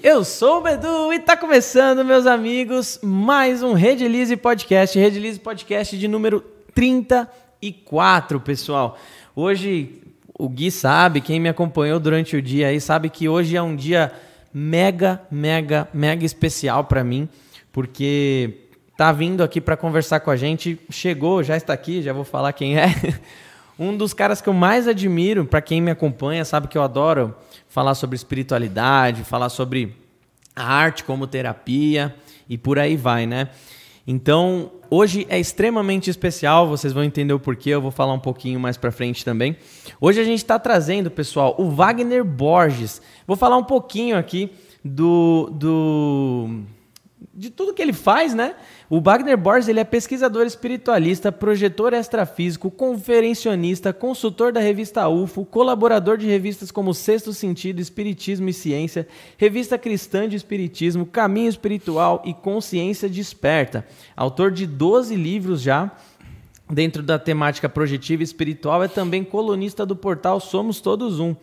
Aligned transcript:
Eu 0.00 0.22
sou 0.22 0.58
o 0.58 0.60
Bedu 0.60 1.12
e 1.12 1.18
tá 1.18 1.36
começando, 1.36 2.04
meus 2.04 2.24
amigos, 2.24 3.00
mais 3.02 3.64
um 3.64 3.72
Redilize 3.72 4.36
Podcast, 4.36 4.96
Redilize 4.96 5.40
Podcast 5.40 5.98
de 5.98 6.06
número 6.06 6.40
34, 6.72 8.38
pessoal. 8.38 8.96
Hoje 9.34 10.00
o 10.38 10.48
Gui 10.48 10.70
sabe, 10.70 11.20
quem 11.20 11.40
me 11.40 11.48
acompanhou 11.48 11.98
durante 11.98 12.36
o 12.36 12.42
dia 12.42 12.68
aí 12.68 12.80
sabe 12.80 13.10
que 13.10 13.28
hoje 13.28 13.56
é 13.56 13.62
um 13.62 13.74
dia 13.74 14.12
mega, 14.54 15.20
mega, 15.28 15.88
mega 15.92 16.24
especial 16.24 16.84
para 16.84 17.02
mim, 17.02 17.28
porque 17.72 18.68
tá 18.96 19.10
vindo 19.10 19.42
aqui 19.42 19.60
para 19.60 19.76
conversar 19.76 20.20
com 20.20 20.30
a 20.30 20.36
gente, 20.36 20.78
chegou, 20.90 21.42
já 21.42 21.56
está 21.56 21.72
aqui, 21.72 22.02
já 22.02 22.12
vou 22.12 22.24
falar 22.24 22.52
quem 22.52 22.78
é. 22.78 22.86
Um 23.78 23.96
dos 23.96 24.12
caras 24.14 24.40
que 24.40 24.48
eu 24.48 24.52
mais 24.52 24.86
admiro, 24.86 25.44
para 25.44 25.60
quem 25.60 25.80
me 25.80 25.90
acompanha, 25.90 26.44
sabe 26.44 26.68
que 26.68 26.78
eu 26.78 26.82
adoro 26.82 27.34
falar 27.72 27.94
sobre 27.94 28.14
espiritualidade, 28.14 29.24
falar 29.24 29.48
sobre 29.48 29.96
a 30.54 30.62
arte 30.62 31.04
como 31.04 31.26
terapia 31.26 32.14
e 32.46 32.58
por 32.58 32.78
aí 32.78 32.98
vai, 32.98 33.26
né? 33.26 33.48
Então, 34.06 34.70
hoje 34.90 35.26
é 35.30 35.40
extremamente 35.40 36.10
especial, 36.10 36.68
vocês 36.68 36.92
vão 36.92 37.02
entender 37.02 37.32
o 37.32 37.40
porquê, 37.40 37.70
eu 37.70 37.80
vou 37.80 37.90
falar 37.90 38.12
um 38.12 38.18
pouquinho 38.18 38.60
mais 38.60 38.76
para 38.76 38.92
frente 38.92 39.24
também. 39.24 39.56
Hoje 39.98 40.20
a 40.20 40.24
gente 40.24 40.40
está 40.40 40.58
trazendo, 40.58 41.10
pessoal, 41.10 41.54
o 41.58 41.70
Wagner 41.70 42.22
Borges. 42.22 43.00
Vou 43.26 43.38
falar 43.38 43.56
um 43.56 43.64
pouquinho 43.64 44.18
aqui 44.18 44.50
do, 44.84 45.48
do 45.54 46.60
de 47.34 47.48
tudo 47.48 47.72
que 47.72 47.80
ele 47.80 47.94
faz, 47.94 48.34
né? 48.34 48.54
O 48.90 49.00
Wagner 49.00 49.38
Borges 49.38 49.68
ele 49.68 49.80
é 49.80 49.84
pesquisador 49.84 50.44
espiritualista, 50.44 51.32
projetor 51.32 51.94
extrafísico, 51.94 52.70
conferencionista, 52.70 53.92
consultor 53.92 54.52
da 54.52 54.60
revista 54.60 55.08
UFO, 55.08 55.44
colaborador 55.46 56.18
de 56.18 56.26
revistas 56.26 56.70
como 56.70 56.92
Sexto 56.92 57.32
Sentido, 57.32 57.80
Espiritismo 57.80 58.50
e 58.50 58.52
Ciência, 58.52 59.08
Revista 59.38 59.78
Cristã 59.78 60.28
de 60.28 60.36
Espiritismo, 60.36 61.06
Caminho 61.06 61.48
Espiritual 61.48 62.22
e 62.26 62.34
Consciência 62.34 63.08
Desperta. 63.08 63.86
Autor 64.14 64.50
de 64.50 64.66
12 64.66 65.16
livros 65.16 65.62
já. 65.62 65.90
Dentro 66.70 67.02
da 67.02 67.18
temática 67.18 67.68
projetiva 67.68 68.22
e 68.22 68.24
espiritual, 68.24 68.82
é 68.82 68.88
também 68.88 69.22
colunista 69.22 69.84
do 69.84 69.94
portal 69.94 70.40
Somos 70.40 70.80
Todos 70.80 71.20
Um. 71.20 71.34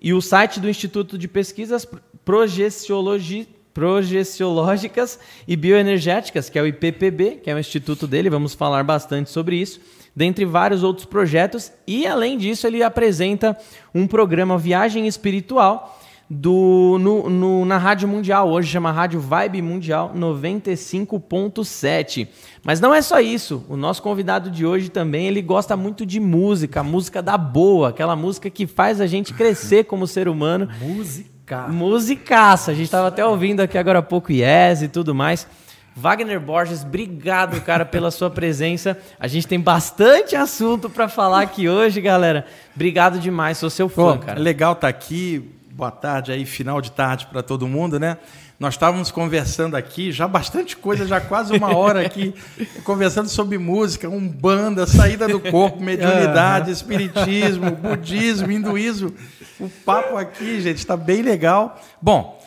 E 0.00 0.14
o 0.14 0.22
site 0.22 0.60
do 0.60 0.68
Instituto 0.68 1.18
de 1.18 1.28
Pesquisas 1.28 1.86
Projeciologia 2.24 3.46
projeciológicas 3.76 5.20
e 5.46 5.54
bioenergéticas, 5.54 6.48
que 6.48 6.58
é 6.58 6.62
o 6.62 6.66
IPPB, 6.66 7.42
que 7.44 7.50
é 7.50 7.54
o 7.54 7.58
instituto 7.58 8.06
dele, 8.06 8.30
vamos 8.30 8.54
falar 8.54 8.82
bastante 8.82 9.28
sobre 9.28 9.56
isso, 9.56 9.78
dentre 10.14 10.46
vários 10.46 10.82
outros 10.82 11.04
projetos. 11.04 11.70
E 11.86 12.06
além 12.06 12.38
disso, 12.38 12.66
ele 12.66 12.82
apresenta 12.82 13.54
um 13.94 14.06
programa 14.06 14.56
Viagem 14.56 15.06
Espiritual 15.06 16.00
do, 16.28 16.98
no, 16.98 17.28
no, 17.28 17.66
na 17.66 17.76
Rádio 17.76 18.08
Mundial, 18.08 18.48
hoje 18.48 18.72
chama 18.72 18.90
Rádio 18.90 19.20
Vibe 19.20 19.60
Mundial 19.60 20.10
95.7. 20.16 22.28
Mas 22.64 22.80
não 22.80 22.94
é 22.94 23.02
só 23.02 23.20
isso, 23.20 23.62
o 23.68 23.76
nosso 23.76 24.02
convidado 24.02 24.50
de 24.50 24.64
hoje 24.64 24.88
também, 24.88 25.26
ele 25.26 25.42
gosta 25.42 25.76
muito 25.76 26.06
de 26.06 26.18
música, 26.18 26.82
música 26.82 27.22
da 27.22 27.36
boa, 27.36 27.90
aquela 27.90 28.16
música 28.16 28.48
que 28.48 28.66
faz 28.66 29.02
a 29.02 29.06
gente 29.06 29.34
crescer 29.34 29.84
como 29.84 30.06
ser 30.06 30.28
humano. 30.28 30.66
Música 30.80 31.35
Musicaça. 31.46 31.68
Musicaça. 31.68 32.70
A 32.72 32.74
gente 32.74 32.86
estava 32.86 33.06
até 33.06 33.24
ouvindo 33.24 33.60
aqui 33.60 33.78
agora 33.78 34.00
há 34.00 34.02
pouco 34.02 34.32
Yes 34.32 34.82
e 34.82 34.88
tudo 34.88 35.14
mais. 35.14 35.46
Wagner 35.94 36.38
Borges, 36.38 36.82
obrigado, 36.82 37.58
cara, 37.62 37.84
pela 37.86 38.10
sua 38.10 38.28
presença. 38.28 38.98
A 39.18 39.28
gente 39.28 39.46
tem 39.46 39.58
bastante 39.58 40.36
assunto 40.36 40.90
para 40.90 41.08
falar 41.08 41.42
aqui 41.42 41.68
hoje, 41.68 42.00
galera. 42.00 42.44
Obrigado 42.74 43.18
demais, 43.18 43.56
sou 43.56 43.70
seu 43.70 43.88
fã, 43.88 44.18
Pô, 44.18 44.26
cara. 44.26 44.38
Legal 44.38 44.72
estar 44.72 44.82
tá 44.82 44.88
aqui. 44.88 45.52
Boa 45.70 45.90
tarde 45.90 46.32
aí, 46.32 46.44
final 46.44 46.80
de 46.82 46.90
tarde 46.90 47.26
para 47.26 47.42
todo 47.42 47.66
mundo, 47.68 47.98
né? 47.98 48.18
Nós 48.58 48.72
estávamos 48.72 49.10
conversando 49.10 49.76
aqui, 49.76 50.10
já 50.10 50.26
bastante 50.26 50.78
coisa, 50.78 51.06
já 51.06 51.20
quase 51.20 51.52
uma 51.54 51.76
hora 51.76 52.00
aqui, 52.00 52.34
conversando 52.84 53.28
sobre 53.28 53.58
música, 53.58 54.08
umbanda, 54.08 54.86
saída 54.86 55.28
do 55.28 55.38
corpo, 55.38 55.82
mediunidade, 55.82 56.70
espiritismo, 56.72 57.70
budismo, 57.70 58.50
hinduísmo. 58.50 59.12
O 59.60 59.68
papo 59.68 60.16
aqui, 60.16 60.58
gente, 60.62 60.78
está 60.78 60.96
bem 60.96 61.20
legal. 61.20 61.78
Bom, 62.00 62.42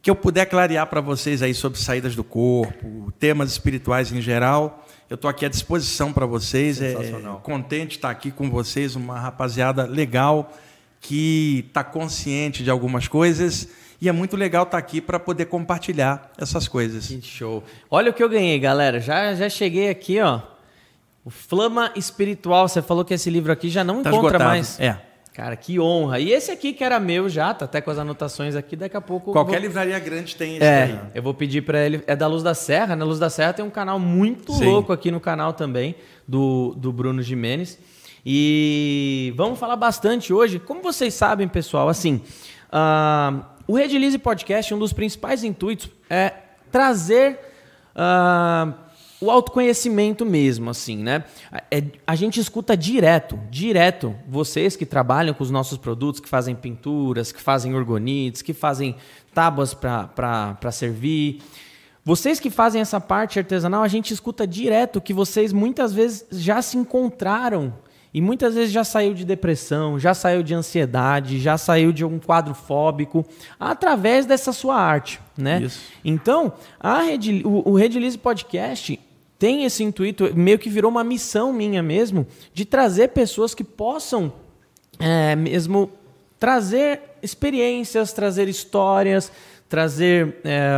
que 0.00 0.08
eu 0.08 0.14
puder 0.14 0.46
clarear 0.46 0.86
para 0.86 1.00
vocês 1.00 1.42
aí 1.42 1.52
sobre 1.52 1.80
saídas 1.80 2.14
do 2.14 2.22
corpo, 2.22 3.12
temas 3.18 3.50
espirituais 3.50 4.12
em 4.12 4.20
geral, 4.20 4.86
eu 5.10 5.16
estou 5.16 5.28
aqui 5.28 5.44
à 5.44 5.48
disposição 5.48 6.12
para 6.12 6.24
vocês. 6.24 6.80
É 6.80 6.94
contente 7.42 7.88
de 7.88 7.96
estar 7.96 8.10
aqui 8.10 8.30
com 8.30 8.48
vocês, 8.48 8.94
uma 8.94 9.18
rapaziada 9.18 9.86
legal 9.86 10.52
que 11.00 11.64
está 11.66 11.82
consciente 11.82 12.62
de 12.62 12.70
algumas 12.70 13.08
coisas 13.08 13.68
e 14.00 14.08
é 14.08 14.12
muito 14.12 14.36
legal 14.36 14.62
estar 14.62 14.78
aqui 14.78 15.00
para 15.00 15.18
poder 15.18 15.46
compartilhar 15.46 16.30
essas 16.38 16.68
coisas. 16.68 17.08
Que 17.08 17.20
show. 17.20 17.64
Olha 17.90 18.10
o 18.10 18.14
que 18.14 18.22
eu 18.22 18.28
ganhei, 18.28 18.58
galera. 18.58 19.00
Já, 19.00 19.34
já 19.34 19.48
cheguei 19.48 19.88
aqui, 19.88 20.20
ó. 20.20 20.40
O 21.24 21.30
Flama 21.30 21.90
Espiritual. 21.96 22.68
Você 22.68 22.80
falou 22.80 23.04
que 23.04 23.14
esse 23.14 23.28
livro 23.28 23.50
aqui 23.50 23.68
já 23.68 23.82
não 23.82 24.02
tá 24.02 24.10
encontra 24.10 24.28
esgotado. 24.28 24.44
mais. 24.44 24.78
É. 24.78 25.00
Cara, 25.34 25.54
que 25.56 25.78
honra. 25.78 26.18
E 26.18 26.32
esse 26.32 26.50
aqui 26.50 26.72
que 26.72 26.82
era 26.82 26.98
meu 26.98 27.28
já, 27.28 27.54
tá 27.54 27.64
até 27.64 27.80
com 27.80 27.90
as 27.90 27.98
anotações 27.98 28.56
aqui, 28.56 28.74
daqui 28.74 28.96
a 28.96 29.00
pouco. 29.00 29.32
Qualquer 29.32 29.60
vou... 29.60 29.68
livraria 29.68 29.98
grande 29.98 30.34
tem 30.34 30.56
esse 30.56 30.64
é, 30.64 30.82
aí. 30.82 30.98
Eu 31.14 31.22
vou 31.22 31.34
pedir 31.34 31.62
para 31.62 31.84
ele. 31.84 32.02
É 32.06 32.14
da 32.14 32.26
Luz 32.26 32.42
da 32.42 32.54
Serra. 32.54 32.94
Na 32.94 33.04
Luz 33.04 33.18
da 33.18 33.30
Serra 33.30 33.52
tem 33.52 33.64
um 33.64 33.70
canal 33.70 33.98
muito 33.98 34.52
Sim. 34.52 34.64
louco 34.64 34.92
aqui 34.92 35.10
no 35.10 35.20
canal 35.20 35.52
também, 35.52 35.96
do, 36.26 36.74
do 36.76 36.92
Bruno 36.92 37.20
Jimenez. 37.22 37.78
E 38.24 39.32
vamos 39.36 39.58
falar 39.58 39.76
bastante 39.76 40.32
hoje. 40.32 40.58
Como 40.58 40.82
vocês 40.82 41.14
sabem, 41.14 41.46
pessoal, 41.46 41.88
assim, 41.88 42.20
uh, 42.72 43.44
o 43.68 43.76
Redilize 43.76 44.18
Podcast, 44.18 44.74
um 44.74 44.78
dos 44.78 44.92
principais 44.92 45.44
intuitos 45.44 45.88
é 46.10 46.32
trazer. 46.72 47.38
Uh, 47.94 48.88
o 49.20 49.30
autoconhecimento 49.30 50.24
mesmo, 50.24 50.70
assim, 50.70 50.96
né? 50.96 51.24
É, 51.70 51.82
a 52.06 52.14
gente 52.14 52.38
escuta 52.38 52.76
direto, 52.76 53.38
direto, 53.50 54.14
vocês 54.28 54.76
que 54.76 54.86
trabalham 54.86 55.34
com 55.34 55.42
os 55.42 55.50
nossos 55.50 55.76
produtos, 55.76 56.20
que 56.20 56.28
fazem 56.28 56.54
pinturas, 56.54 57.32
que 57.32 57.42
fazem 57.42 57.74
orgonites, 57.74 58.42
que 58.42 58.54
fazem 58.54 58.94
tábuas 59.34 59.74
para 59.74 60.70
servir. 60.70 61.42
Vocês 62.04 62.38
que 62.38 62.48
fazem 62.48 62.80
essa 62.80 63.00
parte 63.00 63.40
artesanal, 63.40 63.82
a 63.82 63.88
gente 63.88 64.14
escuta 64.14 64.46
direto 64.46 65.00
que 65.00 65.12
vocês 65.12 65.52
muitas 65.52 65.92
vezes 65.92 66.24
já 66.30 66.62
se 66.62 66.78
encontraram 66.78 67.74
e 68.12 68.20
muitas 68.20 68.54
vezes 68.54 68.72
já 68.72 68.84
saiu 68.84 69.12
de 69.12 69.24
depressão, 69.24 69.98
já 69.98 70.14
saiu 70.14 70.42
de 70.42 70.54
ansiedade, 70.54 71.38
já 71.38 71.58
saiu 71.58 71.92
de 71.92 72.04
um 72.04 72.18
quadro 72.18 72.54
fóbico 72.54 73.24
através 73.60 74.24
dessa 74.24 74.52
sua 74.52 74.76
arte, 74.76 75.20
né? 75.36 75.62
Isso. 75.62 75.80
Então, 76.04 76.52
a 76.80 77.02
Red, 77.02 77.42
o, 77.44 77.70
o 77.70 77.74
Redilize 77.74 78.16
Podcast 78.16 78.98
tem 79.38 79.64
esse 79.64 79.84
intuito, 79.84 80.34
meio 80.34 80.58
que 80.58 80.68
virou 80.68 80.90
uma 80.90 81.04
missão 81.04 81.52
minha 81.52 81.82
mesmo, 81.82 82.26
de 82.52 82.64
trazer 82.64 83.08
pessoas 83.08 83.54
que 83.54 83.62
possam 83.62 84.32
é, 84.98 85.36
mesmo 85.36 85.90
trazer 86.40 87.00
experiências, 87.22 88.12
trazer 88.12 88.48
histórias, 88.48 89.30
trazer 89.68 90.38
é, 90.44 90.68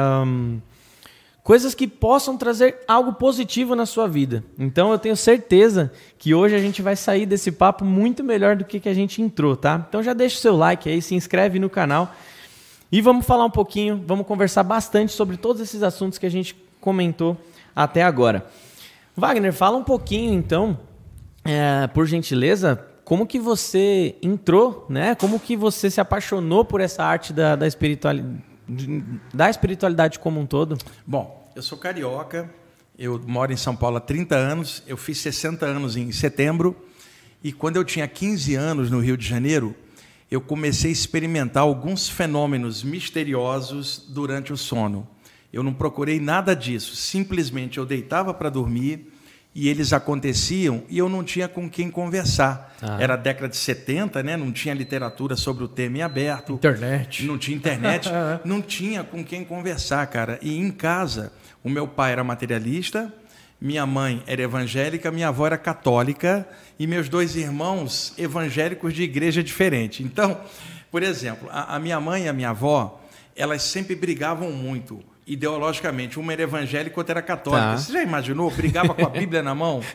coisas 1.43 1.75
que 1.75 1.87
possam 1.87 2.37
trazer 2.37 2.81
algo 2.87 3.15
positivo 3.15 3.75
na 3.75 3.87
sua 3.87 4.07
vida. 4.07 4.45
Então 4.59 4.93
eu 4.93 4.99
tenho 4.99 5.17
certeza 5.17 5.93
que 6.19 6.35
hoje 6.35 6.55
a 6.55 6.59
gente 6.59 6.83
vai 6.83 6.97
sair 6.97 7.27
desse 7.27 7.51
papo 7.51 7.85
muito 7.85 8.23
melhor 8.23 8.57
do 8.57 8.65
que, 8.65 8.81
que 8.81 8.89
a 8.89 8.95
gente 8.95 9.23
entrou, 9.23 9.57
tá? 9.57 9.85
Então 9.89 10.03
já 10.03 10.13
deixa 10.13 10.37
o 10.37 10.41
seu 10.41 10.57
like 10.57 10.89
aí, 10.89 11.01
se 11.01 11.15
inscreve 11.15 11.59
no 11.59 11.71
canal 11.71 12.15
e 12.93 13.01
vamos 13.01 13.25
falar 13.25 13.45
um 13.45 13.51
pouquinho, 13.51 14.03
vamos 14.07 14.27
conversar 14.27 14.63
bastante 14.63 15.13
sobre 15.13 15.37
todos 15.37 15.63
esses 15.63 15.83
assuntos 15.83 16.19
que 16.19 16.27
a 16.27 16.31
gente 16.31 16.57
comentou 16.81 17.37
até 17.75 18.03
agora. 18.03 18.47
Wagner, 19.17 19.53
fala 19.53 19.77
um 19.77 19.85
pouquinho 19.85 20.33
então, 20.33 20.79
é, 21.45 21.87
por 21.89 22.07
gentileza, 22.07 22.85
como 23.05 23.27
que 23.27 23.39
você 23.39 24.15
entrou, 24.23 24.87
né? 24.89 25.15
Como 25.15 25.39
que 25.41 25.57
você 25.57 25.91
se 25.91 26.01
apaixonou 26.01 26.65
por 26.65 26.81
essa 26.81 27.03
arte 27.03 27.33
da, 27.33 27.57
da, 27.57 27.67
espiritualidade, 27.67 28.43
da 29.33 29.51
espiritualidade 29.51 30.19
como 30.19 30.41
um 30.41 30.47
todo? 30.47 30.77
Bom, 31.07 31.51
eu 31.55 31.63
sou 31.63 31.77
carioca, 31.77 32.53
eu 32.99 33.21
moro 33.27 33.53
em 33.53 33.57
São 33.57 33.75
Paulo 33.75 33.97
há 33.97 34.01
30 34.01 34.37
anos, 34.37 34.83
eu 34.87 34.97
fiz 34.97 35.19
60 35.19 35.67
anos 35.67 35.97
em 35.97 36.13
setembro, 36.13 36.77
e 37.43 37.53
quando 37.53 37.77
eu 37.77 37.85
tinha 37.85 38.07
15 38.07 38.55
anos 38.55 38.91
no 38.91 39.01
Rio 39.01 39.17
de 39.17 39.27
Janeiro, 39.27 39.75
eu 40.31 40.41
comecei 40.41 40.91
a 40.91 40.93
experimentar 40.93 41.63
alguns 41.63 42.09
fenômenos 42.09 42.85
misteriosos 42.85 44.07
durante 44.09 44.53
o 44.53 44.57
sono. 44.57 45.09
Eu 45.53 45.63
não 45.63 45.75
procurei 45.75 46.21
nada 46.21 46.55
disso, 46.55 46.95
simplesmente 46.95 47.79
eu 47.79 47.87
deitava 47.87 48.33
para 48.33 48.51
dormir 48.51 49.13
e 49.55 49.69
eles 49.69 49.93
aconteciam 49.93 50.85
e 50.89 50.99
eu 50.99 51.09
não 51.09 51.25
tinha 51.25 51.49
com 51.49 51.69
quem 51.69 51.91
conversar. 51.91 52.77
Ah. 52.81 52.99
Era 53.01 53.15
a 53.15 53.17
década 53.17 53.49
de 53.49 53.57
70, 53.57 54.23
né? 54.23 54.37
não 54.37 54.53
tinha 54.53 54.73
literatura 54.73 55.37
sobre 55.37 55.65
o 55.65 55.69
tema 55.69 55.99
em 55.99 56.03
aberto. 56.03 56.53
Internet. 56.53 57.25
Não 57.25 57.37
tinha 57.37 57.57
internet, 57.57 58.09
não 58.45 58.63
tinha 58.63 59.03
com 59.03 59.25
quem 59.25 59.45
conversar, 59.45 60.07
cara. 60.07 60.39
E 60.41 60.57
em 60.57 60.71
casa, 60.71 61.33
o 61.65 61.69
meu 61.69 61.87
pai 61.89 62.13
era 62.13 62.23
materialista, 62.23 63.13
minha 63.61 63.85
mãe 63.85 64.23
era 64.27 64.41
evangélica, 64.41 65.11
minha 65.11 65.29
avó 65.29 65.47
era 65.47 65.59
católica 65.59 66.49
e 66.79 66.87
meus 66.87 67.09
dois 67.09 67.37
irmãos 67.37 68.15
evangélicos 68.17 68.95
de 68.95 69.03
igreja 69.03 69.43
diferente. 69.43 70.03
Então, 70.03 70.41
por 70.91 71.03
exemplo, 71.03 71.49
a, 71.51 71.77
a 71.77 71.79
minha 71.79 72.01
mãe 72.01 72.25
e 72.25 72.29
a 72.29 72.33
minha 72.33 72.51
avó 72.51 73.01
elas 73.37 73.63
sempre 73.63 73.95
brigavam 73.95 74.53
muito 74.53 75.03
ideologicamente. 75.31 76.19
Uma 76.19 76.33
era 76.33 76.43
evangélica, 76.43 76.99
outra 76.99 77.13
era 77.15 77.23
católica. 77.23 77.71
Tá. 77.71 77.79
Você 77.79 77.93
já 77.93 78.03
imaginou? 78.03 78.51
Brigava 78.51 78.93
com 78.93 79.07
a 79.07 79.09
Bíblia 79.11 79.43
na 79.43 79.55
mão? 79.55 79.81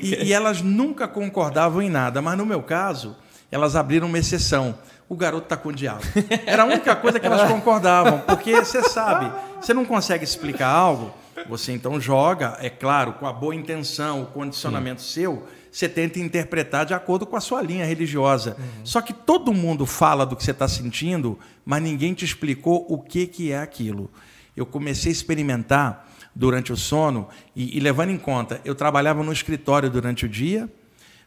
E, 0.00 0.26
e 0.26 0.32
elas 0.32 0.60
nunca 0.60 1.06
concordavam 1.06 1.82
em 1.82 1.88
nada. 1.88 2.20
Mas 2.20 2.36
no 2.36 2.44
meu 2.44 2.62
caso, 2.62 3.16
elas 3.50 3.76
abriram 3.76 4.06
uma 4.08 4.18
exceção. 4.18 4.76
O 5.08 5.14
garoto 5.14 5.44
está 5.44 5.56
com 5.56 5.68
o 5.68 5.72
diabo. 5.72 6.02
Era 6.46 6.62
a 6.62 6.66
única 6.66 6.96
coisa 6.96 7.20
que 7.20 7.26
elas 7.26 7.46
concordavam. 7.48 8.20
Porque 8.20 8.56
você 8.56 8.82
sabe, 8.82 9.30
você 9.60 9.72
não 9.72 9.84
consegue 9.84 10.24
explicar 10.24 10.68
algo, 10.68 11.12
você 11.48 11.72
então 11.72 12.00
joga, 12.00 12.56
é 12.60 12.70
claro, 12.70 13.14
com 13.14 13.26
a 13.26 13.32
boa 13.32 13.54
intenção, 13.54 14.22
o 14.22 14.26
condicionamento 14.26 15.02
seu, 15.02 15.46
você 15.70 15.88
tenta 15.88 16.18
interpretar 16.18 16.86
de 16.86 16.94
acordo 16.94 17.26
com 17.26 17.36
a 17.36 17.40
sua 17.40 17.62
linha 17.62 17.84
religiosa. 17.84 18.56
Só 18.84 19.00
que 19.00 19.12
todo 19.12 19.52
mundo 19.52 19.86
fala 19.86 20.24
do 20.24 20.34
que 20.34 20.42
você 20.42 20.50
está 20.50 20.66
sentindo, 20.66 21.38
mas 21.64 21.82
ninguém 21.82 22.14
te 22.14 22.24
explicou 22.24 22.86
o 22.88 22.98
que, 22.98 23.26
que 23.26 23.52
é 23.52 23.58
aquilo. 23.58 24.10
Eu 24.56 24.66
comecei 24.66 25.10
a 25.10 25.12
experimentar 25.12 26.08
durante 26.34 26.72
o 26.72 26.76
sono 26.76 27.28
e, 27.54 27.76
e 27.76 27.80
levando 27.80 28.10
em 28.10 28.18
conta, 28.18 28.60
eu 28.64 28.74
trabalhava 28.74 29.22
no 29.22 29.32
escritório 29.32 29.90
durante 29.90 30.26
o 30.26 30.28
dia, 30.28 30.68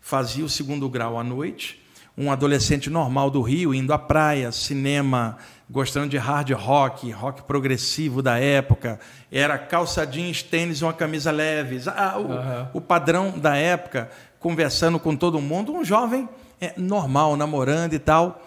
fazia 0.01 0.45
o 0.45 0.49
segundo 0.49 0.89
grau 0.89 1.19
à 1.19 1.23
noite, 1.23 1.81
um 2.17 2.31
adolescente 2.31 2.89
normal 2.89 3.29
do 3.29 3.41
Rio, 3.41 3.73
indo 3.73 3.91
à 3.91 3.99
praia, 3.99 4.51
cinema, 4.51 5.37
gostando 5.69 6.07
de 6.07 6.17
hard 6.17 6.51
rock, 6.51 7.11
rock 7.11 7.43
progressivo 7.43 8.21
da 8.21 8.37
época, 8.39 8.99
era 9.31 9.57
calça 9.57 10.05
jeans, 10.05 10.41
tênis 10.41 10.81
uma 10.81 10.93
camisa 10.93 11.31
leve, 11.31 11.81
ah, 11.87 12.69
o, 12.73 12.77
o 12.77 12.81
padrão 12.81 13.37
da 13.37 13.57
época, 13.57 14.09
conversando 14.39 14.97
com 14.99 15.15
todo 15.15 15.41
mundo, 15.41 15.73
um 15.73 15.83
jovem 15.83 16.29
é, 16.61 16.73
normal, 16.77 17.35
namorando 17.35 17.93
e 17.93 17.99
tal. 17.99 18.41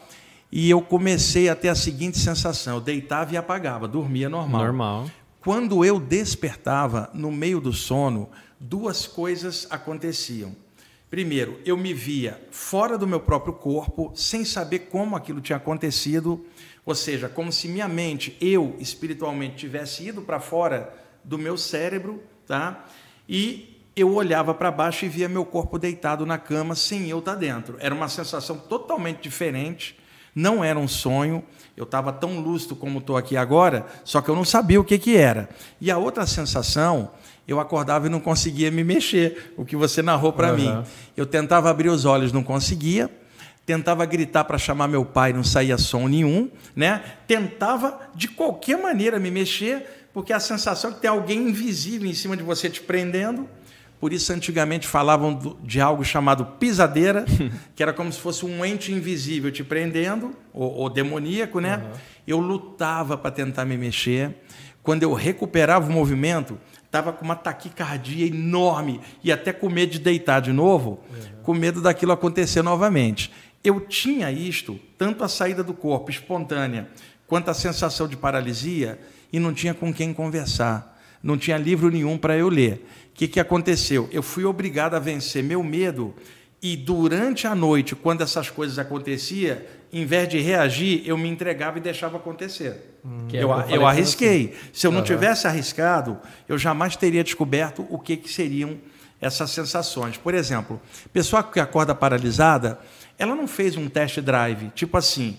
E 0.50 0.70
eu 0.70 0.80
comecei 0.80 1.48
a 1.48 1.56
ter 1.56 1.68
a 1.68 1.74
seguinte 1.74 2.18
sensação: 2.18 2.76
eu 2.76 2.80
deitava 2.80 3.34
e 3.34 3.36
apagava, 3.36 3.86
dormia 3.86 4.28
normal. 4.28 4.62
Normal. 4.62 5.10
Quando 5.40 5.84
eu 5.84 6.00
despertava 6.00 7.10
no 7.14 7.30
meio 7.30 7.60
do 7.60 7.72
sono, 7.72 8.28
duas 8.58 9.06
coisas 9.06 9.66
aconteciam. 9.70 10.54
Primeiro, 11.10 11.58
eu 11.64 11.76
me 11.76 11.94
via 11.94 12.38
fora 12.50 12.98
do 12.98 13.06
meu 13.06 13.20
próprio 13.20 13.54
corpo, 13.54 14.12
sem 14.14 14.44
saber 14.44 14.80
como 14.90 15.16
aquilo 15.16 15.40
tinha 15.40 15.56
acontecido, 15.56 16.44
ou 16.84 16.94
seja, 16.94 17.28
como 17.30 17.50
se 17.50 17.66
minha 17.66 17.88
mente, 17.88 18.36
eu 18.40 18.76
espiritualmente, 18.78 19.56
tivesse 19.56 20.08
ido 20.08 20.20
para 20.20 20.38
fora 20.38 20.92
do 21.24 21.38
meu 21.38 21.56
cérebro, 21.56 22.22
tá? 22.46 22.84
E 23.26 23.80
eu 23.96 24.14
olhava 24.14 24.52
para 24.52 24.70
baixo 24.70 25.06
e 25.06 25.08
via 25.08 25.28
meu 25.28 25.44
corpo 25.44 25.78
deitado 25.78 26.26
na 26.26 26.36
cama 26.36 26.74
sem 26.74 27.08
eu 27.08 27.20
estar 27.20 27.34
dentro. 27.34 27.76
Era 27.80 27.94
uma 27.94 28.08
sensação 28.08 28.58
totalmente 28.58 29.22
diferente, 29.22 29.97
não 30.38 30.62
era 30.62 30.78
um 30.78 30.86
sonho. 30.88 31.42
Eu 31.76 31.84
estava 31.84 32.12
tão 32.12 32.40
lúcido 32.40 32.74
como 32.76 32.98
estou 32.98 33.16
aqui 33.16 33.36
agora, 33.36 33.86
só 34.04 34.20
que 34.20 34.28
eu 34.28 34.34
não 34.34 34.44
sabia 34.44 34.80
o 34.80 34.84
que, 34.84 34.98
que 34.98 35.16
era. 35.16 35.48
E 35.80 35.90
a 35.90 35.98
outra 35.98 36.26
sensação 36.26 37.10
eu 37.46 37.58
acordava 37.60 38.06
e 38.06 38.10
não 38.10 38.20
conseguia 38.20 38.70
me 38.70 38.84
mexer, 38.84 39.54
o 39.56 39.64
que 39.64 39.74
você 39.76 40.02
narrou 40.02 40.32
para 40.32 40.50
Uhum. 40.50 40.56
mim. 40.56 40.84
Eu 41.16 41.24
tentava 41.26 41.70
abrir 41.70 41.88
os 41.88 42.04
olhos, 42.04 42.32
não 42.32 42.42
conseguia. 42.42 43.10
Tentava 43.64 44.04
gritar 44.06 44.44
para 44.44 44.58
chamar 44.58 44.88
meu 44.88 45.04
pai, 45.04 45.32
não 45.32 45.44
saía 45.44 45.76
som 45.78 46.08
nenhum, 46.08 46.50
né? 46.74 47.02
Tentava 47.26 47.98
de 48.14 48.26
qualquer 48.28 48.78
maneira 48.78 49.18
me 49.18 49.30
mexer, 49.30 50.08
porque 50.12 50.32
a 50.32 50.40
sensação 50.40 50.90
é 50.90 50.94
que 50.94 51.00
tem 51.00 51.10
alguém 51.10 51.48
invisível 51.48 52.08
em 52.08 52.14
cima 52.14 52.36
de 52.36 52.42
você 52.42 52.68
te 52.70 52.80
prendendo. 52.80 53.48
Por 54.00 54.12
isso, 54.12 54.32
antigamente 54.32 54.86
falavam 54.86 55.56
de 55.62 55.80
algo 55.80 56.04
chamado 56.04 56.44
pisadeira, 56.44 57.24
que 57.74 57.82
era 57.82 57.92
como 57.92 58.12
se 58.12 58.20
fosse 58.20 58.44
um 58.46 58.64
ente 58.64 58.92
invisível 58.92 59.50
te 59.50 59.64
prendendo, 59.64 60.34
ou, 60.52 60.72
ou 60.72 60.90
demoníaco, 60.90 61.60
né? 61.60 61.84
Eu 62.26 62.38
lutava 62.38 63.16
para 63.16 63.30
tentar 63.30 63.64
me 63.64 63.76
mexer. 63.76 64.34
Quando 64.82 65.02
eu 65.02 65.12
recuperava 65.12 65.88
o 65.88 65.92
movimento, 65.92 66.58
estava 66.84 67.12
com 67.12 67.24
uma 67.24 67.36
taquicardia 67.36 68.26
enorme 68.26 69.00
e 69.22 69.30
até 69.30 69.52
com 69.52 69.68
medo 69.68 69.92
de 69.92 69.98
deitar 69.98 70.40
de 70.40 70.52
novo, 70.52 71.00
com 71.42 71.52
medo 71.52 71.82
daquilo 71.82 72.12
acontecer 72.12 72.62
novamente. 72.62 73.32
Eu 73.62 73.80
tinha 73.80 74.30
isto, 74.30 74.78
tanto 74.96 75.24
a 75.24 75.28
saída 75.28 75.62
do 75.62 75.74
corpo 75.74 76.10
espontânea, 76.10 76.88
quanto 77.26 77.50
a 77.50 77.54
sensação 77.54 78.06
de 78.08 78.16
paralisia, 78.16 78.98
e 79.32 79.38
não 79.38 79.52
tinha 79.52 79.74
com 79.74 79.92
quem 79.92 80.14
conversar. 80.14 80.96
Não 81.22 81.36
tinha 81.36 81.58
livro 81.58 81.90
nenhum 81.90 82.16
para 82.16 82.36
eu 82.36 82.48
ler. 82.48 82.86
O 83.18 83.20
que, 83.26 83.26
que 83.26 83.40
aconteceu? 83.40 84.08
Eu 84.12 84.22
fui 84.22 84.44
obrigado 84.44 84.94
a 84.94 85.00
vencer 85.00 85.42
meu 85.42 85.60
medo, 85.60 86.14
e 86.62 86.76
durante 86.76 87.48
a 87.48 87.54
noite, 87.54 87.96
quando 87.96 88.22
essas 88.22 88.48
coisas 88.48 88.78
aconteciam, 88.78 89.58
em 89.92 90.06
vez 90.06 90.28
de 90.28 90.38
reagir, 90.38 91.02
eu 91.04 91.18
me 91.18 91.28
entregava 91.28 91.78
e 91.78 91.80
deixava 91.80 92.16
acontecer. 92.16 93.00
Que 93.28 93.36
é 93.36 93.42
eu, 93.42 93.50
eu 93.50 93.70
eu 93.70 93.86
arrisquei. 93.88 94.54
Se 94.72 94.86
eu 94.86 94.92
não 94.92 94.98
Aham. 94.98 95.06
tivesse 95.06 95.48
arriscado, 95.48 96.16
eu 96.48 96.56
jamais 96.56 96.94
teria 96.94 97.24
descoberto 97.24 97.84
o 97.90 97.98
que, 97.98 98.16
que 98.16 98.30
seriam 98.30 98.78
essas 99.20 99.50
sensações. 99.50 100.16
Por 100.16 100.32
exemplo, 100.32 100.80
pessoa 101.12 101.42
que 101.42 101.58
acorda 101.58 101.96
paralisada, 101.96 102.78
ela 103.18 103.34
não 103.34 103.48
fez 103.48 103.76
um 103.76 103.88
test 103.88 104.20
drive, 104.20 104.70
tipo 104.76 104.96
assim, 104.96 105.36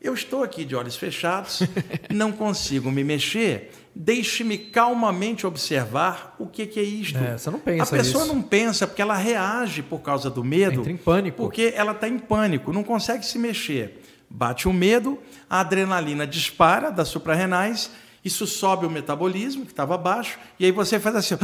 eu 0.00 0.14
estou 0.14 0.42
aqui 0.42 0.64
de 0.64 0.74
olhos 0.74 0.96
fechados, 0.96 1.62
não 2.10 2.32
consigo 2.32 2.90
me 2.90 3.04
mexer, 3.04 3.72
deixe-me 3.94 4.56
calmamente 4.56 5.46
observar 5.46 6.34
o 6.38 6.46
que, 6.46 6.66
que 6.66 6.80
é 6.80 6.82
isto. 6.82 7.18
É, 7.18 7.36
você 7.36 7.50
não 7.50 7.58
pensa 7.58 7.82
A 7.82 7.98
pessoa 7.98 8.24
nisso. 8.24 8.34
não 8.34 8.42
pensa 8.42 8.86
porque 8.86 9.02
ela 9.02 9.16
reage 9.16 9.82
por 9.82 10.00
causa 10.00 10.30
do 10.30 10.42
medo. 10.42 10.80
Entra 10.80 10.92
em 10.92 10.96
pânico. 10.96 11.36
Porque 11.36 11.72
ela 11.76 11.92
está 11.92 12.08
em 12.08 12.18
pânico, 12.18 12.72
não 12.72 12.82
consegue 12.82 13.26
se 13.26 13.38
mexer. 13.38 14.02
Bate 14.28 14.68
o 14.68 14.72
medo, 14.72 15.18
a 15.48 15.60
adrenalina 15.60 16.26
dispara 16.26 16.90
das 16.90 17.08
suprarrenais, 17.08 17.90
isso 18.24 18.46
sobe 18.46 18.86
o 18.86 18.90
metabolismo, 18.90 19.64
que 19.64 19.72
estava 19.72 19.98
baixo, 19.98 20.38
e 20.58 20.64
aí 20.64 20.70
você 20.70 21.00
faz 21.00 21.16
assim, 21.16 21.34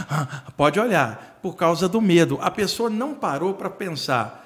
pode 0.56 0.80
olhar, 0.80 1.38
por 1.40 1.54
causa 1.54 1.88
do 1.88 2.00
medo. 2.00 2.38
A 2.42 2.50
pessoa 2.50 2.90
não 2.90 3.14
parou 3.14 3.54
para 3.54 3.70
pensar, 3.70 4.43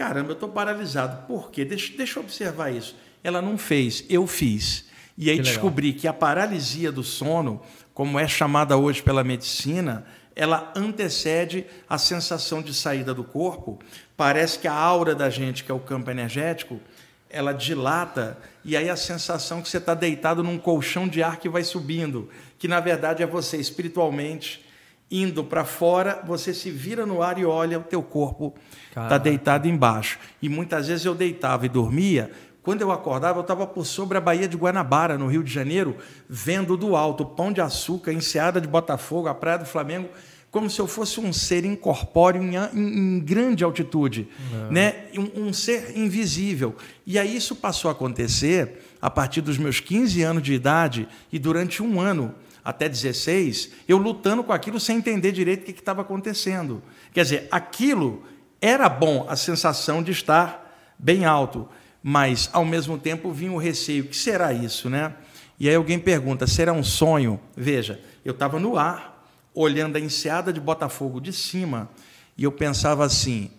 caramba, 0.00 0.30
eu 0.30 0.32
estou 0.32 0.48
paralisado, 0.48 1.26
por 1.26 1.50
quê? 1.50 1.62
Deixa, 1.62 1.94
deixa 1.94 2.18
eu 2.18 2.22
observar 2.22 2.70
isso. 2.70 2.96
Ela 3.22 3.42
não 3.42 3.58
fez, 3.58 4.02
eu 4.08 4.26
fiz. 4.26 4.86
E 5.16 5.28
aí 5.28 5.36
Que 5.36 5.42
legal. 5.42 5.52
descobri 5.52 5.92
que 5.92 6.08
a 6.08 6.12
paralisia 6.14 6.90
do 6.90 7.04
sono, 7.04 7.60
como 7.92 8.18
é 8.18 8.26
chamada 8.26 8.78
hoje 8.78 9.02
pela 9.02 9.22
medicina, 9.22 10.06
ela 10.34 10.72
antecede 10.74 11.66
a 11.86 11.98
sensação 11.98 12.62
de 12.62 12.72
saída 12.72 13.12
do 13.12 13.22
corpo. 13.22 13.78
Parece 14.16 14.58
que 14.58 14.66
a 14.66 14.72
aura 14.72 15.14
da 15.14 15.28
gente, 15.28 15.64
que 15.64 15.70
é 15.70 15.74
o 15.74 15.78
campo 15.78 16.10
energético, 16.10 16.80
ela 17.28 17.52
dilata 17.52 18.38
e 18.64 18.78
aí 18.78 18.88
a 18.88 18.96
sensação 18.96 19.60
que 19.60 19.68
você 19.68 19.76
está 19.76 19.92
deitado 19.92 20.42
num 20.42 20.58
colchão 20.58 21.06
de 21.06 21.22
ar 21.22 21.36
que 21.36 21.48
vai 21.50 21.62
subindo, 21.62 22.30
que 22.58 22.66
na 22.66 22.80
verdade 22.80 23.22
é 23.22 23.26
você 23.26 23.58
espiritualmente 23.58 24.64
indo 25.10 25.44
para 25.44 25.66
fora, 25.66 26.22
você 26.26 26.54
se 26.54 26.70
vira 26.70 27.04
no 27.04 27.22
ar 27.22 27.36
e 27.38 27.44
olha 27.44 27.78
o 27.78 27.82
teu 27.82 28.02
corpo 28.02 28.54
está 28.90 29.02
Caraca. 29.02 29.18
deitado 29.18 29.66
embaixo. 29.68 30.18
E 30.42 30.48
muitas 30.48 30.88
vezes 30.88 31.04
eu 31.06 31.14
deitava 31.14 31.64
e 31.66 31.68
dormia. 31.68 32.30
Quando 32.62 32.82
eu 32.82 32.92
acordava, 32.92 33.38
eu 33.38 33.42
estava 33.42 33.66
por 33.66 33.86
sobre 33.86 34.18
a 34.18 34.20
Baía 34.20 34.46
de 34.46 34.56
Guanabara, 34.56 35.16
no 35.16 35.26
Rio 35.28 35.42
de 35.42 35.50
Janeiro, 35.50 35.96
vendo 36.28 36.76
do 36.76 36.94
alto 36.94 37.22
o 37.22 37.26
Pão 37.26 37.50
de 37.50 37.60
Açúcar, 37.60 38.12
Enseada 38.12 38.60
de 38.60 38.68
Botafogo, 38.68 39.28
a 39.28 39.34
Praia 39.34 39.58
do 39.58 39.64
Flamengo, 39.64 40.08
como 40.50 40.68
se 40.68 40.78
eu 40.80 40.86
fosse 40.86 41.18
um 41.20 41.32
ser 41.32 41.64
incorpóreo 41.64 42.42
em, 42.42 42.56
em- 42.56 42.98
em 43.16 43.20
grande 43.20 43.62
altitude, 43.64 44.28
né? 44.70 45.04
Um, 45.16 45.46
um 45.46 45.52
ser 45.52 45.96
invisível. 45.96 46.74
E 47.06 47.18
aí 47.18 47.34
isso 47.34 47.54
passou 47.56 47.88
a 47.88 47.92
acontecer 47.92 48.82
a 49.00 49.08
partir 49.08 49.40
dos 49.40 49.56
meus 49.56 49.80
15 49.80 50.20
anos 50.22 50.42
de 50.42 50.52
idade 50.52 51.08
e 51.32 51.38
durante 51.38 51.82
um 51.82 52.00
ano 52.00 52.34
até 52.64 52.88
16, 52.88 53.70
eu 53.88 53.96
lutando 53.96 54.44
com 54.44 54.52
aquilo 54.52 54.78
sem 54.78 54.98
entender 54.98 55.32
direito 55.32 55.62
o 55.62 55.64
que 55.72 55.80
estava 55.80 56.02
acontecendo. 56.02 56.82
Quer 57.12 57.22
dizer, 57.22 57.48
aquilo 57.50 58.22
era 58.60 58.88
bom, 58.88 59.26
a 59.28 59.36
sensação 59.36 60.02
de 60.02 60.12
estar 60.12 60.94
bem 60.98 61.24
alto, 61.24 61.68
mas 62.02 62.50
ao 62.52 62.64
mesmo 62.64 62.98
tempo 62.98 63.30
vinha 63.32 63.52
o 63.52 63.56
receio: 63.56 64.04
o 64.04 64.08
que 64.08 64.16
será 64.16 64.52
isso, 64.52 64.90
né? 64.90 65.14
E 65.58 65.68
aí 65.68 65.74
alguém 65.74 65.98
pergunta: 65.98 66.46
será 66.46 66.72
um 66.72 66.82
sonho? 66.82 67.40
Veja, 67.56 68.00
eu 68.24 68.32
estava 68.32 68.58
no 68.58 68.78
ar, 68.78 69.26
olhando 69.54 69.96
a 69.96 70.00
enseada 70.00 70.52
de 70.52 70.60
Botafogo 70.60 71.20
de 71.20 71.32
cima, 71.32 71.88
e 72.36 72.44
eu 72.44 72.52
pensava 72.52 73.04
assim: 73.04 73.50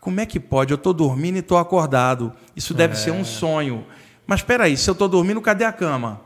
como 0.00 0.20
é 0.20 0.26
que 0.26 0.38
pode? 0.38 0.72
Eu 0.72 0.76
estou 0.76 0.92
dormindo 0.92 1.36
e 1.36 1.40
estou 1.40 1.58
acordado. 1.58 2.32
Isso 2.54 2.74
deve 2.74 2.96
ser 2.96 3.10
um 3.10 3.24
sonho. 3.24 3.86
Mas 4.26 4.40
espera 4.40 4.64
aí, 4.64 4.76
se 4.76 4.88
eu 4.88 4.92
estou 4.92 5.08
dormindo, 5.08 5.40
cadê 5.40 5.64
a 5.64 5.72
cama? 5.72 6.20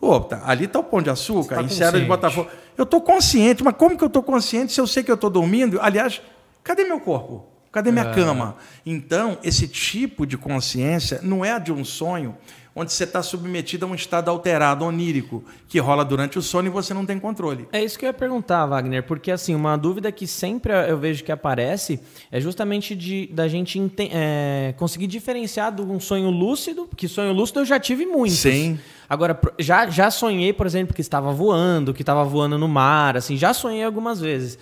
Opa, 0.00 0.42
ali 0.46 0.64
está 0.64 0.78
o 0.78 0.84
Pão 0.84 1.02
de 1.02 1.10
Açúcar, 1.10 1.56
tá 1.56 1.62
enseada 1.62 2.00
de. 2.00 2.06
Botafogo. 2.06 2.48
Eu 2.76 2.84
estou 2.84 3.00
consciente, 3.02 3.62
mas 3.62 3.74
como 3.76 3.96
que 3.96 4.02
eu 4.02 4.08
estou 4.08 4.22
consciente 4.22 4.72
se 4.72 4.80
eu 4.80 4.86
sei 4.86 5.02
que 5.02 5.10
eu 5.10 5.14
estou 5.14 5.28
dormindo? 5.28 5.78
Aliás, 5.80 6.22
cadê 6.64 6.84
meu 6.84 7.00
corpo? 7.00 7.49
Cadê 7.72 7.92
minha 7.92 8.12
cama? 8.12 8.56
Então, 8.84 9.38
esse 9.44 9.68
tipo 9.68 10.26
de 10.26 10.36
consciência 10.36 11.20
não 11.22 11.44
é 11.44 11.52
a 11.52 11.58
de 11.58 11.72
um 11.72 11.84
sonho 11.84 12.36
onde 12.74 12.92
você 12.92 13.04
está 13.04 13.22
submetido 13.22 13.84
a 13.84 13.88
um 13.88 13.94
estado 13.94 14.30
alterado, 14.30 14.84
onírico, 14.84 15.44
que 15.68 15.78
rola 15.78 16.04
durante 16.04 16.38
o 16.38 16.42
sono 16.42 16.68
e 16.68 16.70
você 16.70 16.94
não 16.94 17.04
tem 17.04 17.18
controle. 17.18 17.68
É 17.72 17.82
isso 17.82 17.98
que 17.98 18.04
eu 18.04 18.08
ia 18.08 18.12
perguntar, 18.12 18.64
Wagner, 18.66 19.02
porque 19.02 19.30
assim, 19.30 19.54
uma 19.54 19.76
dúvida 19.76 20.10
que 20.12 20.26
sempre 20.26 20.72
eu 20.88 20.96
vejo 20.96 21.24
que 21.24 21.32
aparece 21.32 22.00
é 22.30 22.40
justamente 22.40 22.94
de 22.94 23.28
da 23.32 23.48
gente 23.48 23.78
é, 24.12 24.74
conseguir 24.76 25.08
diferenciar 25.08 25.74
de 25.74 25.82
um 25.82 26.00
sonho 26.00 26.30
lúcido, 26.30 26.88
que 26.96 27.08
sonho 27.08 27.32
lúcido 27.32 27.60
eu 27.60 27.64
já 27.64 27.78
tive 27.78 28.06
muitos. 28.06 28.38
Sim. 28.38 28.78
Agora, 29.08 29.38
já, 29.58 29.90
já 29.90 30.08
sonhei, 30.08 30.52
por 30.52 30.66
exemplo, 30.66 30.94
que 30.94 31.00
estava 31.00 31.32
voando, 31.32 31.92
que 31.92 32.02
estava 32.02 32.24
voando 32.24 32.56
no 32.56 32.68
mar, 32.68 33.16
assim, 33.16 33.36
já 33.36 33.52
sonhei 33.52 33.82
algumas 33.82 34.20
vezes. 34.20 34.56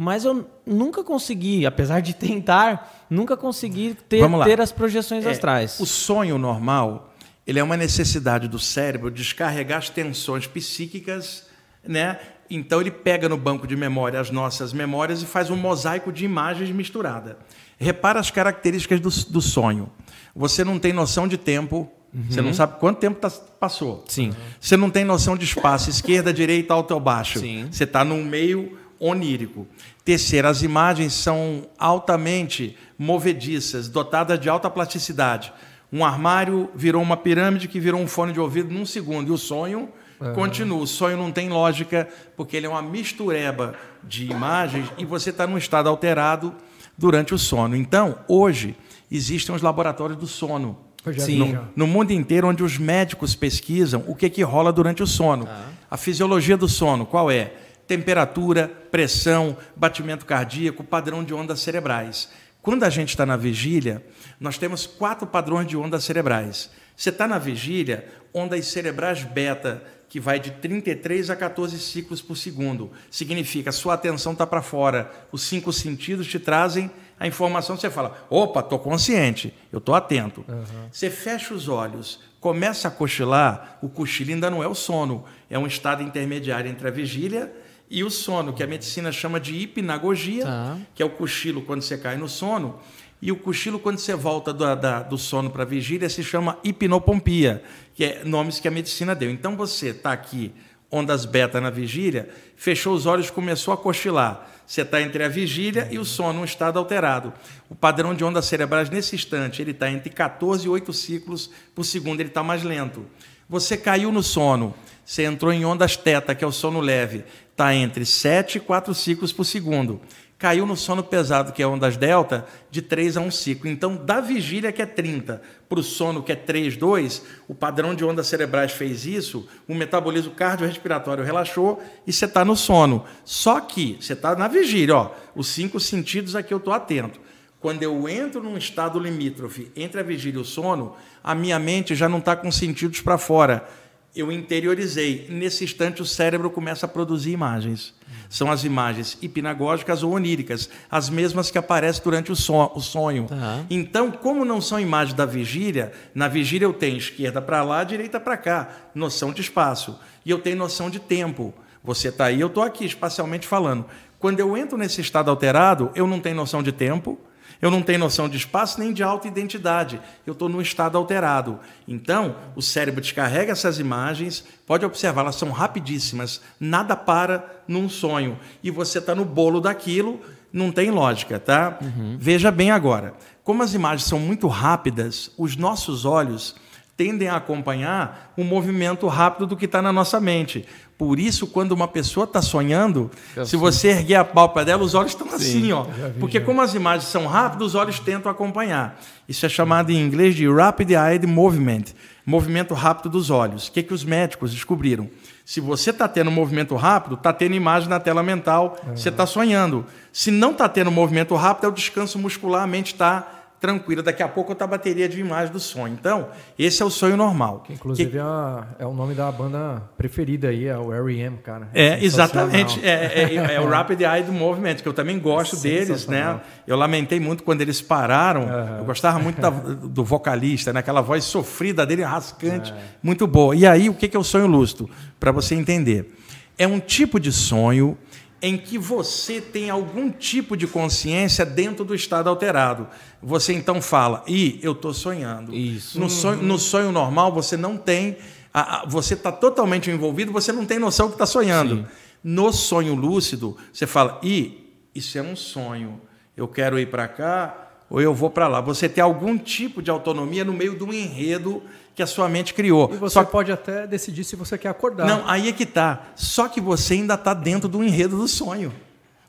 Mas 0.00 0.24
eu 0.24 0.48
nunca 0.64 1.04
consegui, 1.04 1.66
apesar 1.66 2.00
de 2.00 2.14
tentar, 2.14 3.04
nunca 3.10 3.36
consegui 3.36 3.94
ter, 4.08 4.24
ter 4.46 4.58
as 4.58 4.72
projeções 4.72 5.26
é, 5.26 5.30
astrais. 5.30 5.78
O 5.78 5.84
sonho 5.84 6.38
normal, 6.38 7.12
ele 7.46 7.58
é 7.58 7.62
uma 7.62 7.76
necessidade 7.76 8.48
do 8.48 8.58
cérebro 8.58 9.10
descarregar 9.10 9.76
as 9.76 9.90
tensões 9.90 10.46
psíquicas, 10.46 11.44
né? 11.86 12.18
Então 12.48 12.80
ele 12.80 12.90
pega 12.90 13.28
no 13.28 13.36
banco 13.36 13.66
de 13.66 13.76
memória 13.76 14.18
as 14.18 14.30
nossas 14.30 14.72
memórias 14.72 15.20
e 15.20 15.26
faz 15.26 15.50
um 15.50 15.56
mosaico 15.56 16.10
de 16.10 16.24
imagens 16.24 16.70
misturada. 16.70 17.36
Repara 17.78 18.18
as 18.18 18.30
características 18.30 19.00
do, 19.00 19.10
do 19.30 19.42
sonho. 19.42 19.90
Você 20.34 20.64
não 20.64 20.78
tem 20.78 20.94
noção 20.94 21.28
de 21.28 21.36
tempo, 21.36 21.92
uhum. 22.14 22.24
você 22.26 22.40
não 22.40 22.54
sabe 22.54 22.80
quanto 22.80 23.00
tempo 23.00 23.20
tá, 23.20 23.28
passou. 23.28 24.02
Sim. 24.08 24.32
Você 24.58 24.78
não 24.78 24.88
tem 24.88 25.04
noção 25.04 25.36
de 25.36 25.44
espaço, 25.44 25.90
esquerda, 25.90 26.32
direita, 26.32 26.72
alto 26.72 26.94
ou 26.94 27.00
baixo. 27.00 27.40
Sim. 27.40 27.68
Você 27.70 27.84
está 27.84 28.02
num 28.02 28.24
meio 28.24 28.79
onírico. 29.00 29.66
Terceiro, 30.04 30.46
as 30.46 30.62
imagens 30.62 31.14
são 31.14 31.66
altamente 31.78 32.76
movediças, 32.98 33.88
dotadas 33.88 34.38
de 34.38 34.48
alta 34.48 34.68
plasticidade. 34.68 35.52
Um 35.92 36.04
armário 36.04 36.70
virou 36.74 37.02
uma 37.02 37.16
pirâmide 37.16 37.66
que 37.66 37.80
virou 37.80 38.00
um 38.00 38.06
fone 38.06 38.32
de 38.32 38.38
ouvido 38.38 38.72
num 38.72 38.86
segundo. 38.86 39.28
E 39.28 39.32
o 39.32 39.38
sonho 39.38 39.88
uhum. 40.20 40.34
continua. 40.34 40.78
O 40.78 40.86
sonho 40.86 41.16
não 41.16 41.32
tem 41.32 41.48
lógica, 41.48 42.06
porque 42.36 42.56
ele 42.56 42.66
é 42.66 42.68
uma 42.68 42.82
mistureba 42.82 43.74
de 44.04 44.30
imagens 44.30 44.92
e 44.98 45.04
você 45.04 45.30
está 45.30 45.46
num 45.46 45.58
estado 45.58 45.88
alterado 45.88 46.54
durante 46.96 47.34
o 47.34 47.38
sono. 47.38 47.74
Então, 47.74 48.18
hoje, 48.28 48.76
existem 49.10 49.54
os 49.54 49.62
laboratórios 49.62 50.18
do 50.18 50.26
sono. 50.26 50.78
Sim. 51.16 51.38
No, 51.38 51.68
no, 51.74 51.86
mundo 51.86 52.12
inteiro, 52.12 52.46
onde 52.46 52.62
os 52.62 52.76
médicos 52.76 53.34
pesquisam 53.34 54.04
o 54.06 54.14
que, 54.14 54.28
que 54.28 54.42
rola 54.42 54.70
durante 54.70 55.02
o 55.02 55.06
sono. 55.06 55.48
Ah. 55.48 55.70
A 55.90 55.96
fisiologia 55.96 56.58
do 56.58 56.68
sono, 56.68 57.06
qual 57.06 57.30
é? 57.30 57.54
Temperatura, 57.90 58.68
pressão, 58.88 59.56
batimento 59.74 60.24
cardíaco, 60.24 60.84
padrão 60.84 61.24
de 61.24 61.34
ondas 61.34 61.58
cerebrais. 61.58 62.28
Quando 62.62 62.84
a 62.84 62.88
gente 62.88 63.08
está 63.08 63.26
na 63.26 63.36
vigília, 63.36 64.00
nós 64.38 64.56
temos 64.56 64.86
quatro 64.86 65.26
padrões 65.26 65.66
de 65.66 65.76
ondas 65.76 66.04
cerebrais. 66.04 66.70
Você 66.96 67.08
está 67.08 67.26
na 67.26 67.36
vigília, 67.36 68.06
ondas 68.32 68.64
cerebrais 68.66 69.24
beta, 69.24 69.82
que 70.08 70.20
vai 70.20 70.38
de 70.38 70.52
33 70.52 71.30
a 71.30 71.34
14 71.34 71.80
ciclos 71.80 72.22
por 72.22 72.36
segundo. 72.36 72.92
Significa, 73.10 73.72
sua 73.72 73.94
atenção 73.94 74.34
está 74.34 74.46
para 74.46 74.62
fora, 74.62 75.10
os 75.32 75.42
cinco 75.42 75.72
sentidos 75.72 76.28
te 76.28 76.38
trazem 76.38 76.88
a 77.18 77.26
informação, 77.26 77.76
você 77.76 77.90
fala, 77.90 78.24
opa, 78.30 78.60
estou 78.60 78.78
consciente, 78.78 79.52
eu 79.72 79.78
estou 79.78 79.96
atento. 79.96 80.44
Uhum. 80.46 80.88
Você 80.92 81.10
fecha 81.10 81.52
os 81.52 81.66
olhos, 81.66 82.20
começa 82.38 82.86
a 82.86 82.90
cochilar, 82.90 83.78
o 83.82 83.88
cochilo 83.88 84.30
ainda 84.30 84.48
não 84.48 84.62
é 84.62 84.68
o 84.68 84.76
sono, 84.76 85.24
é 85.50 85.58
um 85.58 85.66
estado 85.66 86.04
intermediário 86.04 86.70
entre 86.70 86.86
a 86.86 86.90
vigília 86.92 87.52
e 87.90 88.04
o 88.04 88.10
sono, 88.10 88.52
que 88.52 88.62
a 88.62 88.66
medicina 88.68 89.10
chama 89.10 89.40
de 89.40 89.52
hipnagogia, 89.56 90.44
tá. 90.44 90.78
que 90.94 91.02
é 91.02 91.06
o 91.06 91.10
cochilo 91.10 91.62
quando 91.62 91.82
você 91.82 91.98
cai 91.98 92.16
no 92.16 92.28
sono. 92.28 92.78
E 93.20 93.32
o 93.32 93.36
cochilo, 93.36 93.80
quando 93.80 93.98
você 93.98 94.14
volta 94.14 94.52
do, 94.52 94.76
da, 94.76 95.02
do 95.02 95.18
sono 95.18 95.50
para 95.50 95.64
a 95.64 95.66
vigília, 95.66 96.08
se 96.08 96.22
chama 96.22 96.56
hipnopompia, 96.62 97.62
que 97.94 98.04
é 98.04 98.24
nomes 98.24 98.60
que 98.60 98.68
a 98.68 98.70
medicina 98.70 99.14
deu. 99.14 99.28
Então 99.28 99.56
você 99.56 99.88
está 99.88 100.12
aqui, 100.12 100.52
ondas 100.90 101.24
beta 101.24 101.60
na 101.60 101.68
vigília, 101.68 102.30
fechou 102.56 102.94
os 102.94 103.06
olhos 103.06 103.28
começou 103.28 103.74
a 103.74 103.76
cochilar. 103.76 104.48
Você 104.64 104.82
está 104.82 105.02
entre 105.02 105.24
a 105.24 105.28
vigília 105.28 105.88
e 105.90 105.98
o 105.98 106.04
sono, 106.04 106.42
um 106.42 106.44
estado 106.44 106.78
alterado. 106.78 107.32
O 107.68 107.74
padrão 107.74 108.14
de 108.14 108.22
ondas 108.22 108.44
cerebrais, 108.44 108.88
nesse 108.88 109.16
instante, 109.16 109.60
ele 109.60 109.72
está 109.72 109.90
entre 109.90 110.10
14 110.10 110.64
e 110.64 110.68
8 110.68 110.92
ciclos 110.92 111.50
por 111.74 111.84
segundo, 111.84 112.20
ele 112.20 112.28
está 112.28 112.42
mais 112.42 112.62
lento. 112.62 113.04
Você 113.48 113.76
caiu 113.76 114.12
no 114.12 114.22
sono, 114.22 114.72
você 115.04 115.24
entrou 115.24 115.52
em 115.52 115.64
ondas 115.64 115.96
teta, 115.96 116.36
que 116.36 116.44
é 116.44 116.46
o 116.46 116.52
sono 116.52 116.78
leve, 116.78 117.24
está 117.60 117.74
entre 117.74 118.06
7 118.06 118.56
e 118.56 118.60
4 118.60 118.94
ciclos 118.94 119.32
por 119.34 119.44
segundo. 119.44 120.00
Caiu 120.38 120.64
no 120.64 120.74
sono 120.74 121.02
pesado, 121.02 121.52
que 121.52 121.62
é 121.62 121.66
ondas 121.66 121.98
delta, 121.98 122.46
de 122.70 122.80
3 122.80 123.18
a 123.18 123.20
1 123.20 123.30
ciclo. 123.30 123.68
Então, 123.68 123.94
da 123.94 124.22
vigília, 124.22 124.72
que 124.72 124.80
é 124.80 124.86
30, 124.86 125.42
para 125.68 125.78
o 125.78 125.82
sono, 125.82 126.22
que 126.22 126.32
é 126.32 126.36
3, 126.36 126.78
2, 126.78 127.22
o 127.46 127.54
padrão 127.54 127.94
de 127.94 128.02
ondas 128.02 128.26
cerebrais 128.26 128.72
fez 128.72 129.04
isso, 129.04 129.46
o 129.68 129.74
metabolismo 129.74 130.32
cardiorrespiratório 130.32 131.22
relaxou 131.22 131.82
e 132.06 132.12
você 132.14 132.24
está 132.24 132.42
no 132.42 132.56
sono. 132.56 133.04
Só 133.26 133.60
que 133.60 133.98
você 134.00 134.14
está 134.14 134.34
na 134.34 134.48
vigília, 134.48 134.96
ó, 134.96 135.10
os 135.36 135.48
cinco 135.48 135.78
sentidos 135.78 136.34
aqui 136.34 136.54
eu 136.54 136.58
estou 136.58 136.72
atento. 136.72 137.20
Quando 137.60 137.82
eu 137.82 138.08
entro 138.08 138.42
num 138.42 138.56
estado 138.56 138.98
limítrofe 138.98 139.70
entre 139.76 140.00
a 140.00 140.02
vigília 140.02 140.38
e 140.38 140.40
o 140.40 140.46
sono, 140.46 140.96
a 141.22 141.34
minha 141.34 141.58
mente 141.58 141.94
já 141.94 142.08
não 142.08 142.16
está 142.16 142.34
com 142.34 142.50
sentidos 142.50 143.02
para 143.02 143.18
fora 143.18 143.68
eu 144.14 144.30
interiorizei. 144.32 145.26
Nesse 145.28 145.64
instante, 145.64 146.02
o 146.02 146.06
cérebro 146.06 146.50
começa 146.50 146.86
a 146.86 146.88
produzir 146.88 147.30
imagens. 147.30 147.94
São 148.28 148.50
as 148.50 148.64
imagens 148.64 149.18
hipnagógicas 149.20 150.02
ou 150.02 150.12
oníricas, 150.12 150.68
as 150.90 151.10
mesmas 151.10 151.50
que 151.50 151.58
aparecem 151.58 152.02
durante 152.02 152.30
o, 152.30 152.36
sonho. 152.36 153.26
Tá. 153.26 153.64
Então, 153.68 154.10
como 154.10 154.44
não 154.44 154.60
são 154.60 154.78
imagens 154.78 155.14
da 155.14 155.26
vigília, 155.26 155.92
na 156.14 156.28
vigília 156.28 156.66
eu 156.66 156.72
tenho 156.72 156.96
esquerda 156.96 157.42
para 157.42 157.62
lá, 157.62 157.82
direita 157.82 158.20
para 158.20 158.36
cá, 158.36 158.68
noção 158.94 159.32
de 159.32 159.40
espaço. 159.40 159.98
E 160.24 160.30
eu 160.30 160.38
tenho 160.38 160.56
noção 160.56 160.90
de 160.90 161.00
tempo. 161.00 161.54
Você 161.82 162.08
está 162.08 162.26
aí, 162.26 162.40
eu 162.40 162.48
estou 162.48 162.62
aqui, 162.62 162.84
espacialmente 162.84 163.46
falando. 163.46 163.86
Quando 164.18 164.38
eu 164.38 164.56
entro 164.56 164.76
nesse 164.76 165.00
estado 165.00 165.30
alterado, 165.30 165.90
eu 165.94 166.06
não 166.06 166.20
tenho 166.20 166.36
noção 166.36 166.62
de 166.62 166.72
tempo, 166.72 167.18
eu 167.60 167.70
não 167.70 167.82
tenho 167.82 167.98
noção 167.98 168.28
de 168.28 168.36
espaço 168.36 168.80
nem 168.80 168.92
de 168.92 169.02
autoidentidade. 169.02 170.00
Eu 170.26 170.32
estou 170.32 170.48
num 170.48 170.60
estado 170.60 170.96
alterado. 170.96 171.58
Então, 171.86 172.36
o 172.56 172.62
cérebro 172.62 173.00
descarrega 173.00 173.52
essas 173.52 173.78
imagens, 173.78 174.44
pode 174.66 174.84
observar, 174.84 175.22
elas 175.22 175.36
são 175.36 175.50
rapidíssimas. 175.50 176.40
Nada 176.58 176.96
para 176.96 177.62
num 177.68 177.88
sonho. 177.88 178.38
E 178.62 178.70
você 178.70 178.98
está 178.98 179.14
no 179.14 179.24
bolo 179.24 179.60
daquilo, 179.60 180.20
não 180.52 180.72
tem 180.72 180.90
lógica, 180.90 181.38
tá? 181.38 181.78
Uhum. 181.82 182.16
Veja 182.18 182.50
bem 182.50 182.70
agora. 182.70 183.14
Como 183.44 183.62
as 183.62 183.74
imagens 183.74 184.08
são 184.08 184.18
muito 184.18 184.48
rápidas, 184.48 185.30
os 185.36 185.56
nossos 185.56 186.04
olhos 186.04 186.56
tendem 186.96 187.28
a 187.28 187.36
acompanhar 187.36 188.32
o 188.36 188.42
um 188.42 188.44
movimento 188.44 189.06
rápido 189.06 189.46
do 189.46 189.56
que 189.56 189.64
está 189.64 189.80
na 189.80 189.92
nossa 189.92 190.20
mente. 190.20 190.66
Por 191.00 191.18
isso, 191.18 191.46
quando 191.46 191.72
uma 191.72 191.88
pessoa 191.88 192.24
está 192.24 192.42
sonhando, 192.42 193.10
se 193.32 193.40
assim. 193.40 193.56
você 193.56 193.88
erguer 193.88 194.16
a 194.16 194.24
pálpebra 194.24 194.66
dela, 194.66 194.82
os 194.82 194.92
olhos 194.92 195.12
estão 195.12 195.26
assim, 195.34 195.72
ó. 195.72 195.86
Porque 196.20 196.38
como 196.38 196.60
as 196.60 196.74
imagens 196.74 197.10
são 197.10 197.26
rápidas, 197.26 197.68
os 197.68 197.74
olhos 197.74 197.98
tentam 197.98 198.30
acompanhar. 198.30 199.00
Isso 199.26 199.46
é 199.46 199.48
chamado 199.48 199.90
em 199.90 199.98
inglês 199.98 200.34
de 200.34 200.46
Rapid 200.46 200.90
Eye 200.90 201.26
Movement, 201.26 201.84
movimento 202.26 202.74
rápido 202.74 203.08
dos 203.08 203.30
olhos. 203.30 203.68
O 203.68 203.72
que, 203.72 203.82
que 203.82 203.94
os 203.94 204.04
médicos 204.04 204.52
descobriram? 204.52 205.08
Se 205.42 205.58
você 205.58 205.88
está 205.88 206.06
tendo 206.06 206.30
movimento 206.30 206.76
rápido, 206.76 207.14
está 207.14 207.32
tendo 207.32 207.54
imagem 207.54 207.88
na 207.88 207.98
tela 207.98 208.22
mental, 208.22 208.76
uhum. 208.86 208.94
você 208.94 209.08
está 209.08 209.24
sonhando. 209.24 209.86
Se 210.12 210.30
não 210.30 210.50
está 210.50 210.68
tendo 210.68 210.90
movimento 210.90 211.34
rápido, 211.34 211.64
é 211.64 211.68
o 211.68 211.72
descanso 211.72 212.18
muscular, 212.18 212.64
a 212.64 212.66
mente 212.66 212.92
está 212.92 213.39
tranquila. 213.60 214.02
Daqui 214.02 214.22
a 214.22 214.28
pouco 214.28 214.52
outra 214.52 214.66
bateria 214.66 215.08
de 215.08 215.20
imagem 215.20 215.52
do 215.52 215.60
sonho. 215.60 215.92
Então, 215.92 216.28
esse 216.58 216.82
é 216.82 216.84
o 216.84 216.90
sonho 216.90 217.16
normal. 217.16 217.60
Que, 217.60 217.74
inclusive, 217.74 218.10
que... 218.10 218.18
É, 218.18 218.84
é, 218.84 218.86
o 218.86 218.94
nome 218.94 219.14
da 219.14 219.30
banda 219.30 219.82
preferida 219.96 220.48
aí, 220.48 220.66
é 220.66 220.76
o 220.76 220.92
R.E.M., 220.92 221.36
cara. 221.38 221.68
É, 221.74 222.02
exatamente. 222.02 222.80
É, 222.84 223.34
é, 223.34 223.54
é, 223.54 223.60
o 223.60 223.68
Rapid 223.68 224.00
Eye 224.00 224.22
do 224.22 224.32
Movement, 224.32 224.76
que 224.76 224.88
eu 224.88 224.94
também 224.94 225.18
gosto 225.18 225.56
deles, 225.56 226.06
né? 226.06 226.40
Eu 226.66 226.76
lamentei 226.76 227.20
muito 227.20 227.42
quando 227.42 227.60
eles 227.60 227.82
pararam. 227.82 228.42
Uhum. 228.42 228.78
Eu 228.78 228.84
gostava 228.84 229.18
muito 229.18 229.40
da, 229.40 229.50
do 229.84 230.04
vocalista, 230.04 230.72
né? 230.72 230.80
aquela 230.80 231.02
voz 231.02 231.24
sofrida 231.24 231.84
dele, 231.84 232.02
rascante, 232.02 232.72
é. 232.72 232.76
muito 233.02 233.26
boa. 233.26 233.54
E 233.54 233.66
aí, 233.66 233.88
o 233.90 233.94
que 233.94 234.16
é 234.16 234.18
o 234.18 234.24
sonho 234.24 234.46
lúcido? 234.46 234.88
Para 235.18 235.30
você 235.30 235.54
entender. 235.54 236.16
É 236.58 236.66
um 236.66 236.78
tipo 236.78 237.18
de 237.20 237.32
sonho 237.32 237.96
em 238.42 238.56
que 238.56 238.78
você 238.78 239.40
tem 239.40 239.68
algum 239.68 240.10
tipo 240.10 240.56
de 240.56 240.66
consciência 240.66 241.44
dentro 241.44 241.84
do 241.84 241.94
estado 241.94 242.28
alterado. 242.28 242.88
Você 243.22 243.52
então 243.52 243.82
fala, 243.82 244.24
e 244.26 244.58
eu 244.62 244.72
estou 244.72 244.94
sonhando. 244.94 245.54
Isso. 245.54 246.00
No 246.00 246.08
sonho, 246.08 246.42
no 246.42 246.58
sonho 246.58 246.90
normal, 246.90 247.32
você 247.32 247.56
não 247.56 247.76
tem. 247.76 248.16
A, 248.52 248.80
a, 248.82 248.86
você 248.86 249.14
está 249.14 249.30
totalmente 249.30 249.90
envolvido, 249.90 250.32
você 250.32 250.52
não 250.52 250.64
tem 250.64 250.78
noção 250.78 251.08
que 251.08 251.14
está 251.14 251.26
sonhando. 251.26 251.76
Sim. 251.76 251.86
No 252.22 252.52
sonho 252.52 252.94
lúcido, 252.94 253.56
você 253.72 253.86
fala, 253.86 254.18
e 254.22 254.74
isso 254.94 255.18
é 255.18 255.22
um 255.22 255.36
sonho. 255.36 256.00
Eu 256.36 256.48
quero 256.48 256.78
ir 256.78 256.86
para 256.86 257.06
cá 257.06 257.68
ou 257.90 258.00
eu 258.00 258.14
vou 258.14 258.30
para 258.30 258.48
lá. 258.48 258.60
Você 258.60 258.88
tem 258.88 259.02
algum 259.02 259.36
tipo 259.36 259.82
de 259.82 259.90
autonomia 259.90 260.44
no 260.44 260.52
meio 260.52 260.76
de 260.76 260.84
um 260.84 260.92
enredo 260.92 261.62
que 262.00 262.04
a 262.04 262.06
sua 262.06 262.30
mente 262.30 262.54
criou. 262.54 262.90
E 262.90 262.96
você 262.96 263.12
Só... 263.12 263.24
pode 263.24 263.52
até 263.52 263.86
decidir 263.86 264.24
se 264.24 264.34
você 264.34 264.56
quer 264.56 264.70
acordar. 264.70 265.06
Não, 265.06 265.28
aí 265.28 265.50
é 265.50 265.52
que 265.52 265.66
tá. 265.66 266.06
Só 266.16 266.48
que 266.48 266.58
você 266.58 266.94
ainda 266.94 267.12
está 267.12 267.34
dentro 267.34 267.68
do 267.68 267.84
enredo 267.84 268.16
do 268.16 268.26
sonho. 268.26 268.72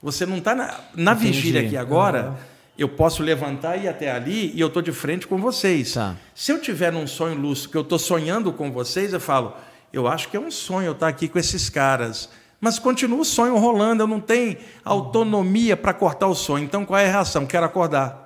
Você 0.01 0.25
não 0.25 0.37
está 0.37 0.55
na, 0.55 0.79
na 0.95 1.13
vigília 1.13 1.61
aqui 1.61 1.75
agora. 1.75 2.29
Uhum 2.29 2.51
Eu 2.77 2.87
posso 2.87 3.21
levantar 3.21 3.75
e 3.75 3.83
ir 3.83 3.87
até 3.89 4.09
ali 4.09 4.53
e 4.55 4.61
eu 4.61 4.67
estou 4.67 4.81
de 4.81 4.93
frente 4.93 5.27
com 5.27 5.37
vocês. 5.37 5.93
Tá. 5.93 6.15
Se 6.33 6.53
eu 6.53 6.61
tiver 6.61 6.93
num 6.93 7.05
sonho 7.05 7.35
lúcido 7.35 7.71
que 7.71 7.77
eu 7.77 7.81
estou 7.81 7.99
sonhando 7.99 8.53
com 8.53 8.71
vocês, 8.71 9.11
eu 9.11 9.19
falo, 9.19 9.53
eu 9.91 10.07
acho 10.07 10.29
que 10.29 10.37
é 10.37 10.39
um 10.39 10.49
sonho 10.49 10.87
eu 10.87 10.93
estar 10.93 11.09
aqui 11.09 11.27
com 11.27 11.37
esses 11.37 11.69
caras. 11.69 12.29
Mas 12.61 12.79
continua 12.79 13.19
o 13.19 13.25
sonho 13.25 13.57
rolando, 13.57 14.03
eu 14.03 14.07
não 14.07 14.21
tenho 14.21 14.55
autonomia 14.85 15.75
para 15.75 15.93
cortar 15.93 16.27
o 16.27 16.35
sonho. 16.35 16.63
Então 16.63 16.85
qual 16.85 16.97
é 16.97 17.05
a 17.05 17.11
reação? 17.11 17.45
Quero 17.45 17.65
acordar. 17.65 18.20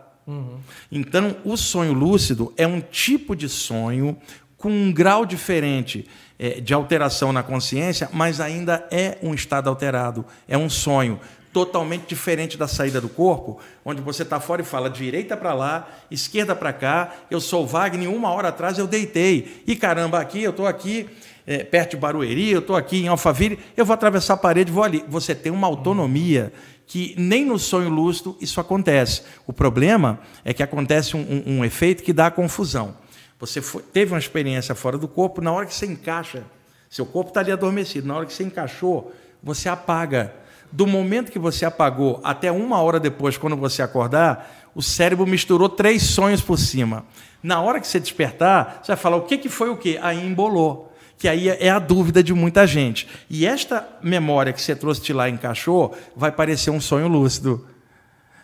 Então, 0.91 1.35
o 1.43 1.55
sonho 1.55 1.93
lúcido 1.93 2.53
é 2.57 2.65
um 2.65 2.81
tipo 2.81 3.35
de 3.35 3.47
sonho 3.47 4.17
com 4.57 4.69
um 4.69 4.91
grau 4.91 5.25
diferente 5.25 6.07
eh, 6.39 6.59
de 6.59 6.73
alteração 6.73 7.31
na 7.31 7.43
consciência, 7.43 8.09
mas 8.11 8.39
ainda 8.39 8.87
é 8.89 9.17
um 9.21 9.33
estado 9.33 9.69
alterado, 9.69 10.25
é 10.47 10.57
um 10.57 10.69
sonho 10.69 11.19
totalmente 11.53 12.07
diferente 12.07 12.57
da 12.57 12.67
saída 12.67 12.99
do 12.99 13.07
corpo, 13.07 13.59
onde 13.85 14.01
você 14.01 14.23
está 14.23 14.41
fora 14.41 14.61
e 14.61 14.65
fala 14.65 14.89
direita 14.89 15.37
para 15.37 15.53
lá, 15.53 15.87
esquerda 16.11 16.53
para 16.53 16.73
cá, 16.73 17.13
eu 17.31 17.39
sou 17.39 17.65
Wagner, 17.65 18.09
uma 18.09 18.29
hora 18.31 18.49
atrás 18.49 18.77
eu 18.77 18.87
deitei, 18.87 19.63
e 19.65 19.75
caramba, 19.75 20.19
aqui 20.19 20.43
eu 20.43 20.51
estou 20.51 20.67
aqui 20.67 21.07
eh, 21.47 21.63
perto 21.63 21.91
de 21.91 21.97
Barueri, 21.97 22.49
eu 22.49 22.59
estou 22.59 22.75
aqui 22.75 23.03
em 23.03 23.07
Alphaville, 23.07 23.59
eu 23.77 23.85
vou 23.85 23.93
atravessar 23.93 24.33
a 24.33 24.37
parede, 24.37 24.71
vou 24.71 24.83
ali. 24.83 25.05
Você 25.07 25.35
tem 25.35 25.51
uma 25.51 25.67
autonomia 25.67 26.51
que 26.87 27.15
nem 27.17 27.45
no 27.45 27.57
sonho 27.57 27.89
lúcido 27.89 28.37
isso 28.39 28.59
acontece. 28.59 29.23
O 29.47 29.53
problema 29.53 30.19
é 30.43 30.53
que 30.53 30.61
acontece 30.63 31.17
um, 31.17 31.21
um- 31.21 31.57
um 31.59 31.65
efeito 31.65 32.03
que 32.03 32.13
dá 32.13 32.29
confusão. 32.29 32.95
Você 33.39 33.61
foi- 33.61 33.81
teve 33.81 34.13
uma 34.13 34.19
experiência 34.19 34.73
fora 34.75 34.97
do 34.97 35.07
corpo, 35.07 35.41
na 35.41 35.51
hora 35.51 35.65
que 35.65 35.73
você 35.73 35.85
encaixa, 35.85 36.43
seu 36.89 37.05
corpo 37.05 37.29
está 37.29 37.41
ali 37.41 37.51
adormecido, 37.51 38.07
na 38.07 38.15
hora 38.15 38.25
que 38.25 38.33
você 38.33 38.43
encaixou, 38.43 39.11
você 39.43 39.67
apaga. 39.67 40.33
Do 40.71 40.87
momento 40.87 41.31
que 41.31 41.39
você 41.39 41.65
apagou 41.65 42.19
até 42.23 42.51
uma 42.51 42.79
hora 42.81 42.99
depois, 42.99 43.37
quando 43.37 43.55
você 43.55 43.81
acordar, 43.81 44.69
o 44.73 44.81
cérebro 44.81 45.25
misturou 45.25 45.69
três 45.69 46.03
sonhos 46.03 46.41
por 46.41 46.57
cima. 46.57 47.05
Na 47.41 47.61
hora 47.61 47.79
que 47.79 47.87
você 47.87 47.99
despertar, 47.99 48.79
você 48.81 48.91
vai 48.93 48.97
falar 48.97 49.17
o 49.17 49.21
que, 49.23 49.37
que 49.37 49.49
foi 49.49 49.69
o 49.69 49.77
quê? 49.77 49.99
Aí 50.01 50.25
embolou 50.25 50.91
que 51.25 51.29
aí 51.29 51.49
é 51.49 51.71
a 51.71 51.79
dúvida 51.79 52.21
de 52.21 52.35
muita 52.35 52.67
gente. 52.67 53.07
E 53.27 53.47
esta 53.47 53.87
memória 53.99 54.53
que 54.53 54.61
você 54.61 54.75
trouxe 54.75 55.01
de 55.01 55.11
lá 55.11 55.27
encaixou 55.27 55.97
vai 56.15 56.31
parecer 56.31 56.69
um 56.69 56.79
sonho 56.79 57.07
lúcido. 57.07 57.65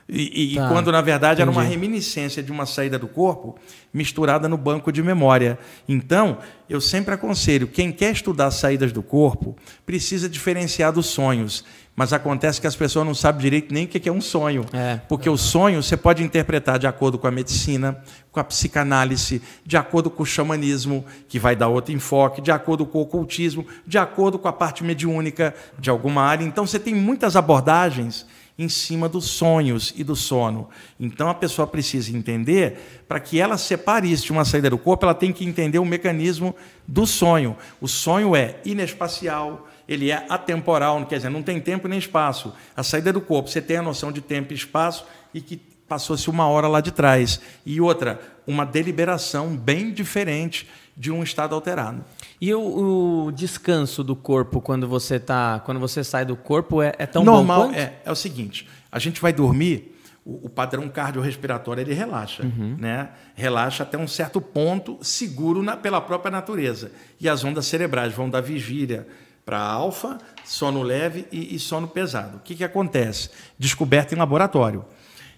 E, 0.10 0.54
e- 0.54 0.56
Tá, 0.56 0.68
quando, 0.70 0.92
na 0.92 1.02
verdade, 1.02 1.42
era 1.42 1.50
uma 1.50 1.62
entendi. 1.62 1.76
reminiscência 1.80 2.44
de 2.44 2.52
uma 2.52 2.66
saída 2.66 3.00
do 3.00 3.08
corpo 3.08 3.56
misturada 3.94 4.48
no 4.50 4.58
banco 4.58 4.92
de 4.92 5.02
memória. 5.04 5.58
Então, 5.88 6.38
eu 6.70 6.80
sempre 6.82 7.14
aconselho, 7.14 7.68
quem 7.68 7.92
quer 7.92 8.12
estudar 8.12 8.52
saídas 8.52 8.92
do 8.92 9.02
corpo, 9.04 9.56
precisa 9.86 10.28
diferenciar 10.30 10.92
dos 10.94 11.08
sonhos. 11.08 11.64
Mas 11.94 12.14
acontece 12.14 12.60
que 12.62 12.66
as 12.68 12.76
pessoas 12.76 13.06
não 13.06 13.14
sabem 13.14 13.42
direito 13.42 13.74
nem 13.74 13.84
o 13.84 13.88
que 13.88 14.08
é 14.08 14.12
um 14.12 14.22
sonho. 14.22 14.66
É. 14.72 15.02
Porque 15.10 15.30
o 15.30 15.36
sonho 15.38 15.84
você 15.84 15.98
pode 15.98 16.24
interpretar 16.24 16.80
de 16.80 16.88
acordo 16.88 17.18
com 17.20 17.28
a 17.28 17.32
medicina, 17.32 18.02
com 18.32 18.40
a 18.40 18.44
psicanálise, 18.46 19.42
de 19.66 19.76
acordo 19.76 20.10
com 20.10 20.24
o 20.24 20.26
xamanismo, 20.26 21.06
que 21.28 21.38
vai 21.38 21.54
dar 21.54 21.68
outro 21.68 21.94
enfoque, 21.94 22.42
de 22.42 22.50
acordo 22.50 22.86
com 22.86 23.00
o 23.00 23.02
ocultismo, 23.02 23.66
de 23.86 23.98
acordo 23.98 24.40
com 24.40 24.48
a 24.48 24.54
parte 24.54 24.86
mediúnica 24.86 25.54
de 25.78 25.90
alguma 25.90 26.24
área. 26.24 26.46
Então 26.46 26.66
você 26.66 26.80
tem 26.80 26.96
muitas 26.96 27.36
abordagens 27.36 28.26
em 28.62 28.70
cima 28.70 29.10
dos 29.10 29.26
sonhos 29.26 29.92
e 29.98 30.04
do 30.04 30.16
sono. 30.16 30.70
Então 31.00 31.28
a 31.28 31.34
pessoa 31.34 31.66
precisa 31.66 32.16
entender, 32.16 33.04
para 33.08 33.20
que 33.20 33.40
ela 33.40 33.58
separe 33.58 34.12
isso 34.12 34.26
de 34.26 34.32
uma 34.32 34.46
saída 34.46 34.70
do 34.70 34.78
corpo, 34.78 35.06
ela 35.06 35.16
tem 35.16 35.34
que 35.34 35.44
entender 35.44 35.80
o 35.80 35.86
mecanismo 35.86 36.56
do 36.88 37.08
sonho. 37.08 37.58
O 37.80 37.88
sonho 37.88 38.36
é 38.36 38.58
inespacial, 38.64 39.68
ele 39.88 40.12
é 40.12 40.26
atemporal, 40.30 41.04
quer 41.08 41.18
dizer, 41.18 41.30
não 41.30 41.42
tem 41.42 41.60
tempo 41.60 41.88
nem 41.88 41.98
espaço. 41.98 42.54
A 42.76 42.84
saída 42.84 43.12
do 43.12 43.20
corpo, 43.20 43.50
você 43.50 43.62
tem 43.62 43.78
a 43.78 43.82
noção 43.82 44.12
de 44.12 44.22
tempo 44.22 44.54
e 44.54 44.56
espaço 44.56 45.06
e 45.34 45.42
que 45.42 45.58
passou-se 45.88 46.30
uma 46.30 46.48
hora 46.48 46.68
lá 46.68 46.80
de 46.80 46.92
trás. 46.92 47.42
E 47.66 47.82
outra, 47.82 48.22
uma 48.46 48.66
deliberação 48.66 49.58
bem 49.58 49.92
diferente 49.92 50.68
de 51.02 51.12
um 51.12 51.24
estado 51.24 51.56
alterado. 51.56 52.06
E 52.40 52.54
o, 52.54 53.26
o 53.26 53.32
descanso 53.32 54.04
do 54.04 54.16
corpo 54.16 54.62
quando 54.62 54.88
você 54.88 55.20
tá, 55.20 55.60
quando 55.66 55.80
você 55.80 56.04
sai 56.04 56.24
do 56.24 56.36
corpo 56.36 56.80
é, 56.80 56.94
é 57.00 57.08
tão 57.08 57.24
Normal 57.24 57.70
bom 57.70 57.74
é, 57.74 57.94
é 58.06 58.12
o 58.12 58.16
seguinte: 58.16 58.70
a 58.92 59.00
gente 59.00 59.20
vai 59.20 59.34
dormir, 59.34 59.98
o, 60.24 60.46
o 60.46 60.50
padrão 60.50 60.88
cardiorrespiratório 60.88 61.82
ele 61.82 61.96
relaxa, 61.96 62.44
né? 62.78 63.10
Relaxa 63.34 63.82
até 63.82 63.98
um 63.98 64.08
certo 64.08 64.40
ponto, 64.40 65.00
seguro 65.02 65.64
na- 65.64 65.76
pela 65.76 66.00
própria 66.00 66.30
natureza. 66.30 66.92
E 67.20 67.28
as 67.28 67.44
ondas 67.44 67.66
cerebrais 67.66 68.14
vão 68.14 68.30
da 68.30 68.40
vigília 68.40 69.08
para 69.44 69.60
alfa, 69.60 70.20
sono 70.46 70.84
leve 70.84 71.26
e, 71.32 71.56
e 71.56 71.58
sono 71.58 71.88
pesado. 71.88 72.38
O 72.38 72.40
que, 72.42 72.54
que 72.54 72.64
acontece? 72.64 73.32
Descoberta 73.58 74.14
em 74.14 74.18
laboratório. 74.20 74.86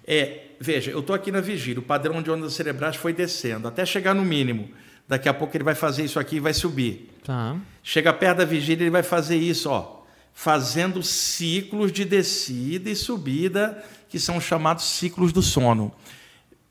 É, 0.06 0.48
veja, 0.60 0.92
eu 0.92 1.00
estou 1.00 1.16
aqui 1.16 1.32
na 1.32 1.40
vigília, 1.40 1.80
o 1.80 1.84
padrão 1.84 2.22
de 2.22 2.30
ondas 2.30 2.52
cerebrais 2.54 2.98
foi 2.98 3.14
descendo 3.14 3.66
até 3.66 3.86
chegar 3.86 4.14
no 4.14 4.26
mínimo. 4.26 4.68
Daqui 5.08 5.28
a 5.28 5.34
pouco 5.34 5.56
ele 5.56 5.63
vai 5.63 5.76
fazer 5.76 6.04
isso 6.04 6.20
aqui 6.20 6.38
e 6.38 6.39
vai 6.39 6.54
subir. 6.54 7.12
Tá. 7.24 7.56
Chega 7.82 8.13
perto 8.13 8.39
da 8.39 8.46
vigília, 8.46 8.84
ele 8.84 8.89
vai 8.89 9.04
fazer 9.04 9.36
isso, 9.36 9.70
ó, 9.70 10.04
fazendo 10.34 11.04
ciclos 11.04 11.92
de 11.92 12.06
descida 12.06 12.89
e 12.89 12.96
subida, 12.96 13.84
que 14.10 14.20
são 14.20 14.39
chamados 14.39 14.86
ciclos 14.86 15.34
do 15.34 15.42
sono. 15.42 15.92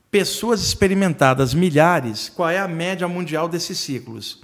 Pessoas 0.09 0.61
experimentadas, 0.63 1.53
milhares, 1.53 2.29
qual 2.29 2.49
é 2.49 2.59
a 2.59 2.67
média 2.67 3.07
mundial 3.07 3.47
desses 3.47 3.79
ciclos? 3.79 4.41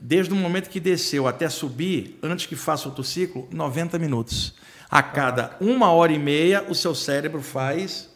Desde 0.00 0.32
o 0.32 0.36
momento 0.36 0.70
que 0.70 0.80
desceu 0.80 1.26
até 1.26 1.48
subir, 1.48 2.18
antes 2.22 2.46
que 2.46 2.56
faça 2.56 2.88
outro 2.88 3.02
ciclo, 3.02 3.48
90 3.50 3.98
minutos. 3.98 4.54
A 4.90 5.02
cada 5.02 5.56
uma 5.60 5.90
hora 5.90 6.12
e 6.12 6.18
meia, 6.18 6.64
o 6.68 6.74
seu 6.74 6.94
cérebro 6.94 7.42
faz 7.42 8.08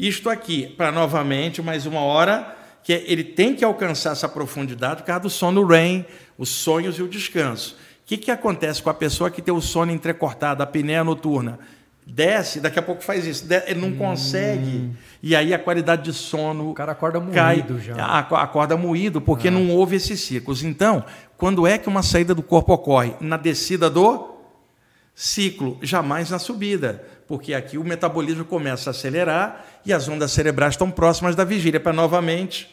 isto 0.00 0.30
aqui, 0.30 0.66
para 0.66 0.90
novamente 0.90 1.60
mais 1.60 1.84
uma 1.84 2.00
hora, 2.00 2.56
que 2.82 2.92
ele 2.92 3.22
tem 3.24 3.54
que 3.54 3.64
alcançar 3.64 4.12
essa 4.12 4.28
profundidade 4.28 5.02
por 5.02 5.06
causa 5.06 5.20
do 5.22 5.30
sono 5.30 5.64
REM, 5.66 6.04
os 6.38 6.48
sonhos 6.48 6.98
e 6.98 7.02
o 7.02 7.08
descanso. 7.08 7.76
O 8.02 8.06
que, 8.10 8.16
que 8.16 8.30
acontece 8.30 8.82
com 8.82 8.90
a 8.90 8.94
pessoa 8.94 9.30
que 9.30 9.40
tem 9.42 9.54
o 9.54 9.60
sono 9.60 9.92
entrecortado, 9.92 10.62
a 10.62 10.64
apneia 10.64 11.04
noturna? 11.04 11.58
Desce, 12.06 12.58
daqui 12.58 12.76
a 12.78 12.82
pouco 12.82 13.04
faz 13.04 13.24
isso, 13.24 13.46
ele 13.66 13.80
não 13.80 13.92
consegue. 13.92 14.90
E 15.22 15.36
aí 15.36 15.54
a 15.54 15.58
qualidade 15.58 16.02
de 16.02 16.12
sono 16.12 16.70
O 16.70 16.74
cara 16.74 16.90
acorda 16.92 17.20
cai, 17.32 17.56
moído 17.58 17.78
já. 17.80 17.94
a- 17.94 18.18
acorda 18.18 18.76
moído, 18.76 19.20
porque 19.20 19.48
não 19.48 19.70
houve 19.70 19.94
esses 19.96 20.18
ciclos. 20.20 20.64
Então, 20.64 21.04
quando 21.36 21.66
é 21.68 21.78
que 21.78 21.88
uma 21.88 22.02
saída 22.02 22.34
do 22.34 22.42
corpo 22.42 22.72
ocorre? 22.72 23.14
Na 23.20 23.36
descida 23.36 23.88
do 23.88 24.34
ciclo, 25.14 25.78
jamais 25.82 26.30
na 26.30 26.38
subida, 26.38 27.04
porque 27.26 27.54
aqui 27.54 27.78
o 27.78 27.84
metabolismo 27.84 28.44
começa 28.44 28.90
a 28.90 28.92
acelerar 28.92 29.64
e 29.84 29.92
as 29.92 30.08
ondas 30.08 30.32
cerebrais 30.32 30.74
estão 30.74 30.90
próximas 30.90 31.36
da 31.36 31.44
vigília 31.44 31.78
para 31.78 31.92
novamente 31.92 32.68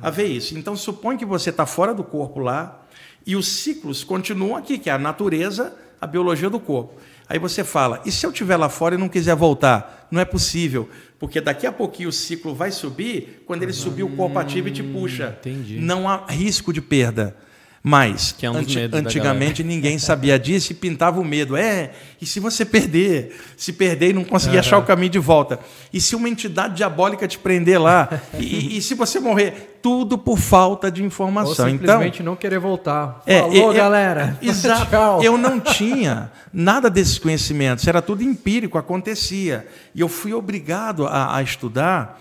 haver 0.00 0.26
isso. 0.26 0.56
Então, 0.58 0.76
supõe 0.76 1.16
que 1.16 1.24
você 1.24 1.50
está 1.50 1.64
fora 1.64 1.94
do 1.94 2.04
corpo 2.04 2.40
lá 2.40 2.82
e 3.26 3.34
os 3.36 3.48
ciclos 3.48 4.04
continuam 4.04 4.56
aqui, 4.56 4.78
que 4.78 4.90
é 4.90 4.92
a 4.92 4.98
natureza, 4.98 5.74
a 6.00 6.06
biologia 6.06 6.50
do 6.50 6.60
corpo. 6.60 6.94
Aí 7.28 7.38
você 7.38 7.64
fala, 7.64 8.00
e 8.04 8.12
se 8.12 8.24
eu 8.24 8.30
estiver 8.30 8.56
lá 8.56 8.68
fora 8.68 8.94
e 8.94 8.98
não 8.98 9.08
quiser 9.08 9.34
voltar? 9.34 10.06
Não 10.10 10.20
é 10.20 10.24
possível, 10.24 10.88
porque 11.18 11.40
daqui 11.40 11.66
a 11.66 11.72
pouquinho 11.72 12.08
o 12.08 12.12
ciclo 12.12 12.54
vai 12.54 12.70
subir, 12.70 13.42
quando 13.46 13.64
ele 13.64 13.72
subir 13.72 14.04
o 14.04 14.10
corpo 14.10 14.38
ativa 14.38 14.68
e 14.68 14.72
te 14.72 14.82
puxa. 14.82 15.36
entendi. 15.40 15.80
Não 15.80 16.08
há 16.08 16.24
risco 16.28 16.72
de 16.72 16.80
perda. 16.80 17.36
Mas, 17.88 18.32
Que 18.36 18.44
é 18.44 18.50
um 18.50 18.56
anti- 18.56 18.80
antigamente 18.92 19.62
ninguém 19.62 19.96
sabia 19.96 20.36
disso 20.40 20.72
e 20.72 20.74
pintava 20.74 21.20
o 21.20 21.24
medo. 21.24 21.56
É, 21.56 21.92
e 22.20 22.26
se 22.26 22.40
você 22.40 22.64
perder? 22.64 23.40
Se 23.56 23.72
perder 23.72 24.10
e 24.10 24.12
não 24.12 24.24
conseguir 24.24 24.58
achar 24.58 24.76
o 24.78 24.82
caminho 24.82 25.10
de 25.10 25.20
volta? 25.20 25.60
E 25.92 26.00
se 26.00 26.16
uma 26.16 26.28
entidade 26.28 26.74
diabólica 26.74 27.28
te 27.28 27.38
prender 27.38 27.80
lá? 27.80 28.08
E, 28.40 28.76
e 28.76 28.82
se 28.82 28.94
você 28.94 29.20
morrer? 29.20 29.78
Tudo 29.80 30.18
por 30.18 30.36
falta 30.36 30.90
de 30.90 31.00
Ou 31.00 31.06
informação. 31.06 31.52
Então, 31.52 31.68
simplesmente 31.68 32.24
não 32.24 32.34
querer 32.34 32.58
voltar. 32.58 33.22
é, 33.24 33.38
Falou, 33.38 33.54
eu- 33.54 33.66
eu- 33.68 33.72
galera. 33.74 34.36
Exato. 34.42 34.90
Tchau. 34.90 35.22
Eu 35.22 35.38
não 35.38 35.60
tinha 35.60 36.32
nada 36.52 36.90
desses 36.90 37.20
conhecimentos, 37.20 37.86
era 37.86 38.02
tudo 38.02 38.20
empírico, 38.24 38.76
acontecia. 38.78 39.64
E 39.94 40.00
eu 40.00 40.08
fui 40.08 40.34
obrigado 40.34 41.06
a, 41.06 41.36
a 41.36 41.40
estudar, 41.40 42.20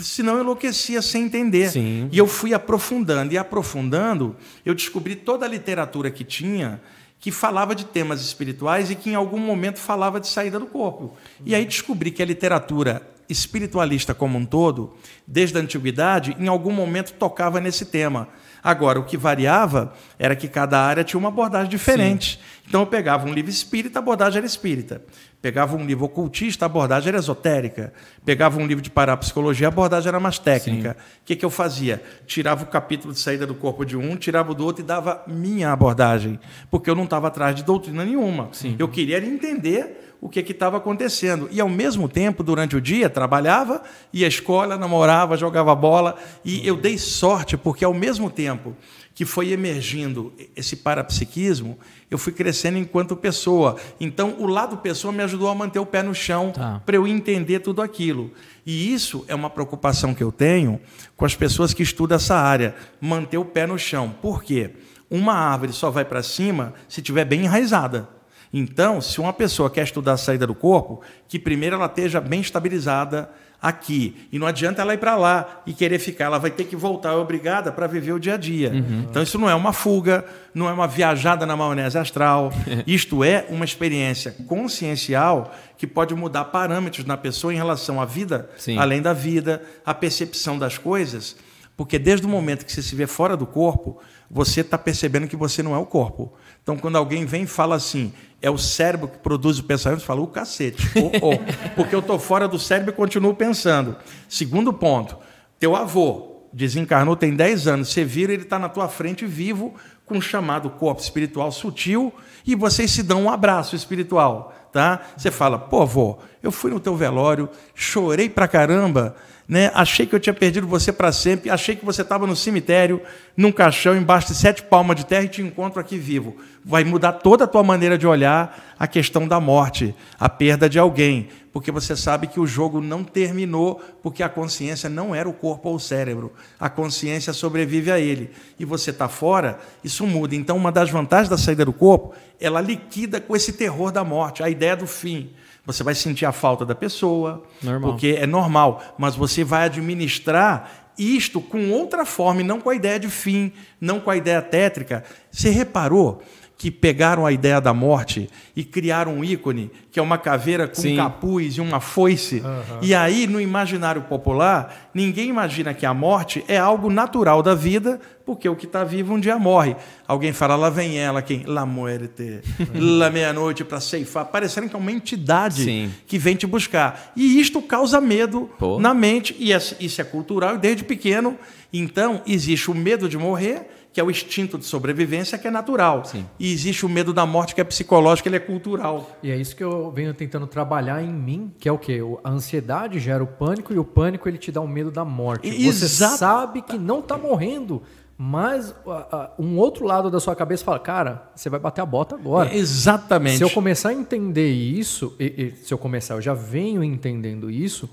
senão 0.00 0.34
eu 0.34 0.42
enlouquecia 0.42 1.00
sem 1.02 1.24
entender. 1.24 1.70
Sim. 1.70 2.08
E 2.12 2.18
eu 2.18 2.26
fui 2.26 2.54
aprofundando. 2.54 3.32
E 3.32 3.38
aprofundando, 3.38 4.36
eu 4.64 4.74
descobri 4.74 5.16
toda 5.16 5.46
a 5.46 5.48
literatura 5.48 6.10
que 6.10 6.24
tinha 6.24 6.80
que 7.18 7.32
falava 7.32 7.74
de 7.74 7.86
temas 7.86 8.20
espirituais 8.20 8.90
e 8.90 8.94
que 8.94 9.10
em 9.10 9.14
algum 9.14 9.38
momento 9.38 9.78
falava 9.78 10.20
de 10.20 10.28
saída 10.28 10.58
do 10.58 10.66
corpo. 10.66 11.16
E 11.44 11.54
aí 11.54 11.64
descobri 11.64 12.10
que 12.10 12.22
a 12.22 12.26
literatura 12.26 13.02
espiritualista 13.28 14.14
como 14.14 14.38
um 14.38 14.44
todo, 14.44 14.94
desde 15.26 15.56
a 15.58 15.60
antiguidade, 15.60 16.36
em 16.38 16.46
algum 16.46 16.72
momento 16.72 17.12
tocava 17.14 17.60
nesse 17.60 17.86
tema. 17.86 18.28
Agora, 18.62 18.98
o 18.98 19.04
que 19.04 19.16
variava 19.16 19.92
era 20.18 20.34
que 20.34 20.48
cada 20.48 20.80
área 20.80 21.04
tinha 21.04 21.18
uma 21.18 21.28
abordagem 21.28 21.68
diferente. 21.68 22.40
Então, 22.66 22.80
eu 22.80 22.86
pegava 22.86 23.28
um 23.28 23.32
livro 23.32 23.50
espírita, 23.50 23.98
a 23.98 24.02
abordagem 24.02 24.38
era 24.38 24.46
espírita. 24.46 25.02
Pegava 25.46 25.76
um 25.76 25.86
livro 25.86 26.06
ocultista, 26.06 26.64
a 26.64 26.66
abordagem 26.66 27.10
era 27.10 27.18
esotérica. 27.18 27.92
Pegava 28.24 28.60
um 28.60 28.66
livro 28.66 28.82
de 28.82 28.90
parapsicologia, 28.90 29.68
a 29.68 29.70
abordagem 29.70 30.08
era 30.08 30.18
mais 30.18 30.40
técnica. 30.40 30.96
O 31.22 31.24
que, 31.24 31.36
que 31.36 31.44
eu 31.44 31.50
fazia? 31.50 32.02
Tirava 32.26 32.64
o 32.64 32.66
capítulo 32.66 33.14
de 33.14 33.20
saída 33.20 33.46
do 33.46 33.54
corpo 33.54 33.84
de 33.84 33.96
um, 33.96 34.16
tirava 34.16 34.50
o 34.50 34.54
do 34.56 34.64
outro 34.64 34.82
e 34.82 34.84
dava 34.84 35.22
minha 35.24 35.70
abordagem. 35.70 36.40
Porque 36.68 36.90
eu 36.90 36.96
não 36.96 37.04
estava 37.04 37.28
atrás 37.28 37.54
de 37.54 37.62
doutrina 37.62 38.04
nenhuma. 38.04 38.50
Eu 38.76 38.88
queria 38.88 39.18
entender 39.18 40.16
o 40.20 40.28
que 40.28 40.40
estava 40.40 40.78
acontecendo. 40.78 41.48
E, 41.52 41.60
ao 41.60 41.68
mesmo 41.68 42.08
tempo, 42.08 42.42
durante 42.42 42.74
o 42.74 42.80
dia, 42.80 43.08
trabalhava, 43.08 43.82
ia 44.12 44.26
à 44.26 44.28
escola, 44.28 44.76
namorava, 44.76 45.36
jogava 45.36 45.72
bola. 45.76 46.16
E 46.44 46.66
eu 46.66 46.76
dei 46.76 46.98
sorte, 46.98 47.56
porque, 47.56 47.84
ao 47.84 47.94
mesmo 47.94 48.28
tempo 48.28 48.74
que 49.16 49.24
foi 49.24 49.50
emergindo 49.50 50.30
esse 50.54 50.76
parapsiquismo, 50.76 51.78
eu 52.10 52.18
fui 52.18 52.34
crescendo 52.34 52.76
enquanto 52.76 53.16
pessoa. 53.16 53.76
Então, 53.98 54.36
o 54.38 54.46
lado 54.46 54.76
pessoa 54.76 55.10
me 55.10 55.22
ajudou 55.22 55.48
a 55.48 55.54
manter 55.54 55.78
o 55.78 55.86
pé 55.86 56.02
no 56.02 56.14
chão 56.14 56.50
Tá. 56.50 56.82
para 56.84 56.96
eu 56.96 57.06
entender 57.06 57.60
tudo 57.60 57.80
aquilo. 57.80 58.30
E 58.66 58.92
isso 58.92 59.24
é 59.26 59.34
uma 59.34 59.48
preocupação 59.48 60.12
que 60.14 60.22
eu 60.22 60.30
tenho 60.30 60.78
com 61.16 61.24
as 61.24 61.34
pessoas 61.34 61.72
que 61.72 61.82
estudam 61.82 62.16
essa 62.16 62.36
área, 62.36 62.74
manter 63.00 63.38
o 63.38 63.44
pé 63.46 63.66
no 63.66 63.78
chão. 63.78 64.14
Por 64.20 64.44
quê? 64.44 64.72
Uma 65.10 65.32
árvore 65.32 65.72
só 65.72 65.90
vai 65.90 66.04
para 66.04 66.22
cima 66.22 66.74
se 66.86 67.00
estiver 67.00 67.24
bem 67.24 67.44
enraizada. 67.44 68.06
Então, 68.52 69.00
se 69.00 69.18
uma 69.18 69.32
pessoa 69.32 69.70
quer 69.70 69.84
estudar 69.84 70.12
a 70.12 70.16
saída 70.18 70.46
do 70.46 70.54
corpo, 70.54 71.00
que 71.26 71.38
primeiro 71.38 71.76
ela 71.76 71.86
esteja 71.86 72.20
bem 72.20 72.42
estabilizada 72.42 73.30
aqui. 73.66 74.28
E 74.30 74.38
não 74.38 74.46
adianta 74.46 74.80
ela 74.80 74.94
ir 74.94 74.98
para 74.98 75.16
lá 75.16 75.62
e 75.66 75.72
querer 75.72 75.98
ficar, 75.98 76.26
ela 76.26 76.38
vai 76.38 76.52
ter 76.52 76.64
que 76.64 76.76
voltar, 76.76 77.10
é 77.10 77.16
obrigada, 77.16 77.72
para 77.72 77.88
viver 77.88 78.12
o 78.12 78.20
dia 78.20 78.34
a 78.34 78.36
dia. 78.36 78.72
Então, 79.10 79.20
isso 79.20 79.36
não 79.38 79.50
é 79.50 79.54
uma 79.56 79.72
fuga, 79.72 80.24
não 80.54 80.68
é 80.68 80.72
uma 80.72 80.86
viajada 80.86 81.44
na 81.44 81.56
maionese 81.56 81.98
astral. 81.98 82.52
Isto 82.86 83.24
é 83.24 83.44
uma 83.50 83.64
experiência 83.64 84.30
consciencial 84.46 85.52
que 85.76 85.84
pode 85.84 86.14
mudar 86.14 86.44
parâmetros 86.44 87.04
na 87.04 87.16
pessoa 87.16 87.52
em 87.52 87.56
relação 87.56 88.00
à 88.00 88.04
vida, 88.04 88.48
Sim. 88.56 88.78
além 88.78 89.02
da 89.02 89.12
vida, 89.12 89.60
a 89.84 89.92
percepção 89.92 90.56
das 90.56 90.78
coisas. 90.78 91.34
Porque 91.76 91.98
desde 91.98 92.24
o 92.24 92.28
momento 92.28 92.64
que 92.64 92.72
você 92.72 92.82
se 92.82 92.94
vê 92.94 93.06
fora 93.06 93.36
do 93.36 93.46
corpo, 93.46 93.98
você 94.30 94.60
está 94.60 94.78
percebendo 94.78 95.26
que 95.26 95.36
você 95.36 95.60
não 95.60 95.74
é 95.74 95.78
o 95.78 95.84
corpo. 95.84 96.32
Então, 96.66 96.76
quando 96.76 96.96
alguém 96.96 97.24
vem 97.24 97.44
e 97.44 97.46
fala 97.46 97.76
assim, 97.76 98.12
é 98.42 98.50
o 98.50 98.58
cérebro 98.58 99.06
que 99.06 99.18
produz 99.18 99.60
o 99.60 99.62
pensamento, 99.62 100.02
fala, 100.02 100.20
o 100.20 100.26
cacete. 100.26 100.82
Ô, 100.98 101.28
ô, 101.28 101.38
porque 101.76 101.94
eu 101.94 102.00
estou 102.00 102.18
fora 102.18 102.48
do 102.48 102.58
cérebro 102.58 102.92
e 102.92 102.96
continuo 102.96 103.32
pensando. 103.34 103.94
Segundo 104.28 104.72
ponto, 104.72 105.16
teu 105.60 105.76
avô 105.76 106.42
desencarnou 106.52 107.14
tem 107.14 107.36
10 107.36 107.68
anos, 107.68 107.92
você 107.92 108.04
vira, 108.04 108.32
ele 108.32 108.42
está 108.42 108.58
na 108.58 108.68
tua 108.68 108.88
frente 108.88 109.24
vivo, 109.24 109.76
com 110.04 110.18
o 110.18 110.20
chamado 110.20 110.68
corpo 110.68 111.00
espiritual 111.00 111.52
sutil, 111.52 112.12
e 112.44 112.56
vocês 112.56 112.90
se 112.90 113.04
dão 113.04 113.22
um 113.22 113.30
abraço 113.30 113.76
espiritual. 113.76 114.52
Tá? 114.72 115.02
Você 115.16 115.30
fala, 115.30 115.60
pô, 115.60 115.82
avô, 115.82 116.18
eu 116.42 116.50
fui 116.50 116.72
no 116.72 116.80
teu 116.80 116.96
velório, 116.96 117.48
chorei 117.76 118.28
pra 118.28 118.48
caramba, 118.48 119.14
né? 119.48 119.70
Achei 119.74 120.06
que 120.06 120.14
eu 120.14 120.20
tinha 120.20 120.34
perdido 120.34 120.66
você 120.66 120.92
para 120.92 121.12
sempre, 121.12 121.50
achei 121.50 121.76
que 121.76 121.84
você 121.84 122.02
estava 122.02 122.26
no 122.26 122.34
cemitério, 122.34 123.00
num 123.36 123.52
caixão, 123.52 123.96
embaixo 123.96 124.28
de 124.28 124.34
sete 124.34 124.62
palmas 124.62 124.96
de 124.96 125.06
terra 125.06 125.24
e 125.24 125.28
te 125.28 125.40
encontro 125.40 125.80
aqui 125.80 125.96
vivo. 125.96 126.36
Vai 126.64 126.82
mudar 126.82 127.12
toda 127.12 127.44
a 127.44 127.46
tua 127.46 127.62
maneira 127.62 127.96
de 127.96 128.06
olhar 128.06 128.74
a 128.78 128.88
questão 128.88 129.28
da 129.28 129.38
morte, 129.38 129.94
a 130.18 130.28
perda 130.28 130.68
de 130.68 130.78
alguém, 130.78 131.28
porque 131.52 131.70
você 131.70 131.94
sabe 131.96 132.26
que 132.26 132.40
o 132.40 132.46
jogo 132.46 132.80
não 132.80 133.04
terminou, 133.04 133.80
porque 134.02 134.22
a 134.22 134.28
consciência 134.28 134.90
não 134.90 135.14
era 135.14 135.28
o 135.28 135.32
corpo 135.32 135.68
ou 135.68 135.76
o 135.76 135.80
cérebro. 135.80 136.32
A 136.58 136.68
consciência 136.68 137.32
sobrevive 137.32 137.90
a 137.90 138.00
ele. 138.00 138.30
E 138.58 138.64
você 138.64 138.90
está 138.90 139.08
fora, 139.08 139.58
isso 139.82 140.06
muda. 140.06 140.34
Então, 140.34 140.56
uma 140.56 140.72
das 140.72 140.90
vantagens 140.90 141.30
da 141.30 141.38
saída 141.38 141.64
do 141.64 141.72
corpo, 141.72 142.14
ela 142.38 142.60
liquida 142.60 143.20
com 143.20 143.34
esse 143.34 143.52
terror 143.52 143.92
da 143.92 144.04
morte, 144.04 144.42
a 144.42 144.50
ideia 144.50 144.76
do 144.76 144.86
fim. 144.86 145.30
Você 145.66 145.82
vai 145.82 145.94
sentir 145.94 146.24
a 146.24 146.32
falta 146.32 146.64
da 146.64 146.74
pessoa, 146.74 147.42
Normal. 147.60 147.90
porque 147.90 148.16
é 148.18 148.26
normal, 148.26 148.82
mas 148.96 149.16
você 149.16 149.42
vai 149.42 149.64
administrar 149.64 150.92
isto 150.96 151.40
com 151.40 151.70
outra 151.70 152.06
forma, 152.06 152.40
e 152.40 152.44
não 152.44 152.60
com 152.60 152.70
a 152.70 152.74
ideia 152.74 152.98
de 152.98 153.08
fim, 153.08 153.52
não 153.80 154.00
com 154.00 154.10
a 154.10 154.16
ideia 154.16 154.40
tétrica. 154.40 155.04
Você 155.30 155.50
reparou 155.50 156.22
que 156.58 156.70
pegaram 156.70 157.26
a 157.26 157.32
ideia 157.32 157.60
da 157.60 157.74
morte 157.74 158.30
e 158.56 158.64
criaram 158.64 159.16
um 159.18 159.24
ícone, 159.24 159.70
que 159.92 160.00
é 160.00 160.02
uma 160.02 160.16
caveira 160.16 160.66
com 160.66 160.80
Sim. 160.80 160.94
um 160.94 160.96
capuz 160.96 161.54
e 161.56 161.60
uma 161.60 161.80
foice? 161.80 162.42
E 162.80 162.94
aí, 162.94 163.26
no 163.26 163.38
imaginário 163.38 164.00
popular, 164.02 164.90
ninguém 164.94 165.28
imagina 165.28 165.74
que 165.74 165.84
a 165.84 165.92
morte 165.92 166.42
é 166.48 166.56
algo 166.56 166.88
natural 166.90 167.42
da 167.42 167.54
vida, 167.54 168.00
porque 168.24 168.48
o 168.48 168.56
que 168.56 168.64
está 168.64 168.82
vivo 168.84 169.12
um 169.12 169.20
dia 169.20 169.38
morre. 169.38 169.76
Alguém 170.08 170.32
fala, 170.32 170.56
lá 170.56 170.70
vem 170.70 170.98
ela, 170.98 171.20
quem? 171.20 171.42
La 171.44 171.66
muerte, 171.66 172.40
la 172.74 173.10
meia-noite 173.10 173.62
para 173.62 173.78
ceifar, 173.78 174.24
parecendo 174.24 174.68
que 174.68 174.74
é 174.74 174.78
uma 174.78 174.90
entidade 174.90 175.62
Sim. 175.62 175.90
que 176.06 176.18
vem 176.18 176.36
te 176.36 176.46
buscar. 176.46 177.12
E 177.14 177.38
isto 177.38 177.60
causa 177.60 178.00
medo 178.00 178.50
Pô. 178.58 178.80
na 178.80 178.94
mente, 178.94 179.36
e 179.38 179.52
essa- 179.52 179.76
isso 179.78 180.00
é 180.00 180.04
cultural 180.04 180.54
e 180.54 180.58
desde 180.58 180.84
pequeno. 180.84 181.36
Então, 181.72 182.22
existe 182.26 182.70
o 182.70 182.74
medo 182.74 183.08
de 183.08 183.18
morrer, 183.18 183.68
que 183.96 184.00
é 184.00 184.04
o 184.04 184.10
instinto 184.10 184.58
de 184.58 184.66
sobrevivência, 184.66 185.38
que 185.38 185.48
é 185.48 185.50
natural. 185.50 186.04
Sim. 186.04 186.26
E 186.38 186.52
existe 186.52 186.84
o 186.84 186.88
medo 186.88 187.14
da 187.14 187.24
morte, 187.24 187.54
que 187.54 187.62
é 187.62 187.64
psicológico, 187.64 188.28
ele 188.28 188.36
é 188.36 188.40
cultural. 188.40 189.10
E 189.22 189.30
é 189.30 189.36
isso 189.38 189.56
que 189.56 189.64
eu 189.64 189.90
venho 189.90 190.12
tentando 190.12 190.46
trabalhar 190.46 191.02
em 191.02 191.10
mim, 191.10 191.50
que 191.58 191.66
é 191.66 191.72
o 191.72 191.78
quê? 191.78 191.98
A 192.22 192.28
ansiedade 192.28 193.00
gera 193.00 193.24
o 193.24 193.26
pânico 193.26 193.72
e 193.72 193.78
o 193.78 193.84
pânico 193.84 194.28
ele 194.28 194.36
te 194.36 194.52
dá 194.52 194.60
o 194.60 194.68
medo 194.68 194.90
da 194.90 195.02
morte. 195.02 195.48
E- 195.48 195.72
Você 195.72 195.86
exato. 195.86 196.18
sabe 196.18 196.60
que 196.60 196.76
não 196.76 197.00
tá 197.00 197.16
morrendo, 197.16 197.82
mas 198.18 198.74
a- 198.86 199.30
um 199.38 199.56
outro 199.56 199.86
lado 199.86 200.10
da 200.10 200.20
sua 200.20 200.36
cabeça 200.36 200.62
fala, 200.62 200.78
cara, 200.78 201.30
você 201.34 201.48
vai 201.48 201.58
bater 201.58 201.80
a 201.80 201.86
bota 201.86 202.16
agora. 202.16 202.54
Exatamente. 202.54 203.38
Se 203.38 203.44
eu 203.44 203.48
começar 203.48 203.88
a 203.88 203.94
entender 203.94 204.50
isso, 204.52 205.16
e, 205.18 205.24
e 205.24 205.64
se 205.66 205.72
eu 205.72 205.78
começar, 205.78 206.16
eu 206.16 206.20
já 206.20 206.34
venho 206.34 206.84
entendendo 206.84 207.50
isso, 207.50 207.88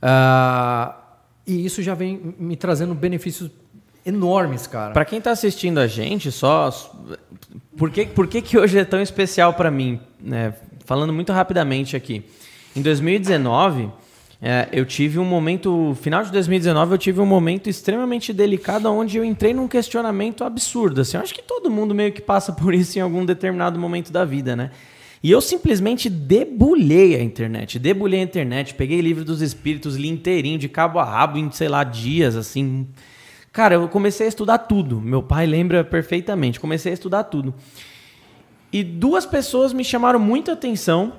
ah, 0.00 0.96
e 1.44 1.64
isso 1.66 1.82
já 1.82 1.94
vem 1.94 2.34
me 2.38 2.54
trazendo 2.54 2.94
benefícios 2.94 3.50
enormes, 4.04 4.66
cara. 4.66 4.92
Pra 4.92 5.04
quem 5.04 5.20
tá 5.20 5.30
assistindo 5.30 5.78
a 5.78 5.86
gente, 5.86 6.30
só. 6.30 6.70
Por 7.76 7.90
que, 7.90 8.06
por 8.06 8.26
que, 8.26 8.42
que 8.42 8.58
hoje 8.58 8.78
é 8.78 8.84
tão 8.84 9.00
especial 9.00 9.54
pra 9.54 9.70
mim? 9.70 10.00
né? 10.22 10.54
Falando 10.84 11.12
muito 11.12 11.32
rapidamente 11.32 11.96
aqui. 11.96 12.24
Em 12.74 12.82
2019, 12.82 13.88
é, 14.42 14.68
eu 14.72 14.84
tive 14.84 15.18
um 15.18 15.24
momento. 15.24 15.96
Final 16.00 16.24
de 16.24 16.32
2019, 16.32 16.94
eu 16.94 16.98
tive 16.98 17.20
um 17.20 17.26
momento 17.26 17.68
extremamente 17.68 18.32
delicado 18.32 18.90
onde 18.90 19.18
eu 19.18 19.24
entrei 19.24 19.54
num 19.54 19.68
questionamento 19.68 20.44
absurdo. 20.44 21.00
Assim, 21.00 21.16
eu 21.16 21.22
acho 21.22 21.34
que 21.34 21.42
todo 21.42 21.70
mundo 21.70 21.94
meio 21.94 22.12
que 22.12 22.20
passa 22.20 22.52
por 22.52 22.74
isso 22.74 22.98
em 22.98 23.02
algum 23.02 23.24
determinado 23.24 23.78
momento 23.78 24.12
da 24.12 24.24
vida, 24.24 24.54
né? 24.54 24.70
E 25.22 25.30
eu 25.30 25.40
simplesmente 25.40 26.08
debulhei 26.08 27.14
a 27.14 27.22
internet. 27.22 27.78
Debulhei 27.78 28.20
a 28.20 28.22
internet, 28.22 28.72
peguei 28.72 29.02
livro 29.02 29.22
dos 29.22 29.42
espíritos, 29.42 29.96
li 29.96 30.08
inteirinho, 30.08 30.58
de 30.58 30.68
cabo 30.68 30.98
a 30.98 31.04
rabo, 31.04 31.36
em, 31.36 31.50
sei 31.50 31.68
lá, 31.68 31.84
dias, 31.84 32.36
assim. 32.36 32.86
Cara, 33.52 33.74
eu 33.74 33.88
comecei 33.88 34.26
a 34.26 34.28
estudar 34.28 34.58
tudo. 34.58 35.00
Meu 35.00 35.22
pai 35.22 35.46
lembra 35.46 35.82
perfeitamente. 35.82 36.60
Comecei 36.60 36.92
a 36.92 36.94
estudar 36.94 37.24
tudo. 37.24 37.54
E 38.72 38.84
duas 38.84 39.26
pessoas 39.26 39.72
me 39.72 39.82
chamaram 39.82 40.20
muita 40.20 40.52
atenção, 40.52 41.12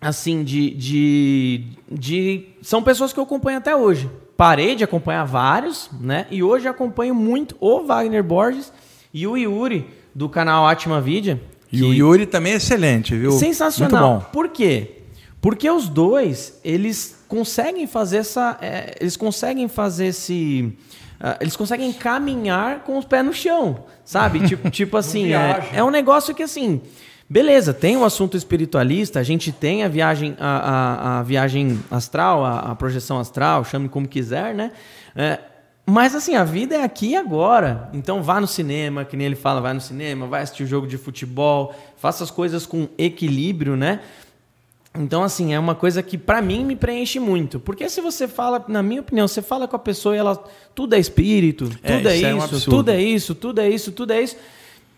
assim, 0.00 0.44
de, 0.44 0.70
de, 0.70 1.64
de. 1.90 2.46
São 2.62 2.82
pessoas 2.82 3.12
que 3.12 3.18
eu 3.18 3.24
acompanho 3.24 3.58
até 3.58 3.74
hoje. 3.74 4.08
Parei 4.36 4.76
de 4.76 4.84
acompanhar 4.84 5.24
vários, 5.24 5.90
né? 6.00 6.26
E 6.30 6.42
hoje 6.42 6.68
acompanho 6.68 7.14
muito 7.14 7.56
o 7.58 7.82
Wagner 7.82 8.22
Borges 8.22 8.72
e 9.12 9.26
o 9.26 9.36
Yuri, 9.36 9.88
do 10.14 10.28
canal 10.28 10.66
Atma 10.66 11.00
Vidya. 11.00 11.40
E 11.72 11.82
o 11.82 11.92
Yuri 11.92 12.26
também 12.26 12.52
é 12.52 12.56
excelente, 12.56 13.16
viu? 13.16 13.32
Sensacional. 13.32 14.10
Muito 14.10 14.24
bom. 14.24 14.30
Por 14.30 14.48
quê? 14.50 15.02
Porque 15.40 15.68
os 15.68 15.88
dois, 15.88 16.60
eles 16.64 17.24
conseguem 17.26 17.86
fazer 17.86 18.18
essa. 18.18 18.56
é, 18.60 18.94
eles 19.00 19.16
conseguem 19.16 19.66
fazer 19.68 20.06
esse. 20.06 20.72
Ah, 21.20 21.36
eles 21.40 21.56
conseguem 21.56 21.92
caminhar 21.92 22.80
com 22.80 22.98
os 22.98 23.04
pés 23.04 23.24
no 23.24 23.32
chão, 23.32 23.84
sabe? 24.04 24.46
tipo, 24.46 24.68
tipo 24.70 24.96
assim, 24.96 25.32
é, 25.32 25.70
é 25.74 25.84
um 25.84 25.90
negócio 25.90 26.34
que 26.34 26.42
assim. 26.42 26.80
Beleza, 27.28 27.74
tem 27.74 27.96
o 27.96 28.04
assunto 28.04 28.36
espiritualista, 28.36 29.18
a 29.18 29.22
gente 29.24 29.50
tem 29.50 29.82
a 29.82 29.88
viagem, 29.88 30.36
a, 30.38 31.16
a- 31.16 31.18
a 31.18 31.22
viagem 31.24 31.80
astral, 31.90 32.44
a, 32.44 32.58
a 32.60 32.74
projeção 32.76 33.18
astral, 33.18 33.64
chame 33.64 33.88
como 33.88 34.06
quiser, 34.06 34.54
né? 34.54 34.70
É, 35.16 35.40
mas 35.84 36.14
assim, 36.14 36.36
a 36.36 36.44
vida 36.44 36.76
é 36.76 36.84
aqui 36.84 37.10
e 37.10 37.16
agora. 37.16 37.88
Então 37.92 38.22
vá 38.22 38.40
no 38.40 38.46
cinema, 38.46 39.04
que 39.04 39.16
nem 39.16 39.26
ele 39.26 39.34
fala, 39.34 39.60
vai 39.60 39.72
no 39.72 39.80
cinema, 39.80 40.26
vai 40.28 40.42
assistir 40.42 40.62
o 40.62 40.66
jogo 40.68 40.86
de 40.86 40.96
futebol, 40.96 41.74
faça 41.96 42.22
as 42.22 42.30
coisas 42.30 42.64
com 42.64 42.88
equilíbrio, 42.96 43.76
né? 43.76 43.98
Então, 44.98 45.22
assim, 45.22 45.54
é 45.54 45.58
uma 45.58 45.74
coisa 45.74 46.02
que 46.02 46.16
pra 46.18 46.40
mim 46.42 46.64
me 46.64 46.76
preenche 46.76 47.18
muito. 47.18 47.60
Porque 47.60 47.88
se 47.88 48.00
você 48.00 48.26
fala, 48.26 48.64
na 48.68 48.82
minha 48.82 49.00
opinião, 49.00 49.26
você 49.28 49.42
fala 49.42 49.68
com 49.68 49.76
a 49.76 49.78
pessoa 49.78 50.14
e 50.14 50.18
ela. 50.18 50.42
Tudo 50.74 50.94
é 50.94 50.98
espírito, 50.98 51.70
É, 51.82 51.96
tudo 51.96 52.08
é, 52.08 52.16
isso 52.16 52.26
é 52.26 52.34
um 52.34 52.60
tudo 52.60 52.90
é 52.90 53.02
isso, 53.02 53.34
tudo 53.34 53.60
é 53.60 53.68
isso, 53.68 53.92
tudo 53.92 54.12
é 54.12 54.20
isso. 54.22 54.36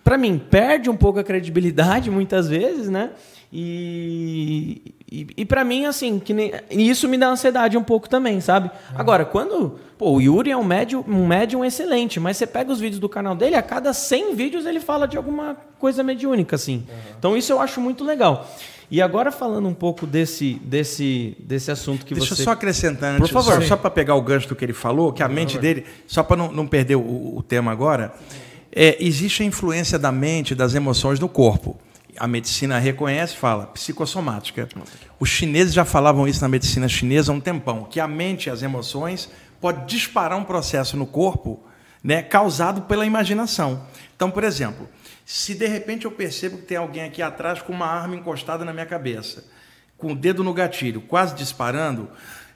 Pra 0.02 0.16
mim, 0.16 0.38
perde 0.38 0.88
um 0.88 0.96
pouco 0.96 1.18
a 1.18 1.24
credibilidade 1.24 2.11
muitas 2.11 2.48
vezes, 2.48 2.88
né? 2.88 3.11
E, 3.52 4.94
e, 5.11 5.26
e 5.38 5.44
para 5.44 5.64
mim, 5.64 5.87
assim, 5.87 6.18
que 6.18 6.34
nem, 6.34 6.52
isso 6.70 7.08
me 7.08 7.16
dá 7.16 7.28
ansiedade 7.28 7.78
um 7.78 7.82
pouco 7.82 8.08
também, 8.08 8.40
sabe? 8.40 8.70
Agora, 8.94 9.24
quando. 9.24 9.78
Pô, 9.96 10.12
o 10.12 10.20
Yuri 10.20 10.50
é 10.50 10.56
um 10.56 10.62
médium, 10.62 11.02
um 11.08 11.26
médium 11.26 11.64
excelente, 11.64 12.20
mas 12.20 12.37
você 12.37 12.46
pega 12.46 12.70
os 12.70 12.78
vídeos 12.78 13.00
do 13.00 13.08
canal 13.08 13.34
dele, 13.34 13.56
a 13.56 13.62
cada 13.62 13.92
100 13.92 14.34
vídeos 14.34 14.64
ele 14.64 14.78
fala 14.78 15.08
de 15.08 15.16
alguma 15.16 15.56
coisa 15.78 16.04
mediúnica, 16.04 16.54
assim. 16.56 16.87
Então, 17.18 17.37
isso 17.37 17.52
eu 17.52 17.61
acho 17.61 17.80
muito 17.80 18.04
legal. 18.04 18.48
E 18.90 19.03
agora, 19.03 19.31
falando 19.31 19.68
um 19.68 19.74
pouco 19.74 20.07
desse, 20.07 20.55
desse, 20.64 21.37
desse 21.38 21.70
assunto 21.70 22.07
que 22.07 22.14
Deixa 22.14 22.35
você. 22.35 22.42
eu 22.42 22.44
só 22.44 22.53
acrescentar 22.53 23.14
antes, 23.14 23.31
Por 23.31 23.42
favor. 23.42 23.62
só, 23.62 23.68
só 23.68 23.77
para 23.77 23.90
pegar 23.90 24.14
o 24.14 24.22
gancho 24.22 24.48
do 24.48 24.57
que 24.57 24.64
ele 24.64 24.72
falou, 24.72 25.12
que 25.12 25.22
a 25.22 25.29
mente 25.29 25.59
dele, 25.59 25.85
só 26.07 26.22
para 26.22 26.37
não, 26.37 26.51
não 26.51 26.66
perder 26.66 26.96
o, 26.96 27.37
o 27.37 27.42
tema 27.42 27.70
agora, 27.70 28.14
é, 28.72 28.96
existe 28.98 29.42
a 29.42 29.46
influência 29.46 29.98
da 29.98 30.11
mente, 30.11 30.55
das 30.55 30.74
emoções 30.74 31.20
no 31.20 31.29
corpo. 31.29 31.77
a 32.18 32.27
medicina 32.27 32.79
reconhece, 32.79 33.37
fala 33.37 33.66
psicossomática. 33.66 34.66
Os 35.20 35.29
chineses 35.29 35.74
já 35.74 35.85
falavam 35.85 36.27
isso 36.27 36.40
na 36.40 36.48
medicina 36.48 36.88
chinesa 36.88 37.31
há 37.31 37.35
um 37.35 37.40
tempão, 37.40 37.85
que 37.85 38.01
a 38.01 38.09
mente 38.09 38.46
e 38.46 38.51
as 38.51 38.62
emoções 38.62 39.29
pode 39.61 39.87
disparar 39.87 40.38
um 40.38 40.44
processo 40.44 40.96
no 40.96 41.07
corpo 41.07 41.61
né, 42.03 42.22
causado 42.22 42.83
pela 42.83 43.05
imaginação. 43.05 43.83
Então, 44.16 44.31
por 44.31 44.44
exemplo, 44.44 44.88
se 45.31 45.55
de 45.55 45.67
repente 45.67 46.07
eu 46.07 46.11
percebo 46.11 46.57
que 46.57 46.62
tem 46.62 46.79
alguém 46.79 47.05
aqui 47.05 47.21
atrás 47.21 47.61
com 47.61 47.71
uma 47.71 47.85
arma 47.85 48.17
encostada 48.17 48.64
na 48.64 48.73
minha 48.73 48.87
cabeça, 48.87 49.45
com 49.99 50.12
o 50.12 50.17
dedo 50.17 50.43
no 50.43 50.55
gatilho, 50.55 51.03
quase 51.03 51.35
disparando, 51.35 52.09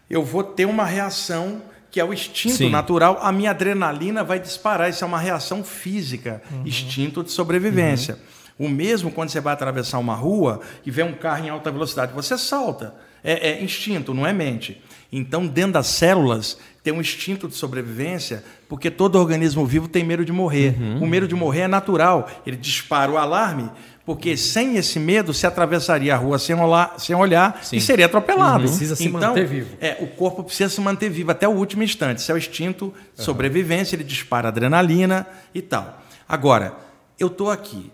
eu 0.09 0.25
vou 0.25 0.43
ter 0.43 0.65
uma 0.65 0.87
reação 0.87 1.61
que 1.91 2.01
é 2.01 2.05
o 2.05 2.15
instinto 2.15 2.57
Sim. 2.57 2.71
natural, 2.71 3.19
a 3.21 3.31
minha 3.31 3.51
adrenalina 3.51 4.25
vai 4.25 4.41
disparar. 4.41 4.89
Isso 4.89 5.05
é 5.05 5.07
uma 5.07 5.19
reação 5.19 5.63
física, 5.63 6.41
uhum. 6.51 6.63
instinto 6.65 7.23
de 7.23 7.31
sobrevivência. 7.31 8.19
Uhum. 8.59 8.69
O 8.69 8.71
mesmo 8.71 9.11
quando 9.11 9.29
você 9.29 9.39
vai 9.39 9.53
atravessar 9.53 9.99
uma 9.99 10.15
rua 10.15 10.63
e 10.83 10.91
vê 10.91 11.03
um 11.03 11.13
carro 11.13 11.45
em 11.45 11.51
alta 11.51 11.71
velocidade, 11.71 12.15
você 12.15 12.39
salta. 12.39 12.95
É, 13.23 13.51
é 13.51 13.63
instinto, 13.63 14.15
não 14.15 14.27
é 14.27 14.33
mente. 14.33 14.83
Então, 15.13 15.47
dentro 15.47 15.73
das 15.73 15.89
células, 15.89 16.57
tem 16.83 16.93
um 16.93 17.01
instinto 17.01 17.47
de 17.47 17.55
sobrevivência, 17.55 18.43
porque 18.69 18.91
todo 18.91 19.17
organismo 19.17 19.65
vivo 19.65 19.87
tem 19.87 20.05
medo 20.05 20.25
de 20.25 20.33
morrer. 20.33 20.77
Uhum. 20.79 21.05
O 21.05 21.07
medo 21.07 21.29
de 21.29 21.35
morrer 21.35 21.61
é 21.61 21.69
natural. 21.69 22.29
Ele 22.45 22.57
dispara 22.57 23.11
o 23.13 23.17
alarme, 23.17 23.71
porque 24.05 24.37
sem 24.37 24.77
esse 24.77 24.99
medo 24.99 25.33
se 25.33 25.47
atravessaria 25.47 26.13
a 26.13 26.17
rua 26.17 26.41
sem 26.41 26.57
olhar, 26.57 26.95
sem 26.99 27.15
olhar 27.15 27.61
e 27.73 27.81
seria 27.81 28.07
atropelado. 28.07 28.65
Uhum. 28.65 28.69
Precisa 28.69 28.97
se 28.97 29.07
então, 29.07 29.21
manter 29.21 29.47
vivo. 29.47 29.77
É, 29.81 29.97
o 30.01 30.09
corpo 30.09 30.43
precisa 30.43 30.69
se 30.69 30.81
manter 30.81 31.09
vivo 31.09 31.31
até 31.31 31.47
o 31.47 31.53
último 31.53 31.85
instante. 31.85 32.19
Isso 32.19 32.33
é 32.33 32.35
o 32.35 32.39
instinto 32.39 32.87
de 33.15 33.21
uhum. 33.21 33.25
sobrevivência, 33.25 33.95
ele 33.95 34.05
dispara 34.05 34.49
adrenalina 34.49 35.25
e 35.55 35.63
tal. 35.63 36.03
Agora, 36.29 36.75
eu 37.17 37.29
estou 37.29 37.49
aqui, 37.49 37.93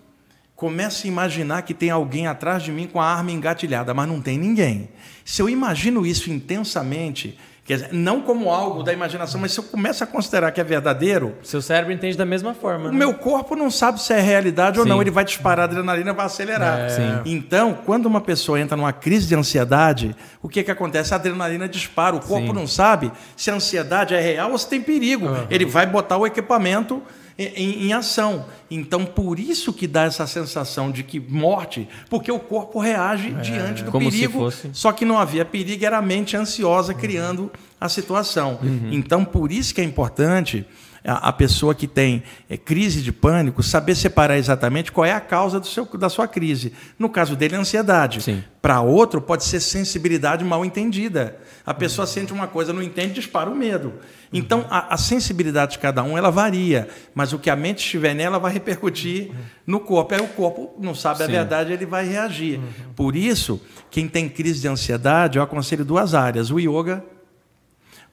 começo 0.56 1.06
a 1.06 1.08
imaginar 1.08 1.60
que 1.62 1.74
tem 1.74 1.90
alguém 1.90 2.26
atrás 2.26 2.62
de 2.62 2.72
mim 2.72 2.86
com 2.86 3.00
a 3.00 3.04
arma 3.04 3.32
engatilhada, 3.32 3.92
mas 3.92 4.08
não 4.08 4.22
tem 4.22 4.38
ninguém. 4.38 4.88
Se 5.26 5.42
eu 5.42 5.48
imagino 5.48 6.06
isso 6.06 6.30
intensamente, 6.30 7.38
Quer 7.68 7.74
dizer, 7.74 7.88
não 7.92 8.22
como 8.22 8.50
algo 8.50 8.82
da 8.82 8.94
imaginação, 8.94 9.38
mas 9.38 9.52
se 9.52 9.60
eu 9.60 9.64
começo 9.64 10.02
a 10.02 10.06
considerar 10.06 10.50
que 10.52 10.58
é 10.58 10.64
verdadeiro. 10.64 11.36
Seu 11.42 11.60
cérebro 11.60 11.92
entende 11.92 12.16
da 12.16 12.24
mesma 12.24 12.54
forma. 12.54 12.88
O 12.88 12.90
né? 12.90 12.96
meu 12.96 13.12
corpo 13.12 13.54
não 13.54 13.70
sabe 13.70 14.00
se 14.00 14.10
é 14.10 14.20
realidade 14.22 14.76
Sim. 14.76 14.80
ou 14.80 14.86
não. 14.86 15.02
Ele 15.02 15.10
vai 15.10 15.22
disparar 15.22 15.64
adrenalina, 15.64 16.14
vai 16.14 16.24
acelerar. 16.24 16.78
É. 16.78 17.20
Então, 17.26 17.76
quando 17.84 18.06
uma 18.06 18.22
pessoa 18.22 18.58
entra 18.58 18.74
numa 18.74 18.90
crise 18.90 19.26
de 19.28 19.34
ansiedade, 19.34 20.16
o 20.40 20.48
que, 20.48 20.62
que 20.62 20.70
acontece? 20.70 21.12
A 21.12 21.18
adrenalina 21.18 21.68
dispara. 21.68 22.16
O 22.16 22.20
corpo 22.20 22.46
Sim. 22.46 22.54
não 22.54 22.66
sabe 22.66 23.12
se 23.36 23.50
a 23.50 23.54
ansiedade 23.54 24.14
é 24.14 24.20
real 24.20 24.52
ou 24.52 24.56
se 24.56 24.66
tem 24.66 24.80
perigo. 24.80 25.26
Uhum. 25.26 25.46
Ele 25.50 25.66
vai 25.66 25.84
botar 25.84 26.16
o 26.16 26.26
equipamento 26.26 27.02
em, 27.38 27.86
em, 27.86 27.92
ação. 27.92 28.46
Então, 28.68 29.04
por 29.04 29.38
isso 29.38 29.72
que 29.72 29.86
dá 29.86 30.04
essa 30.04 30.26
sensação 30.26 30.90
de 30.90 31.04
que 31.04 31.20
morte, 31.20 31.88
porque 32.10 32.32
o 32.32 32.38
corpo 32.40 32.80
reage 32.80 33.28
é, 33.28 33.40
diante 33.40 33.84
do 33.84 33.92
perigo. 33.92 34.50
Só 34.72 34.90
que 34.90 35.04
não 35.04 35.18
havia 35.18 35.44
perigo, 35.44 35.84
era 35.84 35.98
a 35.98 36.02
mente 36.02 36.36
ansiosa 36.36 36.92
uhum. 36.92 36.98
criando 36.98 37.52
a 37.80 37.88
situação. 37.88 38.58
Uhum. 38.60 38.90
Então, 38.92 39.24
por 39.24 39.52
isso 39.52 39.72
que 39.72 39.80
é 39.80 39.84
importante 39.84 40.66
a, 41.08 41.28
a 41.28 41.32
pessoa 41.32 41.74
que 41.74 41.86
tem 41.86 42.22
é, 42.50 42.56
crise 42.56 43.00
de 43.00 43.10
pânico 43.10 43.62
saber 43.62 43.94
separar 43.94 44.36
exatamente 44.36 44.92
qual 44.92 45.06
é 45.06 45.12
a 45.12 45.20
causa 45.20 45.58
do 45.58 45.66
seu, 45.66 45.86
da 45.96 46.10
sua 46.10 46.28
crise. 46.28 46.74
No 46.98 47.08
caso 47.08 47.34
dele, 47.34 47.54
é 47.54 47.58
ansiedade. 47.58 48.44
Para 48.60 48.82
outro, 48.82 49.20
pode 49.20 49.44
ser 49.44 49.60
sensibilidade 49.60 50.44
mal 50.44 50.64
entendida. 50.64 51.38
A 51.64 51.72
pessoa 51.72 52.06
uhum. 52.06 52.12
sente 52.12 52.32
uma 52.32 52.46
coisa, 52.46 52.72
não 52.72 52.82
entende, 52.82 53.14
dispara 53.14 53.48
o 53.48 53.56
medo. 53.56 53.94
Então, 54.32 54.66
a, 54.68 54.94
a, 54.94 54.96
sensibilidade 54.98 55.72
de 55.72 55.78
cada 55.78 56.02
um 56.02 56.18
ela 56.18 56.30
varia, 56.30 56.88
mas 57.14 57.32
o 57.32 57.38
que 57.38 57.48
a 57.48 57.56
mente 57.56 57.78
estiver 57.78 58.14
nela 58.14 58.38
vai 58.38 58.52
repercutir 58.52 59.30
no 59.66 59.80
corpo. 59.80 60.14
Aí 60.14 60.20
o 60.20 60.28
corpo 60.28 60.74
não 60.78 60.94
sabe 60.94 61.18
Sim. 61.18 61.24
a 61.24 61.26
verdade, 61.26 61.72
ele 61.72 61.86
vai 61.86 62.06
reagir. 62.06 62.58
Uhum. 62.58 62.92
Por 62.94 63.16
isso, 63.16 63.60
quem 63.90 64.06
tem 64.06 64.28
crise 64.28 64.60
de 64.60 64.68
ansiedade, 64.68 65.38
eu 65.38 65.42
aconselho 65.42 65.84
duas 65.84 66.14
áreas: 66.14 66.50
o 66.50 66.58
yoga 66.58 67.02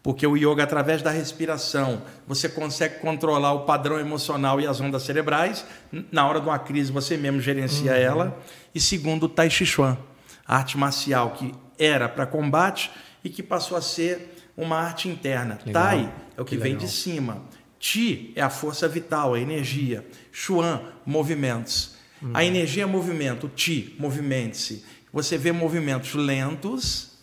porque 0.05 0.27
o 0.27 0.37
yoga, 0.37 0.61
através 0.61 1.01
da 1.01 1.09
respiração, 1.09 2.03
você 2.27 2.47
consegue 2.47 2.99
controlar 2.99 3.53
o 3.53 3.61
padrão 3.61 3.99
emocional 3.99 4.61
e 4.61 4.67
as 4.67 4.79
ondas 4.79 5.01
cerebrais. 5.01 5.65
Na 6.11 6.27
hora 6.27 6.39
de 6.39 6.45
uma 6.45 6.59
crise, 6.59 6.91
você 6.91 7.17
mesmo 7.17 7.41
gerencia 7.41 7.91
uhum. 7.91 7.97
ela. 7.97 8.39
E 8.75 8.79
segundo, 8.79 9.23
o 9.23 9.29
Tai 9.29 9.49
Chi 9.49 9.65
Chuan, 9.65 9.97
a 10.47 10.57
arte 10.57 10.77
marcial 10.77 11.31
que 11.31 11.51
era 11.79 12.07
para 12.07 12.27
combate 12.27 12.91
e 13.23 13.31
que 13.31 13.41
passou 13.41 13.75
a 13.75 13.81
ser 13.81 14.37
uma 14.55 14.77
arte 14.77 15.09
interna. 15.09 15.57
Legal. 15.65 15.83
Tai 15.83 16.13
é 16.37 16.39
o 16.39 16.45
que, 16.45 16.55
que 16.55 16.61
vem 16.61 16.73
legal. 16.73 16.85
de 16.85 16.93
cima. 16.93 17.41
Chi 17.79 18.31
é 18.35 18.43
a 18.43 18.49
força 18.51 18.87
vital, 18.87 19.33
a 19.33 19.39
energia. 19.39 20.05
Chuan, 20.31 20.83
movimentos. 21.03 21.95
Uhum. 22.21 22.29
A 22.31 22.45
energia 22.45 22.83
é 22.83 22.85
movimento. 22.85 23.49
Chi, 23.55 23.95
movimente-se. 23.97 24.85
Você 25.11 25.35
vê 25.35 25.51
movimentos 25.51 26.13
lentos 26.13 27.14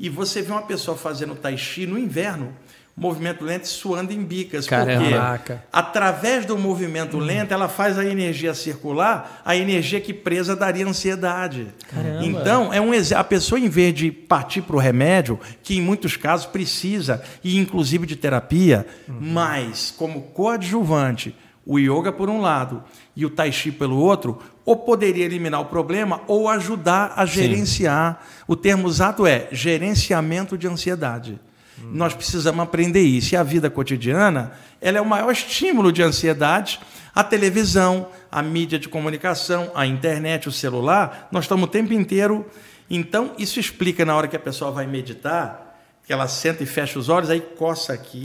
e 0.00 0.08
você 0.08 0.40
vê 0.40 0.50
uma 0.50 0.62
pessoa 0.62 0.96
fazendo 0.96 1.34
tai 1.34 1.58
chi 1.58 1.86
no 1.86 1.98
inverno, 1.98 2.56
movimento 2.96 3.44
lento 3.44 3.68
suando 3.68 4.14
em 4.14 4.24
bicas. 4.24 4.66
Caraca. 4.66 5.56
Porque 5.56 5.68
através 5.70 6.46
do 6.46 6.56
movimento 6.56 7.18
hum. 7.18 7.20
lento, 7.20 7.52
ela 7.52 7.68
faz 7.68 7.98
a 7.98 8.04
energia 8.04 8.54
circular, 8.54 9.42
a 9.44 9.54
energia 9.54 10.00
que 10.00 10.14
presa 10.14 10.56
daria 10.56 10.86
ansiedade. 10.86 11.68
Caramba. 11.90 12.24
Então, 12.24 12.72
é 12.72 12.80
um 12.80 12.92
a 13.14 13.24
pessoa, 13.24 13.60
em 13.60 13.68
vez 13.68 13.94
de 13.94 14.10
partir 14.10 14.62
para 14.62 14.76
o 14.76 14.78
remédio, 14.78 15.38
que 15.62 15.76
em 15.76 15.82
muitos 15.82 16.16
casos 16.16 16.46
precisa, 16.46 17.22
e 17.44 17.58
inclusive 17.58 18.06
de 18.06 18.16
terapia, 18.16 18.86
uhum. 19.06 19.18
mas 19.20 19.94
como 19.94 20.22
coadjuvante, 20.22 21.36
o 21.66 21.78
yoga 21.78 22.10
por 22.10 22.30
um 22.30 22.40
lado 22.40 22.82
e 23.14 23.26
o 23.26 23.30
tai 23.30 23.52
chi 23.52 23.72
pelo 23.72 23.96
outro, 23.98 24.38
ou 24.64 24.76
poderia 24.76 25.24
eliminar 25.24 25.60
o 25.60 25.66
problema 25.66 26.22
ou 26.26 26.48
ajudar 26.48 27.12
a 27.16 27.26
gerenciar. 27.26 28.22
Sim. 28.22 28.44
O 28.48 28.56
termo 28.56 28.86
usado 28.86 29.26
é 29.26 29.48
gerenciamento 29.50 30.56
de 30.56 30.68
ansiedade. 30.68 31.40
Hum. 31.78 31.90
Nós 31.92 32.14
precisamos 32.14 32.62
aprender 32.62 33.02
isso. 33.02 33.34
E 33.34 33.36
a 33.36 33.42
vida 33.42 33.68
cotidiana 33.68 34.52
ela 34.80 34.98
é 34.98 35.00
o 35.00 35.06
maior 35.06 35.30
estímulo 35.30 35.92
de 35.92 36.02
ansiedade. 36.02 36.80
A 37.14 37.24
televisão, 37.24 38.08
a 38.30 38.42
mídia 38.42 38.78
de 38.78 38.88
comunicação, 38.88 39.70
a 39.74 39.84
internet, 39.86 40.48
o 40.48 40.52
celular, 40.52 41.28
nós 41.32 41.44
estamos 41.44 41.64
o 41.64 41.70
tempo 41.70 41.92
inteiro. 41.92 42.46
Então, 42.88 43.32
isso 43.38 43.58
explica 43.58 44.04
na 44.04 44.14
hora 44.16 44.28
que 44.28 44.36
a 44.36 44.40
pessoa 44.40 44.70
vai 44.70 44.86
meditar, 44.86 45.78
que 46.06 46.12
ela 46.12 46.26
senta 46.28 46.62
e 46.62 46.66
fecha 46.66 46.98
os 46.98 47.08
olhos, 47.08 47.30
aí 47.30 47.40
coça 47.40 47.92
aqui, 47.92 48.24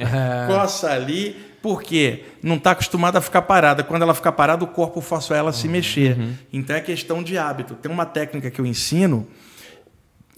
coça 0.48 0.90
ali, 0.90 1.36
porque 1.66 2.22
não 2.44 2.54
está 2.54 2.70
acostumada 2.70 3.18
a 3.18 3.20
ficar 3.20 3.42
parada. 3.42 3.82
Quando 3.82 4.02
ela 4.02 4.14
fica 4.14 4.30
parada, 4.30 4.62
o 4.62 4.68
corpo 4.68 5.00
força 5.00 5.34
ela 5.34 5.50
a 5.50 5.52
se 5.52 5.66
mexer. 5.66 6.16
Uhum. 6.16 6.34
Então 6.52 6.76
é 6.76 6.80
questão 6.80 7.24
de 7.24 7.36
hábito. 7.36 7.74
Tem 7.74 7.90
uma 7.90 8.06
técnica 8.06 8.52
que 8.52 8.60
eu 8.60 8.64
ensino 8.64 9.26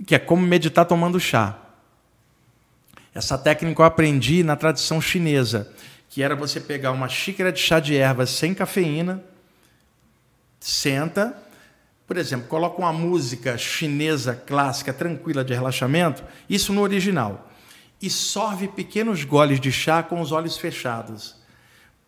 que 0.07 0.15
é 0.15 0.19
como 0.19 0.41
meditar 0.41 0.87
tomando 0.87 1.21
chá. 1.21 1.59
Essa 3.15 3.37
técnica 3.37 3.83
eu 3.83 3.85
aprendi 3.85 4.43
na 4.43 4.57
tradição 4.57 5.03
chinesa, 5.03 5.71
que 6.09 6.23
era 6.23 6.35
você 6.35 6.61
pegar 6.61 6.93
uma 6.93 7.11
xícara 7.11 7.53
de 7.53 7.61
chá 7.61 7.79
de 7.79 7.95
ervas 7.95 8.31
sem 8.31 8.55
cafeína, 8.55 9.23
senta, 10.59 11.37
por 12.07 12.17
exemplo, 12.17 12.49
coloca 12.49 12.79
uma 12.79 12.93
música 12.95 13.59
chinesa 13.59 14.35
clássica 14.35 14.95
tranquila 14.95 15.45
de 15.45 15.53
relaxamento, 15.53 16.25
isso 16.49 16.73
no 16.73 16.81
original 16.81 17.48
e 18.01 18.09
sorve 18.09 18.69
pequenos 18.69 19.25
goles 19.25 19.61
de 19.61 19.73
chá 19.73 20.03
com 20.03 20.21
os 20.21 20.31
olhos 20.31 20.57
fechados, 20.57 21.35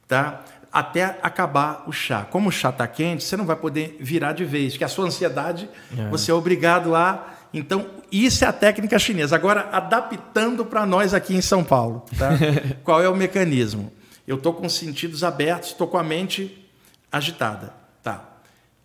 tá? 0.07 0.45
Até 0.73 1.19
acabar 1.21 1.85
o 1.89 1.93
chá. 1.93 2.25
Como 2.25 2.49
o 2.49 2.53
chá 2.53 2.71
está 2.71 2.87
quente, 2.87 3.25
você 3.25 3.37
não 3.37 3.45
vai 3.45 3.57
poder 3.57 3.97
virar 3.99 4.33
de 4.33 4.45
vez, 4.45 4.73
porque 4.73 4.85
a 4.85 4.89
sua 4.89 5.07
ansiedade, 5.07 5.69
é. 5.97 6.09
você 6.09 6.31
é 6.31 6.35
obrigado 6.35 6.95
a. 6.95 7.35
Então, 7.53 7.89
isso 8.13 8.45
é 8.45 8.47
a 8.47 8.53
técnica 8.53 8.97
chinesa. 8.97 9.35
Agora, 9.35 9.69
adaptando 9.73 10.65
para 10.65 10.87
nós 10.87 11.13
aqui 11.13 11.35
em 11.35 11.41
São 11.41 11.65
Paulo. 11.65 12.05
Tá? 12.17 12.31
Qual 12.85 13.03
é 13.03 13.09
o 13.09 13.17
mecanismo? 13.17 13.93
Eu 14.25 14.37
estou 14.37 14.55
com 14.55 14.67
os 14.67 14.75
sentidos 14.75 15.25
abertos, 15.25 15.71
estou 15.71 15.89
com 15.89 15.99
a 15.99 16.05
mente 16.05 16.65
agitada. 17.11 17.75
Tá. 18.01 18.23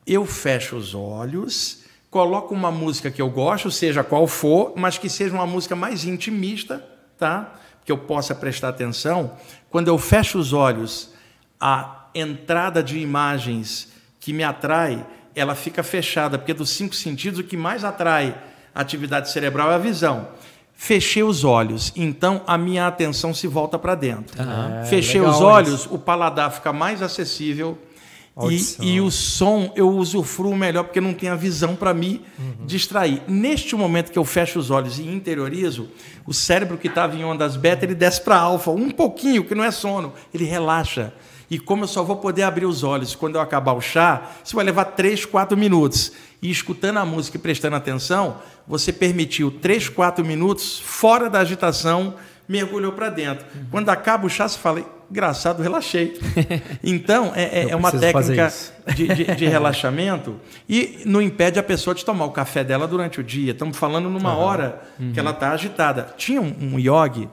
Eu 0.07 0.25
fecho 0.25 0.75
os 0.75 0.95
olhos, 0.95 1.83
coloco 2.09 2.55
uma 2.55 2.71
música 2.71 3.11
que 3.11 3.21
eu 3.21 3.29
gosto, 3.29 3.69
seja 3.69 4.03
qual 4.03 4.25
for, 4.25 4.73
mas 4.75 4.97
que 4.97 5.07
seja 5.07 5.35
uma 5.35 5.45
música 5.45 5.75
mais 5.75 6.03
intimista 6.03 6.83
tá? 7.17 7.53
Que 7.85 7.91
eu 7.91 7.97
possa 7.97 8.33
prestar 8.33 8.69
atenção. 8.69 9.33
Quando 9.69 9.87
eu 9.87 9.97
fecho 9.97 10.37
os 10.37 10.53
olhos, 10.53 11.13
a 11.59 12.07
entrada 12.13 12.81
de 12.81 12.97
imagens 12.99 13.91
que 14.19 14.33
me 14.33 14.43
atrai, 14.43 15.05
ela 15.35 15.53
fica 15.53 15.83
fechada, 15.83 16.37
porque 16.37 16.53
dos 16.53 16.69
cinco 16.69 16.95
sentidos 16.95 17.39
o 17.39 17.43
que 17.43 17.57
mais 17.57 17.83
atrai 17.83 18.35
a 18.73 18.81
atividade 18.81 19.29
cerebral 19.29 19.71
é 19.71 19.75
a 19.75 19.79
visão. 19.79 20.27
Fechei 20.73 21.23
os 21.23 21.45
olhos, 21.45 21.93
então 21.95 22.41
a 22.45 22.57
minha 22.57 22.85
atenção 22.85 23.33
se 23.33 23.47
volta 23.47 23.79
para 23.79 23.95
dentro. 23.95 24.35
É, 24.41 24.85
Fechei 24.85 25.21
os 25.21 25.39
olhos, 25.39 25.81
isso. 25.81 25.93
o 25.93 25.97
paladar 25.97 26.51
fica 26.51 26.73
mais 26.73 27.01
acessível 27.01 27.77
e, 28.81 28.95
e, 28.95 29.01
o 29.01 29.09
som 29.09 29.71
eu 29.77 29.89
usufruo 29.89 30.53
melhor 30.57 30.83
porque 30.83 30.99
não 30.99 31.13
tem 31.13 31.29
a 31.29 31.35
visão 31.35 31.73
para 31.73 31.93
me 31.93 32.21
uhum. 32.37 32.65
distrair. 32.65 33.21
Neste 33.29 33.77
momento 33.77 34.11
que 34.11 34.19
eu 34.19 34.25
fecho 34.25 34.59
os 34.59 34.69
olhos 34.69 34.99
e 34.99 35.03
interiorizo, 35.03 35.89
o 36.25 36.33
cérebro 36.33 36.77
que 36.77 36.89
estava 36.89 37.15
em 37.15 37.23
ondas 37.23 37.55
beta 37.55 37.85
ele 37.85 37.95
desce 37.95 38.19
para 38.21 38.37
alfa, 38.37 38.71
um 38.71 38.91
pouquinho, 38.91 39.45
que 39.45 39.55
não 39.55 39.63
é 39.63 39.71
sono, 39.71 40.11
ele 40.33 40.43
relaxa. 40.43 41.13
E 41.49 41.57
como 41.57 41.83
eu 41.83 41.87
só 41.87 42.03
vou 42.03 42.17
poder 42.17 42.43
abrir 42.43 42.65
os 42.65 42.83
olhos 42.83 43.15
quando 43.15 43.35
eu 43.35 43.41
acabar 43.41 43.71
o 43.71 43.79
chá, 43.79 44.31
isso 44.43 44.55
vai 44.55 44.65
levar 44.65 44.85
3, 44.85 45.25
4 45.25 45.55
minutos. 45.55 46.11
E 46.41 46.51
escutando 46.51 46.97
a 46.97 47.05
música 47.05 47.37
e 47.37 47.39
prestando 47.39 47.77
atenção, 47.77 48.37
você 48.67 48.91
permitiu 48.91 49.49
3, 49.49 49.87
4 49.87 50.25
minutos 50.25 50.79
fora 50.79 51.29
da 51.29 51.39
agitação, 51.39 52.15
mergulhou 52.49 52.91
para 52.91 53.09
dentro. 53.09 53.45
Uhum. 53.55 53.65
Quando 53.71 53.89
acaba 53.89 54.25
o 54.25 54.29
chá, 54.29 54.47
você 54.47 54.57
fala, 54.57 54.83
engraçado, 55.09 55.61
relaxei. 55.61 56.19
Então, 56.83 57.31
é, 57.35 57.43
é, 57.43 57.69
é 57.69 57.75
uma 57.75 57.91
técnica 57.91 58.51
de, 58.95 59.07
de, 59.07 59.35
de, 59.35 59.45
relaxamento 59.47 60.39
e 60.67 61.01
não 61.05 61.21
impede 61.21 61.59
a 61.59 61.63
pessoa 61.63 61.95
de 61.95 62.05
tomar 62.05 62.25
o 62.25 62.31
café 62.31 62.63
dela 62.63 62.87
durante 62.87 63.19
o 63.19 63.23
dia. 63.23 63.51
Estamos 63.51 63.77
falando 63.77 64.09
numa 64.09 64.35
uhum. 64.35 64.41
hora 64.41 64.81
uhum. 64.99 65.11
que 65.13 65.19
ela 65.19 65.31
está 65.31 65.51
agitada. 65.51 66.13
Tinha 66.17 66.41
um, 66.41 66.53
um 66.61 66.79
yogi 66.79 67.27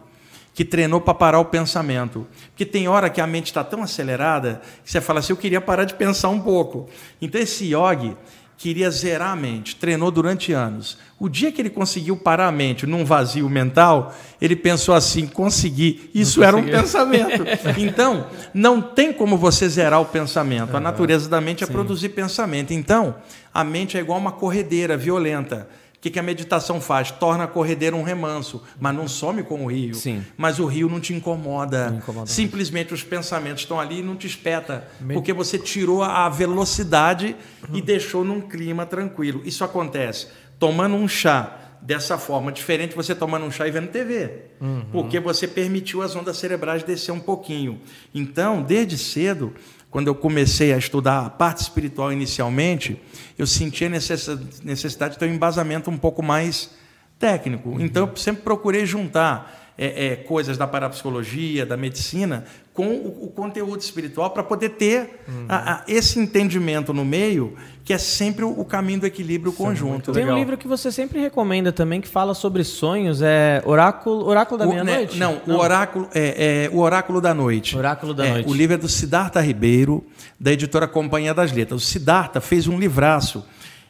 que 0.55 0.65
treinou 0.65 1.01
para 1.01 1.15
parar 1.15 1.39
o 1.39 1.45
pensamento. 1.45 2.27
Porque 2.49 2.67
tem 2.67 2.89
hora 2.89 3.09
que 3.09 3.21
a 3.21 3.27
mente 3.27 3.47
está 3.47 3.65
tão 3.65 3.83
acelerada 3.83 4.61
que 4.85 4.91
você 4.91 5.01
fala 5.01 5.21
assim, 5.21 5.33
eu 5.33 5.37
queria 5.37 5.61
parar 5.61 5.85
de 5.85 5.95
pensar 5.95 6.29
um 6.29 6.41
pouco. 6.41 6.89
Então 7.21 7.41
esse 7.41 7.65
yogi 7.75 8.17
queria 8.57 8.91
zerar 8.91 9.33
a 9.33 9.37
mente, 9.37 9.77
treinou 9.77 10.11
durante 10.11 10.53
anos. 10.53 10.99
O 11.19 11.29
dia 11.29 11.53
que 11.53 11.61
ele 11.61 11.71
conseguiu 11.71 12.17
parar 12.17 12.49
a 12.49 12.53
mente 12.53 12.87
num 12.87 13.05
vazio 13.05 13.49
mental, 13.49 14.15
ele 14.41 14.57
pensou 14.57 14.95
assim: 14.95 15.27
consegui. 15.27 16.11
Isso 16.15 16.43
era 16.43 16.57
um 16.57 16.65
pensamento. 16.65 17.45
Então, 17.79 18.27
não 18.53 18.81
tem 18.81 19.13
como 19.13 19.37
você 19.37 19.69
zerar 19.69 20.01
o 20.01 20.05
pensamento. 20.05 20.77
A 20.77 20.81
natureza 20.81 21.29
da 21.29 21.41
mente 21.41 21.65
é 21.65 21.67
Sim. 21.67 21.73
produzir 21.73 22.11
pensamento. 22.11 22.73
Então, 22.73 23.17
a 23.53 23.65
mente 23.65 23.97
é 23.97 24.01
igual 24.01 24.19
uma 24.19 24.33
corredeira 24.33 24.97
violenta 24.97 25.69
que, 26.03 26.11
que 26.11 26.19
a 26.19 26.23
meditação 26.23 26.81
faz? 26.81 27.13
Torna 27.13 27.45
a 27.45 27.47
corredeira 27.47 27.95
um 27.95 28.03
remanso, 28.03 28.61
mas 28.81 28.93
não 28.93 29.07
some 29.07 29.45
com 29.45 29.65
o 29.65 29.71
rio. 29.71 29.95
Sim. 29.95 30.25
Mas 30.37 30.59
o 30.59 30.67
rio 30.67 30.89
não 30.89 30.99
te 30.99 31.15
incomoda. 31.15 31.91
Não 31.91 31.99
incomoda 31.99 32.27
Simplesmente 32.27 32.91
mais. 32.91 33.01
os 33.01 33.09
pensamentos 33.09 33.63
estão 33.63 33.79
ali 33.79 34.01
e 34.01 34.03
não 34.03 34.17
te 34.17 34.27
espeta, 34.27 34.89
Med... 35.01 35.15
porque 35.15 35.33
você 35.33 35.57
tirou 35.57 36.03
a 36.03 36.29
velocidade 36.29 37.37
uhum. 37.69 37.77
e 37.77 37.81
deixou 37.81 38.25
num 38.25 38.41
clima 38.41 38.85
tranquilo. 38.85 39.43
Isso 39.45 39.63
acontece 39.63 40.27
tomando 40.59 40.97
um 40.97 41.07
chá 41.07 41.59
dessa 41.81 42.19
forma, 42.19 42.51
diferente 42.51 42.95
você 42.95 43.15
tomando 43.15 43.45
um 43.45 43.51
chá 43.51 43.67
e 43.67 43.71
vendo 43.71 43.89
TV, 43.89 44.47
uhum. 44.61 44.85
porque 44.93 45.21
você 45.21 45.47
permitiu 45.49 46.03
as 46.03 46.15
ondas 46.17 46.37
cerebrais 46.37 46.83
descer 46.83 47.13
um 47.13 47.21
pouquinho. 47.21 47.81
Então, 48.15 48.63
desde 48.63 48.99
cedo, 48.99 49.53
quando 49.93 50.09
eu 50.09 50.15
comecei 50.15 50.73
a 50.73 50.79
estudar 50.79 51.27
a 51.27 51.31
parte 51.31 51.59
espiritual 51.59 52.11
inicialmente, 52.11 53.01
eu 53.39 53.47
sentia 53.47 53.91
necessidade 53.91 55.15
de 55.15 55.19
ter 55.21 55.27
um 55.29 55.35
embasamento 55.35 55.91
um 55.91 55.99
pouco 55.99 56.23
mais 56.23 56.71
técnico. 57.19 57.77
Então, 57.79 58.09
eu 58.09 58.17
sempre 58.17 58.43
procurei 58.43 58.87
juntar 58.87 59.62
é, 59.77 60.07
é, 60.07 60.17
coisas 60.17 60.59
da 60.59 60.67
parapsicologia, 60.67 61.65
da 61.65 61.77
medicina, 61.77 62.45
com 62.75 62.87
o, 62.87 63.25
o 63.25 63.29
conteúdo 63.29 63.81
espiritual 63.81 64.31
para 64.31 64.43
poder 64.43 64.71
ter 64.71 65.23
uhum. 65.29 65.47
a, 65.49 65.75
a, 65.75 65.85
esse 65.89 66.19
entendimento 66.19 66.93
no 66.93 67.05
meio, 67.05 67.55
que 67.85 67.93
é 67.93 67.99
sempre 67.99 68.45
o, 68.45 68.51
o 68.51 68.65
caminho 68.65 69.01
do 69.01 69.07
equilíbrio 69.07 69.53
Isso 69.53 69.63
é 69.63 69.67
conjunto. 69.67 70.11
É 70.11 70.15
Tem 70.15 70.27
um 70.27 70.35
livro 70.35 70.57
que 70.57 70.67
você 70.67 70.91
sempre 70.91 71.21
recomenda 71.21 71.73
também 71.73 72.01
que 72.01 72.09
fala 72.09 72.35
sobre 72.35 72.65
sonhos, 72.65 73.21
é 73.23 73.63
Oráculo, 73.65 74.27
Oráculo 74.27 74.59
da 74.59 74.67
Meia-Noite? 74.67 75.19
Né, 75.19 75.27
não, 75.27 75.41
não, 75.47 75.57
o 75.57 75.59
Oráculo 75.59 76.09
é, 76.15 76.65
é, 76.67 76.71
o 76.71 76.79
Oráculo 76.79 77.21
da 77.21 77.35
Noite. 77.35 77.77
Oráculo 77.77 78.15
da 78.15 78.27
é, 78.27 78.31
Noite. 78.33 78.49
O 78.49 78.55
livro 78.55 78.75
é 78.75 78.79
do 78.79 78.89
Siddhartha 78.89 79.41
Ribeiro, 79.41 80.05
da 80.39 80.53
editora 80.53 80.87
Companhia 80.87 81.35
das 81.35 81.53
Letras. 81.53 81.83
O 81.83 81.85
Siddhartha 81.85 82.41
fez 82.41 82.67
um 82.67 82.79
livraço. 82.79 83.45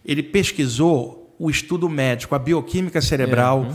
Ele 0.04 0.22
pesquisou 0.22 1.22
o 1.38 1.50
estudo 1.50 1.88
médico, 1.88 2.34
a 2.34 2.38
bioquímica 2.38 3.00
cerebral, 3.00 3.62
uhum. 3.62 3.74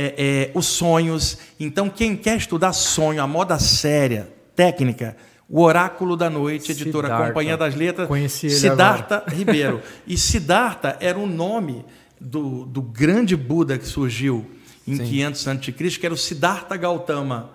É, 0.00 0.14
é, 0.16 0.50
os 0.54 0.66
sonhos. 0.66 1.38
Então, 1.58 1.90
quem 1.90 2.16
quer 2.16 2.36
estudar 2.36 2.72
sonho, 2.72 3.20
a 3.20 3.26
moda 3.26 3.58
séria, 3.58 4.32
técnica, 4.54 5.16
o 5.48 5.60
Oráculo 5.60 6.16
da 6.16 6.30
Noite, 6.30 6.70
editora 6.70 7.08
Siddhartha. 7.08 7.26
Companhia 7.26 7.56
das 7.56 7.74
Letras, 7.74 8.06
Conheci 8.06 8.48
Siddhartha 8.48 9.24
Ribeiro. 9.26 9.82
E 10.06 10.16
Siddhartha 10.16 10.96
era 11.00 11.18
o 11.18 11.26
nome 11.26 11.84
do, 12.20 12.64
do 12.64 12.80
grande 12.80 13.34
Buda 13.34 13.76
que 13.76 13.86
surgiu 13.86 14.48
em 14.86 14.94
Sim. 14.94 15.04
500 15.04 15.48
a.C., 15.48 15.72
que 15.72 16.06
era 16.06 16.14
o 16.14 16.18
Siddhartha 16.18 16.76
Gautama. 16.76 17.50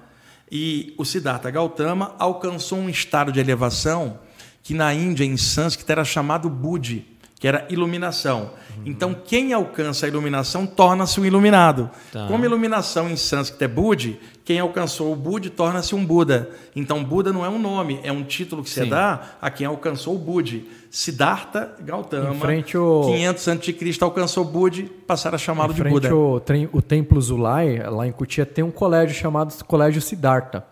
E 0.51 0.93
o 0.97 1.06
Siddhartha 1.06 1.49
Gautama 1.49 2.13
alcançou 2.19 2.77
um 2.77 2.89
estado 2.89 3.32
de 3.32 3.39
elevação 3.39 4.19
que 4.62 4.73
na 4.73 4.93
Índia, 4.93 5.23
em 5.23 5.38
sânscrito, 5.38 5.91
era 5.91 6.03
chamado 6.03 6.49
Budi, 6.49 7.06
que 7.43 7.47
era 7.49 7.65
iluminação. 7.69 8.51
Uhum. 8.77 8.84
Então, 8.86 9.13
quem 9.13 9.51
alcança 9.51 10.06
a 10.06 10.08
iluminação 10.10 10.65
torna-se 10.65 11.19
um 11.19 11.25
iluminado. 11.25 11.89
Tá. 12.10 12.25
Como 12.25 12.45
iluminação 12.45 13.10
em 13.10 13.17
sânscrito 13.17 13.62
é 13.62 13.67
Budi, 13.67 14.17
quem 14.45 14.62
alcançou 14.62 15.12
o 15.12 15.15
Budi 15.17 15.49
torna-se 15.49 15.93
um 15.93 16.06
Buda. 16.06 16.49
Então, 16.73 17.03
Buda 17.03 17.34
não 17.34 17.43
é 17.43 17.49
um 17.49 17.60
nome, 17.60 17.99
é 18.01 18.13
um 18.13 18.23
título 18.23 18.63
que 18.63 18.69
você 18.69 18.86
dá 18.86 19.36
a 19.41 19.51
quem 19.51 19.67
alcançou 19.67 20.15
o 20.15 20.17
Budi. 20.17 20.69
Siddhartha 20.89 21.75
Gautama, 21.82 22.34
em 22.34 22.39
frente 22.39 22.77
ao... 22.77 23.01
500 23.08 23.47
a.C., 23.49 23.97
alcançou 23.99 24.45
o 24.45 24.47
Budi, 24.47 24.84
passaram 25.06 25.36
a 25.36 25.38
chamá-lo 25.38 25.73
de 25.73 25.84
Buda. 25.84 26.15
O, 26.15 26.41
o 26.71 26.82
Templo 26.82 27.19
Zulai, 27.19 27.77
lá 27.89 28.08
em 28.08 28.13
Cutia, 28.13 28.45
tem 28.45 28.63
um 28.63 28.71
colégio 28.71 29.13
chamado 29.13 29.53
Colégio 29.65 30.01
Siddhartha. 30.01 30.63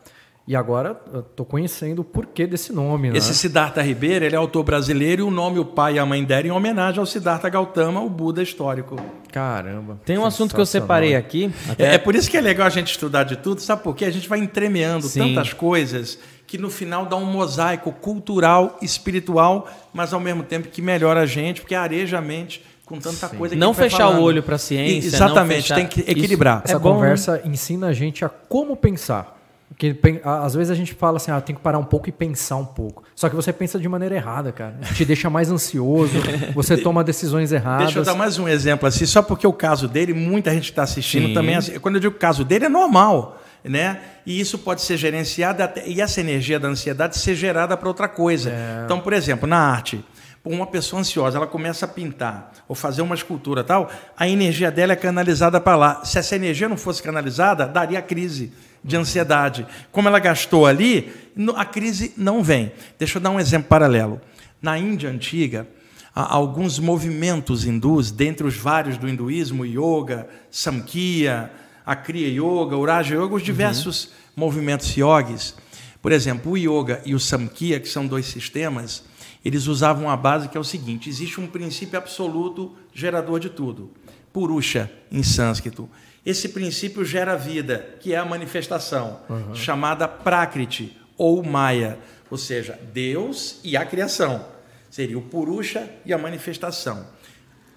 E 0.52 0.56
agora 0.58 1.00
estou 1.30 1.46
conhecendo 1.46 2.00
o 2.00 2.04
porquê 2.04 2.46
desse 2.46 2.74
nome. 2.74 3.10
Né? 3.10 3.18
Esse 3.18 3.34
Siddhartha 3.34 3.82
Ribeiro 3.82 4.26
ele 4.26 4.36
é 4.36 4.38
autor 4.38 4.66
brasileiro 4.66 5.22
e 5.22 5.24
o 5.24 5.32
nome 5.32 5.60
o 5.60 5.64
pai 5.64 5.94
e 5.94 6.00
a 6.00 6.06
mãe 6.06 6.22
deram 6.26 6.50
em 6.50 6.52
homenagem 6.52 7.00
ao 7.00 7.06
Siddhartha 7.06 7.48
Gautama, 7.48 8.02
o 8.02 8.10
Buda 8.10 8.44
histórico. 8.44 8.98
Caramba. 9.32 9.98
Tem 10.04 10.18
um 10.18 10.26
assunto 10.26 10.54
que 10.54 10.60
eu 10.60 10.66
separei 10.66 11.16
aqui. 11.16 11.50
Até... 11.70 11.92
É, 11.92 11.94
é, 11.94 11.98
por 11.98 12.16
isso 12.16 12.30
que 12.30 12.36
é 12.36 12.42
legal 12.42 12.68
a 12.68 12.70
gente 12.70 12.92
estudar 12.92 13.24
de 13.24 13.38
tudo, 13.38 13.62
sabe 13.62 13.82
por 13.82 13.96
quê? 13.96 14.04
A 14.04 14.12
gente 14.12 14.28
vai 14.28 14.40
entremeando 14.40 15.08
Sim. 15.08 15.34
tantas 15.34 15.54
coisas 15.54 16.20
que 16.46 16.58
no 16.58 16.70
final 16.70 17.06
dá 17.06 17.16
um 17.16 17.24
mosaico 17.24 17.90
cultural, 17.94 18.78
espiritual, 18.82 19.70
mas 19.94 20.12
ao 20.12 20.20
mesmo 20.20 20.44
tempo 20.44 20.68
que 20.68 20.82
melhora 20.82 21.22
a 21.22 21.26
gente, 21.26 21.62
porque 21.62 21.76
areja 21.76 22.18
a 22.18 22.22
mente 22.22 22.62
com 22.86 23.00
tanta 23.00 23.30
Sim. 23.30 23.38
coisa 23.38 23.56
que 23.56 23.62
Não 23.62 23.74
fechar 23.74 24.10
o 24.10 24.22
olho 24.22 24.44
para 24.44 24.56
a 24.56 24.60
ciência. 24.60 25.08
Exatamente, 25.08 25.62
fechar... 25.62 25.76
tem 25.76 25.88
que 25.88 26.02
equilibrar. 26.02 26.58
Isso, 26.58 26.74
essa 26.74 26.76
é 26.76 26.80
conversa 26.82 27.42
bom, 27.42 27.50
ensina 27.50 27.88
a 27.88 27.94
gente 27.94 28.26
a 28.26 28.28
como 28.28 28.76
pensar. 28.76 29.40
Que, 29.78 29.96
às 30.24 30.54
vezes 30.54 30.70
a 30.70 30.76
gente 30.76 30.94
fala 30.94 31.18
assim, 31.18 31.32
ah, 31.32 31.40
tem 31.40 31.56
que 31.56 31.62
parar 31.62 31.80
um 31.80 31.84
pouco 31.84 32.10
e 32.10 32.12
pensar 32.12 32.58
um 32.58 32.66
pouco. 32.66 33.04
Só 33.16 33.30
que 33.30 33.36
você 33.36 33.54
pensa 33.54 33.80
de 33.80 33.88
maneira 33.88 34.16
errada, 34.16 34.52
cara. 34.52 34.76
Te 34.96 35.06
deixa 35.06 35.30
mais 35.30 35.50
ansioso, 35.50 36.14
você 36.54 36.78
toma 36.78 37.04
decisões 37.04 37.52
erradas. 37.52 37.86
Deixa 37.86 38.00
eu 38.00 38.04
dar 38.04 38.16
mais 38.16 38.38
um 38.38 38.48
exemplo 38.48 38.88
assim, 38.88 39.06
só 39.06 39.22
porque 39.22 39.48
o 39.48 39.54
caso 39.54 39.88
dele, 39.88 40.14
muita 40.14 40.52
gente 40.54 40.66
está 40.66 40.84
assistindo 40.84 41.28
Sim. 41.28 41.34
também. 41.34 41.56
Assim, 41.56 41.80
quando 41.80 41.96
eu 41.96 42.02
digo 42.02 42.16
o 42.16 42.20
caso 42.20 42.44
dele, 42.44 42.66
é 42.66 42.70
normal. 42.70 43.42
Né? 43.64 44.02
E 44.26 44.40
isso 44.40 44.58
pode 44.58 44.82
ser 44.82 44.98
gerenciado 44.98 45.62
até, 45.62 45.88
e 45.88 46.02
essa 46.02 46.20
energia 46.20 46.60
da 46.60 46.68
ansiedade 46.68 47.18
ser 47.18 47.36
gerada 47.36 47.78
para 47.78 47.88
outra 47.88 48.08
coisa. 48.08 48.50
É. 48.50 48.82
Então, 48.86 49.00
por 49.00 49.14
exemplo, 49.14 49.48
na 49.48 49.58
arte, 49.58 50.04
uma 50.44 50.66
pessoa 50.66 51.00
ansiosa, 51.00 51.38
ela 51.38 51.48
começa 51.48 51.86
a 51.86 51.88
pintar 51.88 52.52
ou 52.68 52.76
fazer 52.76 53.04
uma 53.04 53.14
escultura 53.14 53.64
tal, 53.64 53.90
a 54.18 54.28
energia 54.28 54.72
dela 54.72 54.94
é 54.94 54.96
canalizada 54.96 55.62
para 55.62 55.76
lá. 55.76 56.04
Se 56.04 56.18
essa 56.18 56.36
energia 56.36 56.68
não 56.68 56.78
fosse 56.78 57.04
canalizada, 57.04 57.68
daria 57.68 58.02
crise 58.02 58.52
de 58.84 58.96
ansiedade. 58.96 59.66
Como 59.92 60.08
ela 60.08 60.20
gastou 60.20 60.66
ali, 60.66 61.12
a 61.56 61.66
crise 61.66 62.14
não 62.18 62.44
vem. 62.44 62.72
Deixa 62.98 63.18
eu 63.18 63.22
dar 63.22 63.30
um 63.30 63.40
exemplo 63.40 63.70
paralelo. 63.70 64.20
Na 64.62 64.78
Índia 64.78 65.10
antiga, 65.10 65.68
alguns 66.14 66.78
movimentos 66.80 67.66
hindus, 67.66 68.12
dentre 68.12 68.46
os 68.46 68.56
vários 68.56 68.98
do 68.98 69.08
hinduísmo, 69.08 69.66
yoga, 69.66 70.28
samkhya, 70.50 71.52
a 71.86 71.96
Kriya 71.96 72.30
Yoga, 72.30 72.76
o 72.78 72.86
Raja 72.86 73.16
Yoga, 73.16 73.36
os 73.36 73.44
diversos 73.44 74.06
uhum. 74.06 74.12
movimentos 74.36 74.96
yogis. 74.96 75.56
Por 76.02 76.12
exemplo, 76.12 76.52
o 76.52 76.58
yoga 76.58 77.02
e 77.06 77.14
o 77.14 77.20
samkhya, 77.20 77.80
que 77.80 77.88
são 77.88 78.08
dois 78.08 78.26
sistemas, 78.26 79.04
eles 79.44 79.68
usavam 79.68 80.10
a 80.10 80.16
base 80.16 80.48
que 80.48 80.58
é 80.58 80.60
o 80.60 80.64
seguinte: 80.64 81.10
existe 81.10 81.40
um 81.40 81.48
princípio 81.48 81.98
absoluto 81.98 82.76
gerador 82.94 83.40
de 83.40 83.50
tudo. 83.50 83.92
Purusha, 84.32 84.92
em 85.12 85.24
sânscrito. 85.24 85.90
Esse 86.26 86.50
princípio 86.50 87.04
gera 87.04 87.36
vida, 87.36 87.96
que 88.00 88.14
é 88.14 88.18
a 88.18 88.26
manifestação, 88.26 89.20
uhum. 89.28 89.56
chamada 89.56 90.08
Prakriti 90.08 90.98
ou 91.18 91.44
Maya, 91.44 91.98
ou 92.30 92.38
seja, 92.38 92.80
Deus 92.94 93.60
e 93.64 93.76
a 93.76 93.86
criação. 93.86 94.46
Seria 94.90 95.18
o 95.18 95.22
Purusha 95.22 95.90
e 96.06 96.14
a 96.14 96.18
manifestação. 96.18 97.08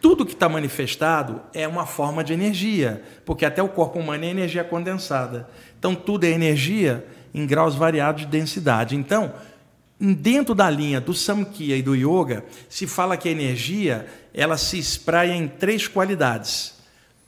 Tudo 0.01 0.27
que 0.27 0.35
está 0.35 0.49
manifestado 0.49 1.41
é 1.55 1.67
uma 1.67 1.87
forma 1.87 2.23
de 2.23 2.35
energia, 2.35 3.03
porque 3.25 3.47
até 3.47 3.63
o 3.63 3.69
corpo 3.69 3.99
humano 3.99 4.25
é 4.25 4.29
energia 4.29 4.63
condensada. 4.63 5.49
Então, 5.79 5.95
tudo 5.95 6.25
é 6.25 6.31
energia 6.31 7.07
em 7.33 7.47
graus 7.47 7.75
variados 7.75 8.23
de 8.23 8.29
densidade. 8.29 8.95
Então, 8.95 9.33
dentro 9.99 10.55
da 10.55 10.69
linha 10.69 11.01
do 11.01 11.15
Samkhya 11.15 11.77
e 11.77 11.83
do 11.83 11.95
Yoga, 11.95 12.45
se 12.69 12.87
fala 12.87 13.17
que 13.17 13.29
a 13.29 13.33
energia 13.33 14.07
ela 14.35 14.59
se 14.59 14.79
espraia 14.79 15.33
em 15.33 15.49
três 15.49 15.89
qualidades: 15.89 16.75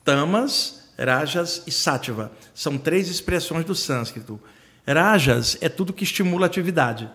tamas, 0.04 0.85
Rajas 0.98 1.62
e 1.66 1.70
Sattva. 1.70 2.32
São 2.54 2.78
três 2.78 3.08
expressões 3.08 3.64
do 3.64 3.74
sânscrito. 3.74 4.40
Rajas 4.86 5.58
é 5.60 5.68
tudo 5.68 5.92
que 5.92 6.04
estimula 6.04 6.46
a 6.46 6.48
atividade. 6.48 7.10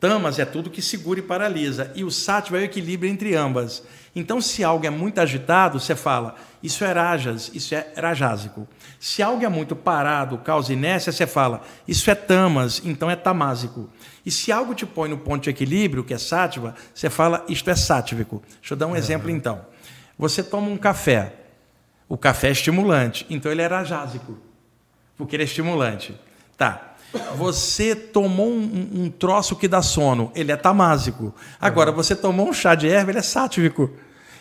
Tamas 0.00 0.38
é 0.38 0.44
tudo 0.44 0.68
que 0.68 0.82
segura 0.82 1.20
e 1.20 1.22
paralisa. 1.22 1.90
E 1.94 2.04
o 2.04 2.10
Sattva 2.10 2.58
é 2.58 2.60
o 2.60 2.64
equilíbrio 2.64 3.10
entre 3.10 3.34
ambas. 3.34 3.82
Então, 4.14 4.40
se 4.40 4.62
algo 4.62 4.84
é 4.84 4.90
muito 4.90 5.18
agitado, 5.18 5.80
você 5.80 5.96
fala, 5.96 6.34
isso 6.62 6.84
é 6.84 6.92
rajas, 6.92 7.50
isso 7.54 7.74
é 7.74 7.92
rajásico. 7.96 8.68
Se 9.00 9.22
algo 9.22 9.44
é 9.44 9.48
muito 9.48 9.74
parado, 9.74 10.38
causa 10.38 10.72
inércia, 10.72 11.10
você 11.10 11.26
fala, 11.26 11.62
isso 11.88 12.10
é 12.10 12.14
tamas, 12.14 12.82
então 12.84 13.10
é 13.10 13.16
tamásico. 13.16 13.88
E 14.26 14.30
se 14.30 14.52
algo 14.52 14.74
te 14.74 14.84
põe 14.84 15.08
no 15.08 15.16
ponto 15.16 15.44
de 15.44 15.50
equilíbrio, 15.50 16.04
que 16.04 16.12
é 16.12 16.18
sátiva, 16.18 16.74
você 16.94 17.08
fala, 17.08 17.44
isto 17.48 17.70
é 17.70 17.74
sátivico. 17.74 18.42
Deixa 18.60 18.74
eu 18.74 18.78
dar 18.78 18.86
um 18.86 18.90
uhum. 18.90 18.96
exemplo 18.96 19.30
então. 19.30 19.64
Você 20.18 20.42
toma 20.42 20.68
um 20.68 20.76
café. 20.76 21.43
O 22.08 22.16
café 22.16 22.48
é 22.48 22.52
estimulante, 22.52 23.26
então 23.30 23.50
ele 23.50 23.62
é 23.62 23.66
rajásico, 23.66 24.38
porque 25.16 25.36
ele 25.36 25.42
é 25.42 25.46
estimulante. 25.46 26.14
Tá. 26.56 26.94
Você 27.36 27.94
tomou 27.94 28.48
um, 28.48 28.90
um, 28.92 29.10
troço 29.10 29.56
que 29.56 29.68
dá 29.68 29.80
sono, 29.80 30.32
ele 30.34 30.50
é 30.52 30.56
tamásico. 30.56 31.34
Agora, 31.60 31.90
uhum. 31.90 31.96
você 31.96 32.14
tomou 32.14 32.48
um 32.48 32.52
chá 32.52 32.74
de 32.74 32.88
erva, 32.88 33.10
ele 33.10 33.18
é 33.18 33.22
sátivico. 33.22 33.90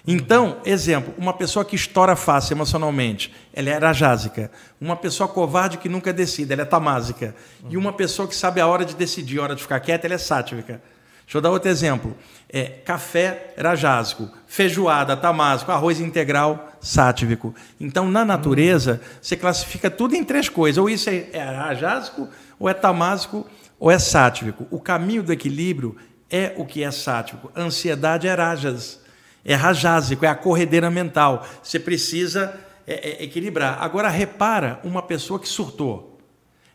Então, 0.06 0.58
exemplo, 0.66 1.14
uma 1.18 1.34
pessoa 1.34 1.64
que 1.64 1.76
estoura 1.76 2.16
fácil 2.16 2.54
emocionalmente, 2.56 3.34
ela 3.54 3.70
é 3.70 3.78
rajásica. 3.78 4.52
Uma 4.82 4.98
pessoa 4.98 5.30
covarde 5.30 5.78
que 5.78 5.88
nunca 5.88 6.12
decide, 6.12 6.52
ela 6.52 6.64
é 6.64 6.66
tamásica. 6.66 7.34
E 7.70 7.78
uma 7.78 7.94
pessoa 7.94 8.28
que 8.28 8.36
sabe 8.36 8.60
a 8.60 8.68
hora 8.68 8.84
de 8.84 8.96
decidir, 8.96 9.40
a 9.40 9.44
hora 9.44 9.56
de 9.56 9.62
ficar 9.62 9.80
quieta, 9.80 10.06
ela 10.06 10.16
é 10.16 10.18
sátívica. 10.18 10.82
Deixa 11.26 11.38
eu 11.38 11.42
dar 11.42 11.52
outro 11.52 11.70
exemplo. 11.70 12.16
É, 12.50 12.66
café 12.66 13.54
rajásico, 13.58 14.30
feijoada 14.46 15.18
tamásico, 15.18 15.72
arroz 15.72 16.00
integral 16.00 16.72
sátivico. 16.80 17.56
Então, 17.80 18.10
na 18.10 18.24
natureza, 18.24 19.02
você 19.22 19.36
classifica 19.36 19.90
tudo 19.90 20.16
em 20.16 20.24
três 20.24 20.50
coisas. 20.50 20.78
Ou 20.78 20.90
isso 20.90 21.10
é, 21.10 21.30
é 21.34 21.44
rajásico, 21.44 22.30
ou 22.60 22.70
é 22.70 22.74
tamásico, 22.74 23.48
ou 23.80 23.90
é 23.90 23.98
sátivico. 23.98 24.68
O 24.70 24.80
caminho 24.80 25.24
do 25.24 25.34
equilíbrio 25.34 25.96
é 26.30 26.54
o 26.58 26.66
que 26.66 26.84
é 26.84 26.92
sátivico. 26.92 27.52
ansiedade 27.56 28.28
é 28.28 28.34
rajas 28.34 29.04
é 29.46 29.56
rajásico, 29.56 30.26
é 30.26 30.30
a 30.30 30.36
corredeira 30.36 30.90
mental. 30.90 31.46
Você 31.62 31.80
precisa 31.80 32.58
é, 32.88 33.10
é, 33.10 33.24
equilibrar. 33.24 33.82
Agora, 33.82 34.10
repara 34.10 34.80
uma 34.84 35.02
pessoa 35.02 35.40
que 35.40 35.48
surtou. 35.48 36.13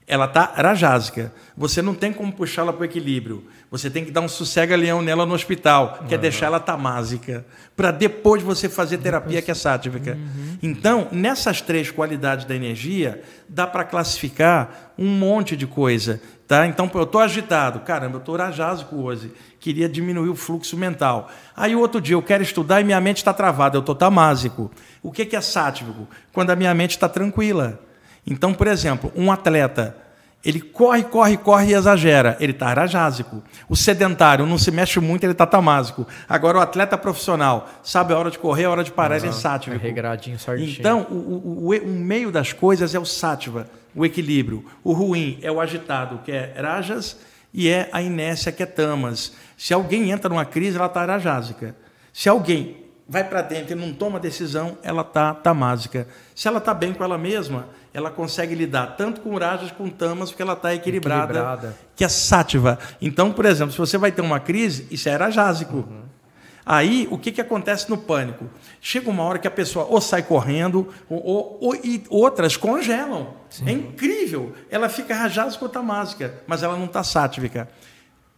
Ela 0.08 0.24
está 0.24 0.54
rajásica. 0.56 1.30
Você 1.54 1.82
não 1.82 1.94
tem 1.94 2.14
como 2.14 2.32
puxá-la 2.32 2.72
para 2.72 2.80
o 2.80 2.84
equilíbrio. 2.86 3.44
Você 3.70 3.90
tem 3.90 4.06
que 4.06 4.10
dar 4.10 4.22
um 4.22 4.28
sossega-leão 4.28 5.02
nela 5.02 5.26
no 5.26 5.34
hospital, 5.34 6.02
que 6.08 6.14
é 6.14 6.18
deixar 6.18 6.46
ela 6.46 6.58
tamásica, 6.58 7.44
para 7.76 7.90
depois 7.90 8.42
você 8.42 8.70
fazer 8.70 8.96
terapia 8.96 9.42
que 9.42 9.50
é 9.50 9.54
sática. 9.54 10.12
Uhum. 10.12 10.58
Então, 10.62 11.08
nessas 11.12 11.60
três 11.60 11.90
qualidades 11.90 12.46
da 12.46 12.56
energia, 12.56 13.22
dá 13.46 13.66
para 13.66 13.84
classificar 13.84 14.94
um 14.96 15.06
monte 15.06 15.54
de 15.54 15.66
coisa. 15.66 16.22
Tá? 16.46 16.66
Então, 16.66 16.90
eu 16.94 17.02
estou 17.02 17.20
agitado. 17.20 17.80
Caramba, 17.80 18.16
eu 18.16 18.20
estou 18.20 18.34
rajásico 18.34 18.96
hoje. 18.96 19.30
Queria 19.60 19.86
diminuir 19.90 20.30
o 20.30 20.34
fluxo 20.34 20.74
mental. 20.74 21.30
Aí, 21.54 21.76
outro 21.76 22.00
dia, 22.00 22.14
eu 22.14 22.22
quero 22.22 22.42
estudar 22.42 22.80
e 22.80 22.84
minha 22.84 23.00
mente 23.02 23.18
está 23.18 23.34
travada. 23.34 23.76
Eu 23.76 23.80
estou 23.80 23.94
tamásico. 23.94 24.70
O 25.02 25.12
que 25.12 25.36
é 25.36 25.40
sático? 25.42 26.08
Quando 26.32 26.48
a 26.48 26.56
minha 26.56 26.72
mente 26.72 26.92
está 26.92 27.10
tranquila. 27.10 27.78
Então, 28.28 28.52
por 28.52 28.66
exemplo, 28.66 29.12
um 29.16 29.32
atleta, 29.32 29.96
ele 30.44 30.60
corre, 30.60 31.04
corre, 31.04 31.36
corre 31.36 31.70
e 31.70 31.74
exagera. 31.74 32.36
Ele 32.38 32.52
está 32.52 32.72
rajásico. 32.72 33.42
O 33.68 33.74
sedentário 33.74 34.44
não 34.46 34.58
se 34.58 34.70
mexe 34.70 35.00
muito, 35.00 35.24
ele 35.24 35.32
está 35.32 35.46
tamásico. 35.46 36.06
Agora, 36.28 36.58
o 36.58 36.60
atleta 36.60 36.98
profissional 36.98 37.68
sabe 37.82 38.12
a 38.12 38.18
hora 38.18 38.30
de 38.30 38.38
correr, 38.38 38.64
a 38.64 38.70
hora 38.70 38.84
de 38.84 38.92
parar, 38.92 39.16
uhum. 39.16 39.22
ele 39.22 39.28
é 39.28 39.32
sático. 39.32 39.74
É 39.74 39.78
regradinho, 39.78 40.38
certinho. 40.38 40.76
Então, 40.78 41.06
o, 41.10 41.14
o, 41.14 41.68
o, 41.68 41.74
o 41.74 41.88
meio 41.88 42.30
das 42.30 42.52
coisas 42.52 42.94
é 42.94 42.98
o 42.98 43.04
sátiva 43.04 43.66
o 43.98 44.06
equilíbrio. 44.06 44.64
O 44.84 44.92
ruim 44.92 45.38
é 45.42 45.50
o 45.50 45.60
agitado, 45.60 46.20
que 46.24 46.30
é 46.30 46.54
rajas, 46.56 47.18
e 47.52 47.68
é 47.68 47.88
a 47.92 48.00
inércia, 48.00 48.52
que 48.52 48.62
é 48.62 48.66
tamas. 48.66 49.32
Se 49.56 49.74
alguém 49.74 50.10
entra 50.10 50.28
numa 50.28 50.44
crise, 50.44 50.76
ela 50.76 50.86
está 50.86 51.04
rajásica. 51.04 51.74
Se 52.12 52.28
alguém 52.28 52.84
vai 53.08 53.24
para 53.24 53.42
dentro 53.42 53.72
e 53.72 53.74
não 53.74 53.92
toma 53.92 54.20
decisão, 54.20 54.78
ela 54.82 55.02
está 55.02 55.34
tamásica. 55.34 56.06
Se 56.34 56.46
ela 56.46 56.58
está 56.58 56.72
bem 56.72 56.92
com 56.92 57.02
ela 57.02 57.18
mesma, 57.18 57.68
ela 57.98 58.10
consegue 58.10 58.54
lidar 58.54 58.96
tanto 58.96 59.20
com 59.20 59.36
rajas 59.36 59.70
com 59.70 59.90
tamas, 59.90 60.30
porque 60.30 60.42
ela 60.42 60.54
está 60.54 60.74
equilibrada, 60.74 61.32
equilibrada, 61.32 61.76
que 61.94 62.04
é 62.04 62.08
sátiva. 62.08 62.78
Então, 63.02 63.32
por 63.32 63.44
exemplo, 63.44 63.72
se 63.72 63.78
você 63.78 63.98
vai 63.98 64.12
ter 64.12 64.22
uma 64.22 64.40
crise, 64.40 64.86
isso 64.90 65.08
é 65.08 65.16
rajásico. 65.16 65.78
Uhum. 65.78 66.02
Aí, 66.64 67.08
o 67.10 67.18
que, 67.18 67.32
que 67.32 67.40
acontece 67.40 67.88
no 67.88 67.96
pânico? 67.96 68.48
Chega 68.80 69.08
uma 69.08 69.22
hora 69.24 69.38
que 69.38 69.48
a 69.48 69.50
pessoa 69.50 69.86
ou 69.86 70.00
sai 70.00 70.22
correndo, 70.22 70.88
ou, 71.08 71.24
ou, 71.24 71.58
ou 71.60 71.74
e 71.74 72.04
outras 72.08 72.56
congelam. 72.56 73.34
Sim. 73.48 73.68
É 73.68 73.72
incrível. 73.72 74.54
Ela 74.70 74.88
fica 74.88 75.14
rajada 75.14 75.48
escotamásica, 75.48 76.42
mas 76.46 76.62
ela 76.62 76.76
não 76.76 76.84
está 76.84 77.02
sátrica. 77.02 77.68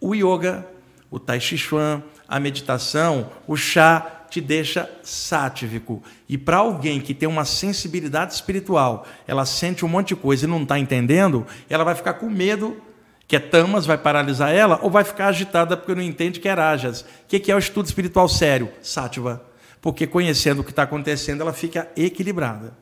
O 0.00 0.14
yoga, 0.14 0.64
o 1.10 1.18
tai 1.18 1.40
chi 1.40 1.58
chuan, 1.58 2.02
a 2.28 2.38
meditação, 2.38 3.28
o 3.46 3.56
chá 3.56 4.19
te 4.30 4.40
deixa 4.40 4.88
sátivico. 5.02 6.02
E 6.28 6.38
para 6.38 6.58
alguém 6.58 7.00
que 7.00 7.12
tem 7.12 7.28
uma 7.28 7.44
sensibilidade 7.44 8.32
espiritual, 8.32 9.06
ela 9.26 9.44
sente 9.44 9.84
um 9.84 9.88
monte 9.88 10.08
de 10.08 10.16
coisa 10.16 10.46
e 10.46 10.48
não 10.48 10.62
está 10.62 10.78
entendendo, 10.78 11.46
ela 11.68 11.84
vai 11.84 11.94
ficar 11.94 12.14
com 12.14 12.30
medo 12.30 12.80
que 13.26 13.36
é 13.36 13.38
tamas, 13.38 13.86
vai 13.86 13.96
paralisar 13.96 14.52
ela, 14.52 14.80
ou 14.82 14.90
vai 14.90 15.04
ficar 15.04 15.28
agitada 15.28 15.76
porque 15.76 15.94
não 15.94 16.02
entende 16.02 16.40
que 16.40 16.48
é 16.48 16.52
rajas. 16.52 17.02
O 17.02 17.04
que 17.28 17.52
é 17.52 17.54
o 17.54 17.60
estudo 17.60 17.86
espiritual 17.86 18.28
sério? 18.28 18.68
Sátiva. 18.82 19.44
Porque 19.80 20.04
conhecendo 20.04 20.62
o 20.62 20.64
que 20.64 20.70
está 20.70 20.82
acontecendo, 20.82 21.40
ela 21.40 21.52
fica 21.52 21.88
equilibrada. 21.96 22.79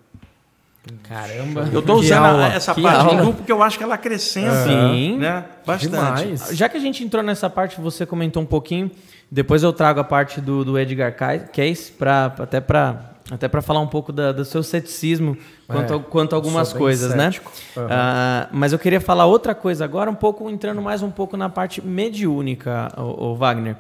Caramba. 1.02 1.68
Eu 1.72 1.80
estou 1.80 1.96
usando 1.96 2.24
aula, 2.24 2.46
essa 2.48 2.74
parte 2.74 3.16
aula. 3.16 3.32
porque 3.32 3.52
eu 3.52 3.62
acho 3.62 3.76
que 3.76 3.84
ela 3.84 3.94
acrescenta 3.94 4.64
Sim, 4.64 5.18
né? 5.18 5.44
bastante. 5.66 6.22
Demais. 6.22 6.50
Já 6.52 6.68
que 6.68 6.76
a 6.76 6.80
gente 6.80 7.04
entrou 7.04 7.22
nessa 7.22 7.50
parte, 7.50 7.80
você 7.80 8.06
comentou 8.06 8.42
um 8.42 8.46
pouquinho, 8.46 8.90
depois 9.30 9.62
eu 9.62 9.72
trago 9.72 10.00
a 10.00 10.04
parte 10.04 10.40
do, 10.40 10.64
do 10.64 10.78
Edgar 10.78 11.14
Case, 11.52 11.92
pra, 11.92 12.34
até 12.38 12.60
para 12.60 13.14
até 13.30 13.46
para 13.46 13.60
falar 13.60 13.80
um 13.80 13.86
pouco 13.86 14.10
da, 14.10 14.32
do 14.32 14.42
seu 14.42 14.62
ceticismo 14.62 15.36
quanto, 15.66 15.92
é, 15.92 15.96
a, 15.96 15.98
quanto 15.98 16.32
a 16.32 16.36
algumas 16.36 16.72
coisas, 16.72 17.14
né? 17.14 17.24
cético. 17.24 17.52
né? 17.76 17.82
Uhum. 17.82 17.88
Uh, 17.88 18.48
mas 18.52 18.72
eu 18.72 18.78
queria 18.78 19.00
falar 19.00 19.26
outra 19.26 19.54
coisa 19.54 19.84
agora, 19.84 20.10
um 20.10 20.14
pouco 20.14 20.48
entrando 20.48 20.80
mais 20.80 21.02
um 21.02 21.10
pouco 21.10 21.36
na 21.36 21.50
parte 21.50 21.84
mediúnica, 21.84 22.90
o, 22.96 23.32
o 23.32 23.36
Wagner. 23.36 23.76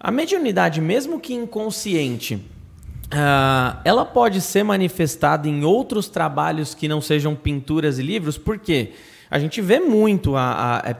A 0.00 0.10
mediunidade, 0.10 0.80
mesmo 0.80 1.20
que 1.20 1.34
inconsciente, 1.34 2.42
uh, 3.12 3.80
ela 3.84 4.04
pode 4.04 4.40
ser 4.40 4.62
manifestada 4.62 5.48
em 5.48 5.64
outros 5.64 6.08
trabalhos 6.08 6.74
que 6.74 6.88
não 6.88 7.00
sejam 7.00 7.34
pinturas 7.34 7.98
e 7.98 8.02
livros, 8.02 8.38
porque 8.38 8.92
a 9.30 9.38
gente 9.38 9.60
vê 9.60 9.80
muito 9.80 10.36
a, 10.36 10.42
a, 10.42 10.86
a 10.86 10.90
é 10.90 10.94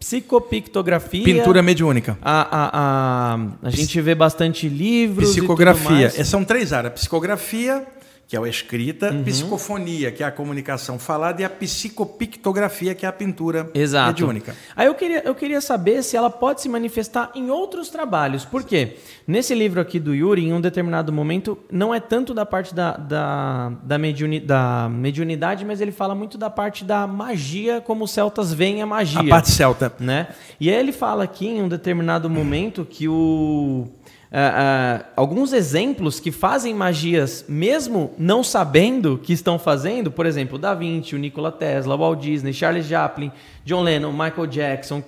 psicopictografia. 0.00 1.22
Pintura 1.22 1.62
mediúnica. 1.62 2.16
A, 2.22 2.40
a, 2.40 3.34
a, 3.34 3.38
a 3.62 3.70
gente 3.70 4.00
vê 4.00 4.14
bastante 4.14 4.68
livros. 4.68 5.30
Psicografia. 5.30 6.10
São 6.24 6.42
três 6.44 6.72
áreas: 6.72 6.94
psicografia, 6.94 7.86
que 8.30 8.36
é 8.36 8.38
a 8.38 8.48
escrita, 8.48 9.10
uhum. 9.10 9.24
psicofonia, 9.24 10.12
que 10.12 10.22
é 10.22 10.26
a 10.26 10.30
comunicação 10.30 11.00
falada, 11.00 11.42
e 11.42 11.44
a 11.44 11.50
psicopictografia, 11.50 12.94
que 12.94 13.04
é 13.04 13.08
a 13.08 13.12
pintura 13.12 13.68
Exato. 13.74 14.06
mediúnica. 14.06 14.54
Aí 14.76 14.86
eu 14.86 14.94
queria, 14.94 15.20
eu 15.24 15.34
queria 15.34 15.60
saber 15.60 16.00
se 16.04 16.16
ela 16.16 16.30
pode 16.30 16.60
se 16.60 16.68
manifestar 16.68 17.32
em 17.34 17.50
outros 17.50 17.88
trabalhos. 17.88 18.44
Por 18.44 18.62
quê? 18.62 18.98
Nesse 19.26 19.52
livro 19.52 19.80
aqui 19.80 19.98
do 19.98 20.14
Yuri, 20.14 20.44
em 20.44 20.52
um 20.52 20.60
determinado 20.60 21.12
momento, 21.12 21.58
não 21.72 21.92
é 21.92 21.98
tanto 21.98 22.32
da 22.32 22.46
parte 22.46 22.72
da, 22.72 22.96
da, 22.96 23.72
da, 23.82 23.98
mediuni, 23.98 24.38
da 24.38 24.88
mediunidade, 24.88 25.64
mas 25.64 25.80
ele 25.80 25.90
fala 25.90 26.14
muito 26.14 26.38
da 26.38 26.48
parte 26.48 26.84
da 26.84 27.08
magia, 27.08 27.80
como 27.80 28.04
os 28.04 28.12
celtas 28.12 28.54
veem 28.54 28.80
a 28.80 28.86
magia. 28.86 29.22
A 29.22 29.28
parte 29.28 29.50
celta. 29.50 29.92
Né? 29.98 30.28
E 30.60 30.70
aí 30.70 30.76
ele 30.76 30.92
fala 30.92 31.24
aqui, 31.24 31.48
em 31.48 31.62
um 31.62 31.68
determinado 31.68 32.30
momento, 32.30 32.86
que 32.88 33.08
o 33.08 33.88
Uh, 34.30 35.00
uh, 35.02 35.04
alguns 35.16 35.52
exemplos 35.52 36.20
que 36.20 36.30
fazem 36.30 36.72
magias 36.72 37.44
mesmo 37.48 38.14
não 38.16 38.44
sabendo 38.44 39.18
que 39.18 39.32
estão 39.32 39.58
fazendo, 39.58 40.08
por 40.08 40.24
exemplo, 40.24 40.56
Da 40.56 40.72
Vinci, 40.72 41.16
o 41.16 41.18
Nikola 41.18 41.50
Tesla, 41.50 41.96
Walt 41.96 42.20
Disney, 42.20 42.52
Charles 42.52 42.86
Chaplin, 42.86 43.32
John 43.64 43.82
Lennon, 43.82 44.12
Michael 44.12 44.46
Jackson, 44.46 45.02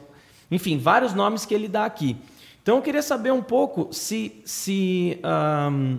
enfim, 0.50 0.76
vários 0.76 1.14
nomes 1.14 1.46
que 1.46 1.54
ele 1.54 1.68
dá 1.68 1.84
aqui. 1.84 2.16
Então 2.62 2.76
eu 2.76 2.82
queria 2.82 3.02
saber 3.02 3.32
um 3.32 3.42
pouco 3.42 3.88
se, 3.92 4.40
se 4.44 5.18
um, 5.24 5.98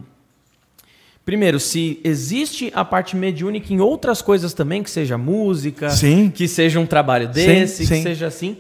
primeiro, 1.26 1.62
se 1.62 2.02
existe 2.04 2.72
a 2.76 2.84
parte 2.84 3.16
mediúnica 3.16 3.74
em 3.74 3.80
outras 3.80 4.22
coisas 4.22 4.54
também, 4.54 4.84
que 4.84 4.90
seja 4.90 5.18
música, 5.18 5.90
sim. 5.90 6.30
que 6.30 6.46
seja 6.46 6.78
um 6.78 6.86
trabalho 6.86 7.30
desse, 7.30 7.78
sim, 7.78 7.86
sim. 7.86 7.96
que 7.96 8.04
seja 8.04 8.28
assim. 8.28 8.58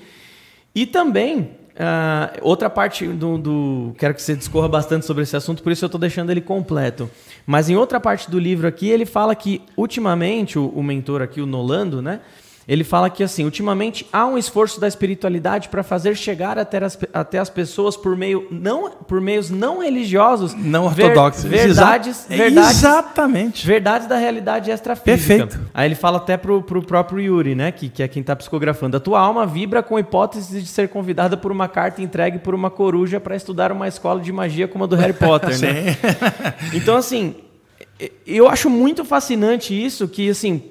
E 0.73 0.85
também 0.85 1.51
Uh, 1.73 2.37
outra 2.41 2.69
parte 2.69 3.07
do, 3.07 3.35
do, 3.35 3.95
Quero 3.97 4.13
que 4.13 4.21
você 4.21 4.35
discorra 4.35 4.67
bastante 4.67 5.07
sobre 5.07 5.23
esse 5.23 5.35
assunto, 5.35 5.63
por 5.63 5.71
isso 5.71 5.83
eu 5.83 5.87
estou 5.87 5.99
deixando 5.99 6.29
ele 6.29 6.41
completo. 6.41 7.09
Mas 7.47 7.67
em 7.67 7.75
outra 7.75 7.99
parte 7.99 8.29
do 8.29 8.37
livro 8.37 8.67
aqui, 8.67 8.89
ele 8.89 9.05
fala 9.05 9.33
que, 9.33 9.61
ultimamente, 9.75 10.59
o, 10.59 10.67
o 10.67 10.83
mentor 10.83 11.21
aqui, 11.21 11.41
o 11.41 11.45
Nolando, 11.47 12.01
né? 12.01 12.19
Ele 12.67 12.83
fala 12.83 13.09
que 13.09 13.23
assim, 13.23 13.43
ultimamente 13.43 14.07
há 14.11 14.25
um 14.25 14.37
esforço 14.37 14.79
da 14.79 14.87
espiritualidade 14.87 15.67
para 15.67 15.83
fazer 15.83 16.15
chegar 16.15 16.57
até 16.57 16.83
as, 16.83 16.97
até 17.13 17.37
as 17.37 17.49
pessoas 17.49 17.97
por 17.97 18.15
meio 18.15 18.47
não 18.49 18.89
por 18.89 19.19
meios 19.19 19.49
não 19.49 19.81
religiosos, 19.81 20.53
não 20.53 20.85
ortodoxos, 20.85 21.43
ver, 21.43 21.67
verdades, 21.67 22.25
Exa 22.29 22.43
verdades, 22.43 22.77
exatamente, 22.77 23.67
verdades 23.67 24.07
da 24.07 24.17
realidade 24.17 24.71
extrafísica. 24.71 25.45
Perfeito. 25.45 25.59
Aí 25.73 25.87
ele 25.87 25.95
fala 25.95 26.17
até 26.17 26.37
pro, 26.37 26.61
pro 26.61 26.81
próprio 26.81 27.19
Yuri, 27.19 27.53
né, 27.53 27.71
que, 27.71 27.89
que 27.89 28.01
é 28.01 28.07
quem 28.07 28.21
está 28.21 28.35
psicografando. 28.35 28.95
A 28.95 28.99
tua 28.99 29.19
alma 29.19 29.45
vibra 29.45 29.83
com 29.83 29.97
a 29.97 29.99
hipótese 29.99 30.61
de 30.61 30.67
ser 30.67 30.87
convidada 30.87 31.35
por 31.35 31.51
uma 31.51 31.67
carta 31.67 32.01
entregue 32.01 32.39
por 32.39 32.55
uma 32.55 32.69
coruja 32.69 33.19
para 33.19 33.35
estudar 33.35 33.71
uma 33.71 33.87
escola 33.87 34.21
de 34.21 34.31
magia 34.31 34.67
como 34.67 34.85
a 34.85 34.87
do 34.87 34.95
Harry 34.95 35.13
Potter, 35.13 35.59
né? 35.59 35.97
Então 36.73 36.95
assim, 36.95 37.35
eu 38.25 38.47
acho 38.47 38.69
muito 38.69 39.03
fascinante 39.03 39.73
isso 39.73 40.07
que 40.07 40.29
assim, 40.29 40.63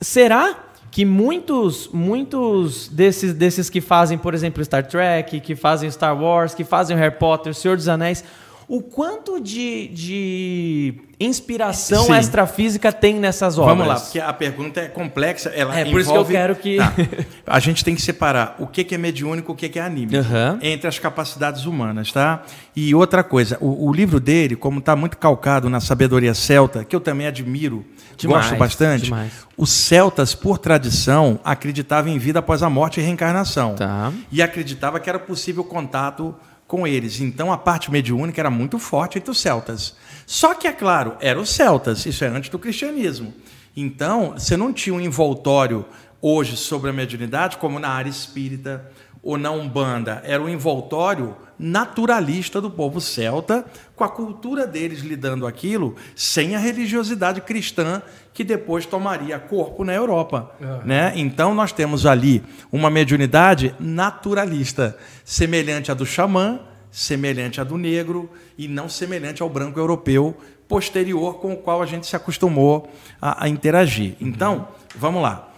será 0.00 0.65
que 0.96 1.04
muitos, 1.04 1.90
muitos 1.92 2.88
desses, 2.88 3.34
desses 3.34 3.68
que 3.68 3.82
fazem, 3.82 4.16
por 4.16 4.32
exemplo, 4.32 4.64
Star 4.64 4.82
Trek, 4.82 5.40
que 5.40 5.54
fazem 5.54 5.90
Star 5.90 6.18
Wars, 6.18 6.54
que 6.54 6.64
fazem 6.64 6.96
Harry 6.96 7.14
Potter, 7.18 7.54
Senhor 7.54 7.76
dos 7.76 7.86
Anéis, 7.86 8.24
o 8.66 8.80
quanto 8.80 9.38
de, 9.38 9.88
de 9.88 10.94
inspiração 11.20 12.06
Sim. 12.06 12.16
extrafísica 12.16 12.90
tem 12.90 13.16
nessas 13.16 13.58
obras? 13.58 13.76
Vamos 13.76 13.92
lá, 13.92 14.00
porque 14.00 14.18
a 14.18 14.32
pergunta 14.32 14.80
é 14.80 14.88
complexa. 14.88 15.50
Ela 15.50 15.78
é 15.78 15.84
por 15.84 16.00
isso 16.00 16.10
que 16.10 16.16
eu 16.16 16.24
quero 16.24 16.56
que. 16.56 16.78
Tá. 16.78 16.94
A 17.46 17.60
gente 17.60 17.84
tem 17.84 17.94
que 17.94 18.00
separar 18.00 18.56
o 18.58 18.66
que 18.66 18.94
é 18.94 18.96
mediúnico 18.96 19.52
e 19.52 19.54
o 19.54 19.54
que 19.54 19.78
é 19.78 19.82
anímico 19.82 20.16
uhum. 20.16 20.58
entre 20.62 20.88
as 20.88 20.98
capacidades 20.98 21.66
humanas, 21.66 22.10
tá? 22.10 22.42
E 22.74 22.94
outra 22.94 23.22
coisa, 23.22 23.58
o, 23.60 23.86
o 23.86 23.92
livro 23.92 24.18
dele, 24.18 24.56
como 24.56 24.78
está 24.78 24.96
muito 24.96 25.18
calcado 25.18 25.68
na 25.68 25.78
sabedoria 25.78 26.32
celta, 26.32 26.84
que 26.84 26.96
eu 26.96 27.00
também 27.00 27.26
admiro, 27.26 27.84
demais, 28.16 28.46
gosto 28.46 28.58
bastante. 28.58 29.04
Demais. 29.04 29.32
Os 29.56 29.70
celtas, 29.70 30.34
por 30.34 30.58
tradição, 30.58 31.38
acreditavam 31.44 32.12
em 32.12 32.18
vida 32.18 32.38
após 32.38 32.62
a 32.62 32.70
morte 32.70 33.00
e 33.00 33.02
reencarnação. 33.02 33.74
Tá. 33.74 34.12
E 34.30 34.42
acreditava 34.42 35.00
que 35.00 35.08
era 35.08 35.18
possível 35.18 35.64
contato 35.64 36.34
com 36.66 36.86
eles. 36.86 37.20
Então 37.20 37.52
a 37.52 37.58
parte 37.58 37.90
mediúnica 37.90 38.40
era 38.40 38.50
muito 38.50 38.78
forte 38.78 39.18
entre 39.18 39.30
os 39.30 39.38
celtas. 39.38 39.94
Só 40.26 40.54
que, 40.54 40.66
é 40.66 40.72
claro, 40.72 41.16
eram 41.20 41.42
os 41.42 41.50
celtas, 41.50 42.04
isso 42.04 42.24
é 42.24 42.28
antes 42.28 42.50
do 42.50 42.58
cristianismo. 42.58 43.32
Então, 43.76 44.32
você 44.32 44.56
não 44.56 44.72
tinha 44.72 44.94
um 44.94 45.00
envoltório 45.00 45.84
hoje 46.20 46.56
sobre 46.56 46.90
a 46.90 46.92
mediunidade, 46.92 47.58
como 47.58 47.78
na 47.78 47.88
área 47.88 48.10
espírita 48.10 48.90
ou 49.22 49.36
na 49.36 49.50
Umbanda. 49.50 50.22
Era 50.24 50.42
um 50.42 50.48
envoltório 50.48 51.36
naturalista 51.58 52.60
do 52.60 52.70
povo 52.70 53.00
celta, 53.00 53.64
com 53.94 54.04
a 54.04 54.08
cultura 54.08 54.66
deles 54.66 55.00
lidando 55.00 55.46
aquilo, 55.46 55.96
sem 56.14 56.54
a 56.54 56.58
religiosidade 56.58 57.40
cristã 57.40 58.02
que 58.32 58.44
depois 58.44 58.84
tomaria 58.84 59.38
corpo 59.38 59.84
na 59.84 59.94
Europa. 59.94 60.54
É. 60.60 60.86
Né? 60.86 61.12
Então 61.16 61.54
nós 61.54 61.72
temos 61.72 62.04
ali 62.04 62.42
uma 62.70 62.90
mediunidade 62.90 63.74
naturalista, 63.80 64.96
semelhante 65.24 65.90
à 65.90 65.94
do 65.94 66.04
xamã, 66.04 66.60
semelhante 66.90 67.60
à 67.60 67.64
do 67.64 67.78
negro 67.78 68.30
e 68.56 68.68
não 68.68 68.88
semelhante 68.88 69.42
ao 69.42 69.48
branco 69.48 69.78
europeu 69.78 70.36
posterior 70.68 71.34
com 71.38 71.52
o 71.52 71.56
qual 71.56 71.82
a 71.82 71.86
gente 71.86 72.06
se 72.06 72.16
acostumou 72.16 72.90
a, 73.20 73.44
a 73.44 73.48
interagir. 73.48 74.16
Então, 74.20 74.68
vamos 74.96 75.22
lá. 75.22 75.52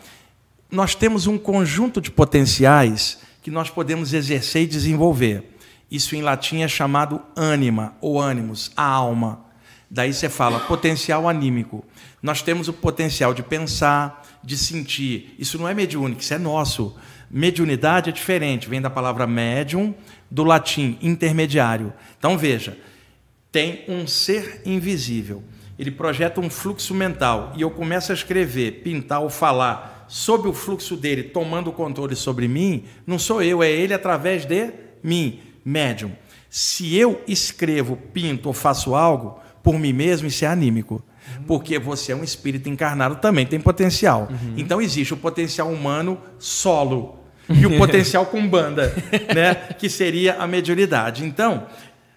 Nós 0.70 0.94
temos 0.94 1.26
um 1.26 1.38
conjunto 1.38 2.01
de 2.01 2.11
potenciais 2.11 3.18
que 3.42 3.51
nós 3.51 3.70
podemos 3.70 4.12
exercer 4.12 4.62
e 4.62 4.66
desenvolver. 4.66 5.57
Isso 5.91 6.14
em 6.14 6.22
latim 6.22 6.61
é 6.61 6.68
chamado 6.68 7.20
ânima 7.34 7.95
ou 8.01 8.20
ânimos, 8.20 8.70
a 8.76 8.84
alma. 8.84 9.47
Daí 9.91 10.12
você 10.12 10.28
fala 10.28 10.61
potencial 10.61 11.28
anímico. 11.28 11.82
Nós 12.22 12.43
temos 12.43 12.68
o 12.68 12.74
potencial 12.74 13.32
de 13.32 13.43
pensar, 13.43 14.22
de 14.45 14.57
sentir. 14.57 15.34
Isso 15.39 15.59
não 15.59 15.66
é 15.66 15.72
mediúnico, 15.72 16.20
isso 16.20 16.34
é 16.34 16.39
nosso. 16.39 16.95
Mediunidade 17.30 18.11
é 18.11 18.12
diferente, 18.12 18.68
vem 18.68 18.82
da 18.82 18.91
palavra 18.91 19.26
médium, 19.26 19.95
do 20.30 20.45
latim 20.45 20.99
intermediário. 21.01 21.93
Então 22.18 22.36
veja, 22.36 22.76
tem 23.51 23.84
um 23.89 24.07
ser 24.07 24.61
invisível. 24.66 25.43
Ele 25.78 25.91
projeta 25.91 26.41
um 26.41 26.51
fluxo 26.51 26.93
mental 26.93 27.53
e 27.57 27.62
eu 27.62 27.70
começo 27.70 28.12
a 28.12 28.14
escrever, 28.14 28.82
pintar 28.82 29.22
ou 29.22 29.30
falar 29.30 30.05
sobre 30.07 30.49
o 30.49 30.53
fluxo 30.53 30.97
dele, 30.97 31.22
tomando 31.22 31.72
controle 31.72 32.16
sobre 32.16 32.47
mim. 32.47 32.84
Não 33.07 33.18
sou 33.18 33.43
eu, 33.43 33.62
é 33.62 33.70
ele 33.70 33.95
através 33.95 34.45
de 34.45 34.70
mim 35.03 35.41
médium. 35.69 36.12
Se 36.49 36.97
eu 36.97 37.23
escrevo, 37.29 37.97
pinto 37.97 38.49
ou 38.49 38.55
faço 38.55 38.95
algo 38.95 39.39
por 39.62 39.79
mim 39.79 39.93
mesmo, 39.93 40.29
isso 40.29 40.45
é 40.45 40.49
anímico. 40.49 41.03
Porque 41.47 41.79
você 41.79 42.12
é 42.12 42.16
um 42.16 42.25
espírito 42.25 42.71
encarnado, 42.71 43.16
também 43.16 43.47
tem 43.47 43.61
potencial. 43.61 44.29
Uhum. 44.31 44.55
Então 44.57 44.81
existe 44.81 45.12
o 45.12 45.16
potencial 45.16 45.71
humano 45.71 46.19
solo 46.39 47.19
e 47.51 47.66
o 47.66 47.77
potencial 47.79 48.25
com 48.27 48.49
banda, 48.49 48.95
né? 49.35 49.55
que 49.79 49.91
seria 49.91 50.37
a 50.37 50.47
mediunidade. 50.47 51.23
Então, 51.23 51.66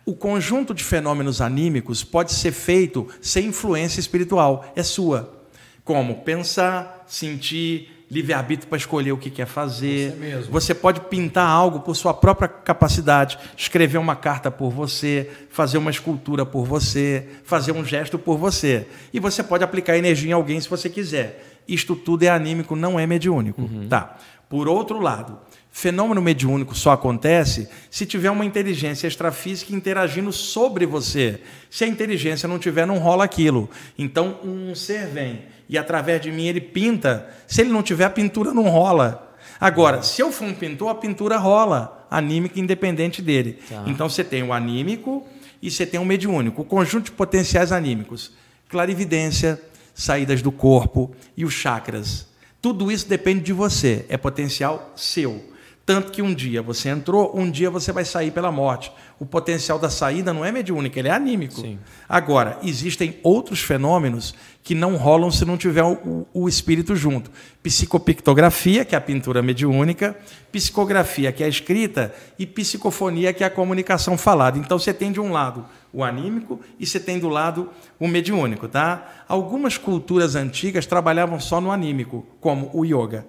o 0.05 0.15
conjunto 0.15 0.73
de 0.73 0.83
fenômenos 0.83 1.41
anímicos 1.41 2.05
pode 2.05 2.31
ser 2.31 2.53
feito 2.53 3.07
sem 3.21 3.47
influência 3.47 3.99
espiritual, 3.99 4.71
é 4.75 4.81
sua. 4.81 5.41
Como 5.83 6.21
pensar, 6.21 7.03
sentir, 7.05 7.90
livre-arbítrio 8.11 8.67
para 8.67 8.77
escolher 8.77 9.13
o 9.13 9.17
que 9.17 9.29
quer 9.29 9.47
fazer. 9.47 10.11
Você, 10.11 10.51
você, 10.51 10.75
pode 10.75 10.99
pintar 10.99 11.47
algo 11.47 11.79
por 11.79 11.95
sua 11.95 12.13
própria 12.13 12.49
capacidade, 12.49 13.39
escrever 13.55 13.97
uma 13.97 14.17
carta 14.17 14.51
por 14.51 14.69
você, 14.69 15.31
fazer 15.49 15.77
uma 15.77 15.89
escultura 15.89 16.45
por 16.45 16.65
você, 16.65 17.25
fazer 17.45 17.71
um 17.71 17.85
gesto 17.85 18.19
por 18.19 18.37
você. 18.37 18.85
E 19.13 19.19
você 19.19 19.41
pode 19.41 19.63
aplicar 19.63 19.97
energia 19.97 20.29
em 20.29 20.33
alguém 20.33 20.59
se 20.59 20.69
você 20.69 20.89
quiser. 20.89 21.61
Isto 21.65 21.95
tudo 21.95 22.23
é 22.23 22.29
anímico, 22.29 22.75
não 22.75 22.99
é 22.99 23.07
mediúnico. 23.07 23.61
Uhum. 23.61 23.87
Tá. 23.87 24.17
Por 24.49 24.67
outro 24.67 24.99
lado, 24.99 25.39
fenômeno 25.71 26.21
mediúnico 26.21 26.75
só 26.75 26.91
acontece 26.91 27.69
se 27.89 28.05
tiver 28.05 28.29
uma 28.29 28.43
inteligência 28.43 29.07
extrafísica 29.07 29.73
interagindo 29.73 30.33
sobre 30.33 30.85
você. 30.85 31.39
Se 31.69 31.85
a 31.85 31.87
inteligência 31.87 32.49
não 32.49 32.59
tiver, 32.59 32.85
não 32.85 32.97
rola 32.97 33.23
aquilo. 33.23 33.69
Então, 33.97 34.37
um 34.43 34.75
ser 34.75 35.07
vem 35.07 35.43
e 35.71 35.77
através 35.77 36.19
de 36.19 36.29
mim 36.29 36.47
ele 36.47 36.59
pinta. 36.59 37.29
Se 37.47 37.61
ele 37.61 37.71
não 37.71 37.81
tiver, 37.81 38.03
a 38.03 38.09
pintura 38.09 38.53
não 38.53 38.67
rola. 38.67 39.33
Agora, 39.57 40.03
se 40.03 40.21
eu 40.21 40.29
for 40.29 40.45
um 40.45 40.53
pintor, 40.53 40.89
a 40.89 40.95
pintura 40.95 41.37
rola, 41.37 42.05
anímica 42.11 42.59
independente 42.59 43.21
dele. 43.21 43.57
Tá. 43.69 43.85
Então 43.87 44.09
você 44.09 44.21
tem 44.21 44.43
o 44.43 44.51
anímico 44.51 45.25
e 45.61 45.71
você 45.71 45.85
tem 45.85 45.97
o 45.97 46.03
mediúnico, 46.03 46.61
o 46.61 46.65
conjunto 46.65 47.05
de 47.05 47.11
potenciais 47.13 47.71
anímicos. 47.71 48.33
Clarividência, 48.67 49.61
saídas 49.95 50.41
do 50.41 50.51
corpo 50.51 51.15
e 51.37 51.45
os 51.45 51.53
chakras. 51.53 52.27
Tudo 52.61 52.91
isso 52.91 53.07
depende 53.07 53.39
de 53.39 53.53
você, 53.53 54.05
é 54.09 54.17
potencial 54.17 54.91
seu. 54.95 55.50
Tanto 55.91 56.09
que 56.09 56.21
um 56.21 56.33
dia 56.33 56.61
você 56.61 56.87
entrou, 56.87 57.37
um 57.37 57.51
dia 57.51 57.69
você 57.69 57.91
vai 57.91 58.05
sair 58.05 58.31
pela 58.31 58.49
morte. 58.49 58.89
O 59.19 59.25
potencial 59.25 59.77
da 59.77 59.89
saída 59.89 60.31
não 60.31 60.45
é 60.45 60.49
mediúnico, 60.49 60.97
ele 60.97 61.09
é 61.09 61.11
anímico. 61.11 61.59
Sim. 61.59 61.77
Agora, 62.07 62.57
existem 62.63 63.19
outros 63.21 63.59
fenômenos 63.59 64.33
que 64.63 64.73
não 64.73 64.95
rolam 64.95 65.29
se 65.29 65.43
não 65.43 65.57
tiver 65.57 65.83
o, 65.83 66.25
o, 66.33 66.47
espírito 66.47 66.95
junto. 66.95 67.29
Psicopictografia, 67.61 68.85
que 68.85 68.95
é 68.95 68.97
a 68.97 69.01
pintura 69.01 69.41
mediúnica, 69.41 70.17
psicografia, 70.49 71.29
que 71.33 71.43
é 71.43 71.45
a 71.45 71.49
escrita, 71.49 72.15
e 72.39 72.45
psicofonia, 72.45 73.33
que 73.33 73.43
é 73.43 73.47
a 73.47 73.49
comunicação 73.49 74.17
falada. 74.17 74.57
Então 74.57 74.79
você 74.79 74.93
tem 74.93 75.11
de 75.11 75.19
um 75.19 75.29
lado 75.33 75.65
o 75.91 76.05
anímico 76.05 76.61
e 76.79 76.85
você 76.85 77.01
tem 77.01 77.19
do 77.19 77.27
lado 77.27 77.69
o 77.99 78.07
mediúnico. 78.07 78.65
Tá? 78.69 79.25
Algumas 79.27 79.77
culturas 79.77 80.37
antigas 80.37 80.85
trabalhavam 80.85 81.37
só 81.37 81.59
no 81.59 81.69
anímico, 81.69 82.25
como 82.39 82.69
o 82.73 82.85
yoga. 82.85 83.25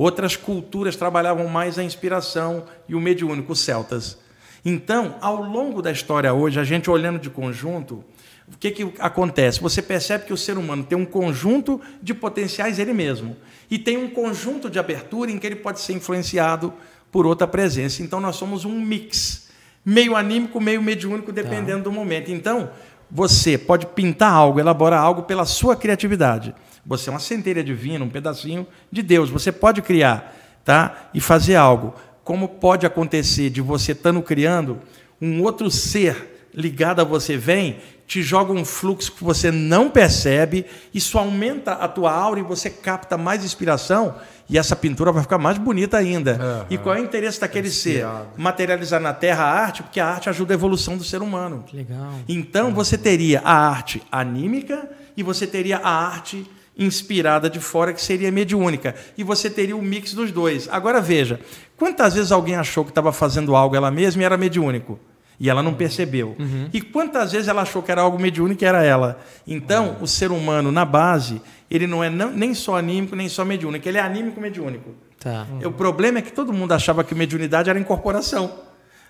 Outras 0.00 0.34
culturas 0.34 0.96
trabalhavam 0.96 1.46
mais 1.46 1.78
a 1.78 1.84
inspiração 1.84 2.64
e 2.88 2.94
o 2.94 3.00
mediúnico, 3.00 3.52
os 3.52 3.60
celtas. 3.60 4.16
Então, 4.64 5.16
ao 5.20 5.42
longo 5.42 5.82
da 5.82 5.92
história 5.92 6.32
hoje, 6.32 6.58
a 6.58 6.64
gente 6.64 6.88
olhando 6.88 7.18
de 7.18 7.28
conjunto, 7.28 8.02
o 8.50 8.56
que, 8.58 8.70
que 8.70 8.94
acontece? 8.98 9.60
Você 9.60 9.82
percebe 9.82 10.24
que 10.24 10.32
o 10.32 10.38
ser 10.38 10.56
humano 10.56 10.84
tem 10.84 10.96
um 10.96 11.04
conjunto 11.04 11.82
de 12.02 12.14
potenciais 12.14 12.78
ele 12.78 12.94
mesmo 12.94 13.36
e 13.70 13.78
tem 13.78 13.98
um 13.98 14.08
conjunto 14.08 14.70
de 14.70 14.78
abertura 14.78 15.30
em 15.30 15.38
que 15.38 15.46
ele 15.46 15.56
pode 15.56 15.80
ser 15.80 15.92
influenciado 15.92 16.72
por 17.12 17.26
outra 17.26 17.46
presença. 17.46 18.02
Então, 18.02 18.20
nós 18.20 18.36
somos 18.36 18.64
um 18.64 18.80
mix, 18.80 19.50
meio 19.84 20.16
anímico, 20.16 20.58
meio 20.62 20.80
mediúnico, 20.80 21.30
dependendo 21.30 21.84
tá. 21.84 21.90
do 21.90 21.92
momento. 21.92 22.30
Então, 22.30 22.70
você 23.10 23.58
pode 23.58 23.84
pintar 23.84 24.32
algo, 24.32 24.58
elaborar 24.58 25.02
algo 25.02 25.24
pela 25.24 25.44
sua 25.44 25.76
criatividade. 25.76 26.54
Você 26.84 27.08
é 27.08 27.12
uma 27.12 27.20
centelha 27.20 27.62
divina, 27.62 28.04
um 28.04 28.08
pedacinho 28.08 28.66
de 28.90 29.02
Deus. 29.02 29.30
Você 29.30 29.52
pode 29.52 29.82
criar, 29.82 30.34
tá? 30.64 31.10
E 31.12 31.20
fazer 31.20 31.56
algo. 31.56 31.94
Como 32.24 32.48
pode 32.48 32.86
acontecer 32.86 33.50
de 33.50 33.60
você 33.60 33.92
estando 33.92 34.22
criando, 34.22 34.78
um 35.20 35.42
outro 35.42 35.70
ser 35.70 36.48
ligado 36.54 37.00
a 37.00 37.04
você 37.04 37.36
vem, 37.36 37.78
te 38.06 38.22
joga 38.22 38.52
um 38.52 38.64
fluxo 38.64 39.12
que 39.12 39.22
você 39.22 39.52
não 39.52 39.88
percebe, 39.88 40.66
isso 40.92 41.16
aumenta 41.16 41.72
a 41.74 41.86
tua 41.86 42.12
aura 42.12 42.40
e 42.40 42.42
você 42.42 42.68
capta 42.68 43.16
mais 43.16 43.44
inspiração 43.44 44.16
e 44.48 44.58
essa 44.58 44.74
pintura 44.74 45.12
vai 45.12 45.22
ficar 45.22 45.38
mais 45.38 45.56
bonita 45.58 45.96
ainda. 45.96 46.32
Uhum. 46.32 46.66
E 46.70 46.78
qual 46.78 46.96
é 46.96 47.00
o 47.00 47.04
interesse 47.04 47.40
daquele 47.40 47.68
é 47.68 47.70
ser? 47.70 48.04
Materializar 48.36 49.00
na 49.00 49.14
Terra 49.14 49.44
a 49.44 49.52
arte, 49.52 49.84
porque 49.84 50.00
a 50.00 50.06
arte 50.08 50.28
ajuda 50.28 50.52
a 50.52 50.56
evolução 50.56 50.96
do 50.96 51.04
ser 51.04 51.22
humano. 51.22 51.62
Que 51.66 51.76
legal. 51.76 52.14
Então 52.28 52.74
você 52.74 52.98
teria 52.98 53.40
a 53.44 53.68
arte 53.68 54.02
anímica 54.10 54.90
e 55.16 55.22
você 55.22 55.46
teria 55.46 55.76
a 55.78 55.88
arte 55.88 56.44
inspirada 56.80 57.50
de 57.50 57.60
fora, 57.60 57.92
que 57.92 58.00
seria 58.00 58.32
mediúnica. 58.32 58.94
E 59.16 59.22
você 59.22 59.50
teria 59.50 59.76
o 59.76 59.82
mix 59.82 60.14
dos 60.14 60.32
dois. 60.32 60.66
Agora 60.72 61.00
veja, 61.00 61.38
quantas 61.76 62.14
vezes 62.14 62.32
alguém 62.32 62.56
achou 62.56 62.82
que 62.82 62.90
estava 62.90 63.12
fazendo 63.12 63.54
algo 63.54 63.76
ela 63.76 63.90
mesma 63.90 64.22
e 64.22 64.24
era 64.24 64.38
mediúnico? 64.38 64.98
E 65.38 65.48
ela 65.48 65.62
não 65.62 65.72
percebeu. 65.72 66.36
Uhum. 66.38 66.68
E 66.72 66.80
quantas 66.80 67.32
vezes 67.32 67.48
ela 67.48 67.62
achou 67.62 67.82
que 67.82 67.90
era 67.90 68.02
algo 68.02 68.18
mediúnico 68.18 68.62
e 68.62 68.66
era 68.66 68.82
ela? 68.82 69.20
Então, 69.46 69.96
o 70.00 70.06
ser 70.06 70.30
humano, 70.30 70.70
na 70.70 70.84
base, 70.84 71.40
ele 71.70 71.86
não 71.86 72.04
é 72.04 72.10
nem 72.10 72.52
só 72.52 72.76
anímico, 72.76 73.16
nem 73.16 73.28
só 73.28 73.44
mediúnico. 73.44 73.88
Ele 73.88 73.96
é 73.96 74.02
anímico 74.02 74.40
mediúnico. 74.40 74.90
Tá. 75.18 75.46
O 75.64 75.72
problema 75.72 76.18
é 76.18 76.22
que 76.22 76.32
todo 76.32 76.52
mundo 76.52 76.72
achava 76.72 77.04
que 77.04 77.14
mediunidade 77.14 77.70
era 77.70 77.78
incorporação. 77.78 78.52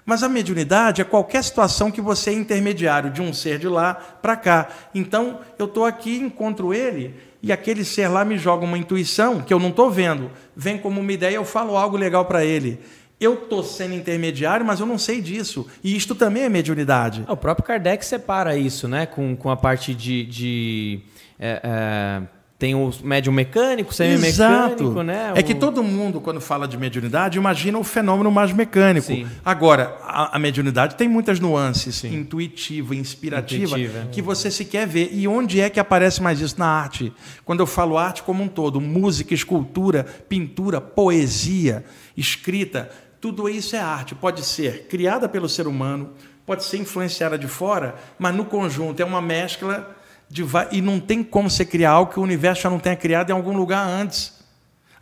Mas 0.05 0.23
a 0.23 0.29
mediunidade 0.29 1.01
é 1.01 1.05
qualquer 1.05 1.43
situação 1.43 1.91
que 1.91 2.01
você 2.01 2.31
é 2.31 2.33
intermediário 2.33 3.11
de 3.11 3.21
um 3.21 3.33
ser 3.33 3.59
de 3.59 3.69
lá 3.69 3.95
para 3.95 4.37
cá. 4.37 4.69
Então, 4.95 5.41
eu 5.59 5.67
estou 5.67 5.85
aqui, 5.85 6.17
encontro 6.17 6.73
ele, 6.73 7.15
e 7.43 7.53
aquele 7.53 7.85
ser 7.85 8.09
lá 8.09 8.25
me 8.25 8.37
joga 8.37 8.65
uma 8.65 8.77
intuição 8.77 9.41
que 9.41 9.53
eu 9.53 9.59
não 9.59 9.71
estou 9.71 9.91
vendo. 9.91 10.31
Vem 10.55 10.77
como 10.79 11.01
uma 11.01 11.13
ideia, 11.13 11.37
eu 11.37 11.45
falo 11.45 11.77
algo 11.77 11.97
legal 11.97 12.25
para 12.27 12.45
ele. 12.45 12.79
Eu 13.21 13.35
estou 13.35 13.63
sendo 13.63 13.95
intermediário, 13.95 14.65
mas 14.65 14.81
eu 14.81 14.87
não 14.87 14.99
sei 14.99 15.21
disso. 15.21 15.67
E 15.85 15.95
isto 15.95 16.15
também 16.15 16.45
é 16.45 16.49
mediunidade. 16.49 17.25
O 17.29 17.37
próprio 17.37 17.67
Kardec 17.67 18.05
separa 18.05 18.57
isso, 18.57 18.89
né? 18.89 19.05
Com, 19.05 19.37
com 19.37 19.51
a 19.51 19.57
parte 19.57 19.95
de. 19.95 20.25
de 20.25 21.01
é, 21.39 21.61
é, 21.63 22.40
tem 22.61 22.75
o 22.75 22.93
médium 23.03 23.33
mecânico, 23.33 23.93
semi-mecânico, 23.93 25.03
né? 25.03 25.33
É 25.35 25.43
que 25.43 25.55
O- 25.55 25.59
todo 25.59 25.83
mundo, 25.83 26.21
quando 26.21 26.43
fala 26.43 26.69
de 26.69 26.77
mediunidade, 26.77 27.39
imagina 27.39 27.79
o 27.79 27.83
fenômeno 27.83 28.31
mais 28.31 28.53
mecânico. 28.53 29.07
Sim. 29.07 29.27
Agora, 29.43 29.97
a, 30.03 30.37
a 30.37 30.39
mediunidade 30.39 30.95
tem 30.95 31.09
muitas 31.09 31.41
nuances, 31.41 32.05
intuitiva, 32.05 32.95
inspirativa, 32.95 33.79
Intuitiva. 33.79 34.09
que 34.13 34.21
você 34.21 34.51
sequer 34.51 34.87
vê. 34.87 35.09
E 35.11 35.27
onde 35.27 35.59
é 35.59 35.71
que 35.71 35.81
aparece 35.81 36.23
mais 36.23 36.39
isso? 36.39 36.57
Na 36.59 36.67
arte. 36.67 37.11
Quando 37.47 37.61
eu 37.61 37.67
falo 37.67 37.97
arte 37.97 38.23
como 38.23 38.45
um 38.45 38.49
todo, 38.49 38.79
música, 38.79 39.33
escultura, 39.33 40.05
pintura, 40.29 40.83
poesia, 40.83 41.83
escrita, 42.15 42.91
tudo 43.23 43.49
isso 43.49 43.75
é 43.75 43.81
arte. 43.81 44.15
Pode 44.15 44.45
ser 44.45 44.87
criada 44.87 45.27
pelo 45.31 45.49
ser 45.49 45.67
humano, 45.67 46.11
pode 46.45 46.63
ser 46.65 46.77
influenciada 46.77 47.39
de 47.39 47.49
fora, 47.49 47.95
mas 48.19 48.35
no 48.35 48.45
conjunto 48.45 49.01
é 49.01 49.05
uma 49.05 49.23
mescla 49.23 49.97
de 50.31 50.45
e 50.71 50.81
não 50.81 51.01
tem 51.01 51.25
como 51.25 51.51
você 51.51 51.65
criar 51.65 51.91
algo 51.91 52.13
que 52.13 52.21
o 52.21 52.23
universo 52.23 52.63
já 52.63 52.71
não 52.71 52.79
tenha 52.79 52.95
criado 52.95 53.31
em 53.31 53.33
algum 53.33 53.57
lugar 53.57 53.85
antes. 53.85 54.39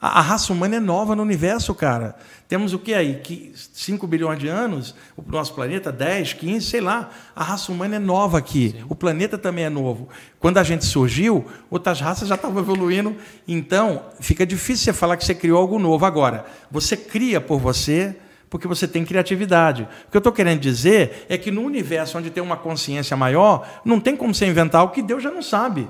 A, 0.01 0.20
a 0.20 0.22
raça 0.22 0.53
humana 0.53 0.76
é 0.76 0.81
nova 0.81 1.14
no 1.14 1.22
universo, 1.22 1.74
cara. 1.74 2.16
Temos 2.49 2.72
o 2.72 2.79
que 2.79 2.95
aí? 2.95 3.16
Que 3.16 3.53
5 3.55 4.07
bilhões 4.07 4.39
de 4.39 4.49
anos? 4.49 4.95
O 5.16 5.22
nosso 5.31 5.53
planeta, 5.53 5.93
10, 5.93 6.33
15, 6.33 6.64
sei 6.64 6.81
lá. 6.81 7.11
A 7.37 7.45
raça 7.45 7.70
humana 7.70 7.97
é 7.97 7.99
nova 7.99 8.39
aqui. 8.39 8.76
O 8.89 8.95
planeta 8.95 9.37
também 9.37 9.64
é 9.64 9.68
novo. 9.68 10.09
Quando 10.41 10.57
a 10.57 10.62
gente 10.62 10.87
surgiu, 10.87 11.45
outras 11.68 12.01
raças 12.01 12.29
já 12.29 12.37
estavam 12.37 12.62
evoluindo. 12.62 13.14
Então, 13.47 14.03
fica 14.20 14.47
difícil 14.47 14.85
você 14.85 14.93
falar 14.95 15.18
que 15.18 15.26
você 15.26 15.35
criou 15.35 15.61
algo 15.61 15.79
novo. 15.79 16.07
Agora, 16.07 16.47
você 16.70 16.97
cria 16.97 17.39
por 17.39 17.59
você 17.59 18.16
porque 18.51 18.66
você 18.66 18.86
tem 18.88 19.05
criatividade. 19.05 19.82
O 20.07 20.11
que 20.11 20.16
eu 20.16 20.20
estou 20.20 20.32
querendo 20.32 20.61
dizer 20.61 21.26
é 21.28 21.36
que 21.36 21.51
no 21.51 21.62
universo 21.62 22.18
onde 22.18 22.30
tem 22.30 22.42
uma 22.42 22.57
consciência 22.57 23.16
maior, 23.16 23.68
não 23.84 24.01
tem 24.01 24.16
como 24.16 24.34
você 24.34 24.46
inventar 24.46 24.80
algo 24.80 24.92
que 24.92 25.03
Deus 25.03 25.22
já 25.22 25.30
não 25.30 25.42
sabe. 25.42 25.88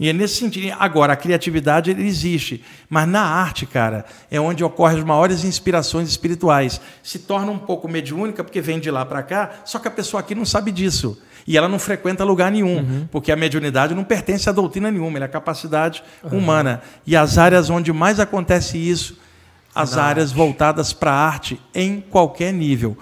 E 0.00 0.08
é 0.08 0.14
nesse 0.14 0.36
sentido. 0.36 0.74
Agora, 0.78 1.12
a 1.12 1.16
criatividade 1.16 1.90
existe. 1.90 2.64
Mas 2.88 3.06
na 3.06 3.20
arte, 3.20 3.66
cara, 3.66 4.06
é 4.30 4.40
onde 4.40 4.64
ocorrem 4.64 4.98
as 4.98 5.04
maiores 5.04 5.44
inspirações 5.44 6.08
espirituais. 6.08 6.80
Se 7.02 7.18
torna 7.18 7.52
um 7.52 7.58
pouco 7.58 7.86
mediúnica, 7.86 8.42
porque 8.42 8.62
vem 8.62 8.80
de 8.80 8.90
lá 8.90 9.04
para 9.04 9.22
cá, 9.22 9.50
só 9.66 9.78
que 9.78 9.86
a 9.86 9.90
pessoa 9.90 10.20
aqui 10.20 10.34
não 10.34 10.46
sabe 10.46 10.72
disso. 10.72 11.20
E 11.46 11.56
ela 11.56 11.68
não 11.68 11.78
frequenta 11.78 12.24
lugar 12.24 12.50
nenhum, 12.50 13.06
porque 13.10 13.30
a 13.30 13.36
mediunidade 13.36 13.94
não 13.94 14.04
pertence 14.04 14.48
a 14.48 14.52
doutrina 14.52 14.90
nenhuma, 14.90 15.18
ela 15.18 15.24
é 15.24 15.28
a 15.28 15.30
capacidade 15.30 16.02
humana. 16.24 16.80
E 17.06 17.14
as 17.14 17.36
áreas 17.36 17.68
onde 17.68 17.92
mais 17.92 18.18
acontece 18.18 18.78
isso, 18.78 19.18
as 19.74 19.96
áreas 19.96 20.32
voltadas 20.32 20.92
para 20.92 21.12
a 21.12 21.26
arte 21.26 21.60
em 21.74 22.00
qualquer 22.00 22.52
nível. 22.52 22.96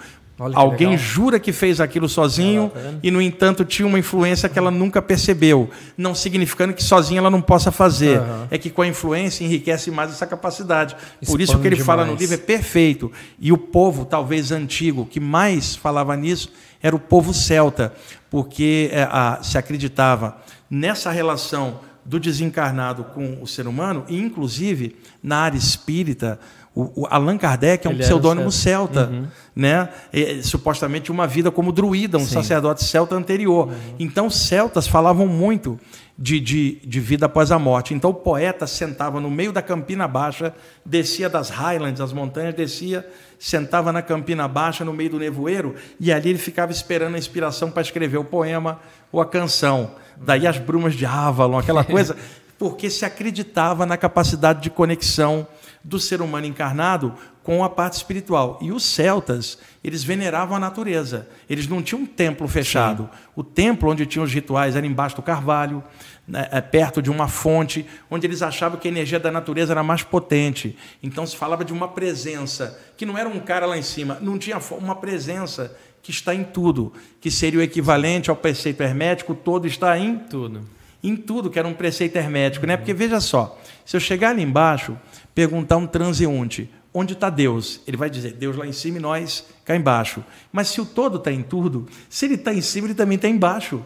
Alguém 0.55 0.91
legal. 0.91 1.03
jura 1.05 1.41
que 1.41 1.51
fez 1.53 1.81
aquilo 1.81 2.09
sozinho 2.09 2.71
tá 2.73 2.81
e, 3.03 3.11
no 3.11 3.21
entanto, 3.21 3.65
tinha 3.65 3.89
uma 3.89 3.99
influência 3.99 4.49
que 4.49 4.57
ela 4.57 4.71
nunca 4.71 5.03
percebeu, 5.03 5.69
não 5.97 6.15
significando 6.15 6.73
que 6.73 6.83
sozinha 6.85 7.19
ela 7.19 7.29
não 7.29 7.41
possa 7.43 7.73
fazer. 7.73 8.19
Aham. 8.21 8.47
É 8.49 8.57
que 8.57 8.71
com 8.71 8.83
a 8.83 8.87
influência 8.87 9.43
enriquece 9.45 9.91
mais 9.91 10.13
essa 10.13 10.29
capacidade. 10.29 10.95
Por 11.27 11.41
isso 11.41 11.55
Expande 11.55 11.63
que 11.63 11.75
ele 11.75 11.83
fala 11.83 12.05
no 12.05 12.15
livro 12.15 12.37
é 12.37 12.39
perfeito. 12.39 13.11
E 13.41 13.51
o 13.51 13.59
povo, 13.59 14.05
talvez 14.05 14.53
antigo, 14.53 15.05
que 15.07 15.19
mais 15.19 15.75
falava 15.75 16.17
nisso 16.17 16.53
era 16.81 16.95
o 16.95 17.01
povo 17.01 17.35
celta, 17.35 17.93
porque 18.31 18.91
é, 18.93 19.03
a- 19.11 19.41
se 19.43 19.59
acreditava 19.59 20.37
nessa 20.71 21.11
relação 21.11 21.81
do 22.05 22.21
desencarnado 22.21 23.05
com 23.05 23.43
o 23.43 23.47
ser 23.47 23.67
humano, 23.67 24.05
e 24.09 24.19
inclusive 24.19 24.97
na 25.23 25.39
área 25.39 25.59
espírita, 25.59 26.39
o, 26.75 27.03
o 27.03 27.07
Allan 27.11 27.37
Kardec 27.37 27.87
é 27.87 27.91
um 27.91 27.93
Ele 27.93 28.03
pseudônimo 28.03 28.53
celta. 28.53 29.07
celta, 29.07 29.31
né? 29.55 29.89
É, 30.13 30.41
supostamente 30.43 31.11
uma 31.11 31.27
vida 31.27 31.51
como 31.51 31.73
druida, 31.73 32.19
um 32.19 32.27
sacerdote 32.27 32.85
celta 32.85 33.17
anterior. 33.17 33.71
Então, 33.99 34.27
os 34.27 34.37
celtas 34.47 34.87
falavam 34.87 35.27
muito 35.27 35.79
de, 36.17 36.39
de, 36.41 36.81
de 36.85 37.01
vida 37.01 37.27
após 37.27 37.51
a 37.51 37.59
morte. 37.59 37.95
Então, 37.95 38.11
o 38.11 38.15
poeta 38.15 38.67
sentava 38.67 39.21
no 39.21 39.31
meio 39.31 39.53
da 39.53 39.63
Campina 39.63 40.07
Baixa, 40.07 40.55
descia 40.85 41.29
das 41.29 41.51
Highlands, 41.51 42.01
as 42.01 42.13
montanhas, 42.13 42.55
descia, 42.55 43.07
sentava 43.39 43.93
na 43.93 44.03
Campina 44.03 44.47
Baixa, 44.47 44.85
no 44.85 44.93
meio 44.93 45.11
do 45.11 45.19
nevoeiro, 45.19 45.75
e 45.99 46.13
ali 46.13 46.31
ele 46.31 46.39
ficava 46.39 46.71
esperando 46.71 47.15
a 47.15 47.19
inspiração 47.19 47.71
para 47.71 47.83
escrever 47.83 48.19
o 48.19 48.25
poema 48.25 48.81
ou 49.11 49.21
a 49.21 49.27
canção. 49.27 49.93
Daí 50.17 50.47
as 50.47 50.59
brumas 50.59 50.95
de 50.95 51.07
Avalon, 51.07 51.59
aquela 51.59 51.83
coisa, 51.85 52.17
porque 52.59 52.91
se 52.91 53.05
acreditava 53.05 53.87
na 53.87 53.97
capacidade 53.97 54.61
de 54.61 54.71
conexão 54.71 55.47
do 55.83 55.99
ser 55.99 56.21
humano 56.21 56.47
encarnado 56.47 57.15
com 57.43 57.65
a 57.65 57.71
parte 57.71 57.95
espiritual. 57.95 58.59
E 58.61 58.71
os 58.71 58.85
celtas, 58.85 59.59
eles 59.83 60.05
veneravam 60.05 60.57
a 60.57 60.61
natureza. 60.61 61.29
Eles 61.49 61.67
não 61.67 61.83
tinham 61.83 62.03
um 62.03 62.07
templo 62.07 62.47
fechado. 62.47 63.09
O 63.35 63.43
templo 63.43 63.91
onde 63.91 64.05
tinham 64.05 64.25
os 64.25 64.33
rituais 64.33 64.77
era 64.77 64.87
embaixo 64.87 65.17
do 65.17 65.23
carvalho, 65.23 65.83
né, 66.27 66.47
é, 66.53 66.61
perto 66.61 67.01
de 67.01 67.11
uma 67.11 67.27
fonte, 67.27 67.87
onde 68.11 68.27
eles 68.27 68.43
achavam 68.43 68.79
que 68.79 68.87
a 68.87 68.91
energia 68.91 69.19
da 69.19 69.33
natureza 69.33 69.73
era 69.73 69.83
mais 69.83 70.03
potente. 70.03 70.77
Então 71.03 71.27
se 71.27 71.37
falava 71.37 71.65
de 71.65 71.73
uma 71.73 71.89
presença, 71.89 72.79
que 72.99 73.07
não 73.07 73.17
era 73.17 73.29
um 73.29 73.41
cara 73.41 73.65
lá 73.65 73.79
em 73.79 73.83
cima, 73.83 74.19
não 74.21 74.39
tinha 74.39 74.59
uma 74.73 74.95
presença 74.97 75.75
que 76.03 76.11
está 76.11 76.35
em 76.35 76.45
tudo, 76.45 76.93
que 77.21 77.31
seria 77.31 77.61
o 77.61 77.63
equivalente 77.63 78.29
ao 78.29 78.37
preceito 78.37 78.83
hermético, 78.83 79.35
todo 79.35 79.67
está 79.67 79.99
em 79.99 80.19
Tudo. 80.19 80.63
em 81.03 81.17
tudo 81.17 81.49
que 81.49 81.59
era 81.59 81.67
um 81.69 81.75
preceito 81.75 82.17
hermético, 82.17 82.67
né? 82.67 82.77
Porque 82.77 82.93
veja 82.93 83.21
só, 83.21 83.59
se 83.85 83.97
eu 83.97 84.01
chegar 84.01 84.31
ali 84.31 84.43
embaixo, 84.43 84.97
perguntar 85.39 85.77
a 85.77 85.79
um 85.79 85.87
transeunte, 85.87 86.69
onde 86.93 87.13
está 87.13 87.31
Deus? 87.31 87.81
Ele 87.87 87.97
vai 87.97 88.11
dizer, 88.11 88.33
Deus 88.33 88.57
lá 88.57 88.67
em 88.67 88.73
cima 88.73 88.99
e 88.99 89.01
nós 89.01 89.45
cá 89.65 89.77
embaixo. 89.77 90.25
Mas 90.51 90.67
se 90.67 90.81
o 90.81 90.85
todo 90.85 91.19
está 91.19 91.31
em 91.31 91.43
tudo, 91.45 91.87
se 92.11 92.25
ele 92.27 92.35
está 92.35 92.53
em 92.53 92.61
cima, 92.61 92.89
ele 92.89 92.95
também 92.95 93.15
está 93.15 93.29
embaixo. 93.29 93.81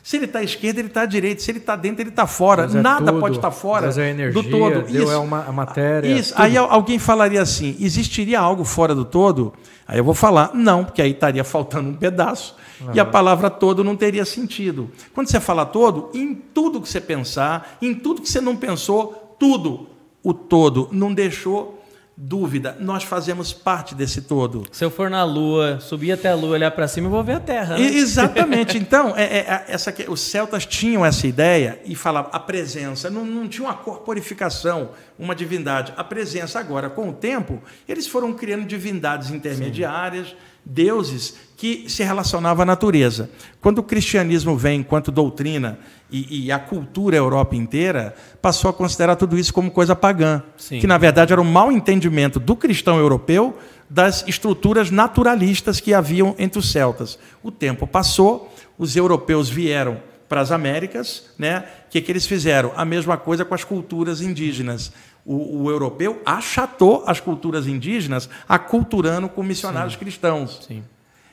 Se 0.00 0.16
ele 0.16 0.26
está 0.26 0.38
à 0.38 0.44
esquerda, 0.44 0.78
ele 0.80 0.86
está 0.86 1.02
à 1.02 1.06
direita. 1.06 1.40
Se 1.42 1.50
ele 1.50 1.58
está 1.58 1.74
dentro, 1.74 2.02
ele 2.02 2.10
está 2.10 2.24
fora. 2.24 2.66
É 2.66 2.68
Nada 2.68 3.06
tudo. 3.10 3.18
pode 3.18 3.34
estar 3.36 3.50
fora 3.50 3.82
Deus 3.86 3.98
é 3.98 4.10
energia, 4.10 4.40
do 4.42 4.48
todo. 4.48 4.82
Deus 4.82 5.10
é 5.10 5.16
uma- 5.16 5.44
a 5.44 5.50
matéria, 5.50 6.06
Isso. 6.16 6.34
tudo. 6.34 6.42
Aí 6.42 6.56
al- 6.56 6.70
alguém 6.70 7.00
falaria 7.00 7.42
assim: 7.42 7.76
existiria 7.80 8.38
algo 8.38 8.62
fora 8.64 8.94
do 8.94 9.04
todo? 9.04 9.52
Aí 9.86 9.98
eu 9.98 10.04
vou 10.04 10.14
falar, 10.14 10.52
não, 10.54 10.84
porque 10.84 11.02
aí 11.02 11.10
estaria 11.10 11.42
faltando 11.42 11.88
um 11.90 11.94
pedaço. 11.94 12.54
E 12.94 13.00
a 13.00 13.04
palavra 13.04 13.50
todo 13.50 13.82
não 13.82 13.96
teria 13.96 14.24
sentido. 14.24 14.88
Quando 15.12 15.28
você 15.28 15.40
fala 15.40 15.66
todo, 15.66 16.10
em 16.14 16.32
tudo 16.32 16.80
que 16.80 16.88
você 16.88 17.00
pensar, 17.00 17.76
em 17.82 17.92
tudo 17.92 18.22
que 18.22 18.28
você 18.28 18.40
não 18.40 18.54
pensou, 18.56 19.36
tudo, 19.38 19.88
o 20.22 20.32
todo, 20.34 20.88
não 20.92 21.12
deixou 21.12 21.78
dúvida. 22.14 22.76
Nós 22.78 23.02
fazemos 23.04 23.52
parte 23.52 23.94
desse 23.94 24.20
todo. 24.22 24.62
Se 24.70 24.84
eu 24.84 24.90
for 24.90 25.08
na 25.10 25.24
Lua, 25.24 25.80
subir 25.80 26.12
até 26.12 26.28
a 26.28 26.34
Lua, 26.34 26.50
olhar 26.50 26.70
pra 26.70 26.86
cima, 26.86 27.06
eu 27.06 27.10
vou 27.10 27.24
ver 27.24 27.32
a 27.36 27.40
Terra. 27.40 27.76
né? 27.76 27.80
E- 27.82 27.96
Exatamente. 27.96 28.76
Então, 28.76 29.14
é- 29.16 29.38
é- 29.38 29.64
essa, 29.68 29.90
que- 29.90 30.08
os 30.08 30.20
celtas 30.20 30.66
tinham 30.66 31.04
essa 31.04 31.26
ideia 31.26 31.80
e 31.84 31.94
falavam 31.96 32.30
a 32.32 32.38
presença. 32.38 33.08
Não, 33.10 33.24
não 33.24 33.48
tinha 33.48 33.66
uma 33.66 33.74
corporificação, 33.74 34.90
uma 35.18 35.34
divindade. 35.34 35.92
A 35.96 36.04
presença. 36.04 36.60
Agora, 36.60 36.90
com 36.90 37.08
o 37.08 37.12
tempo, 37.12 37.60
eles 37.88 38.06
foram 38.06 38.32
criando 38.34 38.66
divindades 38.66 39.30
intermediárias, 39.30 40.36
deuses 40.64 41.34
que 41.56 41.88
se 41.88 42.02
relacionavam 42.02 42.62
à 42.62 42.66
natureza. 42.66 43.30
Quando 43.60 43.78
o 43.78 43.82
cristianismo 43.82 44.56
vem 44.56 44.80
enquanto 44.80 45.12
doutrina 45.12 45.78
e, 46.10 46.46
e 46.46 46.52
a 46.52 46.58
cultura 46.58 47.16
Europa 47.16 47.54
inteira 47.54 48.14
passou 48.40 48.68
a 48.68 48.74
considerar 48.74 49.16
tudo 49.16 49.38
isso 49.38 49.54
como 49.54 49.70
coisa 49.70 49.94
pagã, 49.94 50.42
Sim. 50.56 50.80
que 50.80 50.86
na 50.86 50.98
verdade 50.98 51.32
era 51.32 51.40
um 51.40 51.44
mau 51.44 51.70
entendimento 51.70 52.40
do 52.40 52.56
cristão 52.56 52.98
europeu 52.98 53.56
das 53.88 54.24
estruturas 54.26 54.90
naturalistas 54.90 55.78
que 55.78 55.94
haviam 55.94 56.34
entre 56.38 56.58
os 56.58 56.72
celtas. 56.72 57.18
O 57.42 57.50
tempo 57.50 57.86
passou, 57.86 58.52
os 58.78 58.96
europeus 58.96 59.48
vieram 59.48 59.98
para 60.28 60.40
as 60.40 60.50
Américas, 60.50 61.26
né? 61.38 61.64
O 61.86 61.90
que, 61.90 62.00
que 62.00 62.10
eles 62.10 62.24
fizeram? 62.24 62.72
A 62.74 62.86
mesma 62.86 63.18
coisa 63.18 63.44
com 63.44 63.54
as 63.54 63.64
culturas 63.64 64.22
indígenas. 64.22 64.90
O, 65.24 65.62
o 65.62 65.70
europeu 65.70 66.20
achatou 66.26 67.04
as 67.06 67.20
culturas 67.20 67.66
indígenas, 67.66 68.28
aculturando 68.48 69.28
com 69.28 69.42
missionários 69.42 69.94
cristãos 69.94 70.64
Sim. 70.66 70.82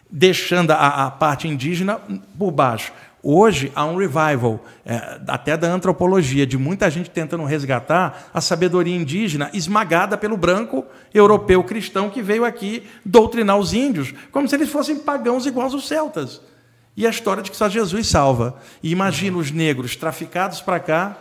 deixando 0.09 0.71
a, 0.71 1.05
a 1.05 1.11
parte 1.11 1.47
indígena 1.47 1.99
por 2.37 2.51
baixo. 2.51 2.91
Hoje 3.21 3.69
há 3.75 3.85
um 3.85 3.97
revival, 3.97 4.63
é, 4.85 5.19
até 5.27 5.57
da 5.57 5.67
antropologia, 5.67 6.47
de 6.47 6.57
muita 6.57 6.89
gente 6.89 7.09
tentando 7.09 7.43
resgatar 7.43 8.29
a 8.33 8.39
sabedoria 8.39 8.95
indígena 8.95 9.49
esmagada 9.53 10.17
pelo 10.17 10.37
branco 10.37 10.85
europeu 11.13 11.61
cristão 11.63 12.09
que 12.09 12.21
veio 12.21 12.45
aqui 12.45 12.83
doutrinar 13.03 13.57
os 13.57 13.73
índios, 13.73 14.13
como 14.31 14.47
se 14.47 14.55
eles 14.55 14.69
fossem 14.69 14.99
pagãos 14.99 15.45
iguais 15.45 15.73
aos 15.73 15.87
celtas. 15.87 16.41
E 16.95 17.05
a 17.05 17.09
história 17.09 17.43
de 17.43 17.51
que 17.51 17.57
só 17.57 17.67
Jesus 17.67 18.07
salva. 18.07 18.57
E 18.81 18.91
imagina 18.91 19.37
os 19.37 19.51
negros 19.51 19.97
traficados 19.97 20.61
para 20.61 20.79
cá, 20.79 21.17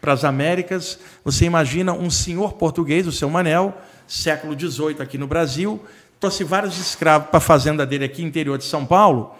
para 0.00 0.12
as 0.12 0.24
Américas. 0.24 0.98
Você 1.24 1.44
imagina 1.44 1.92
um 1.92 2.10
senhor 2.10 2.54
português, 2.54 3.06
o 3.06 3.12
seu 3.12 3.28
Manel, 3.28 3.76
século 4.06 4.58
XVIII 4.58 4.96
aqui 5.00 5.18
no 5.18 5.26
Brasil, 5.26 5.84
trouxe 6.18 6.44
vários 6.44 6.78
escravos 6.78 7.28
para 7.28 7.38
a 7.38 7.40
fazenda 7.40 7.86
dele 7.86 8.04
aqui, 8.04 8.22
interior 8.22 8.58
de 8.58 8.64
São 8.64 8.84
Paulo 8.86 9.36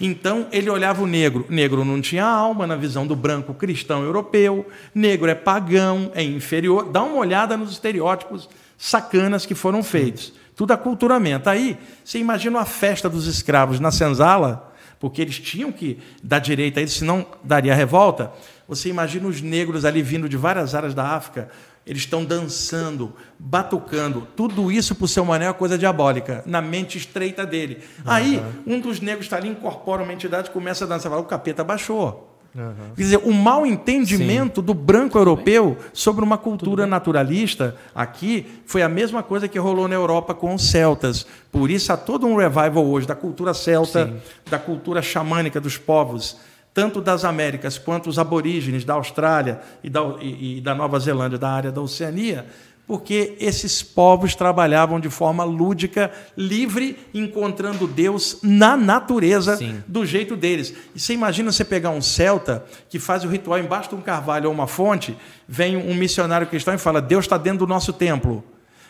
então 0.00 0.48
ele 0.50 0.68
olhava 0.68 1.00
o 1.00 1.06
negro. 1.06 1.46
Negro 1.48 1.84
não 1.84 2.00
tinha 2.00 2.24
alma 2.24 2.66
na 2.66 2.74
visão 2.74 3.06
do 3.06 3.14
branco 3.14 3.54
cristão 3.54 4.02
europeu. 4.02 4.66
Negro 4.92 5.30
é 5.30 5.34
pagão, 5.34 6.10
é 6.12 6.22
inferior. 6.24 6.90
Dá 6.90 7.04
uma 7.04 7.18
olhada 7.18 7.56
nos 7.56 7.70
estereótipos 7.70 8.48
sacanas 8.76 9.46
que 9.46 9.54
foram 9.54 9.80
feitos. 9.80 10.32
Tudo 10.56 10.72
aculturamento. 10.72 11.48
Aí 11.48 11.78
você 12.04 12.18
imagina 12.18 12.60
a 12.60 12.64
festa 12.64 13.08
dos 13.08 13.28
escravos 13.28 13.78
na 13.78 13.92
senzala, 13.92 14.72
porque 14.98 15.22
eles 15.22 15.38
tinham 15.38 15.70
que 15.70 15.98
dar 16.20 16.40
direito 16.40 16.80
a 16.80 16.82
isso, 16.82 16.98
senão 16.98 17.24
daria 17.44 17.74
revolta. 17.74 18.32
Você 18.74 18.88
imagina 18.88 19.28
os 19.28 19.42
negros 19.42 19.84
ali 19.84 20.00
vindo 20.00 20.26
de 20.26 20.36
várias 20.38 20.74
áreas 20.74 20.94
da 20.94 21.04
África, 21.08 21.50
eles 21.86 22.04
estão 22.04 22.24
dançando, 22.24 23.12
batucando. 23.38 24.26
Tudo 24.34 24.72
isso 24.72 24.94
para 24.94 25.04
o 25.04 25.08
seu 25.08 25.26
mané 25.26 25.46
é 25.46 25.52
coisa 25.52 25.76
diabólica, 25.76 26.42
na 26.46 26.62
mente 26.62 26.96
estreita 26.96 27.44
dele. 27.44 27.80
Uhum. 27.98 28.04
Aí, 28.06 28.42
um 28.66 28.80
dos 28.80 28.98
negros 28.98 29.26
está 29.26 29.36
ali, 29.36 29.50
incorpora 29.50 30.02
uma 30.02 30.12
entidade, 30.14 30.50
começa 30.50 30.86
a 30.86 30.88
dançar. 30.88 31.10
Fala, 31.10 31.20
o 31.20 31.26
capeta 31.26 31.62
baixou. 31.62 32.30
Uhum. 32.54 32.94
Quer 32.96 33.02
dizer, 33.02 33.16
o 33.18 33.32
mau 33.32 33.66
entendimento 33.66 34.62
Sim. 34.62 34.66
do 34.66 34.72
branco 34.72 35.18
europeu 35.18 35.76
sobre 35.92 36.24
uma 36.24 36.38
cultura 36.38 36.86
naturalista 36.86 37.76
aqui 37.94 38.46
foi 38.64 38.80
a 38.80 38.88
mesma 38.88 39.22
coisa 39.22 39.48
que 39.48 39.58
rolou 39.58 39.86
na 39.86 39.94
Europa 39.94 40.32
com 40.32 40.54
os 40.54 40.70
celtas. 40.70 41.26
Por 41.50 41.70
isso 41.70 41.92
há 41.92 41.96
todo 41.98 42.26
um 42.26 42.36
revival 42.36 42.86
hoje 42.86 43.06
da 43.06 43.14
cultura 43.14 43.52
celta, 43.52 44.06
Sim. 44.06 44.16
da 44.50 44.58
cultura 44.58 45.02
xamânica 45.02 45.60
dos 45.60 45.76
povos 45.76 46.38
tanto 46.74 47.00
das 47.00 47.24
Américas 47.24 47.78
quanto 47.78 48.08
os 48.08 48.18
aborígenes 48.18 48.84
da 48.84 48.94
Austrália 48.94 49.60
e 49.84 49.90
da, 49.90 50.00
e, 50.20 50.58
e 50.58 50.60
da 50.60 50.74
Nova 50.74 50.98
Zelândia, 50.98 51.38
da 51.38 51.50
área 51.50 51.70
da 51.70 51.80
Oceania, 51.80 52.46
porque 52.86 53.36
esses 53.38 53.82
povos 53.82 54.34
trabalhavam 54.34 54.98
de 54.98 55.08
forma 55.08 55.44
lúdica, 55.44 56.10
livre, 56.36 56.98
encontrando 57.14 57.86
Deus 57.86 58.38
na 58.42 58.76
natureza 58.76 59.56
Sim. 59.56 59.82
do 59.86 60.04
jeito 60.04 60.36
deles. 60.36 60.74
E 60.94 61.00
você 61.00 61.14
imagina 61.14 61.52
você 61.52 61.64
pegar 61.64 61.90
um 61.90 62.02
celta 62.02 62.64
que 62.88 62.98
faz 62.98 63.24
o 63.24 63.28
ritual 63.28 63.58
embaixo 63.58 63.90
de 63.90 63.94
um 63.94 64.00
carvalho 64.00 64.48
ou 64.48 64.54
uma 64.54 64.66
fonte, 64.66 65.16
vem 65.46 65.76
um 65.76 65.94
missionário 65.94 66.46
cristão 66.46 66.74
e 66.74 66.78
fala: 66.78 67.00
Deus 67.00 67.24
está 67.24 67.38
dentro 67.38 67.60
do 67.60 67.66
nosso 67.66 67.92
templo. 67.92 68.44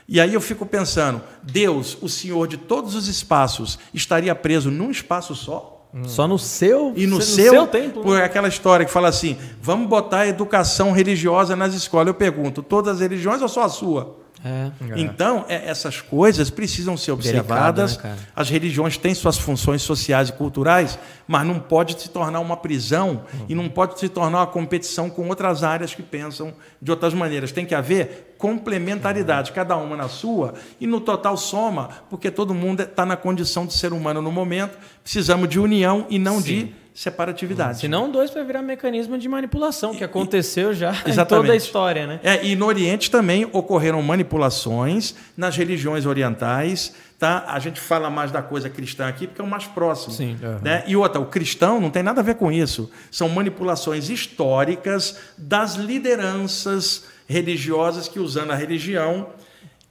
E 0.08 0.20
aí 0.20 0.32
eu 0.34 0.40
fico 0.40 0.64
pensando: 0.64 1.22
Deus, 1.42 1.96
o 2.00 2.08
Senhor 2.08 2.48
de 2.48 2.56
todos 2.56 2.94
os 2.94 3.08
espaços, 3.08 3.78
estaria 3.92 4.34
preso 4.34 4.70
num 4.70 4.90
espaço 4.90 5.34
só? 5.34 5.81
Hum. 5.94 6.04
Só 6.04 6.26
no 6.26 6.38
seu 6.38 6.94
e 6.96 7.06
no, 7.06 7.20
seu, 7.20 7.52
seu 7.52 7.66
templo. 7.66 8.02
Por 8.02 8.20
aquela 8.20 8.48
história 8.48 8.86
que 8.86 8.92
fala 8.92 9.08
assim: 9.08 9.36
vamos 9.60 9.88
botar 9.88 10.26
educação 10.26 10.92
religiosa 10.92 11.54
nas 11.54 11.74
escolas. 11.74 12.08
Eu 12.08 12.14
pergunto: 12.14 12.62
todas 12.62 12.94
as 12.94 13.00
religiões 13.00 13.42
ou 13.42 13.48
só 13.48 13.64
a 13.64 13.68
sua? 13.68 14.21
É. 14.44 14.70
Então, 14.96 15.44
é, 15.48 15.68
essas 15.68 16.00
coisas 16.00 16.50
precisam 16.50 16.96
ser 16.96 17.12
observadas. 17.12 17.96
Delicado, 17.96 18.16
né, 18.16 18.26
As 18.34 18.50
religiões 18.50 18.96
têm 18.96 19.14
suas 19.14 19.38
funções 19.38 19.82
sociais 19.82 20.30
e 20.30 20.32
culturais, 20.32 20.98
mas 21.28 21.46
não 21.46 21.60
pode 21.60 22.00
se 22.00 22.08
tornar 22.08 22.40
uma 22.40 22.56
prisão 22.56 23.24
uhum. 23.32 23.46
e 23.48 23.54
não 23.54 23.68
pode 23.68 23.98
se 24.00 24.08
tornar 24.08 24.38
uma 24.38 24.46
competição 24.46 25.08
com 25.08 25.28
outras 25.28 25.62
áreas 25.62 25.94
que 25.94 26.02
pensam 26.02 26.52
de 26.80 26.90
outras 26.90 27.14
maneiras. 27.14 27.52
Tem 27.52 27.64
que 27.64 27.74
haver 27.74 28.34
complementaridade, 28.36 29.50
uhum. 29.50 29.54
cada 29.54 29.76
uma 29.76 29.96
na 29.96 30.08
sua, 30.08 30.54
e 30.80 30.86
no 30.86 31.00
total 31.00 31.36
soma, 31.36 31.88
porque 32.10 32.30
todo 32.30 32.52
mundo 32.52 32.82
está 32.82 33.06
na 33.06 33.16
condição 33.16 33.64
de 33.64 33.74
ser 33.74 33.92
humano 33.92 34.20
no 34.20 34.32
momento. 34.32 34.76
Precisamos 35.02 35.48
de 35.48 35.60
união 35.60 36.06
e 36.10 36.18
não 36.18 36.40
Sim. 36.40 36.42
de 36.42 36.81
separatividade. 36.94 37.80
Senão 37.80 38.10
dois 38.10 38.30
vai 38.30 38.44
virar 38.44 38.62
mecanismo 38.62 39.16
de 39.16 39.28
manipulação, 39.28 39.94
que 39.94 40.04
aconteceu 40.04 40.74
já 40.74 40.90
Exatamente. 40.90 41.20
em 41.20 41.24
toda 41.24 41.52
a 41.52 41.56
história. 41.56 42.06
Né? 42.06 42.20
É, 42.22 42.44
e 42.44 42.54
no 42.54 42.66
Oriente 42.66 43.10
também 43.10 43.48
ocorreram 43.52 44.02
manipulações 44.02 45.14
nas 45.36 45.56
religiões 45.56 46.06
orientais. 46.06 46.94
Tá? 47.18 47.44
A 47.46 47.58
gente 47.60 47.80
fala 47.80 48.10
mais 48.10 48.32
da 48.32 48.42
coisa 48.42 48.68
cristã 48.68 49.06
aqui 49.06 49.26
porque 49.26 49.40
é 49.40 49.44
o 49.44 49.46
mais 49.46 49.64
próximo. 49.64 50.12
Sim. 50.12 50.36
Uhum. 50.42 50.58
Né? 50.60 50.82
E 50.86 50.96
outra, 50.96 51.20
o 51.20 51.26
cristão 51.26 51.80
não 51.80 51.88
tem 51.88 52.02
nada 52.02 52.20
a 52.20 52.24
ver 52.24 52.34
com 52.34 52.50
isso. 52.50 52.90
São 53.10 53.28
manipulações 53.28 54.10
históricas 54.10 55.18
das 55.38 55.76
lideranças 55.76 57.04
religiosas 57.26 58.08
que, 58.08 58.18
usando 58.18 58.50
a 58.50 58.56
religião, 58.56 59.28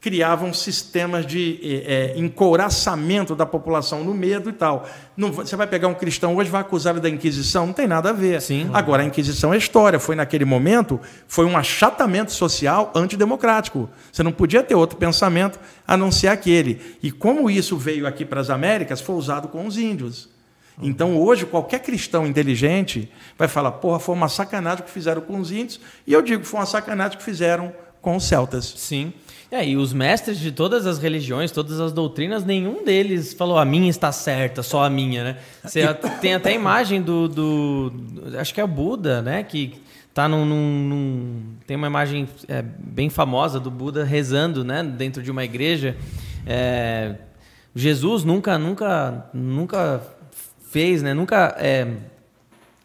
criavam 0.02 0.52
sistemas 0.52 1.28
de 1.28 1.60
é, 1.86 2.14
encouraçamento 2.18 3.36
da 3.36 3.46
população 3.46 4.04
no 4.04 4.16
medo 4.16 4.50
e 4.50 4.54
tal. 4.54 4.90
Não, 5.16 5.32
você 5.32 5.56
vai 5.56 5.68
pegar 5.68 5.88
um 5.88 5.94
cristão 5.94 6.36
hoje 6.36 6.50
vai 6.50 6.62
acusar 6.62 6.96
ele 6.96 7.04
da 7.04 7.08
Inquisição? 7.08 7.68
Não 7.68 7.74
tem 7.74 7.86
nada 7.86 8.10
a 8.10 8.14
ver. 8.14 8.42
Sim. 8.42 8.68
Agora, 8.74 9.04
a 9.04 9.06
Inquisição 9.06 9.54
é 9.54 9.58
história. 9.58 10.00
Foi 10.00 10.16
naquele 10.16 10.44
momento, 10.44 11.00
foi 11.28 11.46
um 11.46 11.56
achatamento 11.56 12.32
social 12.32 12.92
antidemocrático. 12.96 13.88
Você 14.12 14.24
não 14.24 14.32
podia 14.32 14.64
ter 14.64 14.74
outro 14.74 14.98
pensamento 14.98 15.60
a 15.88 15.96
não 15.96 16.12
ser 16.12 16.30
aquele. 16.30 16.98
E 17.04 17.12
como 17.12 17.48
isso 17.48 17.78
veio 17.78 18.08
aqui 18.08 18.26
para 18.26 18.42
as 18.42 18.50
Américas, 18.50 19.02
foi 19.02 19.16
usado 19.16 19.50
com 19.50 19.68
os 19.68 19.78
índios. 19.78 20.28
Então, 20.82 21.16
hoje, 21.16 21.46
qualquer 21.46 21.80
cristão 21.80 22.26
inteligente 22.26 23.12
vai 23.38 23.48
falar: 23.48 23.74
porra, 23.74 24.00
foi 24.00 24.16
uma 24.16 24.30
sacanagem 24.30 24.84
que 24.84 24.90
fizeram 24.90 25.22
com 25.22 25.40
os 25.40 25.52
índios. 25.52 25.80
E 26.08 26.14
eu 26.14 26.24
digo: 26.24 26.44
foi 26.44 26.60
uma 26.60 26.66
sacanagem 26.66 27.20
que 27.20 27.24
fizeram 27.24 27.72
com 28.02 28.16
os 28.16 28.24
celtas. 28.24 28.74
Sim. 28.78 29.14
É, 29.52 29.68
e 29.68 29.76
os 29.76 29.92
mestres 29.92 30.40
de 30.40 30.50
todas 30.50 30.88
as 30.88 30.98
religiões, 30.98 31.52
todas 31.52 31.82
as 31.82 31.92
doutrinas, 31.92 32.46
nenhum 32.46 32.86
deles 32.86 33.34
falou 33.34 33.58
a 33.58 33.66
minha 33.66 33.90
está 33.90 34.10
certa, 34.10 34.64
só 34.64 34.86
a 34.86 34.90
minha, 34.90 35.26
né? 35.26 35.38
Você 35.62 35.94
tem 36.22 36.34
até 36.36 36.52
a 36.52 36.54
imagem 36.54 37.02
do, 37.02 37.28
do, 37.28 37.94
Acho 38.40 38.54
que 38.54 38.62
é 38.62 38.64
o 38.64 38.68
Buda, 38.68 39.22
né? 39.22 39.44
Que 39.44 39.74
tá 40.14 40.26
num. 40.26 40.46
num, 40.46 41.44
tem 41.68 41.76
uma 41.76 41.88
imagem 41.88 42.30
é, 42.48 42.62
bem 42.62 43.10
famosa 43.10 43.60
do 43.60 43.70
Buda 43.70 44.06
rezando, 44.06 44.64
né? 44.64 44.84
Dentro 44.84 45.22
de 45.22 45.30
uma 45.30 45.44
igreja. 45.44 45.98
É, 46.48 47.16
Jesus 47.76 48.24
nunca, 48.24 48.58
nunca, 48.58 49.30
nunca 49.34 50.02
fez, 50.70 51.04
né? 51.04 51.14
Nunca. 51.14 51.58
É, 51.60 51.88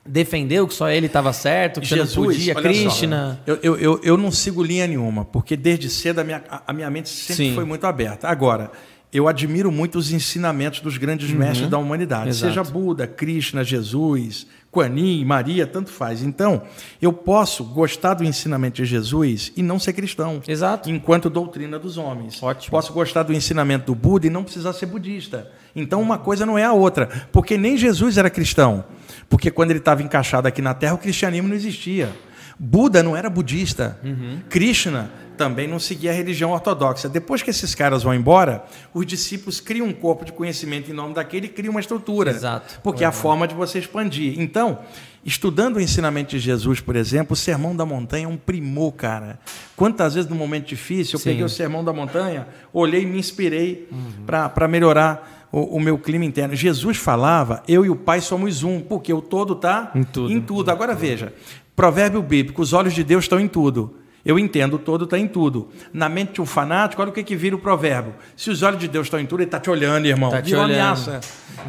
defendeu 0.07 0.67
que 0.67 0.75
só 0.75 0.89
ele 0.89 1.07
estava 1.07 1.33
certo, 1.33 1.81
que 1.81 1.87
Jesus, 1.87 2.17
não 2.17 2.25
podia, 2.25 2.55
Krishna. 2.55 3.41
Só, 3.47 3.53
eu, 3.63 3.77
eu, 3.77 4.01
eu 4.03 4.17
não 4.17 4.31
sigo 4.31 4.63
linha 4.63 4.87
nenhuma, 4.87 5.25
porque 5.25 5.57
desde 5.57 5.89
cedo 5.89 6.21
a 6.21 6.25
minha, 6.25 6.43
a 6.67 6.73
minha 6.73 6.91
mente 6.91 7.09
sempre 7.09 7.49
Sim. 7.49 7.55
foi 7.55 7.65
muito 7.65 7.87
aberta. 7.87 8.29
Agora, 8.29 8.71
eu 9.13 9.29
admiro 9.29 9.71
muito 9.71 9.99
os 9.99 10.13
ensinamentos 10.13 10.81
dos 10.81 10.99
grandes 10.99 11.31
uhum. 11.31 11.39
mestres 11.39 11.71
da 11.71 11.79
humanidade, 11.79 12.29
Exato. 12.29 12.53
seja 12.53 12.65
Buda, 12.65 13.07
Krishna, 13.07 13.65
Jesus, 13.65 14.47
Kuan 14.71 14.95
Yin, 14.95 15.25
Maria, 15.25 15.67
tanto 15.67 15.91
faz. 15.91 16.23
Então, 16.23 16.63
eu 17.01 17.13
posso 17.13 17.65
gostar 17.65 18.13
do 18.13 18.25
ensinamento 18.25 18.77
de 18.77 18.85
Jesus 18.85 19.53
e 19.57 19.63
não 19.63 19.79
ser 19.79 19.95
cristão. 19.95 20.43
Exato. 20.47 20.91
Enquanto 20.91 21.31
doutrina 21.31 21.79
dos 21.79 21.97
homens. 21.97 22.43
Ótimo. 22.43 22.71
Posso 22.71 22.93
gostar 22.93 23.23
do 23.23 23.33
ensinamento 23.33 23.87
do 23.87 23.95
Buda 23.95 24.27
e 24.27 24.31
não 24.31 24.45
precisar 24.45 24.75
ser 24.75 24.85
budista. 24.85 25.51
Então, 25.75 26.03
uma 26.03 26.19
coisa 26.19 26.45
não 26.45 26.59
é 26.59 26.65
a 26.65 26.75
outra, 26.75 27.07
porque 27.33 27.57
nem 27.57 27.79
Jesus 27.79 28.19
era 28.19 28.29
cristão. 28.29 28.85
Porque 29.29 29.51
quando 29.51 29.71
ele 29.71 29.79
estava 29.79 30.03
encaixado 30.03 30.47
aqui 30.47 30.63
na 30.63 30.75
Terra, 30.75 30.95
o 30.95 30.99
cristianismo 30.99 31.49
não 31.49 31.57
existia. 31.57 32.11
Buda 32.59 33.03
não 33.03 33.17
era 33.17 33.29
budista. 33.29 33.99
Uhum. 34.03 34.41
Krishna 34.49 35.11
também 35.37 35.69
não 35.69 35.79
seguia 35.79 36.11
a 36.11 36.15
religião 36.15 36.51
ortodoxa. 36.53 37.09
Depois 37.09 37.43
que 37.43 37.51
esses 37.51 37.75
caras 37.75 38.03
vão 38.03 38.15
embora, 38.15 38.65
os 38.95 39.05
discípulos 39.05 39.61
criam 39.61 39.87
um 39.87 39.93
corpo 39.93 40.25
de 40.25 40.33
conhecimento 40.33 40.91
em 40.91 40.95
nome 40.95 41.15
daquele 41.15 41.47
e 41.47 41.49
criam 41.51 41.73
uma 41.73 41.81
estrutura. 41.81 42.31
Exato. 42.31 42.81
Porque 42.83 43.05
é 43.05 43.07
a 43.07 43.13
forma 43.13 43.47
de 43.47 43.55
você 43.55 43.79
expandir. 43.79 44.41
Então, 44.41 44.79
estudando 45.25 45.77
o 45.77 45.81
ensinamento 45.81 46.31
de 46.31 46.39
Jesus, 46.39 46.81
por 46.81 46.97
exemplo, 46.97 47.35
o 47.35 47.37
Sermão 47.37 47.77
da 47.77 47.85
Montanha 47.85 48.25
é 48.25 48.29
um 48.29 48.39
primor, 48.39 48.93
cara. 48.93 49.39
Quantas 49.77 50.15
vezes 50.15 50.31
no 50.31 50.37
momento 50.37 50.67
difícil 50.67 51.17
eu 51.17 51.21
Sim. 51.21 51.31
peguei 51.31 51.45
o 51.45 51.49
Sermão 51.49 51.85
da 51.85 51.93
Montanha, 51.93 52.49
olhei 52.73 53.03
e 53.03 53.07
me 53.07 53.19
inspirei 53.19 53.87
uhum. 53.93 54.25
para 54.25 54.67
melhorar 54.67 55.36
o, 55.57 55.77
o, 55.77 55.81
meu 55.81 55.97
clima 55.97 56.23
interno. 56.23 56.55
Jesus 56.55 56.99
falava, 56.99 57.63
eu 57.67 57.83
e 57.83 57.89
o 57.89 57.97
Pai 57.97 58.21
somos 58.21 58.63
um, 58.63 58.79
porque 58.79 59.11
o 59.11 59.23
todo 59.23 59.55
está 59.55 59.91
em 59.95 60.03
tudo. 60.03 60.31
Em 60.31 60.39
tudo. 60.39 60.71
Agora 60.71 60.95
veja, 60.95 61.33
provérbio 61.75 62.21
bíblico, 62.23 62.61
os 62.61 62.75
olhos 62.75 62.93
de 62.93 63.03
Deus 63.03 63.25
estão 63.25 63.41
em 63.41 63.49
tudo. 63.49 63.97
Eu 64.23 64.39
entendo, 64.39 64.75
o 64.75 64.79
todo 64.79 65.05
está 65.05 65.17
em 65.17 65.27
tudo. 65.27 65.71
Na 65.95 66.11
mente 66.11 66.35
de 66.35 66.41
um 66.43 66.47
fanático, 66.47 67.01
olha 67.01 67.11
o 67.11 67.15
que, 67.15 67.23
que 67.23 67.37
vira 67.37 67.57
o 67.57 67.59
provérbio. 67.59 68.13
Se 68.37 68.51
os 68.51 68.63
olhos 68.63 68.79
de 68.81 68.89
Deus 68.89 69.07
estão 69.07 69.19
em 69.19 69.25
tudo, 69.25 69.41
ele 69.41 69.49
está 69.49 69.59
te 69.59 69.71
olhando, 69.71 70.05
irmão. 70.05 70.29
Está 70.29 70.43
te 70.43 70.55
olhando. 70.55 70.73
ameaça. 70.73 71.21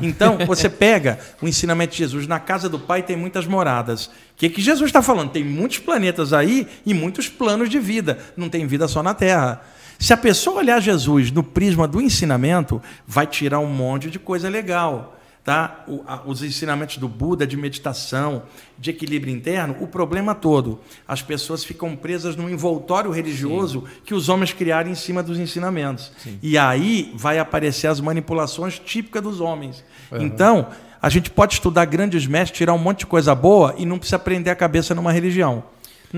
Então, 0.01 0.39
você 0.45 0.67
pega 0.67 1.19
o 1.41 1.47
ensinamento 1.47 1.93
de 1.93 1.99
Jesus. 1.99 2.27
Na 2.27 2.39
casa 2.41 2.67
do 2.67 2.79
Pai 2.79 3.03
tem 3.03 3.15
muitas 3.15 3.45
moradas. 3.45 4.07
O 4.07 4.11
que, 4.35 4.49
que 4.49 4.61
Jesus 4.61 4.89
está 4.89 5.01
falando? 5.01 5.29
Tem 5.29 5.45
muitos 5.45 5.77
planetas 5.77 6.33
aí 6.33 6.67
e 6.85 6.93
muitos 6.93 7.29
planos 7.29 7.69
de 7.69 7.79
vida. 7.79 8.17
Não 8.35 8.49
tem 8.49 8.67
vida 8.67 8.87
só 8.87 9.01
na 9.01 9.13
Terra. 9.13 9.61
Se 9.99 10.13
a 10.13 10.17
pessoa 10.17 10.57
olhar 10.57 10.79
Jesus 10.79 11.31
no 11.31 11.43
prisma 11.43 11.87
do 11.87 12.01
ensinamento, 12.01 12.81
vai 13.05 13.25
tirar 13.25 13.59
um 13.59 13.67
monte 13.67 14.09
de 14.09 14.19
coisa 14.19 14.49
legal. 14.49 15.17
tá? 15.47 15.85
Os 16.25 16.43
ensinamentos 16.43 16.97
do 16.97 17.07
Buda 17.07 17.47
de 17.47 17.55
meditação, 17.55 18.43
de 18.77 18.89
equilíbrio 18.89 19.33
interno, 19.33 19.77
o 19.79 19.87
problema 19.87 20.35
todo, 20.35 20.81
as 21.07 21.21
pessoas 21.21 21.63
ficam 21.63 21.95
presas 21.95 22.35
num 22.35 22.49
envoltório 22.49 23.09
religioso 23.11 23.79
Sim. 23.79 24.01
que 24.03 24.13
os 24.13 24.27
homens 24.27 24.51
criaram 24.51 24.91
em 24.91 24.95
cima 24.95 25.23
dos 25.23 25.39
ensinamentos. 25.39 26.11
Sim. 26.17 26.37
E 26.43 26.57
aí 26.57 27.13
vai 27.15 27.39
aparecer 27.39 27.87
as 27.87 28.01
manipulações 28.01 28.77
típicas 28.77 29.23
dos 29.23 29.39
homens. 29.39 29.85
Uhum. 30.11 30.21
Então, 30.21 30.67
a 31.01 31.07
gente 31.07 31.31
pode 31.31 31.53
estudar 31.53 31.85
grandes 31.85 32.27
mestres, 32.27 32.57
tirar 32.57 32.73
um 32.73 32.77
monte 32.77 32.99
de 32.99 33.05
coisa 33.05 33.33
boa 33.33 33.73
e 33.77 33.85
não 33.85 33.97
precisa 33.97 34.19
prender 34.19 34.51
a 34.51 34.55
cabeça 34.55 34.93
numa 34.93 35.13
religião. 35.13 35.63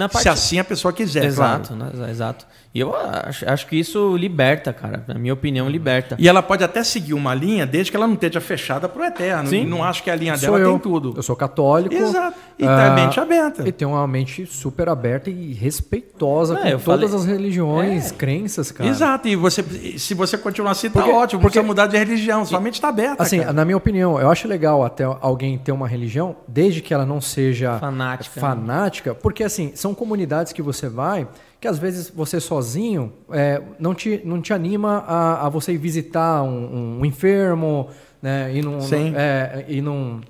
Parte... 0.07 0.23
Se 0.23 0.30
assim 0.30 0.59
a 0.59 0.63
pessoa 0.63 0.91
quiser, 0.91 1.25
exato, 1.25 1.75
claro. 1.75 1.97
né? 1.97 2.09
Exato. 2.09 2.47
E 2.72 2.80
eu 2.80 2.95
acho, 2.95 3.49
acho 3.49 3.67
que 3.67 3.76
isso 3.76 4.15
liberta, 4.15 4.72
cara. 4.72 5.03
Na 5.07 5.15
minha 5.15 5.34
opinião, 5.34 5.67
liberta. 5.67 6.15
E 6.20 6.30
ela 6.30 6.43
pode 6.43 6.63
até 6.63 6.84
seguir 6.84 7.15
uma 7.15 7.34
linha 7.34 7.65
desde 7.65 7.89
que 7.89 7.97
ela 7.97 8.05
não 8.05 8.13
esteja 8.13 8.39
fechada 8.39 8.88
para 8.88 9.01
o 9.01 9.05
eterno. 9.05 9.49
Sim. 9.49 9.65
Não 9.65 9.84
acho 9.84 10.03
que 10.03 10.09
a 10.11 10.15
linha 10.15 10.38
Sou 10.38 10.51
dela 10.51 10.59
eu. 10.59 10.72
tem 10.72 10.80
tudo. 10.80 11.13
Eu 11.15 11.24
sou 11.24 11.36
católico. 11.36 11.95
Exato. 11.95 12.38
E 12.59 12.63
uh, 12.63 12.67
tem 12.67 12.76
a 12.76 12.91
mente 12.91 13.20
aberta. 13.20 13.67
E 13.67 13.72
tem 13.72 13.88
uma 13.88 14.05
mente 14.07 14.45
super 14.45 14.88
aberta 14.88 15.32
e 15.32 15.53
respeitosa 15.53 16.59
é, 16.59 16.74
com 16.74 16.80
todas 16.80 17.09
falei... 17.09 17.15
as 17.15 17.26
religiões, 17.26 18.11
é. 18.11 18.15
crenças, 18.15 18.72
cara. 18.72 18.88
Exato. 18.88 19.28
E 19.28 19.36
você, 19.36 19.63
se 19.97 20.13
você 20.13 20.38
continuar 20.38 20.72
assim, 20.72 20.91
tá 20.91 20.99
porque, 20.99 21.11
ótimo. 21.11 21.41
Porque, 21.41 21.59
você 21.59 21.65
mudar 21.65 21.88
de 21.88 21.97
religião. 21.97 22.45
Sua 22.45 22.59
mente 22.59 22.76
está 22.76 22.89
aberta. 22.89 23.24
Assim, 23.24 23.39
cara. 23.39 23.53
na 23.53 23.65
minha 23.65 23.78
opinião, 23.78 24.20
eu 24.20 24.30
acho 24.30 24.47
legal 24.47 24.84
até 24.84 25.05
alguém 25.05 25.57
ter 25.57 25.72
uma 25.72 25.88
religião, 25.88 26.36
desde 26.47 26.82
que 26.82 26.93
ela 26.93 27.05
não 27.05 27.20
seja 27.20 27.80
fanática. 27.80 28.39
fanática 28.39 29.15
porque 29.15 29.43
assim, 29.43 29.72
são 29.76 29.93
comunidades 29.93 30.53
que 30.53 30.61
você 30.61 30.88
vai 30.88 31.28
que 31.60 31.68
às 31.68 31.78
vezes 31.78 32.10
você 32.10 32.39
sozinho 32.39 33.12
é, 33.32 33.62
não, 33.80 33.93
te, 33.93 34.22
não 34.24 34.41
te 34.41 34.53
anima 34.53 35.03
a, 35.05 35.45
a 35.45 35.49
você 35.49 35.74
ir 35.74 35.78
visitar 35.78 36.41
um, 36.41 36.99
um 36.99 37.05
enfermo, 37.05 37.89
né, 38.22 38.53
ir 38.53 38.64
num, 38.64 38.80
Sim. 38.82 39.14
É, 39.16 39.66
ir 39.68 39.82
num, 39.82 40.22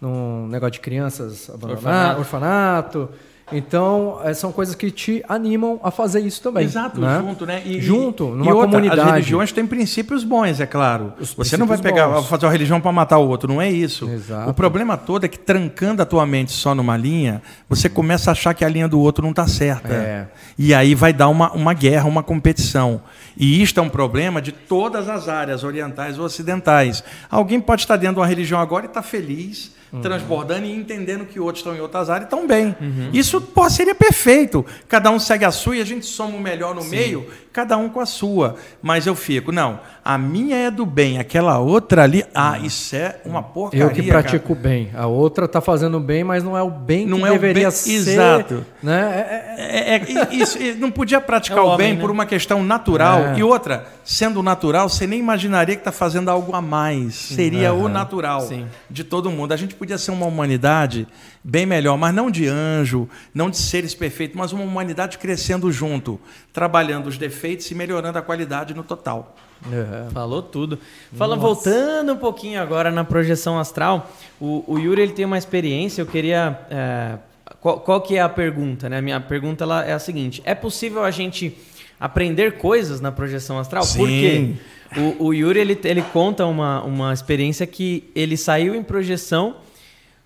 num 0.00 0.48
negócio 0.48 0.72
de 0.72 0.80
crianças 0.80 1.48
abandonadas, 1.48 2.18
orfanato. 2.18 2.98
orfanato 2.98 3.10
então, 3.52 4.20
é, 4.24 4.32
são 4.32 4.50
coisas 4.50 4.74
que 4.74 4.90
te 4.90 5.22
animam 5.28 5.78
a 5.82 5.90
fazer 5.90 6.20
isso 6.20 6.40
também. 6.42 6.64
Exato, 6.64 6.98
né? 6.98 7.20
junto, 7.20 7.44
né? 7.44 7.62
E, 7.64 7.80
junto, 7.80 8.28
numa 8.28 8.46
e 8.46 8.52
outra, 8.52 8.68
comunidade. 8.68 9.00
As 9.00 9.06
religiões 9.06 9.52
têm 9.52 9.66
princípios 9.66 10.24
bons, 10.24 10.60
é 10.60 10.66
claro. 10.66 11.12
Os 11.20 11.34
Você 11.34 11.56
não 11.56 11.66
vai 11.66 11.76
pegar, 11.76 12.08
bons. 12.08 12.26
fazer 12.26 12.46
uma 12.46 12.52
religião 12.52 12.80
para 12.80 12.90
matar 12.90 13.18
o 13.18 13.28
outro, 13.28 13.52
não 13.52 13.60
é 13.60 13.70
isso. 13.70 14.08
Exato. 14.08 14.50
O 14.50 14.54
problema 14.54 14.96
todo 14.96 15.24
é 15.24 15.28
que 15.28 15.38
trancando 15.38 16.00
a 16.00 16.06
tua 16.06 16.24
mente 16.24 16.52
só 16.52 16.74
numa 16.74 16.96
linha, 16.96 17.42
você 17.68 17.88
começa 17.88 18.30
a 18.30 18.32
achar 18.32 18.54
que 18.54 18.64
a 18.64 18.68
linha 18.68 18.88
do 18.88 18.98
outro 18.98 19.22
não 19.22 19.30
está 19.30 19.46
certa. 19.46 19.92
É. 19.92 20.28
E 20.58 20.72
aí 20.72 20.94
vai 20.94 21.12
dar 21.12 21.28
uma, 21.28 21.52
uma 21.52 21.74
guerra, 21.74 22.08
uma 22.08 22.22
competição. 22.22 23.02
E 23.36 23.62
isto 23.62 23.78
é 23.78 23.82
um 23.82 23.90
problema 23.90 24.40
de 24.40 24.52
todas 24.52 25.08
as 25.08 25.28
áreas, 25.28 25.64
orientais 25.64 26.18
ou 26.18 26.24
ocidentais. 26.24 27.04
Alguém 27.30 27.60
pode 27.60 27.82
estar 27.82 27.96
dentro 27.96 28.14
de 28.14 28.20
uma 28.20 28.26
religião 28.26 28.58
agora 28.58 28.86
e 28.86 28.88
estar 28.88 29.02
tá 29.02 29.06
feliz 29.06 29.72
uhum. 29.94 30.00
transbordando 30.00 30.66
e 30.66 30.74
entendendo 30.74 31.24
que 31.24 31.38
outros 31.38 31.60
estão 31.60 31.74
em 31.74 31.80
outras 31.80 32.10
áreas 32.10 32.24
e 32.24 32.34
estão 32.34 32.46
bem. 32.46 32.74
Uhum. 32.80 33.10
Isso 33.12 33.40
pô, 33.40 33.68
seria 33.70 33.94
perfeito. 33.94 34.64
Cada 34.88 35.10
um 35.10 35.18
segue 35.18 35.44
a 35.44 35.50
sua 35.50 35.76
e 35.76 35.80
a 35.80 35.84
gente 35.84 36.04
soma 36.04 36.36
o 36.36 36.40
melhor 36.40 36.74
no 36.74 36.82
Sim. 36.82 36.90
meio, 36.90 37.26
cada 37.52 37.76
um 37.76 37.88
com 37.88 38.00
a 38.00 38.06
sua. 38.06 38.56
Mas 38.82 39.06
eu 39.06 39.14
fico, 39.14 39.52
não, 39.52 39.78
a 40.04 40.18
minha 40.18 40.56
é 40.56 40.70
do 40.70 40.84
bem, 40.84 41.18
aquela 41.18 41.58
outra 41.58 42.02
ali, 42.02 42.24
ah, 42.34 42.58
isso 42.58 42.96
é 42.96 43.20
uma 43.24 43.42
porcaria. 43.42 43.84
Eu 43.84 43.90
que 43.90 44.02
pratico 44.02 44.52
o 44.52 44.56
bem. 44.56 44.90
A 44.94 45.06
outra 45.06 45.44
está 45.44 45.60
fazendo 45.60 46.00
bem, 46.00 46.24
mas 46.24 46.42
não 46.42 46.58
é 46.58 46.62
o 46.62 46.70
bem 46.70 47.06
não 47.06 47.18
que 47.18 47.24
é 47.24 47.30
deveria 47.30 47.62
bem, 47.68 47.70
ser. 47.70 47.92
Exato. 47.92 48.66
Né? 48.82 49.54
É, 49.56 49.94
é, 49.94 49.94
é, 49.94 50.30
é 50.30 50.34
isso, 50.34 50.58
não 50.78 50.90
podia 50.90 51.20
praticar 51.20 51.64
o, 51.64 51.68
homem, 51.68 51.78
bem 51.78 51.94
né? 51.94 52.00
por 52.00 52.10
uma 52.10 52.26
questão 52.26 52.62
natural. 52.62 53.20
É. 53.20 53.38
E 53.38 53.42
outra, 53.42 53.86
sendo 54.04 54.42
natural, 54.42 54.88
você 54.88 55.06
nem 55.06 55.18
imaginaria 55.18 55.74
que 55.74 55.80
está 55.80 55.92
fazendo 55.92 56.28
algo 56.28 56.54
a 56.54 56.60
mais. 56.60 57.14
Seria 57.14 57.72
uhum. 57.72 57.84
o 57.84 57.88
natural 57.88 58.40
Sim. 58.42 58.66
de 58.90 59.04
todo 59.04 59.30
mundo. 59.30 59.52
A 59.52 59.56
gente 59.56 59.74
podia 59.84 59.98
ser 59.98 60.12
uma 60.12 60.24
humanidade 60.24 61.06
bem 61.42 61.66
melhor, 61.66 61.98
mas 61.98 62.14
não 62.14 62.30
de 62.30 62.48
anjo, 62.48 63.06
não 63.34 63.50
de 63.50 63.58
seres 63.58 63.94
perfeitos, 63.94 64.34
mas 64.34 64.50
uma 64.50 64.64
humanidade 64.64 65.18
crescendo 65.18 65.70
junto, 65.70 66.18
trabalhando 66.54 67.06
os 67.06 67.18
defeitos 67.18 67.70
e 67.70 67.74
melhorando 67.74 68.18
a 68.18 68.22
qualidade 68.22 68.72
no 68.72 68.82
total. 68.82 69.36
Uhum. 69.66 70.10
Falou 70.10 70.42
tudo. 70.42 70.78
Fala, 71.12 71.36
Nossa. 71.36 71.46
voltando 71.46 72.14
um 72.14 72.16
pouquinho 72.16 72.60
agora 72.60 72.90
na 72.90 73.04
projeção 73.04 73.58
astral, 73.58 74.10
o, 74.40 74.64
o 74.66 74.78
Yuri 74.78 75.02
ele 75.02 75.12
tem 75.12 75.26
uma 75.26 75.36
experiência, 75.36 76.00
eu 76.00 76.06
queria. 76.06 76.58
É, 76.70 77.18
qual, 77.60 77.80
qual, 77.80 78.00
que 78.00 78.16
é 78.16 78.22
a 78.22 78.28
pergunta? 78.28 78.88
Né? 78.88 78.98
A 78.98 79.02
minha 79.02 79.20
pergunta 79.20 79.64
ela 79.64 79.84
é 79.84 79.92
a 79.92 79.98
seguinte: 79.98 80.42
é 80.46 80.54
possível 80.54 81.04
a 81.04 81.10
gente 81.10 81.56
aprender 82.00 82.56
coisas 82.56 83.02
na 83.02 83.12
projeção 83.12 83.58
astral? 83.58 83.84
Sim. 83.84 83.98
Por 83.98 84.08
quê? 84.08 84.54
O, 84.96 85.26
o 85.26 85.34
Yuri 85.34 85.60
ele, 85.60 85.78
ele 85.84 86.02
conta 86.02 86.46
uma, 86.46 86.82
uma 86.84 87.12
experiência 87.12 87.66
que 87.66 88.10
ele 88.14 88.36
saiu 88.36 88.74
em 88.74 88.82
projeção 88.82 89.56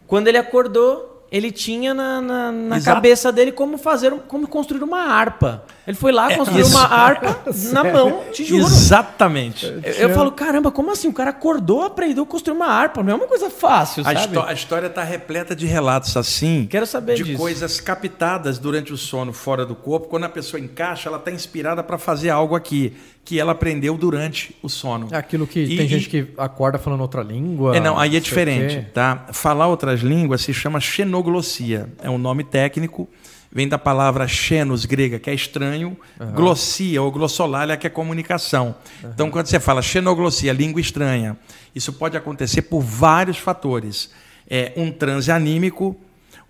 quando 0.08 0.26
ele 0.26 0.38
acordou, 0.38 1.18
ele 1.30 1.52
tinha 1.52 1.92
na, 1.92 2.20
na, 2.22 2.50
na 2.50 2.80
cabeça 2.80 3.30
dele 3.30 3.52
como 3.52 3.76
fazer, 3.76 4.10
como 4.26 4.48
construir 4.48 4.82
uma 4.82 5.00
harpa. 5.00 5.62
Ele 5.86 5.96
foi 5.96 6.12
lá, 6.12 6.32
é, 6.32 6.36
construiu 6.36 6.66
uma 6.66 6.84
harpa 6.86 7.38
na 7.72 7.84
mão, 7.84 8.24
te 8.32 8.42
juro. 8.42 8.64
Exatamente. 8.64 9.66
Eu, 9.66 10.08
eu, 10.08 10.14
falo, 10.14 10.32
caramba, 10.32 10.70
como 10.70 10.90
assim? 10.90 11.08
O 11.08 11.12
cara 11.12 11.28
acordou, 11.28 11.82
aprendeu 11.82 12.24
a 12.24 12.26
construir 12.26 12.56
uma 12.56 12.68
harpa. 12.68 13.02
Não 13.02 13.12
é 13.12 13.14
uma 13.14 13.26
coisa 13.26 13.50
fácil, 13.50 14.02
a 14.06 14.14
sabe? 14.14 14.38
a 14.38 14.52
história 14.54 14.86
está 14.86 15.02
repleta 15.02 15.54
de 15.54 15.66
relatos 15.66 16.16
assim. 16.16 16.66
Quero 16.70 16.86
saber 16.86 17.16
de 17.16 17.24
disso. 17.24 17.38
coisas 17.38 17.78
captadas 17.78 18.58
durante 18.58 18.94
o 18.94 18.96
sono 18.96 19.34
fora 19.34 19.66
do 19.66 19.74
corpo. 19.74 20.08
Quando 20.08 20.24
a 20.24 20.30
pessoa 20.30 20.58
encaixa, 20.58 21.10
ela 21.10 21.18
está 21.18 21.30
inspirada 21.30 21.82
para 21.82 21.98
fazer 21.98 22.30
algo 22.30 22.56
aqui 22.56 22.96
que 23.28 23.38
ela 23.38 23.52
aprendeu 23.52 23.94
durante 23.98 24.56
o 24.62 24.70
sono. 24.70 25.08
É 25.10 25.16
aquilo 25.18 25.46
que 25.46 25.60
e, 25.60 25.76
tem 25.76 25.84
e, 25.84 25.86
gente 25.86 26.08
que 26.08 26.28
acorda 26.38 26.78
falando 26.78 27.02
outra 27.02 27.22
língua. 27.22 27.76
É, 27.76 27.80
não, 27.80 27.98
aí 27.98 28.16
é 28.16 28.20
diferente, 28.20 28.86
tá? 28.94 29.26
Falar 29.34 29.66
outras 29.66 30.00
línguas 30.00 30.40
se 30.40 30.54
chama 30.54 30.80
xenoglossia. 30.80 31.90
É 32.02 32.08
um 32.08 32.16
nome 32.16 32.42
técnico, 32.42 33.06
vem 33.52 33.68
da 33.68 33.78
palavra 33.78 34.26
xenos 34.26 34.86
grega, 34.86 35.18
que 35.18 35.28
é 35.28 35.34
estranho, 35.34 35.94
uhum. 36.18 36.32
glossia 36.32 37.02
ou 37.02 37.12
glossolalia, 37.12 37.76
que 37.76 37.86
é 37.86 37.90
comunicação. 37.90 38.74
Uhum. 39.04 39.10
Então, 39.12 39.30
quando 39.30 39.44
você 39.44 39.60
fala 39.60 39.82
xenoglossia, 39.82 40.54
língua 40.54 40.80
estranha, 40.80 41.36
isso 41.74 41.92
pode 41.92 42.16
acontecer 42.16 42.62
por 42.62 42.80
vários 42.80 43.36
fatores. 43.36 44.10
É 44.48 44.72
um 44.74 44.90
transe 44.90 45.30
anímico, 45.30 45.94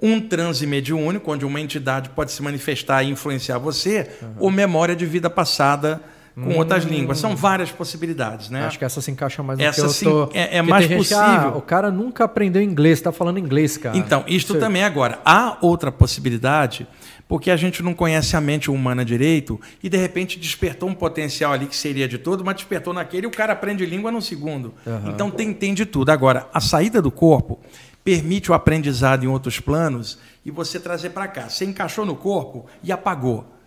um 0.00 0.20
transe 0.20 0.64
mediúnico, 0.64 1.32
onde 1.32 1.44
uma 1.44 1.60
entidade 1.60 2.10
pode 2.10 2.30
se 2.30 2.40
manifestar 2.40 3.02
e 3.02 3.10
influenciar 3.10 3.58
você, 3.58 4.08
uhum. 4.22 4.34
ou 4.38 4.50
memória 4.52 4.94
de 4.94 5.04
vida 5.04 5.28
passada 5.28 6.00
com 6.42 6.50
hum. 6.50 6.58
outras 6.58 6.84
línguas. 6.84 7.18
São 7.18 7.34
várias 7.34 7.70
possibilidades, 7.70 8.50
né? 8.50 8.66
Acho 8.66 8.78
que 8.78 8.84
essa 8.84 9.00
se 9.00 9.10
encaixa 9.10 9.42
mais 9.42 9.58
no 9.58 9.64
essa 9.64 9.80
que 9.80 9.86
eu 9.86 9.90
sim, 9.90 10.04
tô... 10.04 10.30
é, 10.32 10.58
é 10.58 10.62
mais 10.62 10.86
gente, 10.86 10.98
possível. 10.98 11.24
Ah, 11.24 11.52
o 11.56 11.62
cara 11.62 11.90
nunca 11.90 12.24
aprendeu 12.24 12.62
inglês, 12.62 12.98
está 12.98 13.12
falando 13.12 13.38
inglês, 13.38 13.76
cara. 13.76 13.96
Então, 13.96 14.24
isto 14.26 14.54
Você... 14.54 14.60
também 14.60 14.84
agora. 14.84 15.20
Há 15.24 15.58
outra 15.60 15.90
possibilidade, 15.90 16.86
porque 17.26 17.50
a 17.50 17.56
gente 17.56 17.82
não 17.82 17.94
conhece 17.94 18.36
a 18.36 18.40
mente 18.40 18.70
humana 18.70 19.04
direito 19.04 19.60
e 19.82 19.88
de 19.88 19.96
repente 19.96 20.38
despertou 20.38 20.88
um 20.88 20.94
potencial 20.94 21.52
ali 21.52 21.66
que 21.66 21.76
seria 21.76 22.08
de 22.08 22.18
todo, 22.18 22.44
mas 22.44 22.56
despertou 22.56 22.92
naquele 22.94 23.26
e 23.26 23.28
o 23.28 23.32
cara 23.32 23.52
aprende 23.52 23.84
língua 23.84 24.10
num 24.10 24.20
segundo. 24.20 24.74
Uhum. 24.86 25.10
Então 25.10 25.30
tem, 25.30 25.52
tem 25.52 25.74
de 25.74 25.84
tudo. 25.84 26.10
Agora, 26.10 26.48
a 26.52 26.60
saída 26.60 27.02
do 27.02 27.10
corpo 27.10 27.58
permite 28.04 28.50
o 28.50 28.54
aprendizado 28.54 29.24
em 29.24 29.28
outros 29.28 29.60
planos 29.60 30.18
e 30.44 30.50
você 30.50 30.80
trazer 30.80 31.10
para 31.10 31.28
cá. 31.28 31.48
Você 31.48 31.64
encaixou 31.64 32.06
no 32.06 32.16
corpo 32.16 32.66
e 32.82 32.90
apagou. 32.90 33.57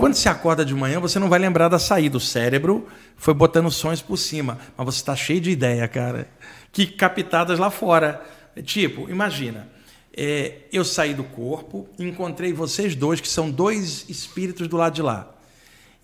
Quando 0.00 0.14
você 0.14 0.28
acorda 0.28 0.64
de 0.64 0.74
manhã, 0.74 0.98
você 0.98 1.18
não 1.18 1.28
vai 1.28 1.38
lembrar 1.38 1.68
da 1.68 1.78
saída. 1.78 2.16
O 2.16 2.20
cérebro 2.20 2.88
foi 3.16 3.32
botando 3.32 3.70
sonhos 3.70 4.02
por 4.02 4.16
cima. 4.16 4.58
Mas 4.76 4.84
você 4.84 4.96
está 4.98 5.14
cheio 5.14 5.40
de 5.40 5.50
ideia, 5.50 5.86
cara. 5.86 6.28
Que 6.72 6.86
captadas 6.86 7.58
lá 7.58 7.70
fora. 7.70 8.20
Tipo, 8.64 9.08
imagina. 9.08 9.68
É, 10.14 10.62
eu 10.72 10.84
saí 10.84 11.14
do 11.14 11.24
corpo, 11.24 11.88
encontrei 11.98 12.52
vocês 12.52 12.94
dois, 12.94 13.20
que 13.20 13.28
são 13.28 13.50
dois 13.50 14.04
espíritos 14.10 14.68
do 14.68 14.76
lado 14.76 14.94
de 14.94 15.02
lá. 15.02 15.32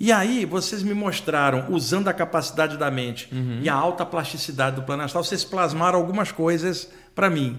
E 0.01 0.13
aí, 0.13 0.45
vocês 0.45 0.83
me 0.83 0.95
mostraram, 0.95 1.67
usando 1.69 2.09
a 2.09 2.13
capacidade 2.13 2.77
da 2.77 2.91
mente 2.91 3.29
uhum. 3.33 3.59
e 3.61 3.69
a 3.69 3.75
alta 3.75 4.07
plasticidade 4.07 4.77
do 4.77 4.83
plano 4.83 5.03
astral, 5.03 5.25
vocês 5.25 5.45
plasmaram 5.45 5.99
algumas 5.99 6.31
coisas 6.31 6.89
para 7.15 7.29
mim. 7.29 7.59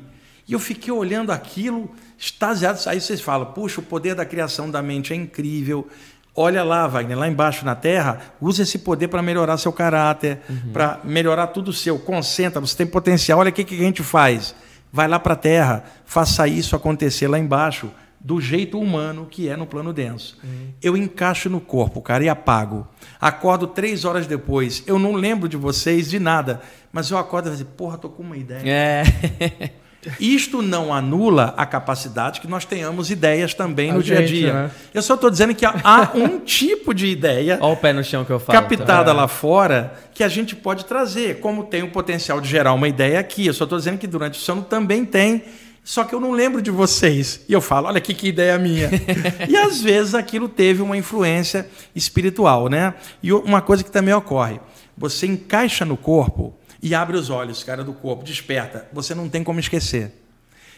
E 0.49 0.53
eu 0.53 0.59
fiquei 0.59 0.91
olhando 0.91 1.31
aquilo, 1.31 1.91
extasiado. 2.17 2.79
Aí 2.87 2.99
vocês 2.99 3.21
falam, 3.21 3.53
puxa, 3.53 3.81
o 3.81 3.83
poder 3.83 4.15
da 4.15 4.25
criação 4.25 4.69
da 4.69 4.81
mente 4.81 5.13
é 5.13 5.15
incrível. 5.15 5.87
Olha 6.35 6.63
lá, 6.63 6.87
Wagner, 6.87 7.15
lá 7.15 7.27
embaixo 7.27 7.63
na 7.63 7.75
Terra, 7.75 8.19
use 8.41 8.63
esse 8.63 8.79
poder 8.79 9.09
para 9.09 9.21
melhorar 9.21 9.59
seu 9.59 9.71
caráter, 9.71 10.39
uhum. 10.49 10.71
para 10.73 11.01
melhorar 11.03 11.47
tudo 11.47 11.71
seu. 11.71 11.99
Concentra, 11.99 12.59
você 12.59 12.75
tem 12.75 12.87
potencial. 12.87 13.37
Olha 13.37 13.51
o 13.51 13.53
que, 13.53 13.63
que 13.63 13.75
a 13.75 13.83
gente 13.83 14.01
faz. 14.01 14.55
Vai 14.91 15.07
lá 15.07 15.19
para 15.19 15.33
a 15.33 15.35
Terra, 15.37 15.83
faça 16.03 16.47
isso 16.47 16.75
acontecer 16.75 17.27
lá 17.27 17.37
embaixo, 17.37 17.91
do 18.19 18.41
jeito 18.41 18.79
humano 18.79 19.27
que 19.29 19.47
é 19.47 19.55
no 19.55 19.67
plano 19.67 19.93
denso. 19.93 20.35
Uhum. 20.43 20.73
Eu 20.81 20.97
encaixo 20.97 21.47
no 21.47 21.61
corpo, 21.61 22.01
cara, 22.01 22.23
e 22.23 22.29
apago. 22.29 22.87
Acordo 23.21 23.67
três 23.67 24.03
horas 24.03 24.25
depois. 24.25 24.81
Eu 24.87 24.97
não 24.97 25.13
lembro 25.13 25.47
de 25.47 25.57
vocês, 25.57 26.09
de 26.09 26.17
nada. 26.17 26.59
Mas 26.91 27.11
eu 27.11 27.19
acordo 27.19 27.53
e 27.53 27.55
digo, 27.55 27.69
porra, 27.77 27.99
tô 27.99 28.09
com 28.09 28.23
uma 28.23 28.35
ideia. 28.35 28.63
É. 28.65 29.73
Isto 30.19 30.61
não 30.61 30.93
anula 30.93 31.53
a 31.57 31.65
capacidade 31.65 32.39
que 32.39 32.47
nós 32.47 32.63
tenhamos 32.63 33.11
ideias 33.11 33.53
também 33.53 33.91
A 33.91 33.93
no 33.95 34.03
dia 34.03 34.19
a 34.19 34.21
gente, 34.21 34.33
dia. 34.33 34.53
né? 34.53 34.71
Eu 34.93 35.01
só 35.01 35.15
estou 35.15 35.29
dizendo 35.29 35.53
que 35.53 35.65
há, 35.65 35.75
há 35.83 36.11
um 36.15 36.39
tipo 36.39 36.93
de 36.93 37.07
ideia 37.07 37.57
Olha 37.61 37.73
o 37.73 37.77
pé 37.77 37.91
no 37.91 38.03
chão 38.03 38.23
que 38.23 38.31
eu 38.31 38.39
falo. 38.39 38.57
captada 38.57 39.05
tá? 39.05 39.13
lá 39.13 39.27
fora 39.27 39.93
que 40.13 40.23
a 40.23 40.29
gente 40.29 40.55
pode 40.55 40.85
trazer, 40.85 41.39
como 41.39 41.65
tem 41.65 41.83
o 41.83 41.91
potencial 41.91 42.39
de 42.39 42.47
gerar 42.47 42.73
uma 42.73 42.87
ideia 42.87 43.19
aqui. 43.19 43.45
Eu 43.47 43.53
só 43.53 43.65
estou 43.65 43.77
dizendo 43.77 43.97
que 43.97 44.07
durante 44.07 44.39
o 44.39 44.41
sono 44.41 44.61
também 44.61 45.03
tem, 45.03 45.43
só 45.83 46.05
que 46.05 46.15
eu 46.15 46.19
não 46.19 46.31
lembro 46.31 46.61
de 46.61 46.71
vocês. 46.71 47.41
E 47.49 47.53
eu 47.53 47.59
falo, 47.59 47.87
olha 47.87 47.97
aqui 47.97 48.13
que 48.13 48.27
ideia 48.27 48.57
minha. 48.57 48.89
e 49.49 49.57
às 49.57 49.81
vezes 49.81 50.15
aquilo 50.15 50.47
teve 50.47 50.81
uma 50.81 50.95
influência 50.95 51.67
espiritual, 51.93 52.69
né? 52.69 52.93
E 53.21 53.33
uma 53.33 53.61
coisa 53.61 53.83
que 53.83 53.91
também 53.91 54.13
ocorre, 54.13 54.61
você 54.97 55.27
encaixa 55.27 55.83
no 55.83 55.97
corpo 55.97 56.53
e 56.81 56.95
abre 56.95 57.17
os 57.17 57.29
olhos, 57.29 57.63
cara, 57.63 57.83
do 57.83 57.93
corpo, 57.93 58.23
desperta. 58.23 58.87
Você 58.93 59.13
não 59.15 59.27
tem 59.29 59.43
como 59.43 59.59
esquecer. 59.59 60.11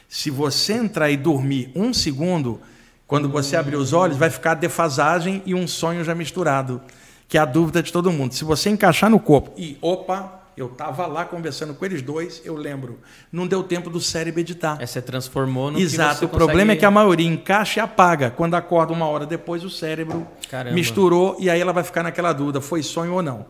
Se 0.10 0.30
você 0.30 0.74
entrar 0.74 1.10
e 1.10 1.18
dormir 1.18 1.72
um 1.76 1.94
segundo, 1.94 2.60
quando 3.08 3.30
você 3.30 3.56
abrir 3.56 3.76
os 3.76 3.94
olhos, 3.94 4.18
vai 4.18 4.30
ficar 4.30 4.56
defasagem 4.56 5.42
e 5.46 5.54
um 5.56 5.68
sonho 5.68 6.04
já 6.04 6.14
misturado, 6.16 6.82
que 7.28 7.38
é 7.38 7.42
a 7.42 7.46
dúvida 7.46 7.82
de 7.82 7.92
todo 7.92 8.12
mundo. 8.12 8.34
Se 8.34 8.44
você 8.44 8.70
encaixar 8.70 9.10
no 9.10 9.20
corpo 9.20 9.54
e, 9.58 9.78
opa, 9.82 10.40
eu 10.58 10.68
estava 10.68 11.08
lá 11.08 11.24
conversando 11.24 11.74
com 11.74 11.86
eles 11.86 12.02
dois, 12.02 12.42
eu 12.44 12.56
lembro, 12.56 13.00
não 13.32 13.48
deu 13.48 13.64
tempo 13.64 13.90
do 13.90 14.02
cérebro 14.02 14.42
editar. 14.42 14.78
É, 14.82 14.86
você 14.86 15.02
transformou 15.02 15.72
no 15.72 15.78
que 15.78 15.84
Exato, 15.84 16.20
você 16.20 16.26
o 16.26 16.30
problema 16.30 16.58
consegue- 16.60 16.72
é 16.72 16.76
que 16.80 16.86
a 16.86 16.92
maioria 16.92 17.28
encaixa 17.28 17.80
e 17.80 17.82
apaga. 17.82 18.32
Quando 18.32 18.56
acorda 18.56 18.92
uma 18.92 19.06
hora 19.08 19.26
depois, 19.26 19.64
o 19.64 19.70
cérebro 19.70 20.28
Caramba. 20.50 20.76
misturou 20.76 21.38
e 21.40 21.50
aí 21.50 21.60
ela 21.62 21.72
vai 21.72 21.86
ficar 21.86 22.04
naquela 22.04 22.34
dúvida, 22.34 22.60
foi 22.60 22.84
sonho 22.84 23.14
ou 23.14 23.22
não. 23.22 23.46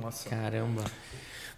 Nossa. 0.00 0.28
Caramba. 0.28 0.82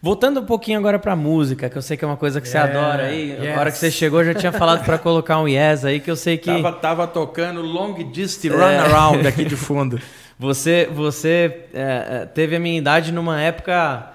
Voltando 0.07 0.38
um 0.38 0.44
pouquinho 0.44 0.78
agora 0.78 1.00
pra 1.00 1.16
música, 1.16 1.68
que 1.68 1.76
eu 1.76 1.82
sei 1.82 1.96
que 1.96 2.04
é 2.04 2.07
uma 2.07 2.16
coisa 2.16 2.40
que 2.40 2.46
você 2.48 2.57
Yeah, 2.57 2.78
adora 2.78 3.07
aí. 3.07 3.32
yes. 3.32 3.57
A 3.57 3.59
hora 3.61 3.72
que 3.72 3.76
você 3.78 3.90
chegou, 3.90 4.20
eu 4.20 4.26
já 4.26 4.34
tinha 4.34 4.52
falado 4.52 4.84
pra 4.84 4.98
colocar 4.98 5.40
um 5.40 5.48
yes 5.48 5.84
aí, 5.84 5.98
que 5.98 6.09
eu 6.09 6.14
sei 6.14 6.38
que 6.38 6.46
Tava, 6.46 6.72
tava 6.74 7.07
tocando 7.09 7.61
Long 7.61 7.92
Distance 8.12 8.46
É. 8.46 8.52
Runaround 8.52 9.26
aqui 9.26 9.44
de 9.44 9.57
fundo. 9.57 10.00
você, 10.38 10.88
você 10.94 11.64
é, 11.74 12.07
é, 12.22 12.26
teve 12.26 12.54
a 12.54 12.61
minha 12.61 12.78
idade 12.78 13.11
numa 13.11 13.40
época 13.40 14.12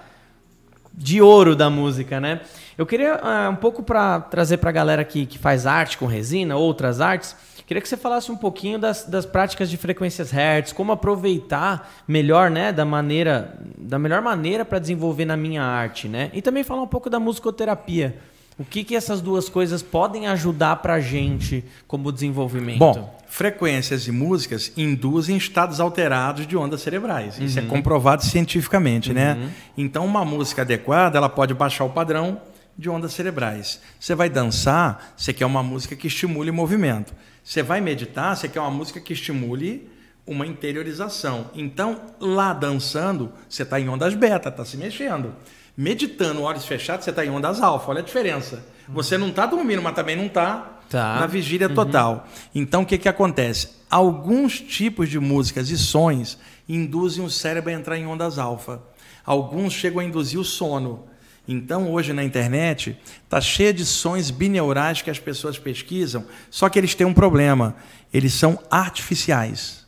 de 0.94 1.20
ouro 1.20 1.54
da 1.54 1.68
música, 1.68 2.18
né? 2.18 2.40
Eu 2.78 2.86
queria 2.86 3.20
ah, 3.22 3.50
um 3.50 3.56
pouco 3.56 3.82
para 3.82 4.18
trazer 4.18 4.56
pra 4.56 4.72
galera 4.72 5.04
que, 5.04 5.26
que 5.26 5.38
faz 5.38 5.66
arte 5.66 5.98
com 5.98 6.06
resina, 6.06 6.56
outras 6.56 7.02
artes, 7.02 7.36
queria 7.66 7.80
que 7.80 7.88
você 7.88 7.96
falasse 7.96 8.30
um 8.30 8.36
pouquinho 8.36 8.78
das, 8.78 9.04
das 9.04 9.26
práticas 9.26 9.70
de 9.70 9.76
frequências 9.76 10.30
Hertz, 10.30 10.72
como 10.72 10.92
aproveitar 10.92 11.92
melhor, 12.06 12.50
né, 12.50 12.72
da 12.72 12.84
maneira, 12.84 13.58
da 13.78 13.98
melhor 13.98 14.22
maneira 14.22 14.64
para 14.64 14.78
desenvolver 14.78 15.24
na 15.24 15.36
minha 15.36 15.62
arte, 15.62 16.08
né? 16.08 16.30
E 16.32 16.42
também 16.42 16.64
falar 16.64 16.82
um 16.82 16.88
pouco 16.88 17.08
da 17.08 17.20
musicoterapia. 17.20 18.16
O 18.58 18.64
que, 18.64 18.84
que 18.84 18.94
essas 18.94 19.20
duas 19.20 19.48
coisas 19.48 19.82
podem 19.82 20.26
ajudar 20.28 20.76
pra 20.76 21.00
gente 21.00 21.64
como 21.86 22.12
desenvolvimento? 22.12 22.78
Bom, 22.78 23.18
frequências 23.26 24.06
e 24.06 24.12
músicas 24.12 24.72
induzem 24.76 25.36
estados 25.36 25.80
alterados 25.80 26.46
de 26.46 26.56
ondas 26.56 26.82
cerebrais. 26.82 27.38
Isso 27.38 27.58
é 27.58 27.62
comprovado 27.62 28.22
cientificamente, 28.22 29.12
né? 29.12 29.50
Então, 29.76 30.04
uma 30.04 30.24
música 30.24 30.62
adequada, 30.62 31.16
ela 31.16 31.28
pode 31.28 31.54
baixar 31.54 31.84
o 31.84 31.90
padrão 31.90 32.40
de 32.76 32.90
ondas 32.90 33.12
cerebrais. 33.12 33.80
Você 33.98 34.14
vai 34.14 34.28
dançar, 34.28 35.14
você 35.16 35.32
quer 35.32 35.46
uma 35.46 35.62
música 35.62 35.96
que 35.96 36.06
estimule 36.06 36.50
movimento. 36.50 37.14
Você 37.44 37.62
vai 37.62 37.80
meditar, 37.80 38.36
você 38.36 38.48
quer 38.48 38.60
uma 38.60 38.70
música 38.70 39.00
que 39.00 39.12
estimule 39.12 39.88
uma 40.26 40.46
interiorização. 40.46 41.50
Então, 41.54 42.00
lá 42.20 42.52
dançando, 42.52 43.32
você 43.48 43.62
está 43.64 43.80
em 43.80 43.88
ondas 43.88 44.14
beta, 44.14 44.48
está 44.48 44.64
se 44.64 44.76
mexendo. 44.76 45.34
Meditando, 45.76 46.42
olhos 46.42 46.64
fechados, 46.64 47.04
você 47.04 47.10
está 47.10 47.24
em 47.24 47.30
ondas 47.30 47.60
alfa. 47.60 47.90
Olha 47.90 48.00
a 48.00 48.04
diferença. 48.04 48.64
Você 48.88 49.16
não 49.18 49.28
está 49.28 49.46
dormindo, 49.46 49.82
mas 49.82 49.94
também 49.94 50.16
não 50.16 50.26
está 50.26 50.68
Tá. 50.90 51.20
na 51.20 51.26
vigília 51.26 51.70
total. 51.70 52.28
Então, 52.54 52.82
o 52.82 52.86
que, 52.86 52.98
que 52.98 53.08
acontece? 53.08 53.70
Alguns 53.90 54.60
tipos 54.60 55.08
de 55.08 55.18
músicas 55.18 55.70
e 55.70 55.78
sons 55.78 56.38
induzem 56.68 57.24
o 57.24 57.30
cérebro 57.30 57.70
a 57.70 57.72
entrar 57.72 57.96
em 57.96 58.06
ondas 58.06 58.38
alfa. 58.38 58.82
Alguns 59.24 59.72
chegam 59.72 60.00
a 60.00 60.04
induzir 60.04 60.38
o 60.38 60.44
sono. 60.44 61.04
Então, 61.46 61.90
hoje 61.90 62.12
na 62.12 62.22
internet, 62.22 62.96
está 63.24 63.40
cheio 63.40 63.74
de 63.74 63.84
sons 63.84 64.30
bineurais 64.30 65.02
que 65.02 65.10
as 65.10 65.18
pessoas 65.18 65.58
pesquisam, 65.58 66.24
só 66.50 66.68
que 66.68 66.78
eles 66.78 66.94
têm 66.94 67.06
um 67.06 67.14
problema. 67.14 67.74
Eles 68.12 68.32
são 68.32 68.58
artificiais. 68.70 69.82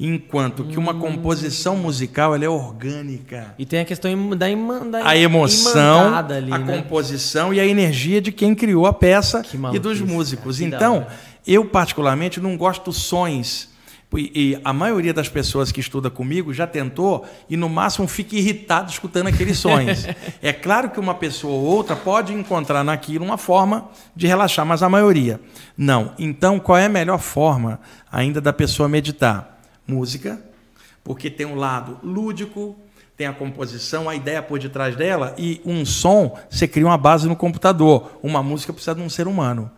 Enquanto 0.00 0.64
que 0.64 0.78
uma 0.78 0.94
composição 0.94 1.76
musical 1.76 2.34
ela 2.34 2.44
é 2.44 2.48
orgânica 2.48 3.54
E 3.58 3.66
tem 3.66 3.80
a 3.80 3.84
questão 3.84 4.30
da, 4.30 4.50
ima, 4.50 4.80
da 4.80 5.06
a 5.06 5.16
emoção, 5.16 6.14
ali, 6.14 6.52
a 6.52 6.58
né? 6.58 6.76
composição 6.78 7.52
e 7.52 7.60
a 7.60 7.66
energia 7.66 8.20
de 8.20 8.32
quem 8.32 8.54
criou 8.54 8.86
a 8.86 8.92
peça 8.92 9.44
e 9.72 9.78
dos 9.78 10.00
músicos. 10.00 10.58
cara, 10.58 10.68
Então, 10.68 11.06
eu 11.46 11.64
particularmente 11.64 12.40
não 12.40 12.56
gosto 12.56 12.86
dos 12.86 12.96
sons. 12.96 13.67
E, 14.16 14.54
e 14.54 14.60
a 14.64 14.72
maioria 14.72 15.12
das 15.12 15.28
pessoas 15.28 15.70
que 15.70 15.80
estuda 15.80 16.08
comigo 16.08 16.54
já 16.54 16.66
tentou 16.66 17.26
e 17.48 17.56
no 17.56 17.68
máximo 17.68 18.08
fica 18.08 18.36
irritado 18.36 18.90
escutando 18.90 19.26
aqueles 19.26 19.58
sons. 19.58 20.06
é 20.40 20.52
claro 20.52 20.90
que 20.90 20.98
uma 20.98 21.14
pessoa 21.14 21.52
ou 21.52 21.62
outra 21.62 21.94
pode 21.94 22.32
encontrar 22.32 22.82
naquilo 22.82 23.24
uma 23.24 23.36
forma 23.36 23.90
de 24.16 24.26
relaxar, 24.26 24.64
mas 24.64 24.82
a 24.82 24.88
maioria 24.88 25.38
não. 25.76 26.14
Então, 26.18 26.58
qual 26.58 26.78
é 26.78 26.86
a 26.86 26.88
melhor 26.88 27.18
forma 27.18 27.80
ainda 28.10 28.40
da 28.40 28.52
pessoa 28.52 28.88
meditar? 28.88 29.60
Música, 29.86 30.42
porque 31.04 31.30
tem 31.30 31.46
um 31.46 31.54
lado 31.54 31.98
lúdico, 32.02 32.76
tem 33.16 33.26
a 33.26 33.32
composição, 33.32 34.08
a 34.08 34.14
ideia 34.14 34.42
por 34.42 34.58
detrás 34.58 34.94
dela, 34.96 35.34
e 35.36 35.60
um 35.64 35.84
som, 35.84 36.38
você 36.48 36.68
cria 36.68 36.86
uma 36.86 36.96
base 36.96 37.28
no 37.28 37.34
computador. 37.34 38.18
Uma 38.22 38.42
música 38.42 38.72
precisa 38.72 38.94
de 38.94 39.02
um 39.02 39.10
ser 39.10 39.26
humano. 39.26 39.70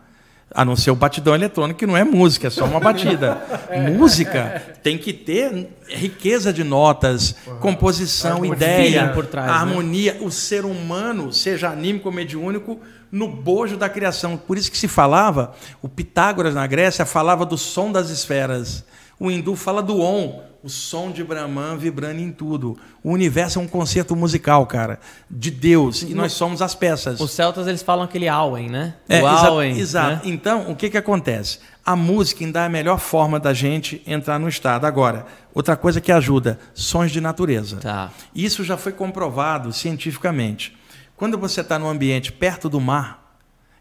A 0.53 0.65
não 0.65 0.75
ser 0.75 0.91
o 0.91 0.95
batidão 0.95 1.33
eletrônico, 1.33 1.79
que 1.79 1.87
não 1.87 1.95
é 1.95 2.03
música, 2.03 2.47
é 2.47 2.49
só 2.49 2.65
uma 2.65 2.79
batida. 2.79 3.41
música 3.97 4.61
tem 4.83 4.97
que 4.97 5.13
ter 5.13 5.69
riqueza 5.87 6.51
de 6.51 6.63
notas, 6.63 7.35
composição, 7.59 8.45
ideia, 8.45 9.09
por 9.13 9.25
trás, 9.25 9.47
né? 9.47 9.53
harmonia. 9.53 10.17
O 10.21 10.29
ser 10.29 10.65
humano, 10.65 11.31
seja 11.31 11.69
anímico 11.69 12.09
ou 12.09 12.13
mediúnico, 12.13 12.79
no 13.11 13.27
bojo 13.27 13.77
da 13.77 13.89
criação. 13.89 14.37
Por 14.37 14.57
isso 14.57 14.71
que 14.71 14.77
se 14.77 14.87
falava, 14.87 15.53
o 15.81 15.89
Pitágoras 15.89 16.53
na 16.53 16.65
Grécia 16.67 17.05
falava 17.05 17.45
do 17.45 17.57
som 17.57 17.91
das 17.91 18.09
esferas. 18.09 18.83
O 19.19 19.29
hindu 19.29 19.55
fala 19.55 19.81
do 19.81 20.01
on, 20.01 20.41
o 20.63 20.69
som 20.69 21.11
de 21.11 21.23
Brahman 21.23 21.77
vibrando 21.77 22.19
em 22.19 22.31
tudo. 22.31 22.77
O 23.03 23.11
universo 23.11 23.57
é 23.59 23.61
um 23.61 23.67
concerto 23.67 24.15
musical, 24.15 24.65
cara, 24.67 24.99
de 25.29 25.49
Deus, 25.49 26.03
e 26.03 26.13
nós 26.13 26.33
somos 26.33 26.61
as 26.61 26.75
peças. 26.75 27.19
Os 27.19 27.31
celtas 27.31 27.67
eles 27.67 27.81
falam 27.81 28.03
aquele 28.05 28.27
Auen, 28.27 28.69
né? 28.69 28.93
É, 29.09 29.21
o 29.23 29.27
exa- 29.27 29.47
Auen, 29.47 29.77
exato. 29.77 30.09
né? 30.15 30.21
Então, 30.31 30.69
o 30.71 30.75
que, 30.75 30.89
que 30.89 30.97
acontece? 30.97 31.59
A 31.83 31.95
música 31.95 32.45
ainda 32.45 32.61
é 32.61 32.65
a 32.67 32.69
melhor 32.69 32.99
forma 32.99 33.39
da 33.39 33.53
gente 33.53 34.03
entrar 34.05 34.37
no 34.39 34.47
estado. 34.47 34.85
Agora, 34.85 35.25
outra 35.53 35.75
coisa 35.75 35.99
que 35.99 36.11
ajuda, 36.11 36.59
sons 36.75 37.11
de 37.11 37.19
natureza. 37.19 37.77
Tá. 37.77 38.11
Isso 38.35 38.63
já 38.63 38.77
foi 38.77 38.91
comprovado 38.91 39.73
cientificamente. 39.73 40.77
Quando 41.17 41.37
você 41.37 41.61
está 41.61 41.77
num 41.79 41.89
ambiente 41.89 42.31
perto 42.31 42.69
do 42.69 42.79
mar, 42.79 43.20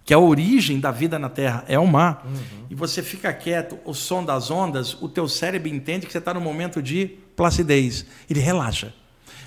que 0.05 0.15
a 0.15 0.19
origem 0.19 0.81
da 0.81 0.91
vida 0.91 1.19
na 1.19 1.29
Terra 1.29 1.65
é 1.69 1.79
o 1.79 1.87
mar, 1.87 2.27
e 2.69 2.75
você 2.75 3.03
fica 3.03 3.33
quieto, 3.33 3.79
o 3.85 3.95
som 3.95 4.25
das 4.25 4.51
ondas, 4.51 4.97
o 5.01 5.09
teu 5.09 5.29
cérebro 5.29 5.69
entende 5.69 6.07
que 6.07 6.13
você 6.13 6.19
está 6.19 6.35
num 6.35 6.41
momento 6.41 6.83
de 6.83 7.19
placidez. 7.37 8.07
Ele 8.29 8.41
relaxa. 8.41 8.93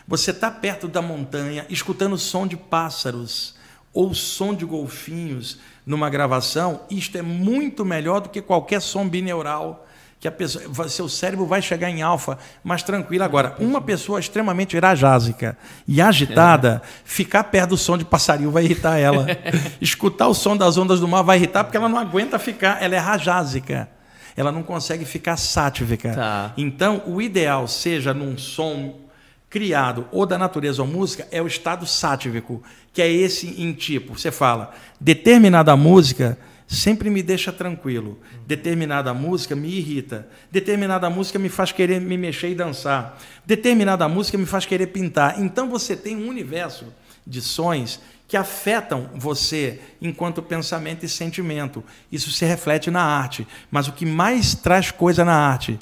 Você 0.08 0.32
está 0.32 0.52
perto 0.52 0.88
da 0.88 1.02
montanha, 1.02 1.66
escutando 1.70 2.14
o 2.14 2.18
som 2.18 2.46
de 2.46 2.58
pássaros 2.58 3.56
ou 3.94 4.10
o 4.10 4.16
som 4.16 4.54
de 4.54 4.66
golfinhos 4.66 5.60
numa 5.86 6.10
gravação, 6.10 6.82
isto 6.90 7.18
é 7.18 7.22
muito 7.22 7.86
melhor 7.86 8.22
do 8.22 8.30
que 8.30 8.42
qualquer 8.42 8.82
som 8.82 9.08
bineural 9.08 9.88
que 10.24 10.28
a 10.30 10.32
pessoa, 10.32 10.88
seu 10.88 11.10
cérebro 11.10 11.46
vai 11.46 11.62
chegar 11.62 11.90
em 11.90 12.02
alfa 12.02 12.38
mais 12.64 12.82
tranquilo. 12.82 13.26
Agora, 13.26 13.58
uma 13.60 13.82
pessoa 13.82 14.22
extremamente 14.22 14.78
irajásica 14.78 15.58
e 15.86 16.02
agitada, 16.02 16.82
ficar 17.04 17.44
perto 17.44 17.72
do 17.72 17.78
som 17.78 17.98
de 17.98 18.06
passarinho 18.06 18.50
vai 18.50 18.64
irritar 18.64 18.98
ela. 18.98 19.28
Escutar 19.82 20.30
o 20.30 20.34
som 20.34 20.56
das 20.56 20.78
ondas 20.78 21.02
do 21.02 21.10
mar 21.10 21.24
vai 21.24 21.36
irritar 21.36 21.66
porque 21.66 21.76
ela 21.76 21.90
não 21.90 21.98
aguenta 21.98 22.40
ficar, 22.40 22.82
ela 22.82 22.96
é 22.96 22.98
rajásica. 22.98 23.90
Ela 24.34 24.50
não 24.50 24.64
consegue 24.64 25.04
ficar 25.04 25.36
sátivica. 25.36 26.14
Tá. 26.14 26.54
Então, 26.56 27.04
o 27.06 27.22
ideal, 27.22 27.68
seja 27.68 28.14
num 28.14 28.38
som 28.38 29.02
criado 29.50 30.08
ou 30.10 30.26
da 30.26 30.38
natureza 30.38 30.82
ou 30.82 30.88
música, 30.88 31.28
é 31.32 31.42
o 31.42 31.48
estado 31.48 31.86
sátivico, 31.86 32.64
que 32.94 33.02
é 33.02 33.12
esse 33.12 33.62
em 33.62 33.74
tipo. 33.74 34.18
Você 34.18 34.32
fala, 34.32 34.72
determinada 35.02 35.76
música 35.76 36.38
sempre 36.74 37.10
me 37.10 37.22
deixa 37.22 37.52
tranquilo, 37.52 38.20
determinada 38.48 39.14
música 39.14 39.56
me 39.56 39.70
irrita, 39.70 40.28
determinada 40.52 41.10
música 41.10 41.38
me 41.38 41.50
faz 41.50 41.72
querer 41.72 42.02
me 42.02 42.18
mexer 42.18 42.50
e 42.50 42.56
dançar, 42.56 43.18
determinada 43.46 44.08
música 44.08 44.38
me 44.38 44.46
faz 44.46 44.66
querer 44.66 44.88
pintar. 44.88 45.40
Então 45.40 45.70
você 45.70 45.96
tem 45.96 46.18
um 46.18 46.28
universo 46.28 46.86
de 47.26 47.42
sons 47.42 48.02
que 48.28 48.36
afetam 48.36 49.10
você 49.14 49.80
enquanto 50.02 50.42
pensamento 50.42 51.06
e 51.06 51.10
sentimento. 51.10 51.84
Isso 52.12 52.32
se 52.32 52.46
reflete 52.46 52.90
na 52.90 53.04
arte. 53.04 53.48
Mas 53.70 53.88
o 53.88 53.92
que 53.92 54.06
mais 54.06 54.56
traz 54.56 54.90
coisa 54.90 55.24
na 55.24 55.36
arte? 55.36 55.80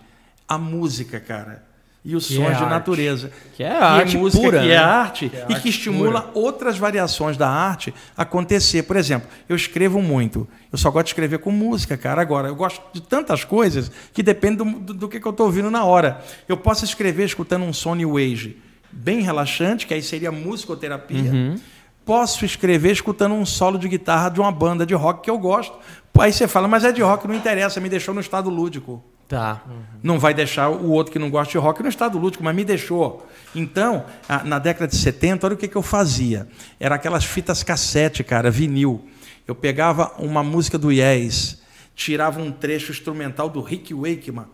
A 0.47 0.57
música, 0.57 1.19
cara. 1.19 1.70
E 2.03 2.15
os 2.15 2.27
Que 2.27 2.33
sons 2.35 2.45
é 2.45 2.49
de 2.49 2.55
arte. 2.55 2.69
natureza. 2.69 3.31
Que 3.55 3.63
é 3.63 3.71
arte 3.71 4.17
música, 4.17 4.43
pura, 4.43 4.59
que 4.61 4.67
né? 4.67 4.73
é 4.73 4.77
arte 4.77 5.29
Que 5.29 5.35
é 5.37 5.43
e 5.43 5.45
que 5.45 5.53
arte 5.53 5.69
estimula 5.69 6.31
outras 6.33 6.77
variações 6.77 7.37
da 7.37 7.47
arte 7.47 7.93
acontecer. 8.17 8.83
Por 8.83 8.95
exemplo, 8.97 9.27
eu 9.47 9.55
escrevo 9.55 10.01
muito. 10.01 10.47
Eu 10.71 10.77
só 10.77 10.89
gosto 10.89 11.05
de 11.05 11.11
escrever 11.11 11.37
com 11.39 11.51
música, 11.51 11.95
cara. 11.97 12.21
Agora, 12.21 12.47
eu 12.47 12.55
gosto 12.55 12.81
de 12.91 13.01
tantas 13.01 13.43
coisas 13.43 13.91
que 14.13 14.23
depende 14.23 14.57
do, 14.57 14.65
do, 14.65 14.93
do 14.93 15.07
que, 15.07 15.19
que 15.19 15.25
eu 15.27 15.31
estou 15.31 15.45
ouvindo 15.45 15.69
na 15.69 15.83
hora. 15.83 16.21
Eu 16.47 16.57
posso 16.57 16.83
escrever 16.85 17.25
escutando 17.25 17.63
um 17.63 17.73
som 17.73 17.93
New 17.93 18.17
Age 18.17 18.57
bem 18.91 19.21
relaxante, 19.21 19.85
que 19.85 19.93
aí 19.93 20.01
seria 20.01 20.31
musicoterapia. 20.31 21.31
Uhum. 21.31 21.55
Posso 22.03 22.43
escrever 22.43 22.91
escutando 22.91 23.35
um 23.35 23.45
solo 23.45 23.77
de 23.77 23.87
guitarra 23.87 24.29
de 24.29 24.39
uma 24.39 24.51
banda 24.51 24.85
de 24.85 24.93
rock 24.95 25.21
que 25.21 25.29
eu 25.29 25.37
gosto. 25.37 25.77
Aí 26.19 26.33
você 26.33 26.47
fala, 26.47 26.67
mas 26.67 26.83
é 26.83 26.91
de 26.91 27.01
rock, 27.01 27.27
não 27.27 27.35
interessa, 27.35 27.79
me 27.79 27.87
deixou 27.89 28.13
no 28.13 28.19
estado 28.21 28.49
lúdico. 28.49 29.03
Tá. 29.31 29.61
Não 30.03 30.19
vai 30.19 30.33
deixar 30.33 30.67
o 30.67 30.89
outro 30.89 31.13
que 31.13 31.17
não 31.17 31.29
gosta 31.29 31.53
de 31.53 31.57
rock 31.57 31.81
no 31.81 31.87
estado 31.87 32.19
lúdico, 32.19 32.43
mas 32.43 32.53
me 32.53 32.65
deixou. 32.65 33.25
Então, 33.55 34.03
na 34.43 34.59
década 34.59 34.89
de 34.89 34.97
70, 34.97 35.47
olha 35.47 35.53
o 35.53 35.57
que, 35.57 35.69
que 35.69 35.75
eu 35.77 35.81
fazia. 35.81 36.49
Era 36.77 36.95
aquelas 36.95 37.23
fitas 37.23 37.63
cassete, 37.63 38.25
cara, 38.25 38.51
vinil. 38.51 39.07
Eu 39.47 39.55
pegava 39.55 40.11
uma 40.19 40.43
música 40.43 40.77
do 40.77 40.91
Yes, 40.91 41.61
tirava 41.95 42.41
um 42.41 42.51
trecho 42.51 42.91
instrumental 42.91 43.47
do 43.47 43.61
Rick 43.61 43.93
Wakeman 43.93 44.47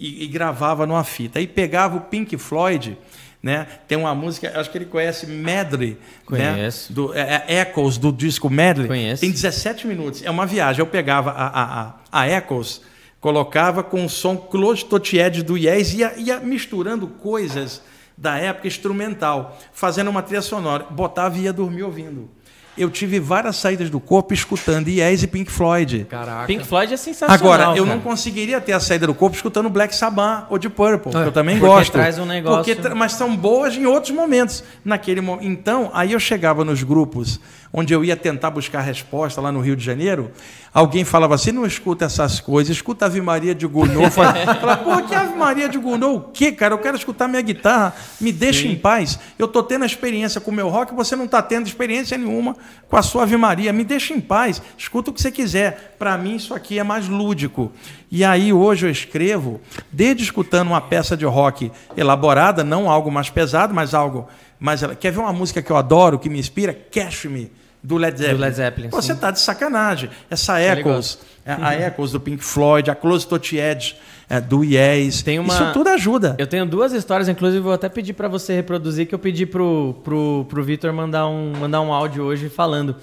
e, 0.00 0.24
e 0.24 0.26
gravava 0.26 0.86
numa 0.86 1.04
fita. 1.04 1.38
Aí 1.38 1.46
pegava 1.46 1.98
o 1.98 2.00
Pink 2.00 2.38
Floyd, 2.38 2.96
né? 3.42 3.66
Tem 3.86 3.98
uma 3.98 4.14
música, 4.14 4.58
acho 4.58 4.70
que 4.70 4.78
ele 4.78 4.86
conhece 4.86 5.26
Medley, 5.26 5.98
Conheço. 6.24 6.92
né? 6.92 6.94
Do, 6.94 7.14
é, 7.14 7.44
é 7.46 7.60
Echoes 7.60 7.98
do 7.98 8.10
disco 8.10 8.48
Medley. 8.48 8.88
Conheço. 8.88 9.20
Tem 9.20 9.30
17 9.30 9.86
minutos. 9.86 10.22
É 10.24 10.30
uma 10.30 10.46
viagem. 10.46 10.80
Eu 10.80 10.86
pegava 10.86 11.30
a, 11.30 11.46
a, 11.46 11.82
a, 11.82 11.94
a 12.10 12.28
Echoes, 12.30 12.80
colocava 13.24 13.82
com 13.82 14.04
o 14.04 14.08
som 14.10 14.36
Claude 14.36 14.84
Totied 14.84 15.42
do 15.42 15.56
Yes 15.56 15.94
e 15.94 15.96
ia, 16.00 16.12
ia 16.18 16.40
misturando 16.40 17.06
coisas 17.06 17.80
da 18.18 18.36
época 18.36 18.68
instrumental, 18.68 19.58
fazendo 19.72 20.10
uma 20.10 20.20
trilha 20.20 20.42
sonora. 20.42 20.84
Botava 20.90 21.38
e 21.38 21.44
ia 21.44 21.52
dormir 21.52 21.84
ouvindo. 21.84 22.28
Eu 22.76 22.90
tive 22.90 23.18
várias 23.18 23.56
saídas 23.56 23.88
do 23.88 23.98
corpo 23.98 24.34
escutando 24.34 24.88
Yes 24.88 25.22
e 25.22 25.26
Pink 25.26 25.50
Floyd. 25.50 26.06
Caraca. 26.10 26.46
Pink 26.46 26.64
Floyd 26.66 26.92
é 26.92 26.96
sensacional. 26.98 27.34
Agora, 27.34 27.78
eu 27.78 27.84
cara. 27.84 27.96
não 27.96 28.02
conseguiria 28.02 28.60
ter 28.60 28.72
a 28.72 28.80
saída 28.80 29.06
do 29.06 29.14
corpo 29.14 29.34
escutando 29.36 29.70
Black 29.70 29.94
Sabbath 29.96 30.46
ou 30.50 30.58
de 30.58 30.68
Purple, 30.68 31.10
que 31.12 31.16
É, 31.16 31.24
eu 31.24 31.32
também 31.32 31.58
porque 31.58 31.72
gosto. 31.74 31.92
traz 31.92 32.18
um 32.18 32.26
negócio- 32.26 32.74
Porque 32.76 32.88
mas 32.94 33.12
são 33.12 33.34
boas 33.34 33.74
em 33.74 33.86
outros 33.86 34.12
momentos. 34.14 34.62
Naquele 34.84 35.22
Então, 35.40 35.90
aí 35.94 36.12
eu 36.12 36.20
chegava 36.20 36.62
nos 36.62 36.82
grupos 36.82 37.40
onde 37.76 37.92
eu 37.92 38.04
ia 38.04 38.16
tentar 38.16 38.50
buscar 38.50 38.82
resposta 38.82 39.40
lá 39.40 39.50
no 39.50 39.58
Rio 39.58 39.74
de 39.74 39.84
Janeiro, 39.84 40.30
alguém 40.72 41.04
falava 41.04 41.34
assim, 41.34 41.50
não 41.50 41.66
escuta 41.66 42.04
essas 42.04 42.38
coisas, 42.38 42.76
escuta 42.76 43.06
Ave 43.06 43.20
Maria 43.20 43.52
de 43.52 43.66
Gounod. 43.66 44.12
Falava, 44.12 44.76
pô, 44.78 45.02
que 45.02 45.12
Ave 45.12 45.34
Maria 45.34 45.68
de 45.68 45.76
Gounod? 45.76 46.18
O 46.18 46.20
quê, 46.32 46.52
cara? 46.52 46.72
Eu 46.72 46.78
quero 46.78 46.96
escutar 46.96 47.26
minha 47.26 47.42
guitarra, 47.42 47.92
me 48.20 48.30
deixa 48.30 48.68
em 48.68 48.76
paz. 48.76 49.18
Eu 49.36 49.48
tô 49.48 49.60
tendo 49.60 49.82
a 49.82 49.86
experiência 49.86 50.40
com 50.40 50.52
o 50.52 50.54
meu 50.54 50.68
rock, 50.68 50.94
você 50.94 51.16
não 51.16 51.26
tá 51.26 51.42
tendo 51.42 51.66
experiência 51.66 52.16
nenhuma 52.16 52.56
com 52.88 52.96
a 52.96 53.02
sua 53.02 53.24
Ave 53.24 53.36
Maria. 53.36 53.72
Me 53.72 53.82
deixa 53.82 54.14
em 54.14 54.20
paz, 54.20 54.62
escuta 54.78 55.10
o 55.10 55.12
que 55.12 55.20
você 55.20 55.32
quiser. 55.32 55.96
Para 55.98 56.16
mim, 56.16 56.36
isso 56.36 56.54
aqui 56.54 56.78
é 56.78 56.84
mais 56.84 57.08
lúdico. 57.08 57.72
E 58.08 58.24
aí, 58.24 58.52
hoje 58.52 58.86
eu 58.86 58.90
escrevo, 58.90 59.60
desde 59.90 60.22
escutando 60.22 60.68
uma 60.68 60.80
peça 60.80 61.16
de 61.16 61.24
rock 61.24 61.72
elaborada, 61.96 62.62
não 62.62 62.88
algo 62.88 63.10
mais 63.10 63.30
pesado, 63.30 63.74
mas 63.74 63.94
algo 63.94 64.28
mais. 64.60 64.80
Quer 65.00 65.10
ver 65.10 65.18
uma 65.18 65.32
música 65.32 65.60
que 65.60 65.72
eu 65.72 65.76
adoro, 65.76 66.20
que 66.20 66.28
me 66.28 66.38
inspira? 66.38 66.72
Cash 66.72 67.24
Me, 67.24 67.50
do 67.86 67.98
Led 67.98 68.16
Zeppelin. 68.18 68.40
Led 68.40 68.56
Zeppelin, 68.56 68.88
Pô, 68.88 69.02
Você 69.02 69.14
tá 69.14 69.30
de 69.30 69.38
sacanagem. 69.40 70.08
Essa 70.30 70.58
Ele 70.60 70.80
Echoes, 70.80 71.18
a, 71.44 71.68
a 71.68 71.74
Echoes 71.88 72.12
do 72.12 72.18
Pink 72.18 72.42
Floyd, 72.42 72.90
a 72.90 72.94
Close 72.94 73.26
Touch 73.26 73.54
Edge 73.58 73.94
é, 74.28 74.40
do 74.40 74.64
Yes. 74.64 75.22
Tem 75.22 75.38
uma- 75.38 75.52
Isso 75.52 75.72
tudo 75.74 75.88
ajuda. 75.90 76.34
Eu 76.38 76.46
tenho 76.46 76.64
duas 76.64 76.94
histórias, 76.94 77.28
inclusive 77.28 77.60
vou 77.62 77.74
até 77.74 77.90
pedir 77.90 78.14
pra 78.14 78.26
você 78.26 78.54
reproduzir, 78.54 79.06
que 79.06 79.14
eu 79.14 79.18
pedi 79.18 79.44
pro, 79.44 79.94
pro, 80.02 80.46
pro 80.48 80.64
Vitor 80.64 80.90
mandar 80.94 81.28
um, 81.28 81.52
mandar 81.60 81.82
um 81.82 81.92
áudio 81.92 82.24
hoje 82.24 82.48
falando. 82.48 82.96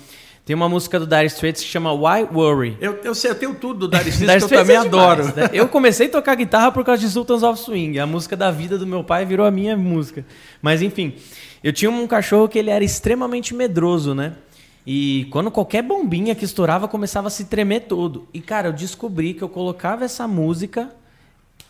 Tem 0.43 0.55
uma 0.55 0.67
música 0.67 0.99
do 0.99 1.05
Dire 1.05 1.27
Straits 1.27 1.61
que 1.61 1.67
chama 1.69 1.93
Why 1.93 2.27
Worry. 2.33 2.75
Eu, 2.81 2.99
eu 3.03 3.13
sei, 3.13 3.29
eu 3.29 3.35
tenho 3.35 3.53
tudo 3.53 3.87
do 3.87 3.95
Dire 3.95 4.09
Straits 4.09 4.45
que 4.47 4.53
eu 4.55 4.57
também 4.59 4.75
é 4.75 4.79
adoro. 4.79 5.25
né? 5.25 5.49
Eu 5.53 5.67
comecei 5.67 6.07
a 6.07 6.09
tocar 6.09 6.33
guitarra 6.33 6.71
por 6.71 6.83
causa 6.83 6.99
de 6.99 7.07
Sultans 7.07 7.43
of 7.43 7.59
Swing. 7.61 7.99
A 7.99 8.07
música 8.07 8.35
da 8.35 8.49
vida 8.49 8.79
do 8.79 8.87
meu 8.87 9.03
pai 9.03 9.23
virou 9.23 9.45
a 9.45 9.51
minha 9.51 9.77
música. 9.77 10.25
Mas 10.59 10.81
enfim, 10.81 11.13
eu 11.63 11.71
tinha 11.71 11.91
um 11.91 12.07
cachorro 12.07 12.49
que 12.49 12.57
ele 12.57 12.71
era 12.71 12.83
extremamente 12.83 13.53
medroso, 13.53 14.15
né? 14.15 14.33
E 14.85 15.27
quando 15.31 15.51
qualquer 15.51 15.83
bombinha 15.83 16.33
que 16.33 16.45
estourava, 16.45 16.87
começava 16.87 17.27
a 17.27 17.31
se 17.31 17.45
tremer 17.45 17.81
todo. 17.81 18.27
E 18.33 18.41
cara, 18.41 18.69
eu 18.69 18.73
descobri 18.73 19.33
que 19.33 19.43
eu 19.43 19.49
colocava 19.49 20.03
essa 20.03 20.27
música 20.27 20.89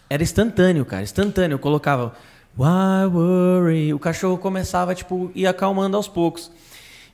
era 0.09 0.23
instantâneo, 0.23 0.85
cara, 0.85 1.03
instantâneo. 1.03 1.55
Eu 1.55 1.59
colocava 1.59 2.13
Why 2.57 3.05
worry? 3.05 3.93
O 3.93 3.99
cachorro 3.99 4.37
começava, 4.37 4.93
tipo, 4.93 5.31
ir 5.33 5.47
acalmando 5.47 5.95
aos 5.95 6.07
poucos. 6.07 6.51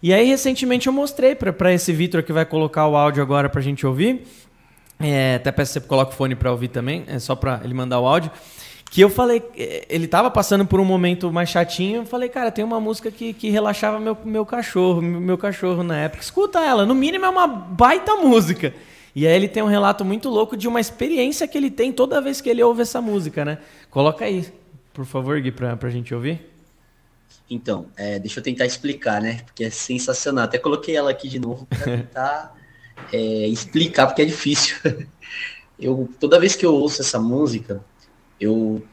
E 0.02 0.14
aí, 0.14 0.28
recentemente, 0.28 0.88
eu 0.88 0.94
mostrei 0.94 1.36
pra 1.36 1.74
esse 1.74 1.94
Vitor 1.94 2.24
que 2.24 2.34
vai 2.34 2.46
colocar 2.46 2.88
o 2.88 2.96
áudio 2.96 3.22
agora 3.22 3.50
pra 3.50 3.62
gente 3.62 3.86
ouvir. 3.86 4.26
É, 5.00 5.36
até 5.36 5.52
peço 5.52 5.74
que 5.74 5.80
você 5.80 5.88
coloque 5.88 6.14
o 6.14 6.16
fone 6.16 6.36
pra 6.36 6.52
ouvir 6.52 6.70
também, 6.70 7.04
é 7.08 7.20
só 7.20 7.36
pra 7.36 7.62
ele 7.64 7.74
mandar 7.74 8.00
o 8.00 8.08
áudio. 8.08 8.32
Que 8.90 9.02
eu 9.02 9.10
falei, 9.10 9.44
ele 9.90 10.08
tava 10.08 10.32
passando 10.32 10.66
por 10.66 10.80
um 10.80 10.86
momento 10.86 11.32
mais 11.32 11.50
chatinho. 11.50 12.02
Eu 12.02 12.06
falei, 12.06 12.30
cara, 12.30 12.52
tem 12.52 12.64
uma 12.64 12.80
música 12.80 13.12
que, 13.12 13.34
que 13.34 13.50
relaxava 13.50 14.00
meu, 14.00 14.18
meu 14.24 14.46
cachorro, 14.46 15.02
meu 15.02 15.38
cachorro 15.38 15.84
na 15.84 15.98
época. 15.98 16.24
Escuta 16.24 16.60
ela, 16.60 16.86
no 16.86 16.96
mínimo 16.96 17.26
é 17.26 17.30
uma 17.30 17.48
baita 17.48 18.16
música. 18.16 18.74
E 19.14 19.26
aí 19.28 19.34
ele 19.36 19.48
tem 19.48 19.64
um 19.64 19.68
relato 19.68 20.06
muito 20.06 20.30
louco 20.30 20.56
de 20.56 20.68
uma 20.68 20.80
experiência 20.80 21.48
que 21.48 21.58
ele 21.58 21.72
tem 21.72 21.92
toda 21.92 22.22
vez 22.22 22.40
que 22.40 22.50
ele 22.50 22.64
ouve 22.64 22.84
essa 22.84 23.02
música, 23.02 23.44
né? 23.44 23.58
Coloca 23.90 24.24
aí, 24.24 24.48
por 24.94 25.06
favor, 25.06 25.40
Gui, 25.42 25.52
pra, 25.52 25.76
pra 25.76 25.90
gente 25.90 26.14
ouvir. 26.14 26.40
Então, 27.50 27.88
é, 27.96 28.20
deixa 28.20 28.40
eu 28.40 28.44
tentar 28.44 28.66
explicar, 28.66 29.22
né? 29.22 29.42
Porque 29.46 29.64
é 29.64 29.70
sensacional. 29.70 30.46
Até 30.46 30.58
coloquei 30.58 30.96
ela 30.96 31.10
aqui 31.10 31.28
de 31.28 31.40
novo 31.40 31.66
para 31.66 31.80
tentar 31.84 32.56
é, 33.12 33.48
explicar, 33.48 34.08
porque 34.08 34.22
é 34.22 34.26
difícil. 34.26 34.76
Eu, 35.80 36.10
toda 36.20 36.40
vez 36.40 36.56
que 36.56 36.66
eu 36.66 36.74
ouço 36.74 37.04
essa 37.04 37.20
música, 37.20 37.86
eu 38.40 38.84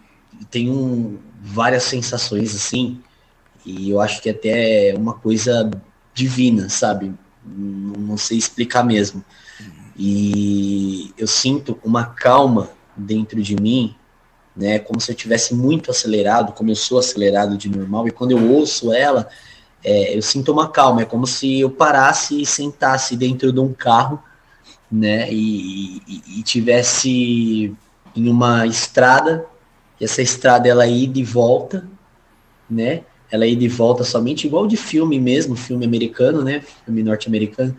tenho 0.51 1.21
várias 1.41 1.85
sensações 1.85 2.55
assim, 2.55 3.01
e 3.65 3.91
eu 3.91 4.01
acho 4.01 4.21
que 4.21 4.31
até 4.31 4.91
é 4.91 4.95
uma 4.95 5.15
coisa 5.15 5.71
divina, 6.13 6.69
sabe? 6.69 7.13
Não, 7.45 8.01
não 8.01 8.17
sei 8.17 8.39
explicar 8.39 8.85
mesmo. 8.85 9.25
E 9.97 11.13
eu 11.17 11.27
sinto 11.27 11.79
uma 11.85 12.05
calma 12.05 12.71
dentro 12.97 13.41
de 13.43 13.57
mim 13.57 13.95
né? 14.57 14.79
Como 14.79 15.01
se 15.01 15.11
eu 15.11 15.17
tivesse 15.17 15.55
muito 15.55 15.91
acelerado, 15.91 16.53
como 16.53 16.71
eu 16.71 16.77
sou 16.77 16.99
acelerado 16.99 17.57
de 17.57 17.69
normal, 17.69 18.07
e 18.07 18.13
quando 18.13 18.31
eu 18.31 18.51
ouço 18.53 18.93
ela, 18.93 19.29
é, 19.83 20.17
eu 20.17 20.23
sinto 20.23 20.53
uma 20.53 20.69
calma, 20.69 21.03
é 21.03 21.05
como 21.05 21.27
se 21.27 21.61
eu 21.61 21.71
parasse 21.71 22.41
e 22.41 22.47
sentasse 22.47 23.17
dentro 23.17 23.53
de 23.53 23.61
um 23.61 23.73
carro, 23.73 24.23
né? 24.91 25.31
E, 25.33 26.01
e, 26.07 26.39
e 26.39 26.43
tivesse 26.43 27.75
em 28.17 28.29
uma 28.29 28.67
estrada, 28.67 29.47
e 30.01 30.05
essa 30.05 30.23
estrada 30.23 30.69
ela 30.69 30.87
ir 30.87 31.07
de 31.09 31.25
volta, 31.25 31.87
né? 32.69 33.03
Ela 33.31 33.47
ir 33.47 33.57
de 33.57 33.69
volta 33.69 34.05
somente 34.05 34.47
igual 34.47 34.67
de 34.67 34.77
filme 34.77 35.19
mesmo, 35.19 35.57
filme 35.57 35.85
americano, 35.85 36.43
né? 36.43 36.63
Filme 36.85 37.03
norte-americano, 37.03 37.77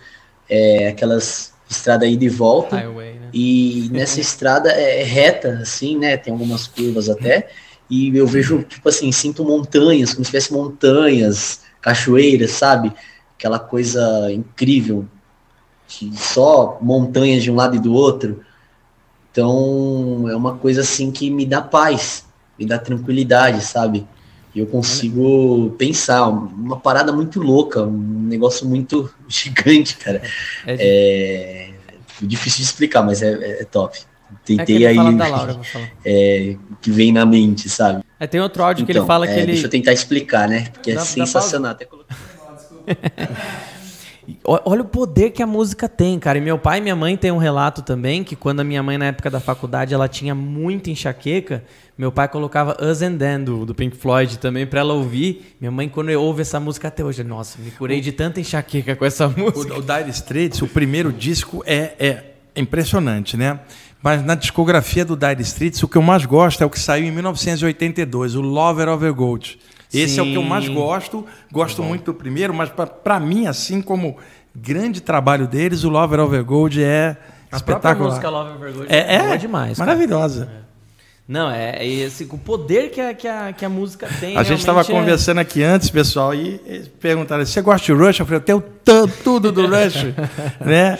é, 0.49 0.88
aquelas 0.89 1.55
estrada 1.69 2.05
aí 2.05 2.15
de 2.15 2.29
volta. 2.29 2.75
Highway, 2.75 3.13
né? 3.13 3.29
E 3.33 3.89
nessa 3.91 4.19
estrada 4.21 4.69
é 4.69 5.03
reta, 5.03 5.59
assim, 5.61 5.97
né? 5.97 6.17
Tem 6.17 6.31
algumas 6.31 6.67
curvas 6.67 7.09
até. 7.09 7.49
E 7.89 8.15
eu 8.15 8.25
vejo, 8.25 8.63
tipo 8.63 8.88
assim, 8.89 9.11
sinto 9.11 9.43
montanhas, 9.43 10.13
como 10.13 10.25
se 10.25 10.31
tivesse 10.31 10.51
montanhas, 10.53 11.61
cachoeiras, 11.81 12.51
sabe? 12.51 12.91
Aquela 13.38 13.59
coisa 13.59 14.31
incrível. 14.31 15.05
de 15.88 16.17
só 16.17 16.79
montanhas 16.81 17.43
de 17.43 17.51
um 17.51 17.55
lado 17.55 17.75
e 17.75 17.79
do 17.79 17.93
outro. 17.93 18.43
Então, 19.36 20.29
é 20.29 20.36
uma 20.36 20.55
coisa 20.55 20.79
assim 20.79 21.11
que 21.11 21.29
me 21.29 21.45
dá 21.45 21.61
paz, 21.61 22.23
me 22.57 22.65
dá 22.65 22.79
tranquilidade, 22.79 23.61
sabe? 23.65 24.07
E 24.55 24.59
eu 24.59 24.65
consigo 24.65 25.71
pensar, 25.77 26.29
uma 26.29 26.79
parada 26.79 27.11
muito 27.11 27.41
louca, 27.41 27.83
um 27.83 28.21
negócio 28.23 28.65
muito 28.65 29.13
gigante, 29.27 29.97
cara. 29.97 30.21
É, 30.65 31.69
É 32.21 32.25
difícil 32.25 32.59
de 32.59 32.63
explicar, 32.63 33.03
mas 33.03 33.21
é, 33.21 33.59
é 33.59 33.65
top. 33.65 33.97
é 33.97 34.03
que 34.03 34.55
Tentei 34.55 34.86
aí 34.88 34.95
Laura, 35.19 35.59
é, 36.05 36.55
que 36.81 36.89
vem 36.89 37.11
na 37.11 37.25
mente, 37.25 37.67
sabe? 37.67 38.05
Aí 38.17 38.29
tem 38.29 38.39
outro 38.39 38.63
áudio 38.63 38.86
que 38.86 38.91
ele 38.93 38.99
Então, 38.99 39.07
fala 39.07 39.25
é, 39.25 39.33
que 39.33 39.39
ele. 39.41 39.51
Deixa 39.51 39.67
eu 39.67 39.69
tentar 39.69 39.91
explicar, 39.91 40.47
né? 40.47 40.69
Porque 40.71 40.93
Dá- 40.93 41.01
é 41.01 41.03
sensacional. 41.03 41.71
Até 41.73 41.83
coloquei- 41.83 42.15
O- 43.29 43.74
Olha 44.43 44.82
o 44.82 44.86
poder 44.86 45.32
que 45.32 45.43
a 45.43 45.47
música 45.47 45.88
tem, 45.88 46.17
cara. 46.19 46.38
E 46.38 46.41
meu 46.41 46.57
pai 46.57 46.80
e 46.80 46.82
minha 46.82 46.95
mãe 46.95 47.15
têm 47.15 47.32
um 47.32 47.38
relato 47.38 47.82
também 47.82 48.23
que 48.23 48.36
quando 48.36 48.59
a 48.59 48.63
minha 48.63 48.82
mãe, 48.82 48.97
na 48.97 49.05
época 49.05 49.30
da 49.30 49.39
faculdade, 49.39 49.93
ela 49.93 50.07
tinha 50.07 50.34
muita 50.34 50.89
enxaqueca, 50.89 51.63
meu 51.97 52.11
pai 52.11 52.28
colocava 52.28 52.76
Us 52.84 53.01
and 53.01 53.17
Then 53.17 53.43
do, 53.43 53.65
do 53.65 53.76
Pink 53.76 53.95
Floyd 53.95 54.38
também 54.39 54.65
pra 54.65 54.82
ela 54.82 54.93
ouvir. 54.93 55.55
Minha 55.62 55.71
mãe, 55.71 55.87
quando 55.87 56.09
ouve 56.20 56.41
essa 56.41 56.59
música 56.59 56.87
até 56.87 57.04
hoje, 57.04 57.24
nossa, 57.24 57.59
me 57.62 57.71
curei 57.71 58.01
de 58.01 58.12
tanta 58.12 58.39
enxaqueca 58.39 58.95
com 58.95 59.05
essa 59.05 59.28
música. 59.29 59.74
O, 59.74 59.79
o 59.79 59.82
Dire 59.82 60.09
Straits, 60.09 60.62
o 60.62 60.67
primeiro 60.67 61.13
disco 61.13 61.63
é, 61.66 61.93
é 61.99 62.36
impressionante, 62.55 63.37
né? 63.37 63.59
Mas 64.01 64.24
na 64.24 64.36
discografia 64.36 65.05
do 65.05 65.16
Dire 65.16 65.41
Straits, 65.41 65.82
o 65.83 65.87
que 65.87 65.97
eu 65.97 66.01
mais 66.01 66.25
gosto 66.25 66.62
é 66.62 66.66
o 66.66 66.70
que 66.70 66.79
saiu 66.79 67.05
em 67.05 67.12
1982, 67.12 68.36
o 68.36 68.41
Lover 68.41 68.89
of 68.89 69.05
a 69.05 69.12
Gold. 69.12 69.58
Esse 69.93 70.20
é 70.20 70.24
o 70.24 70.25
que 70.25 70.36
eu 70.36 70.43
mais 70.43 70.66
Sim. 70.66 70.74
gosto. 70.74 71.25
Gosto 71.51 71.83
muito 71.83 72.05
do 72.05 72.13
primeiro, 72.13 72.53
mas 72.53 72.70
para 73.03 73.20
mim, 73.20 73.47
assim 73.47 73.82
como 73.82 74.17
grande 74.55 75.01
trabalho 75.01 75.47
deles, 75.47 75.83
o 75.83 75.89
Lover 75.89 76.20
a 76.20 76.41
Gold 76.41 76.83
é 76.83 77.09
A 77.51 77.59
própria 77.59 77.75
espetacular. 77.75 78.09
música 78.09 78.29
Love 78.29 78.51
and 78.51 78.57
Vergonha 78.57 78.87
é, 78.89 79.16
é 79.16 79.20
boa 79.20 79.37
demais. 79.37 79.78
Maravilhosa. 79.78 80.66
Não, 81.28 81.49
é, 81.49 81.78
é 81.78 81.87
esse, 81.87 82.24
o 82.24 82.37
poder 82.37 82.91
que 82.91 83.01
a, 83.01 83.12
que 83.16 83.28
a, 83.28 83.51
que 83.51 83.66
a 83.66 83.70
música 83.70 84.07
tem. 84.20 84.37
A 84.37 84.43
gente 84.43 84.59
estava 84.59 84.82
é- 84.82 84.83
conversando 84.83 85.39
aqui 85.39 85.63
antes, 85.63 85.89
pessoal, 85.89 86.36
e 86.36 86.62
eles 86.67 86.87
perguntaram: 86.87 87.43
você 87.43 87.62
gosta 87.62 87.83
de 87.83 87.99
Rush? 87.99 88.20
Eu 88.20 88.25
falei: 88.28 88.41
eu 88.47 88.62
tenho 88.62 89.09
tudo 89.24 89.51
do 89.51 89.66
Rush. 89.66 90.05
né? 90.63 90.99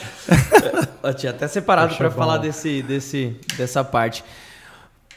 Eu 1.04 1.14
tinha 1.14 1.30
até 1.32 1.48
separado 1.48 1.96
para 1.96 2.10
bom. 2.10 2.16
falar 2.16 2.38
desse, 2.40 2.82
desse, 2.82 3.36
dessa 3.56 3.84
parte. 3.84 4.24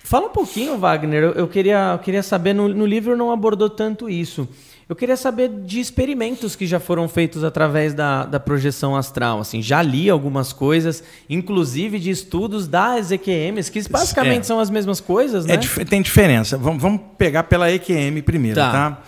Fala 0.05 0.27
um 0.27 0.31
pouquinho, 0.31 0.79
Wagner. 0.79 1.23
Eu, 1.23 1.33
eu 1.33 1.49
queria, 1.49 1.93
eu 1.93 1.99
queria 1.99 2.23
saber, 2.23 2.55
no, 2.55 2.69
no 2.69 2.87
livro 2.87 3.16
não 3.16 3.31
abordou 3.31 3.69
tanto 3.69 4.09
isso. 4.09 4.49
Eu 4.89 4.97
queria 4.97 5.19
saber 5.19 5.51
de 5.66 5.81
experimentos 5.81 6.57
que 6.57 6.66
já 6.66 6.81
foram 6.81 7.07
feitos 7.11 7.45
através 7.45 7.93
da, 7.93 8.25
da 8.25 8.41
projeção 8.41 8.97
astral. 8.97 9.39
Assim, 9.39 9.61
já 9.61 9.83
li 9.83 10.09
algumas 10.09 10.51
coisas, 10.51 11.05
inclusive 11.29 11.99
de 11.99 12.09
estudos 12.09 12.66
das 12.66 13.11
EQMs, 13.11 13.70
que 13.70 13.87
basicamente 13.87 14.41
É. 14.41 14.45
são 14.45 14.59
as 14.59 14.70
mesmas 14.70 14.99
coisas, 14.99 15.45
né? 15.45 15.55
É 15.57 15.85
tem 15.85 16.01
diferença. 16.01 16.57
Vamos, 16.57 16.81
vamos 16.81 17.03
pegar 17.19 17.43
pela 17.43 17.70
EQM 17.70 18.23
primeiro, 18.23 18.57
Tá. 18.59 18.73
tá? 18.73 19.03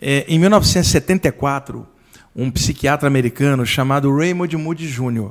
É, 0.00 0.24
em 0.26 0.38
1974, 0.38 1.86
um 2.34 2.50
psiquiatra 2.50 3.06
americano 3.06 3.66
chamado 3.66 4.14
Raymond 4.14 4.56
Moody 4.56 4.88
Jr. 4.88 5.30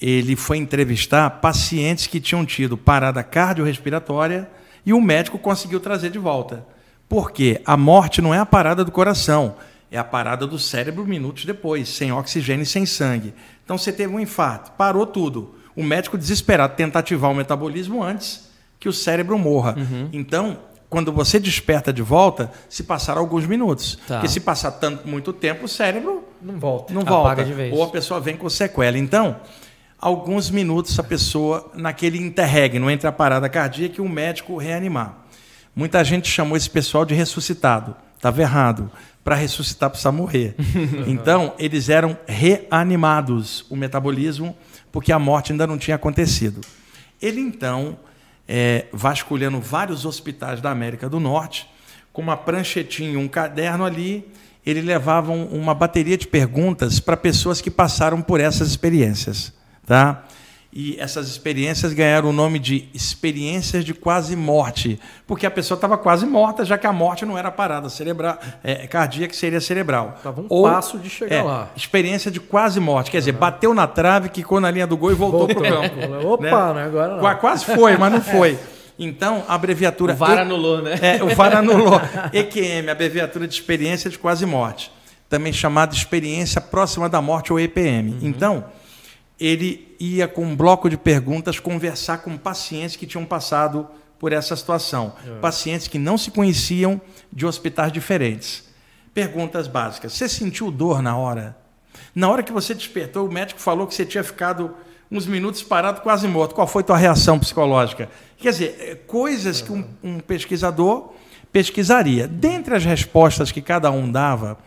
Ele 0.00 0.36
foi 0.36 0.58
entrevistar 0.58 1.28
pacientes 1.40 2.06
que 2.06 2.20
tinham 2.20 2.44
tido 2.44 2.76
parada 2.76 3.22
cardiorrespiratória 3.22 4.48
e 4.84 4.92
o 4.92 5.00
médico 5.00 5.38
conseguiu 5.38 5.80
trazer 5.80 6.10
de 6.10 6.18
volta. 6.18 6.64
Porque 7.08 7.60
a 7.64 7.76
morte 7.76 8.20
não 8.20 8.34
é 8.34 8.38
a 8.38 8.46
parada 8.46 8.84
do 8.84 8.90
coração, 8.90 9.56
é 9.90 9.98
a 9.98 10.04
parada 10.04 10.46
do 10.46 10.58
cérebro 10.58 11.06
minutos 11.06 11.44
depois, 11.44 11.88
sem 11.88 12.12
oxigênio 12.12 12.64
e 12.64 12.66
sem 12.66 12.84
sangue. 12.86 13.34
Então 13.64 13.78
você 13.78 13.92
teve 13.92 14.12
um 14.12 14.20
infarto, 14.20 14.72
parou 14.72 15.06
tudo. 15.06 15.54
O 15.76 15.82
médico 15.82 16.18
desesperado 16.18 16.74
tenta 16.76 16.98
ativar 16.98 17.30
o 17.30 17.34
metabolismo 17.34 18.02
antes 18.02 18.48
que 18.78 18.88
o 18.88 18.92
cérebro 18.92 19.38
morra. 19.38 19.76
Então, 20.12 20.58
quando 20.90 21.10
você 21.10 21.40
desperta 21.40 21.92
de 21.92 22.02
volta, 22.02 22.50
se 22.68 22.82
passar 22.84 23.16
alguns 23.16 23.46
minutos. 23.46 23.98
Tá. 24.06 24.16
Porque 24.16 24.28
se 24.28 24.40
passar 24.40 24.72
tanto, 24.72 25.08
muito 25.08 25.32
tempo, 25.32 25.64
o 25.64 25.68
cérebro 25.68 26.22
Não 26.40 26.58
volta. 26.58 26.92
não 26.92 27.02
volta. 27.02 27.44
de 27.44 27.52
vez. 27.52 27.72
Ou 27.74 27.82
a 27.82 27.88
pessoa 27.88 28.20
vem 28.20 28.36
com 28.36 28.48
sequela. 28.48 28.98
Então, 28.98 29.36
alguns 30.04 30.50
minutos 30.50 30.98
a 30.98 31.02
pessoa, 31.02 31.70
naquele 31.74 32.18
interregno 32.18 32.90
entre 32.90 33.06
a 33.08 33.12
parada 33.12 33.48
cardíaca 33.48 33.94
e 33.98 34.00
o 34.04 34.08
médico 34.08 34.58
reanimar. 34.58 35.24
Muita 35.74 36.04
gente 36.04 36.28
chamou 36.28 36.56
esse 36.58 36.68
pessoal 36.68 37.06
de 37.06 37.14
ressuscitado. 37.14 37.96
Estava 38.14 38.42
errado. 38.42 38.90
Para 39.24 39.34
ressuscitar 39.34 39.88
precisa 39.88 40.12
morrer. 40.12 40.54
Então, 41.08 41.54
eles 41.58 41.88
eram 41.88 42.16
reanimados, 42.26 43.64
o 43.70 43.76
metabolismo, 43.76 44.54
porque 44.92 45.10
a 45.10 45.18
morte 45.18 45.52
ainda 45.52 45.66
não 45.66 45.78
tinha 45.78 45.94
acontecido. 45.96 46.60
Ele, 47.20 47.40
então, 47.40 47.96
é, 48.46 48.84
vasculhando 48.92 49.58
vários 49.58 50.04
hospitais 50.04 50.60
da 50.60 50.70
América 50.70 51.08
do 51.08 51.18
Norte, 51.18 51.66
com 52.12 52.20
uma 52.20 52.36
pranchetinha 52.36 53.12
e 53.12 53.16
um 53.16 53.26
caderno 53.26 53.84
ali, 53.86 54.28
ele 54.66 54.82
levava 54.82 55.32
um- 55.32 55.46
uma 55.46 55.74
bateria 55.74 56.18
de 56.18 56.26
perguntas 56.26 57.00
para 57.00 57.16
pessoas 57.16 57.62
que 57.62 57.70
passaram 57.70 58.20
por 58.20 58.38
essas 58.38 58.68
experiências. 58.68 59.52
Tá? 59.86 60.24
E 60.76 60.96
essas 60.98 61.28
experiências 61.28 61.92
ganharam 61.92 62.30
o 62.30 62.32
nome 62.32 62.58
de 62.58 62.88
experiências 62.92 63.84
de 63.84 63.94
quase 63.94 64.34
morte, 64.34 64.98
porque 65.24 65.46
a 65.46 65.50
pessoa 65.50 65.76
estava 65.76 65.96
quase 65.96 66.26
morta, 66.26 66.64
já 66.64 66.76
que 66.76 66.84
a 66.84 66.92
morte 66.92 67.24
não 67.24 67.38
era 67.38 67.48
parada 67.48 67.88
cerebral, 67.88 68.36
é, 68.64 68.84
cardíaca, 68.88 69.28
que 69.28 69.36
seria 69.36 69.60
cerebral. 69.60 70.18
Tava 70.20 70.40
um 70.40 70.62
passo 70.62 70.98
de 70.98 71.08
chegar 71.08 71.36
é, 71.36 71.42
lá. 71.42 71.70
Experiência 71.76 72.28
de 72.28 72.40
quase 72.40 72.80
morte, 72.80 73.12
quer 73.12 73.18
dizer, 73.18 73.30
bateu 73.32 73.72
na 73.72 73.86
trave, 73.86 74.28
quicou 74.30 74.60
na 74.60 74.68
linha 74.68 74.84
do 74.84 74.96
gol 74.96 75.12
e 75.12 75.14
voltou 75.14 75.46
para 75.46 75.58
o 75.60 75.62
campo. 75.62 76.26
Opa, 76.26 76.74
né? 76.74 76.84
Agora 76.86 77.12
não. 77.14 77.20
Qua- 77.20 77.34
Quase 77.36 77.64
foi, 77.66 77.96
mas 77.96 78.12
não 78.12 78.20
foi. 78.20 78.58
Então, 78.98 79.44
a 79.46 79.54
abreviatura. 79.54 80.12
O 80.12 80.16
VAR 80.16 80.38
anulou, 80.38 80.82
né? 80.82 80.98
É, 81.00 81.22
o 81.22 81.34
VAR 81.36 81.54
anulou. 81.56 82.00
EQM, 82.32 82.88
abreviatura 82.90 83.46
de 83.46 83.54
experiência 83.54 84.10
de 84.10 84.18
quase 84.18 84.44
morte. 84.44 84.90
Também 85.28 85.52
chamada 85.52 85.94
experiência 85.94 86.60
próxima 86.60 87.08
da 87.08 87.20
morte 87.22 87.52
ou 87.52 87.60
EPM. 87.60 88.18
Então, 88.22 88.64
ele 89.38 89.96
ia 89.98 90.28
com 90.28 90.44
um 90.44 90.56
bloco 90.56 90.88
de 90.88 90.96
perguntas 90.96 91.58
conversar 91.58 92.18
com 92.18 92.36
pacientes 92.36 92.96
que 92.96 93.06
tinham 93.06 93.24
passado 93.24 93.88
por 94.18 94.32
essa 94.32 94.54
situação. 94.56 95.14
Pacientes 95.40 95.88
que 95.88 95.98
não 95.98 96.16
se 96.16 96.30
conheciam 96.30 97.00
de 97.32 97.44
hospitais 97.44 97.92
diferentes. 97.92 98.64
Perguntas 99.12 99.66
básicas. 99.66 100.12
Você 100.12 100.28
sentiu 100.28 100.70
dor 100.70 101.02
na 101.02 101.16
hora? 101.16 101.56
Na 102.14 102.28
hora 102.28 102.42
que 102.42 102.52
você 102.52 102.74
despertou, 102.74 103.28
o 103.28 103.32
médico 103.32 103.60
falou 103.60 103.86
que 103.86 103.94
você 103.94 104.04
tinha 104.04 104.24
ficado 104.24 104.74
uns 105.10 105.26
minutos 105.26 105.62
parado, 105.62 106.00
quase 106.00 106.26
morto. 106.26 106.54
Qual 106.54 106.66
foi 106.66 106.82
tua 106.82 106.96
reação 106.96 107.38
psicológica? 107.38 108.08
Quer 108.36 108.50
dizer, 108.50 108.76
é, 108.80 108.94
coisas 108.94 109.60
que 109.60 109.72
um, 109.72 109.84
um 110.02 110.18
pesquisador 110.20 111.12
pesquisaria. 111.52 112.26
Dentre 112.26 112.74
as 112.74 112.84
respostas 112.84 113.52
que 113.52 113.62
cada 113.62 113.90
um 113.90 114.10
dava, 114.10 114.58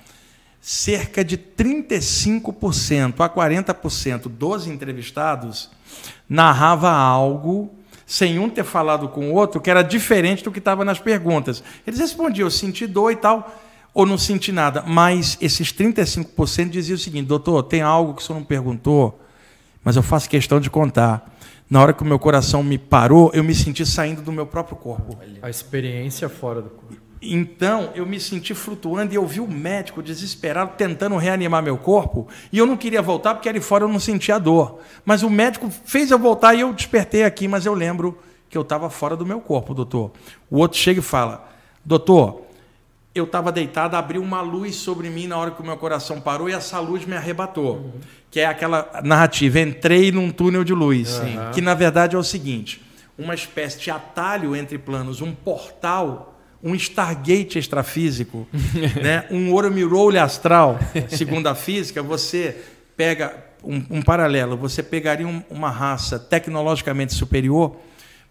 cerca 0.62 1.24
de 1.24 1.38
35% 1.38 3.20
a 3.20 3.30
40% 3.30 4.28
dos 4.28 4.68
entrevistados 4.68 5.70
narrava 6.28 6.92
algo 6.92 7.74
sem 8.06 8.40
um 8.40 8.50
ter 8.50 8.64
falado 8.64 9.10
com 9.10 9.30
o 9.30 9.34
outro 9.34 9.60
que 9.60 9.70
era 9.70 9.82
diferente 9.82 10.44
do 10.44 10.52
que 10.52 10.60
estava 10.60 10.86
nas 10.86 11.00
perguntas. 11.00 11.62
Eles 11.86 12.00
respondiam, 12.00 12.50
senti 12.50 12.88
dor 12.88 13.12
e 13.12 13.18
tal, 13.18 13.54
ou 13.94 14.06
não 14.06 14.18
senti 14.18 14.52
nada. 14.52 14.84
Mas 14.88 15.38
esses 15.42 15.74
35% 15.74 16.70
diziam 16.70 16.96
o 16.96 17.00
seguinte, 17.00 17.28
doutor, 17.28 17.64
tem 17.64 17.82
algo 17.82 18.14
que 18.14 18.22
o 18.22 18.26
senhor 18.26 18.40
não 18.40 18.46
perguntou, 18.46 19.20
mas 19.84 19.96
eu 19.96 20.04
faço 20.04 20.30
questão 20.30 20.60
de 20.60 20.70
contar. 20.70 21.34
Na 21.70 21.82
hora 21.82 21.92
que 21.92 22.02
o 22.02 22.06
meu 22.06 22.18
coração 22.18 22.64
me 22.64 22.78
parou, 22.78 23.30
eu 23.34 23.44
me 23.44 23.54
senti 23.54 23.86
saindo 23.86 24.22
do 24.22 24.32
meu 24.32 24.46
próprio 24.46 24.78
corpo. 24.78 25.18
A 25.42 25.50
experiência 25.50 26.30
fora 26.30 26.62
do 26.62 26.70
corpo. 26.70 27.07
Então, 27.22 27.92
eu 27.96 28.06
me 28.06 28.20
senti 28.20 28.54
flutuando 28.54 29.12
e 29.14 29.16
eu 29.16 29.26
vi 29.26 29.40
o 29.40 29.48
médico 29.48 30.04
desesperado 30.04 30.74
tentando 30.78 31.18
reanimar 31.18 31.64
meu 31.64 31.78
corpo. 31.78 32.28
E 32.52 32.58
eu 32.58 32.66
não 32.66 32.78
queria 32.78 33.02
voltar 33.02 33.34
porque 33.34 33.50
ali 33.50 33.60
fora 33.60 33.84
eu 33.84 33.88
não 33.88 34.00
sentia 34.00 34.40
dor. 34.40 34.80
Mas 35.04 35.24
o 35.24 35.30
médico 35.30 35.70
fez 35.86 36.12
eu 36.12 36.20
voltar 36.20 36.54
e 36.54 36.62
eu 36.62 36.72
despertei 36.72 37.24
aqui, 37.24 37.48
mas 37.48 37.66
eu 37.66 37.74
lembro 37.74 38.18
que 38.50 38.58
eu 38.58 38.62
estava 38.62 38.90
fora 38.90 39.16
do 39.16 39.26
meu 39.26 39.42
corpo, 39.42 39.74
doutor. 39.74 40.12
O 40.50 40.60
outro 40.60 40.78
chega 40.78 41.00
e 41.00 41.04
fala: 41.04 41.50
Doutor, 41.84 42.44
eu 43.16 43.24
estava 43.24 43.52
deitado, 43.52 43.96
abriu 43.96 44.22
uma 44.22 44.42
luz 44.42 44.76
sobre 44.76 45.10
mim 45.10 45.26
na 45.26 45.38
hora 45.38 45.52
que 45.52 45.62
o 45.62 45.66
meu 45.66 45.78
coração 45.78 46.22
parou 46.22 46.48
e 46.48 46.54
essa 46.54 46.80
luz 46.80 47.04
me 47.06 47.16
arrebatou. 47.16 47.94
Que 48.30 48.42
é 48.42 48.46
aquela 48.46 49.02
narrativa: 49.04 49.60
entrei 49.60 50.12
num 50.12 50.30
túnel 50.30 50.64
de 50.64 50.74
luz. 50.74 51.20
Que 51.54 51.62
na 51.62 51.74
verdade 51.74 52.16
é 52.16 52.20
o 52.20 52.24
seguinte: 52.24 52.82
uma 53.18 53.34
espécie 53.34 53.80
de 53.80 53.90
atalho 53.90 54.56
entre 54.56 54.78
planos, 54.78 55.20
um 55.20 55.34
portal 55.34 56.37
um 56.64 56.74
Stargate 56.76 57.60
extrafísico, 57.60 58.48
né? 59.02 59.26
um 59.32 59.54
Oromirole 59.54 60.18
astral, 60.18 60.80
segundo 61.10 61.48
a 61.48 61.56
física, 61.56 62.02
você 62.02 62.56
pega 62.96 63.36
um, 63.64 63.84
um 63.90 64.02
paralelo, 64.02 64.58
você 64.58 64.82
pegaria 64.82 65.28
um- 65.28 65.44
uma 65.50 65.70
raça 65.70 66.18
tecnologicamente 66.20 67.14
superior 67.14 67.76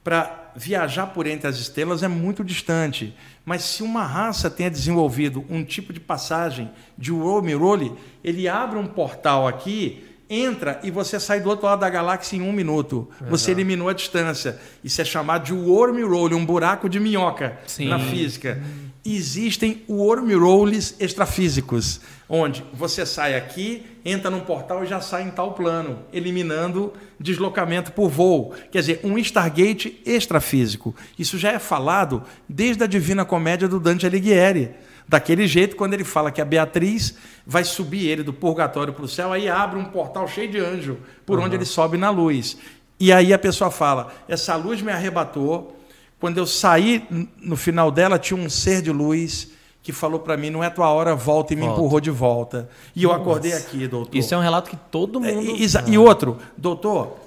para 0.03 0.53
viajar 0.57 1.09
por 1.09 1.27
entre 1.27 1.49
as 1.49 1.57
estrelas 1.59 2.03
é 2.03 2.09
muito 2.09 2.43
distante. 2.45 3.15
Mas 3.45 3.63
se 3.63 3.83
uma 3.83 4.05
raça 4.05 4.49
tenha 4.49 4.71
desenvolvido 4.71 5.45
um 5.51 5.63
tipo 5.65 5.93
de 5.93 6.01
passagem 6.01 6.71
de 6.97 7.13
Oromirole, 7.13 7.93
ele 8.25 8.49
abre 8.49 8.79
um 8.79 8.87
portal 8.87 9.47
aqui, 9.47 10.05
entra 10.29 10.81
e 10.83 10.91
você 10.91 11.19
sai 11.21 11.41
do 11.41 11.49
outro 11.49 11.67
lado 11.67 11.81
da 11.81 11.91
galáxia 11.91 12.37
em 12.37 12.43
um 12.43 12.53
minuto. 12.53 13.09
Você 13.29 13.51
eliminou 13.53 13.89
a 13.89 13.93
distância. 13.93 14.59
Isso 14.83 15.01
é 15.01 15.05
chamado 15.05 15.45
de 15.45 15.53
Wormhole, 15.53 16.35
um 16.35 16.45
buraco 16.45 16.89
de 16.89 16.99
minhoca 16.99 17.59
Sim. 17.67 17.89
na 17.89 17.99
física. 17.99 18.61
Existem 19.05 19.85
wormholes 19.89 20.97
extrafísicos, 20.99 22.01
onde 22.29 22.65
você 22.75 23.07
sai 23.07 23.37
aqui, 23.37 23.87
entra 24.05 24.29
num 24.29 24.41
portal 24.41 24.83
e 24.83 24.87
já 24.87 25.01
sai 25.01 25.23
em 25.23 25.31
tal 25.31 25.53
plano, 25.53 26.01
eliminando 26.13 26.93
deslocamento 27.19 27.93
por 27.93 28.09
voo. 28.09 28.53
Quer 28.73 28.81
dizer, 28.81 29.01
um 29.05 29.17
Stargate 29.17 30.01
extrafísico. 30.05 30.93
Isso 31.17 31.39
já 31.39 31.53
é 31.53 31.61
falado 31.61 32.25
desde 32.49 32.83
a 32.83 32.87
Divina 32.89 33.25
Comédia 33.25 33.69
do 33.69 33.79
Dante 33.79 34.05
Alighieri. 34.05 34.75
Daquele 35.09 35.47
jeito, 35.47 35.77
quando 35.77 35.95
ele 35.95 36.03
fala 36.05 36.33
que 36.33 36.41
a 36.41 36.45
Beatriz 36.45 37.15
vai 37.47 37.63
subir 37.63 38.07
ele 38.09 38.23
do 38.25 38.33
purgatório 38.33 38.93
para 38.93 39.05
o 39.05 39.09
céu, 39.09 39.33
aí 39.33 39.49
abre 39.49 39.79
um 39.79 39.85
portal 39.85 40.27
cheio 40.27 40.51
de 40.51 40.59
anjo, 40.59 40.99
por 41.25 41.39
onde 41.39 41.55
ele 41.55 41.65
sobe 41.65 41.97
na 41.97 42.11
luz. 42.11 42.57
E 42.99 43.13
aí 43.13 43.33
a 43.33 43.39
pessoa 43.39 43.71
fala: 43.71 44.13
essa 44.29 44.57
luz 44.57 44.83
me 44.83 44.91
arrebatou. 44.91 45.77
Quando 46.19 46.39
eu 46.39 46.47
saí, 46.47 47.07
no 47.41 47.57
final 47.57 47.91
dela, 47.91 48.19
tinha 48.19 48.39
um 48.41 48.49
ser 48.51 48.83
de 48.83 48.91
luz 48.91 49.51
que 49.83 49.93
falou 49.93 50.19
para 50.19 50.37
mim: 50.37 50.51
não 50.51 50.65
é 50.65 50.71
tua 50.71 50.89
hora, 50.91 51.15
volta, 51.15 51.53
e 51.53 51.57
me 51.57 51.63
Volta. 51.63 51.79
empurrou 51.79 52.01
de 52.01 52.11
volta. 52.11 52.69
E 52.97 53.05
eu 53.05 53.13
acordei 53.13 53.53
aqui, 53.53 53.87
doutor. 53.87 54.17
Isso 54.19 54.35
é 54.35 54.37
um 54.39 54.41
relato 54.41 54.69
que 54.71 54.77
todo 54.91 55.25
É, 55.25 55.33
mundo. 55.33 55.45
e, 55.57 55.63
exa- 55.63 55.85
e 55.87 55.97
outro, 55.97 56.39
doutor, 56.57 57.19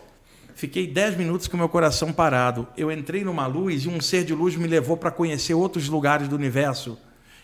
Fiquei 0.55 0.85
10 0.85 1.15
minutos 1.15 1.47
com 1.47 1.55
meu 1.55 1.69
coração 1.69 2.11
parado. 2.11 2.67
Eu 2.75 2.91
entrei 2.91 3.23
numa 3.23 3.47
luz 3.47 3.85
e 3.85 3.87
um 3.87 4.01
ser 4.01 4.25
de 4.25 4.35
luz 4.35 4.57
me 4.57 4.67
levou 4.67 4.97
para 4.97 5.09
conhecer 5.09 5.53
outros 5.53 5.87
lugares 5.87 6.27
do 6.27 6.35
universo. 6.35 6.97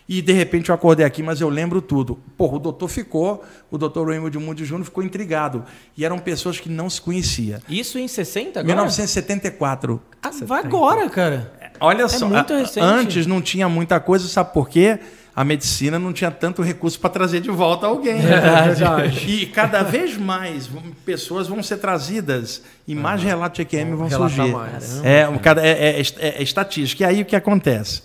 E 0.08 0.22
de 0.22 0.32
repente 0.32 0.68
eu 0.68 0.74
acordei 0.74 1.04
aqui, 1.04 1.20
mas 1.22 1.40
eu 1.40 1.48
lembro 1.48 1.82
tudo. 1.82 2.16
Porra, 2.36 2.56
o 2.56 2.58
doutor 2.60 2.86
ficou, 2.88 3.44
o 3.70 3.76
doutor 3.76 4.06
Raymond 4.08 4.38
Moody 4.38 4.64
Jr. 4.64 4.84
ficou 4.84 5.02
intrigado. 5.02 5.64
E 5.96 6.04
eram 6.04 6.16
pessoas 6.18 6.60
que 6.60 6.68
não 6.68 6.88
se 6.88 7.00
conhecia. 7.00 7.60
Isso 7.68 7.98
em 7.98 8.06
60 8.06 8.60
agora? 8.60 8.74
1974. 8.74 10.00
Ah, 10.22 10.30
vai 10.44 10.62
agora, 10.62 11.08
cara. 11.10 11.52
Olha 11.80 12.08
só, 12.08 12.28
muito 12.28 12.52
a- 12.52 12.58
recente. 12.58 12.80
antes 12.84 13.26
não 13.26 13.40
tinha 13.42 13.68
muita 13.68 13.98
coisa, 14.00 14.26
sabe 14.28 14.52
por 14.52 14.68
quê? 14.68 14.98
A 15.34 15.44
medicina 15.44 15.98
não 15.98 16.14
tinha 16.14 16.30
tanto 16.30 16.62
recurso 16.62 16.98
para 16.98 17.10
trazer 17.10 17.40
de 17.40 17.50
volta 17.50 17.86
alguém. 17.86 18.14
É 18.24 18.62
verdade. 18.68 19.28
E 19.30 19.44
cada 19.46 19.82
vez 19.82 20.16
mais 20.16 20.70
pessoas 21.04 21.46
vão 21.46 21.62
ser 21.62 21.76
trazidas 21.76 22.62
e 22.88 22.94
mais 22.94 23.22
relatos 23.22 23.56
de 23.56 23.62
EQM 23.62 23.94
vão 23.96 24.06
relatar 24.08 24.30
surgir. 24.36 24.52
mais. 24.52 25.04
É, 25.04 25.28
um 25.28 25.36
cada- 25.36 25.60
é, 25.66 25.70
é- 25.70 26.00
é- 26.00 26.38
é 26.38 26.42
estatística. 26.42 27.02
E 27.02 27.06
aí 27.06 27.20
o 27.22 27.24
que 27.26 27.36
acontece? 27.36 28.02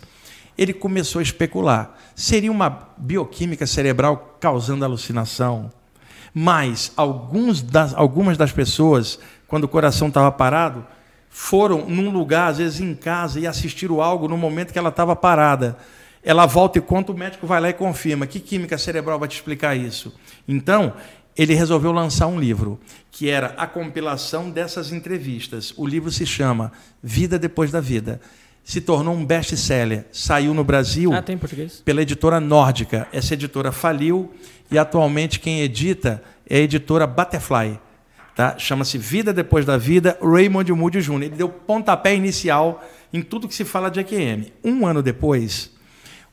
Ele 0.57 0.73
começou 0.73 1.19
a 1.19 1.23
especular. 1.23 1.95
Seria 2.15 2.51
uma 2.51 2.89
bioquímica 2.97 3.65
cerebral 3.65 4.37
causando 4.39 4.85
alucinação? 4.85 5.71
Mas 6.33 6.91
alguns 6.95 7.61
das, 7.61 7.93
algumas 7.93 8.37
das 8.37 8.51
pessoas, 8.51 9.19
quando 9.47 9.65
o 9.65 9.67
coração 9.67 10.07
estava 10.07 10.31
parado, 10.31 10.85
foram 11.29 11.89
num 11.89 12.09
lugar, 12.09 12.49
às 12.49 12.57
vezes 12.57 12.79
em 12.79 12.93
casa, 12.93 13.39
e 13.39 13.47
assistiram 13.47 14.01
algo 14.01 14.27
no 14.27 14.37
momento 14.37 14.71
que 14.71 14.79
ela 14.79 14.89
estava 14.89 15.15
parada. 15.15 15.77
Ela 16.23 16.45
volta 16.45 16.77
e 16.77 16.81
conta, 16.81 17.11
o 17.11 17.17
médico 17.17 17.47
vai 17.47 17.59
lá 17.59 17.69
e 17.69 17.73
confirma. 17.73 18.27
Que 18.27 18.39
química 18.39 18.77
cerebral 18.77 19.17
vai 19.17 19.27
te 19.27 19.35
explicar 19.35 19.75
isso? 19.75 20.13
Então, 20.47 20.93
ele 21.35 21.53
resolveu 21.53 21.91
lançar 21.91 22.27
um 22.27 22.39
livro, 22.39 22.79
que 23.11 23.29
era 23.29 23.47
a 23.57 23.65
compilação 23.65 24.49
dessas 24.49 24.91
entrevistas. 24.91 25.73
O 25.77 25.87
livro 25.87 26.11
se 26.11 26.25
chama 26.25 26.71
Vida 27.01 27.39
Depois 27.39 27.71
da 27.71 27.79
Vida. 27.79 28.19
Se 28.63 28.79
tornou 28.79 29.13
um 29.15 29.25
best-seller. 29.25 30.05
Saiu 30.11 30.53
no 30.53 30.63
Brasil 30.63 31.11
Ah, 31.13 31.21
tem 31.21 31.35
em 31.35 31.37
português? 31.39 31.81
pela 31.83 32.01
editora 32.01 32.39
Nórdica. 32.39 33.07
Essa 33.11 33.33
editora 33.33 33.71
faliu 33.71 34.31
e 34.71 34.77
atualmente 34.77 35.39
quem 35.39 35.61
edita 35.61 36.23
é 36.49 36.57
a 36.57 36.61
editora 36.61 37.05
Butterfly. 37.07 37.79
Tá? 38.35 38.57
Chama-se 38.57 38.97
Vida 38.97 39.33
Depois 39.33 39.65
da 39.65 39.77
Vida, 39.77 40.17
Raymond 40.21 40.71
Moody 40.71 41.01
Jr. 41.01 41.15
Ele 41.23 41.29
deu 41.29 41.49
pontapé 41.49 42.15
inicial 42.15 42.81
em 43.11 43.21
tudo 43.21 43.47
que 43.47 43.53
se 43.55 43.65
fala 43.65 43.89
de 43.91 43.99
EQM. 43.99 44.53
Um 44.63 44.87
ano 44.87 45.03
depois, 45.03 45.69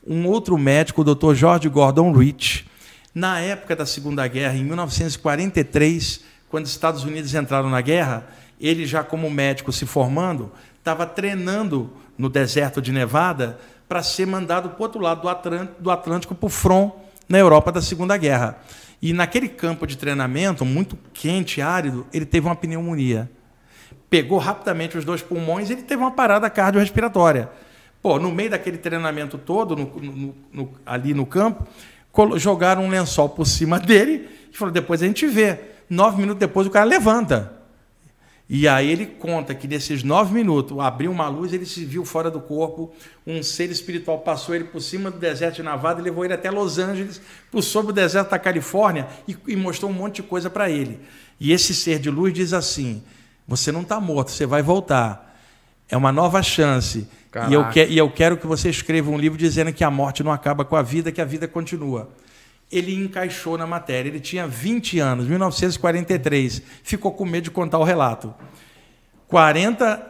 um 0.07 0.25
outro 0.27 0.57
médico, 0.57 1.01
o 1.01 1.03
Dr. 1.15 1.33
George 1.33 1.67
Gordon 1.67 2.13
Rich, 2.13 2.65
na 3.13 3.39
época 3.41 3.75
da 3.75 3.85
Segunda 3.85 4.25
Guerra, 4.27 4.55
em 4.55 4.63
1943, 4.63 6.21
quando 6.49 6.65
os 6.65 6.71
Estados 6.71 7.03
Unidos 7.03 7.33
entraram 7.35 7.69
na 7.69 7.81
guerra, 7.81 8.27
ele 8.61 8.85
já 8.85 9.03
como 9.03 9.29
médico 9.29 9.71
se 9.73 9.85
formando, 9.85 10.51
estava 10.77 11.05
treinando 11.05 11.91
no 12.19 12.29
deserto 12.29 12.79
de 12.81 12.91
Nevada 12.91 13.57
para 13.87 14.03
ser 14.03 14.27
mandado 14.27 14.69
para 14.69 14.79
o 14.79 14.83
outro 14.83 15.01
lado 15.01 15.21
do 15.21 15.29
Atlântico, 15.29 15.81
do 15.81 15.89
Atlântico 15.89 16.35
para 16.35 16.45
o 16.45 16.49
front 16.49 16.91
na 17.27 17.39
Europa 17.39 17.71
da 17.71 17.81
Segunda 17.81 18.15
Guerra. 18.17 18.59
E 19.01 19.13
naquele 19.13 19.47
campo 19.47 19.87
de 19.87 19.97
treinamento, 19.97 20.63
muito 20.65 20.95
quente, 21.13 21.61
árido, 21.61 22.05
ele 22.13 22.25
teve 22.25 22.45
uma 22.47 22.55
pneumonia 22.55 23.31
pegou 24.09 24.39
rapidamente 24.39 24.97
os 24.97 25.05
dois 25.05 25.21
pulmões 25.21 25.69
e 25.69 25.73
ele 25.73 25.83
teve 25.83 26.01
uma 26.01 26.09
parada 26.09 26.49
cardiorrespiratória. 26.49 27.47
Pô, 28.01 28.17
no 28.17 28.31
meio 28.31 28.49
daquele 28.49 28.79
treinamento 28.79 29.37
todo, 29.37 29.75
no- 29.75 29.85
no- 30.01 30.35
no- 30.51 30.71
ali 30.83 31.13
no 31.13 31.27
campo, 31.27 31.67
jogaram 32.37 32.85
um 32.85 32.89
lençol 32.89 33.29
por 33.29 33.45
cima 33.45 33.77
dele 33.79 34.27
e 34.51 34.57
falou: 34.57 34.73
depois 34.73 35.03
a 35.03 35.05
gente 35.05 35.27
vê. 35.27 35.59
Nove 35.87 36.17
minutos 36.21 36.39
depois 36.39 36.65
o 36.65 36.71
cara 36.71 36.85
levanta. 36.85 37.53
E 38.51 38.67
aí 38.67 38.89
ele 38.89 39.05
conta 39.05 39.53
que 39.53 39.67
nesses 39.67 40.01
nove 40.01 40.33
minutos, 40.33 40.77
abriu 40.79 41.11
uma 41.11 41.27
luz, 41.29 41.53
ele 41.53 41.67
se 41.67 41.85
viu 41.85 42.03
fora 42.03 42.31
do 42.31 42.39
corpo, 42.39 42.91
um 43.27 43.43
ser 43.43 43.69
espiritual 43.69 44.17
passou 44.19 44.55
ele 44.55 44.63
por 44.63 44.81
cima 44.81 45.11
do 45.11 45.19
deserto 45.19 45.57
de 45.57 45.63
Nevada 45.63 46.01
e 46.01 46.03
levou 46.03 46.25
ele 46.25 46.33
até 46.33 46.49
Los 46.49 46.79
Angeles, 46.79 47.21
por 47.51 47.61
sobre 47.61 47.91
o 47.91 47.93
deserto 47.93 48.31
da 48.31 48.39
Califórnia 48.39 49.07
e, 49.27 49.37
e 49.49 49.55
mostrou 49.55 49.91
um 49.91 49.93
monte 49.93 50.15
de 50.15 50.23
coisa 50.23 50.49
para 50.49 50.67
ele. 50.67 50.99
E 51.39 51.51
esse 51.51 51.75
ser 51.75 51.99
de 51.99 52.09
luz 52.09 52.33
diz 52.33 52.51
assim: 52.51 53.03
você 53.47 53.71
não 53.71 53.81
está 53.81 53.99
morto, 53.99 54.31
você 54.31 54.47
vai 54.47 54.63
voltar. 54.63 55.37
É 55.87 55.95
uma 55.95 56.11
nova 56.11 56.41
chance. 56.41 57.07
E 57.51 57.53
eu, 57.53 57.61
que- 57.69 57.85
e 57.85 57.97
eu 57.99 58.09
quero 58.09 58.35
que 58.35 58.47
você 58.47 58.69
escreva 58.69 59.11
um 59.11 59.17
livro 59.17 59.37
dizendo 59.37 59.71
que 59.71 59.83
a 59.83 59.91
morte 59.91 60.23
não 60.23 60.31
acaba 60.31 60.65
com 60.65 60.75
a 60.75 60.81
vida, 60.81 61.11
que 61.11 61.21
a 61.21 61.25
vida 61.25 61.47
continua. 61.47 62.09
Ele 62.71 62.93
encaixou 62.95 63.57
na 63.57 63.65
matéria. 63.65 64.09
Ele 64.09 64.19
tinha 64.19 64.47
20 64.47 64.99
anos, 64.99 65.25
1943. 65.27 66.61
Ficou 66.83 67.11
com 67.11 67.25
medo 67.25 67.45
de 67.45 67.51
contar 67.51 67.79
o 67.79 67.83
relato. 67.83 68.33
40, 69.27 70.09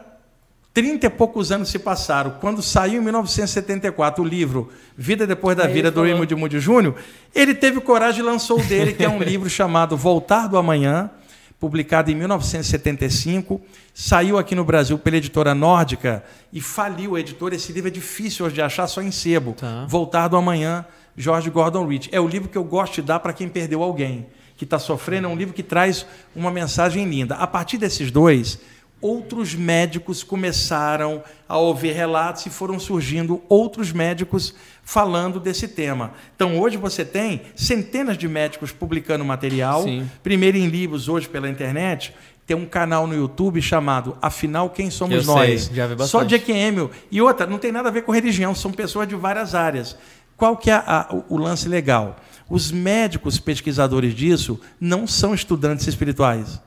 30 0.72 1.06
e 1.06 1.10
poucos 1.10 1.50
anos 1.52 1.68
se 1.68 1.78
passaram. 1.78 2.36
Quando 2.40 2.62
saiu 2.62 3.00
em 3.00 3.04
1974 3.04 4.22
o 4.22 4.26
livro 4.26 4.70
Vida 4.96 5.26
Depois 5.26 5.56
da 5.56 5.66
Aí 5.66 5.72
Vida, 5.72 5.90
do 5.90 5.96
falou. 5.96 6.10
Raymond 6.10 6.34
Moody 6.34 6.58
Jr., 6.60 6.94
ele 7.34 7.54
teve 7.54 7.80
coragem 7.80 8.20
e 8.20 8.22
lançou 8.22 8.60
o 8.60 8.64
dele, 8.64 8.94
que 8.94 9.04
é 9.04 9.08
um 9.08 9.18
livro 9.22 9.50
chamado 9.50 9.96
Voltar 9.96 10.46
do 10.46 10.56
Amanhã, 10.56 11.10
publicado 11.58 12.10
em 12.10 12.14
1975. 12.14 13.60
Saiu 13.92 14.38
aqui 14.38 14.54
no 14.54 14.64
Brasil 14.64 14.98
pela 14.98 15.16
editora 15.16 15.54
Nórdica 15.54 16.24
e 16.52 16.60
faliu 16.60 17.16
a 17.16 17.20
editora. 17.20 17.54
Esse 17.54 17.72
livro 17.72 17.88
é 17.88 17.92
difícil 17.92 18.46
hoje 18.46 18.54
de 18.54 18.62
achar 18.62 18.86
só 18.86 19.02
em 19.02 19.10
sebo. 19.10 19.52
Tá. 19.52 19.84
Voltar 19.86 20.28
do 20.28 20.36
Amanhã, 20.36 20.86
George 21.20 21.50
Gordon 21.50 21.86
Rich. 21.86 22.08
É 22.12 22.20
o 22.20 22.26
livro 22.26 22.48
que 22.48 22.56
eu 22.56 22.64
gosto 22.64 22.94
de 22.94 23.02
dar 23.02 23.20
para 23.20 23.32
quem 23.32 23.48
perdeu 23.48 23.82
alguém, 23.82 24.26
que 24.56 24.64
está 24.64 24.78
sofrendo. 24.78 25.26
É 25.26 25.30
um 25.30 25.36
livro 25.36 25.52
que 25.52 25.62
traz 25.62 26.06
uma 26.34 26.50
mensagem 26.50 27.04
linda. 27.08 27.34
A 27.34 27.46
partir 27.46 27.76
desses 27.76 28.10
dois, 28.10 28.58
outros 29.00 29.54
médicos 29.54 30.22
começaram 30.22 31.22
a 31.48 31.58
ouvir 31.58 31.92
relatos 31.92 32.46
e 32.46 32.50
foram 32.50 32.78
surgindo 32.78 33.42
outros 33.48 33.92
médicos 33.92 34.54
falando 34.82 35.38
desse 35.38 35.68
tema. 35.68 36.12
Então, 36.34 36.58
hoje 36.58 36.76
você 36.76 37.04
tem 37.04 37.42
centenas 37.54 38.16
de 38.16 38.28
médicos 38.28 38.72
publicando 38.72 39.24
material, 39.24 39.84
Sim. 39.84 40.08
primeiro 40.22 40.56
em 40.56 40.68
livros, 40.68 41.08
hoje 41.08 41.28
pela 41.28 41.48
internet. 41.48 42.14
Tem 42.46 42.56
um 42.56 42.66
canal 42.66 43.06
no 43.06 43.14
YouTube 43.14 43.62
chamado 43.62 44.18
Afinal 44.20 44.68
Quem 44.70 44.90
Somos 44.90 45.14
Eu 45.14 45.22
sei, 45.22 45.34
Nós. 45.34 45.70
já 45.72 45.86
vi 45.86 46.04
Só 46.04 46.24
de 46.24 46.34
EQM. 46.34 46.90
E 47.08 47.22
outra, 47.22 47.46
não 47.46 47.58
tem 47.58 47.70
nada 47.70 47.88
a 47.88 47.92
ver 47.92 48.02
com 48.02 48.10
religião, 48.10 48.56
são 48.56 48.72
pessoas 48.72 49.06
de 49.06 49.14
várias 49.14 49.54
áreas. 49.54 49.96
Qual 50.40 50.56
que 50.56 50.70
é 50.70 50.74
a- 50.74 51.06
o- 51.12 51.34
o 51.34 51.36
lance 51.36 51.68
legal? 51.68 52.16
Os 52.48 52.72
médicos 52.72 53.38
pesquisadores 53.38 54.14
disso 54.14 54.58
não 54.80 55.06
são 55.06 55.34
estudantes 55.34 55.86
espirituais. 55.86 56.58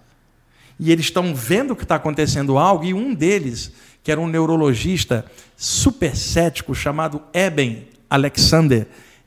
E 0.79 0.91
eles 0.91 1.05
estão 1.05 1.33
vendo 1.33 1.75
que 1.75 1.81
está 1.81 1.95
acontecendo 1.95 2.55
algo, 2.59 2.85
e 2.85 2.93
um 2.93 3.15
deles, 3.15 3.71
que 4.03 4.11
era 4.11 4.21
um 4.21 4.27
neurologista 4.27 5.25
super 5.57 6.15
cético 6.15 6.75
chamado 6.75 7.19
Eben 7.33 7.87
Alexander, 8.07 8.85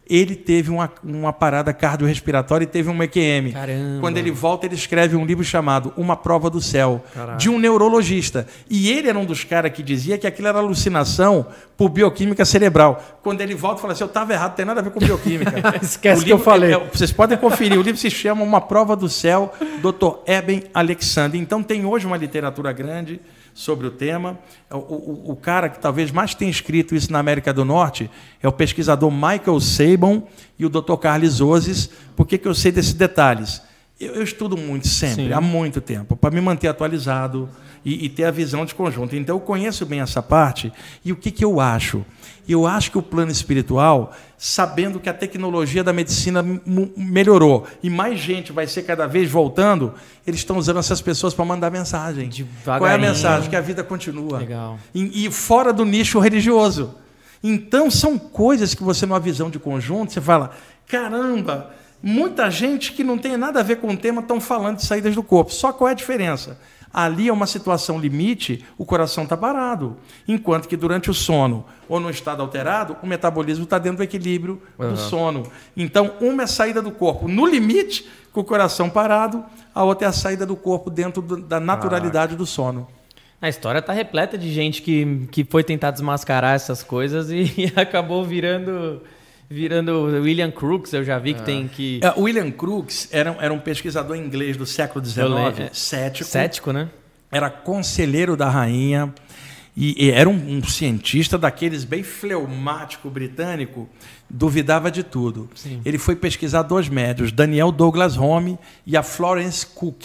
ele 0.08 0.36
teve 0.36 0.70
uma, 0.70 0.90
uma 1.02 1.32
parada 1.32 1.72
cardiorrespiratória 1.72 2.64
e 2.64 2.66
teve 2.66 2.88
um 2.88 3.02
EQM. 3.02 3.52
Caramba. 3.52 4.00
Quando 4.00 4.16
ele 4.18 4.30
volta, 4.30 4.66
ele 4.66 4.74
escreve 4.74 5.16
um 5.16 5.24
livro 5.26 5.42
chamado 5.42 5.92
Uma 5.96 6.16
Prova 6.16 6.48
do 6.48 6.60
Céu, 6.60 7.02
Caraca. 7.12 7.38
de 7.38 7.50
um 7.50 7.58
neurologista. 7.58 8.46
E 8.70 8.90
ele 8.90 9.08
era 9.08 9.18
um 9.18 9.24
dos 9.24 9.42
caras 9.44 9.72
que 9.72 9.82
dizia 9.82 10.16
que 10.16 10.26
aquilo 10.26 10.48
era 10.48 10.58
alucinação 10.58 11.46
por 11.76 11.88
bioquímica 11.88 12.44
cerebral. 12.44 13.02
Quando 13.22 13.40
ele 13.40 13.54
volta, 13.54 13.80
fala 13.80 13.92
assim: 13.92 14.04
eu 14.04 14.08
estava 14.08 14.32
errado, 14.32 14.50
não 14.50 14.56
tem 14.56 14.64
nada 14.64 14.80
a 14.80 14.82
ver 14.82 14.90
com 14.90 15.00
bioquímica. 15.00 15.52
Esquece 15.82 16.22
O 16.22 16.24
que 16.24 16.30
eu 16.32 16.36
livro- 16.36 16.44
falei. 16.50 16.72
é- 16.72 16.76
é- 16.76 16.88
vocês 16.92 17.10
podem 17.12 17.36
conferir, 17.36 17.78
o 17.78 17.82
livro 17.82 18.00
se 18.00 18.10
chama 18.10 18.42
Uma 18.42 18.60
Prova 18.60 18.94
do 18.94 19.08
Céu, 19.08 19.52
Dr. 19.82 20.18
Eben 20.26 20.62
Alexander. 20.72 21.40
Então 21.40 21.62
tem 21.62 21.84
hoje 21.84 22.06
uma 22.06 22.16
literatura 22.16 22.72
grande 22.72 23.20
sobre 23.56 23.86
o 23.86 23.90
tema. 23.90 24.38
O, 24.70 24.76
o- 24.76 25.30
o 25.32 25.36
cara 25.36 25.70
que 25.70 25.78
talvez 25.80 26.10
mais 26.12 26.34
tenha 26.34 26.50
escrito 26.50 26.94
isso 26.94 27.10
na 27.10 27.18
América 27.18 27.52
do 27.54 27.64
Norte 27.64 28.10
é 28.42 28.46
o 28.46 28.52
pesquisador 28.52 29.10
Michael 29.10 29.58
Sabon 29.60 30.28
e 30.58 30.66
o 30.66 30.68
Dr. 30.68 30.94
Carlos 31.00 31.40
Ozes. 31.40 31.88
Por 32.14 32.26
que, 32.26 32.36
que 32.36 32.46
eu 32.46 32.54
sei 32.54 32.70
desses 32.70 32.92
detalhes? 32.92 33.62
Eu, 33.98 34.14
eu 34.14 34.22
estudo 34.22 34.56
muito 34.56 34.86
sempre, 34.88 35.26
Sim. 35.26 35.32
há 35.32 35.40
muito 35.40 35.80
tempo, 35.80 36.14
para 36.14 36.30
me 36.30 36.40
manter 36.40 36.68
atualizado 36.68 37.48
e, 37.84 38.04
e 38.04 38.08
ter 38.08 38.24
a 38.24 38.30
visão 38.30 38.66
de 38.66 38.74
conjunto. 38.74 39.16
Então 39.16 39.36
eu 39.36 39.40
conheço 39.40 39.86
bem 39.86 40.00
essa 40.00 40.22
parte 40.22 40.72
e 41.04 41.12
o 41.12 41.16
que, 41.16 41.30
que 41.30 41.44
eu 41.44 41.60
acho? 41.60 42.04
Eu 42.48 42.66
acho 42.66 42.90
que 42.90 42.98
o 42.98 43.02
plano 43.02 43.32
espiritual, 43.32 44.12
sabendo 44.36 45.00
que 45.00 45.08
a 45.08 45.14
tecnologia 45.14 45.82
da 45.82 45.92
medicina 45.92 46.44
melhorou 46.96 47.66
e 47.82 47.88
mais 47.88 48.20
gente 48.20 48.52
vai 48.52 48.66
ser 48.66 48.82
cada 48.82 49.06
vez 49.06 49.30
voltando, 49.30 49.94
eles 50.26 50.40
estão 50.40 50.58
usando 50.58 50.78
essas 50.78 51.00
pessoas 51.00 51.32
para 51.32 51.44
mandar 51.44 51.70
mensagem. 51.70 52.30
Qual 52.64 52.86
é 52.86 52.94
a 52.94 52.98
mensagem? 52.98 53.48
Que 53.48 53.56
a 53.56 53.60
vida 53.60 53.82
continua. 53.82 54.38
Legal. 54.38 54.78
E, 54.94 55.26
e 55.26 55.30
fora 55.30 55.72
do 55.72 55.84
nicho 55.84 56.18
religioso. 56.18 56.94
Então, 57.42 57.90
são 57.90 58.18
coisas 58.18 58.74
que 58.74 58.82
você, 58.82 59.06
numa 59.06 59.20
visão 59.20 59.50
de 59.50 59.58
conjunto, 59.58 60.12
você 60.12 60.20
fala: 60.20 60.50
caramba, 60.86 61.70
muita 62.02 62.50
gente 62.50 62.92
que 62.92 63.02
não 63.02 63.18
tem 63.18 63.36
nada 63.36 63.60
a 63.60 63.62
ver 63.62 63.76
com 63.76 63.88
o 63.88 63.96
tema 63.96 64.20
estão 64.20 64.40
falando 64.40 64.76
de 64.76 64.84
saídas 64.84 65.14
do 65.14 65.22
corpo. 65.22 65.52
Só 65.52 65.72
qual 65.72 65.88
é 65.88 65.92
a 65.92 65.94
diferença? 65.94 66.58
Ali 66.92 67.28
é 67.28 67.32
uma 67.32 67.46
situação 67.46 67.98
limite, 67.98 68.64
o 68.78 68.84
coração 68.86 69.24
está 69.24 69.36
parado. 69.36 69.96
Enquanto 70.26 70.66
que 70.66 70.76
durante 70.76 71.10
o 71.10 71.14
sono 71.14 71.66
ou 71.88 72.00
no 72.00 72.08
estado 72.08 72.40
alterado, 72.40 72.96
o 73.02 73.06
metabolismo 73.06 73.64
está 73.64 73.78
dentro 73.78 73.98
do 73.98 74.02
equilíbrio 74.02 74.62
uhum. 74.78 74.90
do 74.92 74.96
sono. 74.96 75.42
Então, 75.76 76.12
uma 76.20 76.44
é 76.44 76.46
saída 76.46 76.80
do 76.80 76.90
corpo 76.90 77.28
no 77.28 77.44
limite, 77.44 78.08
com 78.32 78.40
o 78.40 78.44
coração 78.44 78.88
parado, 78.88 79.44
a 79.74 79.84
outra 79.84 80.06
é 80.06 80.08
a 80.08 80.12
saída 80.12 80.46
do 80.46 80.56
corpo 80.56 80.88
dentro 80.88 81.20
do, 81.20 81.36
da 81.36 81.60
naturalidade 81.60 82.34
ah. 82.34 82.36
do 82.36 82.46
sono. 82.46 82.88
A 83.40 83.48
história 83.48 83.80
está 83.80 83.92
repleta 83.92 84.38
de 84.38 84.50
gente 84.50 84.80
que, 84.80 85.28
que 85.30 85.44
foi 85.44 85.62
tentar 85.62 85.90
desmascarar 85.90 86.54
essas 86.54 86.82
coisas 86.82 87.30
e, 87.30 87.52
e 87.60 87.72
acabou 87.76 88.24
virando 88.24 89.02
virando 89.48 90.04
William 90.22 90.50
Crookes, 90.50 90.92
eu 90.92 91.04
já 91.04 91.18
vi 91.18 91.34
que 91.34 91.40
ah. 91.40 91.44
tem 91.44 91.68
que. 91.68 92.00
É, 92.02 92.18
William 92.18 92.50
Crookes 92.50 93.08
era, 93.10 93.36
era 93.40 93.52
um 93.52 93.58
pesquisador 93.58 94.16
inglês 94.16 94.56
do 94.56 94.66
século 94.66 95.04
XIX, 95.04 95.26
é, 95.58 95.70
cético. 95.72 96.28
Cético, 96.28 96.72
né? 96.72 96.88
Era 97.30 97.50
conselheiro 97.50 98.36
da 98.36 98.48
rainha 98.48 99.12
e, 99.76 100.06
e 100.06 100.10
era 100.10 100.28
um, 100.28 100.56
um, 100.56 100.64
cientista 100.64 101.36
daqueles 101.36 101.84
bem 101.84 102.02
fleumático 102.02 103.10
britânico, 103.10 103.88
duvidava 104.28 104.90
de 104.90 105.02
tudo. 105.02 105.50
Sim. 105.54 105.82
Ele 105.84 105.98
foi 105.98 106.16
pesquisar 106.16 106.62
dois 106.62 106.88
médios, 106.88 107.30
Daniel 107.30 107.70
Douglas 107.70 108.16
Home 108.16 108.58
e 108.86 108.96
a 108.96 109.02
Florence 109.02 109.66
Cook. 109.66 110.02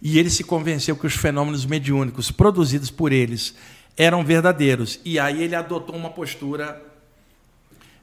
E 0.00 0.18
ele 0.18 0.30
se 0.30 0.42
convenceu 0.42 0.96
que 0.96 1.06
os 1.06 1.14
fenômenos 1.14 1.66
mediúnicos 1.66 2.30
produzidos 2.30 2.90
por 2.90 3.12
eles 3.12 3.54
eram 3.96 4.24
verdadeiros. 4.24 4.98
E 5.04 5.18
aí 5.18 5.42
ele 5.42 5.54
adotou 5.54 5.94
uma 5.94 6.10
postura 6.10 6.91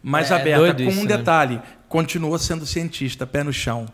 mais 0.02 0.32
é, 0.32 0.36
aberta, 0.36 0.84
com 0.84 0.92
um 0.92 1.04
né? 1.04 1.18
detalhe: 1.18 1.56
né? 1.56 1.64
continuou 1.88 2.38
sendo 2.38 2.66
cientista, 2.66 3.26
pé 3.26 3.44
no 3.44 3.54
chão. 3.54 3.86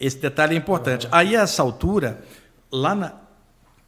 Esse 0.00 0.18
detalhe 0.18 0.54
é 0.54 0.58
importante. 0.58 1.06
Aí, 1.12 1.36
a 1.36 1.42
essa 1.42 1.62
altura, 1.62 2.24
lá 2.72 2.94
na 2.94 3.12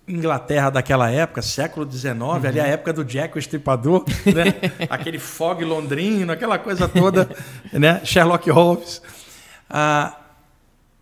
Inglaterra 0.06 0.70
daquela 0.70 1.10
época, 1.10 1.42
século 1.42 1.90
XIX, 1.90 2.14
uhum. 2.20 2.34
ali 2.34 2.60
a 2.60 2.66
época 2.66 2.92
do 2.92 3.04
Jack 3.04 3.36
o 3.36 3.38
Estripador, 3.38 4.04
né? 4.24 4.54
aquele 4.88 5.18
fog 5.18 5.62
londrino, 5.64 6.32
aquela 6.32 6.58
coisa 6.58 6.88
toda, 6.88 7.28
né? 7.72 8.00
Sherlock 8.04 8.48
Holmes. 8.50 9.02
Ah, 9.68 10.16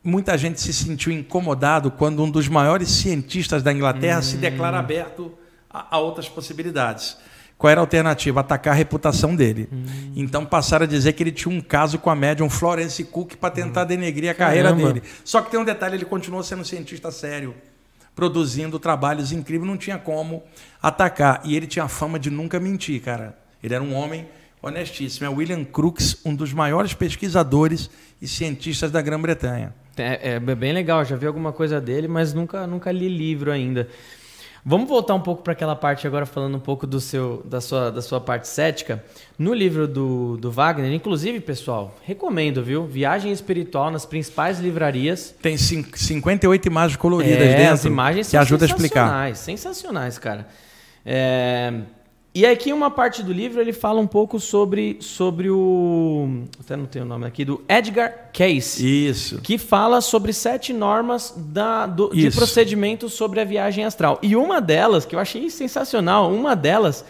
muita 0.03 0.37
gente 0.37 0.61
se 0.61 0.73
sentiu 0.73 1.13
incomodado 1.13 1.91
quando 1.91 2.23
um 2.23 2.31
dos 2.31 2.49
maiores 2.49 2.89
cientistas 2.89 3.63
da 3.63 3.73
Inglaterra 3.73 4.17
uhum. 4.17 4.23
se 4.23 4.37
declara 4.37 4.79
aberto 4.79 5.33
a, 5.71 5.97
a 5.97 5.99
outras 5.99 6.29
possibilidades. 6.29 7.17
Qual 7.59 7.71
era 7.71 7.81
a 7.81 7.83
alternativa? 7.83 8.41
Atacar 8.41 8.75
a 8.75 8.77
reputação 8.77 9.35
dele. 9.35 9.69
Hum. 9.73 10.13
Então 10.15 10.45
passaram 10.45 10.85
a 10.85 10.87
dizer 10.87 11.15
que 11.15 11.23
ele 11.23 11.33
tinha 11.33 11.55
um 11.55 11.61
caso 11.61 11.99
com 11.99 12.11
a 12.11 12.15
médium 12.15 12.51
Florence 12.51 13.03
Cook 13.05 13.37
para 13.37 13.51
tentar 13.51 13.85
hum. 13.85 13.87
denegrir 13.87 14.31
a 14.31 14.35
carreira 14.35 14.71
Caramba. 14.71 14.93
dele. 14.93 15.03
Só 15.25 15.41
que 15.41 15.51
tem 15.51 15.59
um 15.59 15.65
detalhe: 15.65 15.97
ele 15.97 16.05
continuou 16.05 16.43
sendo 16.43 16.61
um 16.61 16.65
cientista 16.65 17.11
sério, 17.11 17.55
produzindo 18.15 18.79
trabalhos 18.79 19.33
incríveis, 19.33 19.69
não 19.69 19.77
tinha 19.77 19.99
como 19.99 20.43
atacar. 20.83 21.41
E 21.45 21.57
ele 21.57 21.67
tinha 21.67 21.87
a 21.87 21.89
fama 21.89 22.19
de 22.19 22.31
nunca 22.31 22.61
mentir, 22.61 23.01
cara. 23.01 23.37
Ele 23.63 23.75
era 23.75 23.83
um 23.83 23.95
homem 23.95 24.29
honestíssimo. 24.61 25.27
É 25.27 25.29
William 25.31 25.65
Crookes, 25.65 26.19
um 26.25 26.35
dos 26.35 26.53
maiores 26.53 26.93
pesquisadores 26.93 27.89
e 28.21 28.29
cientistas 28.29 28.91
da 28.91 29.01
Grã-Bretanha. 29.01 29.75
É, 29.97 30.35
é, 30.35 30.41
bem 30.41 30.75
legal, 30.75 31.05
já 31.05 31.17
vi 31.17 31.27
alguma 31.27 31.53
coisa 31.53 31.81
dele, 31.81 32.07
mas 32.07 32.35
nunca, 32.35 32.67
nunca 32.67 32.93
li 32.93 33.09
livro 33.09 33.51
ainda. 33.51 33.89
Vamos 34.69 34.89
voltar 34.89 35.15
um 35.15 35.21
pouco 35.21 35.45
para 35.45 35.53
aquela 35.53 35.77
parte 35.77 36.09
agora, 36.09 36.27
falando 36.27 36.57
um 36.57 36.61
pouco 36.61 36.89
do 36.89 37.01
seu, 37.01 37.41
da, 37.45 37.61
sua, 37.61 37.93
da 37.93 38.03
sua 38.03 38.21
parte 38.21 38.49
cética. 38.49 39.01
No 39.39 39.55
livro 39.55 39.87
do, 39.87 40.37
do 40.39 40.51
Wagner, 40.51 40.93
inclusive, 40.93 41.39
pessoal, 41.39 41.95
recomendo, 42.03 42.65
viu? 42.65 42.85
Viagem 42.85 43.31
Espiritual 43.31 43.93
nas 43.93 44.05
principais 44.05 44.59
livrarias. 44.59 45.33
Tem 45.41 45.57
58 45.57 46.67
imagens 46.67 46.97
coloridas 46.97 47.47
é, 47.47 47.57
dentro. 47.59 47.75
As 47.75 47.85
imagens 47.85 48.29
que 48.29 48.37
ajuda 48.37 48.65
a 48.65 48.67
explicar. 48.67 49.37
Sensacionais, 49.37 50.19
cara. 50.19 50.49
É, 51.05 51.73
e 52.37 52.45
aqui 52.45 52.71
uma 52.71 52.91
parte 52.91 53.23
do 53.23 53.33
livro 53.33 53.63
ele 53.63 53.73
fala 53.73 53.99
um 53.99 54.07
pouco 54.07 54.39
sobre, 54.39 54.99
sobre 55.01 55.49
o. 55.49 56.43
Até 56.61 56.77
não 56.77 56.85
tenho 56.85 57.07
o 57.07 57.09
nome 57.09 57.25
aqui, 57.25 57.47
do 57.47 57.65
Edgar 57.67 58.29
Case. 58.31 59.09
Isso. 59.09 59.41
Que 59.41 59.57
fala 59.57 60.03
sobre 60.03 60.35
sete 60.35 60.71
normas 60.75 61.33
da, 61.35 61.87
do, 61.87 62.11
de 62.11 62.31
procedimento 62.31 63.09
sobre 63.09 63.41
a 63.41 63.45
viagem 63.47 63.87
astral. 63.87 64.19
E 64.21 64.37
uma 64.37 64.61
delas, 64.61 65.07
que 65.07 65.17
eu 65.17 65.19
achei 65.19 65.49
sensacional, 65.49 66.31
uma 66.31 66.55
delas. 66.55 67.07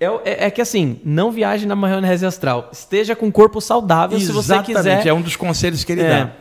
É, 0.00 0.06
é, 0.06 0.46
é 0.46 0.50
que 0.50 0.60
assim, 0.60 1.00
não 1.04 1.30
viaje 1.30 1.64
na 1.64 1.76
maionese 1.76 2.26
astral. 2.26 2.70
Esteja 2.72 3.14
com 3.14 3.28
o 3.28 3.32
corpo 3.32 3.60
saudável 3.60 4.18
Exatamente, 4.18 4.44
se 4.44 4.48
você 4.48 4.62
quiser. 4.74 5.06
É 5.06 5.14
um 5.14 5.22
dos 5.22 5.36
conselhos 5.36 5.84
que 5.84 5.92
ele 5.92 6.02
é. 6.02 6.24
dá. 6.24 6.32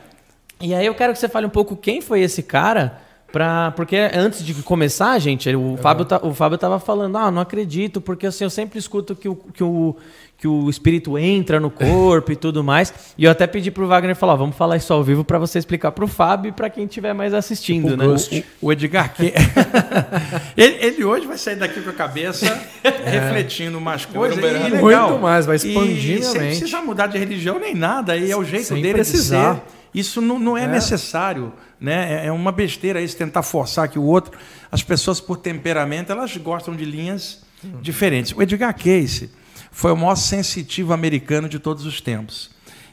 E 0.60 0.74
aí 0.74 0.88
eu 0.88 0.96
quero 0.96 1.14
que 1.14 1.20
você 1.20 1.30
fale 1.30 1.46
um 1.46 1.52
pouco 1.52 1.76
quem 1.76 2.02
foi 2.02 2.22
esse 2.22 2.42
cara 2.42 3.06
Pra, 3.32 3.72
porque 3.72 3.98
antes 4.14 4.44
de 4.44 4.54
começar, 4.64 5.20
gente, 5.20 5.54
o, 5.54 5.60
uhum. 5.60 5.78
Fábio, 5.78 6.06
tá, 6.06 6.20
o 6.24 6.34
Fábio 6.34 6.58
tava 6.58 6.80
falando, 6.80 7.18
ah, 7.18 7.30
não 7.30 7.42
acredito, 7.42 8.00
porque 8.00 8.26
assim, 8.26 8.46
eu 8.46 8.50
sempre 8.50 8.80
escuto 8.80 9.14
que 9.14 9.28
o, 9.28 9.36
que, 9.36 9.62
o, 9.62 9.98
que 10.38 10.48
o 10.48 10.70
espírito 10.70 11.18
entra 11.18 11.60
no 11.60 11.70
corpo 11.70 12.32
e 12.32 12.36
tudo 12.38 12.64
mais. 12.64 12.94
E 13.18 13.26
eu 13.26 13.32
até 13.32 13.46
pedi 13.46 13.70
pro 13.70 13.86
Wagner 13.86 14.16
falar, 14.16 14.36
vamos 14.36 14.56
falar 14.56 14.78
isso 14.78 14.94
ao 14.94 15.04
vivo 15.04 15.26
para 15.26 15.38
você 15.38 15.60
explicar 15.60 15.92
pro 15.92 16.08
Fábio 16.08 16.50
e 16.50 16.52
para 16.54 16.70
quem 16.70 16.86
estiver 16.86 17.14
mais 17.14 17.34
assistindo, 17.34 17.96
o 17.96 17.98
né? 17.98 18.06
O, 18.06 18.68
o 18.68 18.72
Edgar 18.72 19.14
que 19.14 19.34
ele, 20.56 20.78
ele, 20.80 21.04
hoje 21.04 21.28
vai 21.28 21.38
sair 21.38 21.58
daqui 21.58 21.82
com 21.82 21.90
a 21.90 21.94
cabeça 21.94 22.46
é. 22.82 23.10
refletindo 23.10 23.78
umas 23.78 24.06
coisas. 24.06 24.38
E 24.38 24.42
legal. 24.42 25.10
Muito 25.10 25.22
mais, 25.22 25.46
vai 25.46 25.58
expandir 25.58 26.20
e, 26.20 26.24
Sem 26.24 26.40
precisar 26.40 26.82
mudar 26.82 27.08
de 27.08 27.18
religião 27.18 27.60
nem 27.60 27.76
nada, 27.76 28.14
aí 28.14 28.32
é 28.32 28.38
o 28.38 28.44
jeito 28.46 28.68
sem 28.68 28.82
dele 28.82 28.94
precisar. 28.94 29.56
de 29.56 29.60
ser. 29.60 29.77
Isso 29.98 30.22
não, 30.22 30.38
não 30.38 30.56
é, 30.56 30.66
é, 30.66 30.68
necessário, 30.68 31.52
né? 31.80 32.26
É, 32.26 32.28
é 32.28 32.32
uma 32.32 32.52
besteira 32.52 33.02
isso 33.02 33.18
tentar 33.18 33.42
forçar 33.42 33.90
que 33.90 33.98
o 33.98 34.04
outro. 34.04 34.38
As 34.72 34.84
pessoas 34.84 35.20
por 35.20 35.38
temperamento 35.38 36.12
elas 36.12 36.38
gostam 36.38 36.76
de 36.76 36.86
linhas 36.86 37.42
uhum. 37.64 37.82
diferentes. 37.82 38.32
O 38.32 38.42
Edgar 38.44 38.76
Cayce 38.78 39.32
foi 39.72 39.92
o 39.92 39.98
maior 39.98 40.16
sensitivo 40.16 40.94
americano 40.94 41.50
de 41.50 41.58
todos 41.58 41.84
os 41.84 42.00
tempos. 42.00 42.52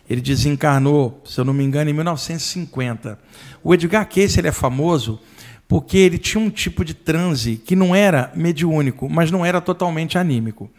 Ele 0.09 0.23
desencarnou, 0.23 1.23
se 1.27 1.39
eu 1.39 1.45
não 1.45 1.53
me 1.53 1.63
engano, 1.63 1.91
em 1.91 1.93
1950. 1.93 3.19
O 3.63 3.75
Edgar 3.75 4.09
Cayce 4.09 4.41
ele 4.41 4.49
é 4.49 4.53
famoso 4.53 5.21
porque 5.69 5.99
ele 5.99 6.17
tinha 6.17 6.43
um 6.43 6.49
tipo 6.49 6.87
de 6.87 6.95
transe 6.95 7.57
que 7.57 7.77
não 7.77 7.95
era 7.95 8.33
mediúnico, 8.35 9.11
mas 9.11 9.31
não 9.31 9.45
era 9.45 9.61
totalmente 9.61 10.17
anímico. 10.17 10.71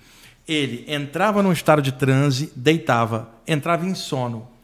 Ele 0.48 0.86
entrava 0.88 1.44
num 1.44 1.52
estado 1.52 1.84
de 1.84 1.92
transe, 1.92 2.52
deitava, 2.56 3.30
entrava 3.48 3.86
em 3.86 3.94
sono 3.94 4.55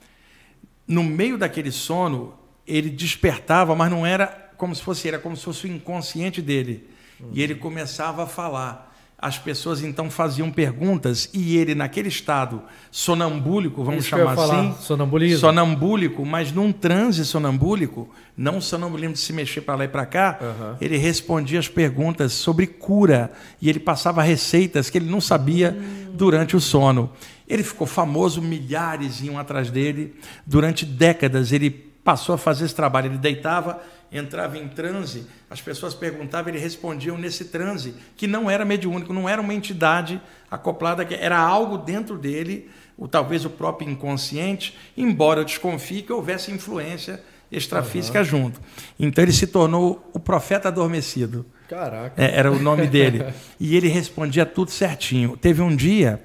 no 0.92 1.04
meio 1.04 1.38
daquele 1.38 1.72
sono, 1.72 2.34
ele 2.68 2.90
despertava, 2.90 3.76
mas 3.76 3.90
não 3.90 4.06
era 4.06 4.52
como 4.58 4.76
se 4.76 4.84
fosse, 4.84 5.08
era 5.08 5.18
como 5.18 5.36
se 5.36 5.44
fosse 5.44 5.66
o 5.66 5.68
inconsciente 5.68 6.42
dele. 6.42 6.88
Uhum. 7.20 7.30
E 7.34 7.42
ele 7.42 7.56
começava 7.56 8.24
a 8.24 8.28
falar. 8.28 8.90
As 9.18 9.38
pessoas 9.38 9.84
então 9.84 10.10
faziam 10.10 10.50
perguntas 10.52 11.30
e 11.32 11.56
ele, 11.56 11.76
naquele 11.76 12.10
estado 12.10 12.64
sonambúlico, 12.90 13.84
vamos 13.84 14.02
Isso 14.02 14.10
chamar 14.10 14.34
assim, 14.34 14.74
sonambulismo. 14.82 15.38
sonambúlico, 15.38 16.26
mas 16.26 16.52
num 16.52 16.72
transe 16.72 17.24
sonambúlico, 17.24 18.10
não 18.36 18.60
sonambulismo 18.60 19.14
de 19.14 19.20
se 19.20 19.32
mexer 19.32 19.62
para 19.62 19.76
lá 19.76 19.86
e 19.86 19.88
para 19.88 20.08
cá, 20.08 20.40
uhum. 20.42 20.76
ele 20.82 20.98
respondia 20.98 21.60
as 21.60 21.68
perguntas 21.68 22.34
sobre 22.34 22.66
cura 22.66 23.32
e 23.62 23.70
ele 23.70 23.80
passava 23.80 24.24
receitas 24.24 24.90
que 24.90 24.98
ele 24.98 25.10
não 25.10 25.22
sabia 25.22 25.70
uhum. 25.70 26.16
durante 26.16 26.56
o 26.56 26.60
sono. 26.60 27.12
Ele 27.52 27.64
ficou 27.64 27.86
famoso, 27.86 28.42
milhares 28.42 29.20
iam 29.20 29.38
atrás 29.38 29.70
dele. 29.70 30.16
Durante 30.46 30.86
décadas 30.86 31.52
ele 31.52 31.70
passou 31.70 32.34
a 32.34 32.38
fazer 32.38 32.64
esse 32.64 32.74
trabalho. 32.74 33.08
Ele 33.08 33.18
deitava, 33.18 33.82
entrava 34.10 34.58
em 34.58 34.70
transe, 34.70 35.28
as 35.50 35.60
pessoas 35.60 35.94
perguntavam, 35.94 36.50
ele 36.50 36.60
respondia 36.60 37.12
nesse 37.18 37.44
transe, 37.46 37.94
que 38.16 38.26
não 38.26 38.50
era 38.50 38.64
mediúnico, 38.64 39.12
não 39.12 39.28
era 39.28 39.42
uma 39.42 39.54
entidade 39.54 40.22
acoplada, 40.50 41.06
era 41.14 41.38
algo 41.38 41.78
dentro 41.78 42.18
dele, 42.18 42.70
ou 42.98 43.06
talvez 43.06 43.44
o 43.44 43.50
próprio 43.50 43.90
inconsciente, 43.90 44.78
embora 44.96 45.42
eu 45.42 45.46
desconfie 45.46 46.04
que 46.04 46.14
houvesse 46.14 46.54
influência 46.54 47.22
extrafísica 47.52 48.20
uhum. 48.20 48.26
junto. 48.26 48.62
Então 48.98 49.22
ele 49.22 49.34
se 49.34 49.46
tornou 49.46 50.10
o 50.14 50.20
profeta 50.22 50.70
adormecido. 50.70 51.46
Caraca. 51.68 52.22
É, 52.22 52.38
era 52.38 52.50
o 52.50 52.60
nome 52.60 52.88
dele. 52.88 53.26
e 53.60 53.76
ele 53.76 53.90
respondia 53.90 54.46
tudo 54.46 54.72
certinho. 54.72 55.36
Teve 55.36 55.62
um 55.62 55.76
dia 55.76 56.22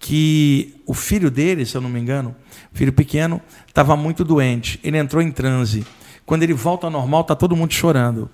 que 0.00 0.80
o 0.86 0.94
filho 0.94 1.30
dele, 1.30 1.66
se 1.66 1.76
eu 1.76 1.80
não 1.80 1.90
me 1.90 2.00
engano, 2.00 2.34
filho 2.72 2.92
pequeno, 2.92 3.40
estava 3.68 3.94
muito 3.94 4.24
doente. 4.24 4.80
Ele 4.82 4.96
entrou 4.96 5.22
em 5.22 5.30
transe. 5.30 5.86
Quando 6.24 6.42
ele 6.42 6.54
volta 6.54 6.86
ao 6.86 6.90
normal, 6.90 7.20
está 7.20 7.36
todo 7.36 7.54
mundo 7.54 7.72
chorando. 7.74 8.28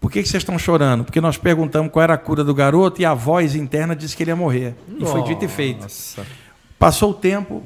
Por 0.00 0.10
que, 0.10 0.22
que 0.22 0.28
vocês 0.28 0.40
estão 0.40 0.58
chorando? 0.58 1.04
Porque 1.04 1.20
nós 1.20 1.36
perguntamos 1.36 1.92
qual 1.92 2.02
era 2.02 2.14
a 2.14 2.18
cura 2.18 2.42
do 2.42 2.54
garoto 2.54 3.02
e 3.02 3.04
a 3.04 3.12
voz 3.12 3.54
interna 3.54 3.94
disse 3.94 4.16
que 4.16 4.22
ele 4.22 4.30
ia 4.30 4.36
morrer. 4.36 4.74
Nossa. 4.88 5.04
E 5.04 5.06
foi 5.12 5.22
dito 5.24 5.44
e 5.44 5.48
feito. 5.48 5.86
Passou 6.78 7.10
o 7.10 7.14
tempo, 7.14 7.62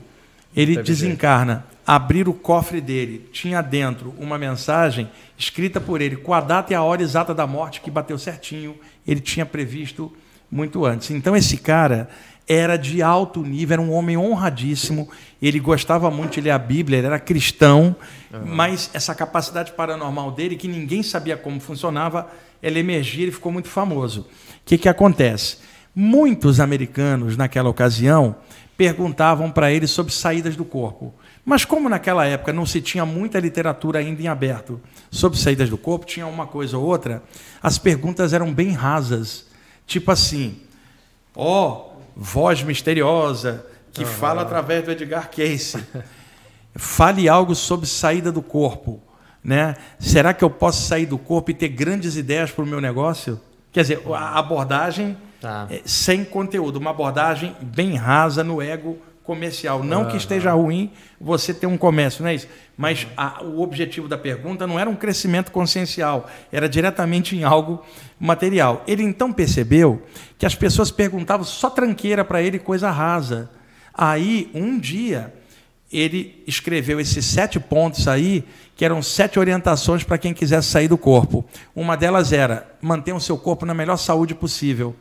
ele 0.55 0.83
desencarna. 0.83 1.65
Abrir 1.87 2.27
o 2.29 2.33
cofre 2.33 2.81
dele, 2.81 3.29
tinha 3.31 3.61
dentro 3.61 4.15
uma 4.19 4.39
mensagem 4.39 5.09
escrita 5.37 5.79
por 5.79 6.01
ele, 6.01 6.17
com 6.17 6.33
a 6.33 6.41
data 6.41 6.73
e 6.73 6.75
a 6.75 6.83
hora 6.83 7.03
exata 7.03 7.35
da 7.35 7.47
morte, 7.47 7.83
que 7.83 7.91
bateu 7.91 8.19
certinho. 8.19 8.75
Ele 9.07 9.21
tinha 9.21 9.45
previsto 9.45 10.11
muito 10.51 10.87
antes. 10.87 11.11
Então, 11.11 11.37
esse 11.37 11.59
cara 11.59 12.09
era 12.47 12.77
de 12.77 13.03
alto 13.03 13.43
nível, 13.43 13.75
era 13.75 13.83
um 13.83 13.93
homem 13.93 14.17
honradíssimo. 14.17 15.09
Ele 15.41 15.59
gostava 15.59 16.11
muito 16.11 16.35
de 16.35 16.43
ler 16.43 16.51
a 16.51 16.59
Bíblia, 16.59 16.99
ele 16.99 17.07
era 17.07 17.19
cristão, 17.19 17.97
mas 18.45 18.91
essa 18.93 19.15
capacidade 19.15 19.73
paranormal 19.73 20.31
dele, 20.31 20.57
que 20.57 20.69
ninguém 20.69 21.03
sabia 21.03 21.37
como 21.37 21.61
funcionava, 21.61 22.31
ela 22.63 22.79
emergia 22.79 23.27
e 23.27 23.33
ficou 23.33 23.53
muito 23.53 23.69
famoso. 23.69 24.23
O 24.23 24.27
que, 24.65 24.79
que 24.79 24.89
acontece? 24.89 25.59
Muitos 25.95 26.61
americanos, 26.61 27.37
naquela 27.37 27.69
ocasião, 27.69 28.37
perguntavam 28.77 29.51
para 29.51 29.73
ele 29.73 29.87
sobre 29.87 30.13
saídas 30.13 30.57
do 30.57 30.65
corpo. 30.65 31.15
Mas 31.45 31.65
como 31.65 31.89
naquela 31.89 32.25
época 32.27 32.53
não 32.53 32.65
se 32.65 32.81
tinha 32.81 33.05
muita 33.05 33.39
literatura 33.39 33.99
ainda 33.99 34.23
em 34.23 34.29
aberto 34.29 34.81
sobre 35.11 35.39
saídas 35.39 35.69
do 35.69 35.77
corpo, 35.77 36.07
tinha 36.07 36.27
uma 36.27 36.47
coisa 36.47 36.79
ou 36.79 36.85
outra, 36.85 37.23
as 37.63 37.79
perguntas 37.79 38.33
eram 38.33 38.53
bem 38.53 38.71
rasas. 38.71 39.47
Tipo 39.87 40.11
assim, 40.11 40.57
ó, 41.37 41.94
oh, 41.94 41.94
voz 42.17 42.63
misteriosa 42.63 43.67
que 43.93 44.03
uhum. 44.03 44.11
fala 44.11 44.43
através 44.43 44.85
do 44.85 44.91
Edgar 44.91 45.31
Cayce. 45.31 45.85
Fale 46.77 47.29
algo 47.29 47.55
sobre 47.55 47.87
saída 47.87 48.33
do 48.33 48.43
corpo. 48.43 49.01
Né? 49.43 49.77
Será 49.99 50.33
que 50.33 50.43
eu 50.43 50.51
posso 50.51 50.87
sair 50.87 51.07
do 51.07 51.19
corpo 51.19 51.51
e 51.51 51.55
ter 51.55 51.69
grandes 51.69 52.17
ideias 52.17 52.51
para 52.51 52.65
o 52.65 52.67
meu 52.67 52.81
negócio? 52.81 53.41
Quer 53.71 53.83
dizer, 53.83 54.03
a 54.13 54.39
abordagem 54.39 55.17
tá. 55.41 55.67
é, 55.71 55.83
sem 55.85 56.25
conteúdo, 56.25 56.79
uma 56.79 56.91
abordagem 56.91 57.55
bem 57.61 57.95
rasa 57.95 58.43
no 58.43 58.63
ego 58.63 58.99
comercial. 59.25 59.83
Não 59.83 60.03
uhum. 60.03 60.09
que 60.09 60.17
esteja 60.17 60.53
ruim 60.53 60.93
você 61.21 61.53
ter 61.53 61.67
um 61.67 61.77
comércio, 61.77 62.23
não 62.23 62.31
é 62.31 62.35
isso. 62.35 62.47
Mas 62.77 63.07
a, 63.17 63.43
o 63.43 63.63
objetivo 63.63 64.07
da 64.07 64.19
pergunta 64.19 64.67
não 64.67 64.79
era 64.79 64.89
um 64.89 64.95
crescimento 64.95 65.51
consciencial, 65.51 66.29
era 66.53 66.69
diretamente 66.69 67.35
em 67.35 67.43
algo 67.43 67.85
material. 68.21 68.85
Ele 68.87 69.03
então 69.03 69.33
percebeu 69.33 70.03
que 70.39 70.47
as 70.47 70.55
pessoas 70.55 70.91
perguntavam 70.91 71.45
só 71.45 71.71
tranqueira 71.71 72.25
para 72.25 72.43
ele, 72.43 72.59
coisa 72.59 72.91
rasa. 72.91 73.51
Aí, 73.93 74.51
um 74.55 74.79
dia, 74.79 75.33
ele 75.91 76.43
escreveu 76.47 77.01
esses 77.01 77.25
sete 77.25 77.59
pontos 77.61 78.09
aí, 78.09 78.45
que 78.77 78.85
eram 78.85 79.01
sete 79.01 79.39
orientações 79.39 80.03
para 80.03 80.19
quem 80.19 80.35
quisesse 80.35 80.69
sair 80.69 80.89
do 80.89 80.99
corpo. 80.99 81.45
Uma 81.75 81.97
delas 81.97 82.33
era 82.33 82.67
manter 82.83 83.13
o 83.13 83.21
seu 83.21 83.39
corpo 83.39 83.65
na 83.65 83.73
melhor 83.73 83.97
saúde 83.97 84.35
possível. 84.35 84.97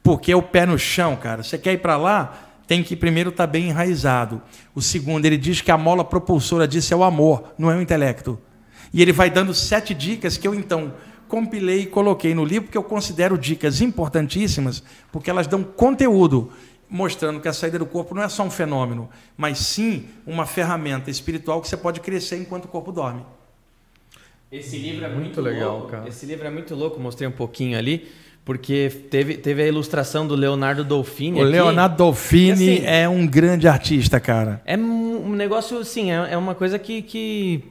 Porque 0.00 0.32
o 0.32 0.40
pé 0.40 0.64
no 0.64 0.78
chão, 0.78 1.16
cara. 1.16 1.42
Você 1.42 1.58
quer 1.58 1.72
ir 1.72 1.78
para 1.78 1.96
lá? 1.96 2.45
Tem 2.66 2.82
que 2.82 2.96
primeiro 2.96 3.30
estar 3.30 3.46
tá 3.46 3.52
bem 3.52 3.68
enraizado. 3.68 4.42
O 4.74 4.82
segundo, 4.82 5.24
ele 5.24 5.36
diz 5.36 5.60
que 5.60 5.70
a 5.70 5.78
mola 5.78 6.04
propulsora 6.04 6.66
disso 6.66 6.92
é 6.92 6.96
o 6.96 7.04
amor, 7.04 7.54
não 7.58 7.70
é 7.70 7.76
o 7.76 7.80
intelecto. 7.80 8.38
E 8.92 9.02
ele 9.02 9.12
vai 9.12 9.30
dando 9.30 9.54
sete 9.54 9.94
dicas 9.94 10.36
que 10.36 10.46
eu 10.46 10.54
então 10.54 10.94
compilei 11.28 11.80
e 11.80 11.86
coloquei 11.86 12.34
no 12.34 12.44
livro, 12.44 12.70
que 12.70 12.78
eu 12.78 12.82
considero 12.82 13.36
dicas 13.36 13.80
importantíssimas, 13.80 14.82
porque 15.10 15.30
elas 15.30 15.46
dão 15.46 15.62
conteúdo, 15.62 16.52
mostrando 16.88 17.40
que 17.40 17.48
a 17.48 17.52
saída 17.52 17.78
do 17.78 17.86
corpo 17.86 18.14
não 18.14 18.22
é 18.22 18.28
só 18.28 18.44
um 18.44 18.50
fenômeno, 18.50 19.08
mas 19.36 19.58
sim 19.58 20.06
uma 20.26 20.46
ferramenta 20.46 21.10
espiritual 21.10 21.60
que 21.60 21.68
você 21.68 21.76
pode 21.76 22.00
crescer 22.00 22.36
enquanto 22.36 22.66
o 22.66 22.68
corpo 22.68 22.92
dorme. 22.92 23.24
Esse 24.50 24.78
livro 24.78 25.04
é 25.04 25.08
muito, 25.08 25.20
muito 25.20 25.40
legal, 25.40 25.78
louco. 25.78 25.90
cara. 25.90 26.08
Esse 26.08 26.24
livro 26.24 26.46
é 26.46 26.50
muito 26.50 26.74
louco, 26.74 27.00
mostrei 27.00 27.28
um 27.28 27.32
pouquinho 27.32 27.76
ali. 27.76 28.08
Porque 28.46 28.92
teve, 29.10 29.34
teve 29.34 29.60
a 29.60 29.66
ilustração 29.66 30.24
do 30.24 30.36
Leonardo 30.36 30.84
Dolfini. 30.84 31.40
O 31.40 31.42
aqui. 31.42 31.50
Leonardo 31.50 31.96
Dolfini 31.96 32.52
assim, 32.52 32.86
é 32.86 33.08
um 33.08 33.26
grande 33.26 33.66
artista, 33.66 34.20
cara. 34.20 34.62
É 34.64 34.76
um 34.76 35.32
negócio, 35.32 35.76
assim, 35.78 36.12
é, 36.12 36.28
é 36.30 36.36
uma 36.36 36.54
coisa 36.54 36.78
que, 36.78 37.02
que 37.02 37.64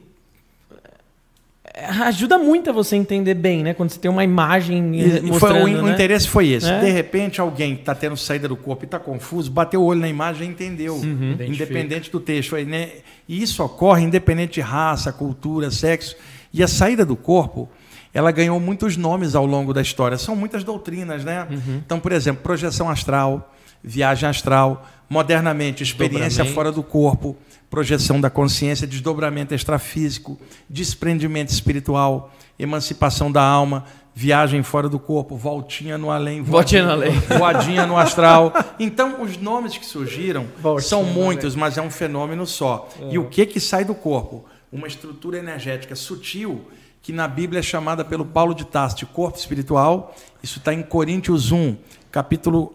ajuda 2.01 2.37
muito 2.37 2.69
a 2.69 2.73
você 2.73 2.97
entender 2.97 3.35
bem, 3.35 3.63
né? 3.63 3.73
Quando 3.73 3.91
você 3.91 3.99
tem 3.99 4.11
uma 4.11 4.25
imagem 4.25 4.99
e 4.99 5.21
mostrando, 5.21 5.61
foi, 5.61 5.75
o, 5.75 5.81
né? 5.81 5.93
interesse 5.93 6.27
foi 6.27 6.49
esse. 6.49 6.69
É? 6.69 6.81
De 6.81 6.89
repente, 6.89 7.39
alguém 7.39 7.75
que 7.75 7.81
está 7.81 7.95
tendo 7.95 8.17
saída 8.17 8.45
do 8.45 8.57
corpo 8.57 8.83
e 8.83 8.85
está 8.85 8.99
confuso, 8.99 9.49
bateu 9.49 9.81
o 9.81 9.85
olho 9.85 10.01
na 10.01 10.09
imagem 10.09 10.49
e 10.49 10.51
entendeu. 10.51 10.95
Uhum. 10.95 11.37
Independente 11.39 12.11
do 12.11 12.19
texto. 12.19 12.57
Né? 12.57 12.89
E 13.29 13.41
isso 13.41 13.63
ocorre 13.63 14.03
independente 14.03 14.55
de 14.55 14.61
raça, 14.61 15.13
cultura, 15.13 15.71
sexo. 15.71 16.17
E 16.53 16.61
a 16.61 16.67
saída 16.67 17.05
do 17.05 17.15
corpo 17.15 17.69
ela 18.15 18.31
ganhou 18.31 18.57
muitos 18.61 18.95
nomes 18.95 19.35
ao 19.35 19.45
longo 19.45 19.73
da 19.73 19.81
história. 19.81 20.17
São 20.17 20.37
muitas 20.37 20.63
doutrinas, 20.63 21.25
né? 21.25 21.45
Uhum. 21.51 21.81
Então, 21.85 21.99
por 21.99 22.13
exemplo, 22.13 22.41
projeção 22.41 22.89
astral, 22.89 23.53
viagem 23.83 24.29
astral, 24.29 24.87
modernamente, 25.09 25.83
experiência 25.83 26.45
fora 26.45 26.71
do 26.71 26.81
corpo, 26.81 27.35
projeção 27.69 28.21
da 28.21 28.29
consciência, 28.29 28.87
desdobramento 28.87 29.53
extrafísico, 29.53 30.39
desprendimento 30.69 31.49
espiritual, 31.49 32.33
emancipação 32.57 33.29
da 33.29 33.43
alma, 33.43 33.83
viagem 34.13 34.63
fora 34.63 34.87
do 34.87 34.97
corpo, 34.97 35.35
voltinha 35.35 35.97
no 35.97 36.09
além, 36.09 36.41
voltinha 36.41 36.85
no 36.85 36.91
além, 36.91 37.19
voadinha 37.37 37.85
no 37.85 37.97
astral. 37.97 38.53
Então, 38.79 39.21
os 39.23 39.35
nomes 39.35 39.77
que 39.77 39.85
surgiram 39.85 40.45
voltinha 40.61 40.87
são 40.87 41.03
muitos, 41.03 41.53
mas 41.53 41.77
é 41.77 41.81
um 41.81 41.91
fenômeno 41.91 42.47
só. 42.47 42.87
É. 42.97 43.15
E 43.15 43.19
o 43.19 43.25
que 43.25 43.45
que 43.45 43.59
sai 43.59 43.83
do 43.83 43.93
corpo? 43.93 44.45
Uma 44.71 44.87
estrutura 44.87 45.37
energética 45.37 45.97
sutil 45.97 46.65
que 47.05 47.13
na 47.13 47.27
Bíblia 47.27 47.59
é 47.59 47.61
chamada 47.61 48.03
pelo 48.03 48.25
Paulo 48.25 48.55
de 48.55 48.65
Tarso 48.65 48.97
de 48.97 49.05
corpo 49.05 49.37
espiritual. 49.37 50.15
Isso 50.41 50.57
está 50.57 50.73
em 50.73 50.81
Coríntios 50.81 51.51
1, 51.51 51.77
capítulo 52.09 52.73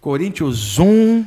Coríntios 0.00 0.78
1, 0.78 1.26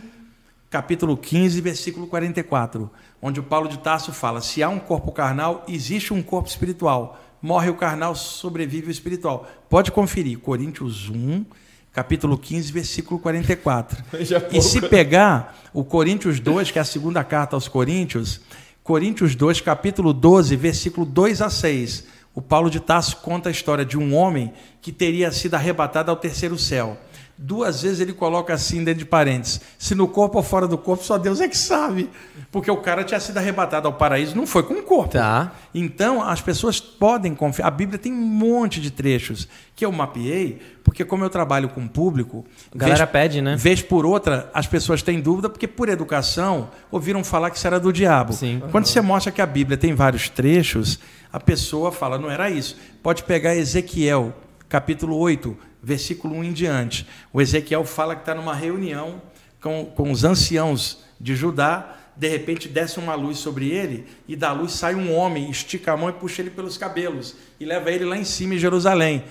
capítulo 0.67 1.15
15, 1.15 1.61
versículo 1.61 2.07
44, 2.07 2.89
onde 3.21 3.39
o 3.39 3.43
Paulo 3.43 3.69
de 3.69 3.77
Tarso 3.77 4.11
fala: 4.11 4.41
se 4.41 4.63
há 4.63 4.69
um 4.69 4.80
corpo 4.80 5.11
carnal, 5.11 5.63
existe 5.67 6.11
um 6.11 6.23
corpo 6.23 6.49
espiritual. 6.49 7.21
Morre 7.39 7.69
o 7.69 7.76
carnal, 7.76 8.15
sobrevive 8.15 8.88
o 8.88 8.91
espiritual. 8.91 9.47
Pode 9.69 9.91
conferir, 9.91 10.39
Coríntios 10.39 11.07
1, 11.07 11.45
capítulo 11.93 12.35
15, 12.35 12.71
versículo 12.71 13.19
44. 13.19 14.03
E 14.51 14.59
se 14.59 14.81
pegar 14.81 15.55
o 15.71 15.84
Coríntios 15.84 16.39
2, 16.39 16.71
que 16.71 16.80
é 16.80 16.81
a 16.81 16.85
segunda 16.85 17.23
carta 17.23 17.55
aos 17.55 17.67
Coríntios, 17.67 18.41
Coríntios 18.84 19.35
2, 19.35 19.61
capítulo 19.61 20.11
12, 20.13 20.55
versículo 20.55 21.05
2 21.05 21.43
a 21.43 21.49
6 21.51 22.17
o 22.40 22.41
Paulo 22.41 22.70
de 22.70 22.80
Tarso 22.80 23.18
conta 23.18 23.49
a 23.49 23.52
história 23.52 23.84
de 23.84 23.98
um 23.98 24.16
homem 24.16 24.53
que 24.82 24.94
teria 24.94 25.30
sido 25.30 25.56
arrebatado 25.56 26.10
ao 26.10 26.16
terceiro 26.16 26.57
céu. 26.57 26.98
Duas 27.38 27.82
vezes 27.82 27.99
ele 27.99 28.14
coloca 28.14 28.53
assim 28.53 28.82
dentro 28.82 28.99
de 28.99 29.06
parênteses: 29.06 29.60
se 29.78 29.94
no 29.94 30.07
corpo 30.07 30.38
ou 30.38 30.44
fora 30.44 30.66
do 30.66 30.78
corpo, 30.78 31.03
só 31.03 31.18
Deus 31.18 31.41
é 31.41 31.49
que 31.49 31.57
sabe. 31.57 32.10
Porque 32.49 32.72
o 32.72 32.78
cara 32.78 33.03
tinha 33.03 33.20
sido 33.20 33.38
arrebatado 33.38 33.88
ao 33.88 33.94
paraíso, 33.94 34.38
não 34.38 34.48
foi 34.48 34.64
com 34.64 34.76
o 34.76 34.84
corpo. 34.84 35.14
Tá. 35.14 35.53
Então, 35.74 36.24
as 36.24 36.41
pessoas 36.41 36.80
podem 36.80 37.36
confiar. 37.36 37.68
A 37.68 37.72
Bíblia 37.72 37.99
tem 37.99 38.11
um 38.11 38.16
monte 38.16 38.80
de 38.80 38.90
trechos 38.90 39.48
que 39.76 39.86
eu 39.86 39.91
mapeei, 39.91 40.61
porque 40.84 41.06
como 41.06 41.24
eu 41.24 41.30
trabalho 41.30 41.70
com 41.70 41.82
o 41.82 41.90
público. 41.90 42.45
A 42.74 42.78
galera 42.78 43.06
vez, 43.06 43.11
pede, 43.11 43.41
né? 43.41 43.56
Vez 43.57 43.82
por 43.82 44.06
outra, 44.06 44.49
as 44.53 44.66
pessoas 44.66 45.02
têm 45.02 45.20
dúvida, 45.22 45.49
porque 45.49 45.68
por 45.68 45.90
educação 45.90 46.70
ouviram 46.90 47.24
falar 47.24 47.52
que 47.52 47.57
isso 47.57 47.68
era 47.68 47.80
do 47.80 47.91
diabo. 47.94 48.34
Sim. 48.34 48.61
Quando 48.72 48.86
uhum. 48.86 48.91
você 48.91 49.02
mostra 49.02 49.32
que 49.32 49.41
a 49.41 49.45
Bíblia 49.45 49.78
tem 49.78 49.94
vários 49.94 50.30
trechos, 50.30 50.99
a 51.31 51.39
pessoa 51.39 51.91
fala, 51.91 52.18
não 52.18 52.30
era 52.30 52.49
isso. 52.49 52.77
Pode 53.03 53.23
pegar 53.23 53.56
Ezequiel, 53.56 54.34
capítulo 54.68 55.15
8 55.18 55.69
versículo 55.81 56.35
1 56.35 56.43
em 56.43 56.53
diante. 56.53 57.07
O 57.31 57.41
Ezequiel 57.41 57.85
fala 57.85 58.15
que 58.15 58.22
está 58.22 58.35
numa 58.35 58.53
reunião 58.53 59.22
com, 59.61 59.85
com 59.85 60.11
os 60.11 60.23
anciãos 60.23 61.03
de 61.19 61.35
Judá, 61.35 61.95
de 62.15 62.27
repente 62.27 62.68
desce 62.68 62.99
uma 62.99 63.15
luz 63.15 63.38
sobre 63.38 63.69
ele, 63.69 64.06
e 64.27 64.35
da 64.35 64.51
luz 64.51 64.73
sai 64.73 64.93
um 64.93 65.14
homem, 65.14 65.49
estica 65.49 65.93
a 65.93 65.97
mão 65.97 66.10
e 66.10 66.14
puxa 66.14 66.41
ele 66.41 66.49
pelos 66.49 66.77
cabelos, 66.77 67.35
e 67.60 67.65
leva 67.65 67.91
ele 67.91 68.06
lá 68.06 68.18
em 68.18 68.26
cima 68.26 68.56
em 68.56 68.60
Jerusalém. 68.60 69.23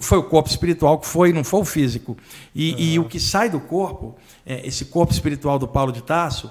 Foi 0.00 0.18
o 0.18 0.24
corpo 0.24 0.48
espiritual 0.48 0.98
que 0.98 1.06
foi, 1.06 1.32
não 1.32 1.44
foi 1.44 1.60
o 1.60 1.64
físico. 1.64 2.16
E, 2.54 2.72
uhum. 2.72 2.78
e 2.78 2.98
o 2.98 3.04
que 3.04 3.20
sai 3.20 3.48
do 3.48 3.60
corpo, 3.60 4.16
é, 4.44 4.66
esse 4.66 4.86
corpo 4.86 5.12
espiritual 5.12 5.58
do 5.58 5.68
Paulo 5.68 5.92
de 5.92 6.02
Tarso, 6.02 6.50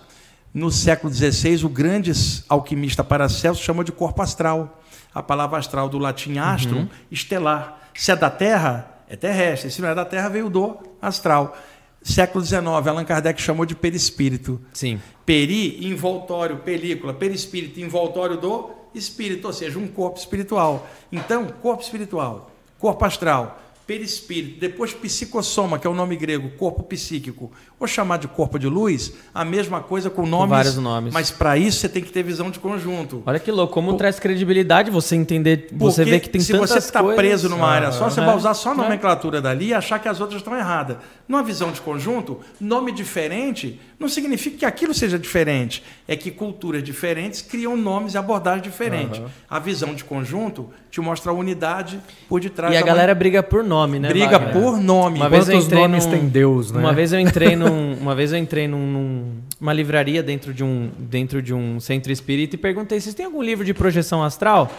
no 0.53 0.71
século 0.71 1.13
XVI, 1.13 1.65
o 1.65 1.69
grande 1.69 2.11
alquimista 2.47 3.03
Paracelso 3.03 3.61
chamou 3.61 3.83
de 3.83 3.91
corpo 3.91 4.21
astral. 4.21 4.76
A 5.17 5.23
palavra 5.23 5.57
astral 5.57 5.89
do 5.89 5.97
latim 5.97 6.37
astro, 6.37 6.77
uhum. 6.77 6.89
estelar. 7.09 7.89
Se 7.93 8.11
é 8.11 8.15
da 8.15 8.29
Terra, 8.29 9.01
é 9.09 9.15
terrestre. 9.15 9.71
Se 9.71 9.81
não 9.81 9.89
é 9.89 9.95
da 9.95 10.05
Terra, 10.05 10.29
veio 10.29 10.49
do 10.49 10.77
astral. 11.01 11.57
Século 12.03 12.43
XIX, 12.43 12.63
Allan 12.63 13.03
Kardec 13.03 13.41
chamou 13.41 13.65
de 13.65 13.75
perispírito. 13.75 14.61
Sim. 14.73 15.01
Peri, 15.25 15.87
envoltório, 15.87 16.57
película, 16.57 17.13
perispírito, 17.13 17.79
envoltório 17.79 18.37
do 18.37 18.69
espírito, 18.93 19.47
ou 19.47 19.53
seja, 19.53 19.79
um 19.79 19.87
corpo 19.87 20.19
espiritual. 20.19 20.87
Então, 21.11 21.47
corpo 21.47 21.81
espiritual, 21.83 22.51
corpo 22.77 23.03
astral, 23.03 23.59
perispírito, 23.85 24.59
depois 24.59 24.93
psicossoma, 24.93 25.79
que 25.79 25.87
é 25.87 25.89
o 25.89 25.93
nome 25.93 26.15
grego, 26.15 26.51
corpo 26.57 26.83
psíquico, 26.83 27.51
ou 27.79 27.87
chamar 27.87 28.17
de 28.17 28.27
corpo 28.27 28.57
de 28.57 28.67
luz, 28.67 29.13
a 29.33 29.45
mesma 29.45 29.81
coisa 29.81 30.09
com 30.09 30.25
nomes. 30.25 30.45
Com 30.45 30.55
vários 30.55 30.77
nomes. 30.77 31.13
Mas 31.13 31.29
para 31.29 31.57
isso 31.57 31.79
você 31.79 31.89
tem 31.89 32.03
que 32.03 32.11
ter 32.11 32.23
visão 32.23 32.49
de 32.49 32.59
conjunto. 32.59 33.21
Olha 33.25 33.39
que 33.39 33.51
louco, 33.51 33.73
como 33.73 33.91
Por... 33.91 33.97
traz 33.97 34.19
credibilidade 34.19 34.89
você 34.89 35.15
entender, 35.15 35.69
você 35.71 36.03
vê 36.03 36.19
que 36.19 36.29
tem 36.29 36.41
se 36.41 36.51
tantas 36.51 36.71
você 36.71 36.77
está 36.79 37.03
preso 37.03 37.49
numa 37.49 37.67
ah, 37.67 37.71
área 37.71 37.91
só, 37.91 38.09
você 38.09 38.19
é, 38.19 38.25
vai 38.25 38.35
usar 38.35 38.53
só 38.53 38.69
a 38.69 38.73
é. 38.73 38.77
nomenclatura 38.77 39.37
é. 39.37 39.41
dali 39.41 39.67
e 39.67 39.73
achar 39.73 39.99
que 39.99 40.07
as 40.07 40.19
outras 40.19 40.41
estão 40.41 40.55
erradas. 40.55 40.97
Numa 41.27 41.43
visão 41.43 41.71
de 41.71 41.81
conjunto, 41.81 42.39
nome 42.59 42.91
diferente 42.91 43.79
não 43.99 44.07
significa 44.07 44.57
que 44.57 44.65
aquilo 44.65 44.93
seja 44.93 45.17
diferente, 45.17 45.83
é 46.07 46.15
que 46.15 46.31
culturas 46.31 46.83
diferentes 46.83 47.41
criam 47.41 47.75
nomes 47.75 48.13
e 48.13 48.17
abordagens 48.17 48.63
diferentes. 48.63 49.19
Uhum. 49.19 49.25
A 49.49 49.59
visão 49.59 49.93
de 49.93 50.03
conjunto 50.03 50.69
te 50.89 51.01
mostra 51.01 51.31
a 51.31 51.35
unidade 51.35 51.99
por 52.29 52.39
detrás 52.39 52.73
E 52.73 52.77
a 52.77 52.81
galera 52.81 53.13
briga 53.13 53.43
por 53.43 53.63
nome 53.63 53.99
né? 53.99 54.09
Briga 54.09 54.39
Wagner? 54.39 54.53
por 54.53 54.79
nome. 54.79 55.17
Uma 55.17 55.29
vez 55.29 55.47
eu 55.47 55.55
Quantos 55.55 55.65
entrei 55.65 55.81
nomes 55.81 56.05
num- 56.05 56.11
tem 56.11 56.27
Deus, 56.27 56.71
né? 56.71 56.79
Uma 56.79 56.93
vez 56.93 57.13
eu 57.13 57.19
entrei 57.19 57.55
num, 57.69 57.93
uma 58.01 58.15
vez 58.15 58.31
eu 58.31 58.37
entrei 58.37 58.67
num, 58.67 58.85
num- 58.91 59.31
uma 59.59 59.73
livraria 59.73 60.23
dentro 60.23 60.53
de 60.53 60.63
um 60.63 60.89
dentro 60.97 61.41
de 61.41 61.53
um 61.53 61.79
centro 61.79 62.11
espírita 62.11 62.55
e 62.55 62.57
perguntei: 62.57 62.99
"Vocês 62.99 63.13
têm 63.15 63.25
algum 63.25 63.41
livro 63.41 63.63
de 63.65 63.73
projeção 63.73 64.23
astral?" 64.23 64.71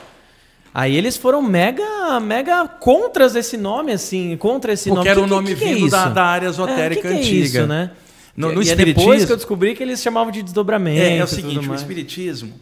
Aí 0.75 0.97
eles 0.97 1.17
foram 1.17 1.41
mega 1.43 2.21
mega 2.21 2.67
contras 2.69 3.35
esse 3.35 3.57
nome 3.57 3.91
assim, 3.93 4.37
contra 4.37 4.73
esse 4.73 4.89
Porque 4.91 4.97
nome. 4.99 5.09
era 5.09 5.19
Que- 5.21 5.25
um 5.25 5.29
nome 5.29 5.49
que 5.49 5.57
que 5.57 5.65
é 5.65 5.75
vindo 5.75 5.91
da, 5.91 6.05
isso? 6.05 6.15
da 6.15 6.25
área 6.25 6.47
É, 6.47 6.51
esotérica 6.51 7.03
que 7.03 7.09
que 7.09 7.15
é 7.15 7.19
antiga. 7.19 7.47
isso, 7.61 7.67
né? 7.67 7.91
No, 8.37 8.53
E- 8.53 8.55
no 8.55 8.63
e 8.63 8.71
é 8.71 8.77
depois 8.77 8.87
espiritismo, 8.97 9.27
que 9.27 9.33
eu 9.33 9.37
descobri 9.37 9.75
que 9.75 9.83
eles 9.83 10.01
chamavam 10.01 10.31
de 10.31 10.43
desdobramento. 10.43 11.01
É, 11.01 11.17
é 11.17 11.25
o 11.25 11.27
seguinte, 11.27 11.69
o. 11.69 11.75
Espiritismo, 11.75 12.53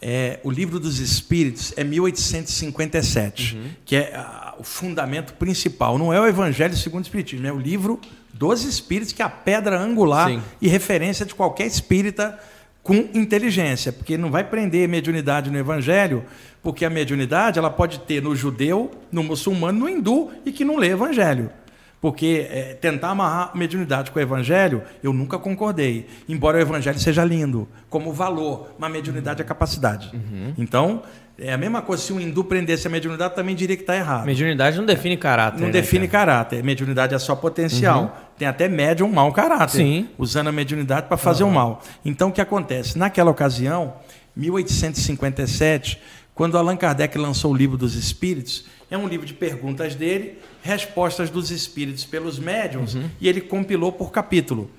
é, 0.00 0.38
o 0.42 0.50
livro 0.50 0.78
dos 0.78 0.98
Espíritos 0.98 1.72
é 1.76 1.82
1857, 1.84 3.56
Uhum. 3.56 3.62
que 3.84 3.96
é 3.96 4.12
ah, 4.14 4.54
o 4.58 4.64
fundamento 4.64 5.32
principal. 5.34 5.96
Não 5.98 6.12
é 6.12 6.20
o 6.20 6.26
Evangelho 6.26 6.76
segundo 6.76 7.02
o 7.04 7.06
Espiritismo, 7.06 7.46
é 7.46 7.52
o 7.52 7.58
livro 7.58 7.98
dos 8.48 8.64
Espíritos, 8.64 9.12
que 9.12 9.22
é 9.22 9.24
a 9.24 9.30
pedra 9.30 9.78
angular 9.78 10.28
Sim. 10.28 10.42
e 10.60 10.68
referência 10.68 11.24
de 11.24 11.34
qualquer 11.34 11.66
espírita 11.66 12.38
com 12.82 12.94
inteligência, 13.14 13.92
porque 13.92 14.18
não 14.18 14.30
vai 14.30 14.42
prender 14.42 14.88
mediunidade 14.88 15.50
no 15.50 15.58
Evangelho, 15.58 16.24
porque 16.62 16.84
a 16.84 16.90
mediunidade 16.90 17.58
ela 17.58 17.70
pode 17.70 18.00
ter 18.00 18.20
no 18.20 18.34
judeu, 18.34 18.90
no 19.10 19.22
muçulmano, 19.22 19.80
no 19.80 19.88
hindu 19.88 20.30
e 20.44 20.50
que 20.50 20.64
não 20.64 20.76
lê 20.76 20.88
Evangelho. 20.88 21.50
Porque 22.02 22.48
é, 22.50 22.74
tentar 22.74 23.10
amarrar 23.10 23.52
mediunidade 23.54 24.10
com 24.10 24.18
o 24.18 24.22
evangelho, 24.22 24.82
eu 25.04 25.12
nunca 25.12 25.38
concordei. 25.38 26.08
Embora 26.28 26.58
o 26.58 26.60
evangelho 26.60 26.98
seja 26.98 27.24
lindo, 27.24 27.68
como 27.88 28.12
valor, 28.12 28.74
mas 28.76 28.90
mediunidade 28.90 29.40
é 29.40 29.44
capacidade. 29.44 30.10
Então, 30.58 31.02
é 31.38 31.52
a 31.52 31.56
mesma 31.56 31.80
coisa 31.80 32.02
se 32.02 32.12
um 32.12 32.20
hindu 32.20 32.42
prendesse 32.42 32.88
a 32.88 32.90
mediunidade, 32.90 33.36
também 33.36 33.54
diria 33.54 33.76
que 33.76 33.84
está 33.84 33.94
errado. 33.94 34.26
Mediunidade 34.26 34.76
não 34.76 34.84
define 34.84 35.16
caráter. 35.16 35.60
Não 35.60 35.68
né, 35.68 35.72
define 35.72 36.08
cara? 36.08 36.32
caráter. 36.32 36.64
Mediunidade 36.64 37.14
é 37.14 37.18
só 37.20 37.36
potencial. 37.36 38.32
Tem 38.36 38.48
até 38.48 38.68
médium 38.68 39.08
mau 39.08 39.32
caráter. 39.32 39.78
Sim. 39.78 40.08
Usando 40.18 40.48
a 40.48 40.52
mediunidade 40.52 41.06
para 41.06 41.16
fazer 41.16 41.44
o 41.44 41.50
mal. 41.50 41.82
Então, 42.04 42.30
o 42.30 42.32
que 42.32 42.40
acontece? 42.40 42.98
Naquela 42.98 43.30
ocasião, 43.30 43.94
1857, 44.34 46.00
quando 46.34 46.58
Allan 46.58 46.76
Kardec 46.76 47.16
lançou 47.16 47.52
o 47.52 47.56
Livro 47.56 47.76
dos 47.76 47.94
Espíritos, 47.94 48.64
é 48.92 48.98
um 48.98 49.08
livro 49.08 49.26
de 49.26 49.32
perguntas 49.32 49.94
dele, 49.94 50.38
respostas 50.60 51.30
dos 51.30 51.50
espíritos 51.50 52.04
pelos 52.04 52.38
médiums, 52.38 52.94
e 53.18 53.26
ele 53.26 53.40
compilou 53.40 53.90
por 53.90 54.12
capítulo. 54.12 54.70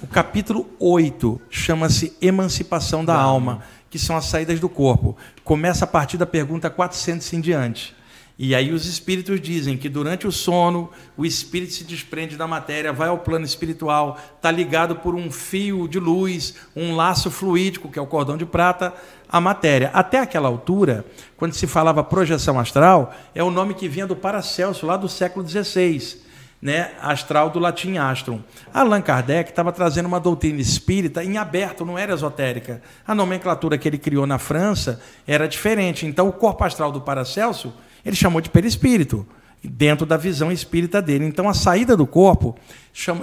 O 0.00 0.06
capítulo 0.06 0.70
8 0.80 1.38
chama-se 1.50 2.16
Emancipação 2.22 3.04
da, 3.04 3.14
alma, 3.14 3.62
que 3.90 3.98
são 3.98 4.16
as 4.16 4.24
saídas 4.24 4.58
do 4.58 4.70
corpo. 4.70 5.16
Começa 5.44 5.84
a 5.84 5.88
partir 5.88 6.16
da 6.16 6.24
pergunta 6.24 6.70
400 6.70 7.30
em 7.34 7.40
diante. 7.42 7.94
E 8.38 8.54
aí 8.54 8.72
os 8.72 8.86
espíritos 8.86 9.40
dizem 9.40 9.76
que 9.76 9.88
durante 9.88 10.24
o 10.24 10.30
sono 10.30 10.90
o 11.16 11.26
espírito 11.26 11.72
se 11.72 11.82
desprende 11.82 12.36
da 12.36 12.46
matéria, 12.46 12.92
vai 12.92 13.08
ao 13.08 13.18
plano 13.18 13.44
espiritual, 13.44 14.16
está 14.36 14.48
ligado 14.48 14.94
por 14.94 15.16
um 15.16 15.28
fio 15.28 15.88
de 15.88 15.98
luz, 15.98 16.54
um 16.76 16.94
laço 16.94 17.32
fluídico, 17.32 17.90
que 17.90 17.98
é 17.98 18.02
o 18.02 18.06
cordão 18.06 18.36
de 18.36 18.46
prata, 18.46 18.94
à 19.28 19.40
matéria. 19.40 19.90
Até 19.92 20.20
aquela 20.20 20.46
altura, 20.46 21.04
quando 21.36 21.52
se 21.54 21.66
falava 21.66 22.04
projeção 22.04 22.60
astral, 22.60 23.12
é 23.34 23.42
o 23.42 23.50
nome 23.50 23.74
que 23.74 23.88
vinha 23.88 24.06
do 24.06 24.14
Paracelso, 24.14 24.86
lá 24.86 24.96
do 24.96 25.08
século 25.08 25.46
XVI 25.46 26.28
né, 26.60 26.92
astral 27.00 27.50
do 27.50 27.58
latim 27.58 27.96
astrum. 27.96 28.40
Allan 28.74 29.00
Kardec 29.00 29.50
estava 29.50 29.72
trazendo 29.72 30.06
uma 30.06 30.20
doutrina 30.20 30.60
espírita 30.60 31.24
em 31.24 31.38
aberto, 31.38 31.84
não 31.84 31.96
era 31.96 32.12
esotérica. 32.12 32.82
A 33.06 33.14
nomenclatura 33.14 33.78
que 33.78 33.88
ele 33.88 33.98
criou 33.98 34.26
na 34.26 34.38
França 34.38 35.00
era 35.26 35.46
diferente. 35.46 36.04
Então, 36.04 36.28
o 36.28 36.32
corpo 36.32 36.64
astral 36.64 36.90
do 36.90 37.00
Paracelso, 37.00 37.72
ele 38.04 38.16
chamou 38.16 38.40
de 38.40 38.50
perispírito, 38.50 39.26
dentro 39.62 40.06
da 40.06 40.16
visão 40.16 40.52
espírita 40.52 41.02
dele. 41.02 41.24
Então, 41.24 41.48
a 41.48 41.54
saída 41.54 41.96
do 41.96 42.06
corpo, 42.06 42.56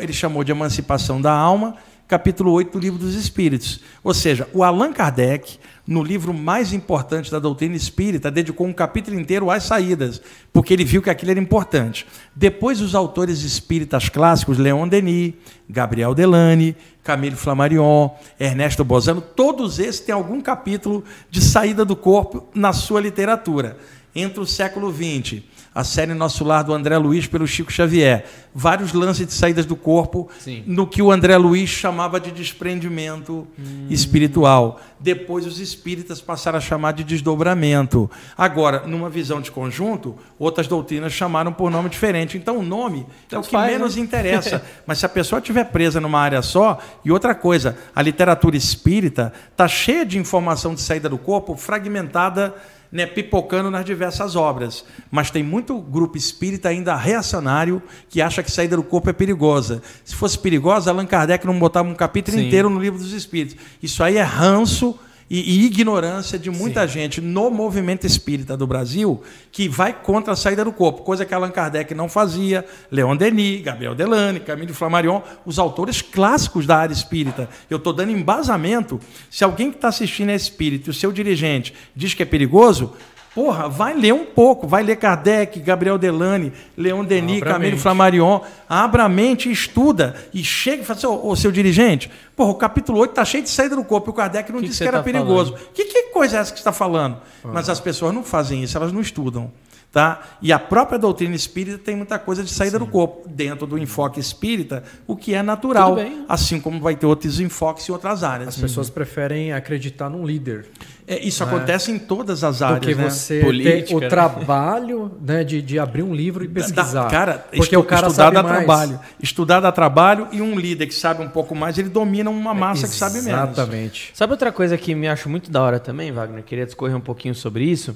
ele 0.02 0.14
chamou 0.14 0.44
de 0.44 0.52
emancipação 0.52 1.22
da 1.22 1.32
alma, 1.32 1.76
capítulo 2.08 2.52
8 2.52 2.72
do 2.72 2.80
Livro 2.80 3.00
dos 3.00 3.16
Espíritos. 3.16 3.80
Ou 4.04 4.14
seja, 4.14 4.48
o 4.54 4.64
Allan 4.64 4.94
Kardec, 4.94 5.58
no 5.88 6.04
livro 6.04 6.34
mais 6.34 6.74
importante 6.74 7.32
da 7.32 7.40
doutrina 7.40 7.76
espírita, 7.76 8.30
dedicou 8.30 8.68
um 8.68 8.74
capítulo 8.74 9.20
inteiro 9.20 9.50
às 9.50 9.64
saídas, 9.64 10.22
porque 10.52 10.74
ele 10.74 10.84
viu 10.84 11.02
que 11.02 11.10
aquilo 11.10 11.32
era 11.32 11.40
importante. 11.40 12.06
Depois, 12.36 12.82
os 12.82 12.96
autores 12.96 13.42
espíritas 13.44 14.10
clássicos, 14.10 14.58
Leon 14.58 14.88
Denis, 14.88 15.34
Gabriel 15.70 16.14
Delane, 16.14 16.76
Camille 17.04 17.36
Flammarion, 17.36 18.10
Ernesto 18.40 18.84
Bozano, 18.84 19.22
todos 19.22 19.80
esses 19.80 20.00
têm 20.00 20.14
algum 20.14 20.42
capítulo 20.42 21.04
de 21.30 21.42
saída 21.42 21.86
do 21.86 21.96
corpo 21.96 22.48
na 22.54 22.74
sua 22.74 23.00
literatura. 23.00 23.78
Entre 24.16 24.40
o 24.40 24.46
século 24.46 24.94
XX, 24.94 25.42
a 25.76 25.84
série 25.84 26.14
Nosso 26.14 26.46
Lar 26.46 26.64
do 26.64 26.74
André 26.74 26.98
Luiz 26.98 27.28
pelo 27.28 27.46
Chico 27.46 27.70
Xavier, 27.70 28.26
vários 28.54 28.94
lances 28.94 29.28
de 29.28 29.34
saídas 29.34 29.66
do 29.66 29.76
corpo 29.76 30.30
Sim. 30.40 30.64
no 30.66 30.88
que 30.88 31.02
o 31.02 31.12
André 31.12 31.36
Luiz 31.36 31.70
chamava 31.70 32.18
de 32.18 32.32
desprendimento 32.32 33.46
espiritual. 33.90 34.80
Depois 34.98 35.46
os 35.46 35.60
espíritas 35.60 36.22
passaram 36.22 36.60
a 36.60 36.62
chamar 36.62 36.94
de 36.94 37.04
desdobramento. 37.04 38.10
Agora, 38.38 38.88
numa 38.88 39.10
visão 39.10 39.42
de 39.42 39.52
conjunto, 39.52 40.16
outras 40.40 40.66
doutrinas 40.66 41.12
chamaram 41.12 41.52
por 41.52 41.70
nome 41.70 41.90
diferente. 41.90 42.38
Então 42.38 42.60
o 42.60 42.64
nome 42.64 43.06
é 43.30 43.38
o 43.38 43.42
que 43.42 43.52
faz, 43.52 43.70
menos 43.70 43.98
né? 43.98 44.02
interessa. 44.02 44.64
Mas 44.88 45.00
se 45.00 45.06
a 45.06 45.10
pessoa 45.10 45.40
estiver 45.40 45.66
presa 45.66 46.00
numa 46.00 46.22
área 46.22 46.42
só, 46.42 46.80
e 47.04 47.12
outra 47.12 47.36
coisa, 47.36 47.78
a 47.94 48.02
literatura 48.02 48.56
espírita 48.56 49.34
está 49.52 49.68
cheia 49.68 50.06
de 50.06 50.18
informação 50.18 50.74
de 50.74 50.80
saída 50.80 51.10
do 51.10 51.18
corpo 51.18 51.58
fragmentada 51.58 52.56
né, 52.96 53.06
pipocando 53.06 53.70
nas 53.70 53.84
diversas 53.84 54.38
obras. 54.38 54.86
Mas 55.12 55.30
tem 55.30 55.44
muito 55.44 55.78
grupo 55.82 56.18
espírita 56.18 56.70
ainda 56.70 56.96
reacionário 56.96 57.84
que 58.08 58.22
acha 58.22 58.42
que 58.42 58.50
saída 58.50 58.78
do 58.78 58.84
corpo 58.84 59.10
é 59.10 59.14
perigosa. 59.14 59.82
Se 60.06 60.16
fosse 60.16 60.40
perigosa, 60.40 60.92
Allan 60.92 61.06
Kardec 61.06 61.46
não 61.46 61.60
botava 61.60 61.90
um 61.90 61.94
capítulo 61.94 62.38
Sim. 62.38 62.48
inteiro 62.48 62.70
no 62.70 62.80
livro 62.80 62.98
dos 62.98 63.12
espíritos. 63.12 63.58
Isso 63.84 64.02
aí 64.02 64.16
é 64.16 64.24
ranço 64.24 64.98
e, 65.30 65.40
e 65.40 65.66
ignorância 65.66 66.38
de 66.38 66.52
muita 66.52 66.88
gente 66.88 67.20
no 67.20 67.50
movimento 67.50 68.06
espírita 68.06 68.56
do 68.56 68.68
Brasil 68.68 69.24
que 69.52 69.68
vai 69.68 69.92
contra 69.94 70.34
a 70.34 70.36
saída 70.36 70.64
do 70.64 70.72
corpo, 70.72 71.02
coisa 71.02 71.26
que 71.26 71.34
Allan 71.34 71.52
Kardec 71.52 71.94
não 71.96 72.08
fazia, 72.08 72.66
Leon 72.92 73.16
Denis, 73.16 73.62
Gabriel 73.62 73.96
Delane, 73.96 74.40
Camille 74.40 74.74
Flammarion, 74.74 75.22
os 75.46 75.58
autores 75.58 76.02
clássicos 76.02 76.66
da 76.66 76.78
área 76.78 76.94
espírita. 76.94 77.50
Eu 77.70 77.78
estou 77.78 77.94
dando 77.94 78.12
embasamento. 78.12 79.00
Se 79.30 79.44
alguém 79.44 79.72
que 79.72 79.78
está 79.78 79.88
assistindo 79.88 80.30
é 80.30 80.36
espírito 80.36 80.90
e 80.90 80.92
o 80.92 80.94
seu 80.94 81.12
dirigente 81.12 81.74
diz 81.96 82.14
que 82.14 82.22
é 82.22 82.26
perigoso, 82.26 82.94
porra, 83.36 83.68
vai 83.68 83.94
ler 83.94 84.14
um 84.14 84.24
pouco, 84.24 84.66
vai 84.66 84.82
ler 84.82 84.95
Kardec, 84.95 85.60
Gabriel 85.60 85.98
Delane, 85.98 86.53
Leon 86.78 87.03
Denis, 87.03 87.41
Abra 87.41 87.60
mente. 87.60 87.78
Flammarion, 87.78 88.40
abre 88.68 89.02
a 89.02 89.10
mente, 89.10 89.52
estuda 89.52 90.16
e 90.34 90.41
chega 90.41 90.82
e 90.82 90.86
fala 90.86 90.98
assim, 90.98 91.07
ô, 91.07 91.28
ô, 91.28 91.36
seu 91.36 91.52
dirigente, 91.52 92.10
porra, 92.34 92.52
o 92.52 92.56
capítulo 92.56 92.98
8 92.99 93.10
está 93.10 93.26
cheio 93.26 93.44
de 93.44 93.49
saída 93.49 93.76
do 93.76 93.84
corpo 93.84 94.10
e 94.10 94.12
o 94.12 94.14
Kardec 94.14 94.49
não 94.53 94.60
Que 94.60 94.64
que 94.64 94.70
disse 94.70 94.78
você 94.78 94.84
que 94.86 94.88
era 94.88 94.99
tá 94.99 95.03
perigoso. 95.03 95.53
Que, 95.74 95.84
que 95.84 96.03
coisa 96.14 96.38
é 96.38 96.40
essa 96.40 96.52
que 96.53 96.60
você 96.60 96.62
está 96.62 96.72
falando? 96.72 97.18
Mas 97.44 97.70
as 97.70 97.82
pessoas 97.82 98.14
não 98.14 98.24
fazem 98.24 98.64
isso, 98.64 98.78
elas 98.78 98.94
não 98.94 99.02
estudam. 99.02 99.52
Tá? 99.96 100.20
E 100.42 100.52
a 100.52 100.60
própria 100.60 101.00
doutrina 101.00 101.34
espírita 101.38 101.78
tem 101.78 101.96
muita 101.96 102.20
coisa 102.20 102.44
de 102.44 102.50
saída 102.52 102.78
do 102.78 102.86
corpo. 102.86 103.30
Dentro 103.30 103.66
do 103.66 103.78
enfoque 103.78 104.20
espírita, 104.20 104.84
o 105.08 105.16
que 105.16 105.34
é 105.34 105.42
natural. 105.42 105.96
Assim 106.28 106.60
como 106.60 106.82
vai 106.82 106.98
ter 106.98 107.06
outros 107.06 107.40
enfoques 107.40 107.88
em 107.88 107.94
outras 107.94 108.22
áreas. 108.22 108.50
As 108.50 108.58
pessoas 108.58 108.90
preferem 108.90 109.54
acreditar 109.54 110.10
num 110.10 110.26
líder 110.26 110.66
É, 111.08 111.18
isso 111.26 111.42
acontece 111.46 111.94
em 111.94 111.98
todas 111.98 112.44
as 112.44 112.62
áreas. 112.62 112.82
que 112.86 112.94
né? 112.94 113.10
você 113.10 113.40
Política, 113.40 113.86
ter 113.88 113.96
o 113.96 114.00
né? 114.02 114.08
trabalho 114.10 115.12
né, 115.22 115.46
de, 115.46 115.62
de 115.62 115.80
abrir 115.80 116.04
um 116.04 116.14
livro 116.14 116.44
e 116.44 116.48
pesquisar. 116.50 117.04
Da- 117.06 117.10
cara, 117.10 117.34
porque 117.56 117.62
estu- 117.76 117.80
o 117.80 117.84
cara 117.86 118.08
estudar 118.08 118.24
sabe 118.26 118.36
dá 118.36 118.44
mais. 118.44 118.58
trabalho. 118.58 119.00
Estudar 119.24 119.60
dá 119.62 119.72
trabalho 119.72 120.28
e 120.34 120.42
um 120.42 120.60
líder 120.60 120.88
que 120.88 120.94
sabe 120.94 121.24
um 121.24 121.30
pouco 121.30 121.56
mais, 121.56 121.78
ele 121.78 121.88
domina 121.88 122.30
uma 122.30 122.54
massa 122.54 122.86
que 122.86 122.96
sabe 122.96 123.22
menos. 123.22 123.52
Exatamente. 123.52 124.12
Sabe 124.14 124.34
outra 124.34 124.52
coisa 124.52 124.78
que 124.78 124.94
me 124.94 125.08
acho 125.08 125.30
muito 125.30 125.50
da 125.50 125.62
hora 125.62 125.80
também, 125.80 126.12
Wagner? 126.12 126.44
Queria 126.44 126.66
discorrer 126.66 126.98
um 126.98 127.02
pouquinho 127.02 127.34
sobre 127.34 127.64
isso. 127.64 127.96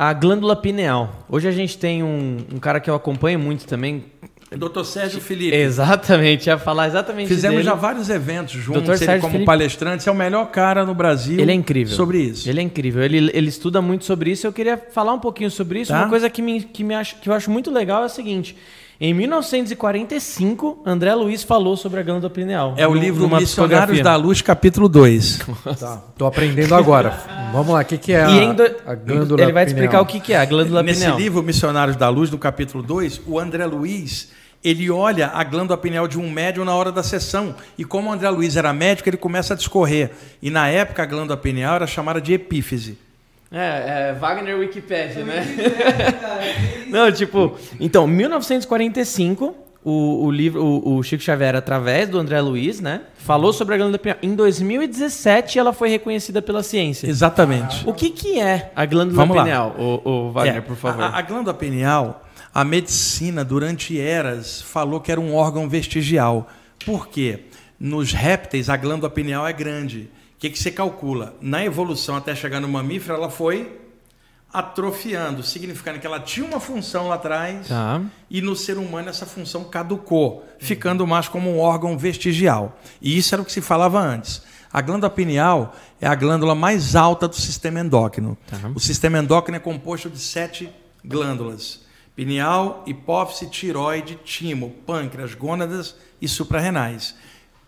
A 0.00 0.12
glândula 0.12 0.54
pineal. 0.54 1.26
Hoje 1.28 1.48
a 1.48 1.50
gente 1.50 1.76
tem 1.76 2.04
um, 2.04 2.36
um 2.54 2.58
cara 2.60 2.78
que 2.78 2.88
eu 2.88 2.94
acompanho 2.94 3.36
muito 3.36 3.66
também. 3.66 4.04
Doutor 4.56 4.84
Sérgio 4.84 5.20
Felipe. 5.20 5.54
Exatamente, 5.54 6.46
ia 6.46 6.56
falar 6.56 6.86
exatamente 6.86 7.26
Fizemos 7.26 7.56
dele. 7.56 7.68
já 7.68 7.74
vários 7.74 8.08
eventos 8.08 8.54
juntos, 8.54 8.84
Dr. 8.84 8.90
ele 8.90 8.96
Sérgio 8.98 9.20
como 9.22 9.32
Felipe- 9.32 9.44
palestrante, 9.46 10.08
é 10.08 10.12
o 10.12 10.14
melhor 10.14 10.46
cara 10.52 10.86
no 10.86 10.94
Brasil 10.94 11.38
Ele 11.40 11.50
é 11.50 11.54
incrível. 11.54 11.94
sobre 11.96 12.18
isso. 12.18 12.48
Ele 12.48 12.60
é 12.60 12.62
incrível. 12.62 13.02
Ele, 13.02 13.28
ele 13.34 13.48
estuda 13.48 13.82
muito 13.82 14.04
sobre 14.04 14.30
isso. 14.30 14.46
Eu 14.46 14.52
queria 14.52 14.78
falar 14.78 15.12
um 15.14 15.18
pouquinho 15.18 15.50
sobre 15.50 15.80
isso. 15.80 15.90
Tá. 15.92 15.98
Uma 16.02 16.08
coisa 16.08 16.30
que, 16.30 16.40
me, 16.40 16.62
que, 16.62 16.84
me 16.84 16.94
acho, 16.94 17.16
que 17.16 17.28
eu 17.28 17.34
acho 17.34 17.50
muito 17.50 17.68
legal 17.70 18.04
é 18.04 18.06
o 18.06 18.08
seguinte. 18.08 18.56
Em 19.00 19.14
1945, 19.14 20.82
André 20.84 21.14
Luiz 21.14 21.44
falou 21.44 21.76
sobre 21.76 22.00
a 22.00 22.02
glândula 22.02 22.28
pineal. 22.30 22.74
É 22.76 22.86
o 22.88 22.92
livro 22.94 23.28
Missionários 23.28 24.00
da 24.00 24.16
Luz, 24.16 24.42
capítulo 24.42 24.88
2. 24.88 25.38
Tá, 25.78 26.02
tô 26.16 26.26
aprendendo 26.26 26.74
agora. 26.74 27.10
Vamos 27.52 27.72
lá, 27.72 27.80
o 27.82 27.84
que, 27.84 27.96
que 27.96 28.12
é 28.12 28.24
a, 28.24 28.30
E 28.30 28.52
do- 28.52 28.62
a 28.84 28.94
glândula 28.96 29.42
Ele 29.42 29.52
vai 29.52 29.64
pineal? 29.66 29.84
explicar 29.84 30.00
o 30.00 30.06
que, 30.06 30.18
que 30.18 30.32
é 30.32 30.38
a 30.38 30.44
glândula 30.44 30.82
Nesse 30.82 31.00
pineal. 31.02 31.16
livro, 31.18 31.42
Missionários 31.44 31.96
da 31.96 32.08
Luz, 32.08 32.28
no 32.30 32.38
capítulo 32.38 32.82
2, 32.82 33.20
o 33.24 33.38
André 33.38 33.64
Luiz, 33.66 34.30
ele 34.64 34.90
olha 34.90 35.28
a 35.32 35.44
glândula 35.44 35.78
pineal 35.78 36.08
de 36.08 36.18
um 36.18 36.28
médium 36.28 36.64
na 36.64 36.74
hora 36.74 36.90
da 36.90 37.04
sessão. 37.04 37.54
E 37.78 37.84
como 37.84 38.10
o 38.10 38.12
André 38.12 38.28
Luiz 38.30 38.56
era 38.56 38.72
médico, 38.72 39.08
ele 39.08 39.16
começa 39.16 39.54
a 39.54 39.56
discorrer. 39.56 40.10
E 40.42 40.50
na 40.50 40.66
época, 40.66 41.04
a 41.04 41.06
glândula 41.06 41.36
pineal 41.36 41.76
era 41.76 41.86
chamada 41.86 42.20
de 42.20 42.32
epífise. 42.32 42.98
É, 43.50 44.10
é 44.10 44.12
Wagner 44.12 44.58
Wikipedia, 44.58 45.24
né? 45.24 45.42
Não, 46.88 47.10
tipo, 47.10 47.56
então, 47.80 48.06
1945, 48.06 49.54
o, 49.82 50.26
o 50.26 50.30
livro, 50.30 50.62
o, 50.62 50.96
o, 50.96 51.02
Chico 51.02 51.22
Xavier, 51.22 51.56
através 51.56 52.08
do 52.08 52.18
André 52.18 52.40
Luiz, 52.42 52.78
né, 52.78 53.02
falou 53.16 53.52
sobre 53.52 53.74
a 53.74 53.78
glândula 53.78 53.98
pineal. 53.98 54.18
Em 54.22 54.34
2017, 54.34 55.58
ela 55.58 55.72
foi 55.72 55.88
reconhecida 55.88 56.42
pela 56.42 56.62
ciência. 56.62 57.06
Exatamente. 57.06 57.88
O 57.88 57.94
que, 57.94 58.10
que 58.10 58.38
é 58.38 58.70
a 58.76 58.84
glândula 58.84 59.24
Vamos 59.24 59.42
pineal, 59.42 59.74
o, 59.78 60.08
o 60.08 60.32
Wagner, 60.32 60.56
é, 60.56 60.60
por 60.60 60.76
favor? 60.76 61.02
A, 61.02 61.18
a 61.18 61.22
glândula 61.22 61.54
pineal, 61.54 62.24
a 62.52 62.64
medicina, 62.64 63.42
durante 63.44 63.98
eras, 63.98 64.60
falou 64.60 65.00
que 65.00 65.10
era 65.10 65.20
um 65.20 65.34
órgão 65.34 65.68
vestigial. 65.68 66.48
Por 66.84 67.08
quê? 67.08 67.44
Nos 67.80 68.12
répteis, 68.12 68.68
a 68.68 68.76
glândula 68.76 69.08
pineal 69.08 69.46
é 69.46 69.52
grande. 69.52 70.10
O 70.38 70.40
que, 70.40 70.50
que 70.50 70.58
você 70.58 70.70
calcula? 70.70 71.34
Na 71.40 71.64
evolução 71.64 72.14
até 72.14 72.32
chegar 72.32 72.60
no 72.60 72.68
mamífero, 72.68 73.14
ela 73.14 73.28
foi 73.28 73.76
atrofiando, 74.52 75.42
significando 75.42 75.98
que 75.98 76.06
ela 76.06 76.20
tinha 76.20 76.46
uma 76.46 76.60
função 76.60 77.08
lá 77.08 77.16
atrás 77.16 77.66
tá. 77.66 78.00
e 78.30 78.40
no 78.40 78.54
ser 78.54 78.78
humano 78.78 79.08
essa 79.08 79.26
função 79.26 79.64
caducou, 79.64 80.46
ficando 80.60 81.04
mais 81.08 81.26
como 81.26 81.50
um 81.50 81.58
órgão 81.58 81.98
vestigial. 81.98 82.78
E 83.02 83.18
isso 83.18 83.34
era 83.34 83.42
o 83.42 83.44
que 83.44 83.50
se 83.50 83.60
falava 83.60 83.98
antes. 83.98 84.40
A 84.72 84.80
glândula 84.80 85.10
pineal 85.10 85.74
é 86.00 86.06
a 86.06 86.14
glândula 86.14 86.54
mais 86.54 86.94
alta 86.94 87.26
do 87.26 87.34
sistema 87.34 87.80
endócrino. 87.80 88.38
Tá. 88.46 88.70
O 88.76 88.78
sistema 88.78 89.18
endócrino 89.18 89.56
é 89.56 89.60
composto 89.60 90.08
de 90.08 90.20
sete 90.20 90.70
glândulas: 91.04 91.80
pineal, 92.14 92.84
hipófise, 92.86 93.50
tiroide, 93.50 94.20
timo, 94.24 94.70
pâncreas, 94.86 95.34
gônadas 95.34 95.96
e 96.22 96.28
suprarrenais. 96.28 97.16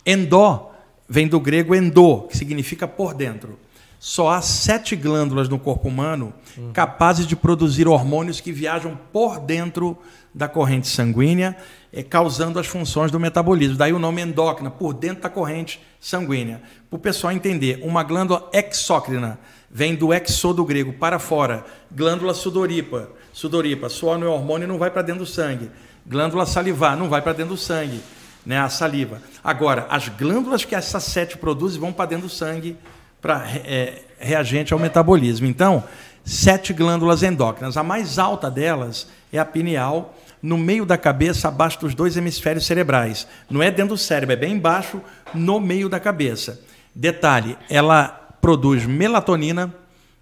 Endó 0.06 0.70
vem 1.10 1.26
do 1.26 1.40
grego 1.40 1.74
endo, 1.74 2.28
que 2.28 2.38
significa 2.38 2.86
por 2.86 3.12
dentro. 3.12 3.58
Só 3.98 4.30
há 4.30 4.40
sete 4.40 4.94
glândulas 4.94 5.48
no 5.48 5.58
corpo 5.58 5.88
humano 5.88 6.32
capazes 6.72 7.26
de 7.26 7.34
produzir 7.34 7.88
hormônios 7.88 8.40
que 8.40 8.52
viajam 8.52 8.96
por 9.12 9.40
dentro 9.40 9.98
da 10.32 10.48
corrente 10.48 10.86
sanguínea, 10.86 11.56
eh, 11.92 12.04
causando 12.04 12.60
as 12.60 12.66
funções 12.68 13.10
do 13.10 13.18
metabolismo. 13.18 13.76
Daí 13.76 13.92
o 13.92 13.98
nome 13.98 14.22
endócrina, 14.22 14.70
por 14.70 14.94
dentro 14.94 15.24
da 15.24 15.28
corrente 15.28 15.82
sanguínea. 16.00 16.62
Para 16.88 16.96
o 16.96 17.00
pessoal 17.00 17.32
entender, 17.32 17.80
uma 17.82 18.04
glândula 18.04 18.48
exócrina 18.52 19.38
vem 19.68 19.96
do 19.96 20.14
exo 20.14 20.54
do 20.54 20.64
grego, 20.64 20.92
para 20.92 21.18
fora. 21.18 21.64
Glândula 21.90 22.32
sudoripa. 22.32 23.10
Sudoripa, 23.32 23.88
suor 23.88 24.16
não 24.16 24.28
é 24.28 24.30
hormônio, 24.30 24.68
não 24.68 24.78
vai 24.78 24.90
para 24.90 25.02
dentro 25.02 25.24
do 25.24 25.30
sangue. 25.30 25.70
Glândula 26.06 26.46
salivar, 26.46 26.96
não 26.96 27.08
vai 27.08 27.20
para 27.20 27.32
dentro 27.32 27.54
do 27.54 27.60
sangue 27.60 28.00
né, 28.44 28.58
a 28.58 28.68
saliva. 28.68 29.20
Agora, 29.42 29.86
as 29.90 30.08
glândulas 30.08 30.64
que 30.64 30.74
essa 30.74 31.00
sete 31.00 31.36
produzem 31.36 31.80
vão 31.80 31.92
para 31.92 32.06
dentro 32.06 32.26
do 32.26 32.32
sangue 32.32 32.76
para 33.20 33.44
é, 33.64 34.02
reagente 34.18 34.72
ao 34.72 34.78
metabolismo. 34.78 35.46
Então, 35.46 35.84
sete 36.24 36.72
glândulas 36.72 37.22
endócrinas. 37.22 37.76
A 37.76 37.82
mais 37.82 38.18
alta 38.18 38.50
delas 38.50 39.06
é 39.32 39.38
a 39.38 39.44
pineal, 39.44 40.14
no 40.42 40.56
meio 40.56 40.86
da 40.86 40.96
cabeça, 40.96 41.48
abaixo 41.48 41.80
dos 41.80 41.94
dois 41.94 42.16
hemisférios 42.16 42.66
cerebrais. 42.66 43.26
Não 43.48 43.62
é 43.62 43.70
dentro 43.70 43.94
do 43.94 43.98
cérebro, 43.98 44.32
é 44.32 44.36
bem 44.36 44.54
embaixo, 44.54 45.00
no 45.34 45.60
meio 45.60 45.88
da 45.88 46.00
cabeça. 46.00 46.60
Detalhe, 46.94 47.56
ela 47.68 48.08
produz 48.40 48.86
melatonina, 48.86 49.72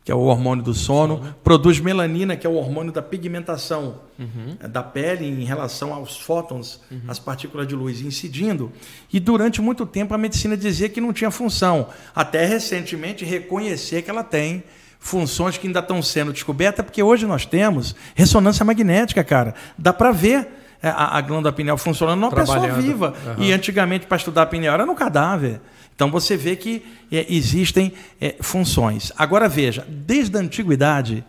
que 0.09 0.13
é 0.13 0.15
o 0.15 0.21
hormônio 0.21 0.65
do 0.65 0.73
sono, 0.73 1.21
produz 1.45 1.81
melanina, 1.81 2.35
que 2.35 2.47
é 2.47 2.49
o 2.49 2.55
hormônio 2.55 2.91
da 2.91 3.03
pigmentação 3.03 4.01
uhum. 4.19 4.57
É, 4.59 4.67
da 4.67 4.83
pele 4.83 5.27
em 5.27 5.45
relação 5.45 5.93
aos 5.93 6.19
fótons, 6.19 6.81
uhum. 6.91 7.03
as 7.07 7.19
partículas 7.19 7.69
de 7.69 7.75
luz 7.75 8.01
incidindo. 8.01 8.73
E 9.13 9.21
durante 9.21 9.61
muito 9.61 9.85
tempo 9.85 10.15
a 10.15 10.17
medicina 10.17 10.57
dizia 10.57 10.89
que 10.89 10.99
não 10.99 11.13
tinha 11.13 11.31
função, 11.31 11.89
até 12.17 12.47
recentemente 12.47 13.23
reconhecer 13.23 14.01
que 14.01 14.09
ela 14.09 14.25
tem 14.25 14.65
funções 14.99 15.59
que 15.59 15.67
ainda 15.67 15.81
estão 15.81 16.01
sendo 16.01 16.33
descobertas, 16.33 16.83
porque 16.87 17.03
hoje 17.03 17.27
nós 17.27 17.45
temos 17.45 17.95
ressonância 18.15 18.65
magnética, 18.65 19.23
cara. 19.23 19.55
Dá 19.77 19.93
para 19.93 20.11
ver 20.11 20.49
é, 20.83 20.89
a, 20.89 21.19
a 21.19 21.21
glândula 21.21 21.53
pineal 21.53 21.77
funcionando 21.77 22.19
numa 22.19 22.33
pessoa 22.33 22.67
viva. 22.69 23.13
Uhum. 23.37 23.45
E 23.45 23.53
antigamente, 23.53 24.07
para 24.07 24.17
estudar 24.17 24.45
a 24.45 24.47
pineal, 24.47 24.73
era 24.73 24.87
no 24.87 24.95
cadáver. 24.95 25.61
Então 25.99 26.13
você 26.13 26.37
vê 26.37 26.55
que 26.55 26.85
é, 27.11 27.27
existem 27.29 27.93
é, 28.21 28.37
funções. 28.41 29.11
Agora 29.19 29.49
veja, 29.49 29.85
desde 29.89 30.37
a 30.37 30.41
antiguidade, 30.41 31.25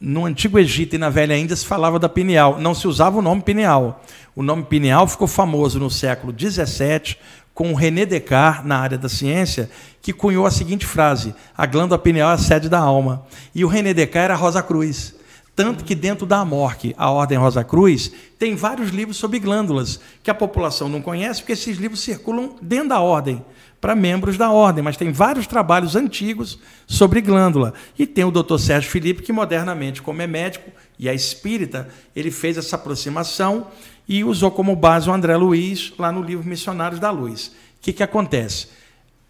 no 0.00 0.26
Antigo 0.26 0.58
Egito 0.58 0.96
e 0.96 0.98
na 0.98 1.08
Velha 1.08 1.38
Índia 1.38 1.54
se 1.54 1.64
falava 1.64 2.00
da 2.00 2.08
pineal, 2.08 2.58
não 2.58 2.74
se 2.74 2.88
usava 2.88 3.16
o 3.16 3.22
nome 3.22 3.42
pineal. 3.42 4.04
O 4.34 4.42
nome 4.42 4.64
pineal 4.64 5.06
ficou 5.06 5.28
famoso 5.28 5.78
no 5.78 5.88
século 5.88 6.34
XVII 6.36 7.14
com 7.54 7.72
René 7.74 8.04
Descartes, 8.04 8.66
na 8.66 8.78
área 8.78 8.98
da 8.98 9.08
ciência, 9.08 9.70
que 10.02 10.12
cunhou 10.12 10.46
a 10.46 10.50
seguinte 10.50 10.84
frase: 10.84 11.32
a 11.56 11.64
glândula 11.64 11.96
pineal 11.96 12.32
é 12.32 12.34
a 12.34 12.38
sede 12.38 12.68
da 12.68 12.80
alma. 12.80 13.24
E 13.54 13.64
o 13.64 13.68
René 13.68 13.94
Descartes 13.94 14.24
era 14.24 14.34
Rosa 14.34 14.64
Cruz. 14.64 15.14
Tanto 15.54 15.84
que 15.84 15.94
dentro 15.94 16.26
da 16.26 16.38
Amorque, 16.38 16.92
a 16.98 17.08
Ordem 17.08 17.38
Rosa 17.38 17.62
Cruz, 17.62 18.12
tem 18.36 18.56
vários 18.56 18.90
livros 18.90 19.16
sobre 19.16 19.38
glândulas, 19.38 20.00
que 20.24 20.30
a 20.30 20.34
população 20.34 20.88
não 20.88 21.00
conhece, 21.00 21.40
porque 21.40 21.52
esses 21.52 21.78
livros 21.78 22.00
circulam 22.00 22.56
dentro 22.60 22.88
da 22.88 23.00
ordem 23.00 23.44
para 23.80 23.94
membros 23.94 24.36
da 24.36 24.50
ordem, 24.50 24.82
mas 24.82 24.96
tem 24.96 25.12
vários 25.12 25.46
trabalhos 25.46 25.94
antigos 25.94 26.58
sobre 26.86 27.20
glândula. 27.20 27.74
E 27.98 28.06
tem 28.06 28.24
o 28.24 28.30
Dr. 28.30 28.58
Sérgio 28.58 28.90
Felipe, 28.90 29.22
que 29.22 29.32
modernamente, 29.32 30.02
como 30.02 30.20
é 30.20 30.26
médico 30.26 30.70
e 30.98 31.08
é 31.08 31.14
espírita, 31.14 31.88
ele 32.14 32.30
fez 32.30 32.58
essa 32.58 32.76
aproximação 32.76 33.68
e 34.08 34.24
usou 34.24 34.50
como 34.50 34.74
base 34.74 35.08
o 35.08 35.12
André 35.12 35.36
Luiz 35.36 35.92
lá 35.98 36.10
no 36.10 36.22
livro 36.22 36.48
Missionários 36.48 36.98
da 36.98 37.10
Luz. 37.10 37.48
O 37.48 37.52
que, 37.82 37.92
que 37.92 38.02
acontece? 38.02 38.68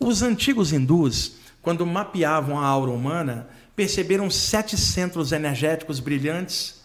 Os 0.00 0.22
antigos 0.22 0.72
hindus, 0.72 1.32
quando 1.60 1.84
mapeavam 1.84 2.58
a 2.58 2.66
aura 2.66 2.90
humana, 2.90 3.48
perceberam 3.76 4.30
sete 4.30 4.76
centros 4.78 5.32
energéticos 5.32 6.00
brilhantes 6.00 6.80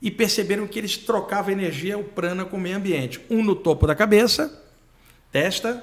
e 0.00 0.10
perceberam 0.10 0.66
que 0.66 0.78
eles 0.78 0.96
trocavam 0.96 1.50
energia, 1.50 1.98
o 1.98 2.04
prana, 2.04 2.44
com 2.44 2.56
o 2.56 2.60
meio 2.60 2.76
ambiente. 2.76 3.20
Um 3.28 3.42
no 3.42 3.56
topo 3.56 3.86
da 3.86 3.94
cabeça, 3.94 4.62
testa, 5.32 5.82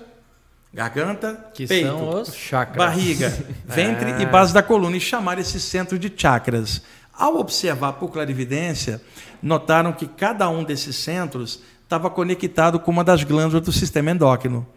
garganta, 0.75 1.51
que 1.53 1.65
peito, 1.65 1.87
são 1.87 2.21
os 2.21 2.35
chakras. 2.35 2.77
barriga, 2.77 3.29
ventre 3.63 4.21
e 4.21 4.25
base 4.25 4.53
da 4.53 4.61
coluna, 4.61 4.97
e 4.97 4.99
chamaram 4.99 5.39
esse 5.39 5.57
centro 5.57 5.97
de 5.97 6.11
chakras. 6.13 6.81
Ao 7.13 7.37
observar 7.37 7.93
por 7.93 8.11
clarividência, 8.11 9.01
notaram 9.41 9.93
que 9.93 10.05
cada 10.05 10.49
um 10.49 10.65
desses 10.65 10.97
centros 10.97 11.61
estava 11.81 12.09
conectado 12.09 12.77
com 12.77 12.91
uma 12.91 13.05
das 13.05 13.23
glândulas 13.23 13.63
do 13.63 13.71
sistema 13.71 14.11
endócrino. 14.11 14.67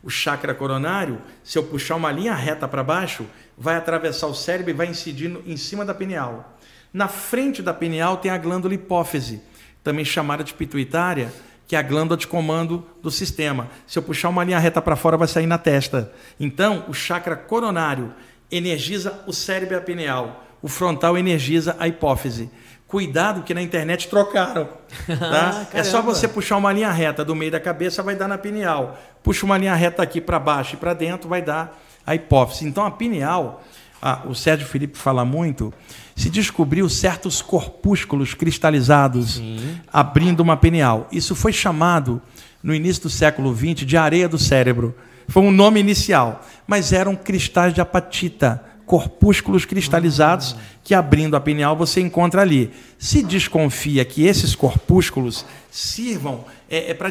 O 0.00 0.08
chakra 0.08 0.54
coronário, 0.54 1.20
se 1.42 1.58
eu 1.58 1.64
puxar 1.64 1.96
uma 1.96 2.12
linha 2.12 2.36
reta 2.36 2.68
para 2.68 2.84
baixo, 2.84 3.26
vai 3.56 3.74
atravessar 3.74 4.28
o 4.28 4.34
cérebro 4.34 4.70
e 4.70 4.74
vai 4.74 4.86
incidir 4.86 5.40
em 5.44 5.56
cima 5.56 5.84
da 5.84 5.92
pineal. 5.92 6.56
Na 6.92 7.08
frente 7.08 7.62
da 7.62 7.74
pineal 7.74 8.18
tem 8.18 8.30
a 8.30 8.38
glândula 8.38 8.74
hipófise, 8.74 9.42
também 9.82 10.04
chamada 10.04 10.44
de 10.44 10.54
pituitária, 10.54 11.32
que 11.68 11.76
é 11.76 11.78
a 11.78 11.82
glândula 11.82 12.16
de 12.16 12.26
comando 12.26 12.82
do 13.02 13.10
sistema. 13.10 13.68
Se 13.86 13.98
eu 13.98 14.02
puxar 14.02 14.30
uma 14.30 14.42
linha 14.42 14.58
reta 14.58 14.80
para 14.80 14.96
fora, 14.96 15.18
vai 15.18 15.28
sair 15.28 15.46
na 15.46 15.58
testa. 15.58 16.10
Então, 16.40 16.86
o 16.88 16.94
chakra 16.94 17.36
coronário 17.36 18.14
energiza 18.50 19.22
o 19.26 19.34
cérebro 19.34 19.74
e 19.74 19.78
a 19.78 19.80
pineal. 19.82 20.44
O 20.62 20.66
frontal 20.66 21.16
energiza 21.18 21.76
a 21.78 21.86
hipófise. 21.86 22.50
Cuidado 22.86 23.42
que 23.42 23.52
na 23.52 23.60
internet 23.60 24.08
trocaram. 24.08 24.66
Tá? 25.06 25.66
é 25.74 25.84
só 25.84 26.00
você 26.00 26.26
puxar 26.26 26.56
uma 26.56 26.72
linha 26.72 26.90
reta 26.90 27.22
do 27.22 27.34
meio 27.34 27.52
da 27.52 27.60
cabeça, 27.60 28.02
vai 28.02 28.16
dar 28.16 28.26
na 28.26 28.38
pineal. 28.38 28.98
Puxa 29.22 29.44
uma 29.44 29.58
linha 29.58 29.74
reta 29.74 30.02
aqui 30.02 30.22
para 30.22 30.38
baixo 30.38 30.74
e 30.74 30.78
para 30.78 30.94
dentro, 30.94 31.28
vai 31.28 31.42
dar 31.42 31.78
a 32.06 32.14
hipófise. 32.14 32.66
Então, 32.66 32.86
a 32.86 32.90
pineal, 32.90 33.62
ah, 34.00 34.22
o 34.26 34.34
Sérgio 34.34 34.66
Felipe 34.66 34.96
fala 34.96 35.24
muito, 35.24 35.72
se 36.14 36.30
descobriu 36.30 36.88
certos 36.88 37.42
corpúsculos 37.42 38.34
cristalizados 38.34 39.34
Sim. 39.34 39.80
abrindo 39.92 40.40
uma 40.40 40.56
pineal. 40.56 41.08
Isso 41.10 41.34
foi 41.34 41.52
chamado, 41.52 42.22
no 42.62 42.74
início 42.74 43.04
do 43.04 43.10
século 43.10 43.54
XX, 43.54 43.86
de 43.86 43.96
areia 43.96 44.28
do 44.28 44.38
cérebro. 44.38 44.94
Foi 45.28 45.42
um 45.42 45.50
nome 45.50 45.80
inicial, 45.80 46.44
mas 46.66 46.92
eram 46.92 47.14
cristais 47.14 47.74
de 47.74 47.80
apatita, 47.80 48.64
corpúsculos 48.86 49.66
cristalizados 49.66 50.56
que 50.82 50.94
abrindo 50.94 51.36
a 51.36 51.40
pineal 51.40 51.76
você 51.76 52.00
encontra 52.00 52.40
ali. 52.40 52.70
Se 52.98 53.22
desconfia 53.22 54.04
que 54.04 54.24
esses 54.24 54.54
corpúsculos 54.54 55.44
sirvam 55.70 56.44
é, 56.70 56.90
é 56.90 56.94
para 56.94 57.10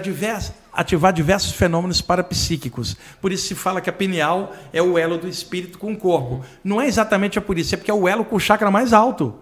ativar 0.77 1.11
diversos 1.11 1.53
fenômenos 1.53 2.01
parapsíquicos. 2.01 2.95
Por 3.19 3.31
isso 3.31 3.47
se 3.47 3.55
fala 3.55 3.81
que 3.81 3.89
a 3.89 3.93
pineal 3.93 4.55
é 4.71 4.79
o 4.79 4.95
elo 4.95 5.17
do 5.17 5.27
espírito 5.27 5.79
com 5.79 5.91
o 5.91 5.97
corpo. 5.97 6.45
Não 6.63 6.79
é 6.79 6.85
exatamente 6.85 7.41
por 7.41 7.57
isso, 7.57 7.73
é 7.73 7.77
porque 7.77 7.89
é 7.89 7.93
o 7.93 8.07
elo 8.07 8.23
com 8.23 8.35
o 8.35 8.39
chakra 8.39 8.69
mais 8.69 8.93
alto. 8.93 9.33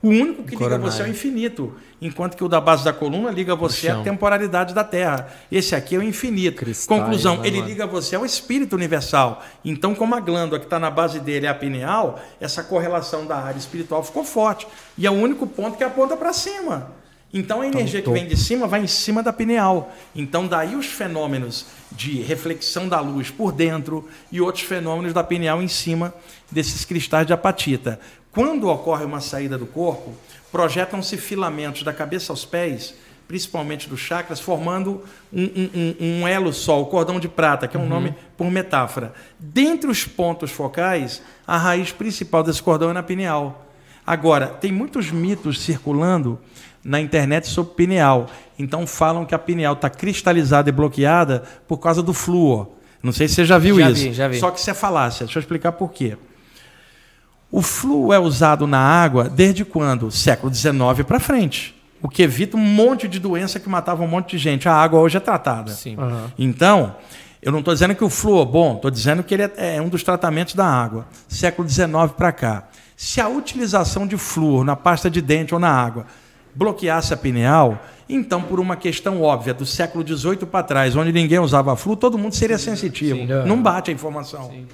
O 0.00 0.08
único 0.08 0.44
que 0.44 0.54
liga 0.54 0.78
você 0.78 1.02
é 1.02 1.06
o 1.06 1.08
infinito, 1.08 1.74
enquanto 2.00 2.36
que 2.36 2.44
o 2.44 2.48
da 2.48 2.60
base 2.60 2.84
da 2.84 2.92
coluna 2.92 3.30
liga 3.30 3.56
você 3.56 3.88
à 3.88 4.02
temporalidade 4.02 4.74
da 4.74 4.84
Terra. 4.84 5.28
Esse 5.50 5.74
aqui 5.74 5.96
é 5.96 5.98
o 5.98 6.02
infinito. 6.02 6.58
Cristais, 6.58 6.86
Conclusão, 6.86 7.42
ele 7.42 7.56
mano? 7.56 7.68
liga 7.70 7.86
você 7.86 8.14
ao 8.14 8.24
espírito 8.24 8.76
universal. 8.76 9.42
Então, 9.64 9.94
como 9.94 10.14
a 10.14 10.20
glândula 10.20 10.60
que 10.60 10.66
está 10.66 10.78
na 10.78 10.90
base 10.90 11.18
dele 11.20 11.46
é 11.46 11.48
a 11.48 11.54
pineal, 11.54 12.20
essa 12.38 12.62
correlação 12.62 13.26
da 13.26 13.36
área 13.36 13.58
espiritual 13.58 14.02
ficou 14.02 14.24
forte. 14.24 14.66
E 14.98 15.06
é 15.06 15.10
o 15.10 15.14
único 15.14 15.46
ponto 15.46 15.78
que 15.78 15.82
aponta 15.82 16.16
para 16.16 16.34
cima. 16.34 16.92
Então 17.36 17.62
a 17.62 17.66
energia 17.66 18.00
que 18.00 18.10
vem 18.10 18.28
de 18.28 18.36
cima 18.36 18.68
vai 18.68 18.80
em 18.80 18.86
cima 18.86 19.20
da 19.20 19.32
pineal. 19.32 19.92
Então 20.14 20.46
daí 20.46 20.76
os 20.76 20.86
fenômenos 20.86 21.66
de 21.90 22.22
reflexão 22.22 22.88
da 22.88 23.00
luz 23.00 23.28
por 23.28 23.50
dentro 23.50 24.08
e 24.30 24.40
outros 24.40 24.62
fenômenos 24.62 25.12
da 25.12 25.24
pineal 25.24 25.60
em 25.60 25.66
cima 25.66 26.14
desses 26.48 26.84
cristais 26.84 27.26
de 27.26 27.32
apatita. 27.32 27.98
Quando 28.30 28.68
ocorre 28.68 29.04
uma 29.04 29.20
saída 29.20 29.58
do 29.58 29.66
corpo, 29.66 30.14
projetam-se 30.52 31.16
filamentos 31.16 31.82
da 31.82 31.92
cabeça 31.92 32.32
aos 32.32 32.44
pés, 32.44 32.94
principalmente 33.26 33.88
dos 33.88 33.98
chakras, 33.98 34.38
formando 34.38 35.02
um, 35.32 35.42
um, 35.42 35.94
um, 36.00 36.28
elo 36.28 36.52
só, 36.52 36.80
o 36.80 36.86
cordão 36.86 37.18
de 37.18 37.28
prata, 37.28 37.66
que 37.66 37.76
é 37.76 37.80
um 37.80 37.84
uhum. 37.84 37.88
nome 37.88 38.14
por 38.36 38.48
metáfora. 38.48 39.12
Dentre 39.40 39.90
os 39.90 40.04
pontos 40.04 40.52
focais, 40.52 41.20
a 41.44 41.56
raiz 41.56 41.90
principal 41.90 42.44
desse 42.44 42.62
cordão 42.62 42.90
é 42.90 42.92
na 42.92 43.02
pineal. 43.02 43.66
Agora, 44.06 44.46
tem 44.46 44.70
muitos 44.70 45.10
mitos 45.10 45.60
circulando 45.62 46.38
na 46.84 47.00
internet 47.00 47.48
sobre 47.48 47.74
pineal. 47.74 48.26
Então 48.58 48.86
falam 48.86 49.24
que 49.24 49.34
a 49.34 49.38
pineal 49.38 49.74
está 49.74 49.88
cristalizada 49.88 50.68
e 50.68 50.72
bloqueada 50.72 51.42
por 51.66 51.78
causa 51.78 52.02
do 52.02 52.12
flúor. 52.12 52.68
Não 53.02 53.12
sei 53.12 53.28
se 53.28 53.34
você 53.34 53.44
já 53.44 53.58
viu 53.58 53.78
já 53.78 53.90
isso. 53.90 54.02
Vi, 54.02 54.12
já 54.12 54.28
vi. 54.28 54.38
Só 54.38 54.50
que 54.50 54.58
isso 54.58 54.70
é 54.70 54.74
falácia. 54.74 55.26
Deixa 55.26 55.38
eu 55.38 55.40
explicar 55.40 55.72
por 55.72 55.92
quê. 55.92 56.16
O 57.50 57.62
flúor 57.62 58.14
é 58.14 58.18
usado 58.18 58.66
na 58.66 58.78
água 58.78 59.28
desde 59.28 59.64
quando? 59.64 60.10
Século 60.10 60.52
XIX 60.52 60.74
para 61.06 61.20
frente. 61.20 61.74
O 62.02 62.08
que 62.08 62.22
evita 62.22 62.56
um 62.56 62.60
monte 62.60 63.06
de 63.06 63.18
doença 63.18 63.60
que 63.60 63.68
matava 63.68 64.02
um 64.02 64.08
monte 64.08 64.32
de 64.32 64.38
gente. 64.38 64.68
A 64.68 64.74
água 64.74 65.00
hoje 65.00 65.16
é 65.16 65.20
tratada. 65.20 65.70
Sim. 65.70 65.96
Uhum. 65.96 66.26
Então, 66.38 66.96
eu 67.40 67.52
não 67.52 67.60
estou 67.60 67.72
dizendo 67.74 67.94
que 67.94 68.02
o 68.02 68.10
flúor 68.10 68.48
é 68.48 68.50
bom, 68.50 68.76
estou 68.76 68.90
dizendo 68.90 69.22
que 69.22 69.34
ele 69.34 69.42
é, 69.42 69.76
é 69.76 69.82
um 69.82 69.88
dos 69.88 70.02
tratamentos 70.02 70.54
da 70.54 70.66
água. 70.66 71.06
Século 71.28 71.68
XIX 71.68 71.92
para 72.16 72.32
cá. 72.32 72.64
Se 72.96 73.20
a 73.20 73.28
utilização 73.28 74.06
de 74.06 74.16
flúor 74.16 74.64
na 74.64 74.74
pasta 74.74 75.10
de 75.10 75.20
dente 75.20 75.52
ou 75.52 75.60
na 75.60 75.70
água 75.70 76.06
bloqueasse 76.54 77.12
a 77.12 77.16
pineal, 77.16 77.80
então, 78.08 78.42
por 78.42 78.60
uma 78.60 78.76
questão 78.76 79.22
óbvia 79.22 79.54
do 79.54 79.64
século 79.64 80.06
XVIII 80.06 80.46
para 80.46 80.62
trás, 80.62 80.94
onde 80.94 81.12
ninguém 81.12 81.38
usava 81.38 81.74
flu, 81.76 81.96
todo 81.96 82.18
mundo 82.18 82.34
seria 82.34 82.58
sensitivo. 82.58 83.20
Sim, 83.20 83.26
não. 83.26 83.46
não 83.46 83.62
bate 83.62 83.90
a 83.90 83.94
informação. 83.94 84.50
Sim. 84.50 84.66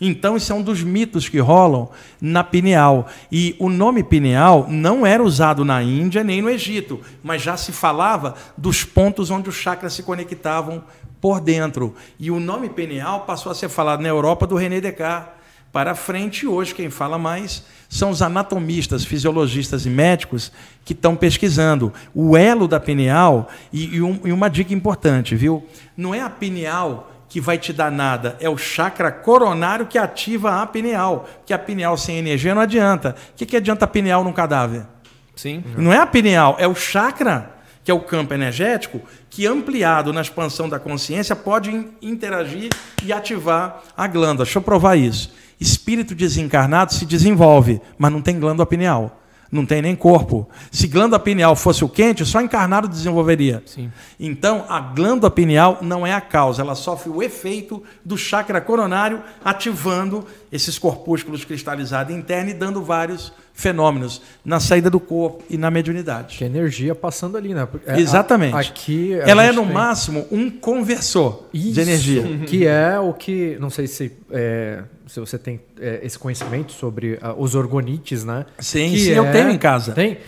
Então, 0.00 0.36
isso 0.36 0.52
é 0.52 0.54
um 0.54 0.62
dos 0.62 0.82
mitos 0.82 1.28
que 1.28 1.38
rolam 1.38 1.88
na 2.20 2.44
pineal. 2.44 3.06
E 3.30 3.56
o 3.58 3.70
nome 3.70 4.02
pineal 4.02 4.66
não 4.68 5.06
era 5.06 5.22
usado 5.22 5.64
na 5.64 5.82
Índia 5.82 6.22
nem 6.22 6.42
no 6.42 6.50
Egito, 6.50 7.00
mas 7.22 7.40
já 7.40 7.56
se 7.56 7.72
falava 7.72 8.34
dos 8.56 8.84
pontos 8.84 9.30
onde 9.30 9.48
os 9.48 9.54
chakras 9.54 9.94
se 9.94 10.02
conectavam 10.02 10.82
por 11.20 11.40
dentro. 11.40 11.94
E 12.18 12.30
o 12.30 12.38
nome 12.38 12.68
pineal 12.68 13.20
passou 13.20 13.50
a 13.50 13.54
ser 13.54 13.68
falado 13.68 14.02
na 14.02 14.08
Europa 14.08 14.46
do 14.46 14.56
René 14.56 14.80
Descartes 14.80 15.43
para 15.74 15.96
frente. 15.96 16.46
Hoje, 16.46 16.72
quem 16.72 16.88
fala 16.88 17.18
mais 17.18 17.64
são 17.88 18.10
os 18.10 18.22
anatomistas, 18.22 19.04
fisiologistas 19.04 19.84
e 19.84 19.90
médicos 19.90 20.52
que 20.84 20.92
estão 20.92 21.16
pesquisando 21.16 21.92
o 22.14 22.36
elo 22.36 22.68
da 22.68 22.78
pineal. 22.78 23.48
E, 23.72 23.96
e, 23.96 24.00
um, 24.00 24.20
e 24.24 24.30
uma 24.30 24.48
dica 24.48 24.72
importante, 24.72 25.34
viu? 25.34 25.66
Não 25.96 26.14
é 26.14 26.20
a 26.20 26.30
pineal 26.30 27.10
que 27.28 27.40
vai 27.40 27.58
te 27.58 27.72
dar 27.72 27.90
nada, 27.90 28.36
é 28.38 28.48
o 28.48 28.56
chakra 28.56 29.10
coronário 29.10 29.86
que 29.86 29.98
ativa 29.98 30.62
a 30.62 30.66
pineal. 30.66 31.28
Que 31.44 31.52
a 31.52 31.58
pineal 31.58 31.96
sem 31.96 32.18
energia 32.18 32.54
não 32.54 32.62
adianta. 32.62 33.16
O 33.32 33.36
que, 33.36 33.44
que 33.44 33.56
adianta 33.56 33.84
a 33.84 33.88
pineal 33.88 34.22
num 34.22 34.32
cadáver? 34.32 34.86
Sim. 35.34 35.64
Não 35.76 35.92
é 35.92 35.98
a 35.98 36.06
pineal, 36.06 36.54
é 36.60 36.68
o 36.68 36.74
chakra, 36.76 37.52
que 37.82 37.90
é 37.90 37.94
o 37.94 37.98
campo 37.98 38.32
energético, 38.32 39.00
que 39.28 39.44
ampliado 39.44 40.12
na 40.12 40.20
expansão 40.20 40.68
da 40.68 40.78
consciência 40.78 41.34
pode 41.34 41.84
interagir 42.00 42.70
e 43.02 43.12
ativar 43.12 43.82
a 43.96 44.06
glândula. 44.06 44.44
Deixa 44.44 44.60
eu 44.60 44.62
provar 44.62 44.94
isso. 44.94 45.32
Espírito 45.60 46.14
desencarnado 46.14 46.92
se 46.92 47.06
desenvolve, 47.06 47.80
mas 47.96 48.12
não 48.12 48.20
tem 48.20 48.38
glândula 48.38 48.66
pineal. 48.66 49.20
Não 49.54 49.64
tem 49.64 49.80
nem 49.80 49.94
corpo. 49.94 50.48
Se 50.72 50.88
glândula 50.88 51.20
pineal 51.20 51.54
fosse 51.54 51.84
o 51.84 51.88
quente, 51.88 52.26
só 52.26 52.40
encarnado 52.40 52.88
desenvolveria. 52.88 53.62
Sim. 53.64 53.88
Então, 54.18 54.64
a 54.68 54.80
glândula 54.80 55.30
pineal 55.30 55.78
não 55.80 56.04
é 56.04 56.12
a 56.12 56.20
causa, 56.20 56.60
ela 56.60 56.74
sofre 56.74 57.08
o 57.08 57.22
efeito 57.22 57.80
do 58.04 58.18
chakra 58.18 58.60
coronário 58.60 59.22
ativando 59.44 60.26
esses 60.50 60.76
corpúsculos 60.76 61.44
cristalizados 61.44 62.12
internos 62.12 62.52
e 62.52 62.56
dando 62.56 62.82
vários 62.82 63.32
fenômenos 63.52 64.20
na 64.44 64.58
saída 64.58 64.90
do 64.90 64.98
corpo 64.98 65.44
e 65.48 65.56
na 65.56 65.70
mediunidade. 65.70 66.36
Que 66.36 66.44
energia 66.44 66.92
passando 66.92 67.38
ali, 67.38 67.54
né? 67.54 67.68
É, 67.86 68.00
Exatamente. 68.00 68.56
A, 68.56 68.58
aqui 68.58 69.14
ela 69.24 69.44
é 69.44 69.52
no 69.52 69.62
tem... 69.62 69.72
máximo 69.72 70.26
um 70.32 70.50
conversor 70.50 71.44
Isso, 71.54 71.74
de 71.74 71.80
energia. 71.80 72.24
Que 72.44 72.66
é 72.66 72.98
o 72.98 73.12
que, 73.12 73.56
não 73.60 73.70
sei 73.70 73.86
se 73.86 74.10
é, 74.32 74.82
se 75.06 75.20
você 75.20 75.38
tem 75.38 75.60
é, 75.80 76.00
esse 76.02 76.18
conhecimento 76.18 76.72
sobre 76.72 77.14
uh, 77.14 77.34
os 77.36 77.54
orgonites, 77.54 78.24
né? 78.24 78.46
Sim, 78.58 78.90
que 78.90 78.98
sim 78.98 79.12
é, 79.12 79.18
eu 79.18 79.30
tenho 79.30 79.50
em 79.50 79.58
casa. 79.58 79.92
Tem. 79.92 80.18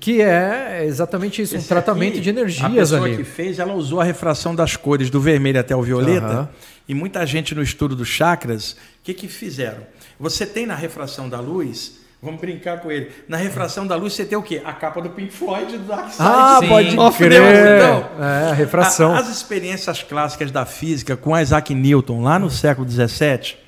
Que 0.00 0.20
é 0.20 0.84
exatamente 0.84 1.40
isso, 1.40 1.56
esse 1.56 1.64
um 1.64 1.68
tratamento 1.68 2.12
aqui, 2.12 2.20
de 2.20 2.30
energias 2.30 2.62
ali. 2.64 2.78
A 2.78 2.80
pessoa 2.82 3.04
ali. 3.06 3.16
que 3.16 3.24
fez, 3.24 3.58
ela 3.58 3.72
usou 3.74 4.00
a 4.00 4.04
refração 4.04 4.54
das 4.54 4.76
cores 4.76 5.08
do 5.08 5.20
vermelho 5.20 5.58
até 5.58 5.74
o 5.74 5.82
violeta. 5.82 6.40
Uhum. 6.40 6.48
E 6.88 6.94
muita 6.94 7.24
gente 7.24 7.54
no 7.54 7.62
estudo 7.62 7.96
dos 7.96 8.08
chakras, 8.08 8.72
o 8.72 8.76
que, 9.02 9.14
que 9.14 9.28
fizeram? 9.28 9.86
Você 10.20 10.44
tem 10.44 10.66
na 10.66 10.74
refração 10.74 11.28
da 11.28 11.40
luz 11.40 12.04
Vamos 12.24 12.40
brincar 12.40 12.80
com 12.80 12.90
ele. 12.90 13.10
Na 13.28 13.36
refração 13.36 13.86
da 13.86 13.96
luz, 13.96 14.14
você 14.14 14.24
tem 14.24 14.36
o 14.38 14.42
quê? 14.42 14.62
A 14.64 14.72
capa 14.72 15.02
do 15.02 15.10
Pink 15.10 15.30
Floyd 15.30 15.76
do 15.76 15.84
Dark 15.84 16.08
Side. 16.08 16.22
Ah, 16.26 16.56
Sim. 16.58 16.68
pode 16.68 16.98
oh, 16.98 17.12
crer. 17.12 17.76
Então, 17.76 18.08
é, 18.18 18.50
a 18.50 18.54
refração. 18.54 19.14
A, 19.14 19.18
as 19.18 19.28
experiências 19.28 20.02
clássicas 20.02 20.50
da 20.50 20.64
física 20.64 21.18
com 21.18 21.38
Isaac 21.38 21.74
Newton, 21.74 22.22
lá 22.22 22.38
no 22.38 22.48
século 22.48 22.88
XVII, 22.88 23.63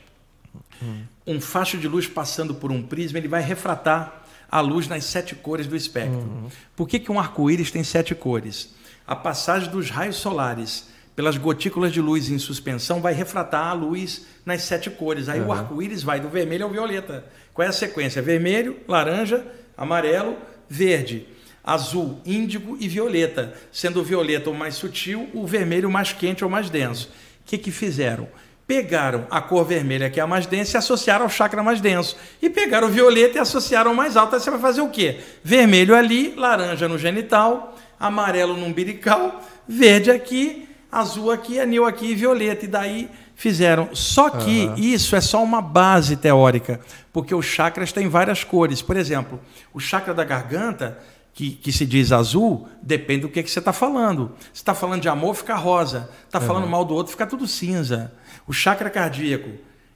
hum. 0.82 1.02
um 1.26 1.40
facho 1.40 1.78
de 1.78 1.88
luz 1.88 2.06
passando 2.06 2.54
por 2.54 2.70
um 2.70 2.82
prisma, 2.82 3.18
ele 3.18 3.28
vai 3.28 3.42
refratar 3.42 4.24
a 4.50 4.60
luz 4.60 4.88
nas 4.88 5.04
sete 5.04 5.34
cores 5.34 5.66
do 5.66 5.76
espectro. 5.76 6.18
Uhum. 6.18 6.48
Por 6.74 6.88
que, 6.88 6.98
que 6.98 7.10
um 7.10 7.18
arco-íris 7.18 7.70
tem 7.70 7.82
sete 7.82 8.14
cores? 8.14 8.74
A 9.06 9.14
passagem 9.14 9.70
dos 9.70 9.90
raios 9.90 10.16
solares 10.16 10.88
pelas 11.14 11.36
gotículas 11.36 11.92
de 11.92 12.00
luz 12.00 12.30
em 12.30 12.38
suspensão 12.38 13.00
vai 13.00 13.14
refratar 13.14 13.68
a 13.68 13.72
luz 13.72 14.26
nas 14.44 14.62
sete 14.62 14.90
cores. 14.90 15.28
Aí 15.28 15.40
uhum. 15.40 15.48
o 15.48 15.52
arco-íris 15.52 16.02
vai 16.02 16.20
do 16.20 16.28
vermelho 16.28 16.64
ao 16.64 16.70
violeta. 16.70 17.24
Qual 17.54 17.64
é 17.64 17.68
a 17.68 17.72
sequência? 17.72 18.20
Vermelho, 18.20 18.76
laranja, 18.86 19.44
amarelo, 19.76 20.36
verde, 20.68 21.26
azul, 21.64 22.20
índigo 22.24 22.76
e 22.78 22.86
violeta. 22.86 23.54
Sendo 23.72 24.00
o 24.00 24.04
violeta 24.04 24.50
o 24.50 24.54
mais 24.54 24.74
sutil, 24.74 25.28
o 25.32 25.46
vermelho 25.46 25.88
o 25.88 25.92
mais 25.92 26.12
quente 26.12 26.44
ou 26.44 26.50
mais 26.50 26.68
denso. 26.68 27.08
O 27.40 27.46
que, 27.46 27.56
que 27.56 27.70
fizeram? 27.70 28.28
Pegaram 28.66 29.26
a 29.30 29.40
cor 29.40 29.64
vermelha, 29.64 30.10
que 30.10 30.18
é 30.18 30.22
a 30.22 30.26
mais 30.26 30.44
densa, 30.44 30.76
e 30.76 30.78
associaram 30.78 31.24
ao 31.24 31.30
chakra 31.30 31.62
mais 31.62 31.80
denso. 31.80 32.16
E 32.42 32.50
pegaram 32.50 32.88
o 32.88 32.90
violeta 32.90 33.38
e 33.38 33.40
associaram 33.40 33.92
ao 33.92 33.96
mais 33.96 34.16
alto. 34.16 34.34
Aí 34.34 34.40
você 34.40 34.50
vai 34.50 34.58
fazer 34.58 34.80
o 34.80 34.88
quê? 34.88 35.20
Vermelho 35.44 35.94
ali, 35.94 36.34
laranja 36.36 36.88
no 36.88 36.98
genital, 36.98 37.76
amarelo 37.98 38.56
no 38.56 38.66
umbilical, 38.66 39.40
verde 39.68 40.10
aqui, 40.10 40.68
azul 40.90 41.30
aqui, 41.30 41.60
anil 41.60 41.84
aqui 41.84 42.06
e 42.06 42.14
violeta. 42.16 42.64
E 42.64 42.68
daí 42.68 43.08
fizeram. 43.36 43.90
Só 43.92 44.30
que 44.30 44.66
uhum. 44.66 44.74
isso 44.76 45.14
é 45.14 45.20
só 45.20 45.44
uma 45.44 45.62
base 45.62 46.16
teórica, 46.16 46.80
porque 47.12 47.34
os 47.34 47.46
chakras 47.46 47.92
têm 47.92 48.08
várias 48.08 48.42
cores. 48.42 48.82
Por 48.82 48.96
exemplo, 48.96 49.40
o 49.72 49.78
chakra 49.78 50.12
da 50.12 50.24
garganta, 50.24 50.98
que, 51.36 51.50
que 51.50 51.70
se 51.70 51.84
diz 51.84 52.12
azul, 52.12 52.66
depende 52.82 53.20
do 53.20 53.28
que, 53.28 53.42
que 53.42 53.50
você 53.50 53.58
está 53.58 53.72
falando. 53.72 54.32
Se 54.54 54.62
está 54.62 54.74
falando 54.74 55.02
de 55.02 55.08
amor, 55.10 55.34
fica 55.34 55.54
rosa. 55.54 56.08
Está 56.26 56.40
falando 56.40 56.64
uhum. 56.64 56.70
mal 56.70 56.82
do 56.82 56.94
outro, 56.94 57.12
fica 57.12 57.26
tudo 57.26 57.46
cinza. 57.46 58.10
O 58.48 58.54
chakra 58.54 58.88
cardíaco 58.88 59.50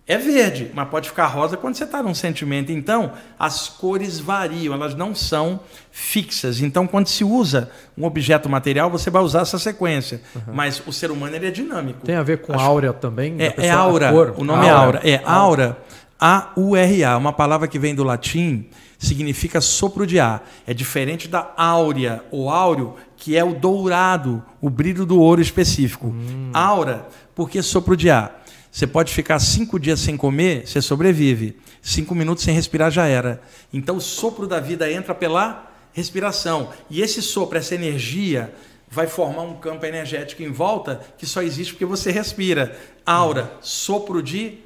é 0.06 0.18
verde, 0.18 0.70
mas 0.74 0.86
pode 0.90 1.08
ficar 1.08 1.28
rosa 1.28 1.56
quando 1.56 1.76
você 1.76 1.84
está 1.84 2.02
num 2.02 2.12
sentimento. 2.12 2.70
Então, 2.70 3.12
as 3.38 3.70
cores 3.70 4.18
variam, 4.18 4.74
elas 4.74 4.94
não 4.94 5.14
são 5.14 5.60
fixas. 5.90 6.60
Então, 6.60 6.86
quando 6.86 7.06
se 7.06 7.24
usa 7.24 7.70
um 7.96 8.04
objeto 8.04 8.46
material, 8.46 8.90
você 8.90 9.08
vai 9.08 9.22
usar 9.22 9.40
essa 9.40 9.58
sequência. 9.58 10.20
Uhum. 10.34 10.52
Mas 10.52 10.82
o 10.86 10.92
ser 10.92 11.10
humano 11.10 11.34
ele 11.34 11.46
é 11.46 11.50
dinâmico. 11.50 12.04
Tem 12.04 12.16
a 12.16 12.22
ver 12.22 12.42
com 12.42 12.52
Acho... 12.52 12.62
áurea 12.62 12.92
também? 12.92 13.36
É, 13.38 13.66
é 13.68 13.70
aura. 13.70 14.12
O 14.36 14.44
nome 14.44 14.66
é 14.66 14.70
aura. 14.70 15.00
é 15.02 15.16
aura. 15.16 15.22
É 15.22 15.22
aura. 15.24 15.78
A-U-R-A, 16.20 17.16
uma 17.16 17.32
palavra 17.32 17.66
que 17.66 17.78
vem 17.78 17.94
do 17.94 18.04
latim, 18.04 18.68
significa 19.00 19.60
sopro 19.60 20.06
de 20.06 20.20
ar. 20.20 20.48
É 20.66 20.74
diferente 20.74 21.26
da 21.26 21.52
áurea, 21.56 22.22
ou 22.30 22.50
áureo, 22.50 22.94
que 23.16 23.36
é 23.36 23.42
o 23.42 23.54
dourado, 23.54 24.44
o 24.60 24.68
brilho 24.68 25.06
do 25.06 25.18
ouro 25.18 25.40
específico. 25.40 26.08
Hum. 26.08 26.50
Aura, 26.52 27.08
porque 27.34 27.62
sopro 27.62 27.96
de 27.96 28.10
ar. 28.10 28.44
Você 28.70 28.86
pode 28.86 29.12
ficar 29.12 29.38
cinco 29.40 29.80
dias 29.80 29.98
sem 29.98 30.16
comer, 30.16 30.68
você 30.68 30.80
sobrevive. 30.80 31.56
Cinco 31.82 32.14
minutos 32.14 32.44
sem 32.44 32.54
respirar 32.54 32.90
já 32.90 33.06
era. 33.06 33.40
Então 33.72 33.96
o 33.96 34.00
sopro 34.00 34.46
da 34.46 34.60
vida 34.60 34.90
entra 34.92 35.14
pela 35.14 35.68
respiração. 35.92 36.68
E 36.88 37.00
esse 37.00 37.22
sopro, 37.22 37.58
essa 37.58 37.74
energia, 37.74 38.52
vai 38.88 39.06
formar 39.06 39.42
um 39.42 39.54
campo 39.54 39.86
energético 39.86 40.42
em 40.42 40.52
volta 40.52 41.00
que 41.16 41.26
só 41.26 41.42
existe 41.42 41.72
porque 41.72 41.86
você 41.86 42.12
respira. 42.12 42.78
Aura, 43.04 43.50
sopro 43.62 44.22
de 44.22 44.58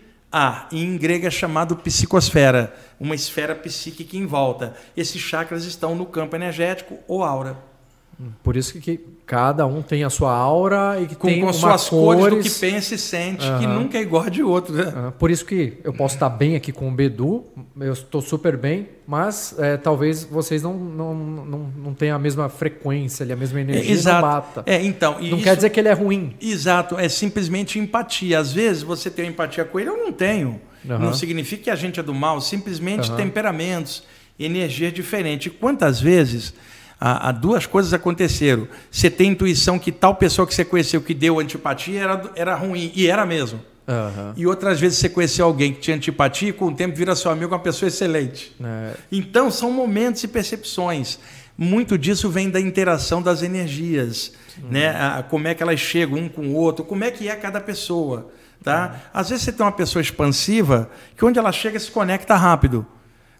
E 0.72 0.82
em 0.82 0.96
grego 0.96 1.26
é 1.26 1.30
chamado 1.30 1.76
psicosfera, 1.76 2.74
uma 2.98 3.14
esfera 3.14 3.54
psíquica 3.54 4.16
em 4.16 4.26
volta. 4.26 4.74
Esses 4.96 5.20
chakras 5.20 5.64
estão 5.64 5.94
no 5.94 6.06
campo 6.06 6.34
energético 6.34 6.98
ou 7.06 7.22
aura. 7.22 7.56
Por 8.42 8.56
isso 8.56 8.78
que 8.80 9.00
cada 9.26 9.66
um 9.66 9.80
tem 9.80 10.04
a 10.04 10.10
sua 10.10 10.32
aura 10.34 11.00
e 11.00 11.06
que 11.06 11.14
Com, 11.14 11.28
tem 11.28 11.40
com 11.40 11.52
suas 11.52 11.88
cores, 11.88 12.22
do 12.24 12.30
cores 12.30 12.54
que 12.54 12.60
pensa 12.60 12.94
e 12.94 12.98
sente, 12.98 13.38
que 13.42 13.46
Aham. 13.64 13.78
nunca 13.80 13.96
é 13.96 14.02
igual 14.02 14.24
a 14.24 14.28
de 14.28 14.42
outro, 14.42 14.74
né? 14.74 14.92
Ah, 14.94 15.12
Por 15.12 15.30
isso 15.30 15.46
que 15.46 15.78
eu 15.82 15.92
posso 15.94 16.14
estar 16.16 16.28
bem 16.28 16.56
aqui 16.56 16.72
com 16.72 16.88
o 16.88 16.90
Bedu, 16.92 17.44
eu 17.80 17.92
estou 17.94 18.20
super 18.20 18.56
bem, 18.56 18.88
mas 19.06 19.54
é, 19.58 19.76
talvez 19.78 20.24
vocês 20.24 20.62
não, 20.62 20.74
não, 20.74 21.14
não, 21.14 21.58
não 21.84 21.94
tenham 21.94 22.16
a 22.16 22.18
mesma 22.18 22.48
frequência, 22.50 23.24
a 23.32 23.36
mesma 23.36 23.60
energia, 23.60 23.84
não 23.84 23.90
Exato. 23.92 24.22
bata. 24.22 24.62
É, 24.66 24.82
então, 24.82 25.14
não 25.14 25.22
isso- 25.22 25.36
quer 25.42 25.56
dizer 25.56 25.70
que 25.70 25.80
ele 25.80 25.88
é 25.88 25.94
ruim. 25.94 26.34
Exato, 26.40 26.98
é 26.98 27.08
simplesmente 27.08 27.78
empatia. 27.78 28.38
Às 28.38 28.52
vezes 28.52 28.82
você 28.82 29.10
tem 29.10 29.28
empatia 29.28 29.64
com 29.64 29.80
ele, 29.80 29.88
eu 29.88 29.96
não 29.96 30.12
tenho. 30.12 30.60
Aham. 30.88 30.98
Não 30.98 31.14
significa 31.14 31.62
que 31.64 31.70
a 31.70 31.76
gente 31.76 31.98
é 31.98 32.02
do 32.02 32.12
mal, 32.12 32.40
simplesmente 32.42 33.10
temperamentos, 33.12 34.02
energias 34.38 34.92
diferentes. 34.92 35.46
E 35.46 35.50
Quantas 35.56 35.98
vezes 36.00 36.52
há, 37.00 37.28
há 37.28 37.32
duas 37.32 37.66
coisas 37.66 37.92
aconteceram? 37.92 38.66
Você 38.90 39.08
tem 39.10 39.30
intuição 39.30 39.78
que 39.78 39.90
tal 39.92 40.14
pessoa 40.14 40.46
que 40.46 40.54
você 40.54 40.64
conheceu 40.64 41.00
que 41.00 41.14
deu 41.14 41.38
antipatia 41.40 42.00
era, 42.00 42.30
era 42.34 42.54
ruim, 42.54 42.92
e 42.94 43.06
era 43.06 43.24
mesmo. 43.26 43.60
E 44.36 44.46
outras 44.46 44.80
vezes 44.80 44.98
você 44.98 45.08
conheceu 45.10 45.44
alguém 45.44 45.72
que 45.74 45.80
tinha 45.80 45.96
antipatia 45.96 46.48
e 46.48 46.52
com 46.52 46.66
o 46.68 46.74
tempo 46.74 46.96
vira 46.96 47.14
seu 47.14 47.30
amigo, 47.30 47.52
uma 47.52 47.58
pessoa 47.60 47.86
excelente. 47.88 48.56
É, 48.62 48.92
Então, 49.12 49.50
são 49.50 49.70
momentos 49.70 50.24
e 50.24 50.28
percepções. 50.28 51.18
Muito 51.56 51.96
disso 51.98 52.30
vem 52.30 52.48
da 52.50 52.58
interação 52.58 53.20
das 53.22 53.42
energias, 53.42 54.32
né? 54.70 54.88
A- 54.88 55.22
como 55.22 55.46
é 55.46 55.54
que 55.54 55.62
elas 55.62 55.78
chegam 55.78 56.18
um 56.18 56.28
com 56.28 56.46
o 56.48 56.54
outro, 56.54 56.84
como 56.84 57.04
é 57.04 57.10
que 57.10 57.28
é 57.28 57.36
cada 57.36 57.60
pessoa, 57.60 58.32
tá? 58.62 59.02
Às 59.12 59.28
vezes 59.28 59.44
você 59.44 59.52
tem 59.52 59.64
uma 59.64 59.70
pessoa 59.70 60.00
expansiva 60.02 60.90
que 61.16 61.24
onde 61.24 61.38
ela 61.38 61.52
chega 61.52 61.78
se 61.78 61.90
conecta 61.90 62.34
rápido 62.34 62.84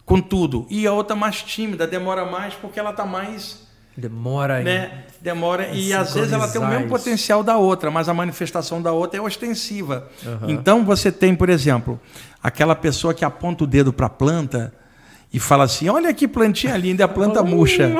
com 0.05 0.20
tudo, 0.20 0.66
e 0.68 0.86
a 0.86 0.93
outra 0.93 1.16
mais 1.16 1.43
tímida, 1.43 1.86
demora 1.86 2.24
mais 2.24 2.55
porque 2.55 2.78
ela 2.78 2.90
está 2.90 3.05
mais 3.06 3.64
demora 3.97 4.56
aí. 4.56 4.64
né? 4.64 5.05
Demora 5.20 5.68
Em 5.68 5.78
e 5.78 5.93
às 5.94 6.12
vezes 6.14 6.32
ela 6.32 6.47
tem 6.48 6.60
o 6.60 6.66
mesmo 6.66 6.89
potencial 6.89 7.43
da 7.43 7.56
outra, 7.56 7.90
mas 7.90 8.09
a 8.09 8.14
manifestação 8.14 8.82
da 8.82 8.93
outra 8.93 9.18
é 9.18 9.22
ostensiva. 9.22 10.09
Então 10.47 10.85
você 10.85 11.10
tem, 11.10 11.35
por 11.35 11.48
exemplo, 11.48 11.98
aquela 12.43 12.74
pessoa 12.74 13.14
que 13.14 13.24
aponta 13.24 13.64
o 13.64 13.66
dedo 13.66 13.93
para 13.93 14.06
a 14.06 14.10
planta 14.10 14.74
e 15.32 15.40
fala 15.40 15.64
assim: 15.64 15.89
"Olha 15.89 16.12
que 16.12 16.28
plantinha 16.28 16.76
linda, 16.76 17.02
e 17.02 17.05
a 17.05 17.09
planta 17.09 17.40
murcha". 17.44 17.90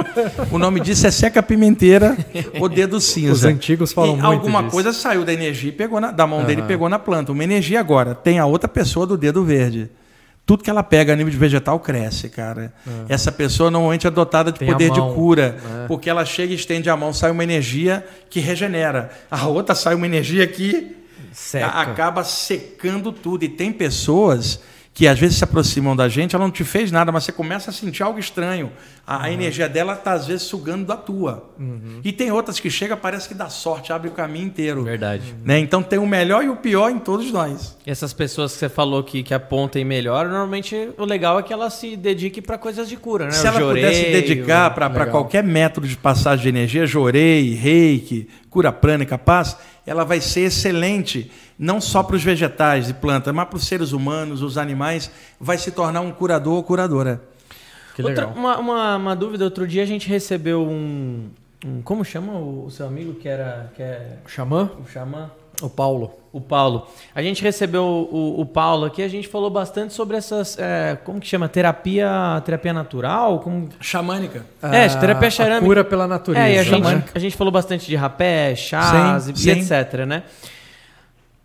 O 0.51 0.59
nome 0.59 0.81
disso 0.81 1.07
é 1.07 1.11
seca 1.11 1.43
pimenteira 1.43 2.15
ou 2.61 2.69
dedo 2.69 3.01
cinza. 3.01 3.33
Os 3.33 3.45
antigos 3.45 3.93
falam 3.93 4.11
e 4.11 4.17
muito 4.17 4.25
alguma 4.27 4.61
disso. 4.65 4.73
coisa 4.73 4.93
saiu 4.93 5.25
da 5.25 5.33
energia 5.33 5.71
e 5.71 5.73
pegou 5.73 5.99
na, 6.01 6.11
da 6.11 6.27
mão 6.27 6.45
dele 6.45 6.61
e 6.61 6.65
pegou 6.65 6.89
na 6.91 6.99
planta. 6.99 7.33
Uma 7.33 7.45
energia 7.45 7.81
agora 7.81 8.15
tem 8.15 8.39
a 8.39 8.45
outra 8.45 8.69
pessoa 8.69 9.07
do 9.07 9.17
dedo 9.17 9.43
verde. 9.45 9.91
Tudo 10.47 10.63
que 10.63 10.69
ela 10.69 10.83
pega 10.83 11.13
a 11.15 11.17
nível 11.17 11.31
de 11.31 11.39
vegetal 11.39 11.81
cresce, 11.81 12.29
cara. 12.29 12.73
Essa 13.09 13.33
pessoa 13.33 13.71
normalmente 13.71 14.07
é 14.07 14.11
dotada 14.11 14.53
de 14.53 14.59
Tem 14.59 14.69
poder 14.71 14.91
de 14.91 15.01
cura, 15.01 15.57
É. 15.85 15.87
porque 15.87 16.11
ela 16.11 16.25
chega 16.25 16.53
e 16.53 16.57
estende 16.57 16.91
a 16.91 16.97
mão, 16.97 17.15
sai 17.15 17.31
uma 17.31 17.43
energia 17.43 18.07
que 18.29 18.41
regenera. 18.41 19.11
A 19.31 19.47
outra 19.47 19.75
sai 19.75 19.95
uma 19.95 20.05
energia 20.07 20.47
que 20.47 20.97
Seca. 21.33 21.67
acaba 21.67 22.23
secando 22.25 23.11
tudo. 23.11 23.43
E 23.45 23.49
tem 23.49 23.73
pessoas 23.73 24.61
que 24.95 25.09
às 25.09 25.19
vezes 25.19 25.39
se 25.39 25.45
aproximam 25.45 25.97
da 25.97 26.09
gente, 26.09 26.37
ela 26.37 26.45
não 26.45 26.53
te 26.53 26.63
fez 26.63 26.93
nada, 26.93 27.11
mas 27.11 27.25
você 27.25 27.33
começa 27.33 27.71
a 27.71 27.73
sentir 27.73 28.05
algo 28.05 28.17
estranho. 28.17 28.71
A, 29.05 29.25
a 29.25 29.33
energia 29.33 29.69
dela 29.69 29.95
está 29.95 30.13
às 30.13 30.29
vezes 30.29 30.43
sugando 30.45 30.87
da 30.87 30.97
tua. 30.97 31.51
E 32.05 32.13
tem 32.13 32.31
outras 32.31 32.61
que 32.61 32.71
chega, 32.71 32.97
parece 32.97 33.27
que 33.27 33.35
dá 33.35 33.49
sorte, 33.49 33.93
abre 33.93 34.09
o 34.09 34.13
caminho 34.13 34.47
inteiro. 34.47 34.85
Verdade. 34.85 35.35
Né? 35.45 35.59
Então 35.59 35.83
tem 35.83 35.99
o 35.99 36.07
melhor 36.07 36.45
e 36.45 36.49
o 36.49 36.55
pior 36.55 36.91
em 36.91 37.01
todos 37.01 37.33
nós. 37.33 37.77
E 37.85 37.91
essas 37.91 38.13
pessoas 38.13 38.53
que 38.53 38.59
você 38.61 38.69
falou 38.69 39.03
que, 39.03 39.25
que 39.25 39.35
apontem 39.35 39.85
melhor, 39.85 40.29
normalmente 40.29 40.91
o 40.97 41.05
legal 41.05 41.41
é 41.41 41.43
que 41.43 41.53
ela 41.53 41.71
se 41.71 41.97
dedique 41.97 42.41
para 42.41 42.57
coisas 42.57 42.89
de 42.89 42.97
cura, 42.97 43.25
né? 43.25 43.33
Se 43.33 43.45
O 43.45 43.49
ela 43.49 43.61
pudesse 43.61 44.01
joreio, 44.01 44.13
dedicar 44.13 44.71
para 44.71 45.07
qualquer 45.07 45.43
método 45.43 45.89
de 45.89 45.97
passagem 45.97 46.45
de 46.45 46.49
energia, 46.51 46.87
jorei, 46.87 47.53
reiki, 47.55 48.29
cura 48.49 48.71
prânica, 48.71 49.19
paz, 49.19 49.57
ela 49.87 50.05
vai 50.05 50.21
ser 50.21 50.41
excelente, 50.43 51.31
não 51.59 51.81
só 51.81 52.03
para 52.03 52.17
os 52.17 52.23
vegetais 52.25 52.89
e 52.91 52.95
plantas, 52.95 53.35
mas 53.35 53.47
para 53.49 53.57
os 53.57 53.67
seres 53.67 53.93
humanos, 53.93 54.43
os 54.43 54.57
animais, 54.59 55.11
vai 55.41 55.59
se 55.59 55.71
tornar 55.71 56.01
um 56.01 56.11
curador 56.13 56.55
ou 56.55 56.63
curadora. 56.63 57.23
Que 57.95 58.03
Outra- 58.03 58.27
legal. 58.27 58.37
uma, 58.37 58.59
uma, 58.59 58.97
uma 58.97 59.15
dúvida, 59.17 59.45
outro 59.45 59.67
dia 59.67 59.83
a 59.83 59.87
gente 59.87 60.09
recebeu 60.09 60.63
um. 60.67 61.29
um- 61.65 61.81
como 61.83 62.05
chama 62.05 62.33
o, 62.33 62.65
o 62.67 62.71
seu 62.71 62.87
amigo 62.87 63.15
que 63.15 63.29
era. 63.29 63.71
Que 63.77 63.83
é, 63.83 64.17
Xamã? 64.27 64.71
o 64.85 64.89
xamã? 64.91 65.31
O 65.63 65.69
Paulo. 65.69 66.13
O 66.33 66.41
Paulo. 66.41 66.89
A 67.15 67.23
gente 67.23 67.43
recebeu 67.43 67.85
o, 67.85 68.41
o 68.41 68.47
Paulo 68.47 68.87
aqui, 68.87 69.03
a 69.03 69.09
gente 69.09 69.29
falou 69.29 69.51
bastante 69.51 69.95
sobre 69.95 70.17
essas. 70.17 70.59
é, 70.59 70.99
como 71.05 71.21
que 71.21 71.29
chama? 71.29 71.49
Terapia, 71.49 72.43
terapia 72.45 72.73
natural? 72.73 73.39
Como... 73.39 73.69
Xamânica. 73.81 74.45
É, 74.61 74.89
terapia 74.89 75.29
a 75.29 75.31
xarâmica. 75.31 75.67
cura 75.67 75.85
pela 75.85 76.09
natureza. 76.09 76.47
É, 76.47 76.55
e 76.55 76.59
a 76.59 76.65
gente, 76.65 76.83
né? 76.83 77.05
a 77.15 77.19
gente 77.19 77.37
falou 77.37 77.53
bastante 77.53 77.87
de 77.87 77.95
rapé, 77.95 78.57
chás 78.57 79.25
Sim, 79.25 79.33
e, 79.33 79.39
sim. 79.39 79.49
e 79.49 79.53
etc, 79.53 80.07
né? 80.07 80.25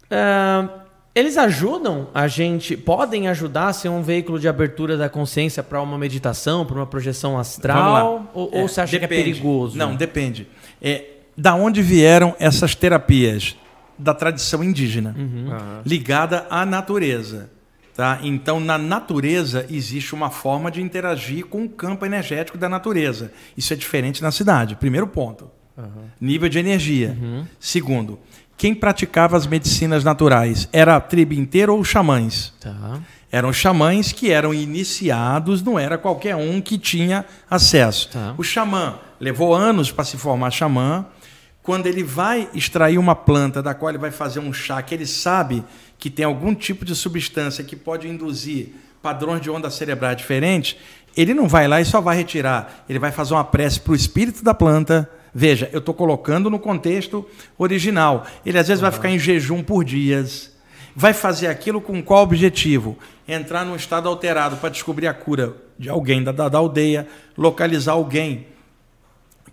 Ah, 0.10 0.68
eles 1.14 1.38
ajudam 1.38 2.08
a 2.14 2.28
gente, 2.28 2.78
podem 2.78 3.28
ajudar 3.28 3.68
a 3.68 3.74
ser 3.74 3.90
um 3.90 4.02
veículo 4.02 4.40
de 4.40 4.48
abertura 4.48 4.96
da 4.96 5.10
consciência 5.10 5.62
para 5.62 5.82
uma 5.82 5.98
meditação, 5.98 6.66
para 6.66 6.76
uma 6.76 6.88
projeção 6.88 7.38
astral? 7.38 8.28
Ou, 8.34 8.50
ou 8.54 8.68
você 8.68 8.82
acha 8.82 8.92
que 8.92 9.04
é 9.04 9.08
depende. 9.08 9.24
perigoso? 9.24 9.78
Não, 9.78 9.96
depende. 9.96 10.48
É, 10.82 11.06
da 11.36 11.56
onde 11.56 11.82
vieram 11.82 12.36
essas 12.40 12.76
terapias? 12.76 13.56
Da 14.00 14.14
tradição 14.14 14.64
indígena, 14.64 15.14
Aham. 15.18 15.82
ligada 15.86 16.48
à 16.50 16.66
natureza. 16.66 17.52
Tá? 17.96 18.20
Então, 18.24 18.62
na 18.62 18.78
natureza, 18.78 19.66
existe 19.70 20.16
uma 20.16 20.30
forma 20.30 20.72
de 20.72 20.82
interagir 20.82 21.46
com 21.46 21.66
o 21.66 21.70
campo 21.70 22.06
energético 22.06 22.58
da 22.58 22.70
natureza. 22.70 23.32
Isso 23.58 23.74
é 23.74 23.76
diferente 23.76 24.22
na 24.22 24.32
cidade. 24.32 24.78
Primeiro 24.78 25.06
ponto. 25.06 25.52
Nível 26.20 26.48
de 26.48 26.60
energia. 26.60 27.18
Segundo, 27.60 28.18
quem 28.58 28.74
praticava 28.74 29.36
as 29.36 29.46
medicinas 29.46 30.04
naturais? 30.04 30.70
Era 30.72 30.96
a 30.96 31.02
tribo 31.02 31.34
inteira 31.34 31.72
ou 31.74 31.80
os 31.80 31.88
xamãs? 31.90 32.54
Tá. 32.60 33.00
Eram 33.32 33.54
xamãs 33.54 34.12
que 34.12 34.32
eram 34.32 34.54
iniciados, 34.54 35.62
não 35.62 35.78
era 35.78 35.98
qualquer 35.98 36.36
um 36.36 36.60
que 36.60 36.78
tinha 36.78 37.26
acesso. 37.50 38.10
Tá. 38.10 38.34
O 38.38 38.44
xamã 38.44 38.96
levou 39.20 39.54
anos 39.54 39.92
para 39.92 40.04
se 40.06 40.18
formar 40.18 40.52
xamã. 40.52 41.06
Quando 41.70 41.86
ele 41.86 42.02
vai 42.02 42.50
extrair 42.52 42.98
uma 42.98 43.14
planta 43.14 43.62
da 43.62 43.76
qual 43.76 43.92
ele 43.92 44.00
vai 44.00 44.10
fazer 44.10 44.40
um 44.40 44.52
chá, 44.52 44.82
que 44.82 44.92
ele 44.92 45.06
sabe 45.06 45.64
que 46.00 46.10
tem 46.10 46.26
algum 46.26 46.56
tipo 46.56 46.84
de 46.84 46.96
substância 46.96 47.64
que 47.64 47.76
pode 47.76 48.08
induzir 48.08 48.70
padrões 49.04 49.40
de 49.40 49.52
onda 49.52 49.70
cerebral 49.70 50.16
diferentes, 50.16 50.76
ele 51.16 51.32
não 51.32 51.48
vai 51.48 51.68
lá 51.68 51.80
e 51.80 51.86
só 51.86 52.02
vai 52.02 52.18
retirar. 52.18 52.86
Ele 52.90 52.98
vai 52.98 53.12
fazer 53.12 53.36
uma 53.36 53.44
prece 53.44 53.80
para 53.82 53.92
o 53.92 53.96
espírito 53.96 54.44
da 54.44 54.52
planta. 54.52 55.08
Veja, 55.32 55.70
eu 55.72 55.78
estou 55.78 55.94
colocando 55.94 56.50
no 56.50 56.58
contexto 56.58 57.24
original. 57.56 58.26
Ele 58.44 58.58
às 58.58 58.68
vezes 58.68 58.82
vai 58.82 58.92
ficar 58.92 59.12
em 59.12 59.20
jejum 59.20 59.62
por 59.62 59.84
dias. 59.84 60.52
Vai 60.96 61.14
fazer 61.14 61.50
aquilo 61.50 61.80
com 61.80 62.02
qual 62.02 62.24
objetivo? 62.24 62.98
Entrar 63.28 63.64
num 63.64 63.76
estado 63.76 64.10
alterado 64.10 64.58
para 64.58 64.70
descobrir 64.70 65.06
a 65.06 65.14
cura 65.14 65.56
de 65.78 65.88
alguém 65.88 66.24
da, 66.24 66.32
da, 66.32 66.50
da 66.50 66.58
aldeia, 66.58 67.08
localizar 67.38 67.92
alguém 67.92 68.48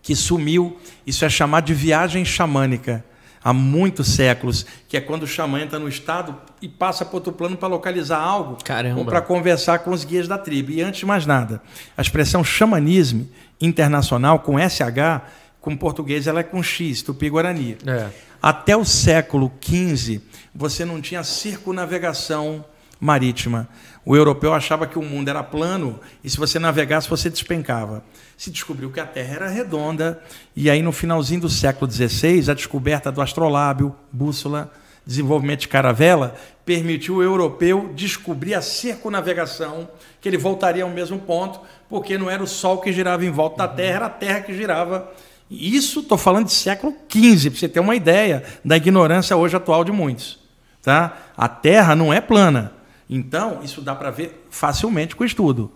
que 0.07 0.15
sumiu. 0.15 0.79
Isso 1.05 1.25
é 1.25 1.29
chamado 1.29 1.65
de 1.65 1.75
viagem 1.75 2.25
xamânica. 2.25 3.05
Há 3.43 3.53
muitos 3.53 4.07
séculos, 4.07 4.65
que 4.89 4.97
é 4.97 5.01
quando 5.01 5.25
o 5.25 5.27
xamã 5.27 5.61
entra 5.61 5.81
no 5.81 5.89
estado 5.89 6.37
e 6.63 6.69
passa 6.69 7.05
para 7.05 7.17
outro 7.17 7.33
plano 7.33 7.57
para 7.57 7.67
localizar 7.67 8.21
algo 8.21 8.57
Caramba. 8.63 9.01
ou 9.01 9.05
para 9.05 9.21
conversar 9.21 9.81
com 9.81 9.91
os 9.91 10.05
guias 10.05 10.29
da 10.29 10.39
tribo. 10.39 10.71
E 10.71 10.81
antes 10.81 11.01
de 11.01 11.07
mais 11.07 11.27
nada, 11.27 11.61
a 11.97 12.01
expressão 12.01 12.45
xamanismo 12.45 13.29
internacional, 13.61 14.39
com 14.39 14.57
SH, 14.59 15.23
com 15.61 15.77
português 15.77 16.29
ela 16.29 16.39
é 16.39 16.45
com 16.45 16.63
X, 16.63 17.03
tupi-guarani. 17.03 17.77
É. 17.85 18.07
Até 18.41 18.77
o 18.77 18.85
século 18.85 19.53
XV, 19.61 20.21
você 20.55 20.85
não 20.85 21.01
tinha 21.01 21.25
circunavegação 21.25 22.65
marítima. 23.01 23.69
O 24.05 24.17
europeu 24.17 24.55
achava 24.55 24.87
que 24.87 24.99
o 24.99 25.03
mundo 25.03 25.29
era 25.29 25.43
plano 25.43 25.99
e 26.23 26.31
se 26.31 26.37
você 26.37 26.59
navegasse, 26.59 27.09
você 27.09 27.29
despencava. 27.29 28.05
Se 28.37 28.51
descobriu 28.51 28.91
que 28.91 29.01
a 29.01 29.07
Terra 29.07 29.35
era 29.35 29.49
redonda 29.49 30.23
e 30.55 30.71
aí 30.71 30.83
no 30.83 30.93
finalzinho 30.93 31.43
do 31.43 31.49
século 31.49 31.91
XVI, 31.91 32.51
a 32.51 32.55
descoberta 32.55 33.11
do 33.11 33.21
astrolábio, 33.21 33.95
bússola, 34.13 34.73
desenvolvimento 35.05 35.61
de 35.61 35.69
caravela, 35.69 36.35
permitiu 36.65 37.17
o 37.17 37.23
europeu 37.23 37.93
descobrir 37.95 38.55
a 38.55 38.63
circunavegação, 38.63 39.89
que 40.21 40.29
ele 40.29 40.37
voltaria 40.37 40.83
ao 40.83 40.91
mesmo 40.91 41.19
ponto, 41.19 41.61
porque 41.89 42.19
não 42.19 42.29
era 42.29 42.43
o 42.43 42.47
Sol 42.47 42.79
que 42.79 42.93
girava 42.93 43.25
em 43.25 43.31
volta 43.31 43.59
da 43.59 43.69
Terra, 43.69 43.97
era 43.97 44.07
a 44.07 44.11
Terra 44.11 44.41
que 44.41 44.55
girava 44.55 45.13
isso 45.51 46.01
estou 46.01 46.19
falando 46.19 46.47
de 46.47 46.53
século 46.53 46.93
XV, 47.09 47.51
para 47.51 47.59
você 47.61 47.69
ter 47.69 47.81
uma 47.81 47.95
ideia 47.95 48.43
da 48.65 48.77
ignorância 48.77 49.37
hoje 49.37 49.57
atual 49.57 49.85
de 49.85 49.93
muitos. 49.93 50.39
Tá? 50.83 51.17
A 51.37 51.49
Terra 51.49 51.95
não 51.95 52.13
é 52.13 52.21
plana. 52.21 52.73
Então, 53.09 53.61
isso 53.63 53.81
dá 53.81 53.95
para 53.95 54.11
ver 54.11 54.47
facilmente 54.51 55.15
com 55.15 55.23
o 55.23 55.27
estudo, 55.27 55.71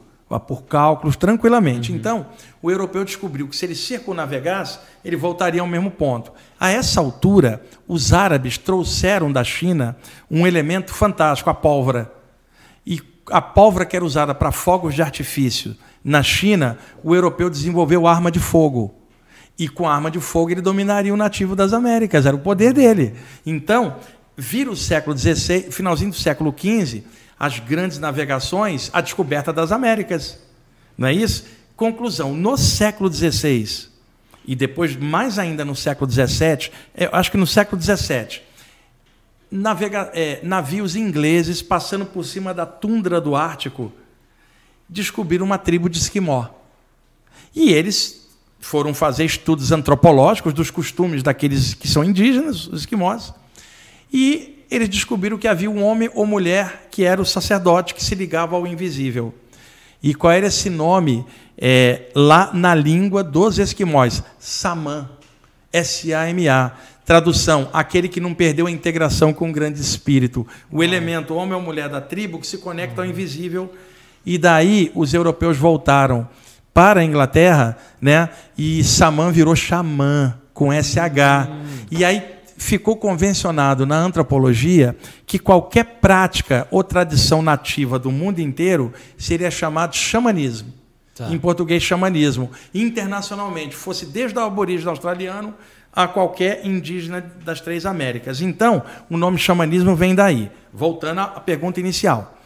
por 0.47 0.63
cálculos, 0.63 1.17
tranquilamente. 1.17 1.93
Então, 1.93 2.27
o 2.63 2.71
europeu 2.71 3.05
descobriu 3.05 3.49
que 3.49 3.57
se 3.57 3.65
ele 3.67 3.75
circunnavegasse, 3.75 4.79
ele 5.05 5.17
voltaria 5.17 5.61
ao 5.61 5.67
mesmo 5.67 5.91
ponto. 5.91 6.33
A 6.59 6.71
essa 6.71 7.01
altura, 7.01 7.65
os 7.89 8.13
árabes 8.13 8.57
trouxeram 8.57 9.33
da 9.33 9.43
China 9.43 9.97
um 10.31 10.47
elemento 10.47 10.93
fantástico, 10.93 11.51
a 11.51 11.55
pólvora. 11.55 12.13
E 12.87 13.01
a 13.31 13.41
pólvora 13.41 13.85
que 13.85 13.97
era 13.97 14.05
usada 14.05 14.35
para 14.35 14.53
fogos 14.53 14.95
de 14.95 15.03
artifício 15.03 15.77
na 16.03 16.23
China, 16.23 16.79
o 17.03 17.15
europeu 17.15 17.51
desenvolveu 17.51 18.07
arma 18.07 18.31
de 18.31 18.39
fogo. 18.39 18.95
E 19.59 19.69
com 19.69 19.89
a 19.89 19.95
arma 19.95 20.11
de 20.11 20.21
fogo 20.21 20.51
ele 20.51 20.63
dominaria 20.63 21.13
o 21.13 21.17
nativo 21.17 21.55
das 21.55 21.73
Américas, 21.73 22.25
era 22.25 22.35
o 22.35 22.41
poder 22.41 22.73
dele. 22.73 23.15
Então, 23.45 23.97
vira 24.37 24.71
o 24.71 24.77
século 24.77 25.17
XVI, 25.17 25.71
finalzinho 25.71 26.11
do 26.11 26.17
século 26.17 26.55
XV, 26.57 27.05
as 27.41 27.59
grandes 27.59 27.99
navegações, 27.99 28.91
a 28.93 29.01
descoberta 29.01 29.51
das 29.51 29.73
Américas. 29.73 30.39
Não 30.99 31.09
é 31.09 31.15
isso? 31.15 31.47
Conclusão: 31.75 32.35
no 32.35 32.59
século 32.59 33.11
XVI, 33.11 33.89
e 34.45 34.55
depois 34.55 34.95
mais 34.95 35.39
ainda 35.39 35.65
no 35.65 35.75
século 35.75 36.11
XVII, 36.11 36.71
eu 36.95 37.09
acho 37.13 37.31
que 37.31 37.39
no 37.39 37.47
século 37.47 37.81
XVII, 37.81 38.43
navega, 39.51 40.11
é, 40.15 40.41
navios 40.43 40.95
ingleses 40.95 41.63
passando 41.63 42.05
por 42.05 42.25
cima 42.25 42.53
da 42.53 42.67
tundra 42.67 43.19
do 43.19 43.35
Ártico 43.35 43.91
descobriram 44.87 45.47
uma 45.47 45.57
tribo 45.57 45.89
de 45.89 45.99
esquimó. 45.99 46.47
E 47.55 47.73
eles 47.73 48.29
foram 48.59 48.93
fazer 48.93 49.25
estudos 49.25 49.73
antropológicos 49.73 50.53
dos 50.53 50.71
costumes 50.71 51.23
daqueles 51.23 51.73
que 51.73 51.89
são 51.89 52.05
indígenas, 52.05 52.67
os 52.67 52.81
esquimós, 52.81 53.33
e 54.13 54.60
eles 54.71 54.89
descobriram 54.89 55.37
que 55.37 55.49
havia 55.49 55.71
um 55.71 55.83
homem 55.83 56.09
ou 56.15 56.25
mulher 56.25 56.89
que 56.91 57.05
era 57.05 57.21
o 57.21 57.27
sacerdote 57.27 57.95
que 57.95 58.05
se 58.05 58.15
ligava 58.15 58.55
ao 58.57 58.67
invisível. 58.67 59.35
E 60.03 60.15
qual 60.15 60.33
era 60.33 60.47
esse 60.47 60.71
nome 60.71 61.27
é, 61.59 62.03
lá 62.15 62.51
na 62.55 62.75
língua 62.75 63.23
dos 63.23 63.59
esquimós? 63.59 64.23
Samã. 64.39 65.11
S-A-M-A. 65.73 66.73
Tradução: 67.05 67.69
aquele 67.73 68.09
que 68.09 68.21
não 68.21 68.33
perdeu 68.33 68.67
a 68.67 68.71
integração 68.71 69.33
com 69.33 69.51
o 69.51 69.53
grande 69.53 69.81
espírito. 69.81 70.47
O 70.71 70.83
elemento 70.83 71.35
homem 71.35 71.55
ou 71.55 71.61
mulher 71.61 71.89
da 71.89 72.01
tribo 72.01 72.39
que 72.39 72.47
se 72.47 72.59
conecta 72.59 73.03
ao 73.03 73.07
invisível. 73.07 73.73
E 74.25 74.39
daí 74.39 74.93
os 74.95 75.13
europeus 75.13 75.57
voltaram 75.57 76.29
para 76.73 77.01
a 77.01 77.05
Inglaterra, 77.05 77.77
né? 78.01 78.29
E 78.57 78.85
Samã 78.85 79.31
virou 79.33 79.57
xamã 79.57 80.39
com 80.53 80.71
SH. 80.73 81.49
E 81.91 82.05
aí 82.05 82.23
ficou 82.61 82.95
convencionado 82.95 83.87
na 83.87 83.97
antropologia 83.97 84.95
que 85.27 85.39
qualquer 85.39 85.99
prática 86.01 86.69
ou 86.71 86.85
tradição 86.85 87.41
nativa 87.41 87.99
do 87.99 88.13
mundo 88.13 88.39
inteiro 88.39 88.93
seria 89.17 89.51
chamado 89.51 89.97
xamanismo. 89.97 90.73
Tá. 91.15 91.31
Em 91.31 91.39
português, 91.39 91.83
xamanismo. 91.83 92.51
Internacionalmente, 92.75 93.75
fosse 93.75 94.05
desde 94.05 94.39
o 94.39 94.43
aborígene 94.43 94.91
australiano 94.91 95.55
a 95.91 96.07
qualquer 96.07 96.65
indígena 96.65 97.21
das 97.45 97.63
três 97.63 97.87
Américas. 97.87 98.43
Então, 98.43 98.83
o 99.09 99.17
nome 99.17 99.39
xamanismo 99.39 99.97
vem 99.97 100.15
daí. 100.15 100.51
Voltando 100.73 101.21
à 101.21 101.41
pergunta 101.41 101.81
inicial. 101.81 102.37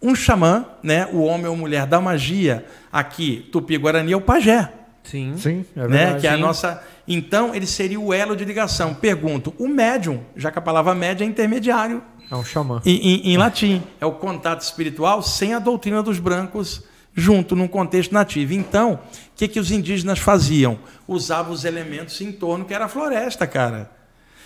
Um 0.00 0.14
xamã, 0.14 0.66
né, 0.82 1.08
o 1.10 1.22
homem 1.22 1.46
ou 1.46 1.56
mulher 1.56 1.86
da 1.86 2.00
magia, 2.00 2.66
aqui, 2.92 3.48
Tupi-Guarani, 3.50 4.12
é 4.12 4.16
o 4.16 4.20
pajé. 4.20 4.72
Sim, 5.10 5.34
Sim 5.36 5.64
é 5.76 5.80
verdade. 5.80 6.14
Né, 6.14 6.20
que 6.20 6.26
é 6.26 6.30
a 6.30 6.36
nossa 6.36 6.82
então, 7.08 7.54
ele 7.54 7.66
seria 7.66 7.98
o 7.98 8.12
elo 8.12 8.36
de 8.36 8.44
ligação. 8.44 8.92
Pergunto, 8.92 9.54
o 9.58 9.66
médium, 9.66 10.22
já 10.36 10.50
que 10.50 10.58
a 10.58 10.62
palavra 10.62 10.94
médium 10.94 11.26
é 11.26 11.30
intermediário. 11.30 12.02
É 12.30 12.36
um 12.36 12.44
xamã. 12.44 12.82
Em, 12.84 12.96
em, 12.96 13.32
em 13.32 13.36
latim. 13.38 13.82
É 13.98 14.04
o 14.04 14.12
contato 14.12 14.60
espiritual 14.60 15.22
sem 15.22 15.54
a 15.54 15.58
doutrina 15.58 16.02
dos 16.02 16.18
brancos 16.18 16.84
junto, 17.14 17.56
num 17.56 17.66
contexto 17.66 18.12
nativo. 18.12 18.52
Então, 18.52 18.94
o 18.94 18.98
que, 19.34 19.48
que 19.48 19.58
os 19.58 19.70
indígenas 19.70 20.18
faziam? 20.18 20.78
Usavam 21.08 21.52
os 21.52 21.64
elementos 21.64 22.20
em 22.20 22.30
torno, 22.30 22.66
que 22.66 22.74
era 22.74 22.84
a 22.84 22.88
floresta, 22.88 23.46
cara. 23.46 23.90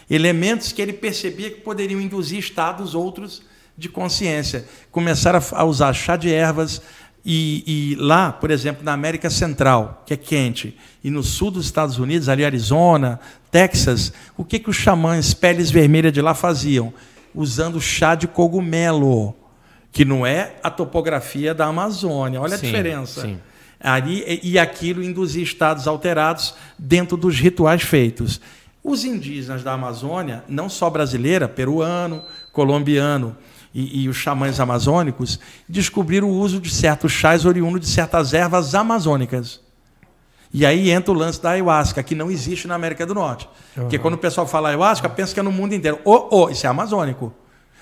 Elementos 0.09 0.70
que 0.70 0.80
ele 0.80 0.93
percebia 0.93 1.51
que 1.51 1.60
poderiam 1.60 2.01
induzir 2.01 2.39
estados 2.39 2.94
outros 2.94 3.43
de 3.76 3.89
consciência. 3.89 4.66
Começaram 4.93 5.40
a 5.52 5.64
usar 5.64 5.93
chá 5.93 6.16
de 6.16 6.32
ervas, 6.32 6.80
e, 7.24 7.92
e, 7.92 7.94
lá, 7.96 8.32
por 8.32 8.50
exemplo, 8.50 8.84
na 8.84 8.92
América 8.92 9.30
Central, 9.30 10.02
que 10.04 10.14
é 10.14 10.16
quente, 10.16 10.76
e 11.04 11.10
no 11.10 11.22
sul 11.22 11.52
dos 11.52 11.64
Estados 11.64 11.98
Unidos, 11.98 12.28
ali 12.28 12.44
Arizona, 12.44 13.20
Texas, 13.50 14.12
o 14.36 14.44
que, 14.44 14.58
que 14.58 14.70
os 14.70 14.76
xamãs 14.76 15.32
peles 15.32 15.70
vermelhas 15.70 16.12
de 16.12 16.20
lá 16.20 16.34
faziam? 16.34 16.92
Usando 17.34 17.80
chá 17.80 18.14
de 18.14 18.26
cogumelo, 18.26 19.34
que 19.92 20.04
não 20.04 20.26
é 20.26 20.56
a 20.62 20.70
topografia 20.70 21.54
da 21.54 21.66
Amazônia. 21.66 22.40
Olha 22.40 22.58
sim, 22.58 22.66
a 22.66 22.70
diferença. 22.70 23.20
Sim. 23.22 23.38
Ali, 23.78 24.40
e 24.42 24.58
aquilo 24.58 25.02
induzia 25.02 25.42
estados 25.42 25.86
alterados 25.86 26.54
dentro 26.78 27.16
dos 27.16 27.38
rituais 27.38 27.82
feitos. 27.82 28.40
Os 28.82 29.04
indígenas 29.04 29.62
da 29.62 29.72
Amazônia, 29.72 30.44
não 30.48 30.68
só 30.68 30.90
brasileira, 30.90 31.48
peruano, 31.48 32.22
colombiano, 32.52 33.36
e, 33.74 34.02
e, 34.02 34.08
os 34.08 34.16
xamãs 34.16 34.60
amazônicos 34.60 35.38
descobriram 35.68 36.28
o 36.28 36.34
uso 36.34 36.60
de 36.60 36.70
certos 36.70 37.12
chás 37.12 37.46
oriundos 37.46 37.80
de 37.80 37.86
certas 37.86 38.34
ervas 38.34 38.74
amazônicas. 38.74 39.60
E 40.52 40.66
aí 40.66 40.90
entra 40.90 41.12
o 41.12 41.16
lance 41.16 41.40
da 41.40 41.50
ayahuasca, 41.50 42.02
que 42.02 42.14
não 42.14 42.30
existe 42.30 42.68
na 42.68 42.74
América 42.74 43.06
do 43.06 43.14
Norte. 43.14 43.48
Uhum. 43.74 43.84
Porque 43.84 43.98
quando 43.98 44.14
o 44.14 44.18
pessoal 44.18 44.46
fala 44.46 44.68
ayahuasca, 44.68 45.08
pensa 45.08 45.32
que 45.32 45.40
é 45.40 45.42
no 45.42 45.50
mundo 45.50 45.74
inteiro. 45.74 45.98
Oh, 46.04 46.28
oh, 46.30 46.50
isso 46.50 46.66
é 46.66 46.68
amazônico. 46.68 47.32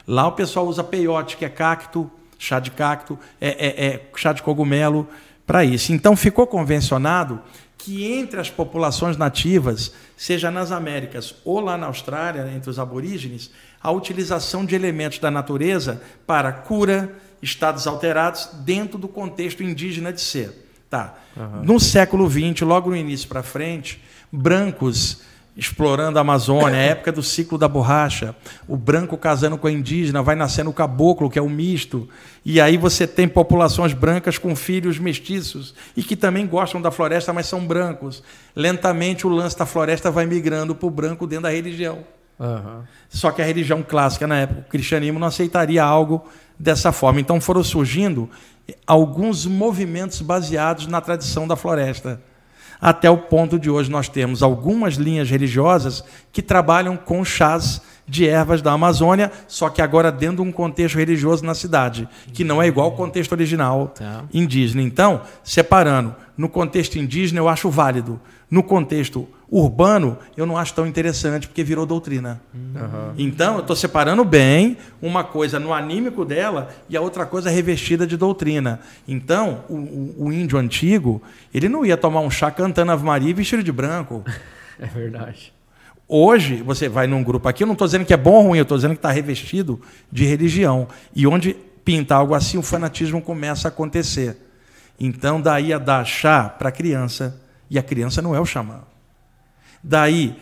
Lá 0.06 0.28
o 0.28 0.32
pessoal 0.32 0.66
usa 0.66 0.84
peiote, 0.84 1.36
que 1.36 1.44
é 1.44 1.48
cacto, 1.48 2.08
chá 2.38 2.60
de 2.60 2.70
cacto, 2.70 3.18
é, 3.40 3.48
é, 3.48 3.86
é 3.86 4.10
chá 4.14 4.32
de 4.32 4.42
cogumelo, 4.42 5.08
para 5.44 5.64
isso. 5.64 5.92
Então 5.92 6.16
ficou 6.16 6.46
convencionado 6.46 7.40
que 7.76 8.12
entre 8.12 8.38
as 8.38 8.50
populações 8.50 9.16
nativas, 9.16 9.92
seja 10.16 10.50
nas 10.50 10.70
Américas 10.70 11.34
ou 11.44 11.60
lá 11.60 11.76
na 11.76 11.86
Austrália, 11.86 12.52
entre 12.54 12.70
os 12.70 12.78
aborígenes, 12.78 13.50
a 13.82 13.90
utilização 13.90 14.65
de 14.65 14.74
elementos 14.74 15.19
da 15.19 15.31
natureza 15.31 16.02
para 16.27 16.52
cura, 16.52 17.15
estados 17.43 17.86
alterados, 17.86 18.51
dentro 18.65 18.98
do 18.98 19.09
contexto 19.09 19.62
indígena 19.62 20.12
de 20.12 20.20
ser. 20.20 20.66
Tá. 20.89 21.15
Uhum. 21.36 21.62
No 21.62 21.81
século 21.81 22.28
XX, 22.28 22.62
logo 22.62 22.90
no 22.90 22.97
início 22.97 23.28
para 23.28 23.43
frente, 23.43 24.02
brancos 24.31 25.23
explorando 25.57 26.19
a 26.19 26.23
Amazônia, 26.23 26.78
a 26.78 26.82
época 26.82 27.12
do 27.12 27.23
ciclo 27.23 27.59
da 27.59 27.69
borracha, 27.69 28.35
o 28.66 28.77
branco 28.77 29.16
casando 29.16 29.59
com 29.59 29.66
a 29.66 29.73
indígena, 29.73 30.23
vai 30.23 30.35
nascendo 30.35 30.70
o 30.70 30.73
caboclo, 30.73 31.28
que 31.28 31.39
é 31.39 31.43
o 31.43 31.51
misto, 31.51 32.09
e 32.44 32.61
aí 32.61 32.77
você 32.77 33.07
tem 33.07 33.28
populações 33.28 33.93
brancas 33.93 34.39
com 34.39 34.55
filhos 34.57 34.98
mestiços 34.98 35.74
e 35.97 36.02
que 36.02 36.16
também 36.16 36.47
gostam 36.47 36.81
da 36.81 36.90
floresta, 36.90 37.32
mas 37.32 37.47
são 37.47 37.66
brancos. 37.66 38.23
Lentamente 38.55 39.27
o 39.27 39.31
lance 39.31 39.59
da 39.59 39.66
floresta 39.66 40.11
vai 40.11 40.24
migrando 40.24 40.74
para 40.74 40.86
o 40.86 40.90
branco 40.90 41.27
dentro 41.27 41.43
da 41.44 41.51
religião. 41.51 41.98
Uhum. 42.40 42.82
Só 43.08 43.30
que 43.30 43.42
a 43.42 43.44
religião 43.44 43.82
clássica 43.82 44.26
na 44.26 44.38
época, 44.38 44.60
o 44.60 44.70
cristianismo, 44.70 45.18
não 45.18 45.28
aceitaria 45.28 45.84
algo 45.84 46.26
dessa 46.58 46.90
forma. 46.90 47.20
Então 47.20 47.40
foram 47.40 47.62
surgindo 47.62 48.28
alguns 48.86 49.46
movimentos 49.46 50.22
baseados 50.22 50.86
na 50.86 51.00
tradição 51.00 51.46
da 51.46 51.54
floresta 51.54 52.20
até 52.80 53.10
o 53.10 53.18
ponto 53.18 53.58
de 53.58 53.68
hoje 53.68 53.90
nós 53.90 54.08
temos 54.08 54.42
algumas 54.42 54.94
linhas 54.94 55.28
religiosas 55.28 56.02
que 56.32 56.40
trabalham 56.40 56.96
com 56.96 57.24
chás 57.24 57.82
de 58.08 58.26
ervas 58.26 58.60
da 58.60 58.72
Amazônia, 58.72 59.30
só 59.46 59.68
que 59.68 59.82
agora 59.82 60.10
dentro 60.10 60.42
de 60.42 60.42
um 60.42 60.50
contexto 60.50 60.96
religioso 60.96 61.44
na 61.44 61.54
cidade, 61.54 62.08
que 62.32 62.42
não 62.42 62.60
é 62.60 62.66
igual 62.66 62.86
ao 62.86 62.96
contexto 62.96 63.32
original 63.32 63.88
tá. 63.88 64.24
indígena. 64.32 64.82
Então, 64.82 65.20
separando, 65.44 66.16
no 66.36 66.48
contexto 66.48 66.98
indígena 66.98 67.38
eu 67.38 67.48
acho 67.48 67.70
válido, 67.70 68.20
no 68.51 68.62
contexto 68.62 69.28
urbano 69.51 70.18
eu 70.36 70.47
não 70.47 70.56
acho 70.56 70.74
tão 70.74 70.86
interessante, 70.86 71.47
porque 71.47 71.64
virou 71.64 71.85
doutrina. 71.85 72.40
Uhum. 72.55 73.14
Então, 73.18 73.55
eu 73.55 73.60
estou 73.60 73.77
separando 73.77 74.24
bem 74.24 74.77
uma 75.02 75.24
coisa 75.24 75.59
no 75.59 75.72
anímico 75.72 76.24
dela 76.24 76.68
e 76.89 76.97
a 76.97 77.01
outra 77.01 77.27
coisa 77.27 77.51
revestida 77.51 78.06
de 78.06 78.16
doutrina. 78.16 78.81
Então, 79.06 79.64
o, 79.68 80.27
o, 80.27 80.32
índio 80.32 80.59
antigo, 80.59 81.22
ele 81.52 81.68
não 81.68 81.85
ia 81.85 81.97
tomar 81.97 82.20
um 82.20 82.31
chá 82.31 82.51
cantando 82.51 82.93
Ave 82.93 83.05
Maria 83.05 83.31
e 83.31 83.35
vestido 83.35 83.62
de 83.62 83.72
branco. 83.72 84.24
É 84.82 84.86
verdade. 84.86 85.52
Hoje, 86.09 86.62
você 86.62 86.89
vai 86.89 87.06
num 87.06 87.22
grupo 87.22 87.47
aqui, 87.47 87.62
eu 87.62 87.66
não 87.66 87.74
estou 87.74 87.86
dizendo 87.86 88.06
que 88.06 88.14
é 88.14 88.16
bom 88.16 88.32
ou 88.32 88.43
ruim, 88.44 88.59
eu 88.59 88.62
estou 88.62 88.78
dizendo 88.78 88.93
que 88.93 88.98
está 88.98 89.10
revestido 89.10 89.78
de 90.10 90.24
religião. 90.24 90.89
E 91.14 91.27
onde 91.27 91.55
pinta 91.85 92.14
algo 92.14 92.32
assim, 92.32 92.56
o 92.56 92.62
fanatismo 92.62 93.20
começa 93.20 93.68
a 93.68 93.70
acontecer. 93.70 94.39
Então, 94.98 95.39
daí 95.39 95.70
a 95.70 95.78
dar 95.78 96.02
chá 96.06 96.48
para 96.48 96.72
criança, 96.72 97.39
e 97.70 97.78
a 97.78 97.82
criança 97.82 98.20
não 98.20 98.34
é 98.34 98.40
o 98.40 98.44
xamã. 98.44 98.80
Daí, 99.82 100.36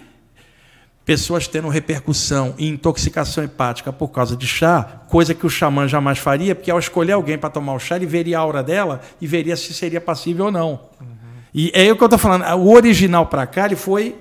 pessoas 1.05 1.47
tendo 1.47 1.69
repercussão 1.69 2.55
e 2.59 2.67
intoxicação 2.69 3.45
hepática 3.45 3.93
por 3.93 4.09
causa 4.09 4.37
de 4.37 4.47
chá, 4.47 5.03
coisa 5.09 5.35
que 5.35 5.47
o 5.47 5.51
xamã 5.51 5.87
jamais 5.87 6.19
faria, 6.19 6.55
porque 6.55 6.71
ao 6.71 6.79
escolher 6.79 7.13
alguém 7.13 7.39
para 7.39 7.51
tomar 7.51 7.75
o 7.75 7.79
chá, 7.79 7.97
ele 7.97 8.07
veria 8.07 8.39
a 8.39 8.41
aura 8.41 8.63
dela 8.63 9.01
e 9.21 9.27
veria 9.27 9.57
se 9.57 9.73
seria 9.73 10.01
passível 10.01 10.47
ou 10.47 10.53
não. 10.53 10.81
Uhum. 11.01 11.07
E 11.55 11.71
é 11.75 11.91
o 11.93 11.97
que 11.97 12.03
eu 12.03 12.07
estou 12.07 12.19
falando. 12.19 12.45
O 12.57 12.73
original 12.75 13.27
para 13.27 13.47
cá 13.47 13.67
ele 13.67 13.77
foi 13.77 14.17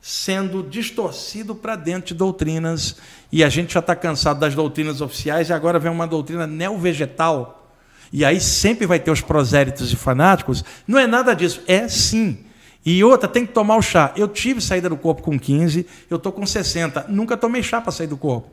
sendo 0.00 0.62
distorcido 0.62 1.54
para 1.54 1.74
dentro 1.74 2.08
de 2.08 2.14
doutrinas, 2.14 2.96
e 3.32 3.42
a 3.42 3.48
gente 3.48 3.74
já 3.74 3.80
está 3.80 3.96
cansado 3.96 4.38
das 4.38 4.54
doutrinas 4.54 5.00
oficiais, 5.00 5.48
e 5.48 5.52
agora 5.52 5.80
vem 5.80 5.90
uma 5.90 6.06
doutrina 6.06 6.46
neovegetal, 6.46 7.66
e 8.12 8.24
aí 8.24 8.40
sempre 8.40 8.86
vai 8.86 9.00
ter 9.00 9.10
os 9.10 9.20
prosélitos 9.20 9.92
e 9.92 9.96
fanáticos. 9.96 10.64
Não 10.86 10.96
é 10.96 11.08
nada 11.08 11.34
disso, 11.34 11.60
é 11.66 11.88
sim. 11.88 12.45
E 12.86 13.02
outra, 13.02 13.28
tem 13.28 13.44
que 13.44 13.52
tomar 13.52 13.76
o 13.76 13.82
chá. 13.82 14.12
Eu 14.14 14.28
tive 14.28 14.60
saída 14.60 14.88
do 14.88 14.96
corpo 14.96 15.20
com 15.20 15.36
15, 15.36 15.84
eu 16.08 16.18
estou 16.18 16.30
com 16.30 16.46
60, 16.46 17.06
nunca 17.08 17.36
tomei 17.36 17.60
chá 17.60 17.80
para 17.80 17.90
sair 17.90 18.06
do 18.06 18.16
corpo. 18.16 18.48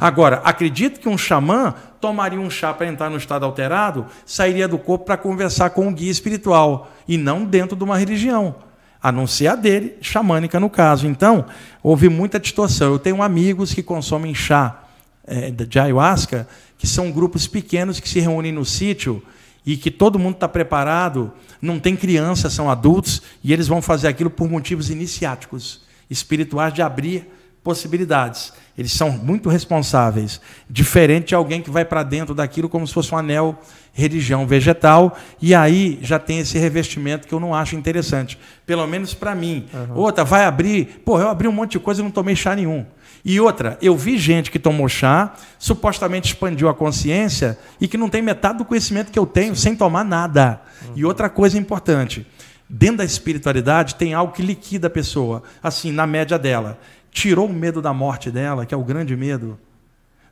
Agora, 0.00 0.40
acredito 0.42 0.98
que 0.98 1.08
um 1.08 1.18
xamã 1.18 1.74
tomaria 2.00 2.40
um 2.40 2.48
chá 2.48 2.72
para 2.72 2.86
entrar 2.86 3.10
no 3.10 3.18
estado 3.18 3.44
alterado, 3.44 4.06
sairia 4.24 4.66
do 4.66 4.78
corpo 4.78 5.04
para 5.04 5.18
conversar 5.18 5.68
com 5.70 5.86
um 5.86 5.92
guia 5.92 6.10
espiritual, 6.10 6.90
e 7.06 7.18
não 7.18 7.44
dentro 7.44 7.76
de 7.76 7.84
uma 7.84 7.98
religião. 7.98 8.54
a 9.02 9.10
não 9.10 9.26
ser 9.26 9.46
a 9.46 9.54
dele, 9.54 9.96
xamânica 10.02 10.60
no 10.60 10.68
caso. 10.68 11.06
Então, 11.06 11.46
houve 11.82 12.10
muita 12.10 12.38
distorção. 12.38 12.92
Eu 12.92 12.98
tenho 12.98 13.22
amigos 13.22 13.72
que 13.72 13.82
consomem 13.82 14.34
chá 14.34 14.84
é, 15.26 15.50
de 15.50 15.78
ayahuasca, 15.78 16.46
que 16.76 16.86
são 16.86 17.10
grupos 17.10 17.46
pequenos 17.46 17.98
que 17.98 18.06
se 18.06 18.20
reúnem 18.20 18.52
no 18.52 18.62
sítio 18.62 19.22
e 19.64 19.76
que 19.76 19.90
todo 19.90 20.18
mundo 20.18 20.34
está 20.34 20.48
preparado, 20.48 21.32
não 21.60 21.78
tem 21.78 21.96
crianças, 21.96 22.52
são 22.52 22.70
adultos, 22.70 23.22
e 23.42 23.52
eles 23.52 23.68
vão 23.68 23.82
fazer 23.82 24.08
aquilo 24.08 24.30
por 24.30 24.48
motivos 24.48 24.90
iniciáticos, 24.90 25.80
espirituais, 26.08 26.72
de 26.72 26.82
abrir 26.82 27.28
possibilidades. 27.62 28.52
Eles 28.76 28.92
são 28.92 29.10
muito 29.10 29.48
responsáveis, 29.48 30.40
diferente 30.68 31.28
de 31.28 31.34
alguém 31.34 31.60
que 31.60 31.70
vai 31.70 31.84
para 31.84 32.02
dentro 32.02 32.34
daquilo 32.34 32.68
como 32.68 32.86
se 32.86 32.94
fosse 32.94 33.14
um 33.14 33.18
anel 33.18 33.58
religião 33.92 34.46
vegetal, 34.46 35.18
e 35.42 35.54
aí 35.54 35.98
já 36.00 36.18
tem 36.18 36.38
esse 36.38 36.58
revestimento 36.58 37.26
que 37.26 37.34
eu 37.34 37.40
não 37.40 37.54
acho 37.54 37.76
interessante, 37.76 38.38
pelo 38.64 38.86
menos 38.86 39.12
para 39.12 39.34
mim. 39.34 39.66
Uhum. 39.74 39.96
Outra, 39.96 40.24
vai 40.24 40.44
abrir, 40.44 41.02
pô, 41.04 41.18
eu 41.20 41.28
abri 41.28 41.48
um 41.48 41.52
monte 41.52 41.72
de 41.72 41.80
coisa 41.80 42.00
e 42.00 42.04
não 42.04 42.10
tomei 42.10 42.36
chá 42.36 42.54
nenhum. 42.54 42.86
E 43.24 43.38
outra, 43.38 43.76
eu 43.82 43.96
vi 43.96 44.16
gente 44.16 44.50
que 44.50 44.58
tomou 44.58 44.88
chá, 44.88 45.34
supostamente 45.58 46.32
expandiu 46.32 46.68
a 46.68 46.74
consciência 46.74 47.58
e 47.80 47.86
que 47.86 47.98
não 47.98 48.08
tem 48.08 48.22
metade 48.22 48.58
do 48.58 48.64
conhecimento 48.64 49.12
que 49.12 49.18
eu 49.18 49.26
tenho 49.26 49.54
Sim. 49.54 49.62
sem 49.62 49.76
tomar 49.76 50.04
nada. 50.04 50.62
Uhum. 50.86 50.92
E 50.96 51.04
outra 51.04 51.28
coisa 51.28 51.58
importante, 51.58 52.26
dentro 52.68 52.98
da 52.98 53.04
espiritualidade 53.04 53.96
tem 53.96 54.14
algo 54.14 54.32
que 54.32 54.42
liquida 54.42 54.86
a 54.86 54.90
pessoa, 54.90 55.42
assim, 55.62 55.92
na 55.92 56.06
média 56.06 56.38
dela. 56.38 56.78
Tirou 57.10 57.46
o 57.46 57.52
medo 57.52 57.82
da 57.82 57.92
morte 57.92 58.30
dela, 58.30 58.64
que 58.64 58.74
é 58.74 58.76
o 58.76 58.84
grande 58.84 59.16
medo. 59.16 59.58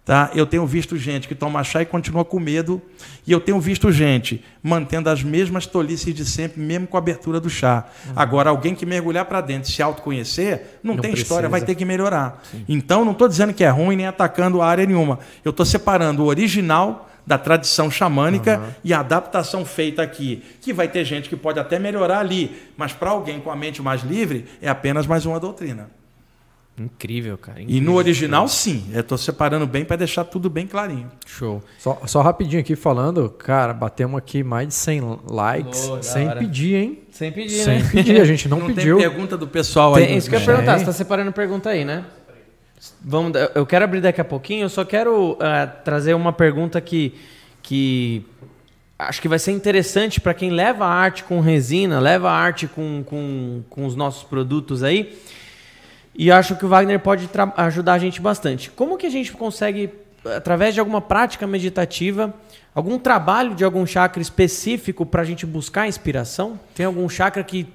Tá? 0.08 0.30
Eu 0.34 0.46
tenho 0.46 0.66
visto 0.66 0.96
gente 0.96 1.28
que 1.28 1.34
toma 1.34 1.62
chá 1.62 1.82
e 1.82 1.84
continua 1.84 2.24
com 2.24 2.40
medo, 2.40 2.80
e 3.26 3.30
eu 3.30 3.38
tenho 3.38 3.60
visto 3.60 3.92
gente 3.92 4.42
mantendo 4.62 5.10
as 5.10 5.22
mesmas 5.22 5.66
tolices 5.66 6.14
de 6.14 6.24
sempre, 6.24 6.62
mesmo 6.62 6.86
com 6.86 6.96
a 6.96 6.98
abertura 6.98 7.38
do 7.38 7.50
chá. 7.50 7.84
Uhum. 8.06 8.12
Agora, 8.16 8.48
alguém 8.48 8.74
que 8.74 8.86
mergulhar 8.86 9.26
para 9.26 9.42
dentro, 9.42 9.70
se 9.70 9.82
autoconhecer, 9.82 10.78
não, 10.82 10.94
não 10.94 11.02
tem 11.02 11.10
precisa. 11.10 11.24
história, 11.24 11.46
vai 11.50 11.60
ter 11.60 11.74
que 11.74 11.84
melhorar. 11.84 12.42
Sim. 12.50 12.64
Então, 12.66 13.04
não 13.04 13.12
estou 13.12 13.28
dizendo 13.28 13.52
que 13.52 13.62
é 13.62 13.68
ruim 13.68 13.96
nem 13.96 14.06
atacando 14.06 14.62
a 14.62 14.66
área 14.66 14.86
nenhuma. 14.86 15.18
Eu 15.44 15.50
estou 15.50 15.66
separando 15.66 16.22
o 16.22 16.26
original 16.26 17.06
da 17.26 17.36
tradição 17.36 17.90
xamânica 17.90 18.58
uhum. 18.58 18.70
e 18.82 18.94
a 18.94 19.00
adaptação 19.00 19.62
feita 19.66 20.00
aqui, 20.00 20.42
que 20.62 20.72
vai 20.72 20.88
ter 20.88 21.04
gente 21.04 21.28
que 21.28 21.36
pode 21.36 21.60
até 21.60 21.78
melhorar 21.78 22.20
ali, 22.20 22.56
mas 22.78 22.94
para 22.94 23.10
alguém 23.10 23.40
com 23.40 23.50
a 23.50 23.56
mente 23.56 23.82
mais 23.82 24.02
livre, 24.02 24.46
é 24.62 24.70
apenas 24.70 25.06
mais 25.06 25.26
uma 25.26 25.38
doutrina. 25.38 25.97
Incrível, 26.78 27.36
cara. 27.36 27.60
Incrível. 27.60 27.82
E 27.82 27.84
no 27.84 27.94
original, 27.94 28.46
sim. 28.48 28.84
Eu 28.92 29.00
estou 29.00 29.18
separando 29.18 29.66
bem 29.66 29.84
para 29.84 29.96
deixar 29.96 30.24
tudo 30.24 30.48
bem 30.48 30.66
clarinho. 30.66 31.10
Show. 31.26 31.62
Só, 31.78 32.00
só 32.06 32.22
rapidinho 32.22 32.60
aqui 32.60 32.76
falando, 32.76 33.28
cara, 33.30 33.72
batemos 33.72 34.18
aqui 34.18 34.42
mais 34.42 34.68
de 34.68 34.74
100 34.74 35.20
likes. 35.28 35.88
Oh, 35.88 36.02
sem 36.02 36.30
pedir, 36.30 36.74
hein? 36.74 36.98
Sem 37.10 37.32
pedir, 37.32 37.64
Sem 37.64 37.82
né? 37.82 37.88
pedir, 37.90 38.20
a 38.20 38.24
gente 38.24 38.48
não, 38.48 38.60
não 38.60 38.66
pediu. 38.66 38.98
Tem 38.98 39.08
pergunta 39.08 39.36
do 39.36 39.48
pessoal 39.48 39.94
tem, 39.94 40.06
aí. 40.06 40.16
Isso 40.16 40.28
que 40.28 40.36
eu 40.36 40.40
ia 40.40 40.46
perguntar, 40.46 40.74
você 40.74 40.82
está 40.82 40.92
separando 40.92 41.32
pergunta 41.32 41.70
aí, 41.70 41.84
né? 41.84 42.04
Vamos, 43.02 43.32
eu 43.54 43.66
quero 43.66 43.84
abrir 43.84 44.00
daqui 44.00 44.20
a 44.20 44.24
pouquinho, 44.24 44.64
eu 44.64 44.68
só 44.68 44.84
quero 44.84 45.32
uh, 45.32 45.38
trazer 45.84 46.14
uma 46.14 46.32
pergunta 46.32 46.80
que, 46.80 47.12
que 47.60 48.24
acho 48.98 49.20
que 49.20 49.28
vai 49.28 49.38
ser 49.38 49.50
interessante 49.52 50.20
para 50.20 50.32
quem 50.32 50.50
leva 50.50 50.84
a 50.84 50.88
arte 50.88 51.24
com 51.24 51.40
resina, 51.40 51.98
leva 51.98 52.30
a 52.30 52.34
arte 52.34 52.68
com, 52.68 53.02
com, 53.04 53.62
com 53.68 53.84
os 53.84 53.96
nossos 53.96 54.22
produtos 54.22 54.82
aí. 54.82 55.16
E 56.18 56.32
acho 56.32 56.56
que 56.56 56.66
o 56.66 56.68
Wagner 56.68 56.98
pode 56.98 57.30
ajudar 57.56 57.92
a 57.92 57.98
gente 57.98 58.20
bastante. 58.20 58.72
Como 58.72 58.98
que 58.98 59.06
a 59.06 59.10
gente 59.10 59.30
consegue, 59.30 59.88
através 60.24 60.74
de 60.74 60.80
alguma 60.80 61.00
prática 61.00 61.46
meditativa, 61.46 62.34
algum 62.74 62.98
trabalho 62.98 63.54
de 63.54 63.62
algum 63.62 63.86
chakra 63.86 64.20
específico 64.20 65.06
para 65.06 65.22
a 65.22 65.24
gente 65.24 65.46
buscar 65.46 65.86
inspiração? 65.86 66.58
Tem 66.74 66.84
algum 66.84 67.08
chakra 67.08 67.44
que. 67.44 67.68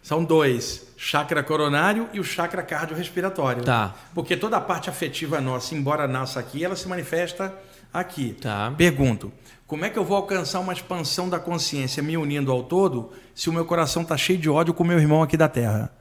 São 0.00 0.22
dois: 0.22 0.86
chakra 0.96 1.42
coronário 1.42 2.08
e 2.12 2.20
o 2.20 2.24
chakra 2.24 2.62
cardiorrespiratório. 2.62 3.64
Tá. 3.64 3.96
Porque 4.14 4.36
toda 4.36 4.56
a 4.56 4.60
parte 4.60 4.88
afetiva 4.88 5.40
nossa, 5.40 5.74
embora 5.74 6.06
nasça 6.06 6.38
aqui, 6.38 6.64
ela 6.64 6.76
se 6.76 6.86
manifesta 6.86 7.52
aqui. 7.92 8.36
Tá. 8.40 8.72
Pergunto: 8.76 9.32
como 9.66 9.84
é 9.84 9.90
que 9.90 9.98
eu 9.98 10.04
vou 10.04 10.16
alcançar 10.16 10.60
uma 10.60 10.72
expansão 10.72 11.28
da 11.28 11.40
consciência 11.40 12.00
me 12.00 12.16
unindo 12.16 12.52
ao 12.52 12.62
todo 12.62 13.10
se 13.34 13.50
o 13.50 13.52
meu 13.52 13.64
coração 13.64 14.02
está 14.02 14.16
cheio 14.16 14.38
de 14.38 14.48
ódio 14.48 14.72
com 14.72 14.84
o 14.84 14.86
meu 14.86 15.00
irmão 15.00 15.20
aqui 15.20 15.36
da 15.36 15.48
Terra? 15.48 15.97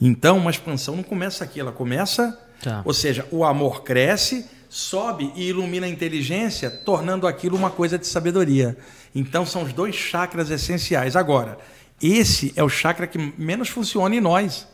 Então, 0.00 0.38
uma 0.38 0.50
expansão 0.50 0.96
não 0.96 1.02
começa 1.02 1.44
aqui, 1.44 1.60
ela 1.60 1.72
começa. 1.72 2.38
Tá. 2.62 2.82
Ou 2.84 2.92
seja, 2.92 3.26
o 3.30 3.44
amor 3.44 3.82
cresce, 3.82 4.46
sobe 4.68 5.32
e 5.34 5.48
ilumina 5.48 5.86
a 5.86 5.90
inteligência, 5.90 6.70
tornando 6.70 7.26
aquilo 7.26 7.56
uma 7.56 7.70
coisa 7.70 7.98
de 7.98 8.06
sabedoria. 8.06 8.76
Então, 9.14 9.46
são 9.46 9.62
os 9.62 9.72
dois 9.72 9.94
chakras 9.94 10.50
essenciais. 10.50 11.16
Agora, 11.16 11.58
esse 12.02 12.52
é 12.56 12.62
o 12.62 12.68
chakra 12.68 13.06
que 13.06 13.18
menos 13.36 13.68
funciona 13.68 14.14
em 14.14 14.20
nós. 14.20 14.66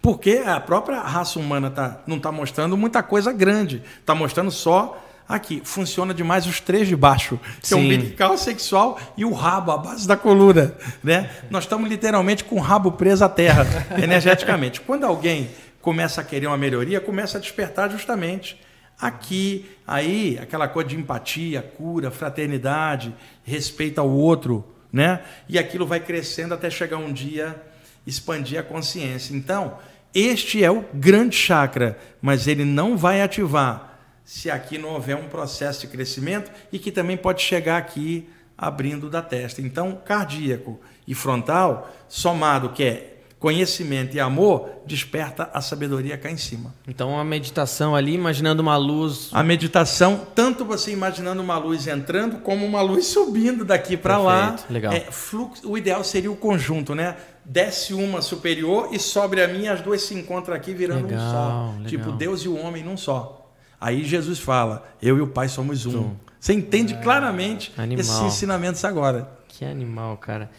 Porque 0.00 0.42
a 0.44 0.60
própria 0.60 1.00
raça 1.00 1.38
humana 1.38 1.70
tá, 1.70 2.02
não 2.06 2.18
está 2.18 2.30
mostrando 2.30 2.76
muita 2.76 3.02
coisa 3.02 3.32
grande, 3.32 3.82
está 4.00 4.14
mostrando 4.14 4.50
só 4.50 5.02
Aqui, 5.26 5.62
funciona 5.64 6.12
demais 6.12 6.46
os 6.46 6.60
três 6.60 6.86
de 6.86 6.94
baixo, 6.94 7.40
que 7.60 7.68
Sim. 7.68 7.74
é 7.74 7.78
o 7.78 7.80
umbilical, 7.80 8.36
sexual 8.36 9.00
e 9.16 9.24
o 9.24 9.32
rabo, 9.32 9.72
a 9.72 9.78
base 9.78 10.06
da 10.06 10.16
coluna. 10.16 10.74
Né? 11.02 11.30
Nós 11.50 11.64
estamos 11.64 11.88
literalmente 11.88 12.44
com 12.44 12.56
o 12.56 12.60
rabo 12.60 12.92
preso 12.92 13.24
à 13.24 13.28
terra, 13.28 13.66
energeticamente. 14.02 14.82
Quando 14.82 15.04
alguém 15.04 15.48
começa 15.80 16.20
a 16.20 16.24
querer 16.24 16.46
uma 16.46 16.58
melhoria, 16.58 17.00
começa 17.00 17.38
a 17.38 17.40
despertar 17.40 17.90
justamente 17.90 18.60
aqui, 19.00 19.66
aí, 19.86 20.38
aquela 20.40 20.68
coisa 20.68 20.90
de 20.90 20.96
empatia, 20.96 21.62
cura, 21.62 22.10
fraternidade, 22.10 23.14
respeito 23.44 24.00
ao 24.00 24.10
outro, 24.10 24.64
né? 24.92 25.20
E 25.48 25.58
aquilo 25.58 25.86
vai 25.86 26.00
crescendo 26.00 26.54
até 26.54 26.70
chegar 26.70 26.98
um 26.98 27.12
dia 27.12 27.60
expandir 28.06 28.58
a 28.58 28.62
consciência. 28.62 29.34
Então, 29.34 29.78
este 30.14 30.62
é 30.62 30.70
o 30.70 30.84
grande 30.92 31.36
chakra, 31.36 31.98
mas 32.20 32.46
ele 32.46 32.64
não 32.64 32.96
vai 32.96 33.22
ativar 33.22 33.93
se 34.24 34.50
aqui 34.50 34.78
não 34.78 34.90
houver 34.90 35.16
um 35.16 35.28
processo 35.28 35.82
de 35.82 35.88
crescimento 35.88 36.50
e 36.72 36.78
que 36.78 36.90
também 36.90 37.16
pode 37.16 37.42
chegar 37.42 37.76
aqui 37.76 38.28
abrindo 38.56 39.10
da 39.10 39.20
testa. 39.20 39.60
Então, 39.60 40.00
cardíaco 40.04 40.80
e 41.06 41.14
frontal, 41.14 41.92
somado 42.08 42.70
que 42.70 42.82
é 42.82 43.10
conhecimento 43.38 44.16
e 44.16 44.20
amor, 44.20 44.70
desperta 44.86 45.50
a 45.52 45.60
sabedoria 45.60 46.16
cá 46.16 46.30
em 46.30 46.36
cima. 46.38 46.74
Então, 46.88 47.18
a 47.18 47.22
meditação 47.22 47.94
ali, 47.94 48.14
imaginando 48.14 48.62
uma 48.62 48.74
luz. 48.78 49.28
A 49.34 49.42
meditação, 49.42 50.26
tanto 50.34 50.64
você 50.64 50.92
imaginando 50.92 51.42
uma 51.42 51.58
luz 51.58 51.86
entrando, 51.86 52.38
como 52.38 52.64
uma 52.64 52.80
luz 52.80 53.04
subindo 53.04 53.62
daqui 53.62 53.98
para 53.98 54.16
lá. 54.16 54.56
Legal. 54.70 54.94
É, 54.94 55.00
fluxo, 55.00 55.70
o 55.70 55.76
ideal 55.76 56.02
seria 56.02 56.32
o 56.32 56.36
conjunto, 56.36 56.94
né? 56.94 57.16
Desce 57.44 57.92
uma 57.92 58.22
superior 58.22 58.88
e 58.92 58.98
sobre 58.98 59.42
a 59.42 59.48
minha, 59.48 59.74
as 59.74 59.82
duas 59.82 60.00
se 60.00 60.14
encontram 60.14 60.56
aqui 60.56 60.72
virando 60.72 61.06
legal, 61.08 61.20
um 61.20 61.30
só. 61.30 61.72
Legal. 61.72 61.86
Tipo, 61.86 62.12
Deus 62.12 62.40
e 62.44 62.48
o 62.48 62.56
homem 62.56 62.82
num 62.82 62.96
só. 62.96 63.43
Aí 63.84 64.02
Jesus 64.02 64.38
fala: 64.38 64.82
Eu 65.02 65.18
e 65.18 65.20
o 65.20 65.26
Pai 65.26 65.46
somos 65.46 65.84
um. 65.84 66.16
Você 66.40 66.54
entende 66.54 66.96
claramente 67.02 67.70
animal. 67.76 68.00
esses 68.00 68.18
ensinamentos 68.22 68.82
agora. 68.82 69.30
Que 69.46 69.62
animal, 69.62 70.16
cara. 70.16 70.50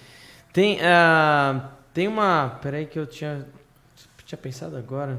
Tem, 0.53 0.77
uh, 0.77 1.59
tem 1.91 2.07
uma. 2.07 2.59
Peraí, 2.61 2.85
que 2.85 2.99
eu 2.99 3.07
tinha, 3.07 3.47
tinha 4.27 4.37
pensado 4.37 4.77
agora. 4.77 5.17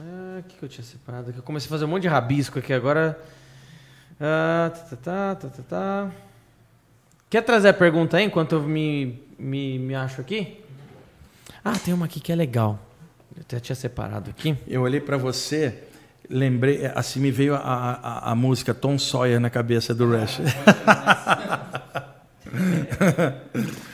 Ah, 0.00 0.40
o 0.40 0.42
que, 0.48 0.56
que 0.56 0.62
eu 0.64 0.68
tinha 0.68 0.84
separado? 0.84 1.32
Eu 1.36 1.44
comecei 1.44 1.68
a 1.68 1.70
fazer 1.70 1.84
um 1.84 1.88
monte 1.88 2.02
de 2.02 2.08
rabisco 2.08 2.58
aqui 2.58 2.72
agora. 2.72 3.16
Ah, 4.20 4.72
tá, 4.74 4.96
tá, 4.96 5.34
tá, 5.36 5.48
tá, 5.48 5.62
tá. 5.62 6.10
Quer 7.30 7.42
trazer 7.42 7.68
a 7.68 7.74
pergunta 7.74 8.16
aí 8.16 8.24
enquanto 8.24 8.56
eu 8.56 8.62
me, 8.64 9.22
me, 9.38 9.78
me 9.78 9.94
acho 9.94 10.20
aqui? 10.20 10.60
Ah, 11.64 11.78
tem 11.78 11.94
uma 11.94 12.06
aqui 12.06 12.18
que 12.18 12.32
é 12.32 12.34
legal. 12.34 12.80
Eu 13.36 13.42
até 13.42 13.60
tinha 13.60 13.76
separado 13.76 14.28
aqui. 14.28 14.56
Eu 14.66 14.82
olhei 14.82 15.00
para 15.00 15.16
você 15.16 15.85
lembrei, 16.30 16.84
é, 16.84 16.92
assim 16.94 17.20
me 17.20 17.30
veio 17.30 17.54
a, 17.54 17.60
a, 17.60 18.32
a 18.32 18.34
música 18.34 18.74
Tom 18.74 18.98
Sawyer 18.98 19.40
na 19.40 19.50
cabeça 19.50 19.94
do 19.94 20.10
Rush. 20.10 20.40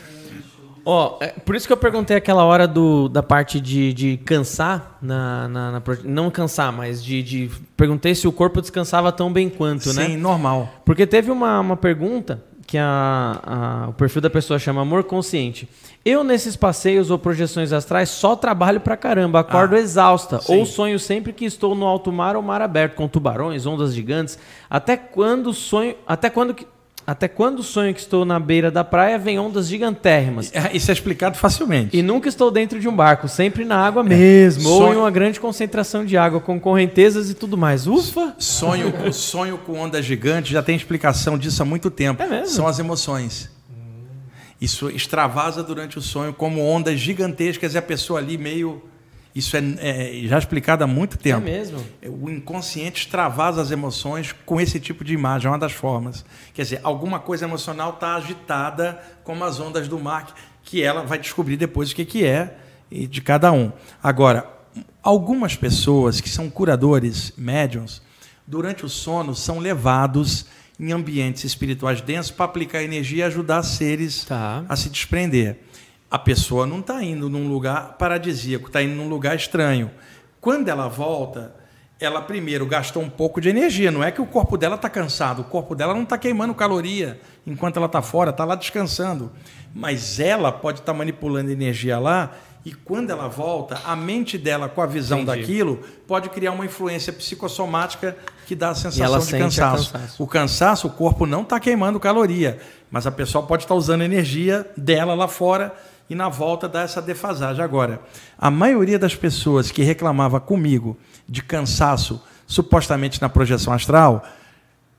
Ó, 0.84 1.18
oh, 1.20 1.24
é, 1.24 1.28
por 1.28 1.54
isso 1.54 1.66
que 1.66 1.72
eu 1.72 1.76
perguntei 1.76 2.16
aquela 2.16 2.44
hora 2.44 2.66
do, 2.66 3.08
da 3.08 3.22
parte 3.22 3.60
de, 3.60 3.92
de 3.92 4.16
cansar, 4.16 4.98
na, 5.00 5.46
na, 5.46 5.70
na, 5.72 5.82
não 6.04 6.28
cansar, 6.28 6.72
mas 6.72 7.02
de, 7.02 7.22
de. 7.22 7.50
Perguntei 7.76 8.16
se 8.16 8.26
o 8.26 8.32
corpo 8.32 8.60
descansava 8.60 9.12
tão 9.12 9.32
bem 9.32 9.48
quanto, 9.48 9.90
Sim, 9.90 9.96
né? 9.96 10.06
Sim, 10.06 10.16
normal. 10.16 10.68
Porque 10.84 11.06
teve 11.06 11.30
uma, 11.30 11.60
uma 11.60 11.76
pergunta 11.76 12.42
que 12.66 12.76
a, 12.78 13.40
a, 13.44 13.88
o 13.90 13.92
perfil 13.92 14.22
da 14.22 14.30
pessoa 14.30 14.58
chama 14.58 14.82
amor 14.82 15.04
consciente. 15.04 15.68
Eu, 16.04 16.24
nesses 16.24 16.56
passeios 16.56 17.10
ou 17.10 17.18
projeções 17.18 17.72
astrais, 17.72 18.08
só 18.08 18.34
trabalho 18.34 18.80
pra 18.80 18.96
caramba, 18.96 19.38
acordo 19.40 19.76
ah, 19.76 19.78
exausta, 19.78 20.40
sim. 20.40 20.58
ou 20.58 20.66
sonho 20.66 20.98
sempre 20.98 21.32
que 21.32 21.44
estou 21.44 21.76
no 21.76 21.86
alto 21.86 22.10
mar 22.10 22.34
ou 22.34 22.42
mar 22.42 22.60
aberto, 22.60 22.96
com 22.96 23.06
tubarões, 23.06 23.66
ondas 23.66 23.94
gigantes. 23.94 24.36
Até 24.68 24.96
quando 24.96 25.52
sonho. 25.54 25.94
Até 26.06 26.28
quando 26.28 26.54
que. 26.54 26.66
Até 27.04 27.26
quando 27.26 27.64
sonho 27.64 27.92
que 27.92 27.98
estou 27.98 28.24
na 28.24 28.38
beira 28.38 28.70
da 28.70 28.84
praia, 28.84 29.18
vem 29.18 29.36
ondas 29.36 29.66
gigantérrimas. 29.66 30.52
É, 30.54 30.76
isso 30.76 30.88
é 30.88 30.94
explicado 30.94 31.36
facilmente. 31.36 31.96
E 31.96 32.00
nunca 32.00 32.28
estou 32.28 32.48
dentro 32.48 32.78
de 32.78 32.88
um 32.88 32.94
barco, 32.94 33.26
sempre 33.26 33.64
na 33.64 33.76
água 33.76 34.04
mesmo, 34.04 34.68
é. 34.68 34.72
ou 34.72 34.94
em 34.94 34.96
uma 34.96 35.10
grande 35.10 35.40
concentração 35.40 36.04
de 36.04 36.16
água, 36.16 36.40
com 36.40 36.60
correntezas 36.60 37.28
e 37.28 37.34
tudo 37.34 37.58
mais. 37.58 37.88
Ufa! 37.88 38.36
Sonho, 38.38 39.12
sonho 39.12 39.58
com 39.58 39.80
ondas 39.80 40.04
gigantes 40.04 40.52
já 40.52 40.62
tem 40.62 40.76
explicação 40.76 41.36
disso 41.36 41.60
há 41.60 41.66
muito 41.66 41.90
tempo. 41.90 42.22
É 42.22 42.26
mesmo? 42.28 42.46
São 42.46 42.68
as 42.68 42.78
emoções. 42.78 43.51
Isso 44.62 44.88
extravasa 44.88 45.60
durante 45.60 45.98
o 45.98 46.00
sonho 46.00 46.32
como 46.32 46.64
ondas 46.64 47.00
gigantescas 47.00 47.74
e 47.74 47.78
a 47.78 47.82
pessoa 47.82 48.20
ali 48.20 48.38
meio. 48.38 48.80
Isso 49.34 49.56
é, 49.56 49.60
é 49.80 50.22
já 50.28 50.38
explicado 50.38 50.84
há 50.84 50.86
muito 50.86 51.18
tempo. 51.18 51.40
É 51.48 51.50
mesmo? 51.50 51.84
O 52.06 52.30
inconsciente 52.30 53.00
extravasa 53.00 53.60
as 53.60 53.72
emoções 53.72 54.30
com 54.46 54.60
esse 54.60 54.78
tipo 54.78 55.02
de 55.02 55.14
imagem, 55.14 55.48
é 55.48 55.50
uma 55.50 55.58
das 55.58 55.72
formas. 55.72 56.24
Quer 56.54 56.62
dizer, 56.62 56.80
alguma 56.84 57.18
coisa 57.18 57.44
emocional 57.44 57.94
está 57.94 58.14
agitada, 58.14 59.02
como 59.24 59.42
as 59.42 59.58
ondas 59.58 59.88
do 59.88 59.98
mar, 59.98 60.32
que 60.62 60.80
ela 60.80 61.02
vai 61.02 61.18
descobrir 61.18 61.56
depois 61.56 61.90
o 61.90 61.96
que, 61.96 62.04
que 62.04 62.24
é 62.24 62.56
de 62.88 63.20
cada 63.20 63.50
um. 63.50 63.72
Agora, 64.00 64.48
algumas 65.02 65.56
pessoas 65.56 66.20
que 66.20 66.28
são 66.28 66.48
curadores, 66.48 67.32
médiums, 67.36 68.00
durante 68.46 68.84
o 68.84 68.88
sono 68.88 69.34
são 69.34 69.58
levados 69.58 70.46
em 70.82 70.90
ambientes 70.92 71.44
espirituais 71.44 72.00
densos 72.00 72.32
para 72.32 72.44
aplicar 72.44 72.82
energia 72.82 73.18
e 73.18 73.22
ajudar 73.28 73.62
seres 73.62 74.24
Tá. 74.24 74.64
a 74.68 74.74
se 74.74 74.90
desprender. 74.90 75.58
A 76.10 76.18
pessoa 76.18 76.66
não 76.66 76.80
está 76.80 77.02
indo 77.02 77.30
num 77.30 77.48
lugar 77.48 77.96
paradisíaco, 77.96 78.66
está 78.66 78.82
indo 78.82 78.94
num 78.96 79.08
lugar 79.08 79.36
estranho. 79.36 79.90
Quando 80.40 80.68
ela 80.68 80.88
volta, 80.88 81.54
ela 82.00 82.20
primeiro 82.20 82.66
gastou 82.66 83.00
um 83.00 83.08
pouco 83.08 83.40
de 83.40 83.48
energia. 83.48 83.92
Não 83.92 84.02
é 84.02 84.10
que 84.10 84.20
o 84.20 84.26
corpo 84.26 84.58
dela 84.58 84.74
está 84.74 84.90
cansado, 84.90 85.42
o 85.42 85.44
corpo 85.44 85.74
dela 85.76 85.94
não 85.94 86.02
está 86.02 86.18
queimando 86.18 86.52
caloria 86.52 87.20
enquanto 87.46 87.76
ela 87.76 87.86
está 87.86 88.02
fora, 88.02 88.30
está 88.30 88.44
lá 88.44 88.56
descansando. 88.56 89.30
Mas 89.72 90.18
ela 90.18 90.50
pode 90.50 90.80
estar 90.80 90.92
manipulando 90.92 91.50
energia 91.50 91.98
lá 91.98 92.32
e 92.64 92.72
quando 92.72 93.10
ela 93.10 93.28
volta, 93.28 93.80
a 93.84 93.96
mente 93.96 94.38
dela, 94.38 94.68
com 94.68 94.80
a 94.80 94.86
visão 94.86 95.20
Entendi. 95.20 95.40
daquilo, 95.40 95.80
pode 96.06 96.28
criar 96.28 96.52
uma 96.52 96.64
influência 96.64 97.12
psicossomática 97.12 98.16
que 98.46 98.54
dá 98.54 98.70
a 98.70 98.74
sensação 98.74 99.18
de 99.18 99.32
cansaço. 99.32 99.92
cansaço. 99.92 100.22
O 100.22 100.26
cansaço, 100.26 100.86
o 100.86 100.90
corpo 100.90 101.26
não 101.26 101.42
está 101.42 101.58
queimando 101.58 101.98
caloria, 101.98 102.60
mas 102.88 103.04
a 103.04 103.10
pessoa 103.10 103.44
pode 103.44 103.64
estar 103.64 103.74
usando 103.74 104.02
a 104.02 104.04
energia 104.04 104.70
dela 104.76 105.12
lá 105.14 105.26
fora 105.26 105.74
e 106.08 106.14
na 106.14 106.28
volta 106.28 106.68
dá 106.68 106.82
essa 106.82 107.02
defasagem. 107.02 107.64
Agora, 107.64 108.00
a 108.38 108.50
maioria 108.50 108.98
das 108.98 109.16
pessoas 109.16 109.72
que 109.72 109.82
reclamava 109.82 110.38
comigo 110.38 110.96
de 111.28 111.42
cansaço, 111.42 112.22
supostamente 112.46 113.20
na 113.20 113.28
projeção 113.28 113.72
astral, 113.72 114.24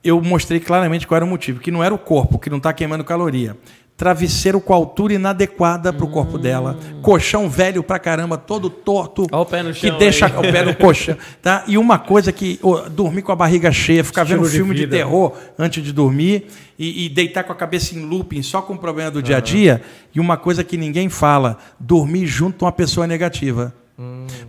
eu 0.03 0.21
mostrei 0.21 0.59
claramente 0.59 1.07
qual 1.07 1.15
era 1.15 1.25
o 1.25 1.27
motivo, 1.27 1.61
que 1.61 1.71
não 1.71 1.81
era 1.81 1.95
o 1.95 1.97
corpo, 1.97 2.37
que 2.37 2.49
não 2.49 2.57
está 2.57 2.73
queimando 2.73 3.05
caloria. 3.05 3.55
Travesseiro 3.95 4.59
com 4.59 4.73
altura 4.73 5.13
inadequada 5.13 5.93
para 5.93 6.03
o 6.03 6.09
corpo 6.09 6.37
dela, 6.37 6.77
colchão 7.01 7.47
velho 7.47 7.83
pra 7.83 7.99
caramba, 7.99 8.37
todo 8.37 8.69
torto, 8.69 9.27
Ó 9.31 9.43
o 9.43 9.45
pé 9.45 9.61
no 9.61 9.71
que 9.71 9.87
chão 9.87 9.97
deixa 9.99 10.25
aí. 10.25 10.31
o 10.35 10.41
pé 10.41 10.65
no 10.65 10.75
colchão, 10.77 11.15
tá? 11.41 11.63
E 11.67 11.77
uma 11.77 11.99
coisa 11.99 12.31
que 12.31 12.59
ô, 12.61 12.77
dormir 12.89 13.21
com 13.21 13.31
a 13.31 13.35
barriga 13.35 13.71
cheia, 13.71 14.03
ficar 14.03 14.23
Estilo 14.23 14.41
vendo 14.41 14.51
de 14.51 14.57
filme 14.57 14.73
de, 14.73 14.81
vida. 14.81 14.97
terror 14.97 15.33
antes 15.59 15.83
de 15.83 15.93
dormir 15.93 16.47
e, 16.77 17.05
e 17.05 17.09
deitar 17.09 17.43
com 17.43 17.53
a 17.53 17.55
cabeça 17.55 17.95
em 17.95 18.03
looping 18.03 18.41
só 18.41 18.61
com 18.61 18.73
o 18.73 18.77
problema 18.77 19.11
do 19.11 19.21
dia 19.21 19.37
a 19.37 19.39
dia. 19.39 19.81
E 20.13 20.19
uma 20.19 20.37
coisa 20.37 20.63
que 20.63 20.75
ninguém 20.75 21.07
fala, 21.07 21.57
dormir 21.79 22.25
junto 22.25 22.65
a 22.65 22.67
uma 22.67 22.71
pessoa 22.71 23.05
negativa. 23.05 23.73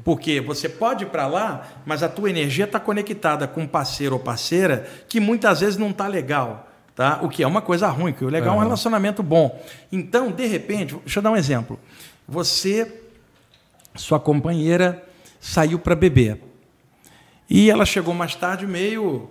Porque 0.02 0.40
você 0.40 0.68
pode 0.68 1.04
ir 1.04 1.08
para 1.08 1.26
lá, 1.26 1.68
mas 1.84 2.02
a 2.02 2.08
tua 2.08 2.30
energia 2.30 2.64
está 2.64 2.80
conectada 2.80 3.46
com 3.46 3.62
um 3.62 3.66
parceiro 3.66 4.14
ou 4.14 4.20
parceira 4.20 4.86
que 5.08 5.20
muitas 5.20 5.60
vezes 5.60 5.76
não 5.76 5.90
está 5.90 6.08
legal. 6.08 6.68
Tá? 6.94 7.18
O 7.22 7.28
que 7.28 7.42
é 7.42 7.46
uma 7.46 7.60
coisa 7.60 7.88
ruim, 7.88 8.12
que 8.12 8.24
o 8.24 8.28
legal 8.28 8.54
é 8.54 8.58
um 8.58 8.62
relacionamento 8.62 9.22
bom. 9.22 9.60
Então, 9.90 10.30
de 10.30 10.46
repente, 10.46 10.94
deixa 10.96 11.18
eu 11.18 11.22
dar 11.22 11.32
um 11.32 11.36
exemplo. 11.36 11.78
Você, 12.28 13.02
sua 13.96 14.20
companheira, 14.20 15.02
saiu 15.40 15.78
para 15.78 15.96
beber. 15.96 16.40
E 17.50 17.68
ela 17.68 17.84
chegou 17.84 18.14
mais 18.14 18.34
tarde 18.36 18.66
meio, 18.66 19.28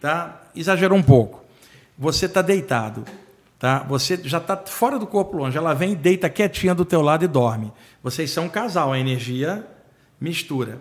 tá? 0.00 0.42
Exagerou 0.54 0.96
um 0.96 1.02
pouco. 1.02 1.42
Você 1.98 2.26
está 2.26 2.42
deitado, 2.42 3.04
tá? 3.58 3.78
Você 3.88 4.20
já 4.22 4.38
está 4.38 4.56
fora 4.56 4.98
do 4.98 5.06
corpo 5.06 5.38
longe. 5.38 5.56
Ela 5.56 5.72
vem 5.72 5.92
e 5.92 5.96
deita 5.96 6.28
quietinha 6.28 6.74
do 6.74 6.84
teu 6.84 7.00
lado 7.00 7.24
e 7.24 7.28
dorme. 7.28 7.72
Vocês 8.02 8.30
são 8.30 8.44
um 8.44 8.48
casal, 8.48 8.92
a 8.92 8.98
energia 8.98 9.66
mistura. 10.20 10.80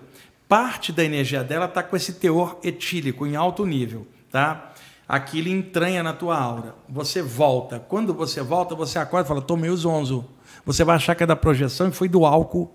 Parte 0.49 0.91
da 0.91 1.03
energia 1.03 1.44
dela 1.44 1.66
está 1.66 1.82
com 1.82 1.95
esse 1.95 2.14
teor 2.14 2.60
etílico 2.62 3.26
em 3.26 3.36
alto 3.36 3.66
nível, 3.66 4.06
tá? 4.30 4.74
Aquilo 5.07 5.49
entranha 5.49 6.02
na 6.02 6.14
tua 6.14 6.38
aura. 6.38 6.76
Você 6.90 7.22
volta. 7.22 7.80
Quando 7.80 8.14
você 8.14 8.41
volta, 8.41 8.73
você 8.73 8.98
acorda 8.98 9.26
e 9.26 9.27
fala: 9.27 9.41
"Tomei 9.41 9.69
o 9.69 9.77
zonzo". 9.77 10.26
Você 10.65 10.84
vai 10.84 10.95
achar 10.95 11.14
que 11.15 11.23
é 11.23 11.27
da 11.27 11.36
projeção 11.36 11.90
e 11.90 11.91
foi 11.91 12.10
do 12.10 12.26
álcool 12.26 12.73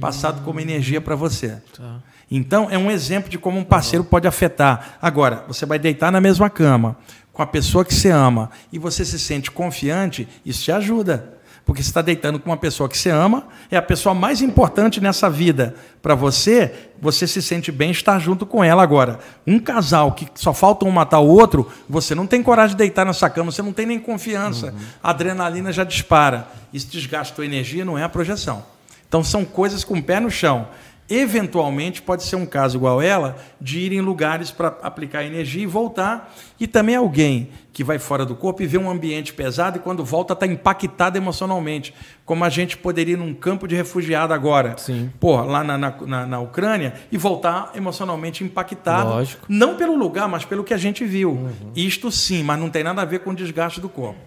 passado 0.00 0.42
como 0.44 0.60
energia 0.60 1.00
para 1.00 1.14
você. 1.14 1.62
Tá. 1.76 2.00
Então, 2.30 2.68
é 2.70 2.78
um 2.78 2.90
exemplo 2.90 3.30
de 3.30 3.38
como 3.38 3.58
um 3.58 3.64
parceiro 3.64 4.04
pode 4.04 4.26
afetar. 4.26 4.98
Agora, 5.00 5.44
você 5.46 5.66
vai 5.66 5.78
deitar 5.78 6.10
na 6.10 6.20
mesma 6.20 6.48
cama 6.48 6.96
com 7.32 7.42
a 7.42 7.46
pessoa 7.46 7.84
que 7.84 7.94
você 7.94 8.10
ama 8.10 8.50
e 8.72 8.78
você 8.78 9.04
se 9.04 9.18
sente 9.18 9.50
confiante, 9.50 10.26
isso 10.44 10.64
te 10.64 10.72
ajuda. 10.72 11.33
Porque 11.64 11.82
você 11.82 11.88
está 11.88 12.02
deitando 12.02 12.38
com 12.38 12.50
uma 12.50 12.56
pessoa 12.58 12.88
que 12.88 12.98
você 12.98 13.08
ama, 13.08 13.46
é 13.70 13.76
a 13.76 13.82
pessoa 13.82 14.14
mais 14.14 14.42
importante 14.42 15.00
nessa 15.00 15.30
vida 15.30 15.74
para 16.02 16.14
você, 16.14 16.90
você 17.00 17.26
se 17.26 17.40
sente 17.40 17.72
bem 17.72 17.90
estar 17.90 18.18
junto 18.18 18.44
com 18.44 18.62
ela 18.62 18.82
agora. 18.82 19.18
Um 19.46 19.58
casal 19.58 20.12
que 20.12 20.28
só 20.34 20.52
falta 20.52 20.84
um 20.84 20.90
matar 20.90 21.20
o 21.20 21.26
outro, 21.26 21.70
você 21.88 22.14
não 22.14 22.26
tem 22.26 22.42
coragem 22.42 22.76
de 22.76 22.78
deitar 22.78 23.06
nessa 23.06 23.30
cama, 23.30 23.50
você 23.50 23.62
não 23.62 23.72
tem 23.72 23.86
nem 23.86 23.98
confiança. 23.98 24.74
A 25.02 25.10
adrenalina 25.10 25.72
já 25.72 25.84
dispara. 25.84 26.46
Isso 26.70 26.88
desgasta 26.88 27.40
a 27.40 27.44
energia, 27.46 27.84
não 27.84 27.96
é 27.96 28.02
a 28.02 28.08
projeção. 28.10 28.62
Então 29.08 29.24
são 29.24 29.44
coisas 29.44 29.84
com 29.84 29.94
o 29.94 30.02
pé 30.02 30.20
no 30.20 30.30
chão. 30.30 30.68
Eventualmente 31.08 32.00
pode 32.00 32.22
ser 32.22 32.36
um 32.36 32.46
caso 32.46 32.76
igual 32.78 33.00
ela 33.02 33.36
de 33.60 33.78
ir 33.80 33.92
em 33.92 34.00
lugares 34.00 34.50
para 34.50 34.68
aplicar 34.82 35.22
energia 35.24 35.62
e 35.62 35.66
voltar. 35.66 36.34
E 36.58 36.66
também 36.66 36.96
alguém 36.96 37.50
que 37.72 37.84
vai 37.84 37.98
fora 37.98 38.24
do 38.24 38.34
corpo 38.34 38.62
e 38.62 38.66
vê 38.66 38.78
um 38.78 38.88
ambiente 38.90 39.32
pesado 39.34 39.76
e 39.78 39.80
quando 39.80 40.04
volta 40.04 40.32
está 40.32 40.46
impactado 40.46 41.18
emocionalmente. 41.18 41.92
Como 42.24 42.42
a 42.44 42.48
gente 42.48 42.76
poderia 42.76 43.14
ir 43.14 43.16
num 43.18 43.34
campo 43.34 43.68
de 43.68 43.74
refugiado 43.74 44.32
agora. 44.32 44.76
Sim. 44.78 45.12
Pô, 45.20 45.36
lá 45.42 45.62
na, 45.62 45.76
na, 45.76 45.90
na- 46.06 46.26
na 46.26 46.40
Ucrânia 46.40 46.94
e 47.12 47.18
voltar 47.18 47.72
emocionalmente 47.74 48.42
impactado. 48.42 49.10
Lógico. 49.10 49.44
Não 49.48 49.76
pelo 49.76 49.94
lugar, 49.96 50.28
mas 50.28 50.44
pelo 50.44 50.64
que 50.64 50.72
a 50.72 50.78
gente 50.78 51.04
viu. 51.04 51.48
Isto 51.76 52.10
sim, 52.10 52.42
mas 52.42 52.58
não 52.58 52.70
tem 52.70 52.82
nada 52.82 53.02
a 53.02 53.04
ver 53.04 53.18
com 53.20 53.30
o 53.30 53.34
desgaste 53.34 53.80
do 53.80 53.88
corpo. 53.88 54.18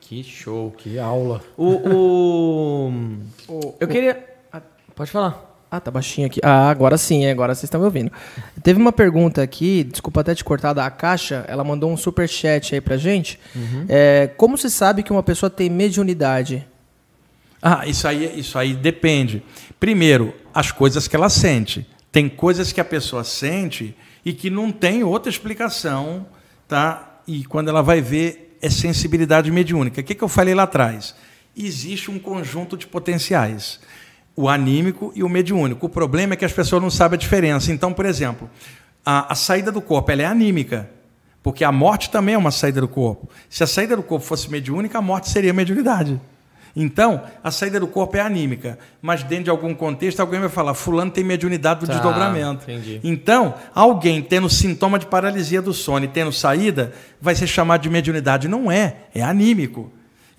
Que 0.00 0.22
show. 0.24 0.70
Que 0.78 0.98
aula. 0.98 1.42
O. 1.56 2.90
o... 3.48 3.74
Eu 3.78 3.86
queria. 3.86 4.24
Pode 4.94 5.10
falar. 5.10 5.49
Ah, 5.70 5.78
tá 5.78 5.90
baixinho 5.90 6.26
aqui. 6.26 6.40
Ah, 6.42 6.68
agora 6.68 6.98
sim, 6.98 7.26
agora 7.26 7.54
vocês 7.54 7.64
estão 7.64 7.80
me 7.80 7.86
ouvindo. 7.86 8.10
Teve 8.62 8.80
uma 8.80 8.90
pergunta 8.90 9.40
aqui, 9.40 9.84
desculpa 9.84 10.20
até 10.20 10.34
te 10.34 10.42
cortar 10.42 10.72
da 10.72 10.90
caixa, 10.90 11.44
ela 11.46 11.62
mandou 11.62 11.92
um 11.92 11.96
super 11.96 12.28
chat 12.28 12.74
aí 12.74 12.80
pra 12.80 12.96
gente. 12.96 13.38
É, 13.88 14.26
como 14.36 14.58
se 14.58 14.68
sabe 14.68 15.04
que 15.04 15.12
uma 15.12 15.22
pessoa 15.22 15.48
tem 15.48 15.70
mediunidade? 15.70 16.66
Ah, 17.62 17.86
isso 17.86 18.08
aí, 18.08 18.38
isso 18.38 18.58
aí 18.58 18.74
depende. 18.74 19.44
Primeiro, 19.78 20.34
as 20.52 20.72
coisas 20.72 21.06
que 21.06 21.14
ela 21.14 21.28
sente. 21.28 21.86
Tem 22.10 22.28
coisas 22.28 22.72
que 22.72 22.80
a 22.80 22.84
pessoa 22.84 23.22
sente 23.22 23.94
e 24.24 24.32
que 24.32 24.50
não 24.50 24.72
tem 24.72 25.04
outra 25.04 25.30
explicação, 25.30 26.26
tá? 26.66 27.20
E 27.28 27.44
quando 27.44 27.68
ela 27.68 27.82
vai 27.82 28.00
ver, 28.00 28.56
é 28.60 28.68
sensibilidade 28.68 29.50
mediúnica. 29.52 30.00
O 30.00 30.04
que, 30.04 30.16
que 30.16 30.24
eu 30.24 30.28
falei 30.28 30.54
lá 30.54 30.64
atrás? 30.64 31.14
Existe 31.56 32.10
um 32.10 32.18
conjunto 32.18 32.76
de 32.76 32.86
potenciais. 32.86 33.78
O 34.40 34.48
anímico 34.48 35.12
e 35.14 35.22
o 35.22 35.28
mediúnico. 35.28 35.86
O 35.86 35.88
problema 35.88 36.32
é 36.34 36.36
que 36.36 36.44
as 36.44 36.52
pessoas 36.52 36.80
não 36.80 36.90
sabem 36.90 37.16
a 37.16 37.20
diferença. 37.20 37.70
Então, 37.72 37.92
por 37.92 38.06
exemplo, 38.06 38.48
a, 39.04 39.32
a 39.32 39.34
saída 39.34 39.70
do 39.70 39.80
corpo 39.82 40.10
é 40.12 40.24
anímica. 40.24 40.88
Porque 41.42 41.64
a 41.64 41.72
morte 41.72 42.10
também 42.10 42.34
é 42.34 42.38
uma 42.38 42.50
saída 42.50 42.80
do 42.80 42.88
corpo. 42.88 43.28
Se 43.48 43.62
a 43.64 43.66
saída 43.66 43.96
do 43.96 44.02
corpo 44.02 44.24
fosse 44.24 44.50
mediúnica, 44.50 44.98
a 44.98 45.02
morte 45.02 45.28
seria 45.30 45.52
mediunidade. 45.52 46.20
Então, 46.76 47.22
a 47.42 47.50
saída 47.50 47.80
do 47.80 47.86
corpo 47.88 48.16
é 48.16 48.20
anímica, 48.20 48.78
mas 49.02 49.22
dentro 49.24 49.44
de 49.44 49.50
algum 49.50 49.74
contexto 49.74 50.20
alguém 50.20 50.38
vai 50.38 50.48
falar, 50.48 50.72
fulano 50.74 51.10
tem 51.10 51.24
mediunidade 51.24 51.80
do 51.80 51.86
Tá, 51.86 51.94
desdobramento. 51.94 52.62
entendi. 52.70 53.00
Então, 53.02 53.54
alguém 53.74 54.22
tendo 54.22 54.48
sintoma 54.48 54.98
de 54.98 55.06
paralisia 55.06 55.60
do 55.60 55.72
sono 55.74 56.04
e 56.04 56.08
tendo 56.08 56.30
saída, 56.32 56.92
vai 57.20 57.34
ser 57.34 57.46
chamado 57.48 57.80
de 57.82 57.90
mediunidade. 57.90 58.46
Não 58.48 58.70
é, 58.70 58.96
é 59.14 59.20
anímico. 59.22 59.90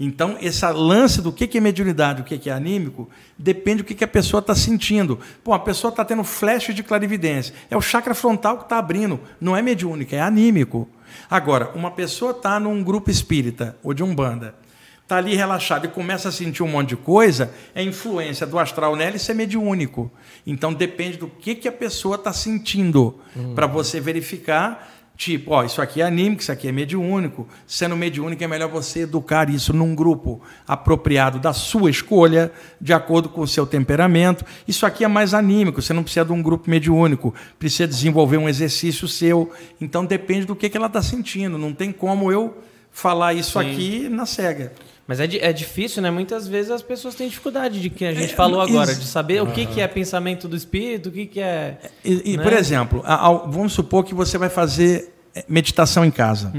Então, 0.03 0.36
esse 0.41 0.65
lance 0.65 1.22
do 1.22 1.32
que 1.32 1.56
é 1.56 1.61
mediunidade, 1.61 2.23
o 2.23 2.26
que 2.26 2.49
é 2.49 2.52
anímico, 2.52 3.07
depende 3.38 3.84
do 3.84 3.86
que 3.86 4.03
a 4.03 4.07
pessoa 4.07 4.40
está 4.40 4.56
sentindo. 4.56 5.19
Pô, 5.44 5.53
a 5.53 5.60
pessoa 5.60 5.90
está 5.90 6.03
tendo 6.03 6.23
flash 6.23 6.73
de 6.73 6.82
clarividência. 6.82 7.53
É 7.69 7.78
o 7.78 7.82
chakra 7.82 8.15
frontal 8.15 8.57
que 8.57 8.64
está 8.64 8.80
abrindo. 8.80 9.19
Não 9.40 9.56
é 9.56 9.61
mediúnica, 9.61 10.15
é 10.15 10.19
anímico. 10.19 10.90
Agora, 11.30 11.69
uma 11.76 11.91
pessoa 11.91 12.32
está 12.32 12.60
num 12.60 12.84
grupo 12.84 13.11
espírita 13.11 13.78
ou 13.84 13.94
de 13.94 14.02
umbanda, 14.02 14.56
está 15.03 15.18
ali 15.18 15.36
relaxado 15.36 15.86
e 15.86 15.90
começa 15.90 16.30
a 16.30 16.32
sentir 16.32 16.64
um 16.64 16.68
monte 16.68 16.90
de 16.90 16.98
coisa, 16.98 17.53
é 17.76 17.84
influência 17.84 18.48
do 18.48 18.57
astral 18.57 18.95
nela 18.95 19.14
e 19.14 19.18
isso 19.18 19.30
é 19.30 19.36
mediúnico. 19.36 20.11
Então 20.48 20.73
depende 20.73 21.18
do 21.18 21.28
que, 21.28 21.53
que 21.53 21.68
a 21.68 21.72
pessoa 21.72 22.15
está 22.15 22.34
sentindo 22.34 23.19
para 23.53 23.68
você 23.68 23.99
verificar. 23.99 24.90
Tipo, 25.22 25.52
ó, 25.52 25.64
isso 25.64 25.80
aqui 25.84 26.02
é 26.02 26.06
anímico, 26.06 26.41
isso 26.41 26.52
aqui 26.52 26.68
é 26.68 26.72
mediúnico. 26.72 27.48
Sendo 27.68 27.95
mediúnico, 27.95 28.43
é 28.43 28.48
melhor 28.48 28.68
você 28.72 29.02
educar 29.02 29.52
isso 29.52 29.72
num 29.72 29.93
grupo 29.93 30.41
apropriado 30.68 31.38
da 31.38 31.53
sua 31.53 31.91
escolha, 31.91 32.52
de 32.81 32.91
acordo 32.91 33.30
com 33.30 33.41
o 33.41 33.48
seu 33.48 33.68
temperamento. 33.68 34.43
Isso 34.68 34.84
aqui 34.84 35.03
é 35.03 35.07
mais 35.07 35.35
anímico, 35.35 35.80
você 35.80 35.93
não 35.93 36.02
precisa 36.02 36.26
de 36.26 36.31
um 36.31 36.41
grupo 36.41 36.68
mediúnico, 36.68 37.35
precisa 37.60 37.88
desenvolver 37.88 38.38
um 38.38 38.49
exercício 38.49 39.07
seu. 39.07 39.52
Então 39.80 40.03
depende 40.03 40.48
do 40.48 40.56
que, 40.56 40.68
que 40.68 40.76
ela 40.76 40.88
está 40.88 41.03
sentindo. 41.03 41.56
Não 41.56 41.72
tem 41.72 41.91
como 41.91 42.31
eu 42.31 42.57
falar 42.91 43.35
isso 43.35 43.61
Sim. 43.61 43.72
aqui 43.72 44.10
na 44.10 44.26
cega. 44.26 44.73
Mas 45.11 45.19
é, 45.19 45.25
é 45.41 45.51
difícil, 45.51 46.01
né? 46.01 46.09
Muitas 46.09 46.47
vezes 46.47 46.71
as 46.71 46.81
pessoas 46.81 47.15
têm 47.15 47.27
dificuldade 47.27 47.81
de 47.81 47.89
que 47.89 48.05
a 48.05 48.13
gente 48.13 48.31
É, 48.31 48.33
falou 48.33 48.61
agora, 48.61 48.89
isso. 48.93 49.01
de 49.01 49.07
saber 49.07 49.43
o 49.43 49.47
que, 49.47 49.65
que 49.65 49.81
é 49.81 49.85
pensamento 49.85 50.47
do 50.47 50.55
espírito, 50.55 51.09
o 51.09 51.11
que, 51.11 51.25
que 51.25 51.41
é. 51.41 51.79
E, 52.05 52.31
e, 52.31 52.38
Né? 52.38 52.43
por 52.43 52.53
exemplo, 52.53 53.03
vamos 53.49 53.73
supor 53.73 54.05
que 54.05 54.13
você 54.13 54.38
vai 54.38 54.47
fazer 54.47 55.13
eh, 55.35 55.43
meditação 55.49 56.05
em 56.05 56.11
casa. 56.11 56.53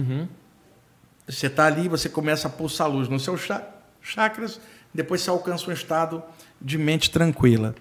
Você 1.26 1.46
está 1.46 1.64
ali, 1.64 1.88
você 1.88 2.10
começa 2.10 2.46
a 2.46 2.50
pulsar 2.50 2.90
luz 2.90 3.08
nos 3.08 3.24
seus 3.24 3.40
cha- 3.40 3.66
chakras, 4.02 4.60
depois 4.92 5.22
você 5.22 5.30
alcança 5.30 5.70
um 5.70 5.72
estado 5.72 6.22
de 6.60 6.76
mente 6.76 7.10
tranquila. 7.10 7.74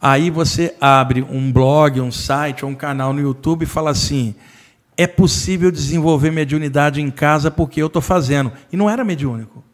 Aí 0.00 0.30
você 0.30 0.76
abre 0.80 1.22
um 1.22 1.50
blog, 1.50 2.00
um 2.00 2.12
site 2.12 2.64
ou 2.64 2.70
um 2.70 2.74
canal 2.76 3.12
no 3.12 3.20
YouTube 3.20 3.64
e 3.64 3.66
fala 3.66 3.90
assim: 3.90 4.32
é 4.96 5.08
possível 5.08 5.72
desenvolver 5.72 6.30
mediunidade 6.30 7.00
em 7.00 7.10
casa 7.10 7.50
porque 7.50 7.82
eu 7.82 7.88
estou 7.88 8.00
fazendo. 8.00 8.52
E 8.72 8.76
não 8.76 8.88
era 8.88 9.02
mediúnico. 9.02 9.64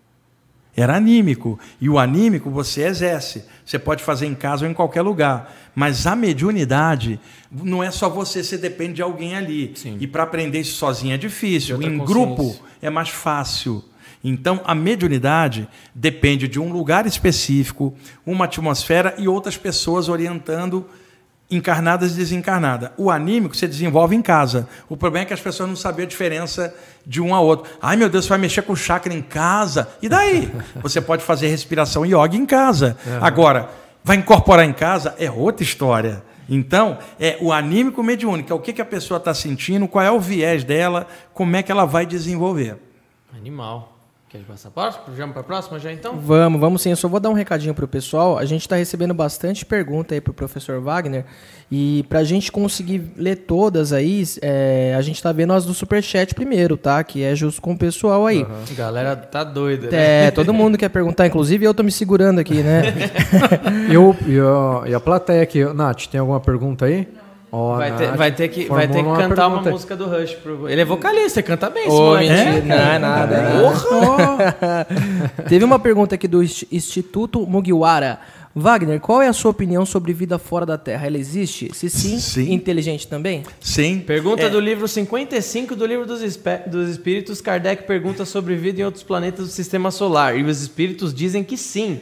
Era 0.76 0.96
anímico. 0.96 1.58
E 1.80 1.88
o 1.88 1.98
anímico 1.98 2.50
você 2.50 2.82
exerce. 2.82 3.44
Você 3.64 3.78
pode 3.78 4.02
fazer 4.02 4.26
em 4.26 4.34
casa 4.34 4.64
ou 4.64 4.70
em 4.70 4.74
qualquer 4.74 5.02
lugar. 5.02 5.54
Mas 5.74 6.06
a 6.06 6.16
mediunidade 6.16 7.20
não 7.50 7.82
é 7.82 7.90
só 7.90 8.08
você, 8.08 8.42
você 8.42 8.56
depende 8.58 8.94
de 8.94 9.02
alguém 9.02 9.36
ali. 9.36 9.72
Sim. 9.74 9.96
E 10.00 10.06
para 10.06 10.22
aprender 10.22 10.60
isso 10.60 10.76
sozinho 10.76 11.14
é 11.14 11.18
difícil. 11.18 11.80
Em 11.82 11.98
grupo 11.98 12.56
é 12.80 12.90
mais 12.90 13.08
fácil. 13.08 13.84
Então, 14.22 14.60
a 14.64 14.74
mediunidade 14.74 15.66
depende 15.94 16.46
de 16.46 16.60
um 16.60 16.70
lugar 16.70 17.06
específico, 17.06 17.94
uma 18.24 18.44
atmosfera 18.44 19.14
e 19.16 19.26
outras 19.26 19.56
pessoas 19.56 20.08
orientando 20.08 20.86
encarnadas 21.50 22.12
e 22.12 22.16
desencarnadas. 22.16 22.90
O 22.96 23.10
anímico 23.10 23.56
você 23.56 23.66
desenvolve 23.66 24.14
em 24.14 24.22
casa. 24.22 24.68
O 24.88 24.96
problema 24.96 25.24
é 25.24 25.26
que 25.26 25.34
as 25.34 25.40
pessoas 25.40 25.68
não 25.68 25.76
sabem 25.76 26.04
a 26.04 26.08
diferença 26.08 26.74
de 27.04 27.20
um 27.20 27.34
a 27.34 27.40
outro. 27.40 27.70
Ai, 27.82 27.96
meu 27.96 28.08
Deus, 28.08 28.24
você 28.24 28.28
vai 28.28 28.38
mexer 28.38 28.62
com 28.62 28.76
chakra 28.76 29.12
em 29.12 29.22
casa. 29.22 29.88
E 30.00 30.08
daí? 30.08 30.52
Você 30.82 31.00
pode 31.00 31.22
fazer 31.22 31.48
respiração 31.48 32.04
yoga 32.06 32.36
em 32.36 32.46
casa. 32.46 32.96
Agora, 33.20 33.70
vai 34.04 34.16
incorporar 34.16 34.64
em 34.64 34.72
casa 34.72 35.14
é 35.18 35.30
outra 35.30 35.62
história. 35.62 36.22
Então, 36.48 36.98
é 37.18 37.38
o 37.40 37.52
anímico 37.52 38.02
mediúnico, 38.02 38.52
é 38.52 38.56
o 38.56 38.58
que, 38.58 38.72
que 38.72 38.82
a 38.82 38.84
pessoa 38.84 39.18
está 39.18 39.32
sentindo, 39.32 39.86
qual 39.86 40.04
é 40.04 40.10
o 40.10 40.18
viés 40.18 40.64
dela, 40.64 41.06
como 41.32 41.54
é 41.54 41.62
que 41.62 41.70
ela 41.70 41.84
vai 41.84 42.04
desenvolver. 42.04 42.76
Animal. 43.36 43.99
Quer 44.30 44.42
passar 44.42 44.70
para 44.70 44.92
Vamos 45.08 45.32
para 45.32 45.40
a 45.40 45.44
próxima 45.44 45.76
já 45.80 45.92
então? 45.92 46.16
Vamos, 46.16 46.60
vamos 46.60 46.82
sim. 46.82 46.90
Eu 46.90 46.96
só 46.96 47.08
vou 47.08 47.18
dar 47.18 47.30
um 47.30 47.32
recadinho 47.32 47.74
pro 47.74 47.88
pessoal. 47.88 48.38
A 48.38 48.44
gente 48.44 48.60
está 48.60 48.76
recebendo 48.76 49.12
bastante 49.12 49.66
pergunta 49.66 50.14
aí 50.14 50.20
pro 50.20 50.32
professor 50.32 50.80
Wagner. 50.80 51.24
E 51.68 52.04
pra 52.08 52.22
gente 52.22 52.52
conseguir 52.52 53.10
ler 53.16 53.38
todas 53.38 53.92
aí, 53.92 54.22
é, 54.40 54.94
a 54.96 55.02
gente 55.02 55.20
tá 55.20 55.32
vendo 55.32 55.52
as 55.52 55.64
do 55.64 55.74
Superchat 55.74 56.32
primeiro, 56.32 56.76
tá? 56.76 57.02
Que 57.02 57.24
é 57.24 57.34
justo 57.34 57.60
com 57.60 57.72
o 57.72 57.76
pessoal 57.76 58.24
aí. 58.24 58.46
Galera 58.76 59.16
tá 59.16 59.42
doida, 59.42 59.90
né? 59.90 60.26
É, 60.26 60.30
todo 60.30 60.54
mundo 60.54 60.78
quer 60.78 60.90
perguntar, 60.90 61.26
inclusive 61.26 61.64
eu 61.64 61.74
tô 61.74 61.82
me 61.82 61.90
segurando 61.90 62.38
aqui, 62.38 62.62
né? 62.62 62.82
Eu, 63.90 64.16
e, 64.24 64.38
a, 64.38 64.90
e 64.90 64.94
a 64.94 65.00
plateia 65.00 65.42
aqui, 65.42 65.64
Nath, 65.64 66.06
tem 66.06 66.20
alguma 66.20 66.38
pergunta 66.38 66.84
aí? 66.84 67.08
Ó, 67.52 67.76
Vai 67.76 67.96
ter, 67.96 68.16
vai 68.16 68.32
ter 68.32 68.48
que, 68.48 68.64
vai 68.66 68.86
ter 68.86 69.02
que 69.02 69.10
cantar 69.16 69.48
uma 69.48 69.56
pergunta. 69.56 69.70
música 69.70 69.96
do 69.96 70.06
Rush. 70.06 70.34
Pro... 70.34 70.68
Ele 70.68 70.80
é 70.80 70.84
vocalista, 70.84 71.42
canta 71.42 71.68
bem 71.68 71.88
moleque. 71.88 72.28
mentira, 72.32 72.62
não 72.64 72.92
é 72.92 72.98
nada. 72.98 73.42
Teve 75.48 75.64
uma 75.64 75.78
pergunta 75.78 76.14
aqui 76.14 76.28
do 76.28 76.42
Insti- 76.42 76.68
Instituto 76.70 77.46
Mugiwara. 77.46 78.20
Wagner, 78.52 78.98
qual 79.00 79.22
é 79.22 79.28
a 79.28 79.32
sua 79.32 79.52
opinião 79.52 79.86
sobre 79.86 80.12
vida 80.12 80.36
fora 80.36 80.66
da 80.66 80.76
Terra? 80.76 81.06
Ela 81.06 81.18
existe? 81.18 81.70
Se 81.72 81.88
sim, 81.88 82.18
Sim. 82.18 82.52
inteligente 82.52 83.06
também? 83.06 83.44
Sim. 83.60 84.00
Pergunta 84.04 84.42
É, 84.42 84.48
do 84.48 84.58
livro 84.58 84.88
55 84.88 85.76
do 85.76 85.86
livro 85.86 86.04
dos, 86.04 86.20
dos 86.66 86.88
Espíritos. 86.90 87.40
Kardec 87.40 87.84
pergunta 87.84 88.24
sobre 88.24 88.56
vida 88.56 88.80
em 88.80 88.84
outros 88.84 89.04
planetas 89.04 89.46
do 89.46 89.52
Sistema 89.52 89.92
Solar. 89.92 90.36
E 90.36 90.42
os 90.42 90.60
Espíritos 90.62 91.14
dizem 91.14 91.44
que 91.44 91.56
sim. 91.56 92.00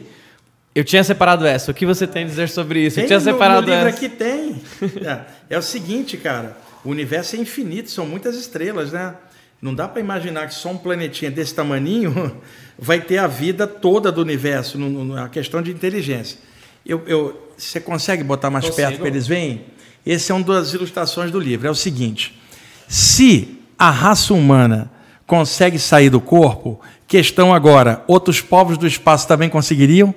Eu 0.75 0.83
tinha 0.83 1.03
separado 1.03 1.45
essa. 1.45 1.71
O 1.71 1.73
que 1.73 1.85
você 1.85 2.05
tem 2.05 2.23
a 2.23 2.27
dizer 2.27 2.47
sobre 2.49 2.85
isso? 2.85 2.99
Eu 2.99 3.01
Tem 3.03 3.07
tinha 3.07 3.19
no- 3.19 3.25
separado 3.25 3.61
no 3.67 3.73
livro 3.73 3.87
essa. 3.89 3.97
aqui 3.97 4.09
tem. 4.09 4.61
É, 5.05 5.19
é 5.55 5.57
o 5.57 5.61
seguinte, 5.61 6.15
cara. 6.17 6.55
O 6.85 6.89
universo 6.89 7.35
é 7.35 7.39
infinito, 7.39 7.89
são 7.91 8.05
muitas 8.05 8.35
estrelas, 8.37 8.91
né? 8.91 9.13
Não 9.61 9.73
dá 9.73 9.87
para 9.87 9.99
imaginar 9.99 10.47
que 10.47 10.53
só 10.55 10.69
um 10.69 10.77
planetinha 10.77 11.29
desse 11.29 11.53
tamaninho 11.53 12.37
vai 12.79 13.01
ter 13.01 13.17
a 13.17 13.27
vida 13.27 13.67
toda 13.67 14.11
do 14.11 14.21
universo, 14.21 14.77
na 14.77 15.27
questão 15.27 15.61
de 15.61 15.71
inteligência. 15.71 16.37
Eu, 16.85 17.03
eu- 17.05 17.49
você 17.57 17.81
consegue 17.81 18.23
botar 18.23 18.49
mais 18.49 18.63
Consigo. 18.65 18.87
perto 18.87 18.99
para 18.99 19.07
eles 19.09 19.27
verem? 19.27 19.65
Esse 20.05 20.31
é 20.31 20.35
uma 20.35 20.45
das 20.45 20.73
ilustrações 20.73 21.29
do 21.29 21.39
livro. 21.39 21.67
É 21.67 21.71
o 21.71 21.75
seguinte: 21.75 22.39
se 22.87 23.59
a 23.77 23.89
raça 23.89 24.33
humana 24.33 24.89
consegue 25.27 25.77
sair 25.77 26.09
do 26.09 26.21
corpo, 26.21 26.79
questão 27.07 27.53
agora, 27.53 28.01
outros 28.07 28.39
povos 28.39 28.77
do 28.77 28.87
espaço 28.87 29.27
também 29.27 29.49
conseguiriam? 29.49 30.15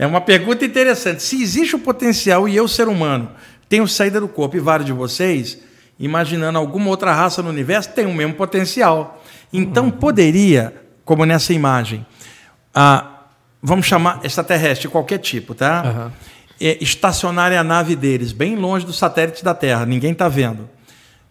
É 0.00 0.06
uma 0.06 0.22
pergunta 0.22 0.64
interessante. 0.64 1.22
Se 1.22 1.42
existe 1.42 1.76
o 1.76 1.78
potencial 1.78 2.48
e 2.48 2.56
eu, 2.56 2.66
ser 2.66 2.88
humano, 2.88 3.32
tenho 3.68 3.86
saída 3.86 4.18
do 4.18 4.26
corpo 4.26 4.56
e 4.56 4.58
vários 4.58 4.86
de 4.86 4.94
vocês, 4.94 5.58
imaginando 5.98 6.58
alguma 6.58 6.88
outra 6.88 7.12
raça 7.12 7.42
no 7.42 7.50
universo, 7.50 7.90
tem 7.90 8.06
o 8.06 8.14
mesmo 8.14 8.32
potencial. 8.32 9.22
Então 9.52 9.90
poderia, 9.90 10.74
como 11.04 11.26
nessa 11.26 11.52
imagem, 11.52 12.06
vamos 13.62 13.84
chamar 13.84 14.20
extraterrestre, 14.24 14.88
qualquer 14.88 15.18
tipo, 15.18 15.54
tá? 15.54 15.82
Aham. 15.82 16.12
É, 16.58 16.78
estacionarem 16.80 17.58
a 17.58 17.62
nave 17.62 17.94
deles 17.94 18.32
bem 18.32 18.56
longe 18.56 18.86
do 18.86 18.94
satélite 18.94 19.44
da 19.44 19.52
Terra, 19.52 19.84
ninguém 19.84 20.12
está 20.12 20.28
vendo. 20.28 20.66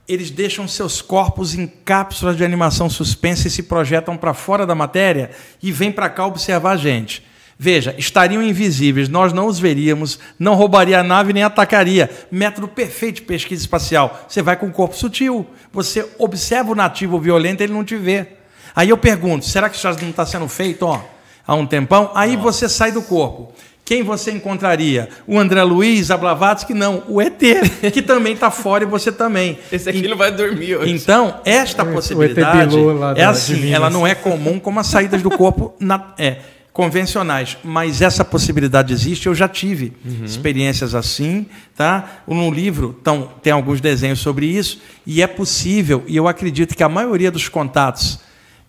Eles 0.07 0.29
deixam 0.29 0.67
seus 0.67 1.01
corpos 1.01 1.55
em 1.55 1.65
cápsulas 1.65 2.37
de 2.37 2.45
animação 2.45 2.87
suspensa 2.87 3.47
e 3.47 3.51
se 3.51 3.63
projetam 3.63 4.15
para 4.15 4.35
fora 4.35 4.63
da 4.63 4.75
matéria 4.75 5.31
e 5.61 5.71
vêm 5.71 5.91
para 5.91 6.07
cá 6.07 6.27
observar 6.27 6.73
a 6.73 6.77
gente. 6.77 7.27
Veja, 7.61 7.93
estariam 7.97 8.41
invisíveis, 8.41 9.09
nós 9.09 9.33
não 9.33 9.45
os 9.45 9.59
veríamos, 9.59 10.17
não 10.39 10.55
roubaria 10.55 10.97
a 11.01 11.03
nave 11.03 11.33
nem 11.33 11.43
atacaria. 11.43 12.09
Método 12.31 12.69
perfeito 12.69 13.15
de 13.15 13.21
pesquisa 13.23 13.61
espacial. 13.61 14.23
Você 14.29 14.41
vai 14.41 14.55
com 14.55 14.67
o 14.67 14.71
corpo 14.71 14.95
sutil, 14.95 15.45
você 15.73 16.07
observa 16.17 16.71
o 16.71 16.75
nativo 16.75 17.19
violento, 17.19 17.59
ele 17.61 17.73
não 17.73 17.83
te 17.83 17.97
vê. 17.97 18.27
Aí 18.73 18.87
eu 18.87 18.97
pergunto, 18.97 19.43
será 19.45 19.67
que 19.69 19.75
isso 19.75 19.83
já 19.83 20.01
não 20.01 20.09
está 20.09 20.25
sendo 20.25 20.47
feito 20.47 20.83
ó, 20.85 21.01
há 21.45 21.53
um 21.53 21.65
tempão? 21.65 22.11
Aí 22.15 22.37
você 22.37 22.69
sai 22.69 22.93
do 22.93 23.01
corpo. 23.01 23.51
Quem 23.83 24.03
você 24.03 24.31
encontraria? 24.31 25.09
O 25.27 25.37
André 25.37 25.61
Luiz, 25.63 26.11
a 26.11 26.15
Blavatsky? 26.15 26.73
Não, 26.73 27.03
o 27.09 27.19
ET, 27.21 27.41
que 27.91 28.01
também 28.01 28.33
está 28.35 28.49
fora 28.51 28.85
e 28.85 28.87
você 28.87 29.11
também. 29.11 29.59
Esse 29.69 29.89
aqui 29.89 30.07
não 30.07 30.15
vai 30.15 30.31
dormir 30.31 30.77
hoje. 30.77 30.93
Então, 30.93 31.41
esta 31.43 31.81
ET 31.81 31.91
possibilidade 31.93 32.75
é 33.19 33.25
assim, 33.25 33.73
ela 33.73 33.89
não 33.89 34.07
é 34.07 34.15
comum 34.15 34.59
como 34.59 34.79
as 34.79 34.87
saídas 34.87 35.21
do 35.21 35.29
corpo 35.31 35.73
na- 35.79 36.13
é, 36.19 36.37
convencionais, 36.71 37.57
mas 37.63 38.01
essa 38.01 38.23
possibilidade 38.23 38.93
existe, 38.93 39.27
eu 39.27 39.35
já 39.35 39.47
tive 39.47 39.93
experiências 40.23 40.95
assim, 40.95 41.47
tá? 41.75 42.21
No 42.27 42.51
livro 42.51 42.95
então, 43.01 43.29
tem 43.41 43.51
alguns 43.51 43.81
desenhos 43.81 44.19
sobre 44.19 44.45
isso, 44.45 44.79
e 45.05 45.21
é 45.21 45.27
possível, 45.27 46.03
e 46.07 46.15
eu 46.15 46.27
acredito 46.27 46.75
que 46.75 46.83
a 46.83 46.89
maioria 46.89 47.31
dos 47.31 47.49
contatos 47.49 48.19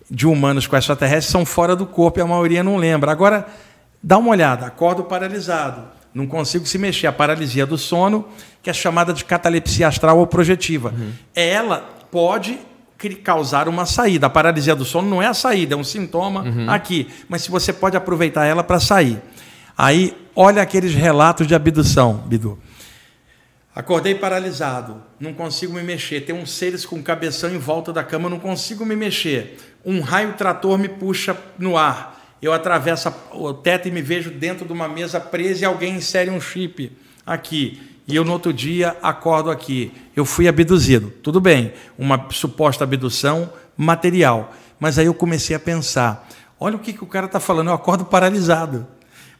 de 0.09 0.27
humanos 0.27 0.67
com 0.67 0.75
extraterrestres 0.75 1.31
são 1.31 1.45
fora 1.45 1.75
do 1.75 1.85
corpo 1.85 2.19
e 2.19 2.21
a 2.21 2.27
maioria 2.27 2.63
não 2.63 2.75
lembra. 2.75 3.11
Agora, 3.11 3.47
dá 4.03 4.17
uma 4.17 4.31
olhada, 4.31 4.65
acordo 4.65 5.03
paralisado, 5.05 5.83
não 6.13 6.27
consigo 6.27 6.65
se 6.65 6.77
mexer, 6.77 7.07
a 7.07 7.13
paralisia 7.13 7.65
do 7.65 7.77
sono, 7.77 8.27
que 8.61 8.69
é 8.69 8.73
chamada 8.73 9.13
de 9.13 9.23
catalepsia 9.23 9.87
astral 9.87 10.19
ou 10.19 10.27
projetiva. 10.27 10.93
Ela 11.33 11.77
pode 12.11 12.59
causar 13.09 13.67
uma 13.67 13.85
saída. 13.85 14.27
A 14.27 14.29
paralisia 14.29 14.75
do 14.75 14.85
sono 14.85 15.09
não 15.09 15.21
é 15.21 15.27
a 15.27 15.33
saída, 15.33 15.75
é 15.75 15.77
um 15.77 15.83
sintoma 15.83 16.45
aqui, 16.67 17.07
mas 17.27 17.41
se 17.41 17.51
você 17.51 17.73
pode 17.73 17.97
aproveitar 17.97 18.45
ela 18.45 18.63
para 18.63 18.79
sair. 18.79 19.21
Aí, 19.77 20.15
olha 20.35 20.61
aqueles 20.61 20.93
relatos 20.93 21.47
de 21.47 21.55
abdução, 21.55 22.17
Bidu. 22.25 22.57
Acordei 23.73 24.13
paralisado, 24.15 25.01
não 25.17 25.33
consigo 25.33 25.73
me 25.73 25.81
mexer. 25.81 26.21
Tem 26.21 26.35
uns 26.35 26.51
seres 26.51 26.85
com 26.85 27.01
cabeção 27.01 27.49
em 27.49 27.57
volta 27.57 27.93
da 27.93 28.03
cama, 28.03 28.29
não 28.29 28.37
consigo 28.37 28.85
me 28.85 28.97
mexer. 28.97 29.57
Um 29.85 30.01
raio 30.01 30.33
trator 30.33 30.77
me 30.77 30.89
puxa 30.89 31.37
no 31.57 31.77
ar. 31.77 32.19
Eu 32.41 32.51
atravesso 32.51 33.13
o 33.31 33.53
teto 33.53 33.87
e 33.87 33.91
me 33.91 34.01
vejo 34.01 34.29
dentro 34.29 34.65
de 34.65 34.73
uma 34.73 34.89
mesa 34.89 35.19
presa 35.21 35.61
e 35.61 35.65
alguém 35.65 35.95
insere 35.95 36.29
um 36.29 36.41
chip 36.41 36.91
aqui. 37.25 37.79
E 38.11 38.15
eu 38.15 38.23
no 38.23 38.33
outro 38.33 38.53
dia 38.53 38.97
acordo 39.01 39.49
aqui. 39.49 39.91
Eu 40.15 40.25
fui 40.25 40.47
abduzido. 40.47 41.09
Tudo 41.23 41.39
bem, 41.39 41.73
uma 41.97 42.27
suposta 42.29 42.83
abdução 42.83 43.51
material. 43.75 44.53
Mas 44.79 44.99
aí 44.99 45.05
eu 45.05 45.13
comecei 45.13 45.55
a 45.55 45.59
pensar: 45.59 46.27
olha 46.59 46.75
o 46.75 46.79
que, 46.79 46.93
que 46.93 47.03
o 47.03 47.07
cara 47.07 47.25
está 47.25 47.39
falando, 47.39 47.69
eu 47.69 47.73
acordo 47.73 48.05
paralisado 48.05 48.87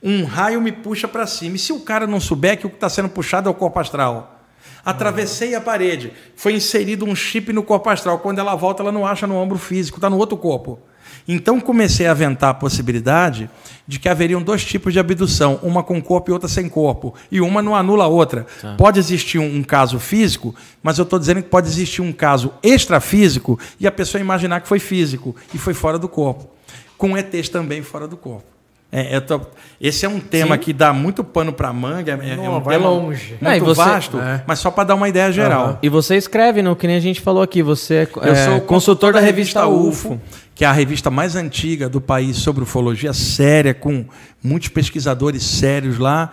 um 0.04 0.24
raio 0.24 0.60
me 0.60 0.72
puxa 0.72 1.08
para 1.08 1.28
cima. 1.28 1.56
E 1.56 1.60
se 1.60 1.72
o 1.72 1.82
cara 1.82 2.08
não 2.08 2.20
souber 2.20 2.58
que 2.58 2.66
o 2.66 2.70
que 2.70 2.76
está 2.76 2.90
sendo 2.90 3.10
puxado 3.10 3.48
é 3.48 3.52
o 3.52 3.56
corpo 3.56 3.80
astral? 3.80 4.40
Atravessei 4.84 5.54
a 5.54 5.62
parede, 5.62 6.12
foi 6.36 6.54
inserido 6.54 7.06
um 7.06 7.16
chip 7.16 7.54
no 7.54 7.62
corpo 7.62 7.88
astral. 7.90 8.18
Quando 8.20 8.40
ela 8.40 8.56
volta, 8.56 8.82
ela 8.82 8.92
não 8.92 9.06
acha 9.06 9.28
no 9.28 9.36
ombro 9.36 9.60
físico, 9.60 10.00
está 10.00 10.10
no 10.10 10.18
outro 10.18 10.36
corpo. 10.36 10.80
Então 11.28 11.60
comecei 11.60 12.08
a 12.08 12.12
aventar 12.12 12.50
a 12.50 12.54
possibilidade 12.54 13.50
de 13.88 14.00
que 14.00 14.10
haveriam 14.10 14.42
dois 14.42 14.64
tipos 14.64 14.94
de 14.94 15.00
abdução, 15.00 15.60
uma 15.62 15.84
com 15.84 16.02
corpo 16.02 16.32
e 16.32 16.34
outra 16.34 16.48
sem 16.48 16.70
corpo, 16.70 17.14
e 17.32 17.42
uma 17.42 17.62
não 17.62 17.76
anula 17.76 18.06
a 18.06 18.08
outra. 18.08 18.46
Pode 18.78 19.00
existir 19.00 19.40
um, 19.40 19.58
um 19.58 19.64
caso 19.64 20.00
físico, 20.00 20.56
mas 20.82 20.98
eu 20.98 21.04
estou 21.04 21.20
dizendo 21.20 21.42
que 21.42 21.50
pode 21.50 21.68
existir 21.68 22.02
um 22.02 22.12
caso 22.12 22.54
extrafísico 22.64 23.60
e 23.80 23.88
a 23.88 23.92
pessoa 23.92 24.22
imaginar 24.22 24.62
que 24.62 24.68
foi 24.68 24.80
físico 24.80 25.36
e 25.54 25.58
foi 25.58 25.74
fora 25.74 26.00
do 26.00 26.08
corpo, 26.08 26.50
com 26.98 27.18
ETs 27.18 27.50
também 27.50 27.82
fora 27.82 28.08
do 28.08 28.18
corpo. 28.18 28.61
É, 28.92 29.16
eu 29.16 29.22
tô- 29.22 29.40
esse 29.80 30.06
é 30.06 30.10
um 30.10 30.20
tema 30.20 30.58
que 30.58 30.74
dá 30.74 30.92
muito 30.92 31.24
pano 31.24 31.54
para 31.54 31.72
manga, 31.72 32.20
é, 32.22 32.32
é 32.32 32.36
Não, 32.36 32.58
um 32.58 32.60
vai 32.60 32.76
tema 32.78 32.90
longe. 32.90 33.38
muito 33.40 33.56
e 33.56 33.60
você- 33.62 33.82
vasto, 33.82 34.20
É. 34.20 34.44
mas 34.46 34.60
só 34.60 34.70
para 34.70 34.84
dar 34.84 34.96
uma 34.96 35.08
ideia 35.08 35.32
geral. 35.32 35.80
E 35.82 35.88
você 35.88 36.18
escreve, 36.18 36.62
no 36.62 36.76
que 36.76 36.86
nem 36.88 36.98
a 36.98 37.00
gente 37.00 37.22
falou 37.22 37.42
aqui, 37.42 37.64
você 37.64 37.94
é, 37.96 38.08
Eu 38.28 38.34
é, 38.34 38.46
sou 38.46 38.58
o 38.58 38.62
consultor 38.62 39.14
da 39.14 39.22
revista 39.22 39.66
UFO. 39.66 40.20
que 40.54 40.66
é 40.66 40.68
a 40.68 40.74
revista 40.74 41.10
mais 41.10 41.38
antiga 41.38 41.88
do 41.88 42.02
país 42.02 42.36
sobre 42.38 42.64
ufologia 42.64 43.14
séria, 43.14 43.74
com 43.74 44.06
muitos 44.44 44.68
pesquisadores 44.68 45.42
sérios 45.44 45.98
lá. 45.98 46.32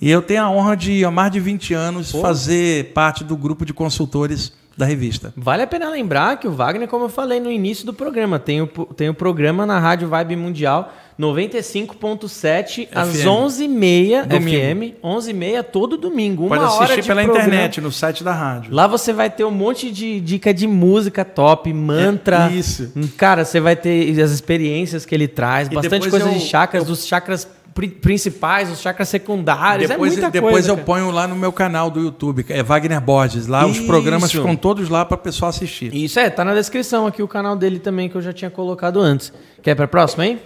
E 0.00 0.10
eu 0.10 0.20
tenho 0.20 0.42
a 0.42 0.50
honra 0.50 0.76
de, 0.76 1.04
há 1.04 1.10
mais 1.12 1.30
de 1.30 1.38
20 1.38 1.72
anos, 1.74 2.10
fazer 2.10 2.86
parte 2.92 3.22
do 3.22 3.36
grupo 3.36 3.64
de 3.64 3.72
consultores 3.72 4.52
da 4.76 4.86
revista. 4.86 5.32
Vale 5.36 5.62
a 5.62 5.66
pena 5.66 5.90
lembrar 5.90 6.38
que 6.38 6.48
o 6.48 6.52
Wagner, 6.52 6.88
como 6.88 7.04
eu 7.04 7.08
falei 7.10 7.38
no 7.38 7.50
início 7.50 7.84
do 7.84 7.92
programa, 7.92 8.38
tem 8.38 8.62
o, 8.62 8.66
tem 8.66 9.08
o 9.10 9.14
programa 9.14 9.66
na 9.66 9.78
Rádio 9.78 10.08
Vibe 10.08 10.36
Mundial 10.36 10.90
95.7 11.20 12.88
às 12.94 13.08
FM. 13.16 13.26
11h30 13.26 14.26
Domingo. 14.26 14.50
FM, 14.50 15.04
11h30 15.04 15.62
todo 15.64 15.96
domingo, 15.96 16.46
uma 16.46 16.56
Pode 16.56 16.72
hora 16.72 16.84
assistir 16.84 17.06
pela 17.06 17.22
programa. 17.22 17.48
internet, 17.48 17.80
no 17.80 17.92
site 17.92 18.24
da 18.24 18.32
rádio. 18.32 18.74
Lá 18.74 18.86
você 18.86 19.12
vai 19.12 19.28
ter 19.30 19.44
um 19.44 19.50
monte 19.50 19.90
de 19.90 20.20
dica 20.20 20.52
de 20.52 20.66
música 20.66 21.24
top, 21.24 21.72
mantra. 21.72 22.48
É, 22.50 22.54
isso. 22.54 22.92
Cara, 23.16 23.44
você 23.44 23.60
vai 23.60 23.76
ter 23.76 24.18
as 24.20 24.30
experiências 24.30 25.04
que 25.04 25.14
ele 25.14 25.28
traz, 25.28 25.68
E 25.68 25.74
bastante 25.74 26.08
coisa 26.08 26.26
eu- 26.28 26.32
de 26.32 26.40
chakras, 26.40 26.84
dos 26.84 27.06
chakras 27.06 27.46
pri- 27.74 27.88
principais, 27.88 28.70
os 28.70 28.80
chakras 28.80 29.08
secundários, 29.08 29.88
Depois, 29.88 30.18
é 30.18 30.30
depois 30.30 30.52
coisa. 30.52 30.70
eu 30.70 30.74
cara. 30.76 30.86
ponho 30.86 31.10
lá 31.10 31.26
no 31.28 31.36
meu 31.36 31.52
canal 31.52 31.90
do 31.90 32.00
YouTube, 32.00 32.44
é 32.48 32.62
Wagner 32.62 33.00
Borges. 33.00 33.46
Lá 33.46 33.66
os 33.66 33.76
Isso. 33.76 33.86
programas 33.86 34.30
ficam 34.32 34.56
todos 34.56 34.88
lá 34.88 35.04
para 35.04 35.14
o 35.14 35.18
pessoal 35.18 35.50
assistir. 35.50 35.94
Isso 35.94 36.18
é, 36.18 36.28
tá 36.30 36.44
na 36.44 36.54
descrição 36.54 37.06
aqui 37.06 37.22
o 37.22 37.28
canal 37.28 37.54
dele 37.56 37.78
também 37.78 38.08
que 38.08 38.16
eu 38.16 38.22
já 38.22 38.32
tinha 38.32 38.50
colocado 38.50 39.00
antes. 39.00 39.32
Quer 39.62 39.74
pra 39.74 39.86
próxima, 39.86 40.26
hein? 40.26 40.38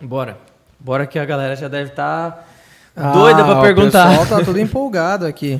Bora. 0.00 0.38
Bora 0.78 1.06
que 1.06 1.18
a 1.18 1.24
galera 1.24 1.56
já 1.56 1.68
deve 1.68 1.90
estar 1.90 2.46
doida 3.14 3.44
pra 3.44 3.58
Ah, 3.58 3.62
perguntar. 3.62 4.06
O 4.06 4.18
pessoal 4.18 4.38
tá 4.38 4.44
tudo 4.44 4.60
empolgado 4.60 5.26
aqui. 5.26 5.58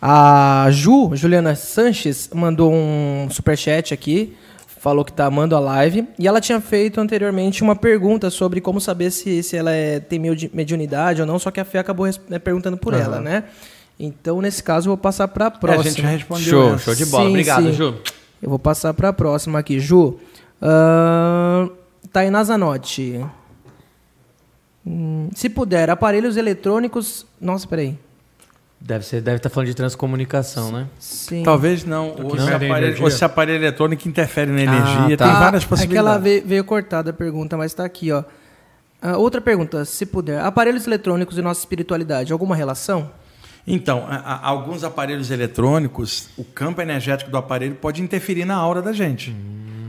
A 0.00 0.68
Ju, 0.70 1.10
Juliana 1.14 1.54
Sanches, 1.54 2.30
mandou 2.32 2.72
um 2.72 3.28
superchat 3.30 3.92
aqui. 3.92 4.36
Falou 4.80 5.04
que 5.04 5.12
tá 5.12 5.26
amando 5.26 5.56
a 5.56 5.60
live. 5.60 6.06
E 6.18 6.28
ela 6.28 6.40
tinha 6.40 6.60
feito 6.60 7.00
anteriormente 7.00 7.62
uma 7.62 7.74
pergunta 7.74 8.30
sobre 8.30 8.60
como 8.60 8.80
saber 8.80 9.10
se, 9.10 9.42
se 9.42 9.56
ela 9.56 9.72
é, 9.72 9.98
tem 9.98 10.20
medi- 10.20 10.50
mediunidade 10.54 11.20
ou 11.20 11.26
não, 11.26 11.36
só 11.38 11.50
que 11.50 11.58
a 11.58 11.64
Fê 11.64 11.78
acabou 11.78 12.06
né, 12.28 12.38
perguntando 12.38 12.76
por 12.76 12.94
ela, 12.94 13.20
né? 13.20 13.42
Então, 13.98 14.40
nesse 14.40 14.62
caso, 14.62 14.86
eu 14.86 14.90
vou 14.90 14.96
passar 14.96 15.26
pra 15.26 15.46
É, 15.46 15.48
a 15.48 15.50
próxima. 15.50 15.82
gente 15.84 16.02
já 16.02 16.08
respondeu 16.08 16.44
Show, 16.44 16.68
essa. 16.74 16.78
show 16.84 16.94
de 16.94 17.06
bola. 17.06 17.24
Sim, 17.24 17.30
Obrigado, 17.30 17.62
sim. 17.64 17.72
Ju. 17.72 17.94
Eu 18.40 18.48
vou 18.50 18.58
passar 18.60 18.94
para 18.94 19.08
a 19.08 19.12
próxima 19.12 19.58
aqui, 19.58 19.80
Ju. 19.80 20.16
Uh, 20.62 21.72
Tainá 22.12 22.42
Zanotti. 22.44 23.24
Hum, 24.86 25.28
se 25.34 25.48
puder, 25.48 25.90
aparelhos 25.90 26.36
eletrônicos. 26.36 27.26
Nossa, 27.40 27.66
peraí. 27.66 27.98
Deve 28.80 29.04
ser, 29.04 29.20
deve 29.20 29.38
estar 29.38 29.50
falando 29.50 29.66
de 29.68 29.74
transcomunicação, 29.74 30.70
né? 30.70 30.86
Sim. 31.00 31.42
Talvez 31.42 31.84
não. 31.84 32.10
Ou 32.10 32.36
não 32.36 32.46
se, 32.46 32.52
aparelho, 32.54 33.02
ou 33.02 33.10
se 33.10 33.24
aparelho 33.24 33.58
eletrônico 33.58 34.06
interfere 34.08 34.50
na 34.52 34.62
energia. 34.62 35.16
tá. 35.16 35.24
Tem 35.24 35.34
várias 35.34 35.64
É 35.64 35.66
que 35.66 35.72
ela 35.96 36.12
possibilidades. 36.14 36.22
veio, 36.22 36.46
veio 36.46 36.64
cortada 36.64 37.10
a 37.10 37.12
pergunta, 37.12 37.56
mas 37.56 37.72
está 37.72 37.84
aqui, 37.84 38.12
ó. 38.12 38.22
Ah, 39.02 39.16
outra 39.16 39.40
pergunta, 39.40 39.84
se 39.84 40.06
puder. 40.06 40.40
Aparelhos 40.40 40.86
eletrônicos 40.86 41.36
e 41.36 41.42
nossa 41.42 41.60
espiritualidade, 41.60 42.32
alguma 42.32 42.54
relação? 42.54 43.10
Então, 43.66 44.06
a- 44.08 44.16
a- 44.16 44.46
alguns 44.46 44.82
aparelhos 44.84 45.30
eletrônicos, 45.30 46.28
o 46.38 46.44
campo 46.44 46.80
energético 46.80 47.30
do 47.30 47.36
aparelho 47.36 47.74
pode 47.74 48.00
interferir 48.00 48.44
na 48.44 48.54
aura 48.56 48.80
da 48.80 48.92
gente. 48.92 49.34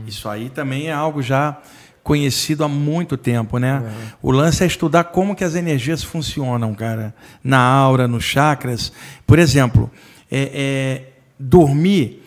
Isso 0.06 0.28
aí 0.28 0.50
também 0.50 0.88
é 0.88 0.92
algo 0.92 1.22
já 1.22 1.56
conhecido 2.02 2.64
há 2.64 2.68
muito 2.68 3.16
tempo, 3.16 3.58
né? 3.58 3.82
O 4.22 4.30
lance 4.30 4.62
é 4.64 4.66
estudar 4.66 5.04
como 5.04 5.34
que 5.36 5.44
as 5.44 5.54
energias 5.54 6.02
funcionam, 6.02 6.74
cara, 6.74 7.14
na 7.44 7.58
aura, 7.60 8.08
nos 8.08 8.24
chakras. 8.24 8.92
Por 9.26 9.38
exemplo, 9.38 9.90
é- 10.30 10.50
é, 10.52 11.12
dormir, 11.38 12.22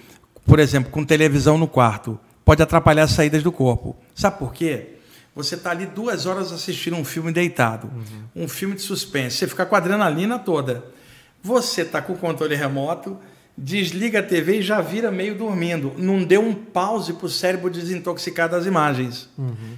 por 0.45 0.59
exemplo, 0.59 0.91
com 0.91 1.03
televisão 1.03 1.57
no 1.57 1.67
quarto, 1.67 2.19
pode 2.45 2.61
atrapalhar 2.61 3.03
as 3.03 3.11
saídas 3.11 3.41
do 3.43 3.51
corpo. 3.51 3.95
Sabe 4.13 4.37
por 4.37 4.53
quê? 4.53 4.89
Você 5.35 5.55
está 5.55 5.71
ali 5.71 5.87
duas 5.87 6.25
horas 6.27 6.51
assistindo 6.51 6.95
um 6.95 7.03
filme 7.03 7.31
deitado, 7.31 7.89
um 8.35 8.47
filme 8.47 8.75
de 8.75 8.81
suspense, 8.81 9.37
você 9.37 9.47
fica 9.47 9.65
com 9.65 9.73
a 9.73 9.79
adrenalina 9.79 10.37
toda. 10.37 10.83
Você 11.41 11.81
está 11.81 12.01
com 12.01 12.13
o 12.13 12.17
controle 12.17 12.55
remoto, 12.55 13.17
desliga 13.55 14.19
a 14.19 14.23
TV 14.23 14.57
e 14.59 14.61
já 14.63 14.81
vira 14.81 15.11
meio 15.11 15.35
dormindo. 15.35 15.93
Não 15.97 16.23
deu 16.23 16.41
um 16.41 16.53
pause 16.53 17.13
para 17.13 17.27
o 17.27 17.29
cérebro 17.29 17.69
desintoxicar 17.69 18.49
das 18.49 18.65
imagens. 18.65 19.29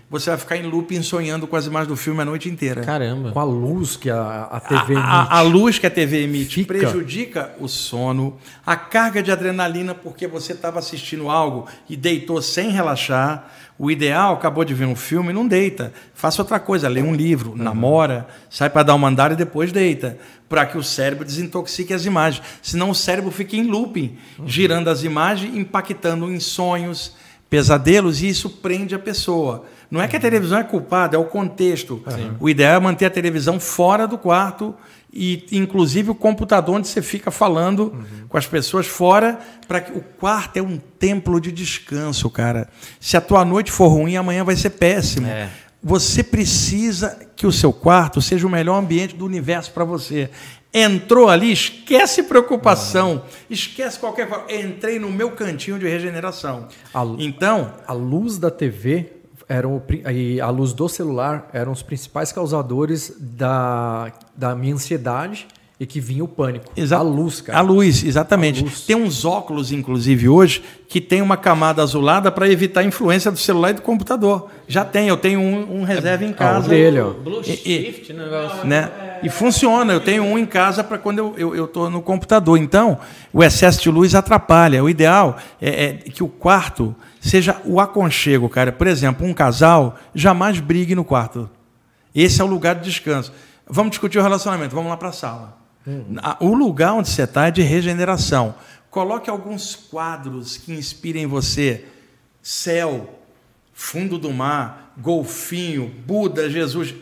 Você 0.09 0.29
vai 0.29 0.39
ficar 0.39 0.55
em 0.57 0.65
looping 0.65 1.01
sonhando 1.01 1.45
com 1.45 1.55
as 1.57 1.65
imagens 1.65 1.89
do 1.89 1.95
filme 1.97 2.21
a 2.21 2.25
noite 2.25 2.47
inteira. 2.49 2.81
Caramba. 2.81 3.31
Com 3.31 3.39
a 3.39 3.43
luz 3.43 3.97
que 3.97 4.09
a, 4.09 4.43
a 4.51 4.59
TV 4.61 4.77
A, 4.77 4.81
emite. 4.81 4.95
a- 4.97 5.37
a 5.37 5.41
luz 5.41 5.77
que 5.77 5.85
a 5.87 5.91
TV 5.91 6.23
emite 6.23 6.55
Fica. 6.55 6.67
prejudica 6.73 7.51
o 7.59 7.67
sono, 7.67 8.37
a 8.65 8.75
carga 8.77 9.21
de 9.21 9.31
adrenalina 9.31 9.93
porque 9.93 10.25
você 10.25 10.53
estava 10.53 10.79
assistindo 10.79 11.29
algo 11.29 11.67
e 11.89 11.97
deitou 11.97 12.41
sem 12.41 12.69
relaxar. 12.69 13.51
O 13.77 13.91
ideal, 13.91 14.33
acabou 14.33 14.63
de 14.63 14.73
ver 14.73 14.85
um 14.85 14.95
filme, 14.95 15.33
não 15.33 15.45
deita. 15.45 15.91
Faça 16.13 16.41
outra 16.41 16.59
coisa, 16.59 16.87
lê 16.87 17.01
um 17.01 17.13
livro, 17.13 17.55
namora, 17.57 18.25
sai 18.49 18.69
para 18.69 18.83
dar 18.83 18.95
uma 18.95 19.09
andada 19.09 19.33
e 19.33 19.37
depois 19.37 19.71
deita, 19.71 20.17
para 20.47 20.65
que 20.65 20.77
o 20.77 20.83
cérebro 20.83 21.25
desintoxique 21.25 21.93
as 21.93 22.05
imagens. 22.05 22.41
Senão 22.61 22.89
o 22.89 22.95
cérebro 22.95 23.31
fica 23.31 23.57
em 23.57 23.63
looping, 23.63 24.17
girando 24.45 24.89
as 24.89 25.03
imagens, 25.03 25.53
impactando 25.55 26.31
em 26.31 26.39
sonhos, 26.39 27.15
pesadelos, 27.49 28.21
e 28.21 28.29
isso 28.29 28.49
prende 28.49 28.95
a 28.95 28.99
pessoa. 28.99 29.65
Não 29.91 30.01
é 30.01 30.07
que 30.07 30.15
a 30.15 30.19
televisão 30.21 30.57
é 30.57 30.63
culpada, 30.63 31.17
é 31.17 31.19
o 31.19 31.25
contexto. 31.25 32.01
O 32.39 32.49
ideal 32.49 32.77
é 32.77 32.79
manter 32.79 33.05
a 33.05 33.09
televisão 33.09 33.59
fora 33.59 34.07
do 34.07 34.17
quarto 34.17 34.73
e, 35.15 35.45
inclusive, 35.53 36.11
o 36.11 36.15
computador 36.15 36.75
onde 36.75 36.89
você 36.89 37.01
fica 37.01 37.31
falando 37.31 38.05
com 38.27 38.37
as 38.37 38.45
pessoas 38.45 38.85
fora, 38.85 39.39
para 39.65 39.79
que 39.79 39.97
o 39.97 40.01
quarto 40.01 40.57
é 40.57 40.61
um 40.61 40.77
templo 40.77 41.39
de 41.39 41.53
descanso, 41.53 42.29
cara. 42.29 42.67
Se 42.99 43.15
a 43.15 43.21
tua 43.21 43.45
noite 43.45 43.71
for 43.71 43.87
ruim, 43.87 44.17
amanhã 44.17 44.43
vai 44.43 44.57
ser 44.57 44.71
péssimo. 44.71 45.27
É. 45.27 45.49
Você 45.81 46.21
precisa 46.21 47.17
que 47.33 47.47
o 47.47 47.51
seu 47.51 47.71
quarto 47.71 48.21
seja 48.21 48.45
o 48.45 48.49
melhor 48.49 48.77
ambiente 48.77 49.15
do 49.15 49.25
universo 49.25 49.71
para 49.71 49.85
você. 49.85 50.29
Entrou 50.73 51.29
ali, 51.29 51.53
esquece 51.53 52.23
preocupação, 52.23 53.23
esquece 53.49 53.97
qualquer 53.97 54.27
coisa. 54.27 54.43
Entrei 54.53 54.99
no 54.99 55.09
meu 55.09 55.31
cantinho 55.31 55.79
de 55.79 55.87
regeneração. 55.87 56.67
A 56.93 57.01
Então, 57.19 57.73
A 57.87 57.93
luz 57.93 58.37
da 58.37 58.51
TV 58.51 59.14
eram 59.47 59.75
o 59.77 59.83
e 60.11 60.41
a 60.41 60.49
luz 60.49 60.73
do 60.73 60.87
celular 60.89 61.49
eram 61.53 61.71
os 61.71 61.83
principais 61.83 62.31
causadores 62.31 63.15
da, 63.19 64.11
da 64.35 64.55
minha 64.55 64.73
ansiedade 64.73 65.47
e 65.77 65.85
que 65.85 65.99
vinha 65.99 66.23
o 66.23 66.27
pânico. 66.27 66.65
Exa- 66.77 66.97
A 66.97 67.01
luz, 67.01 67.41
cara. 67.41 67.59
A 67.59 67.61
luz, 67.61 68.01
exatamente. 68.03 68.61
A 68.61 68.63
luz. 68.63 68.81
Tem 68.81 68.95
uns 68.95 69.25
óculos, 69.25 69.73
inclusive, 69.73 70.29
hoje, 70.29 70.63
que 70.87 71.01
tem 71.01 71.21
uma 71.21 71.35
camada 71.35 71.81
azulada 71.83 72.31
para 72.31 72.49
evitar 72.49 72.79
a 72.79 72.83
influência 72.85 73.29
do 73.29 73.37
celular 73.37 73.71
e 73.71 73.73
do 73.73 73.81
computador. 73.81 74.47
Já 74.67 74.85
tem, 74.85 75.09
eu 75.09 75.17
tenho 75.17 75.39
um, 75.41 75.81
um 75.81 75.83
reserva 75.83 76.23
em 76.23 76.29
Ah, 76.29 76.31
o 76.31 76.35
casa. 76.35 76.69
dele, 76.69 77.01
ó. 77.01 77.09
Blue 77.11 77.41
E- 77.45 77.51
e- 77.51 77.85
Shift, 77.93 78.13
negócio. 78.13 78.65
né? 78.65 78.89
E 79.21 79.29
funciona, 79.29 79.91
eu 79.91 79.99
tenho 79.99 80.23
um 80.23 80.37
em 80.37 80.45
casa 80.45 80.81
para 80.83 80.97
quando 80.97 81.19
eu 81.19 81.31
estou 81.33 81.55
eu, 81.55 81.67
tô 81.67 81.89
no 81.89 82.01
computador. 82.01 82.57
Então, 82.57 82.97
o 83.33 83.43
excesso 83.43 83.81
de 83.81 83.89
luz 83.89 84.15
atrapalha. 84.15 84.81
O 84.83 84.89
ideal 84.89 85.37
é, 85.61 85.83
é 85.85 85.93
que 85.93 86.23
o 86.23 86.27
quarto 86.29 86.95
seja 87.19 87.57
o 87.65 87.81
aconchego, 87.81 88.47
cara. 88.47 88.71
Por 88.71 88.87
exemplo, 88.87 89.27
um 89.27 89.33
casal 89.33 89.95
jamais 90.13 90.59
brigue 90.61 90.95
no 90.95 91.03
quarto. 91.03 91.49
Esse 92.13 92.39
é 92.39 92.43
o 92.45 92.47
lugar 92.47 92.75
de 92.75 92.83
descanso. 92.89 93.33
Vamos 93.67 93.91
discutir 93.91 94.19
o 94.19 94.21
relacionamento, 94.21 94.73
vamos 94.75 94.89
lá 94.89 94.95
para 94.95 95.09
a 95.09 95.11
sala. 95.11 95.64
A- 96.21 96.37
O 96.39 96.53
lugar 96.53 96.93
onde 96.93 97.09
você 97.09 97.23
está 97.23 97.47
é 97.47 97.51
de 97.51 97.61
regeneração. 97.61 98.55
Coloque 98.89 99.29
alguns 99.29 99.75
quadros 99.75 100.57
que 100.57 100.71
inspirem 100.73 101.25
você. 101.27 101.85
Céu, 102.41 103.19
fundo 103.73 104.17
do 104.17 104.31
mar, 104.31 104.93
golfinho, 104.97 105.91
Buda, 106.05 106.49
Jesus. 106.49 106.93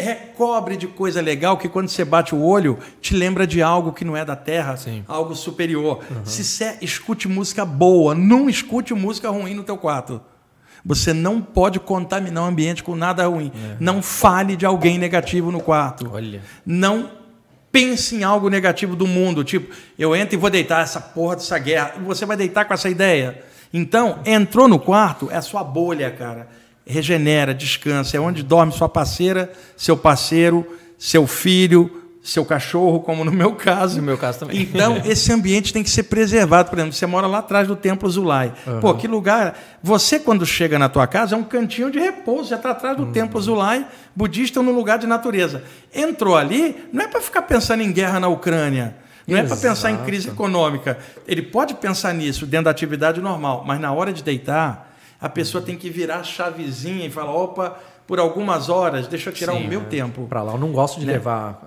Recobre 0.00 0.76
de 0.76 0.86
coisa 0.86 1.20
legal 1.20 1.58
que 1.58 1.68
quando 1.68 1.88
você 1.88 2.04
bate 2.04 2.32
o 2.32 2.40
olho, 2.40 2.78
te 3.00 3.16
lembra 3.16 3.44
de 3.46 3.60
algo 3.60 3.92
que 3.92 4.04
não 4.04 4.16
é 4.16 4.24
da 4.24 4.36
terra, 4.36 4.76
Sim. 4.76 5.02
algo 5.08 5.34
superior. 5.34 6.04
Se 6.24 6.44
você 6.44 6.78
escute 6.80 7.26
música 7.26 7.64
boa, 7.64 8.14
não 8.14 8.48
escute 8.48 8.94
música 8.94 9.28
ruim 9.28 9.54
no 9.54 9.64
teu 9.64 9.76
quarto. 9.76 10.20
Você 10.84 11.12
não 11.12 11.42
pode 11.42 11.80
contaminar 11.80 12.44
o 12.44 12.46
ambiente 12.46 12.84
com 12.84 12.94
nada 12.94 13.26
ruim. 13.26 13.50
Não 13.80 14.00
fale 14.00 14.54
de 14.56 14.64
alguém 14.64 14.96
negativo 14.98 15.50
no 15.50 15.60
quarto. 15.60 16.08
Olha. 16.12 16.40
Não 16.64 17.10
pense 17.70 18.16
em 18.16 18.24
algo 18.24 18.48
negativo 18.48 18.96
do 18.96 19.06
mundo, 19.06 19.44
tipo, 19.44 19.74
eu 19.98 20.14
entro 20.16 20.34
e 20.34 20.38
vou 20.38 20.50
deitar 20.50 20.82
essa 20.82 21.00
porra 21.00 21.36
dessa 21.36 21.58
guerra. 21.58 21.94
Você 22.04 22.24
vai 22.24 22.36
deitar 22.36 22.64
com 22.64 22.74
essa 22.74 22.88
ideia? 22.88 23.42
Então, 23.72 24.20
entrou 24.24 24.66
no 24.66 24.78
quarto, 24.78 25.28
é 25.30 25.36
a 25.36 25.42
sua 25.42 25.62
bolha, 25.62 26.10
cara. 26.10 26.48
Regenera, 26.86 27.52
descansa, 27.52 28.16
é 28.16 28.20
onde 28.20 28.42
dorme 28.42 28.72
sua 28.72 28.88
parceira, 28.88 29.52
seu 29.76 29.96
parceiro, 29.96 30.66
seu 30.96 31.26
filho, 31.26 32.07
seu 32.28 32.44
cachorro, 32.44 33.00
como 33.00 33.24
no 33.24 33.32
meu 33.32 33.54
caso. 33.54 33.96
No 33.96 34.02
meu 34.02 34.18
caso 34.18 34.40
também. 34.40 34.60
Então, 34.60 35.00
esse 35.06 35.32
ambiente 35.32 35.72
tem 35.72 35.82
que 35.82 35.88
ser 35.88 36.02
preservado. 36.04 36.68
Por 36.68 36.78
exemplo, 36.78 36.92
você 36.92 37.06
mora 37.06 37.26
lá 37.26 37.38
atrás 37.38 37.66
do 37.66 37.74
Templo 37.74 38.08
Zulai. 38.10 38.52
Pô, 38.82 38.92
que 38.94 39.08
lugar. 39.08 39.58
Você, 39.82 40.18
quando 40.18 40.44
chega 40.44 40.78
na 40.78 40.90
tua 40.90 41.06
casa, 41.06 41.34
é 41.34 41.38
um 41.38 41.42
cantinho 41.42 41.90
de 41.90 41.98
repouso. 41.98 42.50
Já 42.50 42.56
está 42.56 42.72
atrás 42.72 42.98
do 42.98 43.06
Templo 43.06 43.40
Zulai, 43.40 43.86
budista, 44.14 44.62
num 44.62 44.72
lugar 44.72 44.98
de 44.98 45.06
natureza. 45.06 45.64
Entrou 45.94 46.36
ali, 46.36 46.76
não 46.92 47.02
é 47.02 47.08
para 47.08 47.20
ficar 47.22 47.42
pensando 47.42 47.82
em 47.82 47.90
guerra 47.90 48.20
na 48.20 48.28
Ucrânia. 48.28 48.96
Não 49.26 49.36
é 49.36 49.42
para 49.42 49.56
pensar 49.56 49.90
em 49.90 49.96
crise 49.98 50.28
econômica. 50.28 50.98
Ele 51.26 51.42
pode 51.42 51.74
pensar 51.74 52.12
nisso 52.12 52.44
dentro 52.44 52.64
da 52.64 52.70
atividade 52.70 53.20
normal, 53.20 53.64
mas 53.66 53.80
na 53.80 53.92
hora 53.92 54.12
de 54.12 54.22
deitar, 54.22 54.94
a 55.20 55.28
pessoa 55.28 55.62
tem 55.62 55.76
que 55.76 55.88
virar 55.88 56.16
a 56.16 56.24
chavezinha 56.24 57.06
e 57.06 57.10
falar: 57.10 57.32
opa, 57.32 57.78
por 58.08 58.18
algumas 58.18 58.70
horas, 58.70 59.06
deixa 59.06 59.28
eu 59.28 59.34
tirar 59.34 59.52
Sim, 59.52 59.66
o 59.66 59.68
meu 59.68 59.82
tempo. 59.84 60.26
Pra 60.26 60.42
lá, 60.42 60.52
eu 60.54 60.58
não 60.58 60.72
gosto 60.72 60.98
de 60.98 61.04
Né? 61.06 61.12
levar 61.12 61.62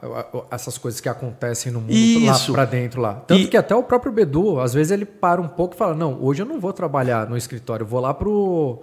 essas 0.50 0.76
coisas 0.78 1.00
que 1.00 1.08
acontecem 1.08 1.72
no 1.72 1.80
mundo 1.80 1.92
Isso. 1.94 2.52
lá 2.52 2.56
pra 2.58 2.66
dentro 2.66 3.00
lá. 3.00 3.14
Tanto 3.14 3.42
E- 3.42 3.48
que 3.48 3.56
até 3.56 3.76
o 3.76 3.84
próprio 3.84 4.12
Bedu, 4.12 4.60
às 4.60 4.74
vezes 4.74 4.92
ele 4.92 5.06
para 5.06 5.40
um 5.40 5.48
pouco 5.48 5.76
e 5.76 5.78
fala: 5.78 5.94
Não, 5.94 6.18
hoje 6.20 6.42
eu 6.42 6.46
não 6.46 6.60
vou 6.60 6.74
trabalhar 6.74 7.30
no 7.30 7.38
escritório, 7.38 7.86
vou 7.86 8.00
lá 8.00 8.12
pro, 8.12 8.82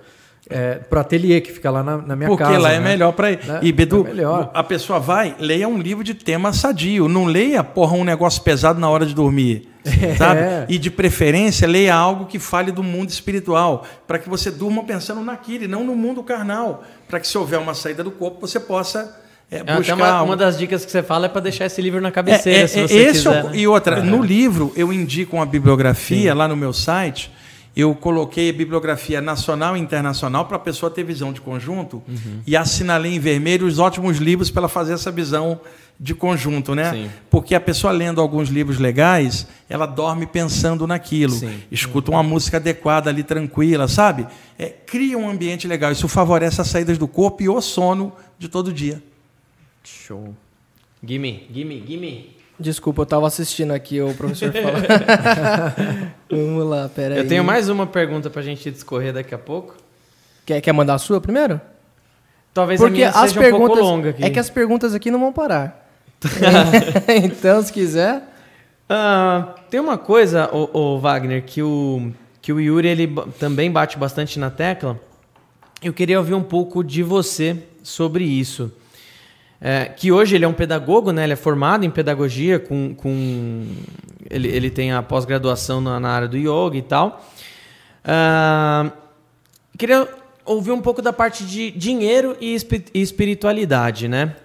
é, 0.48 0.74
pro 0.76 1.01
ateliê 1.01 1.40
que 1.40 1.51
fica 1.52 1.68
lá 1.68 1.82
na, 1.82 1.97
na 1.98 2.14
minha 2.14 2.28
Porque 2.28 2.44
casa. 2.44 2.59
lá 2.60 2.70
é 2.72 2.78
né? 2.78 2.85
melhor 2.90 3.12
para 3.12 3.32
ir. 3.32 3.44
Né? 3.44 3.59
E, 3.62 3.72
Bedu, 3.72 4.06
É 4.06 4.51
a 4.55 4.62
pessoa 4.62 5.01
vai, 5.01 5.35
leia 5.40 5.66
um 5.68 5.78
livro 5.78 6.05
de 6.05 6.14
tema 6.14 6.52
sadio. 6.52 7.09
Não 7.09 7.24
leia, 7.24 7.64
porra, 7.64 7.94
um 7.94 8.05
negócio 8.05 8.40
pesado 8.43 8.78
na 8.78 8.89
hora 8.89 9.05
de 9.05 9.14
dormir. 9.14 9.68
Sabe? 10.16 10.40
É. 10.40 10.66
E 10.69 10.78
de 10.78 10.90
preferência, 10.90 11.66
leia 11.66 11.94
algo 11.94 12.27
que 12.27 12.39
fale 12.39 12.70
do 12.73 12.82
mundo 12.82 13.10
espiritual. 13.10 13.86
Para 14.06 14.19
que 14.19 14.28
você 14.28 14.51
durma 14.51 14.85
pensando 14.85 15.20
naquilo 15.23 15.65
e 15.65 15.69
não 15.69 15.85
no 15.85 15.94
mundo 15.94 16.23
carnal. 16.23 16.85
Para 17.09 17.20
que 17.20 17.27
se 17.28 17.36
houver 17.39 17.59
uma 17.59 17.74
saída 17.74 18.02
do 18.05 18.10
corpo, 18.10 18.40
você 18.47 18.60
possa 18.60 19.16
é, 19.51 19.59
É, 19.59 19.77
buscar. 19.77 19.94
uma, 19.94 20.09
algo. 20.09 20.24
uma 20.31 20.36
das 20.36 20.59
dicas 20.59 20.85
que 20.85 20.90
você 20.90 21.02
fala 21.02 21.27
é 21.27 21.28
para 21.28 21.40
deixar 21.40 21.65
esse 21.66 21.81
livro 21.81 22.01
na 22.01 22.10
cabeceira, 22.10 22.59
É, 22.60 22.62
é, 22.62 22.66
se 22.66 22.78
é, 22.81 22.86
você 22.89 22.94
esse 22.98 23.27
é 23.27 23.31
o- 23.31 23.35
quiser. 23.35 23.44
né? 23.44 23.51
E 23.56 23.66
outra, 23.66 24.02
no 24.02 24.23
livro 24.23 24.73
eu 24.77 24.93
indico 24.93 25.36
uma 25.36 25.47
bibliografia 25.47 26.35
lá 26.35 26.47
no 26.47 26.56
meu 26.56 26.73
site. 26.73 27.31
Eu 27.78 27.94
coloquei 27.94 28.50
a 28.50 28.52
bibliografia 28.52 29.20
nacional 29.20 29.76
e 29.76 29.80
internacional 29.80 30.46
para 30.46 30.56
a 30.56 30.59
pessoa 30.59 30.90
ter 30.90 31.05
visão 31.05 31.32
de 31.32 31.40
conjunto 31.40 32.02
Uhum. 32.09 32.40
e 32.44 32.56
assinalei 32.56 33.14
em 33.14 33.20
vermelho 33.20 33.64
os 33.68 33.78
ótimos 33.78 34.16
livros 34.18 34.50
para 34.50 34.62
ela 34.62 34.68
fazer 34.68 34.94
essa 34.94 35.12
visão 35.12 35.60
de 36.00 36.12
conjunto, 36.12 36.74
né? 36.74 36.90
Sim. 36.92 37.10
Porque 37.30 37.55
a 37.55 37.60
pessoa 37.60 37.92
lendo 37.92 38.20
alguns 38.20 38.48
livros 38.48 38.78
legais, 38.78 39.46
ela 39.68 39.86
dorme 39.86 40.26
pensando 40.26 40.88
naquilo, 40.88 41.34
Sim. 41.34 41.56
escuta 41.70 42.10
uma 42.10 42.22
música 42.22 42.56
adequada 42.56 43.10
ali, 43.10 43.22
tranquila, 43.22 43.86
sabe? 43.86 44.26
É, 44.59 44.66
cria 44.66 45.16
um 45.16 45.30
ambiente 45.30 45.68
legal. 45.68 45.92
Isso 45.92 46.09
favorece 46.09 46.60
as 46.60 46.66
saídas 46.66 46.98
do 46.98 47.06
corpo 47.06 47.44
e 47.44 47.48
o 47.48 47.60
sono 47.60 48.12
de 48.40 48.48
todo 48.48 48.72
dia. 48.72 49.00
Show. 49.84 50.34
Gimme, 51.00 51.46
gimme, 51.52 51.84
gimme. 51.86 52.38
Desculpa, 52.59 53.02
eu 53.02 53.06
tava 53.06 53.26
assistindo 53.26 53.72
aqui 53.72 54.01
o 54.01 54.12
professor 54.14 54.51
falar. 54.52 55.74
Vamos 56.28 56.66
lá, 56.66 56.89
pera 56.89 57.14
aí. 57.14 57.20
Eu 57.20 57.28
tenho 57.28 57.44
mais 57.44 57.68
uma 57.68 57.86
pergunta 57.86 58.28
pra 58.28 58.43
gente 58.43 58.70
discorrer 58.70 59.12
daqui 59.12 59.35
a 59.35 59.39
pouco. 59.39 59.76
Quer, 60.44 60.60
quer 60.60 60.72
mandar 60.72 60.94
a 60.94 60.98
sua 60.98 61.20
primeiro? 61.20 61.60
Talvez 62.52 62.80
a 62.80 62.85
Porque 62.85 62.97
minha 62.97 63.10
as 63.10 63.30
seja 63.30 63.40
um 63.40 63.51
pouco 63.51 63.59
perguntas. 63.59 63.85
longa 63.85 64.10
aqui. 64.10 64.24
É 64.24 64.30
que 64.30 64.39
as 64.39 64.51
perguntas 64.51 64.94
aqui 64.94 65.10
não 65.10 65.20
vão 65.20 65.32
parar. 65.32 65.89
então, 67.22 67.62
se 67.62 67.72
quiser. 67.72 68.22
Ah, 68.89 69.55
tem 69.70 69.78
uma 69.78 69.98
coisa, 69.98 70.51
o, 70.52 70.98
Wagner, 70.98 71.44
que 71.44 71.62
o, 71.62 72.10
que 72.40 72.52
o 72.52 72.59
Yuri 72.59 72.89
ele 72.89 73.14
também 73.39 73.70
bate 73.70 73.98
bastante 73.98 74.39
na 74.39 74.51
tecla. 74.51 74.98
Eu 75.82 75.93
queria 75.93 76.18
ouvir 76.18 76.35
um 76.35 76.43
pouco 76.43 76.82
de 76.82 77.02
você 77.02 77.56
sobre 77.82 78.24
isso. 78.24 78.72
É, 79.60 79.86
que 79.86 80.12
hoje 80.12 80.36
ele 80.36 80.44
é 80.44 80.48
um 80.48 80.52
pedagogo, 80.52 81.10
né? 81.10 81.24
Ele 81.24 81.32
é 81.32 81.36
formado 81.36 81.85
em 81.85 81.90
pedagogia, 81.90 82.60
com, 82.60 82.94
com 82.94 83.66
ele, 84.30 84.48
ele 84.48 84.70
tem 84.70 84.93
a 84.93 85.02
pós-graduação 85.02 85.80
na, 85.80 85.98
na 85.98 86.10
área 86.10 86.28
do 86.28 86.36
yoga 86.36 86.76
e 86.76 86.82
tal. 86.82 87.26
Ah, 88.05 88.90
queria 89.76 90.06
ouvir 90.44 90.70
um 90.70 90.80
pouco 90.80 91.02
da 91.02 91.12
parte 91.12 91.44
de 91.44 91.72
dinheiro 91.72 92.36
e 92.40 92.55
espi- 92.55 92.85
espiritualidade, 92.94 94.06
né? 94.06 94.36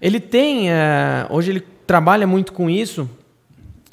Ele 0.00 0.20
tem, 0.20 0.70
é, 0.70 1.26
hoje 1.30 1.50
ele 1.52 1.60
trabalha 1.86 2.26
muito 2.26 2.52
com 2.52 2.68
isso 2.68 3.08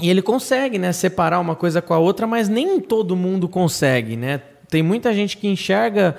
e 0.02 0.10
ele 0.10 0.22
consegue, 0.22 0.78
né, 0.78 0.92
separar 0.92 1.40
uma 1.40 1.56
coisa 1.56 1.82
com 1.82 1.94
a 1.94 1.98
outra, 2.00 2.28
mas 2.28 2.50
nem 2.50 2.80
todo 2.80 3.16
mundo 3.16 3.48
consegue, 3.48 4.16
né? 4.16 4.42
Tem 4.70 4.84
muita 4.84 5.14
gente 5.14 5.38
que 5.38 5.48
enxerga, 5.48 6.16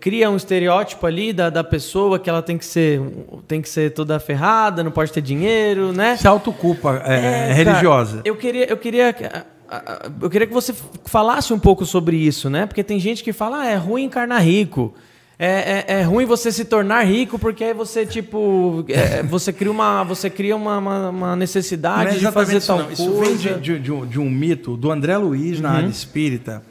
cria 0.00 0.28
um 0.30 0.36
estereótipo 0.36 1.06
ali 1.06 1.32
da, 1.32 1.48
da 1.50 1.62
pessoa 1.62 2.18
que 2.18 2.28
ela 2.28 2.42
tem 2.42 2.58
que 2.58 2.64
ser, 2.66 3.00
tem 3.46 3.62
que 3.62 3.68
ser 3.68 3.92
toda 3.92 4.18
ferrada, 4.18 4.82
não 4.82 4.90
pode 4.90 5.12
ter 5.12 5.20
dinheiro, 5.20 5.92
né? 5.92 6.16
Se 6.16 6.26
autoculpa 6.26 7.02
é, 7.04 7.50
É, 7.50 7.52
religiosa. 7.52 8.16
cara, 8.18 8.22
eu 8.28 8.36
queria, 8.36 8.64
eu 8.68 8.76
queria, 8.76 9.14
eu 10.20 10.30
queria 10.30 10.46
que 10.46 10.52
você 10.52 10.74
falasse 11.04 11.52
um 11.52 11.58
pouco 11.58 11.84
sobre 11.86 12.16
isso, 12.16 12.50
né? 12.50 12.66
Porque 12.66 12.82
tem 12.82 12.98
gente 12.98 13.22
que 13.22 13.32
fala, 13.32 13.60
ah, 13.62 13.66
é 13.66 13.76
ruim 13.76 14.04
encarnar 14.04 14.42
rico. 14.42 14.92
É, 15.36 15.84
é, 15.88 15.94
é 15.98 16.02
ruim 16.02 16.24
você 16.26 16.52
se 16.52 16.64
tornar 16.64 17.02
rico 17.02 17.40
porque 17.40 17.64
aí 17.64 17.74
você 17.74 18.06
tipo 18.06 18.84
é, 18.88 19.20
você 19.24 19.52
cria 19.52 19.68
uma 19.72 20.04
você 20.04 20.30
cria 20.30 20.54
uma, 20.54 20.78
uma, 20.78 21.08
uma 21.10 21.32
é 21.32 21.36
necessidade 21.36 22.20
de 22.20 22.30
fazer 22.30 22.58
isso, 22.58 22.68
tal 22.68 22.78
não. 22.78 22.92
Isso 22.92 23.10
coisa. 23.10 23.24
vem 23.50 23.58
de, 23.58 23.60
de- 23.60 23.78
de 23.80 23.90
um, 23.92 24.06
de 24.06 24.20
um 24.20 24.30
mito 24.30 24.76
do 24.76 24.92
André 24.92 25.16
Luiz 25.16 25.58
na 25.60 25.70
Uhum. 25.70 25.76
área 25.78 25.88
espírita, 25.88 26.62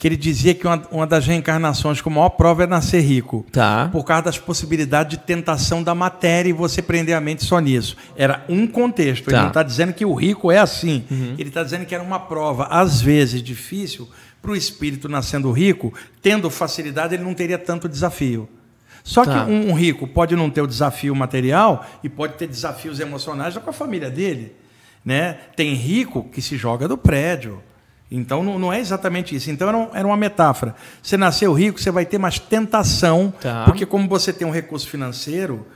que 0.00 0.08
ele 0.08 0.16
dizia 0.16 0.54
que 0.54 0.66
uma, 0.66 0.82
uma 0.90 1.06
das 1.06 1.26
reencarnações 1.26 2.00
com 2.00 2.08
maior 2.08 2.30
prova 2.30 2.64
é 2.64 2.66
nascer 2.66 3.02
rico. 3.02 3.44
Tá. 3.52 3.90
Por 3.92 4.02
causa 4.02 4.22
das 4.24 4.38
possibilidades 4.38 5.18
de 5.18 5.22
tentação 5.22 5.82
da 5.82 5.94
matéria 5.94 6.48
e 6.48 6.54
você 6.54 6.80
prender 6.80 7.14
a 7.14 7.20
mente 7.20 7.44
só 7.44 7.58
nisso. 7.60 7.98
Era 8.16 8.42
um 8.48 8.66
contexto. 8.66 9.28
Ele 9.28 9.36
Tá. 9.36 9.42
não 9.42 9.48
está 9.48 9.62
dizendo 9.62 9.92
que 9.92 10.06
o 10.06 10.14
rico 10.14 10.50
é 10.50 10.56
assim. 10.56 11.04
Uhum. 11.10 11.34
Ele 11.38 11.50
está 11.50 11.62
dizendo 11.62 11.84
que 11.84 11.94
era 11.94 12.02
uma 12.02 12.18
prova, 12.18 12.64
às 12.70 13.02
vezes, 13.02 13.42
difícil 13.42 14.08
para 14.40 14.52
o 14.52 14.56
espírito 14.56 15.06
nascendo 15.06 15.52
rico, 15.52 15.92
tendo 16.22 16.48
facilidade, 16.48 17.14
ele 17.14 17.22
não 17.22 17.34
teria 17.34 17.58
tanto 17.58 17.86
desafio. 17.86 18.48
Só 19.04 19.22
Tá. 19.26 19.44
que 19.44 19.50
um, 19.50 19.68
um 19.68 19.74
rico 19.74 20.06
pode 20.06 20.34
não 20.34 20.48
ter 20.48 20.62
o 20.62 20.66
desafio 20.66 21.14
material 21.14 21.84
e 22.02 22.08
pode 22.08 22.34
ter 22.38 22.46
desafios 22.46 23.00
emocionais 23.00 23.54
com 23.58 23.68
a 23.68 23.72
família 23.72 24.08
dele. 24.10 24.54
Né? 25.04 25.36
Tem 25.54 25.74
rico 25.74 26.24
que 26.32 26.40
se 26.40 26.56
joga 26.56 26.88
do 26.88 26.96
prédio. 26.96 27.62
Então 28.10 28.42
não, 28.42 28.58
não 28.58 28.72
é 28.72 28.80
exatamente 28.80 29.34
isso. 29.36 29.50
Então 29.50 29.68
era, 29.68 29.76
um- 29.78 29.88
era 29.94 30.06
uma 30.06 30.16
metáfora. 30.16 30.74
Você 31.02 31.16
nasceu 31.16 31.52
rico, 31.52 31.80
você 31.80 31.90
vai 31.90 32.04
ter 32.04 32.18
mais 32.18 32.38
tentação, 32.38 33.32
Tá. 33.40 33.64
porque 33.64 33.86
como 33.86 34.08
você 34.08 34.32
tem 34.32 34.46
um 34.46 34.50
recurso 34.50 34.88
financeiro, 34.88 35.66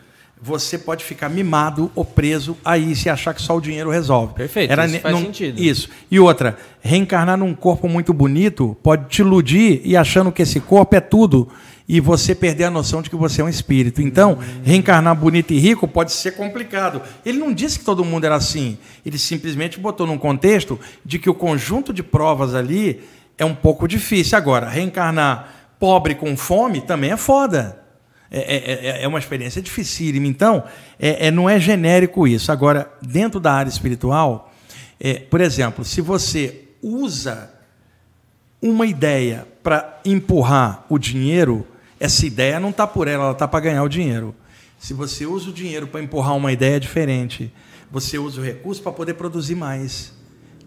você 0.43 0.77
pode 0.77 1.05
ficar 1.05 1.29
mimado 1.29 1.91
ou 1.95 2.05
preso 2.05 2.57
aí 2.65 2.95
se 2.97 3.09
achar 3.09 3.33
que 3.33 3.41
só 3.41 3.57
o 3.57 3.61
dinheiro 3.61 3.89
resolve. 3.91 4.35
Perfeito, 4.35 4.73
isso 4.73 4.93
ne- 4.93 4.99
faz 5.01 5.17
sentido. 5.19 5.63
Isso. 5.63 5.89
E 6.11 6.19
outra, 6.21 6.59
reencarnar 6.83 7.37
num 7.39 7.55
corpo 7.55 7.89
muito 7.89 8.13
bonito 8.13 8.77
pode 8.83 9.07
te 9.09 9.21
iludir 9.23 9.81
e 9.85 9.97
achando 9.97 10.31
que 10.33 10.43
esse 10.43 10.61
corpo 10.61 10.97
é 10.97 11.01
tudo 11.01 11.49
e 11.87 12.01
você 12.01 12.35
perder 12.35 12.65
a 12.65 12.71
noção 12.71 13.03
de 13.03 13.11
que 13.11 13.17
você 13.17 13.41
é 13.41 13.45
um 13.45 13.49
espírito. 13.49 14.01
Então, 14.01 14.39
reencarnar 14.63 15.15
bonito 15.15 15.53
e 15.53 15.59
rico 15.59 15.87
pode 15.87 16.13
ser 16.13 16.33
complicado. 16.33 17.03
Ele 17.25 17.39
não 17.39 17.53
disse 17.53 17.79
que 17.79 17.85
todo 17.85 18.05
mundo 18.05 18.25
era 18.25 18.37
assim. 18.37 18.79
Ele 19.05 19.19
simplesmente 19.19 19.79
botou 19.79 20.07
num 20.07 20.17
contexto 20.17 20.81
de 21.05 21.19
que 21.19 21.29
o 21.29 21.35
conjunto 21.35 21.93
de 21.93 22.03
provas 22.03 22.55
ali 22.55 23.03
é 23.37 23.45
um 23.45 23.55
pouco 23.55 23.87
difícil. 23.87 24.39
Agora, 24.39 24.69
reencarnar 24.69 25.75
pobre 25.79 26.15
com 26.15 26.35
fome 26.37 26.81
também 26.81 27.11
é 27.11 27.17
foda. 27.17 27.83
É, 28.31 28.39
é- 28.39 28.87
é- 28.87 29.03
é 29.05 29.09
uma 29.09 29.19
experiência 29.19 29.61
dificílima. 29.61 30.27
Então, 30.27 30.65
é- 30.99 31.27
é- 31.27 31.31
não 31.31 31.49
é 31.51 31.61
genérico 31.61 32.27
isso. 32.27 32.51
Agora, 32.51 32.91
dentro 33.03 33.39
da 33.39 33.53
área 33.53 33.69
espiritual, 33.69 34.53
é, 34.99 35.15
por 35.15 35.41
exemplo, 35.41 35.85
se 35.85 36.01
você 36.01 36.63
usa 36.83 37.51
uma 38.61 38.87
ideia 38.87 39.47
para 39.63 40.01
empurrar 40.05 40.85
o 40.89 40.99
dinheiro, 40.99 41.67
essa 41.99 42.27
ideia 42.27 42.61
não 42.61 42.71
está 42.71 42.87
por 42.87 43.09
ela, 43.09 43.25
ela 43.25 43.33
está 43.33 43.47
para 43.47 43.61
ganhar 43.61 43.83
o 43.83 43.89
dinheiro. 43.89 44.35
Se 44.79 44.93
você 44.93 45.25
usa 45.25 45.51
o 45.51 45.53
dinheiro 45.53 45.87
para 45.87 46.03
empurrar 46.03 46.37
uma 46.37 46.53
ideia 46.53 46.79
diferente, 46.79 47.53
você 47.91 48.19
usa 48.19 48.41
o 48.41 48.45
recurso 48.45 48.83
para 48.83 48.93
poder 48.93 49.15
produzir 49.15 49.55
mais 49.55 50.13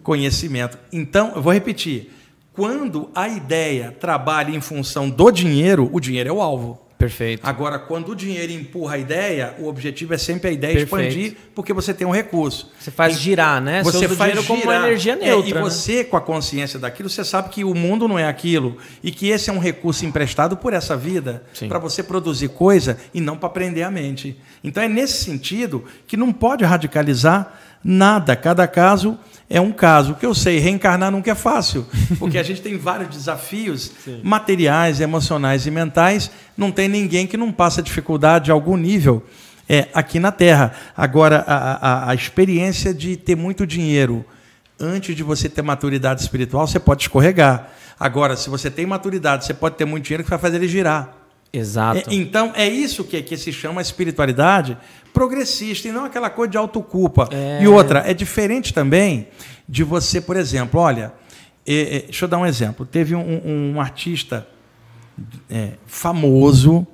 conhecimento. 0.01 0.77
Então, 0.91 1.33
eu 1.35 1.41
vou 1.41 1.53
repetir: 1.53 2.11
quando 2.53 3.09
a 3.13 3.27
ideia 3.27 3.95
trabalha 3.99 4.55
em 4.55 4.61
função 4.61 5.09
do 5.09 5.29
dinheiro, 5.29 5.89
o 5.91 5.99
dinheiro 5.99 6.29
é 6.29 6.31
o 6.31 6.41
alvo. 6.41 6.86
Perfeito. 6.97 7.45
Agora, 7.45 7.77
quando 7.77 8.09
o 8.09 8.15
dinheiro 8.15 8.51
empurra 8.51 8.95
a 8.95 8.97
ideia, 8.97 9.53
o 9.59 9.67
objetivo 9.67 10.15
é 10.15 10.17
sempre 10.17 10.49
a 10.49 10.51
ideia 10.51 10.73
Perfeito. 10.73 11.05
expandir, 11.07 11.37
porque 11.53 11.71
você 11.71 11.93
tem 11.93 12.07
um 12.07 12.11
recurso. 12.11 12.71
Você 12.79 12.89
faz 12.89 13.19
girar, 13.19 13.61
né? 13.61 13.83
Você 13.83 14.05
o 14.07 14.09
faz 14.09 14.31
dinheiro 14.31 14.47
como 14.47 14.63
uma 14.63 14.73
girar. 14.73 14.87
energia 14.87 15.13
É, 15.13 15.15
neutra. 15.17 15.49
e 15.49 15.53
né? 15.53 15.61
você, 15.61 16.03
com 16.03 16.17
a 16.17 16.21
consciência 16.21 16.79
daquilo, 16.79 17.07
você 17.07 17.23
sabe 17.23 17.49
que 17.49 17.63
o 17.63 17.75
mundo 17.75 18.07
não 18.07 18.17
é 18.17 18.27
aquilo 18.27 18.77
e 19.03 19.11
que 19.11 19.29
esse 19.29 19.49
é 19.49 19.53
um 19.53 19.59
recurso 19.59 20.05
emprestado 20.05 20.57
por 20.57 20.73
essa 20.73 20.97
vida 20.97 21.43
para 21.67 21.77
você 21.77 22.01
produzir 22.01 22.49
coisa 22.49 22.97
e 23.13 23.21
não 23.21 23.37
para 23.37 23.49
prender 23.49 23.83
a 23.85 23.91
mente. 23.91 24.35
Então 24.63 24.81
é 24.81 24.87
nesse 24.87 25.23
sentido 25.23 25.83
que 26.07 26.17
não 26.17 26.33
pode 26.33 26.63
radicalizar 26.65 27.53
nada. 27.83 28.35
Cada 28.35 28.67
caso 28.67 29.19
é 29.49 29.61
um 29.61 29.71
caso. 29.71 30.11
O 30.11 30.15
que 30.15 30.25
eu 30.25 30.33
sei, 30.33 30.59
reencarnar 30.59 31.11
nunca 31.11 31.31
é 31.31 31.35
fácil, 31.35 31.85
porque 32.19 32.37
a 32.37 32.43
gente 32.43 32.61
tem 32.61 32.77
vários 32.77 33.09
desafios 33.09 33.91
materiais, 34.23 34.99
emocionais 34.99 35.65
e 35.65 35.71
mentais. 35.71 36.29
Não 36.57 36.71
tem 36.71 36.87
ninguém 36.87 37.25
que 37.25 37.37
não 37.37 37.51
passa 37.51 37.81
dificuldade 37.81 38.45
de 38.45 38.51
algum 38.51 38.75
nível 38.75 39.23
é, 39.69 39.87
aqui 39.93 40.19
na 40.19 40.31
Terra. 40.31 40.73
Agora, 40.95 41.43
a, 41.47 42.07
a, 42.07 42.09
a 42.11 42.15
experiência 42.15 42.93
de 42.93 43.15
ter 43.15 43.35
muito 43.35 43.65
dinheiro 43.65 44.25
antes 44.79 45.15
de 45.15 45.23
você 45.23 45.49
ter 45.49 45.61
maturidade 45.61 46.21
espiritual, 46.21 46.67
você 46.67 46.79
pode 46.79 47.03
escorregar. 47.03 47.69
Agora, 47.99 48.35
se 48.35 48.49
você 48.49 48.69
tem 48.69 48.85
maturidade, 48.85 49.45
você 49.45 49.53
pode 49.53 49.75
ter 49.75 49.85
muito 49.85 50.03
dinheiro 50.03 50.23
que 50.23 50.29
vai 50.29 50.37
fazer 50.37 50.57
ele 50.57 50.67
girar. 50.67 51.16
Exato. 51.51 52.09
É, 52.09 52.13
então, 52.13 52.51
é 52.55 52.67
isso 52.67 53.03
que, 53.03 53.21
que 53.21 53.37
se 53.37 53.51
chama 53.51 53.81
espiritualidade 53.81 54.77
progressista 55.13 55.87
e 55.87 55.91
não 55.91 56.05
aquela 56.05 56.29
coisa 56.29 56.51
de 56.51 56.57
autoculpa. 56.57 57.27
É. 57.31 57.63
E 57.63 57.67
outra, 57.67 58.03
é 58.05 58.13
diferente 58.13 58.73
também 58.73 59.27
de 59.67 59.83
você, 59.83 60.21
por 60.21 60.37
exemplo, 60.37 60.79
olha, 60.79 61.11
é, 61.65 61.97
é, 61.97 61.99
deixa 62.01 62.25
eu 62.25 62.29
dar 62.29 62.37
um 62.37 62.45
exemplo. 62.45 62.85
Teve 62.85 63.15
um, 63.15 63.73
um 63.73 63.81
artista 63.81 64.47
é, 65.49 65.71
famoso 65.85 66.85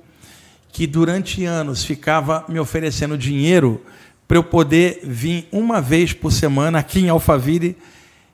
que 0.72 0.86
durante 0.86 1.44
anos 1.44 1.84
ficava 1.84 2.44
me 2.48 2.58
oferecendo 2.58 3.16
dinheiro 3.16 3.84
para 4.26 4.38
eu 4.38 4.42
poder 4.42 5.00
vir 5.04 5.46
uma 5.52 5.80
vez 5.80 6.12
por 6.12 6.32
semana 6.32 6.78
aqui 6.78 7.00
em 7.00 7.08
Alphaville, 7.08 7.76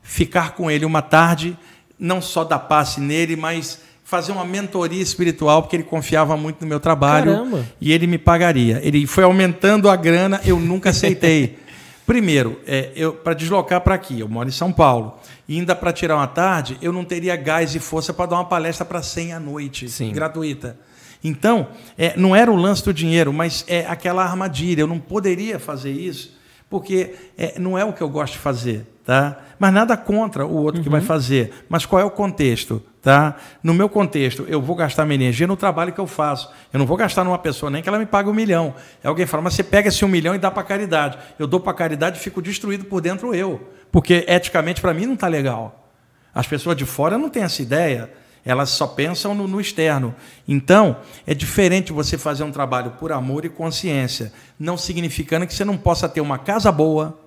ficar 0.02 0.52
com 0.54 0.70
ele 0.70 0.84
uma 0.84 1.02
tarde, 1.02 1.58
não 1.98 2.22
só 2.22 2.44
dar 2.44 2.60
passe 2.60 3.00
nele, 3.00 3.36
mas 3.36 3.80
fazer 4.10 4.32
uma 4.32 4.44
mentoria 4.44 5.00
espiritual, 5.00 5.62
porque 5.62 5.76
ele 5.76 5.84
confiava 5.84 6.36
muito 6.36 6.60
no 6.62 6.66
meu 6.66 6.80
trabalho 6.80 7.32
Caramba. 7.32 7.64
e 7.80 7.92
ele 7.92 8.08
me 8.08 8.18
pagaria. 8.18 8.80
Ele 8.82 9.06
foi 9.06 9.22
aumentando 9.22 9.88
a 9.88 9.94
grana, 9.94 10.40
eu 10.44 10.58
nunca 10.58 10.90
aceitei. 10.90 11.60
Primeiro, 12.04 12.60
é, 12.66 12.90
eu 12.96 13.12
para 13.12 13.34
deslocar 13.34 13.80
para 13.82 13.94
aqui, 13.94 14.18
eu 14.18 14.28
moro 14.28 14.48
em 14.48 14.52
São 14.52 14.72
Paulo, 14.72 15.16
e 15.48 15.56
ainda 15.56 15.76
para 15.76 15.92
tirar 15.92 16.16
uma 16.16 16.26
tarde, 16.26 16.76
eu 16.82 16.92
não 16.92 17.04
teria 17.04 17.36
gás 17.36 17.72
e 17.76 17.78
força 17.78 18.12
para 18.12 18.26
dar 18.26 18.36
uma 18.36 18.46
palestra 18.46 18.84
para 18.84 19.00
100 19.00 19.32
à 19.32 19.38
noite, 19.38 19.88
Sim. 19.88 20.12
gratuita. 20.12 20.76
Então, 21.22 21.68
é, 21.96 22.16
não 22.16 22.34
era 22.34 22.50
o 22.50 22.56
lance 22.56 22.84
do 22.84 22.92
dinheiro, 22.92 23.32
mas 23.32 23.64
é 23.68 23.86
aquela 23.86 24.24
armadilha. 24.24 24.80
Eu 24.80 24.88
não 24.88 24.98
poderia 24.98 25.60
fazer 25.60 25.92
isso, 25.92 26.36
porque 26.68 27.14
é, 27.38 27.60
não 27.60 27.78
é 27.78 27.84
o 27.84 27.92
que 27.92 28.02
eu 28.02 28.08
gosto 28.08 28.32
de 28.32 28.40
fazer. 28.40 28.84
Tá? 29.04 29.38
Mas 29.56 29.72
nada 29.72 29.96
contra 29.96 30.44
o 30.44 30.56
outro 30.56 30.82
que 30.82 30.88
vai 30.88 31.00
fazer. 31.00 31.52
Mas 31.68 31.86
qual 31.86 32.02
é 32.02 32.04
o 32.04 32.10
contexto? 32.10 32.82
Tá? 33.02 33.36
No 33.62 33.72
meu 33.72 33.88
contexto, 33.88 34.44
eu 34.46 34.60
vou 34.60 34.76
gastar 34.76 35.06
minha 35.06 35.14
energia 35.14 35.46
no 35.46 35.56
trabalho 35.56 35.92
que 35.92 35.98
eu 35.98 36.06
faço. 36.06 36.50
Eu 36.70 36.78
não 36.78 36.84
vou 36.84 36.98
gastar 36.98 37.24
numa 37.24 37.38
pessoa 37.38 37.70
nem 37.70 37.82
que 37.82 37.88
ela 37.88 37.98
me 37.98 38.04
pague 38.04 38.28
um 38.28 38.34
milhão. 38.34 38.74
É 39.02 39.08
alguém 39.08 39.24
fala, 39.24 39.42
mas 39.42 39.54
você 39.54 39.64
pega 39.64 39.88
esse 39.88 40.04
um 40.04 40.08
milhão 40.08 40.34
e 40.34 40.38
dá 40.38 40.50
para 40.50 40.62
caridade. 40.62 41.16
Eu 41.38 41.46
dou 41.46 41.60
para 41.60 41.72
caridade 41.72 42.18
e 42.18 42.20
fico 42.20 42.42
destruído 42.42 42.84
por 42.84 43.00
dentro 43.00 43.34
eu. 43.34 43.70
Porque 43.90 44.24
eticamente 44.28 44.82
para 44.82 44.92
mim 44.92 45.06
não 45.06 45.14
está 45.14 45.28
legal. 45.28 45.88
As 46.34 46.46
pessoas 46.46 46.76
de 46.76 46.84
fora 46.84 47.16
não 47.16 47.30
têm 47.30 47.42
essa 47.42 47.62
ideia. 47.62 48.10
Elas 48.44 48.70
só 48.70 48.86
pensam 48.86 49.34
no, 49.34 49.48
no, 49.48 49.60
externo. 49.60 50.14
Então, 50.46 50.96
é 51.26 51.34
diferente 51.34 51.92
você 51.92 52.16
fazer 52.16 52.42
um 52.42 52.52
trabalho 52.52 52.92
por 52.92 53.12
amor 53.12 53.44
e 53.44 53.50
consciência, 53.50 54.32
não 54.58 54.78
significando 54.78 55.46
que 55.46 55.54
você 55.54 55.64
não 55.64 55.76
possa 55.76 56.08
ter 56.08 56.20
uma 56.22 56.38
casa 56.38 56.72
boa, 56.72 57.18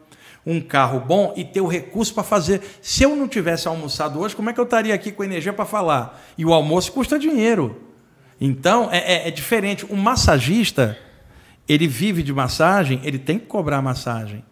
um 0.46 0.60
carro 0.60 1.00
bom 1.00 1.34
e 1.36 1.44
ter 1.44 1.62
o 1.62 1.68
recurso 1.68 2.14
para 2.14 2.24
fazer. 2.24 2.62
Se 2.82 3.04
eu 3.04 3.16
não 3.16 3.28
tivesse 3.28 3.68
almoçado 3.68 4.20
hoje, 4.20 4.36
como 4.36 4.50
é 4.50 4.54
que 4.54 4.60
eu 4.60 4.66
estaria 4.66 4.94
aqui 4.94 5.12
com 5.12 5.24
energia 5.24 5.54
para 5.54 5.66
falar? 5.66 6.22
E 6.38 6.46
o 6.46 6.54
almoço 6.54 6.92
custa 6.92 7.18
dinheiro. 7.18 7.82
Então, 8.40 8.90
é, 8.92 8.98
é, 8.98 9.28
é 9.28 9.32
diferente. 9.32 9.86
Um 9.90 9.96
massagista, 9.96 10.98
ele 11.68 11.88
vive 11.88 12.22
de 12.22 12.34
massagem, 12.34 13.00
ele 13.04 13.18
tem 13.18 13.40
que 13.40 13.46
cobrar 13.46 13.78
a 13.78 13.82
massagem. 13.82 14.44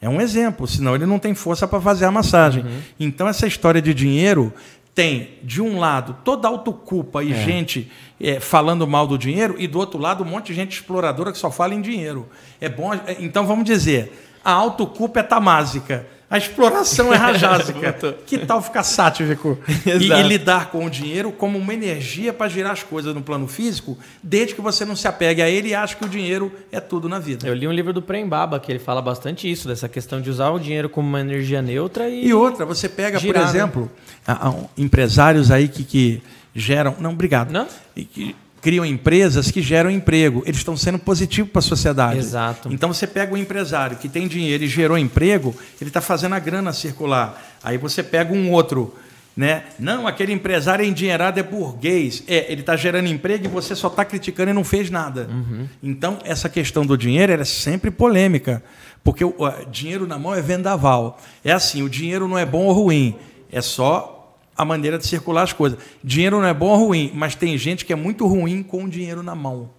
É 0.00 0.08
um 0.08 0.20
exemplo, 0.20 0.66
senão 0.66 0.94
ele 0.94 1.06
não 1.06 1.18
tem 1.18 1.34
força 1.34 1.66
para 1.66 1.80
fazer 1.80 2.04
a 2.04 2.10
massagem. 2.10 2.64
Uhum. 2.64 2.80
Então, 2.98 3.28
essa 3.28 3.46
história 3.46 3.80
de 3.80 3.94
dinheiro 3.94 4.52
tem, 4.94 5.38
de 5.42 5.60
um 5.60 5.78
lado, 5.78 6.16
toda 6.24 6.48
autoculpa 6.48 7.22
e 7.22 7.32
é. 7.32 7.44
gente 7.44 7.90
é, 8.20 8.40
falando 8.40 8.86
mal 8.86 9.06
do 9.06 9.18
dinheiro, 9.18 9.54
e 9.58 9.66
do 9.66 9.78
outro 9.78 10.00
lado, 10.00 10.24
um 10.24 10.26
monte 10.26 10.46
de 10.46 10.54
gente 10.54 10.72
exploradora 10.72 11.30
que 11.32 11.38
só 11.38 11.50
fala 11.50 11.74
em 11.74 11.80
dinheiro. 11.80 12.26
É 12.60 12.68
bom. 12.68 12.92
Então, 13.20 13.46
vamos 13.46 13.64
dizer, 13.64 14.25
a 14.46 14.52
autoculpa 14.52 15.18
é 15.18 15.22
tamásica. 15.24 16.06
A 16.30 16.38
exploração 16.38 17.12
é 17.12 17.16
rajásica. 17.16 17.92
que 18.24 18.38
tal 18.38 18.62
ficar 18.62 18.84
sático 18.84 19.58
e, 19.84 19.90
e, 19.90 20.22
lidar 20.22 20.70
com 20.70 20.84
o 20.86 20.90
dinheiro 20.90 21.32
como 21.32 21.58
uma 21.58 21.74
energia 21.74 22.32
para 22.32 22.48
girar 22.48 22.72
as 22.72 22.82
coisas 22.82 23.12
no 23.12 23.22
plano 23.22 23.48
físico, 23.48 23.98
desde 24.22 24.54
que 24.54 24.60
você 24.60 24.84
não 24.84 24.94
se 24.94 25.08
apegue 25.08 25.42
a 25.42 25.50
ele 25.50 25.70
e 25.70 25.74
ache 25.74 25.96
que 25.96 26.04
o 26.04 26.08
dinheiro 26.08 26.52
é 26.70 26.80
tudo 26.80 27.08
na 27.08 27.18
vida. 27.18 27.46
Eu 27.46 27.54
li 27.54 27.66
um 27.66 27.72
livro 27.72 27.92
do 27.92 28.00
Prem 28.00 28.28
Baba 28.28 28.60
que 28.60 28.70
ele 28.70 28.78
fala 28.78 29.02
bastante 29.02 29.50
isso, 29.50 29.66
dessa 29.66 29.88
questão 29.88 30.20
de 30.20 30.30
usar 30.30 30.50
o 30.50 30.60
dinheiro 30.60 30.88
como 30.88 31.08
uma 31.08 31.20
energia 31.20 31.60
neutra 31.60 32.08
e. 32.08 32.26
E 32.26 32.34
outra, 32.34 32.64
você 32.64 32.88
pega, 32.88 33.18
girar, 33.18 33.42
por 33.42 33.48
exemplo, 33.48 33.90
né? 34.26 34.68
empresários 34.78 35.50
aí 35.50 35.66
que, 35.66 35.82
que 35.82 36.22
geram. 36.54 36.94
Não, 37.00 37.10
obrigado. 37.10 37.50
Não? 37.50 37.66
E 37.96 38.04
que 38.04 38.36
criam 38.66 38.84
empresas 38.84 39.48
que 39.48 39.62
geram 39.62 39.88
emprego. 39.88 40.42
Eles 40.44 40.56
estão 40.56 40.76
sendo 40.76 40.98
positivos 40.98 41.52
para 41.52 41.60
a 41.60 41.62
sociedade. 41.62 42.18
Exato. 42.18 42.68
Então 42.72 42.92
você 42.92 43.06
pega 43.06 43.32
o 43.32 43.36
empresário 43.36 43.96
que 43.96 44.08
tem 44.08 44.26
dinheiro 44.26 44.64
e 44.64 44.66
gerou 44.66 44.98
emprego, 44.98 45.54
ele 45.80 45.88
está 45.88 46.00
fazendo 46.00 46.34
a 46.34 46.40
grana 46.40 46.72
circular. 46.72 47.40
Aí 47.62 47.78
você 47.78 48.02
pega 48.02 48.34
um 48.34 48.50
outro. 48.50 48.92
Né? 49.36 49.62
Não, 49.78 50.08
aquele 50.08 50.32
empresário 50.32 50.84
é 50.84 50.88
endinheirado, 50.88 51.38
é 51.38 51.44
burguês. 51.44 52.24
É, 52.26 52.50
ele 52.50 52.62
está 52.62 52.74
gerando 52.74 53.06
emprego 53.06 53.44
e 53.44 53.48
você 53.48 53.76
só 53.76 53.86
está 53.86 54.04
criticando 54.04 54.50
e 54.50 54.52
não 54.52 54.64
fez 54.64 54.90
nada. 54.90 55.28
Uhum. 55.30 55.68
Então, 55.80 56.18
essa 56.24 56.48
questão 56.48 56.84
do 56.84 56.98
dinheiro 56.98 57.32
é 57.32 57.44
sempre 57.44 57.92
polêmica. 57.92 58.64
Porque 59.04 59.24
o 59.24 59.36
dinheiro 59.70 60.08
na 60.08 60.18
mão 60.18 60.34
é 60.34 60.42
vendaval. 60.42 61.20
É 61.44 61.52
assim, 61.52 61.84
o 61.84 61.88
dinheiro 61.88 62.26
não 62.26 62.36
é 62.36 62.44
bom 62.44 62.64
ou 62.64 62.72
ruim. 62.72 63.14
É 63.52 63.60
só 63.60 64.15
a 64.56 64.64
maneira 64.64 64.98
de 64.98 65.06
circular 65.06 65.42
as 65.42 65.52
coisas. 65.52 65.78
Dinheiro 66.02 66.40
não 66.40 66.46
é 66.46 66.54
bom 66.54 66.68
ou 66.68 66.86
ruim, 66.86 67.10
mas 67.14 67.34
tem 67.34 67.56
gente 67.58 67.84
que 67.84 67.92
é 67.92 67.96
muito 67.96 68.26
ruim 68.26 68.62
com 68.62 68.84
o 68.84 68.88
dinheiro 68.88 69.22
na 69.22 69.34
mão. 69.34 69.70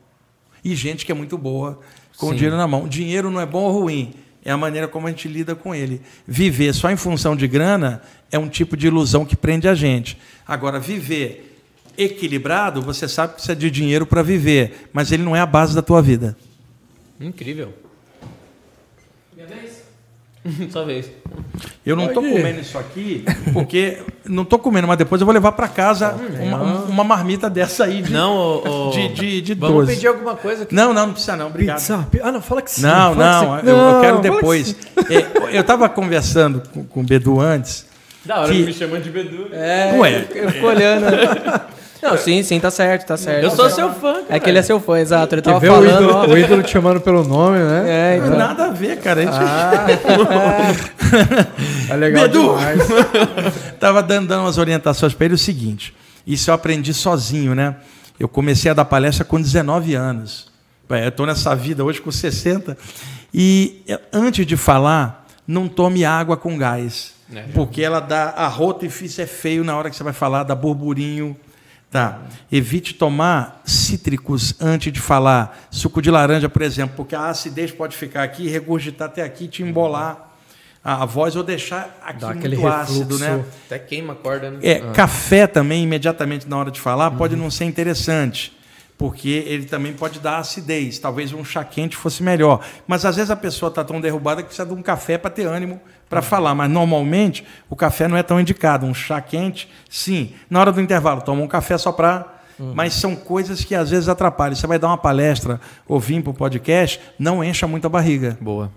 E 0.63 0.75
gente 0.75 1.05
que 1.05 1.11
é 1.11 1.15
muito 1.15 1.37
boa 1.37 1.79
com 2.17 2.27
Sim. 2.27 2.33
o 2.33 2.35
dinheiro 2.35 2.57
na 2.57 2.67
mão. 2.67 2.87
Dinheiro 2.87 3.31
não 3.31 3.39
é 3.39 3.45
bom 3.45 3.63
ou 3.63 3.81
ruim, 3.81 4.13
é 4.43 4.51
a 4.51 4.57
maneira 4.57 4.87
como 4.87 5.07
a 5.07 5.09
gente 5.09 5.27
lida 5.27 5.55
com 5.55 5.73
ele. 5.73 6.01
Viver 6.27 6.73
só 6.73 6.91
em 6.91 6.97
função 6.97 7.35
de 7.35 7.47
grana 7.47 8.01
é 8.31 8.37
um 8.37 8.47
tipo 8.47 8.77
de 8.77 8.87
ilusão 8.87 9.25
que 9.25 9.35
prende 9.35 9.67
a 9.67 9.75
gente. 9.75 10.17
Agora, 10.47 10.79
viver 10.79 11.59
equilibrado, 11.97 12.81
você 12.81 13.07
sabe 13.07 13.29
que 13.29 13.35
precisa 13.35 13.55
de 13.55 13.71
dinheiro 13.71 14.05
para 14.05 14.21
viver, 14.21 14.89
mas 14.93 15.11
ele 15.11 15.23
não 15.23 15.35
é 15.35 15.39
a 15.39 15.45
base 15.45 15.73
da 15.73 15.81
tua 15.81 16.01
vida. 16.01 16.37
Incrível. 17.19 17.73
Sua 20.71 20.85
vez. 20.85 21.09
Eu 21.85 21.95
não 21.95 22.07
estou 22.07 22.21
comendo 22.21 22.59
isso 22.59 22.77
aqui 22.77 23.23
porque 23.53 23.99
não 24.25 24.43
estou 24.43 24.59
comendo, 24.59 24.87
mas 24.87 24.97
depois 24.97 25.21
eu 25.21 25.25
vou 25.25 25.33
levar 25.33 25.53
para 25.53 25.67
casa 25.67 26.15
uma, 26.41 26.83
uma, 26.83 27.03
marmita 27.03 27.49
dessa 27.49 27.85
aí. 27.85 28.01
De, 28.01 28.11
não, 28.11 28.35
o, 28.35 28.89
o... 28.89 28.91
de, 28.91 29.07
de, 29.09 29.41
de 29.41 29.53
Vamos 29.53 29.77
12. 29.77 29.93
pedir 29.93 30.07
alguma 30.07 30.35
coisa. 30.35 30.63
Aqui. 30.63 30.75
Não, 30.75 30.93
não, 30.93 31.07
não 31.07 31.13
precisa 31.13 31.35
não, 31.35 31.47
obrigado. 31.47 31.77
Pizza. 31.77 32.07
Ah, 32.21 32.31
não, 32.31 32.41
fala 32.41 32.61
que 32.61 32.71
sim. 32.71 32.81
Não, 32.81 33.15
não, 33.15 33.59
que 33.59 33.69
eu, 33.69 33.77
eu, 33.77 34.01
quero 34.01 34.19
depois. 34.19 34.75
É, 35.09 35.55
eu 35.55 35.61
estava 35.61 35.87
conversando 35.87 36.61
com, 36.73 36.83
com 36.83 36.99
o 36.99 37.03
Bedu 37.03 37.39
antes. 37.39 37.85
Da 38.25 38.41
hora 38.41 38.51
que... 38.51 38.63
me 38.63 38.73
chamando 38.73 39.03
de 39.03 39.09
Bedu. 39.09 39.47
É, 39.53 39.93
Ué. 39.97 40.27
eu 40.35 40.51
fico 40.51 40.67
olhando. 40.67 41.05
Não, 42.01 42.17
sim, 42.17 42.43
sim, 42.43 42.59
tá 42.59 42.69
certo, 42.69 43.07
tá 43.07 43.17
certo. 43.17 43.43
Eu 43.43 43.51
sou 43.51 43.69
seu 43.69 43.91
fã. 43.93 44.13
Cara. 44.13 44.25
É 44.29 44.39
que 44.39 44.49
ele 44.49 44.59
é 44.59 44.61
seu 44.61 44.79
fã, 44.79 44.99
exato. 44.99 45.33
Ele 45.35 45.41
tava 45.41 45.59
falando. 45.59 45.83
O 45.83 45.87
ídolo, 45.87 46.33
o 46.33 46.37
ídolo 46.37 46.63
te 46.63 46.71
chamando 46.71 47.01
pelo 47.01 47.23
nome, 47.23 47.57
né? 47.59 47.85
É, 47.87 48.17
então. 48.17 48.37
Nada 48.37 48.65
a 48.65 48.69
ver, 48.69 48.99
cara. 48.99 49.21
A 49.21 49.25
gente... 49.25 49.37
ah, 49.39 49.87
é 51.89 51.95
legal 51.95 52.27
demais. 52.27 52.81
Tava 53.79 54.03
dando, 54.03 54.27
dando 54.27 54.41
umas 54.41 54.57
orientações 54.57 55.13
para 55.13 55.25
ele 55.25 55.35
o 55.35 55.37
seguinte. 55.37 55.95
Isso 56.25 56.49
eu 56.49 56.53
aprendi 56.53 56.93
sozinho, 56.93 57.55
né? 57.55 57.75
Eu 58.19 58.27
comecei 58.27 58.69
a 58.69 58.73
dar 58.73 58.85
palestra 58.85 59.23
com 59.23 59.39
19 59.39 59.95
anos. 59.95 60.47
Eu 60.89 61.09
estou 61.09 61.25
nessa 61.25 61.55
vida 61.55 61.83
hoje 61.83 62.01
com 62.01 62.11
60. 62.11 62.77
E 63.33 63.83
antes 64.11 64.45
de 64.45 64.55
falar, 64.55 65.25
não 65.47 65.67
tome 65.67 66.05
água 66.05 66.37
com 66.37 66.57
gás. 66.57 67.13
É. 67.33 67.43
Porque 67.53 67.81
ela 67.81 67.99
dá 67.99 68.29
arroto 68.29 68.85
e 68.85 68.87
isso 68.87 69.21
é 69.21 69.25
feio 69.25 69.63
na 69.63 69.75
hora 69.77 69.89
que 69.89 69.95
você 69.95 70.03
vai 70.03 70.13
falar, 70.13 70.43
dá 70.43 70.55
burburinho. 70.55 71.35
Tá. 71.89 72.21
Evite 72.51 72.93
tomar 72.93 73.61
cítricos 73.63 74.55
antes 74.59 74.91
de 74.91 74.99
falar. 74.99 75.67
Suco 75.71 76.01
de 76.01 76.11
laranja, 76.11 76.49
por 76.49 76.61
exemplo, 76.61 76.95
porque 76.97 77.15
a 77.15 77.27
acidez 77.27 77.71
pode 77.71 77.95
ficar 77.95 78.23
aqui, 78.23 78.47
regurgitar 78.47 79.07
até 79.07 79.23
aqui, 79.23 79.47
te 79.47 79.63
embolar 79.63 80.27
a, 80.83 81.05
voz 81.05 81.35
ou 81.35 81.43
deixar 81.43 81.99
aqui 82.01 82.21
Dá 82.21 82.33
muito 82.33 82.67
ácido, 82.67 83.19
né? 83.19 83.43
Até 83.65 83.77
queima 83.77 84.13
a 84.13 84.15
corda, 84.15 84.51
né? 84.51 84.59
É, 84.61 84.79
Café 84.91 85.45
também, 85.45 85.83
imediatamente 85.83 86.47
na 86.47 86.57
hora 86.57 86.71
de 86.71 86.79
falar, 86.79 87.11
pode 87.11 87.35
não 87.35 87.51
ser 87.51 87.65
interessante, 87.65 88.56
porque 88.97 89.29
ele 89.29 89.65
também 89.65 89.93
pode 89.93 90.19
dar 90.19 90.39
acidez. 90.39 90.97
Talvez 90.97 91.31
um 91.31 91.45
chá 91.45 91.63
quente 91.63 91.95
fosse 91.95 92.23
melhor. 92.23 92.65
Mas 92.87 93.05
às 93.05 93.15
vezes 93.15 93.29
a 93.29 93.35
pessoa 93.35 93.69
está 93.69 93.83
tão 93.83 94.01
derrubada 94.01 94.41
que 94.41 94.47
precisa 94.47 94.67
de 94.67 94.73
um 94.73 94.81
café 94.81 95.17
para 95.17 95.29
ter 95.29 95.45
ânimo 95.45 95.79
para 96.09 96.21
falar. 96.21 96.55
Mas 96.55 96.69
normalmente 96.69 97.45
o 97.69 97.75
café 97.75 98.07
não 98.07 98.17
é 98.17 98.23
tão 98.23 98.39
indicado. 98.39 98.85
Um 98.85 98.93
chá 98.93 99.21
quente, 99.21 99.69
sim. 99.87 100.33
Na 100.49 100.59
hora 100.59 100.71
do 100.71 100.81
intervalo, 100.81 101.21
toma 101.21 101.41
um 101.43 101.47
café 101.47 101.77
só 101.77 101.91
para. 101.91 102.35
Mas 102.73 102.95
são 102.95 103.15
coisas 103.15 103.63
que 103.63 103.75
às 103.75 103.91
vezes 103.91 104.09
atrapalham. 104.09 104.55
Você 104.55 104.65
vai 104.65 104.79
dar 104.79 104.87
uma 104.87 104.97
palestra 104.97 105.61
ou 105.87 105.99
vir 105.99 106.23
para 106.23 106.31
o 106.31 106.33
podcast, 106.33 106.99
não 107.19 107.43
encha 107.43 107.67
muito 107.67 107.85
a 107.85 107.89
barriga. 107.89 108.35
Boa. 108.41 108.71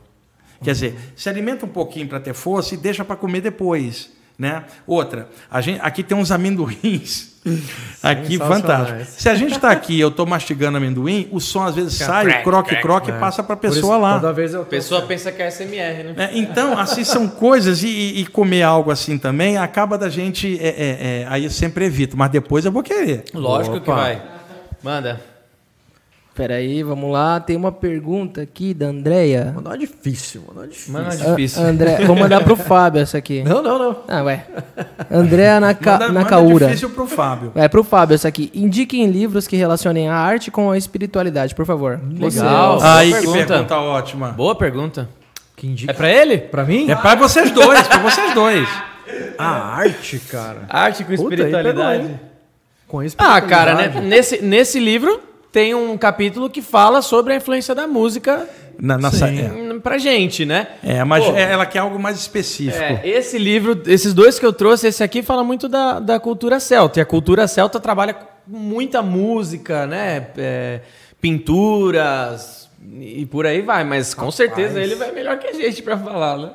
Quer 0.63 0.73
dizer, 0.73 0.99
se 1.17 1.31
alimenta 1.31 1.65
um 1.65 1.69
pouquinho 1.69 2.07
para 2.07 2.21
ter 2.21 2.35
força 2.35 2.75
e 2.75 2.77
deixa 2.77 3.03
para 3.07 3.17
comer 3.17 3.41
depois. 3.41 4.11
Né? 4.39 4.65
Outra, 4.87 5.31
gente, 5.61 5.81
aqui 5.81 6.03
tem 6.03 6.15
uns 6.17 6.31
amendoins. 6.31 7.30
Aqui, 8.03 8.37
fantástico. 8.39 9.01
Se 9.05 9.29
a 9.29 9.35
gente 9.35 9.55
está 9.55 9.71
aqui 9.71 9.95
e 9.95 10.01
eu 10.01 10.09
estou 10.09 10.27
mastigando 10.27 10.77
amendoim, 10.77 11.29
o 11.31 11.41
som 11.41 11.63
às 11.63 11.75
vezes 11.75 11.95
sai, 11.95 12.41
o 12.41 12.43
croque-croque 12.43 13.13
passa 13.13 13.43
para 13.43 13.55
a 13.55 13.57
Por 13.57 13.67
isso, 13.67 13.77
pessoa 13.77 13.97
lá. 13.97 14.21
Toda 14.21 14.33
vez 14.33 14.53
eu 14.53 14.63
A 14.63 14.67
pessoa 14.67 15.03
pensa 15.03 15.33
que 15.33 15.43
é 15.43 15.51
SMR, 15.51 16.03
né? 16.05 16.15
É, 16.17 16.39
então, 16.39 16.79
assim, 16.79 17.03
são 17.03 17.29
coisas, 17.29 17.83
e, 17.83 17.89
e 17.89 18.27
comer 18.27 18.63
algo 18.63 18.91
assim 18.91 19.17
também 19.19 19.57
acaba 19.57 19.97
da 19.97 20.09
gente. 20.09 20.59
é, 20.61 20.69
é, 20.69 21.23
é, 21.23 21.27
aí 21.29 21.45
eu 21.45 21.51
sempre 21.51 21.87
evito, 21.87 22.17
mas 22.17 22.31
depois 22.31 22.65
eu 22.65 22.73
vou 22.73 22.83
querer. 22.83 23.25
Lógico 23.33 23.81
que 23.81 23.91
Opa. 23.91 24.01
vai. 24.01 24.23
Manda. 24.83 25.30
Peraí, 26.41 26.83
vamos 26.83 27.13
lá. 27.13 27.39
Tem 27.39 27.55
uma 27.55 27.71
pergunta 27.71 28.41
aqui 28.41 28.73
da 28.73 28.87
Andrea. 28.87 29.53
Mandou 29.55 29.71
uma 29.73 29.77
difícil, 29.77 30.41
mandou 30.49 30.63
uma 30.63 30.69
difícil. 30.69 30.93
Manda 30.95 31.09
Ah, 31.11 31.15
difícil. 31.35 31.63
André, 31.63 32.05
vou 32.07 32.17
mandar 32.17 32.43
pro 32.43 32.57
Fábio 32.57 33.03
essa 33.03 33.19
aqui. 33.19 33.43
Não, 33.43 33.63
não, 33.63 33.79
não. 33.79 33.97
Ah, 34.09 34.23
ué. 34.23 34.47
Andréa 35.11 35.61
Naka, 35.61 35.93
Manda, 35.93 36.07
manda 36.09 36.21
Nakaura. 36.21 36.67
difícil 36.69 36.89
pro 36.89 37.07
Fábio. 37.07 37.53
É 37.55 37.69
pro 37.69 37.85
Fábio 37.85 38.15
essa 38.15 38.27
aqui. 38.27 38.51
Indiquem 38.55 39.07
livros 39.11 39.47
que 39.47 39.55
relacionem 39.55 40.09
a 40.09 40.15
arte 40.15 40.51
com 40.51 40.71
a 40.71 40.79
espiritualidade, 40.79 41.55
por 41.55 41.67
favor. 41.67 42.01
Legal. 42.11 42.31
Você- 42.31 42.41
Boa 42.41 42.97
Aí 42.97 43.09
que 43.13 43.19
pergunta. 43.21 43.47
pergunta 43.47 43.77
ótima. 43.79 44.29
Boa 44.31 44.55
pergunta. 44.55 45.09
Que 45.55 45.67
indica. 45.67 45.93
É 45.93 45.95
pra 45.95 46.09
ele? 46.11 46.39
Pra 46.39 46.65
mim? 46.65 46.91
É 46.91 46.97
para 46.97 47.17
vocês 47.17 47.51
dois, 47.51 47.87
para 47.87 47.99
vocês 47.99 48.33
dois. 48.33 48.67
A 49.37 49.75
arte, 49.77 50.19
cara. 50.21 50.61
Arte 50.71 51.05
com 51.05 51.17
Puta, 51.17 51.35
aí 51.35 51.37
pegou, 51.37 51.59
espiritualidade. 51.59 52.21
Com 52.89 53.01
Ah, 53.19 53.41
cara, 53.43 53.75
né? 53.75 53.81
espiritualidade. 53.89 54.07
Nesse, 54.07 54.43
nesse 54.43 54.81
livro 54.81 55.21
tem 55.53 55.75
um 55.75 55.97
capítulo 55.99 56.49
que 56.49 56.63
fala 56.63 57.03
sobre 57.03 57.33
a 57.33 57.37
influência 57.37 57.75
da 57.75 57.87
música 57.87 58.49
Na, 58.79 58.97
na 58.97 59.09
é. 59.09 59.79
pra 59.81 59.99
gente, 59.99 60.45
né? 60.47 60.69
É, 60.83 61.03
mas 61.05 61.25
Pô, 61.25 61.33
é- 61.35 61.53
ela 61.53 61.67
quer 61.67 61.81
algo 61.81 61.99
mais 61.99 62.19
específico. 62.19 62.83
É, 62.83 63.01
esse 63.05 63.37
livro, 63.39 63.83
esses 63.87 64.15
dois 64.15 64.39
que 64.39 64.47
eu 64.47 64.53
trouxe, 64.53 64.87
esse 64.87 65.03
aqui 65.03 65.23
fala 65.23 65.43
muito 65.43 65.69
da, 65.69 65.99
da 65.99 66.21
cultura 66.21 66.61
celta. 66.61 67.01
E 67.01 67.03
a 67.03 67.07
cultura 67.07 67.47
celta 67.49 67.81
trabalha 67.81 68.15
com 68.15 68.27
muita 68.47 69.03
música, 69.03 69.87
né? 69.87 70.29
É, 70.39 70.81
pinturas 71.21 72.69
e 73.01 73.27
por 73.27 73.47
aí 73.47 73.61
vai. 73.61 73.85
Mas 73.85 74.15
com 74.15 74.31
certeza 74.31 74.81
ele 74.81 74.95
vai 74.95 75.13
melhor 75.13 75.39
que 75.39 75.49
a 75.49 75.53
gente 75.53 75.83
pra 75.83 75.97
falar, 75.97 76.39
né? 76.39 76.51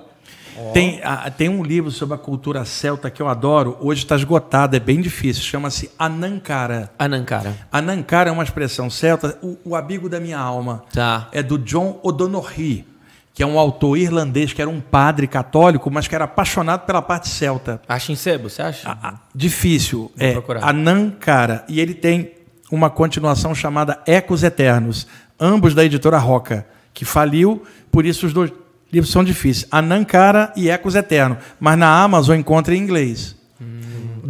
Tem, 0.73 1.01
ah, 1.03 1.29
tem 1.29 1.49
um 1.49 1.63
livro 1.63 1.91
sobre 1.91 2.15
a 2.15 2.17
cultura 2.17 2.63
celta 2.65 3.09
que 3.09 3.21
eu 3.21 3.27
adoro, 3.27 3.77
hoje 3.81 4.03
está 4.03 4.15
esgotado, 4.15 4.75
é 4.75 4.79
bem 4.79 5.01
difícil, 5.01 5.43
chama-se 5.43 5.91
Anankara. 5.99 6.91
Anankara. 6.97 7.55
Anankara 7.71 8.29
é 8.29 8.33
uma 8.33 8.43
expressão 8.43 8.89
celta, 8.89 9.37
o, 9.41 9.57
o 9.65 9.75
abrigo 9.75 10.07
da 10.09 10.19
minha 10.19 10.39
alma. 10.39 10.83
Tá. 10.93 11.27
É 11.31 11.43
do 11.43 11.57
John 11.57 11.99
O'Donoghue, 12.01 12.85
que 13.33 13.43
é 13.43 13.45
um 13.45 13.59
autor 13.59 13.97
irlandês, 13.97 14.53
que 14.53 14.61
era 14.61 14.69
um 14.69 14.79
padre 14.79 15.27
católico, 15.27 15.91
mas 15.91 16.07
que 16.07 16.15
era 16.15 16.23
apaixonado 16.23 16.85
pela 16.85 17.01
parte 17.01 17.27
celta. 17.27 17.81
Acha 17.87 18.11
em 18.11 18.15
sebo, 18.15 18.49
você 18.49 18.61
acha? 18.61 18.89
Ah, 18.89 18.97
ah, 19.03 19.13
difícil. 19.33 20.11
é 20.17 20.31
procurar. 20.31 20.63
Anankara. 20.63 21.65
E 21.67 21.79
ele 21.79 21.93
tem 21.93 22.31
uma 22.71 22.89
continuação 22.89 23.53
chamada 23.53 23.99
Ecos 24.05 24.43
Eternos, 24.43 25.05
ambos 25.39 25.75
da 25.75 25.83
editora 25.83 26.17
Roca, 26.17 26.65
que 26.93 27.03
faliu, 27.03 27.63
por 27.91 28.05
isso 28.05 28.25
os 28.25 28.33
dois 28.33 28.51
livros 28.91 29.11
são 29.11 29.23
difíceis. 29.23 29.67
Anankara 29.71 30.51
e 30.55 30.69
Ecos 30.69 30.95
Eternos. 30.95 31.37
Mas 31.59 31.77
na 31.77 32.01
Amazon 32.03 32.37
encontra 32.37 32.75
em 32.75 32.79
inglês. 32.79 33.35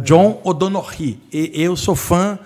John 0.04 0.40
O'Donoghue. 0.44 1.20
E- 1.32 1.50
Eu 1.54 1.76
sou 1.76 1.96
fã 1.96 2.38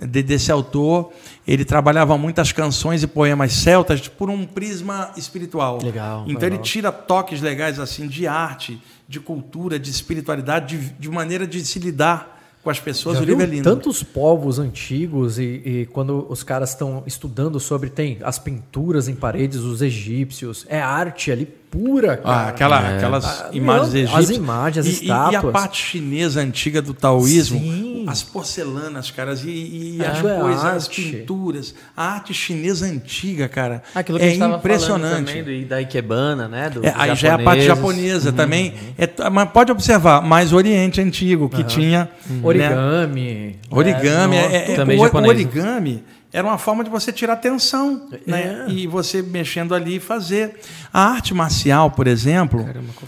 de- 0.00 0.22
desse 0.22 0.52
autor. 0.52 1.10
Ele 1.46 1.64
trabalhava 1.64 2.16
muitas 2.18 2.52
canções 2.52 3.02
e 3.02 3.06
poemas 3.06 3.52
celtas 3.54 4.06
por 4.06 4.28
um 4.30 4.44
prisma 4.44 5.10
espiritual. 5.16 5.78
Legal, 5.82 6.24
Então 6.28 6.46
ele 6.46 6.58
tira 6.58 6.92
toques 6.92 7.40
legais 7.40 7.78
assim 7.80 8.06
de 8.06 8.26
arte, 8.26 8.80
de 9.08 9.18
cultura, 9.18 9.78
de 9.78 9.90
espiritualidade, 9.90 10.76
de, 10.78 10.90
de 10.92 11.08
maneira 11.08 11.46
de 11.46 11.64
se 11.64 11.78
lidar 11.78 12.37
com 12.68 12.72
as 12.72 12.78
pessoas. 12.80 13.16
Já 13.16 13.22
o 13.22 13.26
livro 13.26 13.42
é 13.42 13.46
lindo. 13.46 13.64
tantos 13.64 14.02
povos 14.02 14.58
antigos 14.58 15.38
e, 15.38 15.42
e 15.64 15.88
quando 15.90 16.26
os 16.28 16.42
caras 16.42 16.70
estão 16.70 17.02
estudando 17.06 17.58
sobre 17.58 17.88
tem 17.88 18.18
as 18.22 18.38
pinturas 18.38 19.08
em 19.08 19.14
paredes 19.14 19.60
os 19.60 19.80
egípcios 19.80 20.66
é 20.68 20.78
arte 20.80 21.32
ali 21.32 21.46
pura 21.46 22.16
cara. 22.16 22.36
Ah, 22.46 22.48
aquela, 22.48 22.78
aquelas 22.96 23.24
Ah, 23.26 23.50
imagens 23.52 23.94
egípcias. 23.94 24.30
as 24.30 24.36
imagens, 24.36 24.86
as 24.86 25.00
e, 25.00 25.04
e- 25.04 25.08
E 25.08 25.10
a 25.12 25.28
estátuas. 25.28 25.52
parte 25.52 25.82
chinesa 25.82 26.40
antiga 26.40 26.80
do 26.80 26.94
taoísmo, 26.94 27.58
Sim. 27.58 27.87
As 28.10 28.22
porcelanas, 28.22 29.10
caras, 29.10 29.42
e, 29.44 29.96
e 29.98 30.04
as 30.04 30.18
é 30.24 30.40
coisas, 30.40 30.64
as 30.64 30.88
pinturas. 30.88 31.74
A 31.96 32.14
arte 32.14 32.32
chinesa 32.34 32.86
antiga, 32.86 33.48
cara, 33.48 33.82
Aquilo 33.94 34.18
que 34.18 34.24
é 34.24 34.28
a 34.28 34.30
gente 34.30 34.44
impressionante. 34.56 35.26
também 35.34 35.62
do, 35.62 35.68
da 35.68 35.76
Ikebana, 35.80 36.48
né? 36.48 36.70
Do, 36.70 36.84
É, 36.84 36.92
aí 36.96 37.14
já 37.14 37.28
é 37.28 37.30
a 37.32 37.38
parte 37.38 37.62
japonesa 37.62 38.32
também. 38.32 38.74
É 38.96 39.28
mas 39.30 39.50
pode 39.50 39.70
observar, 39.72 40.22
mais 40.22 40.52
Oriente 40.52 41.00
Antigo, 41.00 41.48
que 41.48 41.62
tinha. 41.64 42.08
né, 42.28 42.40
origami 42.42 43.56
Origami, 43.70 44.36
É, 44.36 44.40
é, 44.40 44.72
é- 44.72 44.76
também 44.76 44.96
o, 44.98 45.00
o 45.02 45.04
japonês. 45.04 45.28
origami 45.30 46.04
era 46.32 46.46
uma 46.46 46.58
forma 46.58 46.84
de 46.84 46.90
você 46.90 47.10
tirar 47.12 47.36
tensão, 47.36 48.08
né? 48.26 48.66
E 48.68 48.86
você 48.86 49.22
mexendo 49.22 49.74
ali 49.74 49.96
e 49.96 50.00
fazer. 50.00 50.60
A 50.92 51.02
arte 51.10 51.32
marcial, 51.32 51.90
por 51.90 52.06
exemplo, 52.06 52.66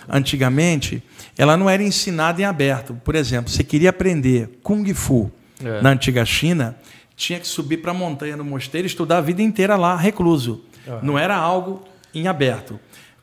antigamente, 0.08 1.02
ela 1.36 1.56
não 1.56 1.68
era 1.68 1.82
ensinada 1.82 2.40
em 2.40 2.44
aberto. 2.44 2.94
Por 3.04 3.14
exemplo, 3.14 3.50
você 3.50 3.64
queria 3.64 3.90
aprender 3.90 4.58
Kung 4.62 4.84
Fu 4.94 5.30
É. 5.62 5.82
na 5.82 5.90
antiga 5.90 6.24
China, 6.24 6.74
tinha 7.16 7.38
que 7.38 7.46
subir 7.46 7.78
para 7.78 7.90
a 7.90 7.94
montanha 7.94 8.34
no 8.36 8.44
mosteiro 8.44 8.86
e 8.86 8.90
estudar 8.90 9.18
a 9.18 9.20
vida 9.20 9.42
inteira 9.42 9.76
lá, 9.76 9.94
recluso. 9.96 10.64
Não 11.02 11.18
era 11.18 11.36
algo 11.36 11.84
em 12.14 12.26
aberto. 12.26 12.80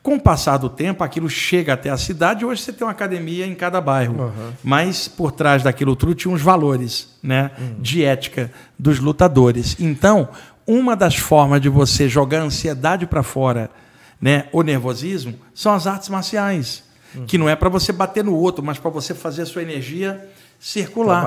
Com 0.07 0.15
o 0.15 0.21
passar 0.21 0.55
do 0.55 0.69
tempo, 0.69 1.03
aquilo 1.03 1.29
chega 1.29 1.73
até 1.73 1.89
a 1.89 1.97
cidade. 1.97 2.45
Hoje 2.45 2.61
você 2.61 2.71
tem 2.71 2.87
uma 2.87 2.93
academia 2.93 3.45
em 3.45 3.53
cada 3.53 3.81
bairro. 3.81 4.31
Mas 4.63 5.05
por 5.05 5.33
trás 5.33 5.63
daquilo 5.63 5.97
tudo 5.97 6.15
tinha 6.15 6.33
uns 6.33 6.41
valores 6.41 7.09
né, 7.21 7.51
de 7.77 8.05
ética 8.05 8.49
dos 8.79 8.99
lutadores. 8.99 9.75
Então, 9.77 10.29
uma 10.65 10.95
das 10.95 11.17
formas 11.17 11.59
de 11.59 11.67
você 11.67 12.07
jogar 12.07 12.39
a 12.39 12.43
ansiedade 12.43 13.05
para 13.05 13.21
fora, 13.21 13.69
né, 14.21 14.45
o 14.53 14.61
nervosismo, 14.61 15.33
são 15.53 15.73
as 15.73 15.85
artes 15.85 16.07
marciais. 16.07 16.85
Que 17.25 17.37
não 17.37 17.49
é 17.49 17.55
para 17.57 17.67
você 17.67 17.91
bater 17.91 18.23
no 18.23 18.33
outro, 18.33 18.63
mas 18.63 18.79
para 18.79 18.89
você 18.89 19.13
fazer 19.13 19.41
a 19.41 19.45
sua 19.45 19.61
energia 19.61 20.25
circular. 20.57 21.21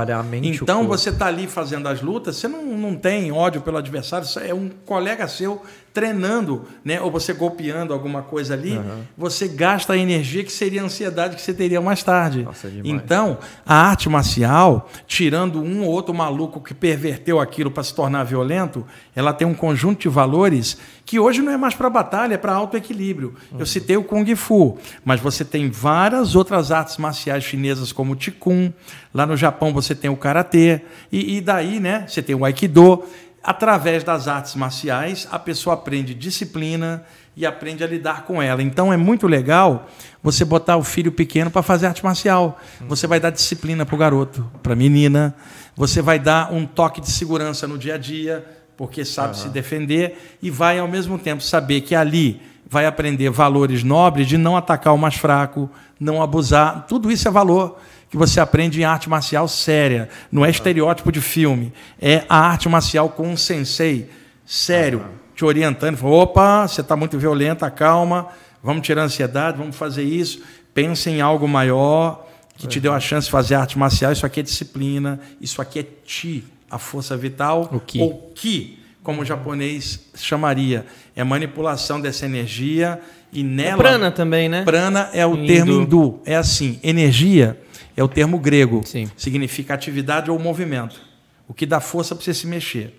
Então, 0.62 0.88
você 0.88 1.10
está 1.10 1.26
ali 1.26 1.46
fazendo 1.46 1.86
as 1.86 2.00
lutas, 2.00 2.36
você 2.36 2.48
não, 2.48 2.64
não 2.64 2.96
tem 2.96 3.30
ódio 3.30 3.60
pelo 3.60 3.76
adversário, 3.76 4.26
é 4.42 4.54
um 4.54 4.70
colega 4.86 5.28
seu 5.28 5.62
treinando, 5.92 6.64
né? 6.84 7.00
ou 7.00 7.10
você 7.10 7.32
golpeando 7.32 7.92
alguma 7.92 8.22
coisa 8.22 8.54
ali, 8.54 8.80
você 9.16 9.48
gasta 9.48 9.92
a 9.92 9.96
energia 9.96 10.44
que 10.44 10.52
seria 10.52 10.82
a 10.82 10.84
ansiedade 10.84 11.36
que 11.36 11.42
você 11.42 11.52
teria 11.52 11.80
mais 11.80 12.02
tarde. 12.02 12.42
Nossa, 12.42 12.68
é 12.68 12.72
então, 12.84 13.38
a 13.66 13.74
arte 13.74 14.08
marcial, 14.08 14.88
tirando 15.06 15.60
um 15.60 15.82
ou 15.82 15.90
outro 15.90 16.14
maluco 16.14 16.60
que 16.60 16.72
perverteu 16.72 17.40
aquilo 17.40 17.70
para 17.70 17.82
se 17.82 17.94
tornar 17.94 18.24
violento, 18.24 18.86
ela 19.14 19.32
tem 19.32 19.46
um 19.46 19.54
conjunto 19.54 20.02
de 20.02 20.08
valores 20.08 20.78
que 21.04 21.18
hoje 21.18 21.42
não 21.42 21.50
é 21.50 21.56
mais 21.56 21.74
para 21.74 21.90
batalha, 21.90 22.34
é 22.34 22.38
para 22.38 22.52
alto 22.52 22.76
equilíbrio. 22.76 23.34
Eu 23.58 23.66
citei 23.66 23.96
o 23.96 24.04
Kung 24.04 24.36
Fu, 24.36 24.78
mas 25.04 25.20
você 25.20 25.44
tem 25.44 25.68
várias 25.68 26.36
outras 26.36 26.70
artes 26.70 26.96
marciais 26.98 27.42
chinesas, 27.42 27.90
como 27.90 28.12
o 28.12 28.16
Qigong. 28.16 28.72
Lá 29.12 29.26
no 29.26 29.36
Japão 29.36 29.72
você 29.72 29.92
tem 29.92 30.08
o 30.08 30.16
Karatê. 30.16 30.82
E, 31.10 31.36
e 31.36 31.40
daí, 31.40 31.80
né, 31.80 32.04
você 32.06 32.22
tem 32.22 32.36
o 32.36 32.44
Aikido. 32.44 33.02
Através 33.42 34.04
das 34.04 34.28
artes 34.28 34.54
marciais, 34.54 35.26
a 35.30 35.38
pessoa 35.38 35.72
aprende 35.72 36.14
disciplina 36.14 37.02
e 37.34 37.46
aprende 37.46 37.82
a 37.82 37.86
lidar 37.86 38.24
com 38.24 38.42
ela. 38.42 38.62
Então 38.62 38.92
é 38.92 38.98
muito 38.98 39.26
legal 39.26 39.88
você 40.22 40.44
botar 40.44 40.76
o 40.76 40.84
filho 40.84 41.10
pequeno 41.10 41.50
para 41.50 41.62
fazer 41.62 41.86
arte 41.86 42.04
marcial. 42.04 42.58
Você 42.86 43.06
vai 43.06 43.18
dar 43.18 43.30
disciplina 43.30 43.86
para 43.86 43.94
o 43.94 43.98
garoto, 43.98 44.50
para 44.62 44.74
a 44.74 44.76
menina. 44.76 45.34
Você 45.74 46.02
vai 46.02 46.18
dar 46.18 46.52
um 46.52 46.66
toque 46.66 47.00
de 47.00 47.10
segurança 47.10 47.66
no 47.66 47.78
dia 47.78 47.94
a 47.94 47.98
dia, 47.98 48.44
porque 48.76 49.06
sabe 49.06 49.38
se 49.38 49.48
defender 49.48 50.36
e 50.42 50.50
vai 50.50 50.78
ao 50.78 50.88
mesmo 50.88 51.18
tempo 51.18 51.42
saber 51.42 51.80
que 51.80 51.94
ali 51.94 52.42
vai 52.68 52.84
aprender 52.84 53.30
valores 53.30 53.82
nobres 53.82 54.28
de 54.28 54.36
não 54.36 54.56
atacar 54.56 54.94
o 54.94 54.98
mais 54.98 55.16
fraco, 55.16 55.70
não 55.98 56.22
abusar. 56.22 56.84
Tudo 56.86 57.10
isso 57.10 57.26
é 57.26 57.30
valor 57.30 57.78
que 58.10 58.16
você 58.16 58.40
aprende 58.40 58.80
em 58.80 58.84
arte 58.84 59.08
marcial 59.08 59.46
séria. 59.46 60.08
Não 60.32 60.44
é 60.44 60.50
estereótipo 60.50 61.12
de 61.12 61.20
filme. 61.20 61.72
É 62.00 62.24
a 62.28 62.38
arte 62.38 62.68
marcial 62.68 63.08
com 63.08 63.28
um 63.28 63.36
sensei 63.36 64.10
sério, 64.44 65.04
te 65.34 65.44
orientando. 65.44 65.96
Falando, 65.96 66.16
Opa, 66.16 66.66
você 66.66 66.80
está 66.80 66.96
muito 66.96 67.16
violenta, 67.16 67.70
calma. 67.70 68.26
Vamos 68.62 68.84
tirar 68.84 69.02
a 69.02 69.04
ansiedade, 69.04 69.56
vamos 69.56 69.76
fazer 69.76 70.02
isso. 70.02 70.42
Pense 70.74 71.08
em 71.08 71.20
algo 71.20 71.46
maior 71.46 72.26
que 72.56 72.66
te 72.66 72.80
deu 72.80 72.92
a 72.92 73.00
chance 73.00 73.26
de 73.26 73.30
fazer 73.30 73.54
arte 73.54 73.78
marcial. 73.78 74.10
Isso 74.10 74.26
aqui 74.26 74.40
é 74.40 74.42
disciplina. 74.42 75.20
Isso 75.40 75.62
aqui 75.62 75.78
é 75.78 75.86
ti, 76.04 76.44
a 76.68 76.78
força 76.78 77.16
vital. 77.16 77.70
O 77.72 77.78
ki. 77.78 78.00
Ou 78.00 78.32
ki, 78.34 78.78
como 79.04 79.22
o 79.22 79.24
japonês 79.24 80.00
chamaria. 80.16 80.84
É 81.14 81.22
manipulação 81.22 82.00
dessa 82.00 82.26
energia. 82.26 83.00
E 83.32 83.44
nela. 83.44 83.78
Prana 83.78 84.10
também, 84.10 84.48
né? 84.48 84.64
Prana 84.64 85.10
é 85.12 85.24
o 85.24 85.36
Em 85.36 85.46
termo 85.46 85.72
hindu. 85.74 85.82
hindu. 85.82 86.20
É 86.26 86.34
assim, 86.34 86.80
energia 86.82 87.56
é 87.96 88.02
o 88.02 88.08
termo 88.08 88.38
grego. 88.38 88.82
Sim. 88.84 89.10
Significa 89.16 89.74
atividade 89.74 90.30
ou 90.30 90.38
movimento. 90.38 91.00
O 91.48 91.54
que 91.54 91.66
dá 91.66 91.80
força 91.80 92.14
para 92.14 92.24
você 92.24 92.32
se 92.34 92.46
mexer. 92.46 92.94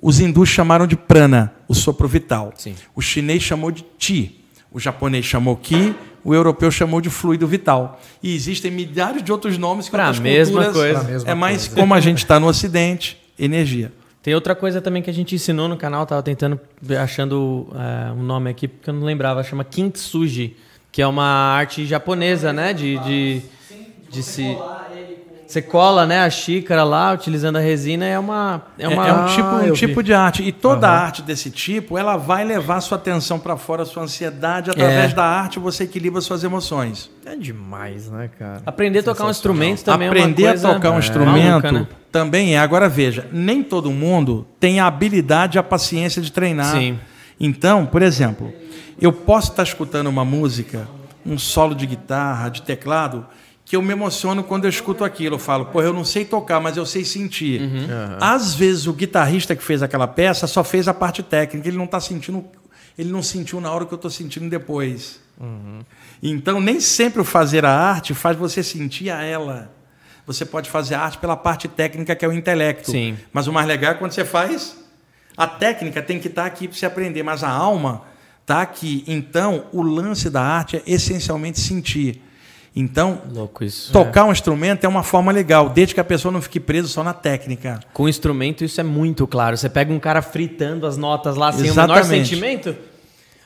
Os 0.00 0.20
hindus 0.20 0.48
chamaram 0.48 0.86
de 0.86 0.96
prana, 0.96 1.52
o 1.68 1.74
sopro 1.74 2.08
vital. 2.08 2.52
Sim. 2.56 2.74
O 2.94 3.02
chinês 3.02 3.42
chamou 3.42 3.70
de 3.70 3.84
ti, 3.98 4.36
O 4.72 4.78
japonês 4.78 5.24
chamou 5.24 5.56
Ki, 5.56 5.94
o 6.24 6.32
europeu 6.32 6.70
chamou 6.70 7.00
de 7.00 7.10
fluido 7.10 7.46
vital. 7.46 8.00
E 8.22 8.34
existem 8.34 8.70
milhares 8.70 9.22
de 9.22 9.32
outros 9.32 9.58
nomes 9.58 9.86
que 9.86 9.90
Pra 9.90 10.06
outras 10.06 10.20
mesma 10.20 10.64
culturas... 10.64 10.92
coisa. 10.94 11.10
Mesma 11.10 11.30
é 11.30 11.34
mais 11.34 11.66
coisa. 11.66 11.80
como 11.80 11.92
a 11.92 12.00
gente 12.00 12.18
está 12.18 12.38
no 12.38 12.46
Ocidente, 12.46 13.20
energia. 13.38 13.92
Tem 14.22 14.34
outra 14.34 14.54
coisa 14.54 14.80
também 14.80 15.02
que 15.02 15.10
a 15.10 15.12
gente 15.12 15.34
ensinou 15.34 15.66
no 15.66 15.76
canal, 15.76 16.06
tava 16.06 16.22
tentando, 16.22 16.60
achando 17.02 17.66
é, 17.74 18.12
um 18.12 18.22
nome 18.22 18.50
aqui, 18.50 18.68
porque 18.68 18.90
eu 18.90 18.94
não 18.94 19.04
lembrava, 19.04 19.42
chama 19.42 19.64
Kintsugi, 19.64 20.56
que 20.92 21.00
é 21.02 21.06
uma 21.06 21.24
arte 21.24 21.84
japonesa, 21.86 22.52
né? 22.52 22.72
De, 22.72 22.98
de, 22.98 23.42
de 24.10 24.22
se. 24.22 24.56
Você 25.46 25.60
cola 25.60 26.06
né, 26.06 26.20
a 26.22 26.30
xícara 26.30 26.84
lá, 26.84 27.12
utilizando 27.12 27.56
a 27.56 27.60
resina, 27.60 28.06
é 28.06 28.16
uma. 28.16 28.62
É, 28.78 28.84
É, 28.84 28.88
uma, 28.88 29.08
é 29.08 29.12
um 29.12 29.26
tipo, 29.26 29.48
Ah, 29.48 29.62
um 29.64 29.72
tipo 29.72 29.96
vi. 29.96 30.02
de 30.04 30.14
arte. 30.14 30.42
E 30.44 30.52
toda 30.52 30.88
arte 30.88 31.22
desse 31.22 31.50
tipo, 31.50 31.98
ela 31.98 32.16
vai 32.16 32.44
levar 32.44 32.80
sua 32.80 32.96
atenção 32.96 33.36
para 33.36 33.56
fora, 33.56 33.84
sua 33.84 34.04
ansiedade. 34.04 34.70
Através 34.70 35.10
É. 35.10 35.14
da 35.14 35.24
arte, 35.24 35.58
você 35.58 35.82
equilibra 35.84 36.20
suas 36.20 36.44
emoções. 36.44 37.10
É 37.26 37.34
demais, 37.34 38.08
né, 38.08 38.30
cara? 38.38 38.62
Aprender 38.64 39.00
a 39.00 39.02
tocar 39.02 39.24
um 39.26 39.30
instrumento 39.30 39.82
também 39.82 40.06
Aprender 40.06 40.42
é 40.42 40.46
uma 40.46 40.50
a 40.50 40.54
coisa 40.60 40.74
tocar 40.74 40.90
um 40.92 40.96
é, 40.96 40.98
instrumento 41.00 41.48
maluca, 41.48 41.72
né? 41.72 41.86
também 42.12 42.54
é. 42.54 42.58
Agora 42.60 42.88
veja, 42.88 43.26
nem 43.32 43.60
todo 43.60 43.90
mundo 43.90 44.46
tem 44.60 44.78
a 44.78 44.86
habilidade 44.86 45.56
e 45.56 45.58
a 45.58 45.64
paciência 45.64 46.22
de 46.22 46.30
treinar. 46.30 46.76
Sim. 46.76 46.96
Então, 47.40 47.86
por 47.86 48.02
exemplo, 48.02 48.52
eu 49.00 49.12
posso 49.12 49.50
estar 49.50 49.64
escutando 49.64 50.06
uma 50.06 50.24
música, 50.24 50.86
um 51.26 51.36
solo 51.36 51.74
de 51.74 51.86
guitarra, 51.86 52.50
de 52.50 52.62
teclado, 52.62 53.26
que 53.70 53.76
eu 53.76 53.82
me 53.82 53.92
emociono 53.92 54.42
quando 54.42 54.64
eu 54.64 54.68
escuto 54.68 55.04
aquilo. 55.04 55.36
Eu 55.36 55.38
falo, 55.38 55.66
pô, 55.66 55.80
eu 55.80 55.92
não 55.92 56.04
sei 56.04 56.24
tocar, 56.24 56.58
mas 56.58 56.76
eu 56.76 56.84
sei 56.84 57.04
sentir. 57.04 57.60
Uhum. 57.60 57.86
Às 58.20 58.52
vezes 58.52 58.88
o 58.88 58.92
guitarrista 58.92 59.54
que 59.54 59.62
fez 59.62 59.80
aquela 59.80 60.08
peça 60.08 60.48
só 60.48 60.64
fez 60.64 60.88
a 60.88 60.92
parte 60.92 61.22
técnica, 61.22 61.68
ele 61.68 61.76
não 61.76 61.84
está 61.84 62.00
sentindo, 62.00 62.44
ele 62.98 63.12
não 63.12 63.22
sentiu 63.22 63.60
na 63.60 63.70
hora 63.70 63.86
que 63.86 63.94
eu 63.94 63.96
estou 63.96 64.10
sentindo 64.10 64.50
depois. 64.50 65.20
Então, 66.20 66.60
nem 66.60 66.80
sempre 66.80 67.20
o 67.20 67.24
fazer 67.24 67.64
a 67.64 67.70
arte 67.70 68.12
faz 68.12 68.36
você 68.36 68.60
sentir 68.60 69.08
a 69.08 69.22
ela. 69.22 69.70
Você 70.26 70.44
pode 70.44 70.68
fazer 70.68 70.96
a 70.96 71.02
arte 71.02 71.18
pela 71.18 71.36
parte 71.36 71.68
técnica, 71.68 72.16
que 72.16 72.24
é 72.24 72.28
o 72.28 72.32
intelecto. 72.32 72.90
Sim. 72.90 73.16
Mas 73.32 73.46
o 73.46 73.52
mais 73.52 73.68
legal 73.68 73.92
é 73.92 73.94
quando 73.94 74.10
você 74.10 74.24
faz. 74.24 74.76
A 75.36 75.46
técnica 75.46 76.02
tem 76.02 76.18
que 76.18 76.26
estar 76.26 76.44
aqui 76.44 76.66
para 76.66 76.76
você 76.76 76.86
aprender, 76.86 77.22
mas 77.22 77.44
a 77.44 77.48
alma 77.48 78.02
está 78.42 78.62
aqui. 78.62 79.04
Então, 79.06 79.66
o 79.72 79.80
lance 79.80 80.28
da 80.28 80.42
arte 80.42 80.78
é 80.78 80.82
essencialmente 80.88 81.60
sentir. 81.60 82.20
Então, 82.74 83.20
isso. 83.62 83.92
tocar 83.92 84.24
um 84.24 84.32
instrumento 84.32 84.84
é 84.84 84.88
uma 84.88 85.02
forma 85.02 85.32
legal, 85.32 85.68
desde 85.68 85.94
que 85.94 86.00
a 86.00 86.04
pessoa 86.04 86.30
não 86.30 86.40
fique 86.40 86.60
presa 86.60 86.86
só 86.86 87.02
na 87.02 87.12
técnica. 87.12 87.80
Com 87.92 88.08
instrumento 88.08 88.64
isso 88.64 88.80
é 88.80 88.84
muito 88.84 89.26
claro. 89.26 89.56
Você 89.56 89.68
pega 89.68 89.92
um 89.92 89.98
cara 89.98 90.22
fritando 90.22 90.86
as 90.86 90.96
notas 90.96 91.36
lá 91.36 91.50
sem 91.52 91.70
o 91.70 91.74
menor 91.74 91.96
Exatamente. 91.98 92.28
sentimento. 92.28 92.76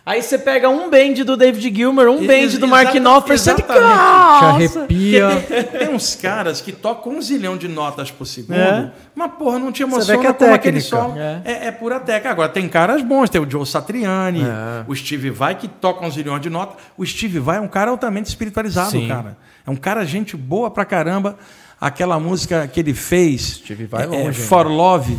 Aí 0.07 0.20
você 0.23 0.36
pega 0.39 0.68
um 0.68 0.91
bend 0.91 1.24
do 1.24 1.34
David 1.34 1.74
Gilmer, 1.74 2.08
um 2.10 2.26
bend 2.26 2.58
do 2.58 2.68
Mark 2.68 2.92
Knopfler, 2.94 3.39
você 3.39 3.52
exatamente. 3.52 4.73
Te 4.73 4.78
arrepia. 4.78 5.28
Tem 5.78 5.89
uns 5.89 6.15
caras 6.15 6.60
que 6.60 6.73
tocam 6.73 7.15
um 7.15 7.23
zilhão 7.23 7.57
de 7.57 7.68
notas 7.68 8.10
por 8.10 8.26
segundo, 8.26 8.55
É. 8.58 8.92
mas 9.15 9.33
porra, 9.39 9.58
não 9.58 9.73
te 9.73 9.83
Você 9.83 9.86
vê 9.89 9.92
emociona 9.94 10.20
que 10.20 10.26
é 10.26 10.33
como 10.34 10.55
aquele 10.55 10.81
técnica. 10.83 11.02
solo. 11.07 11.18
É. 11.18 11.41
É. 11.47 11.66
é 11.68 11.70
pura 11.70 11.99
técnica. 12.00 12.31
Agora, 12.31 12.50
tem 12.50 12.68
caras 12.68 13.00
bons, 13.02 13.31
tem 13.31 13.41
o 13.41 13.50
Joe 13.50 13.65
Satriani, 13.65 14.42
É. 14.42 14.84
o 14.86 14.94
Steve 14.94 15.31
Vai, 15.31 15.55
que 15.55 15.68
toca 15.68 16.05
um 16.05 16.10
zilhão 16.10 16.39
de 16.39 16.50
notas. 16.50 16.76
O 16.99 17.07
Steve 17.07 17.39
Vai 17.39 17.57
é 17.57 17.60
um 17.60 17.68
cara 17.68 17.91
altamente 17.91 18.28
espiritualizado, 18.28 18.91
Sim. 18.91 19.08
cara. 19.08 19.39
É 19.66 19.70
um 19.70 19.76
cara 19.76 20.05
gente 20.05 20.36
boa 20.36 20.70
pra 20.70 20.84
caramba. 20.84 21.39
Aquela 21.81 22.20
música 22.20 22.68
que 22.68 22.78
ele 22.78 22.92
fez, 22.92 23.41
Steve 23.65 23.86
Vai 23.86 24.02
é, 24.02 24.07
longe, 24.07 24.18
é, 24.20 24.26
hein? 24.26 24.33
For 24.49 24.66
Love, 24.66 25.18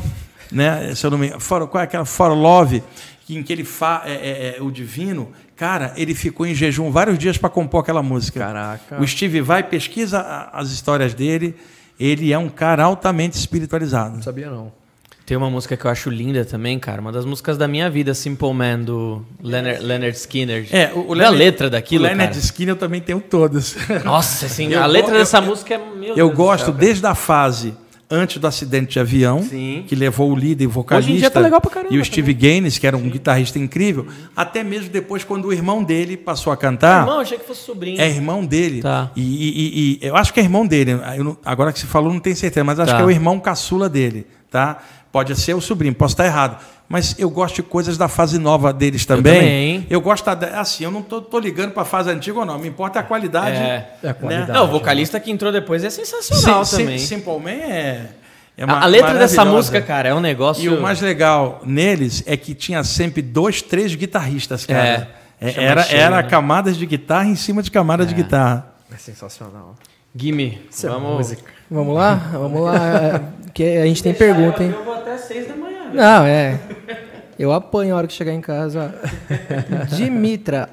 né? 0.52 0.94
Se 0.94 1.06
eu 1.06 1.10
não 1.10 1.18
me 1.18 1.26
engano, 1.26 1.42
For, 1.42 1.68
qual 1.68 1.82
é 1.82 1.86
aquela 1.86 2.06
For 2.06 2.34
Love, 2.34 2.84
em 3.30 3.42
que 3.42 3.52
ele 3.54 3.64
fa, 3.64 4.04
é, 4.06 4.12
é, 4.14 4.58
é, 4.58 4.62
o 4.62 4.70
divino, 4.70 5.32
cara, 5.56 5.94
ele 5.96 6.14
ficou 6.14 6.46
em 6.46 6.54
jejum 6.54 6.92
vários 6.92 7.18
dias 7.18 7.38
para 7.38 7.50
compor 7.50 7.82
aquela 7.82 8.04
música. 8.04 8.40
Caraca. 8.42 9.02
O 9.02 9.08
Steve 9.08 9.42
vai, 9.42 9.64
pesquisa 9.64 10.20
as 10.54 10.70
histórias 10.72 11.14
dele. 11.14 11.56
Ele 11.98 12.34
é 12.34 12.38
um 12.38 12.50
cara 12.50 12.84
altamente 12.84 13.38
espiritualizado. 13.38 14.16
Não 14.18 14.22
sabia, 14.22 14.50
não. 14.50 14.72
Tem 15.26 15.36
uma 15.36 15.50
música 15.50 15.76
que 15.76 15.86
eu 15.86 15.90
acho 15.90 16.10
linda 16.12 16.46
também, 16.46 16.78
cara. 16.78 17.02
Uma 17.02 17.12
das 17.12 17.26
músicas 17.26 17.58
da 17.58 17.68
minha 17.68 17.90
vida, 17.90 18.14
Simple 18.14 18.54
Man, 18.54 18.82
do 18.82 19.26
Leonard, 19.42 19.82
Leonard 19.84 20.16
Skinner. 20.16 20.68
É, 20.72 20.92
o, 20.94 21.12
o 21.12 21.16
Vê 21.16 21.24
a 21.24 21.30
letra 21.32 21.68
daquilo, 21.68 22.04
o 22.04 22.08
Leonard 22.08 22.34
cara. 22.34 22.46
Skinner 22.46 22.74
eu 22.74 22.78
também 22.78 23.02
tenho 23.02 23.20
todas. 23.22 23.76
Nossa, 24.04 24.46
assim, 24.46 24.68
Eu 24.74 24.84
a 24.84 24.86
letra 24.86 25.16
eu- 25.16 25.18
dessa 25.18 25.40
eu- 25.40 25.42
música 25.42 25.74
é... 25.74 25.78
Meu 25.80 26.10
Eu 26.10 26.28
Deus 26.28 26.36
gosto 26.36 26.66
céu, 26.66 26.74
desde 26.76 27.08
a 27.08 27.16
fase 27.16 27.74
antes 28.10 28.38
do 28.38 28.46
acidente 28.48 28.94
de 28.94 29.00
avião, 29.00 29.42
Sim. 29.42 29.84
que 29.88 29.96
levou 29.96 30.32
o 30.32 30.36
líder 30.36 30.66
e 30.66 30.68
vocalista, 30.68 31.10
Hoje 31.12 31.18
em 31.18 31.20
dia 31.20 31.32
tá 31.32 31.40
legal 31.40 31.60
pra 31.60 31.72
caramba 31.72 31.94
e 31.94 31.98
o 32.00 32.06
Steve 32.06 32.34
Gaines, 32.34 32.78
que 32.78 32.86
era 32.86 32.96
um 32.96 33.10
guitarrista 33.10 33.58
incrível, 33.58 34.06
até 34.36 34.64
mesmo 34.64 34.90
depois 34.90 35.24
quando 35.24 35.46
o 35.46 35.54
irmão 35.54 35.84
dele 35.84 36.16
passou 36.16 36.54
a 36.54 36.58
cantar. 36.58 37.02
Irmão, 37.02 37.20
achei 37.20 37.38
que 37.38 37.46
fosse 37.46 37.62
sobrinho. 37.62 38.00
É 38.00 38.08
irmão 38.08 38.46
dele. 38.46 38.82
Tá. 38.82 39.12
E, 39.16 39.22
e- 39.22 40.00
e- 40.04 40.08
eu 40.08 40.16
acho 40.16 40.34
que 40.34 40.40
é 40.40 40.44
irmão 40.44 40.66
dele. 40.68 40.96
Não- 41.18 41.38
agora 41.44 41.74
que 41.74 41.80
você 41.80 41.88
falou, 41.88 42.14
não 42.14 42.20
tenho 42.20 42.36
certeza, 42.36 42.64
mas 42.64 42.80
acho 42.80 42.92
Tá. 42.92 42.98
que 42.98 43.04
é 43.04 43.06
o 43.06 43.12
irmão 43.12 43.40
caçula 43.40 43.90
dele, 43.90 44.28
tá? 44.52 44.78
Pode 45.12 45.34
ser 45.36 45.54
o 45.54 45.62
sobrinho, 45.62 45.96
posso 45.96 46.14
estar 46.14 46.26
errado. 46.26 46.62
Mas 46.88 47.16
eu 47.18 47.30
gosto 47.32 47.56
de 47.56 47.64
coisas 47.64 47.98
da 47.98 48.08
fase 48.08 48.38
nova 48.38 48.72
deles 48.72 49.06
também. 49.06 49.34
também. 49.34 49.88
Eu 49.90 50.00
gosto 50.00 50.24
da, 50.36 50.60
assim, 50.60 50.84
eu 50.84 50.92
não 50.92 51.02
tô, 51.02 51.20
tô 51.20 51.40
ligando 51.40 51.72
para 51.72 51.82
a 51.82 51.86
fase 51.86 52.12
antiga 52.12 52.40
ou 52.40 52.46
não, 52.46 52.60
me 52.60 52.68
importa 52.68 53.00
a 53.00 53.04
qualidade. 53.04 53.58
É. 53.58 53.90
É 54.04 54.10
a 54.10 54.14
qualidade. 54.14 54.52
Não, 54.52 54.66
o 54.66 54.68
vocalista 54.68 55.20
que 55.20 55.32
entrou 55.32 55.52
depois 55.52 55.84
é 55.84 55.90
sensacional 55.90 56.64
Sim, 56.64 56.78
também. 56.78 56.98
Sim, 57.00 57.16
Simple 57.18 57.40
Man 57.40 57.50
é, 57.52 58.10
é 58.56 58.64
A- 58.64 58.68
ma- 58.68 58.82
a 58.82 58.86
letra 58.86 59.16
dessa 59.16 59.44
música, 59.44 59.82
cara, 59.82 60.10
é 60.10 60.14
um 60.14 60.20
negócio... 60.20 60.64
E 60.64 60.70
o 60.70 60.80
mais 60.80 61.02
legal 61.02 61.62
neles 61.66 62.22
é 62.28 62.38
que 62.38 62.54
tinha 62.54 62.84
sempre 62.84 63.22
dois, 63.24 63.64
três 63.64 63.96
guitarristas, 63.96 64.66
cara. 64.66 65.08
É, 65.42 65.50
É, 65.50 65.64
era 65.66 65.84
cheio, 65.84 66.00
era 66.02 66.16
né? 66.18 66.24
camadas 66.30 66.78
de 66.78 66.86
guitarra 66.86 67.26
em 67.28 67.36
cima 67.36 67.64
de 67.64 67.72
camadas 67.72 68.08
de 68.08 68.14
guitarra. 68.14 68.74
É 68.94 68.98
sensacional. 68.98 69.76
Gimme, 70.16 70.62
é 70.84 70.88
vamos... 70.88 71.18
música. 71.18 71.44
Vamos 71.70 71.96
lá? 71.96 72.14
Vamos 72.32 72.62
lá. 72.62 72.76
é, 72.78 73.22
Que 73.54 73.78
a 73.80 73.86
gente 73.86 74.02
tem 74.04 74.14
pergunta, 74.14 74.64
hein? 74.64 74.70
Eu 74.74 74.84
vou 74.86 74.94
até 74.94 75.18
seis 75.18 75.48
da 75.48 75.56
manhã. 75.56 75.75
Não, 75.94 76.26
é. 76.26 76.60
Eu 77.38 77.52
apanho 77.52 77.94
a 77.94 77.98
hora 77.98 78.08
que 78.08 78.14
chegar 78.14 78.34
em 78.34 78.42
casa. 78.42 78.94
Dimitra. 79.96 80.70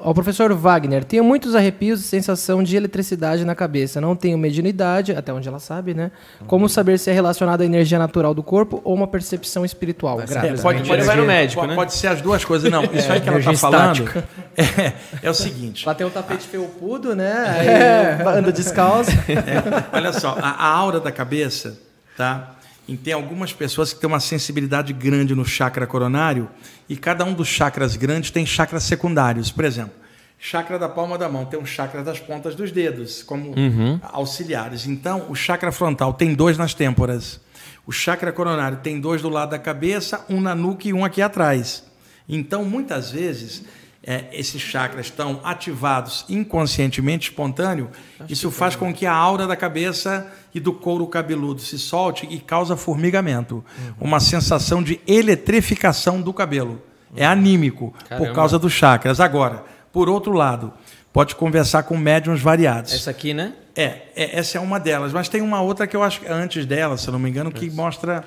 Ó, 0.00 0.14
professor 0.14 0.54
Wagner, 0.54 1.02
tenho 1.02 1.24
muitos 1.24 1.56
arrepios 1.56 2.00
e 2.00 2.04
sensação 2.04 2.62
de 2.62 2.76
eletricidade 2.76 3.44
na 3.44 3.54
cabeça. 3.56 4.00
Não 4.00 4.14
tenho 4.14 4.38
mediunidade, 4.38 5.10
até 5.12 5.32
onde 5.32 5.48
ela 5.48 5.58
sabe, 5.58 5.92
né? 5.92 6.12
Como 6.46 6.68
saber 6.68 7.00
se 7.00 7.10
é 7.10 7.12
relacionado 7.12 7.62
à 7.62 7.64
energia 7.64 7.98
natural 7.98 8.32
do 8.32 8.40
corpo 8.40 8.80
ou 8.84 8.94
uma 8.94 9.08
percepção 9.08 9.64
espiritual? 9.64 10.20
É, 10.20 10.52
pode, 10.62 10.88
Ele 10.88 11.02
vai 11.02 11.16
no 11.16 11.26
médico, 11.26 11.60
pode, 11.60 11.70
né? 11.70 11.74
pode 11.74 11.94
ser 11.94 12.06
as 12.06 12.20
duas 12.20 12.44
coisas. 12.44 12.70
Não, 12.70 12.84
isso 12.84 13.10
aí 13.10 13.20
que 13.20 13.28
ela 13.28 13.40
está 13.40 13.54
falando 13.54 14.08
é, 14.56 14.92
é 15.20 15.30
o 15.30 15.34
seguinte. 15.34 15.84
Lá 15.84 15.96
tem 15.96 16.06
um 16.06 16.10
tapete 16.10 16.46
felpudo, 16.46 17.16
né? 17.16 17.34
Aí 18.24 18.38
anda 18.38 18.52
descalço. 18.52 19.10
É, 19.10 19.96
olha 19.96 20.12
só, 20.12 20.38
a, 20.40 20.50
a 20.50 20.68
aura 20.68 21.00
da 21.00 21.10
cabeça, 21.10 21.76
tá? 22.16 22.54
E 22.88 22.96
tem 22.96 23.12
algumas 23.12 23.52
pessoas 23.52 23.92
que 23.92 24.00
têm 24.00 24.08
uma 24.08 24.18
sensibilidade 24.18 24.94
grande 24.94 25.34
no 25.34 25.44
chakra 25.44 25.86
coronário 25.86 26.48
e 26.88 26.96
cada 26.96 27.22
um 27.22 27.34
dos 27.34 27.46
chakras 27.46 27.94
grandes 27.96 28.30
tem 28.30 28.46
chakras 28.46 28.82
secundários. 28.84 29.50
Por 29.50 29.66
exemplo, 29.66 29.92
chakra 30.38 30.78
da 30.78 30.88
palma 30.88 31.18
da 31.18 31.28
mão 31.28 31.44
tem 31.44 31.60
um 31.60 31.66
chakra 31.66 32.02
das 32.02 32.18
pontas 32.18 32.54
dos 32.54 32.72
dedos 32.72 33.22
como 33.22 33.52
auxiliares. 34.02 34.86
Então, 34.86 35.26
o 35.28 35.34
chakra 35.34 35.70
frontal 35.70 36.14
tem 36.14 36.34
dois 36.34 36.56
nas 36.56 36.72
têmporas. 36.72 37.38
O 37.86 37.92
chakra 37.92 38.32
coronário 38.32 38.78
tem 38.78 38.98
dois 38.98 39.20
do 39.20 39.28
lado 39.28 39.50
da 39.50 39.58
cabeça, 39.58 40.24
um 40.28 40.40
na 40.40 40.54
nuca 40.54 40.88
e 40.88 40.92
um 40.94 41.04
aqui 41.04 41.20
atrás. 41.20 41.84
Então, 42.26 42.64
muitas 42.64 43.10
vezes, 43.10 43.64
é, 44.02 44.24
esses 44.32 44.62
chakras 44.62 45.06
estão 45.06 45.40
ativados 45.44 46.24
inconscientemente, 46.28 47.30
espontâneo. 47.30 47.90
Isso 48.28 48.50
faz 48.50 48.76
com 48.76 48.92
que 48.92 49.04
a 49.06 49.12
aura 49.12 49.46
da 49.46 49.56
cabeça 49.56 50.26
e 50.54 50.60
do 50.60 50.72
couro 50.72 51.06
cabeludo 51.06 51.60
se 51.60 51.78
solte 51.78 52.26
e 52.30 52.38
causa 52.38 52.76
formigamento. 52.76 53.64
Uma 54.00 54.20
sensação 54.20 54.82
de 54.82 55.00
eletrificação 55.06 56.20
do 56.20 56.32
cabelo. 56.32 56.82
É 57.16 57.24
anímico, 57.26 57.94
Caramba. 58.08 58.26
por 58.26 58.34
causa 58.34 58.58
dos 58.58 58.72
chakras. 58.72 59.18
Agora, 59.18 59.64
por 59.92 60.08
outro 60.08 60.32
lado, 60.32 60.72
pode 61.12 61.34
conversar 61.34 61.82
com 61.82 61.96
médiums 61.96 62.40
variados. 62.40 62.92
Essa 62.92 63.10
aqui, 63.10 63.32
né? 63.32 63.54
É, 63.74 64.02
é, 64.14 64.38
essa 64.38 64.58
é 64.58 64.60
uma 64.60 64.78
delas. 64.78 65.12
Mas 65.12 65.28
tem 65.28 65.40
uma 65.40 65.60
outra 65.60 65.86
que 65.86 65.96
eu 65.96 66.02
acho 66.02 66.20
que 66.20 66.26
é 66.26 66.32
antes 66.32 66.66
dela, 66.66 66.96
se 66.96 67.08
eu 67.08 67.12
não 67.12 67.18
me 67.18 67.30
engano, 67.30 67.50
que 67.50 67.70
mostra 67.70 68.24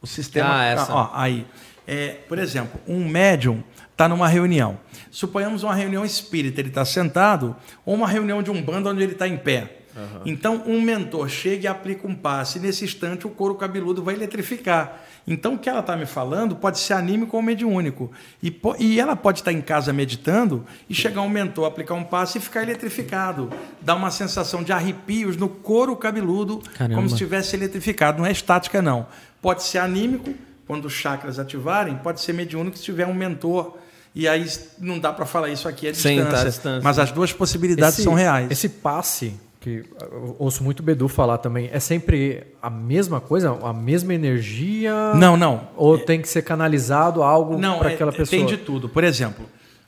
o 0.00 0.06
sistema. 0.06 0.60
Ah, 0.60 0.64
essa. 0.64 0.94
ó, 0.94 1.10
aí. 1.12 1.46
É, 1.86 2.18
por 2.28 2.38
exemplo, 2.38 2.80
um 2.86 3.08
médium 3.08 3.64
está 4.00 4.08
numa 4.08 4.26
reunião. 4.26 4.78
Suponhamos 5.10 5.62
uma 5.62 5.74
reunião 5.74 6.04
espírita, 6.04 6.60
ele 6.60 6.70
está 6.70 6.86
sentado, 6.86 7.54
ou 7.84 7.94
uma 7.94 8.08
reunião 8.08 8.42
de 8.42 8.50
um 8.50 8.62
bando 8.62 8.88
onde 8.88 9.02
ele 9.02 9.12
está 9.12 9.28
em 9.28 9.36
pé. 9.36 9.76
Então, 10.24 10.62
um 10.66 10.80
mentor 10.80 11.28
chega 11.28 11.64
e 11.64 11.66
aplica 11.66 12.06
um 12.06 12.14
passe, 12.14 12.58
e 12.58 12.62
nesse 12.62 12.84
instante 12.84 13.26
o 13.26 13.30
couro 13.30 13.56
cabeludo 13.56 14.02
vai 14.02 14.14
eletrificar. 14.14 15.02
Então, 15.26 15.54
o 15.54 15.58
que 15.58 15.68
ela 15.68 15.80
está 15.80 15.96
me 15.96 16.06
falando 16.06 16.56
pode 16.56 16.78
ser 16.78 16.94
anímico 16.94 17.36
ou 17.36 17.42
mediúnico. 17.42 18.10
E, 18.42 18.58
e 18.78 18.98
ela 18.98 19.14
pode 19.14 19.40
estar 19.40 19.52
em 19.52 19.60
casa 19.60 19.92
meditando 19.92 20.64
e 20.88 20.94
chegar 20.94 21.20
um 21.20 21.28
mentor, 21.28 21.66
aplicar 21.66 21.94
um 21.94 22.04
passe 22.04 22.38
e 22.38 22.40
ficar 22.40 22.62
eletrificado. 22.62 23.50
Dá 23.82 23.94
uma 23.94 24.10
sensação 24.10 24.62
de 24.62 24.72
arrepios 24.72 25.36
no 25.36 25.48
couro 25.48 25.94
cabeludo, 25.94 26.62
Caramba. 26.78 26.94
como 26.94 27.08
se 27.08 27.16
estivesse 27.16 27.54
eletrificado. 27.54 28.18
Não 28.18 28.26
é 28.26 28.32
estática, 28.32 28.80
não. 28.80 29.06
Pode 29.42 29.62
ser 29.62 29.78
anímico, 29.78 30.32
quando 30.66 30.86
os 30.86 30.92
chakras 30.94 31.38
ativarem, 31.38 31.96
pode 31.96 32.20
ser 32.20 32.32
mediúnico 32.32 32.78
se 32.78 32.84
tiver 32.84 33.06
um 33.06 33.12
mentor 33.12 33.76
E 34.14 34.26
aí 34.26 34.44
não 34.78 34.98
dá 34.98 35.12
para 35.12 35.24
falar 35.24 35.48
isso 35.50 35.68
aqui 35.68 35.88
à 35.88 35.94
Sem 35.94 36.18
distância, 36.18 36.44
distância. 36.46 36.80
Mas 36.82 36.98
as 36.98 37.12
duas 37.12 37.32
possibilidades 37.32 37.94
Esse- 37.94 38.02
são 38.04 38.14
reais. 38.14 38.50
Esse 38.50 38.68
passe, 38.68 39.34
que 39.60 39.84
eu 40.00 40.34
ouço 40.38 40.64
muito 40.64 40.80
o 40.80 40.82
Bedu 40.82 41.06
falar 41.06 41.38
também, 41.38 41.68
é 41.72 41.78
sempre 41.78 42.44
a 42.60 42.68
mesma 42.68 43.20
coisa, 43.20 43.56
a 43.62 43.72
mesma 43.72 44.12
energia? 44.14 45.14
Não, 45.14 45.36
não. 45.36 45.68
Ou 45.76 45.96
tem 45.98 46.20
que 46.20 46.28
ser 46.28 46.42
canalizado 46.42 47.22
algo 47.22 47.56
para 47.78 47.90
é- 47.90 47.94
aquela 47.94 48.10
é- 48.10 48.16
pessoa? 48.16 48.36
tem 48.38 48.46
de 48.46 48.56
tudo. 48.56 48.88
Por 48.88 49.04
exemplo, 49.04 49.46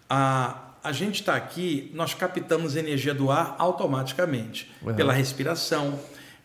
a, 0.08 0.56
a 0.84 0.92
gente 0.92 1.20
está 1.20 1.34
aqui, 1.34 1.90
nós 1.94 2.14
captamos 2.14 2.76
energia 2.76 3.12
do 3.14 3.30
ar 3.30 3.56
automaticamente, 3.58 4.70
pela 4.96 5.12
respiração, 5.12 5.98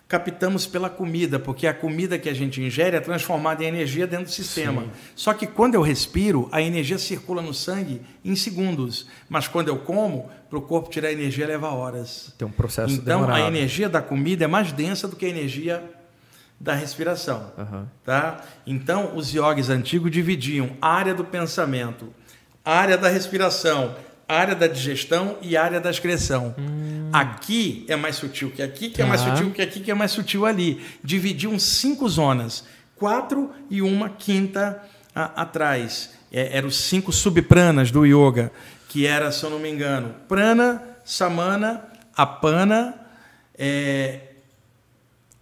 captamos 0.07 0.65
pela 0.65 0.89
comida, 0.89 1.37
porque 1.37 1.67
a 1.67 1.73
comida 1.73 2.17
que 2.17 2.29
a 2.29 2.33
gente 2.33 2.61
ingere 2.61 2.95
é 2.95 2.99
transformada 2.99 3.63
em 3.63 3.67
energia 3.67 4.07
dentro 4.07 4.25
do 4.25 4.31
sistema. 4.31 4.85
Só 5.15 5.33
que 5.33 5.45
quando 5.45 5.75
eu 5.75 5.81
respiro, 5.81 6.47
a 6.51 6.61
energia 6.61 6.97
circula 6.97 7.41
no 7.41 7.53
sangue 7.53 8.01
em 8.23 8.35
segundos, 8.35 9.07
mas 9.27 9.47
quando 9.47 9.67
eu 9.67 9.77
como, 9.79 10.29
para 10.49 10.57
o 10.57 10.61
corpo 10.61 10.89
tirar 10.89 11.11
energia 11.11 11.45
leva 11.45 11.69
horas. 11.69 12.33
Tem 12.37 12.47
um 12.47 12.51
processo 12.51 12.93
Então, 12.93 13.21
demorado. 13.21 13.43
a 13.43 13.47
energia 13.47 13.89
da 13.89 14.01
comida 14.01 14.45
é 14.45 14.47
mais 14.47 14.71
densa 14.71 15.07
do 15.09 15.15
que 15.15 15.25
a 15.25 15.29
energia 15.29 15.83
da 16.59 16.73
respiração. 16.73 17.51
Aham. 17.57 17.87
Tá? 18.05 18.41
Então, 18.65 19.15
os 19.15 19.33
yogis 19.33 19.69
antigos 19.69 20.09
dividiam 20.09 20.69
área 20.81 21.13
do 21.13 21.25
pensamento, 21.25 22.13
área 22.63 22.97
da 22.97 23.09
respiração, 23.09 23.93
área 24.27 24.53
da 24.55 24.67
digestão 24.67 25.37
e 25.41 25.55
área 25.55 25.79
da 25.79 25.89
excreção. 25.89 26.53
Aqui 27.13 27.85
é 27.87 27.95
mais 27.95 28.15
sutil 28.17 28.51
que 28.51 28.61
aqui, 28.61 28.89
que 28.89 29.01
é 29.01 29.05
mais 29.05 29.21
Tá. 29.21 29.35
sutil 29.35 29.51
que 29.51 29.61
aqui, 29.61 29.79
que 29.79 29.89
é 29.91 29.93
mais 29.93 30.11
sutil 30.11 30.45
ali. 30.45 30.83
Dividiam 31.03 31.57
cinco 31.57 32.07
zonas, 32.09 32.65
quatro 32.95 33.51
e 33.69 33.81
uma 33.81 34.09
quinta 34.09 34.81
a- 35.15 35.41
atrás. 35.43 36.09
É, 36.31 36.57
eram 36.57 36.67
os 36.67 36.75
cinco 36.77 37.11
subpranas 37.13 37.89
do 37.89 38.05
yoga, 38.05 38.51
que 38.89 39.07
era, 39.07 39.31
se 39.31 39.43
eu 39.45 39.49
não 39.49 39.59
me 39.59 39.69
engano, 39.69 40.13
prana, 40.27 40.83
samana, 41.05 41.81
apana, 42.15 42.93
é, 43.57 44.19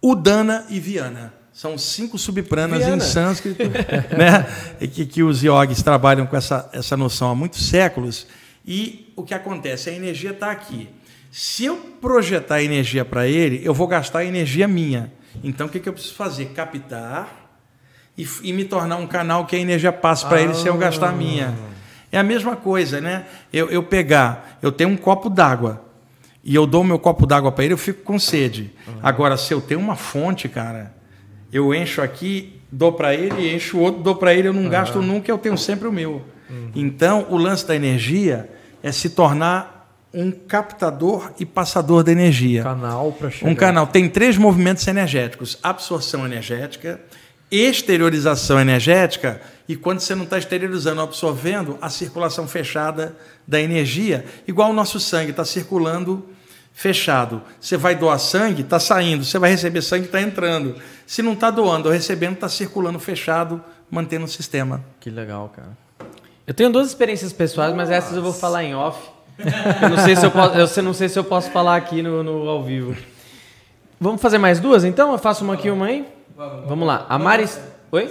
Udana 0.02 0.64
e 0.68 0.78
Viana. 0.78 1.32
São 1.52 1.76
cinco 1.78 2.18
subpranas 2.18 2.78
Viana. 2.80 2.96
em 2.96 3.00
sânscrito, 3.00 3.62
né? 4.16 4.46
Que, 4.88 5.06
que 5.06 5.22
os 5.22 5.42
yogis 5.42 5.82
trabalham 5.82 6.26
com 6.26 6.36
essa, 6.36 6.68
essa 6.72 6.96
noção 6.96 7.30
há 7.30 7.34
muitos 7.34 7.66
séculos. 7.66 8.26
E 8.66 9.12
o 9.14 9.22
que 9.22 9.32
acontece? 9.32 9.88
A 9.88 9.92
energia 9.92 10.30
está 10.30 10.50
aqui. 10.50 10.88
Se 11.30 11.64
eu 11.64 11.76
projetar 11.76 12.62
energia 12.62 13.04
para 13.04 13.26
ele, 13.28 13.60
eu 13.62 13.72
vou 13.72 13.86
gastar 13.86 14.24
energia 14.24 14.66
minha. 14.66 15.12
Então, 15.44 15.66
o 15.66 15.70
que, 15.70 15.78
que 15.78 15.88
eu 15.88 15.92
preciso 15.92 16.14
fazer? 16.14 16.46
Captar 16.46 17.28
e, 18.16 18.26
e 18.42 18.52
me 18.52 18.64
tornar 18.64 18.96
um 18.96 19.06
canal 19.06 19.44
que 19.44 19.54
a 19.54 19.58
energia 19.58 19.92
passe 19.92 20.26
para 20.26 20.40
ele 20.40 20.54
sem 20.54 20.66
eu 20.66 20.78
gastar 20.78 21.10
a 21.10 21.12
minha. 21.12 21.54
É 22.10 22.18
a 22.18 22.22
mesma 22.22 22.56
coisa, 22.56 23.00
né? 23.00 23.26
Eu, 23.52 23.68
eu 23.68 23.82
pegar, 23.82 24.58
eu 24.62 24.72
tenho 24.72 24.90
um 24.90 24.96
copo 24.96 25.28
d'água 25.28 25.84
e 26.42 26.54
eu 26.54 26.66
dou 26.66 26.82
meu 26.82 26.98
copo 26.98 27.26
d'água 27.26 27.52
para 27.52 27.64
ele, 27.64 27.74
eu 27.74 27.78
fico 27.78 28.02
com 28.02 28.18
sede. 28.18 28.72
Agora, 29.02 29.36
se 29.36 29.52
eu 29.52 29.60
tenho 29.60 29.80
uma 29.80 29.96
fonte, 29.96 30.48
cara, 30.48 30.94
eu 31.52 31.74
encho 31.74 32.00
aqui, 32.00 32.60
dou 32.72 32.92
para 32.92 33.14
ele, 33.14 33.54
encho 33.54 33.76
o 33.76 33.80
outro, 33.80 34.02
dou 34.02 34.14
para 34.14 34.32
ele, 34.32 34.48
eu 34.48 34.52
não 34.52 34.68
gasto 34.68 35.02
nunca, 35.02 35.30
eu 35.30 35.38
tenho 35.38 35.58
sempre 35.58 35.86
o 35.86 35.92
meu. 35.92 36.22
Então, 36.74 37.26
o 37.28 37.36
lance 37.36 37.66
da 37.66 37.74
energia 37.74 38.48
é 38.86 38.92
se 38.92 39.10
tornar 39.10 39.90
um 40.14 40.30
captador 40.30 41.32
e 41.40 41.44
passador 41.44 42.04
da 42.04 42.12
energia. 42.12 42.62
Canal 42.62 43.10
para 43.10 43.30
chegar. 43.30 43.50
Um 43.50 43.54
canal 43.54 43.86
tem 43.88 44.08
três 44.08 44.38
movimentos 44.38 44.86
energéticos: 44.86 45.58
absorção 45.60 46.24
energética, 46.24 47.00
exteriorização 47.50 48.60
energética 48.60 49.40
e 49.68 49.74
quando 49.74 49.98
você 49.98 50.14
não 50.14 50.22
está 50.22 50.38
exteriorizando, 50.38 51.00
absorvendo, 51.00 51.76
a 51.82 51.90
circulação 51.90 52.46
fechada 52.46 53.16
da 53.46 53.60
energia, 53.60 54.24
igual 54.46 54.70
o 54.70 54.72
nosso 54.72 55.00
sangue 55.00 55.32
está 55.32 55.44
circulando 55.44 56.24
fechado. 56.72 57.42
Você 57.60 57.76
vai 57.76 57.96
doar 57.96 58.20
sangue, 58.20 58.62
está 58.62 58.78
saindo. 58.78 59.24
Você 59.24 59.38
vai 59.38 59.50
receber 59.50 59.82
sangue, 59.82 60.06
está 60.06 60.20
entrando. 60.20 60.76
Se 61.06 61.22
não 61.22 61.32
está 61.32 61.50
doando 61.50 61.88
ou 61.88 61.92
recebendo, 61.92 62.34
está 62.34 62.48
circulando 62.48 63.00
fechado, 63.00 63.60
mantendo 63.90 64.26
o 64.26 64.28
sistema. 64.28 64.84
Que 65.00 65.10
legal, 65.10 65.52
cara. 65.54 65.85
Eu 66.46 66.54
tenho 66.54 66.70
duas 66.70 66.86
experiências 66.86 67.32
pessoais, 67.32 67.74
mas 67.74 67.90
essas 67.90 68.16
eu 68.16 68.22
vou 68.22 68.32
falar 68.32 68.62
em 68.62 68.74
off. 68.74 68.98
Eu 69.82 69.88
não 69.90 69.98
sei 69.98 70.14
se 70.16 70.24
eu 70.24 70.30
posso, 70.30 70.80
eu 70.80 70.82
não 70.84 70.94
sei 70.94 71.08
se 71.08 71.18
eu 71.18 71.24
posso 71.24 71.50
falar 71.50 71.76
aqui 71.76 72.02
no, 72.02 72.22
no 72.22 72.48
ao 72.48 72.62
vivo. 72.62 72.96
Vamos 74.00 74.20
fazer 74.20 74.38
mais 74.38 74.60
duas 74.60 74.84
então? 74.84 75.12
Eu 75.12 75.18
faço 75.18 75.42
uma 75.42 75.54
aqui 75.54 75.68
e 75.68 75.70
uma 75.70 75.86
aí? 75.86 76.06
Vamos 76.66 76.86
lá. 76.86 77.04
A 77.08 77.18
Mari. 77.18 77.48
Oi? 77.90 78.10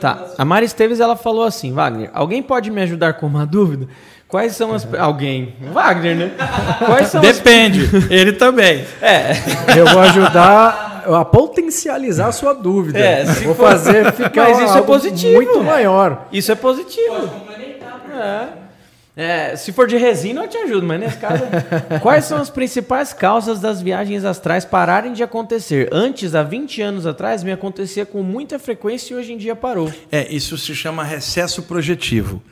Tá. 0.00 0.26
A 0.36 0.44
Mari 0.44 0.66
Esteves 0.66 1.00
ela 1.00 1.16
falou 1.16 1.44
assim, 1.44 1.72
Wagner, 1.72 2.10
alguém 2.12 2.42
pode 2.42 2.70
me 2.70 2.82
ajudar 2.82 3.14
com 3.14 3.26
uma 3.26 3.46
dúvida? 3.46 3.88
Quais 4.26 4.56
são 4.56 4.74
as. 4.74 4.86
Alguém. 4.94 5.54
Wagner, 5.72 6.16
né? 6.16 6.30
Quais 6.84 7.08
são 7.08 7.20
as. 7.20 7.36
Depende, 7.36 7.88
ele 8.12 8.32
também. 8.32 8.84
É. 9.00 9.32
Eu 9.78 9.86
vou 9.86 10.00
ajudar 10.00 10.85
a 11.14 11.24
potencializar 11.24 12.28
a 12.28 12.32
sua 12.32 12.52
dúvida. 12.52 12.98
É, 12.98 13.24
se 13.26 13.44
vou 13.44 13.54
for- 13.54 13.68
fazer 13.70 14.12
ficar 14.14 14.50
Mas 14.50 14.58
isso 14.70 14.78
é 14.78 14.82
positivo. 14.82 15.32
muito 15.34 15.62
maior. 15.62 16.26
Isso 16.32 16.50
é 16.50 16.54
positivo. 16.54 17.30
É. 18.12 18.66
É, 19.18 19.56
se 19.56 19.72
for 19.72 19.86
de 19.86 19.96
resina, 19.96 20.42
eu 20.42 20.48
te 20.48 20.58
ajudo, 20.58 20.86
mas 20.86 21.00
nesse 21.00 21.16
caso. 21.16 21.42
Quais 22.02 22.26
são 22.26 22.36
as 22.38 22.50
principais 22.50 23.14
causas 23.14 23.58
das 23.60 23.80
viagens 23.80 24.26
astrais 24.26 24.64
pararem 24.66 25.14
de 25.14 25.22
acontecer? 25.22 25.88
Antes, 25.90 26.34
há 26.34 26.42
20 26.42 26.82
anos 26.82 27.06
atrás, 27.06 27.42
me 27.42 27.50
acontecia 27.50 28.04
com 28.04 28.22
muita 28.22 28.58
frequência 28.58 29.14
e 29.14 29.16
hoje 29.16 29.32
em 29.32 29.38
dia 29.38 29.56
parou. 29.56 29.90
É, 30.12 30.30
isso 30.30 30.58
se 30.58 30.74
chama 30.74 31.02
recesso 31.02 31.62
projetivo. 31.62 32.42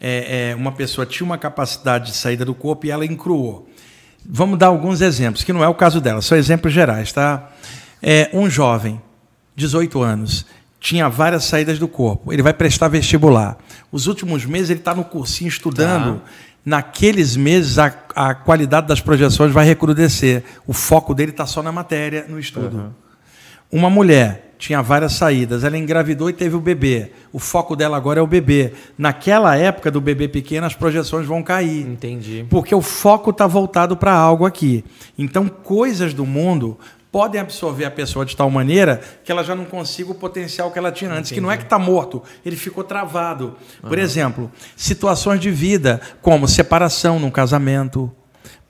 É, 0.00 0.50
é, 0.50 0.54
uma 0.54 0.70
pessoa 0.70 1.04
tinha 1.04 1.24
uma 1.24 1.38
capacidade 1.38 2.12
de 2.12 2.16
saída 2.16 2.44
do 2.44 2.54
corpo 2.54 2.86
e 2.86 2.90
ela 2.92 3.04
encruou. 3.04 3.68
Vamos 4.24 4.56
dar 4.60 4.68
alguns 4.68 5.00
exemplos, 5.00 5.42
que 5.42 5.52
não 5.52 5.64
é 5.64 5.68
o 5.68 5.74
caso 5.74 6.00
dela, 6.00 6.22
são 6.22 6.38
exemplos 6.38 6.72
gerais, 6.72 7.12
tá? 7.12 7.50
É, 8.02 8.28
um 8.32 8.50
jovem, 8.50 9.00
18 9.54 10.02
anos, 10.02 10.44
tinha 10.80 11.08
várias 11.08 11.44
saídas 11.44 11.78
do 11.78 11.86
corpo. 11.86 12.32
Ele 12.32 12.42
vai 12.42 12.52
prestar 12.52 12.88
vestibular. 12.88 13.56
Os 13.92 14.08
últimos 14.08 14.44
meses 14.44 14.70
ele 14.70 14.80
está 14.80 14.94
no 14.94 15.04
cursinho 15.04 15.48
estudando. 15.48 16.20
Naqueles 16.64 17.36
meses 17.36 17.78
a, 17.78 17.94
a 18.14 18.34
qualidade 18.34 18.88
das 18.88 19.00
projeções 19.00 19.52
vai 19.52 19.64
recrudescer. 19.64 20.42
O 20.66 20.72
foco 20.72 21.14
dele 21.14 21.30
está 21.30 21.46
só 21.46 21.62
na 21.62 21.70
matéria, 21.70 22.26
no 22.28 22.38
estudo. 22.38 22.92
Uma 23.70 23.88
mulher 23.88 24.52
tinha 24.58 24.80
várias 24.80 25.14
saídas, 25.14 25.64
ela 25.64 25.76
engravidou 25.76 26.30
e 26.30 26.32
teve 26.32 26.54
o 26.54 26.60
bebê. 26.60 27.10
O 27.32 27.40
foco 27.40 27.74
dela 27.74 27.96
agora 27.96 28.20
é 28.20 28.22
o 28.22 28.26
bebê. 28.28 28.72
Naquela 28.96 29.56
época 29.56 29.90
do 29.90 30.00
bebê 30.00 30.28
pequeno, 30.28 30.64
as 30.64 30.74
projeções 30.74 31.26
vão 31.26 31.42
cair. 31.42 31.84
Entendi. 31.84 32.46
Porque 32.48 32.72
o 32.72 32.80
foco 32.80 33.30
está 33.30 33.44
voltado 33.44 33.96
para 33.96 34.12
algo 34.12 34.46
aqui. 34.46 34.84
Então, 35.18 35.48
coisas 35.48 36.14
do 36.14 36.24
mundo 36.24 36.78
podem 37.12 37.38
absorver 37.40 37.84
a 37.84 37.90
pessoa 37.90 38.24
de 38.24 38.34
tal 38.34 38.50
maneira 38.50 39.00
que 39.22 39.30
ela 39.30 39.44
já 39.44 39.54
não 39.54 39.66
consiga 39.66 40.10
o 40.10 40.14
potencial 40.14 40.70
que 40.70 40.78
ela 40.78 40.90
tinha 40.90 41.12
antes, 41.12 41.30
que 41.30 41.40
não 41.42 41.52
é 41.52 41.56
que 41.58 41.64
está 41.64 41.78
morto, 41.78 42.22
ele 42.44 42.56
ficou 42.56 42.82
travado. 42.82 43.54
Por 43.86 43.98
exemplo, 43.98 44.50
situações 44.74 45.38
de 45.38 45.50
vida, 45.50 46.00
como 46.22 46.48
separação 46.48 47.20
num 47.20 47.30
casamento, 47.30 48.10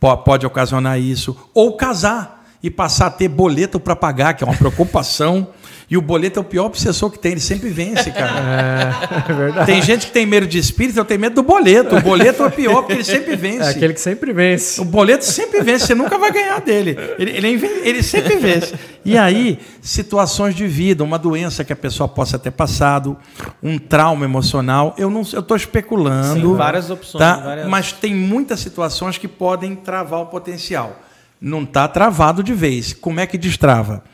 po- 0.01 0.17
pode 0.19 0.45
ocasionar 0.45 0.99
isso, 0.99 1.37
ou 1.55 1.77
casar 1.77 2.42
e 2.63 2.71
passar 2.71 3.07
a 3.07 3.11
ter 3.11 3.29
boleto 3.29 3.81
para 3.81 3.97
pagar, 3.97 4.35
que 4.35 4.45
é 4.45 4.47
uma 4.47 4.57
preocupação. 4.57 5.49
E 5.91 5.97
o 5.97 6.01
boleto 6.01 6.39
é 6.39 6.41
o 6.43 6.45
pior 6.45 6.67
obsessor 6.67 7.11
que 7.11 7.19
tem, 7.19 7.33
ele 7.33 7.41
sempre 7.41 7.69
vence, 7.69 8.09
cara. 8.13 8.95
É 9.29 9.33
verdade. 9.33 9.67
Tem 9.67 9.83
gente 9.83 10.07
que 10.07 10.13
tem 10.13 10.25
medo 10.25 10.47
de 10.47 10.57
espírito, 10.59 10.99
eu 10.99 11.05
tenho 11.05 11.21
medo 11.21 11.35
do 11.35 11.43
boleto. 11.43 11.97
O 11.97 12.01
boleto 12.01 12.43
é 12.43 12.47
o 12.47 12.51
pior, 12.51 12.77
porque 12.83 12.95
ele 12.95 13.05
sempre 13.05 13.37
vence. 13.37 13.65
É 13.65 13.71
aquele 13.71 13.93
que 13.93 14.01
sempre 14.01 14.33
vence. 14.33 14.81
O 14.81 14.85
boleto 14.87 15.23
sempre 15.25 15.61
vence, 15.61 15.87
você 15.89 15.95
nunca 15.95 16.17
vai 16.17 16.33
ganhar 16.33 16.61
dele. 16.63 16.97
Ele, 17.19 17.31
ele, 17.33 17.47
é 17.67 17.89
ele 17.89 18.03
sempre 18.03 18.37
vence. 18.37 18.73
E 19.05 19.19
aí, 19.19 19.59
situações 19.83 20.55
de 20.55 20.67
vida, 20.67 21.05
uma 21.05 21.19
doença 21.19 21.63
que 21.65 21.73
a 21.75 21.77
pessoa 21.77 22.09
possa 22.09 22.39
ter 22.39 22.53
passado, 22.53 23.15
um 23.63 23.77
trauma 23.77 24.25
emocional, 24.25 24.95
eu 24.97 25.11
não 25.11 25.23
eu 25.33 25.41
estou 25.41 25.57
especulando. 25.57 26.41
Sim, 26.41 26.55
várias 26.57 26.89
opções, 26.89 27.19
Tá? 27.23 27.37
várias- 27.37 27.67
Mas 27.69 27.93
tem 27.93 28.15
muitas 28.15 28.61
situações 28.61 29.19
que 29.19 29.29
podem 29.29 29.75
travar 29.75 30.21
o 30.21 30.27
potencial. 30.27 30.99
Não 31.43 31.65
está 31.65 31.89
travado 31.89 32.41
de 32.41 32.55
vez. 32.55 32.93
Como 32.93 33.19
é 33.19 33.27
que 33.27 33.37
destrava? 33.37 34.05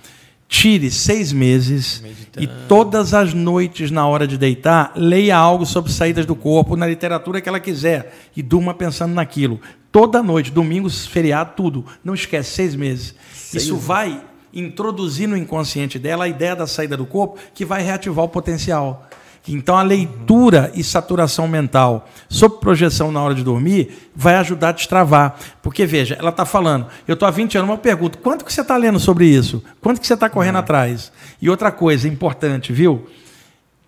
Tire 0.48 0.90
seis 0.90 1.30
meses 1.30 2.02
e 2.38 2.46
todas 2.66 3.12
as 3.12 3.34
noites, 3.34 3.90
na 3.90 4.06
hora 4.06 4.26
de 4.26 4.38
deitar, 4.38 4.92
leia 4.96 5.36
algo 5.36 5.66
sobre 5.66 5.92
saídas 5.92 6.24
do 6.24 6.34
corpo, 6.34 6.74
na 6.74 6.86
literatura 6.86 7.38
que 7.42 7.48
ela 7.50 7.60
quiser, 7.60 8.14
e 8.34 8.42
durma 8.42 8.72
pensando 8.72 9.12
naquilo. 9.12 9.60
Toda 9.92 10.22
noite, 10.22 10.50
domingos, 10.50 11.06
feriado, 11.06 11.52
tudo. 11.54 11.84
Não 12.02 12.14
esquece, 12.14 12.50
seis 12.52 12.74
meses. 12.74 13.14
Isso 13.52 13.76
vai 13.76 14.22
introduzir 14.50 15.28
no 15.28 15.36
inconsciente 15.36 15.98
dela 15.98 16.24
a 16.24 16.28
ideia 16.28 16.56
da 16.56 16.66
saída 16.66 16.96
do 16.96 17.04
corpo, 17.04 17.38
que 17.52 17.66
vai 17.66 17.82
reativar 17.82 18.24
o 18.24 18.28
potencial. 18.28 19.06
Então, 19.46 19.76
a 19.76 19.82
leitura 19.82 20.70
e 20.74 20.82
saturação 20.82 21.46
mental 21.46 22.08
sob 22.28 22.58
projeção 22.60 23.12
na 23.12 23.22
hora 23.22 23.34
de 23.34 23.42
dormir 23.42 24.10
vai 24.14 24.34
ajudar 24.36 24.70
a 24.70 24.72
destravar. 24.72 25.36
Porque, 25.62 25.86
veja, 25.86 26.16
ela 26.18 26.30
está 26.30 26.44
falando, 26.44 26.86
eu 27.06 27.14
estou 27.14 27.26
há 27.26 27.30
20 27.30 27.58
anos, 27.58 27.70
uma 27.70 27.78
pergunta, 27.78 28.18
quanto 28.18 28.44
que 28.44 28.52
você 28.52 28.60
está 28.60 28.76
lendo 28.76 28.98
sobre 28.98 29.26
isso? 29.26 29.62
Quanto 29.80 30.00
que 30.00 30.06
você 30.06 30.14
está 30.14 30.28
correndo 30.28 30.58
atrás? 30.58 31.12
E 31.40 31.48
outra 31.48 31.70
coisa 31.70 32.08
importante, 32.08 32.72
viu? 32.72 33.08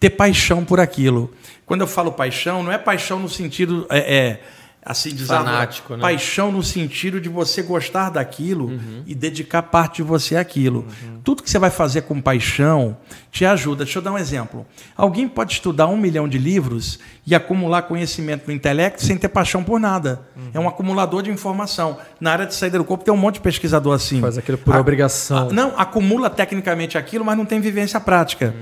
ter 0.00 0.10
paixão 0.10 0.64
por 0.64 0.80
aquilo. 0.80 1.30
Quando 1.66 1.82
eu 1.82 1.86
falo 1.86 2.10
paixão, 2.10 2.62
não 2.62 2.72
é 2.72 2.78
paixão 2.78 3.20
no 3.20 3.28
sentido 3.28 3.86
é, 3.90 3.98
é, 3.98 4.42
assim. 4.84 5.16
Fanático, 5.16 5.94
né? 5.94 6.00
Paixão 6.00 6.50
no 6.50 6.62
sentido 6.62 7.20
de 7.20 7.28
você 7.28 7.62
gostar 7.62 8.10
daquilo 8.10 8.72
e 9.06 9.14
dedicar 9.14 9.62
parte 9.62 9.96
de 9.96 10.02
você 10.02 10.36
àquilo. 10.36 10.86
Tudo 11.22 11.42
que 11.42 11.50
você 11.50 11.58
vai 11.58 11.70
fazer 11.70 12.02
com 12.02 12.20
paixão 12.20 12.96
te 13.30 13.44
ajuda. 13.44 13.84
Deixa 13.84 13.98
eu 13.98 14.02
dar 14.02 14.12
um 14.12 14.18
exemplo. 14.18 14.66
Alguém 14.96 15.28
pode 15.28 15.52
estudar 15.52 15.86
um 15.86 15.96
milhão 15.96 16.26
de 16.28 16.38
livros 16.38 16.98
e 17.26 17.34
acumular 17.34 17.82
conhecimento 17.82 18.46
no 18.46 18.52
intelecto 18.52 19.04
sem 19.04 19.16
ter 19.16 19.28
paixão 19.28 19.62
por 19.62 19.78
nada. 19.78 20.22
É 20.54 20.58
um 20.58 20.66
acumulador 20.68 21.22
de 21.22 21.30
informação. 21.30 21.98
Na 22.20 22.32
área 22.32 22.46
de 22.46 22.54
saída 22.54 22.78
do 22.78 22.84
corpo 22.84 23.04
tem 23.04 23.12
um 23.12 23.16
monte 23.16 23.34
de 23.34 23.40
pesquisador 23.42 23.94
assim. 23.94 24.20
Faz 24.20 24.38
aquilo 24.38 24.58
por 24.58 24.74
A- 24.74 24.80
obrigação. 24.80 25.48
a- 25.50 25.52
não, 25.52 25.74
acumula 25.78 26.28
tecnicamente 26.30 26.96
aquilo, 26.98 27.24
mas 27.24 27.36
não 27.36 27.44
tem 27.44 27.60
vivência 27.60 28.00
prática. 28.00 28.54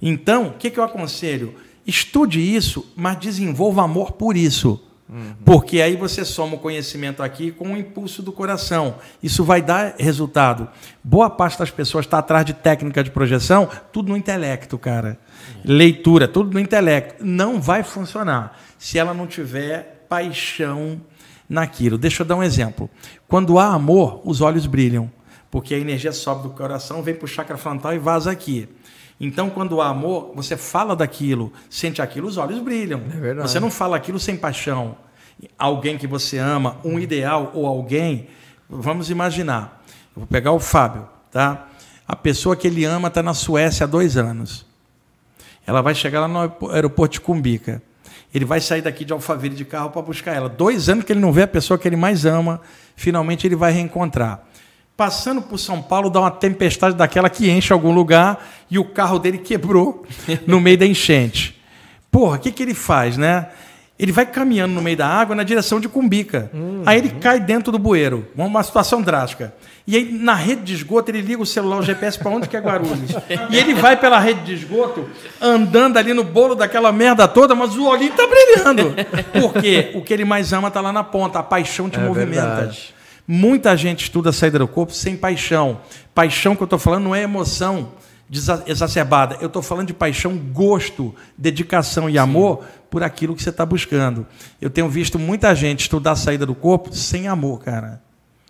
Então, 0.00 0.48
o 0.48 0.52
que, 0.52 0.70
que 0.70 0.78
eu 0.78 0.84
aconselho? 0.84 1.54
Estude 1.86 2.40
isso, 2.40 2.84
mas 2.96 3.16
desenvolva 3.18 3.82
amor 3.82 4.12
por 4.12 4.36
isso. 4.36 4.80
Porque 5.44 5.80
aí 5.80 5.96
você 5.96 6.24
soma 6.24 6.56
o 6.56 6.58
conhecimento 6.58 7.22
aqui 7.22 7.52
com 7.52 7.72
o 7.72 7.76
impulso 7.76 8.22
do 8.22 8.32
coração. 8.32 8.96
Isso 9.22 9.44
vai 9.44 9.62
dar 9.62 9.94
resultado. 9.98 10.68
Boa 11.02 11.30
parte 11.30 11.58
das 11.58 11.70
pessoas 11.70 12.06
está 12.06 12.18
atrás 12.18 12.44
de 12.44 12.52
técnica 12.52 13.04
de 13.04 13.10
projeção, 13.10 13.68
tudo 13.92 14.08
no 14.08 14.16
intelecto, 14.16 14.76
cara. 14.76 15.18
Leitura, 15.64 16.26
tudo 16.26 16.52
no 16.52 16.58
intelecto. 16.58 17.24
Não 17.24 17.60
vai 17.60 17.84
funcionar 17.84 18.58
se 18.78 18.98
ela 18.98 19.14
não 19.14 19.26
tiver 19.26 20.06
paixão 20.08 21.00
naquilo. 21.48 21.96
Deixa 21.96 22.22
eu 22.22 22.26
dar 22.26 22.36
um 22.36 22.42
exemplo. 22.42 22.90
Quando 23.28 23.58
há 23.58 23.66
amor, 23.66 24.20
os 24.24 24.40
olhos 24.40 24.66
brilham, 24.66 25.10
porque 25.50 25.74
a 25.74 25.78
energia 25.78 26.12
sobe 26.12 26.42
do 26.42 26.50
coração, 26.50 27.02
vem 27.02 27.14
para 27.14 27.24
o 27.24 27.28
chakra 27.28 27.56
frontal 27.56 27.94
e 27.94 27.98
vaza 27.98 28.30
aqui. 28.30 28.68
Então, 29.18 29.48
quando 29.48 29.80
há 29.80 29.88
amor, 29.88 30.32
você 30.34 30.56
fala 30.56 30.94
daquilo, 30.94 31.52
sente 31.70 32.02
aquilo, 32.02 32.28
os 32.28 32.36
olhos 32.36 32.58
brilham. 32.60 33.00
É 33.12 33.18
verdade. 33.18 33.50
Você 33.50 33.58
não 33.58 33.70
fala 33.70 33.96
aquilo 33.96 34.18
sem 34.20 34.36
paixão. 34.36 34.96
Alguém 35.58 35.96
que 35.96 36.06
você 36.06 36.38
ama, 36.38 36.76
um 36.84 36.98
ideal 36.98 37.50
ou 37.54 37.66
alguém, 37.66 38.28
vamos 38.68 39.10
imaginar. 39.10 39.82
Eu 40.14 40.20
vou 40.20 40.26
pegar 40.26 40.52
o 40.52 40.60
Fábio, 40.60 41.08
tá? 41.30 41.68
A 42.06 42.14
pessoa 42.14 42.54
que 42.54 42.66
ele 42.66 42.84
ama 42.84 43.08
está 43.08 43.22
na 43.22 43.34
Suécia 43.34 43.84
há 43.84 43.86
dois 43.86 44.16
anos. 44.16 44.66
Ela 45.66 45.82
vai 45.82 45.94
chegar 45.94 46.20
lá 46.20 46.28
no 46.28 46.70
aeroporto 46.70 47.14
de 47.14 47.20
Cumbica. 47.20 47.82
Ele 48.32 48.44
vai 48.44 48.60
sair 48.60 48.82
daqui 48.82 49.04
de 49.04 49.12
Alphaville 49.12 49.54
de 49.54 49.64
carro 49.64 49.90
para 49.90 50.02
buscar 50.02 50.34
ela. 50.34 50.48
Dois 50.48 50.88
anos 50.88 51.04
que 51.04 51.12
ele 51.12 51.20
não 51.20 51.32
vê 51.32 51.42
a 51.42 51.48
pessoa 51.48 51.78
que 51.78 51.88
ele 51.88 51.96
mais 51.96 52.24
ama, 52.26 52.60
finalmente 52.94 53.46
ele 53.46 53.56
vai 53.56 53.72
reencontrar. 53.72 54.46
Passando 54.96 55.42
por 55.42 55.58
São 55.58 55.82
Paulo, 55.82 56.08
dá 56.08 56.20
uma 56.20 56.30
tempestade 56.30 56.96
daquela 56.96 57.28
que 57.28 57.50
enche 57.50 57.72
algum 57.72 57.92
lugar 57.92 58.42
e 58.70 58.78
o 58.78 58.84
carro 58.84 59.18
dele 59.18 59.38
quebrou 59.38 60.04
no 60.46 60.58
meio 60.60 60.78
da 60.78 60.86
enchente. 60.86 61.60
Porra, 62.10 62.36
o 62.36 62.40
que, 62.40 62.50
que 62.50 62.62
ele 62.62 62.72
faz, 62.74 63.16
né? 63.18 63.48
Ele 63.98 64.12
vai 64.12 64.26
caminhando 64.26 64.74
no 64.74 64.82
meio 64.82 64.96
da 64.96 65.06
água 65.06 65.34
na 65.34 65.42
direção 65.42 65.80
de 65.80 65.88
Cumbica. 65.88 66.50
Aí 66.84 66.98
ele 66.98 67.08
cai 67.10 67.40
dentro 67.40 67.72
do 67.72 67.78
bueiro. 67.78 68.26
Uma 68.36 68.62
situação 68.62 69.00
drástica. 69.00 69.54
E 69.86 69.96
aí, 69.96 70.12
na 70.12 70.34
rede 70.34 70.62
de 70.62 70.74
esgoto, 70.74 71.10
ele 71.10 71.22
liga 71.22 71.40
o 71.40 71.46
celular, 71.46 71.78
o 71.78 71.82
GPS, 71.82 72.18
para 72.18 72.30
onde 72.30 72.46
que 72.48 72.56
é 72.56 72.60
Guarulhos. 72.60 73.12
E 73.50 73.56
ele 73.56 73.72
vai 73.74 73.96
pela 73.96 74.18
rede 74.18 74.40
de 74.44 74.52
esgoto, 74.54 75.08
andando 75.40 75.96
ali 75.96 76.12
no 76.12 76.24
bolo 76.24 76.54
daquela 76.54 76.92
merda 76.92 77.26
toda, 77.26 77.54
mas 77.54 77.74
o 77.76 77.86
olhinho 77.86 78.12
tá 78.12 78.24
brilhando. 78.26 78.94
Por 79.40 79.54
quê? 79.62 79.92
O 79.94 80.02
que 80.02 80.12
ele 80.12 80.24
mais 80.26 80.52
ama 80.52 80.70
tá 80.70 80.80
lá 80.82 80.92
na 80.92 81.04
ponta. 81.04 81.38
A 81.38 81.42
paixão 81.42 81.88
te 81.88 81.98
É 81.98 82.02
movimenta. 82.02 82.42
verdade. 82.56 82.94
Muita 83.26 83.76
gente 83.76 84.04
estuda 84.04 84.30
a 84.30 84.32
saída 84.32 84.58
do 84.58 84.68
corpo 84.68 84.92
sem 84.92 85.16
paixão. 85.16 85.80
Paixão 86.14 86.54
que 86.54 86.62
eu 86.62 86.66
estou 86.66 86.78
falando 86.78 87.04
não 87.04 87.14
é 87.14 87.22
emoção 87.22 87.92
exacerbada. 88.66 89.36
Eu 89.40 89.46
estou 89.46 89.62
falando 89.62 89.88
de 89.88 89.94
paixão, 89.94 90.36
gosto, 90.36 91.14
dedicação 91.36 92.10
e 92.10 92.18
amor 92.18 92.64
por 92.90 93.02
aquilo 93.02 93.34
que 93.34 93.42
você 93.42 93.50
está 93.50 93.64
buscando. 93.64 94.26
Eu 94.60 94.70
tenho 94.70 94.88
visto 94.88 95.18
muita 95.18 95.54
gente 95.54 95.80
estudar 95.80 96.12
a 96.12 96.16
saída 96.16 96.46
do 96.46 96.54
corpo 96.54 96.94
sem 96.94 97.28
amor, 97.28 97.60
cara. 97.60 98.02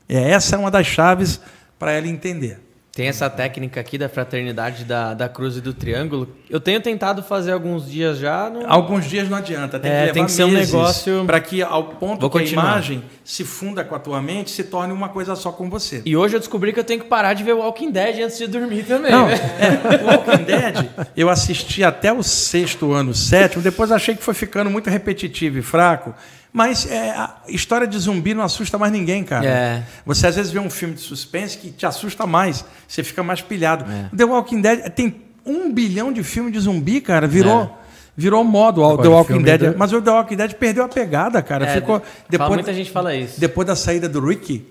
É, 0.08 0.30
essa 0.30 0.56
é 0.56 0.58
uma 0.58 0.70
das 0.70 0.86
chaves 0.86 1.40
para 1.78 1.92
ela 1.92 2.06
entender. 2.06 2.65
Tem 2.96 3.08
essa 3.08 3.28
técnica 3.28 3.78
aqui 3.78 3.98
da 3.98 4.08
fraternidade 4.08 4.82
da, 4.82 5.12
da 5.12 5.28
cruz 5.28 5.58
e 5.58 5.60
do 5.60 5.74
triângulo. 5.74 6.34
Eu 6.48 6.58
tenho 6.58 6.80
tentado 6.80 7.22
fazer 7.22 7.52
alguns 7.52 7.90
dias 7.90 8.16
já. 8.16 8.48
Não... 8.48 8.62
Alguns 8.72 9.04
dias 9.04 9.28
não 9.28 9.36
adianta, 9.36 9.78
tem 9.78 9.90
É, 9.90 9.94
que 9.94 10.00
levar 10.00 10.14
tem 10.14 10.24
que 10.24 10.32
ser 10.32 10.44
um 10.44 10.50
negócio- 10.50 11.22
para 11.26 11.38
que 11.38 11.60
ao 11.62 11.84
ponto 11.84 12.22
Vou 12.22 12.30
que 12.30 12.38
continuar. 12.38 12.62
a 12.62 12.66
imagem 12.68 13.02
se 13.22 13.44
funda 13.44 13.84
com 13.84 13.94
a 13.94 13.98
tua 13.98 14.22
mente, 14.22 14.50
se 14.50 14.64
torne 14.64 14.94
uma 14.94 15.10
coisa 15.10 15.36
só 15.36 15.52
com 15.52 15.68
você. 15.68 16.00
E 16.06 16.16
hoje 16.16 16.36
eu 16.36 16.40
descobri 16.40 16.72
que 16.72 16.80
eu 16.80 16.84
tenho 16.84 17.00
que 17.02 17.06
parar 17.06 17.34
de 17.34 17.44
ver 17.44 17.52
Walking 17.52 17.90
Dead 17.90 18.18
antes 18.24 18.38
de 18.38 18.46
dormir 18.46 18.84
também. 18.84 19.12
Não, 19.12 19.26
né? 19.26 19.34
é, 19.60 20.02
o 20.02 20.06
Walking 20.06 20.44
Dead, 20.44 20.88
eu 21.14 21.28
assisti 21.28 21.84
até 21.84 22.10
o 22.10 22.22
sexto 22.22 22.94
ano, 22.94 23.12
sétimo, 23.12 23.62
depois 23.62 23.92
achei 23.92 24.14
que 24.16 24.22
foi 24.22 24.32
ficando 24.32 24.70
muito 24.70 24.88
repetitivo 24.88 25.58
e 25.58 25.62
fraco. 25.62 26.14
Mas 26.56 26.90
é, 26.90 27.10
a 27.10 27.34
história 27.48 27.86
de 27.86 27.98
zumbi 27.98 28.32
não 28.32 28.42
assusta 28.42 28.78
mais 28.78 28.90
ninguém, 28.90 29.22
cara. 29.22 29.46
É. 29.46 29.82
Você 30.06 30.26
às 30.26 30.36
vezes 30.36 30.50
vê 30.50 30.58
um 30.58 30.70
filme 30.70 30.94
de 30.94 31.02
suspense 31.02 31.58
que 31.58 31.70
te 31.70 31.84
assusta 31.84 32.26
mais, 32.26 32.64
você 32.88 33.04
fica 33.04 33.22
mais 33.22 33.42
pilhado. 33.42 33.84
É. 33.92 34.16
The 34.16 34.24
Walking 34.24 34.62
Dead 34.62 34.88
tem 34.92 35.20
um 35.44 35.70
bilhão 35.70 36.10
de 36.10 36.22
filmes 36.22 36.54
de 36.54 36.60
zumbi, 36.60 37.02
cara, 37.02 37.26
virou. 37.26 37.64
É. 37.82 37.86
Virou 38.16 38.42
modo 38.42 38.82
Agora, 38.82 39.02
The 39.02 39.08
Walking 39.08 39.42
Dead. 39.42 39.60
da- 39.60 39.74
Mas 39.76 39.92
o 39.92 40.00
The 40.00 40.10
Walking 40.10 40.36
Dead 40.36 40.54
perdeu 40.54 40.82
a 40.84 40.88
pegada, 40.88 41.42
cara. 41.42 41.66
É, 41.66 41.74
Ficou, 41.74 42.00
fala- 42.00 42.10
depois, 42.30 42.50
muita 42.54 42.72
gente 42.72 42.90
fala 42.90 43.14
isso. 43.14 43.38
depois 43.38 43.66
da 43.66 43.76
saída 43.76 44.08
do 44.08 44.26
Ricky, 44.26 44.66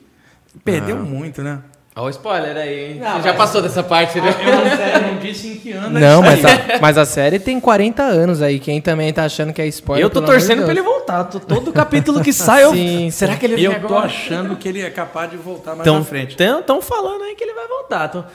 perdeu 0.63 0.97
muito, 0.97 1.43
né? 1.43 1.59
Olha 1.97 2.07
o 2.07 2.09
spoiler 2.09 2.57
aí, 2.57 2.91
hein? 2.93 2.99
Você 2.99 3.21
já 3.21 3.33
passou 3.35 3.61
dessa 3.61 3.81
parte, 3.81 4.19
né? 4.19 4.27
Eu 4.37 4.45
não, 4.51 5.07
eu 5.07 5.13
não 5.13 5.19
disse 5.21 5.47
em 5.47 5.55
que 5.55 5.71
ano 5.71 5.97
é 5.97 6.01
Não, 6.01 6.21
mas 6.21 6.43
a, 6.43 6.49
mas 6.81 6.97
a 6.97 7.05
série 7.05 7.39
tem 7.39 7.57
40 7.57 8.03
anos 8.03 8.41
aí. 8.41 8.59
Quem 8.59 8.81
também 8.81 9.13
tá 9.13 9.23
achando 9.23 9.53
que 9.53 9.61
é 9.61 9.67
spoiler. 9.67 10.03
eu 10.05 10.09
tô 10.09 10.19
de 10.19 10.25
torcendo 10.25 10.63
pra 10.63 10.71
ele 10.71 10.81
voltar. 10.81 11.23
Tô- 11.23 11.39
todo 11.39 11.71
capítulo 11.73 12.21
que 12.21 12.33
sai, 12.33 12.65
eu... 12.65 12.73
Sim, 12.73 13.09
será 13.11 13.37
que 13.37 13.45
ele 13.45 13.55
E 13.55 13.63
eu 13.63 13.79
tô 13.79 13.85
agora? 13.87 14.07
achando 14.07 14.57
que 14.57 14.67
ele 14.67 14.81
é 14.81 14.89
capaz 14.89 15.31
de 15.31 15.37
voltar 15.37 15.69
mais 15.71 15.81
Então, 15.81 15.99
na 15.99 16.03
frente. 16.03 16.35
Estão 16.37 16.81
falando 16.81 17.23
aí 17.23 17.33
que 17.33 17.43
ele 17.45 17.53
vai 17.53 17.67
voltar. 17.67 18.09
Tão- 18.09 18.25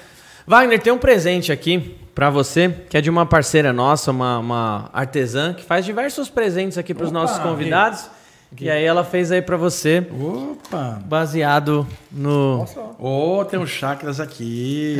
Wagner, 0.46 0.80
tem 0.80 0.92
um 0.92 0.98
presente 0.98 1.52
aqui 1.52 1.96
pra 2.14 2.30
você, 2.30 2.74
que 2.88 2.96
é 2.96 3.00
de 3.02 3.10
uma 3.10 3.26
parceira 3.26 3.74
nossa, 3.74 4.10
uma, 4.10 4.38
uma 4.38 4.90
artesã, 4.92 5.52
que 5.52 5.62
faz 5.62 5.84
diversos 5.84 6.30
presentes 6.30 6.78
aqui 6.78 6.94
pros 6.94 7.10
Opa, 7.10 7.18
nossos 7.20 7.38
convidados. 7.38 8.08
E 8.58 8.68
aí 8.68 8.84
ela 8.84 9.04
fez 9.04 9.30
aí 9.32 9.40
pra 9.40 9.56
você, 9.56 10.06
Opa! 10.12 11.00
baseado 11.06 11.86
no... 12.10 12.66
Ô, 12.98 13.44
tem 13.44 13.58
os 13.60 13.70
chakras 13.70 14.18
aqui. 14.20 14.98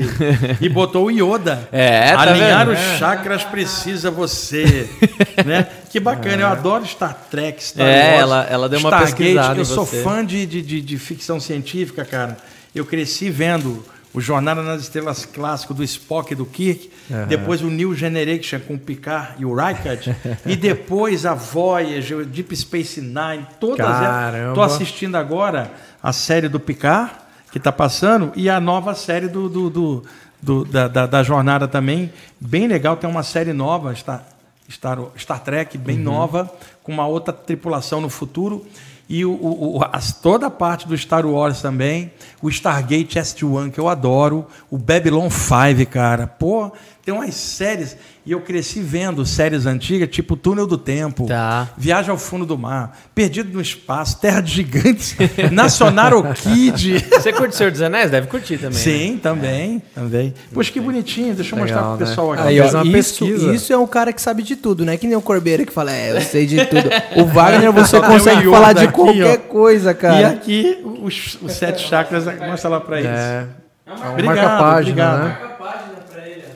e 0.60 0.68
botou 0.68 1.06
o 1.06 1.10
Yoda. 1.10 1.68
É, 1.72 2.12
tá 2.14 2.20
Alinhar 2.22 2.66
vendo? 2.66 2.74
os 2.78 2.98
chakras 2.98 3.42
precisa 3.44 4.10
você. 4.10 4.88
né? 5.44 5.66
Que 5.90 5.98
bacana, 6.00 6.42
eu 6.42 6.46
adoro 6.46 6.86
Star 6.86 7.14
Trek, 7.30 7.62
Star 7.62 7.86
É, 7.86 8.10
Wars. 8.12 8.20
ela- 8.22 8.46
ela 8.48 8.68
deu 8.68 8.78
uma 8.78 8.88
Stargate. 8.88 9.16
pesquisada 9.16 9.58
Eu 9.58 9.62
em 9.62 9.64
sou 9.66 9.84
você. 9.84 10.02
fã 10.02 10.24
de, 10.24 10.46
de, 10.46 10.62
de, 10.62 10.80
de 10.80 10.98
ficção 10.98 11.38
científica, 11.40 12.04
cara. 12.04 12.36
Eu 12.74 12.86
cresci 12.86 13.28
vendo 13.30 13.84
o 14.12 14.20
Jornada 14.20 14.62
nas 14.62 14.82
Estrelas 14.82 15.24
clássico 15.24 15.72
do 15.72 15.84
Spock 15.84 16.32
e 16.32 16.36
do 16.36 16.44
Kirk, 16.44 16.90
depois 17.28 17.62
o 17.62 17.68
New 17.70 17.94
Generation 17.94 18.58
com 18.60 18.74
o 18.74 18.78
Picard 18.78 19.34
e 19.39 19.44
o 19.44 19.55
Riker, 19.55 20.16
e 20.47 20.56
depois 20.56 21.24
a 21.24 21.34
Voyager, 21.34 22.18
o 22.18 22.24
Deep 22.24 22.55
Space 22.56 23.00
Nine, 23.00 23.47
todas 23.60 23.86
elas. 23.86 24.00
Caramba. 24.00 24.48
Estou 24.48 24.62
assistindo 24.64 25.14
agora 25.16 25.70
a 26.02 26.12
série 26.12 26.48
do 26.48 26.58
Picard, 26.58 27.12
que 27.52 27.58
está 27.58 27.70
passando, 27.72 28.32
e 28.36 28.48
a 28.50 28.60
nova 28.60 28.94
série 28.94 29.28
do, 29.28 29.48
do, 29.48 29.70
do- 29.70 30.05
do- 30.42 30.64
da, 30.64 30.89
da, 30.89 31.06
da 31.06 31.22
jornada 31.22 31.68
também. 31.68 32.12
Bem 32.40 32.66
legal, 32.66 32.97
tem 32.97 33.08
uma 33.10 33.22
série 33.22 33.52
nova, 33.52 33.94
Star, 33.94 34.24
Star, 34.70 34.98
Star 35.18 35.40
Trek, 35.40 35.76
bem 35.76 35.98
nova, 35.98 36.50
com 36.82 36.92
uma 36.92 37.06
outra 37.06 37.32
tripulação 37.32 38.00
no 38.00 38.08
futuro. 38.08 38.66
E 39.12 39.24
o, 39.24 39.32
o- 39.32 39.80
as- 39.90 40.12
toda 40.12 40.47
a 40.47 40.50
parte 40.50 40.86
do 40.86 40.97
Star 40.97 41.26
Wars 41.26 41.60
também, 41.60 42.12
o 42.40 42.48
Stargate 42.48 43.18
SG-1, 43.18 43.72
que 43.72 43.80
eu 43.80 43.89
adoro, 43.89 44.47
o 44.70 44.78
Babylon 44.78 45.28
5, 45.28 45.84
cara. 45.90 46.28
Pô, 46.28 46.70
tem 47.04 47.14
umas 47.14 47.34
séries, 47.34 47.96
e 48.26 48.32
eu 48.32 48.40
cresci 48.40 48.80
vendo 48.80 49.24
séries 49.24 49.64
antigas, 49.66 50.08
tipo 50.10 50.36
Túnel 50.36 50.66
do 50.66 50.76
Tempo, 50.76 51.26
Tá. 51.26 51.68
Viagem 51.76 52.10
ao 52.10 52.18
Fundo 52.18 52.44
do 52.44 52.56
Mar, 52.58 52.96
Perdido 53.14 53.52
no 53.52 53.60
Espaço, 53.60 54.20
Terra 54.20 54.40
de 54.40 54.52
Gigantes, 54.52 55.16
Nacional 55.50 56.22
Kid. 56.34 57.04
Você 57.10 57.32
curte 57.32 57.56
Senhor 57.56 57.70
dos 57.72 57.80
Anéis? 57.82 58.10
Deve 58.10 58.26
curtir 58.26 58.56
também. 58.58 58.70
né? 58.76 58.78
Sim, 58.78 59.18
também, 59.22 59.82
também. 59.94 60.34
Poxa, 60.52 60.70
que 60.70 60.80
bonitinho, 60.80 61.34
deixa 61.34 61.54
eu 61.54 61.58
mostrar 61.58 61.80
pro 61.82 61.90
né? 61.92 61.96
pessoal 61.98 62.32
aqui. 62.32 62.42
Aí, 62.42 62.60
ó, 62.60 62.68
uma 62.70 62.82
isso, 62.84 62.92
pesquisa. 63.24 63.52
isso 63.54 63.72
é 63.72 63.78
um 63.78 63.86
cara 63.86 64.12
que 64.12 64.20
sabe 64.20 64.42
de 64.42 64.56
tudo, 64.56 64.84
né? 64.84 64.96
Que 64.96 65.06
nem 65.06 65.16
o 65.16 65.22
Corbeira 65.22 65.64
que 65.64 65.72
fala, 65.72 65.92
é, 65.92 66.16
eu 66.16 66.20
sei 66.20 66.46
de 66.46 66.64
tudo. 66.66 66.88
O 67.16 67.24
Wagner, 67.24 67.72
você 67.72 67.96
o 67.96 68.02
consegue 68.02 68.48
falar 68.50 68.72
de 68.72 68.84
aqui, 68.84 68.92
qualquer 68.92 69.38
ó. 69.44 69.48
coisa, 69.48 69.90
E 69.90 69.94
cara. 69.94 70.28
aqui, 70.28 70.78
os, 71.02 71.38
os 71.42 71.52
sete 71.52 71.86
chakras, 71.88 72.24
mostra 72.46 72.68
lá 72.70 72.80
pra 72.80 72.98
eles. 73.00 73.10
É, 73.10 73.46
é 73.86 73.92
uma 73.92 74.10
Obrigado, 74.12 74.36
marca-página, 74.36 74.80
obrigado. 74.80 75.24
né? 75.24 75.38
a 75.42 75.48
página 75.48 75.58
pra 75.58 75.84
ele. 75.86 75.90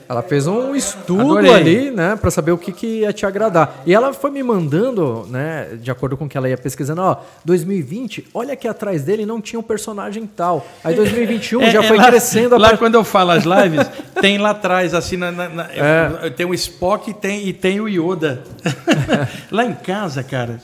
Ela 0.07 0.21
fez 0.21 0.45
um 0.45 0.75
estudo 0.75 1.37
Adorei. 1.39 1.51
ali, 1.53 1.91
né, 1.91 2.15
para 2.15 2.29
saber 2.29 2.51
o 2.51 2.57
que, 2.57 2.71
que 2.71 2.99
ia 3.01 3.11
te 3.11 3.25
agradar. 3.25 3.81
E 3.85 3.93
ela 3.93 4.13
foi 4.13 4.29
me 4.29 4.43
mandando, 4.43 5.25
né, 5.29 5.69
de 5.81 5.89
acordo 5.89 6.15
com 6.15 6.25
o 6.25 6.29
que 6.29 6.37
ela 6.37 6.47
ia 6.47 6.57
pesquisando, 6.57 7.01
ó, 7.01 7.17
2020, 7.43 8.27
olha 8.33 8.55
que 8.55 8.67
atrás 8.67 9.01
dele 9.03 9.25
não 9.25 9.41
tinha 9.41 9.59
um 9.59 9.63
personagem 9.63 10.25
tal. 10.27 10.65
Aí 10.83 10.95
2021 10.95 11.61
já 11.71 11.81
foi 11.83 11.97
É, 11.97 12.01
lá, 12.01 12.07
crescendo 12.07 12.55
a 12.55 12.57
Lá 12.57 12.69
per- 12.69 12.77
quando 12.77 12.95
eu 12.95 13.03
falo 13.03 13.31
as 13.31 13.43
lives, 13.45 13.89
tem 14.21 14.37
lá 14.37 14.51
atrás, 14.51 14.93
assim, 14.93 15.17
na, 15.17 15.31
na- 15.31 15.49
na- 15.49 15.67
É. 15.71 16.29
tem 16.29 16.45
o 16.45 16.53
Spock 16.53 17.09
e 17.09 17.13
tem, 17.13 17.47
e 17.47 17.53
tem 17.53 17.79
o 17.81 17.87
Yoda. 17.87 18.43
lá 19.51 19.65
em 19.65 19.73
casa, 19.73 20.23
cara, 20.23 20.61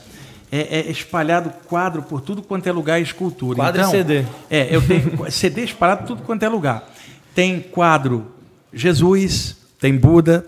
é, 0.50 0.78
é 0.80 0.90
espalhado 0.90 1.52
quadro 1.66 2.02
por 2.02 2.20
tudo 2.20 2.42
quanto 2.42 2.66
é 2.68 2.72
lugar 2.72 3.00
e 3.00 3.02
escultura. 3.02 3.56
Quadro 3.56 3.80
e 3.80 3.84
então, 3.84 3.90
CD. 3.90 4.24
É, 4.50 4.68
eu 4.74 4.80
tenho 4.82 5.30
CD 5.30 5.62
espalhado 5.64 6.06
tudo 6.06 6.22
quanto 6.22 6.42
é 6.44 6.48
lugar. 6.48 6.88
Tem 7.34 7.60
quadro 7.60 8.26
Jesus, 8.72 9.56
tem 9.80 9.96
Buda, 9.96 10.46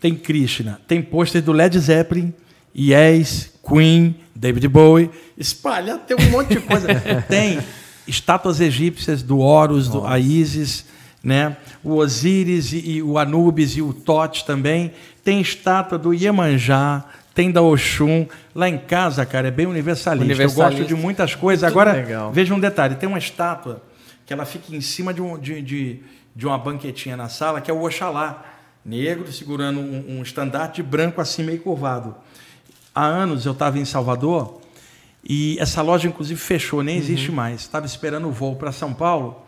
tem 0.00 0.14
Krishna, 0.14 0.80
tem 0.86 1.02
pôster 1.02 1.42
do 1.42 1.52
Led 1.52 1.78
Zeppelin, 1.78 2.32
Yes, 2.76 3.52
Queen, 3.66 4.14
David 4.34 4.68
Bowie, 4.68 5.10
espalhado, 5.36 6.02
tem 6.06 6.16
um 6.16 6.30
monte 6.30 6.54
de 6.54 6.60
coisa. 6.60 6.88
tem 7.28 7.58
estátuas 8.06 8.60
egípcias 8.60 9.22
do 9.22 9.38
Horus, 9.38 9.88
do 9.88 10.06
a 10.06 10.18
Isis, 10.18 10.84
né? 11.22 11.56
o 11.82 11.96
Osíris 11.96 12.72
e, 12.72 12.78
e 12.78 13.02
o 13.02 13.18
Anubis 13.18 13.76
e 13.76 13.82
o 13.82 13.92
Tote 13.92 14.44
também. 14.44 14.92
Tem 15.24 15.40
estátua 15.40 15.98
do 15.98 16.14
Iemanjá, 16.14 17.04
tem 17.34 17.50
da 17.50 17.62
Oxum. 17.62 18.26
Lá 18.54 18.68
em 18.68 18.78
casa, 18.78 19.24
cara, 19.24 19.48
é 19.48 19.50
bem 19.50 19.66
universalista. 19.66 20.24
Eu 20.24 20.26
Universalista. 20.26 20.82
gosto 20.82 20.88
de 20.88 20.94
muitas 20.94 21.34
coisas. 21.34 21.64
Agora, 21.64 21.92
legal. 21.92 22.32
veja 22.32 22.54
um 22.54 22.60
detalhe: 22.60 22.94
tem 22.94 23.08
uma 23.08 23.18
estátua 23.18 23.82
que 24.26 24.32
ela 24.32 24.44
fica 24.44 24.74
em 24.74 24.80
cima 24.80 25.12
de, 25.12 25.20
um, 25.20 25.38
de, 25.38 25.60
de, 25.60 26.00
de 26.40 26.46
uma 26.46 26.56
banquetinha 26.56 27.18
na 27.18 27.28
sala, 27.28 27.60
que 27.60 27.70
é 27.70 27.74
o 27.74 27.82
Oxalá, 27.84 28.42
negro, 28.82 29.30
segurando 29.30 29.78
um, 29.78 30.16
um 30.18 30.22
estandarte 30.22 30.82
branco 30.82 31.20
assim, 31.20 31.42
meio 31.42 31.60
curvado. 31.60 32.14
Há 32.94 33.04
anos 33.04 33.44
eu 33.44 33.52
estava 33.52 33.78
em 33.78 33.84
Salvador 33.84 34.58
e 35.22 35.58
essa 35.60 35.82
loja, 35.82 36.08
inclusive, 36.08 36.40
fechou, 36.40 36.82
nem 36.82 36.96
existe 36.96 37.30
mais. 37.30 37.60
Estava 37.60 37.84
esperando 37.84 38.26
o 38.26 38.32
voo 38.32 38.56
para 38.56 38.72
São 38.72 38.94
Paulo 38.94 39.42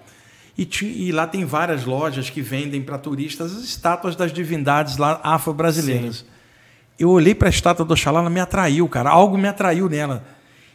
e, 0.57 0.67
ti- 0.67 0.85
e 0.85 1.11
lá 1.13 1.27
tem 1.27 1.47
várias 1.47 1.87
lojas 1.87 2.29
que 2.29 2.43
vendem 2.43 2.83
para 2.83 2.99
turistas 2.99 3.57
as 3.57 3.63
estátuas 3.65 4.15
das 4.15 4.31
divindades 4.31 4.99
lá 4.99 5.19
afro-brasileiras. 5.25 6.27
Eu 6.99 7.09
olhei 7.09 7.35
para 7.35 7.49
a 7.49 7.51
estátua 7.51 7.87
do 7.87 7.93
Oxalá, 7.95 8.21
ela 8.21 8.29
me 8.29 8.39
atraiu, 8.39 8.87
cara. 8.87 9.09
Algo 9.09 9.39
me 9.39 9.49
atraiu 9.49 9.89
nela. 9.89 10.23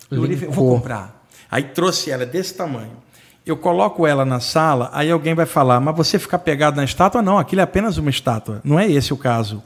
Eu 0.10 0.22
olhei 0.24 0.36
vou 0.36 0.72
comprar. 0.80 1.28
Aí 1.50 1.62
trouxe 1.62 2.10
ela 2.10 2.26
desse 2.26 2.56
tamanho. 2.56 3.06
Eu 3.48 3.56
coloco 3.56 4.06
ela 4.06 4.26
na 4.26 4.42
sala, 4.42 4.90
aí 4.93 5.09
alguém 5.09 5.34
vai 5.34 5.45
falar, 5.45 5.80
mas 5.80 5.95
você 5.95 6.19
ficar 6.19 6.40
pegado 6.40 6.76
na 6.76 6.84
estátua? 6.84 7.22
Não, 7.22 7.40
aquilo 7.40 7.61
é 7.61 7.64
apenas 7.64 7.98
uma 7.98 8.09
estátua. 8.09 8.59
Não 8.64 8.77
é 8.77 8.85
esse 8.92 9.14
o 9.14 9.17
caso. 9.17 9.64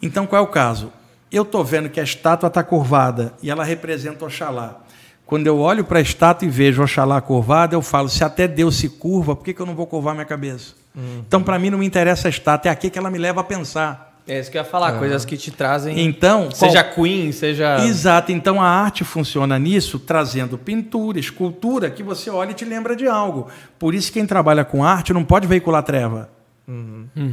Então, 0.00 0.26
qual 0.26 0.40
é 0.40 0.44
o 0.44 0.48
caso? 0.48 0.90
Eu 1.30 1.42
estou 1.42 1.62
vendo 1.62 1.90
que 1.90 2.00
a 2.00 2.02
estátua 2.02 2.46
está 2.46 2.62
curvada 2.62 3.34
e 3.42 3.50
ela 3.50 3.64
representa 3.64 4.24
Oxalá. 4.24 4.80
Quando 5.26 5.46
eu 5.46 5.58
olho 5.58 5.84
para 5.84 5.98
a 5.98 6.02
estátua 6.02 6.46
e 6.46 6.50
vejo 6.50 6.82
Oxalá 6.82 7.20
curvada, 7.20 7.74
eu 7.74 7.82
falo: 7.82 8.08
se 8.08 8.24
até 8.24 8.46
Deus 8.48 8.76
se 8.76 8.88
curva, 8.88 9.34
por 9.34 9.44
que, 9.44 9.52
que 9.52 9.60
eu 9.60 9.66
não 9.66 9.74
vou 9.74 9.86
curvar 9.86 10.14
minha 10.14 10.24
cabeça? 10.24 10.74
Então, 11.26 11.42
para 11.42 11.58
mim, 11.58 11.68
não 11.68 11.78
me 11.78 11.86
interessa 11.86 12.28
a 12.28 12.30
estátua, 12.30 12.70
é 12.70 12.72
aqui 12.72 12.88
que 12.88 12.98
ela 12.98 13.10
me 13.10 13.18
leva 13.18 13.40
a 13.42 13.44
pensar. 13.44 14.05
É 14.28 14.40
isso 14.40 14.50
que 14.50 14.58
eu 14.58 14.62
ia 14.62 14.68
falar, 14.68 14.98
coisas 14.98 15.24
que 15.24 15.36
te 15.36 15.50
trazem. 15.52 16.00
Então, 16.04 16.50
seja 16.50 16.82
qual- 16.82 16.94
Queen, 17.06 17.30
seja. 17.30 17.78
Exato, 17.84 18.32
então 18.32 18.60
a 18.60 18.66
arte 18.68 19.04
funciona 19.04 19.56
nisso, 19.58 20.00
trazendo 20.00 20.58
pintura, 20.58 21.18
escultura, 21.20 21.88
que 21.90 22.02
você 22.02 22.28
olha 22.28 22.50
e 22.50 22.54
te 22.54 22.64
lembra 22.64 22.96
de 22.96 23.06
algo. 23.06 23.46
Por 23.78 23.94
isso, 23.94 24.10
quem 24.12 24.26
trabalha 24.26 24.64
com 24.64 24.82
arte 24.84 25.12
não 25.12 25.22
pode 25.22 25.46
veicular 25.46 25.82
treva. 25.84 26.28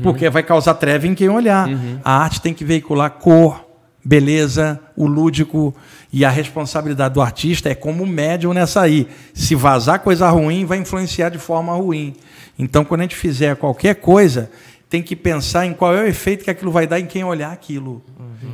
Porque 0.03 0.29
vai 0.29 0.43
causar 0.43 0.75
treva 0.75 1.07
em 1.07 1.15
quem 1.15 1.29
olhar. 1.29 1.67
A 2.03 2.17
arte 2.19 2.39
tem 2.39 2.53
que 2.53 2.63
veicular 2.63 3.09
cor, 3.09 3.65
beleza, 4.05 4.79
o 4.95 5.07
lúdico. 5.07 5.73
E 6.11 6.23
a 6.23 6.29
responsabilidade 6.29 7.15
do 7.15 7.21
artista 7.21 7.69
é 7.69 7.73
como 7.75 8.05
médium 8.05 8.53
nessa 8.53 8.81
aí. 8.81 9.07
Se 9.33 9.55
vazar 9.55 9.99
coisa 10.01 10.29
ruim, 10.29 10.63
vai 10.65 10.77
influenciar 10.77 11.29
de 11.29 11.39
forma 11.39 11.73
ruim. 11.73 12.13
Então, 12.59 12.85
quando 12.85 13.01
a 13.01 13.03
gente 13.05 13.15
fizer 13.15 13.55
qualquer 13.55 13.95
coisa, 13.95 14.51
tem 14.93 15.01
que 15.01 15.15
pensar 15.15 15.65
em 15.65 15.73
qual 15.73 15.95
é 15.95 16.03
o 16.03 16.05
efeito 16.07 16.43
que 16.43 16.51
aquilo 16.51 16.71
vai 16.71 16.85
dar 16.85 16.99
em 16.99 17.07
quem 17.07 17.23
olhar 17.23 17.51
aquilo. 17.51 17.99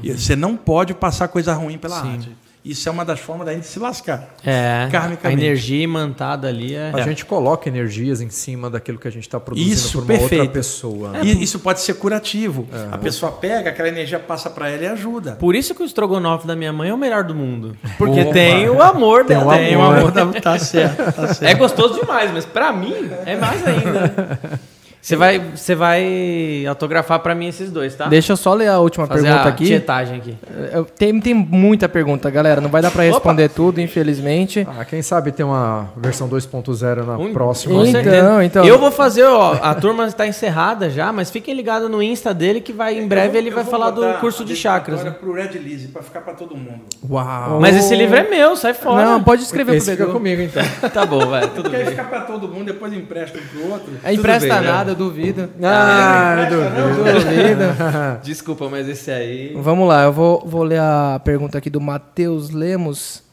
E 0.02 0.14
Você 0.14 0.38
não 0.38 0.56
pode 0.56 0.94
passar 0.94 1.28
coisa 1.28 1.54
ruim 1.54 1.78
pela 1.78 1.98
arte. 2.00 2.32
Isso 2.64 2.88
é 2.88 2.92
uma 2.94 3.04
das 3.04 3.20
formas 3.20 3.46
da 3.46 3.54
gente 3.54 3.68
se 3.68 3.78
lascar. 3.78 4.36
É. 4.46 4.88
A 5.22 5.34
energia 5.34 5.84
imantada 5.84 6.48
ali 6.48 6.76
é. 6.76 6.92
A 6.94 7.02
gente 7.02 7.26
coloca 7.26 7.68
energias 7.68 8.22
em 8.22 8.30
cima 8.30 8.70
daquilo 8.70 8.98
que 8.98 9.08
a 9.08 9.12
gente 9.12 9.24
está 9.24 9.38
produzindo 9.38 9.74
Isso, 9.74 9.92
por 9.98 10.04
uma 10.04 10.08
perfeito. 10.08 10.42
outra 10.44 10.54
pessoa. 10.54 11.10
né? 11.10 11.22
E 11.26 11.44
isso 11.44 11.60
pode 11.60 11.82
ser 11.82 11.96
curativo. 11.96 12.66
A 12.90 12.98
pessoa 12.98 13.34
pega, 13.34 13.70
aquela 13.72 13.90
energia 13.90 14.18
passa 14.20 14.50
para 14.50 14.70
ela 14.70 14.84
e 14.84 14.88
ajuda. 14.88 15.34
Por 15.34 15.56
isso 15.56 15.76
que 15.76 15.84
o 15.84 15.86
estrogonofe 15.86 16.48
da 16.48 16.56
minha 16.56 16.72
mãe 16.72 16.90
é 16.90 16.94
o 16.94 16.98
melhor 16.98 17.26
do 17.26 17.36
mundo. 17.36 17.76
Porque 17.98 18.22
Opa. 18.22 18.32
tem 18.32 18.70
o 18.70 18.82
amor 18.82 19.26
Tem 19.26 19.38
dela. 19.38 19.56
o 19.56 19.58
Tem 19.58 19.76
o 19.76 19.82
amor. 19.82 20.12
da... 20.12 20.26
Tá 20.40 20.58
certo, 20.58 21.12
tá 21.14 21.34
certo. 21.34 21.44
É 21.44 21.54
gostoso 21.54 22.00
demais, 22.00 22.32
mas 22.32 22.46
pra 22.46 22.72
mim 22.72 22.94
é 23.26 23.36
mais 23.36 23.68
ainda. 23.68 24.40
Você 25.02 25.16
vai, 25.16 25.40
você 25.56 25.74
vai 25.76 26.66
autografar 26.68 27.20
pra 27.22 27.34
mim 27.34 27.48
esses 27.48 27.72
dois, 27.72 27.96
tá? 27.96 28.08
Deixa 28.08 28.34
eu 28.34 28.38
só 28.38 28.54
ler 28.54 28.68
a 28.68 28.80
última 28.80 29.08
Fazer 29.08 29.24
pergunta 29.24 29.46
a 29.46 29.50
aqui. 29.50 29.66
tietagem 29.66 30.18
aqui. 30.18 30.38
Eu- 30.74 30.84
Tem, 30.86 31.18
tem 31.22 31.34
muita 31.34 31.88
pergunta, 31.88 32.30
galera. 32.30 32.60
Não 32.60 32.70
vai 32.70 32.82
dar 32.82 32.92
pra 32.92 33.04
responder 33.04 33.48
tudo, 33.50 33.80
infelizmente. 33.80 34.68
Ah, 34.78 34.84
quem 34.84 35.02
sabe 35.02 35.32
tem 35.32 35.46
uma 35.46 35.90
versão 35.96 36.28
2.0 36.28 37.06
na 37.06 37.18
Um- 37.18 37.32
próxima. 37.32 37.88
Então, 37.88 38.44
então. 38.44 38.66
Eu 38.66 38.78
vou 38.78 38.92
fazer, 38.92 39.24
ó, 39.24 39.58
a 39.62 39.74
turma 39.74 40.06
está 40.06 40.28
encerrada 40.28 40.90
já, 40.90 41.14
mas 41.14 41.32
fiquem 41.32 41.54
ligados 41.56 41.90
no 41.90 42.04
Insta 42.04 42.34
dele 42.34 42.60
que 42.60 42.74
vai 42.74 42.98
em 43.00 43.08
breve 43.08 43.38
ele 43.38 43.50
Eu 43.52 43.56
vai 43.56 43.64
falar 43.64 43.92
do 43.92 44.06
curso 44.20 44.44
de 44.44 44.56
chakras. 44.56 45.00
Agora 45.00 45.12
né? 45.14 45.18
pro 45.20 45.34
Red 45.34 45.58
Lise, 45.60 45.88
para 45.88 46.04
ficar 46.04 46.22
para 46.22 46.34
todo 46.34 46.56
mundo. 46.58 46.82
Uau! 47.10 47.60
Mas 47.62 47.76
esse 47.78 47.96
livro 47.96 48.18
é 48.18 48.30
meu, 48.30 48.56
sai 48.58 48.74
fora. 48.74 49.06
Não, 49.06 49.24
pode 49.24 49.44
escrever 49.44 49.76
Esse 49.78 49.96
pro 49.96 49.98
fica 50.06 50.12
comigo, 50.12 50.42
então. 50.42 50.62
Tá 50.94 51.06
bom, 51.06 51.26
vai, 51.26 51.48
tudo 51.48 51.70
Quer 51.70 51.78
bem. 51.78 51.86
ficar 51.88 52.04
para 52.10 52.22
todo 52.22 52.48
mundo, 52.50 52.66
depois 52.66 52.92
empresta 52.92 53.38
um 53.38 53.42
pro 53.60 53.72
outro. 53.72 53.94
É, 54.04 54.14
empresta 54.14 54.56
bem, 54.56 54.64
né? 54.66 54.72
Nada, 54.90 54.92
eu 54.92 54.96
duvido. 54.96 55.50
Ah, 55.64 56.36
eu 56.52 56.58
duvido. 56.58 57.14
Duvido. 57.14 58.22
Desculpa, 58.24 58.70
mas 58.70 58.88
esse 58.88 59.10
aí. 59.12 59.54
Vamos 59.56 59.88
lá, 59.88 60.04
eu 60.04 60.14
vou, 60.14 60.44
vou 60.46 60.64
ler 60.64 60.80
a 60.80 61.20
pergunta 61.24 61.58
aqui 61.58 61.70
do 61.70 61.80
Matheus 61.82 62.50
Lemos. 62.50 63.24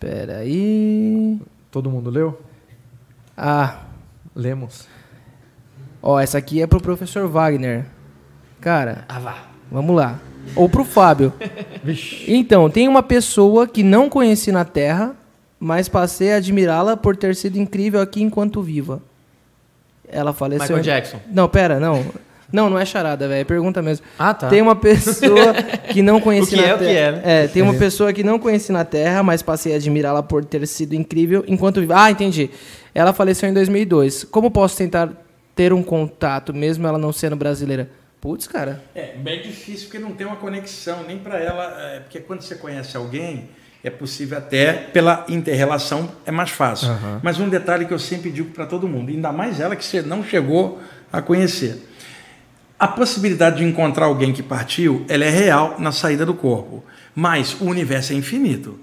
Pera 0.00 0.38
aí. 0.38 1.38
Todo 1.70 1.90
mundo 1.90 2.10
leu? 2.10 2.40
Ah, 3.36 3.80
Lemos. 4.34 4.86
ó, 6.02 6.18
essa 6.20 6.38
aqui 6.38 6.60
é 6.62 6.66
pro 6.66 6.80
professor 6.80 7.26
Wagner. 7.28 7.84
Cara, 8.60 9.04
Ah, 9.08 9.18
vá. 9.18 9.36
vamos 9.70 9.94
lá. 9.96 10.18
Ou 10.54 10.68
pro 10.68 10.84
Fábio. 10.84 11.32
Vixe. 11.82 12.24
Então, 12.32 12.70
tem 12.70 12.86
uma 12.88 13.02
pessoa 13.02 13.66
que 13.66 13.82
não 13.82 14.08
conheci 14.08 14.52
na 14.52 14.64
Terra, 14.64 15.14
mas 15.58 15.88
passei 15.88 16.32
a 16.32 16.36
admirá-la 16.36 16.96
por 16.96 17.16
ter 17.16 17.34
sido 17.34 17.58
incrível 17.58 18.00
aqui 18.00 18.22
enquanto 18.22 18.62
viva. 18.62 19.00
Ela 20.08 20.32
faleceu. 20.32 20.76
Michael 20.76 20.82
Jackson. 20.82 21.20
Não, 21.30 21.48
pera, 21.48 21.80
não. 21.80 22.04
Não, 22.52 22.70
não 22.70 22.78
é 22.78 22.84
charada, 22.84 23.26
velho. 23.26 23.40
É 23.40 23.44
pergunta 23.44 23.82
mesmo. 23.82 24.06
Ah, 24.18 24.32
tá. 24.32 24.48
Tem 24.48 24.62
uma 24.62 24.76
pessoa 24.76 25.52
que 25.90 26.00
não 26.00 26.20
conheci 26.20 26.54
O 26.54 26.56
que 26.58 26.62
na 26.62 26.68
é, 26.68 26.74
o 26.74 26.78
que 26.78 26.84
Terra. 26.84 26.98
é, 26.98 27.12
né? 27.12 27.22
É, 27.44 27.48
tem 27.48 27.62
uma 27.62 27.74
pessoa 27.74 28.12
que 28.12 28.22
não 28.22 28.38
conheci 28.38 28.70
na 28.70 28.84
Terra, 28.84 29.22
mas 29.22 29.42
passei 29.42 29.72
a 29.72 29.76
admirá-la 29.76 30.22
por 30.22 30.44
ter 30.44 30.64
sido 30.66 30.94
incrível 30.94 31.44
enquanto. 31.48 31.84
Ah, 31.92 32.10
entendi. 32.10 32.50
Ela 32.94 33.12
faleceu 33.12 33.48
em 33.48 33.52
2002. 33.52 34.24
Como 34.24 34.50
posso 34.50 34.76
tentar 34.76 35.10
ter 35.54 35.72
um 35.72 35.82
contato, 35.82 36.54
mesmo 36.54 36.86
ela 36.86 36.98
não 36.98 37.12
sendo 37.12 37.34
brasileira? 37.34 37.90
Putz, 38.20 38.46
cara. 38.46 38.82
É 38.94 39.14
bem 39.16 39.42
difícil 39.42 39.88
porque 39.88 39.98
não 39.98 40.12
tem 40.12 40.26
uma 40.26 40.36
conexão 40.36 41.02
nem 41.06 41.18
para 41.18 41.38
ela, 41.38 41.64
é, 41.80 42.00
porque 42.00 42.20
quando 42.20 42.42
você 42.42 42.54
conhece 42.54 42.96
alguém 42.96 43.48
é 43.86 43.90
possível 43.90 44.38
até 44.38 44.72
pela 44.72 45.24
interrelação 45.28 46.10
é 46.24 46.32
mais 46.32 46.50
fácil. 46.50 46.88
Mas 47.22 47.38
um 47.38 47.48
detalhe 47.48 47.86
que 47.86 47.94
eu 47.94 47.98
sempre 47.98 48.32
digo 48.32 48.50
para 48.50 48.66
todo 48.66 48.88
mundo, 48.88 49.10
ainda 49.10 49.30
mais 49.30 49.60
ela 49.60 49.76
que 49.76 49.84
você 49.84 50.02
não 50.02 50.24
chegou 50.24 50.80
a 51.12 51.22
conhecer, 51.22 51.88
a 52.78 52.88
possibilidade 52.88 53.58
de 53.58 53.64
encontrar 53.64 54.06
alguém 54.06 54.32
que 54.32 54.42
partiu, 54.42 55.06
ela 55.08 55.24
é 55.24 55.30
real 55.30 55.76
na 55.78 55.92
saída 55.92 56.26
do 56.26 56.34
corpo, 56.34 56.84
mas 57.14 57.56
o 57.60 57.64
universo 57.66 58.12
é 58.12 58.16
infinito. 58.16 58.78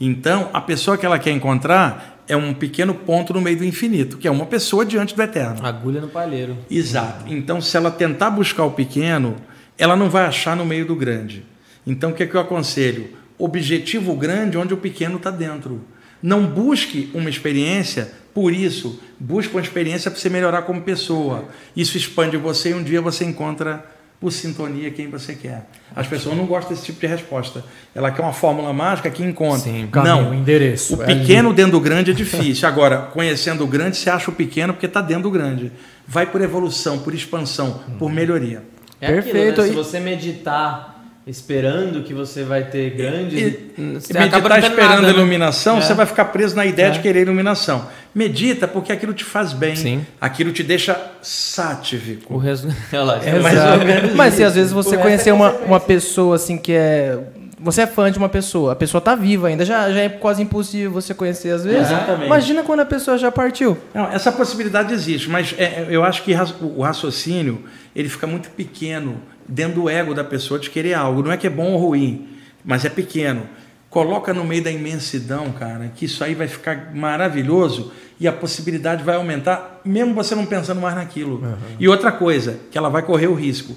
Então, 0.00 0.50
a 0.52 0.60
pessoa 0.60 0.98
que 0.98 1.06
ela 1.06 1.18
quer 1.18 1.30
encontrar 1.30 2.24
é 2.26 2.36
um 2.36 2.52
pequeno 2.52 2.92
ponto 2.92 3.32
no 3.32 3.40
meio 3.40 3.58
do 3.58 3.64
infinito, 3.64 4.18
que 4.18 4.26
é 4.26 4.30
uma 4.30 4.46
pessoa 4.46 4.84
diante 4.84 5.14
do 5.14 5.22
eterno. 5.22 5.64
Agulha 5.64 6.00
no 6.00 6.08
palheiro. 6.08 6.58
Exato. 6.70 7.24
Então, 7.28 7.60
se 7.60 7.76
ela 7.76 7.90
tentar 7.90 8.30
buscar 8.30 8.64
o 8.64 8.72
pequeno, 8.72 9.36
ela 9.78 9.94
não 9.94 10.10
vai 10.10 10.26
achar 10.26 10.56
no 10.56 10.64
meio 10.66 10.84
do 10.86 10.96
grande. 10.96 11.46
Então, 11.86 12.10
o 12.10 12.14
que, 12.14 12.24
é 12.24 12.26
que 12.26 12.34
eu 12.34 12.40
aconselho? 12.40 13.19
Objetivo 13.42 14.14
grande 14.14 14.58
onde 14.58 14.74
o 14.74 14.76
pequeno 14.76 15.16
está 15.16 15.30
dentro. 15.30 15.80
Não 16.22 16.46
busque 16.46 17.10
uma 17.14 17.30
experiência 17.30 18.12
por 18.34 18.52
isso. 18.52 19.00
Busque 19.18 19.54
uma 19.54 19.62
experiência 19.62 20.10
para 20.10 20.20
você 20.20 20.28
melhorar 20.28 20.62
como 20.62 20.82
pessoa. 20.82 21.46
Isso 21.76 21.96
expande 21.96 22.36
você 22.36 22.70
e 22.70 22.74
um 22.74 22.82
dia 22.82 23.00
você 23.00 23.24
encontra 23.24 23.84
por 24.20 24.30
sintonia 24.30 24.90
quem 24.90 25.08
você 25.08 25.34
quer. 25.34 25.66
As 25.96 26.06
pessoas 26.06 26.36
não 26.36 26.44
gostam 26.44 26.72
desse 26.72 26.84
tipo 26.84 27.00
de 27.00 27.06
resposta. 27.06 27.64
Ela 27.94 28.10
quer 28.10 28.20
uma 28.20 28.34
fórmula 28.34 28.70
mágica 28.70 29.10
que 29.10 29.22
encontra. 29.22 29.60
Sim, 29.60 29.84
o 29.84 29.88
caminho, 29.88 30.14
não, 30.14 30.30
o 30.30 30.34
endereço. 30.34 30.96
O 30.96 31.02
É 31.02 31.06
pequeno 31.06 31.54
dentro 31.54 31.72
do 31.72 31.80
grande 31.80 32.10
é 32.10 32.14
difícil. 32.14 32.68
Agora, 32.68 32.98
conhecendo 32.98 33.64
o 33.64 33.66
grande, 33.66 33.96
você 33.96 34.10
acha 34.10 34.30
o 34.30 34.34
pequeno 34.34 34.74
porque 34.74 34.84
está 34.84 35.00
dentro 35.00 35.24
do 35.24 35.30
grande. 35.30 35.72
Vai 36.06 36.26
por 36.26 36.42
evolução, 36.42 36.98
por 36.98 37.14
expansão, 37.14 37.80
por 37.98 38.12
melhoria. 38.12 38.62
É 39.00 39.10
Perfeito. 39.10 39.62
Aquilo, 39.62 39.62
né? 39.62 39.68
Se 39.68 39.90
você 39.90 39.98
meditar 39.98 40.89
esperando 41.30 42.02
que 42.02 42.12
você 42.12 42.42
vai 42.42 42.64
ter 42.64 42.90
grandes. 42.90 43.38
E, 43.40 43.50
você 43.94 44.12
e 44.12 44.18
meditar 44.18 44.42
tendo 44.42 44.58
esperando 44.58 44.88
nada, 44.88 44.98
a 44.98 45.02
né? 45.02 45.10
iluminação, 45.10 45.78
É. 45.78 45.80
você 45.80 45.94
vai 45.94 46.04
ficar 46.06 46.26
preso 46.26 46.56
na 46.56 46.66
ideia 46.66 46.90
de 46.90 46.98
querer 47.00 47.22
iluminação. 47.22 47.86
Medita 48.14 48.66
porque 48.66 48.92
aquilo 48.92 49.12
te 49.14 49.24
faz 49.24 49.52
bem. 49.52 49.76
Sim. 49.76 50.04
Aquilo 50.20 50.50
te 50.52 50.62
deixa 50.62 51.00
sátivico. 51.22 52.34
O. 52.34 52.38
Olha 52.38 52.54
lá, 53.04 53.20
É 53.24 53.38
mais 53.38 53.54
Exato. 53.56 53.78
ou 53.80 53.86
menos 53.86 54.14
Mas 54.14 54.34
se 54.34 54.40
isso. 54.40 54.48
às 54.48 54.54
vezes 54.56 54.72
você 54.72 54.96
O 54.96 54.98
conhecer 54.98 55.30
é 55.30 55.32
uma, 55.32 55.50
uma 55.52 55.80
pessoa 55.80 56.36
assim 56.36 56.58
que 56.58 56.72
é. 56.72 57.18
Você 57.62 57.82
é 57.82 57.86
fã 57.86 58.10
de 58.10 58.16
uma 58.16 58.28
pessoa, 58.30 58.72
a 58.72 58.76
pessoa 58.76 59.02
tá 59.02 59.14
viva 59.14 59.48
ainda, 59.48 59.66
já, 59.66 59.90
já 59.92 60.00
é 60.00 60.08
quase 60.08 60.40
impossível 60.42 60.90
você 60.90 61.12
conhecer 61.12 61.50
às 61.50 61.62
vezes. 61.62 61.82
Exatamente. 61.90 62.24
Imagina 62.24 62.62
quando 62.62 62.80
a 62.80 62.86
pessoa 62.86 63.18
já 63.18 63.30
partiu. 63.30 63.76
Não, 63.94 64.10
essa 64.10 64.32
possibilidade 64.32 64.94
existe, 64.94 65.28
mas 65.28 65.54
é, 65.58 65.64
é, 65.64 65.86
eu 65.90 66.02
acho 66.02 66.22
que 66.22 66.34
o 66.62 66.80
raciocínio 66.80 67.62
ele 67.94 68.08
fica 68.08 68.26
muito 68.26 68.48
pequeno 68.48 69.20
dentro 69.50 69.82
do 69.82 69.88
ego 69.90 70.14
da 70.14 70.24
pessoa 70.24 70.58
de 70.58 70.70
querer 70.70 70.94
algo. 70.94 71.22
Não 71.22 71.32
é 71.32 71.36
que 71.36 71.46
é 71.46 71.50
bom 71.50 71.72
ou 71.72 71.78
ruim, 71.78 72.28
mas 72.64 72.84
é 72.84 72.88
pequeno. 72.88 73.46
Coloca 73.90 74.32
no 74.32 74.44
meio 74.44 74.62
da 74.62 74.70
imensidão, 74.70 75.50
cara, 75.50 75.90
que 75.94 76.04
isso 76.04 76.22
aí 76.22 76.34
vai 76.34 76.46
ficar 76.46 76.94
maravilhoso 76.94 77.92
e 78.20 78.28
a 78.28 78.32
possibilidade 78.32 79.02
vai 79.02 79.16
aumentar, 79.16 79.80
mesmo 79.84 80.14
você 80.14 80.34
não 80.34 80.46
pensando 80.46 80.80
mais 80.80 80.94
naquilo. 80.94 81.42
E 81.78 81.88
outra 81.88 82.12
coisa, 82.12 82.60
que 82.70 82.78
ela 82.78 82.88
vai 82.88 83.02
correr 83.02 83.26
o 83.26 83.34
risco. 83.34 83.74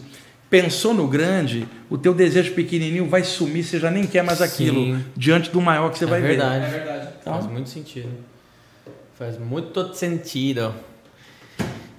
Pensou 0.49 0.93
no 0.93 1.07
grande, 1.07 1.67
o 1.89 1.97
teu 1.97 2.13
desejo 2.13 2.53
pequenininho 2.53 3.07
vai 3.09 3.23
sumir, 3.23 3.63
você 3.63 3.79
já 3.79 3.89
nem 3.89 4.05
quer 4.05 4.23
mais 4.23 4.39
aquilo 4.39 4.81
Sim. 4.85 5.03
diante 5.17 5.49
do 5.49 5.59
maior 5.59 5.91
que 5.91 5.97
você 5.97 6.05
É 6.05 6.07
vai 6.07 6.21
verdade. 6.21 6.69
ver. 6.69 6.83
Faz 7.23 7.45
Então- 7.45 7.51
muito 7.51 7.69
sentido. 7.69 8.09
Faz 9.17 9.39
muito 9.39 9.95
sentido. 9.95 10.73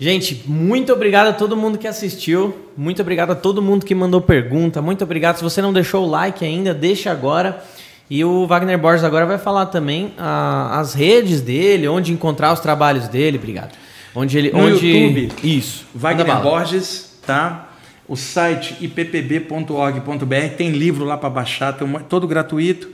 Gente, 0.05 0.43
muito 0.47 0.93
obrigado 0.93 1.29
a 1.29 1.33
todo 1.33 1.57
mundo 1.57 1.79
que 1.79 1.89
assistiu. 1.89 2.55
Muito 2.77 3.01
obrigado 3.01 3.31
a 3.31 3.35
todo 3.35 3.63
mundo 3.63 3.87
que 3.87 3.95
mandou 3.95 4.21
pergunta. 4.21 4.83
Muito 4.83 5.03
obrigado. 5.03 5.37
Se 5.39 5.43
você 5.43 5.63
não 5.63 5.73
deixou 5.73 6.05
o 6.07 6.11
like 6.11 6.45
ainda, 6.45 6.75
deixa 6.75 7.11
agora. 7.11 7.65
E 8.11 8.23
o 8.23 8.47
Wagner 8.47 8.77
Borges 8.77 9.03
agora 9.03 9.25
vai 9.25 9.39
falar 9.39 9.65
também 9.65 10.13
ah, 10.19 10.79
as 10.79 10.93
redes 10.93 11.41
dele, 11.41 11.89
onde 11.89 12.13
encontrar 12.13 12.53
os 12.53 12.61
trabalhos 12.61 13.09
dele. 13.09 13.39
Obrigado. 13.39 13.73
Onde 14.15 14.37
ele, 14.37 14.53
No 14.53 14.59
onde... 14.59 14.87
YouTube. 14.87 15.33
Isso. 15.43 15.87
Wagner. 15.95 16.39
Borges, 16.43 17.19
tá? 17.27 17.71
O 18.07 18.15
site 18.15 18.77
ippb.org.br 18.85 20.35
tem 20.55 20.69
livro 20.73 21.07
lá 21.07 21.17
para 21.17 21.31
baixar, 21.31 21.73
tem 21.73 21.87
uma- 21.89 22.01
todo 22.01 22.29
gratuito. 22.29 22.91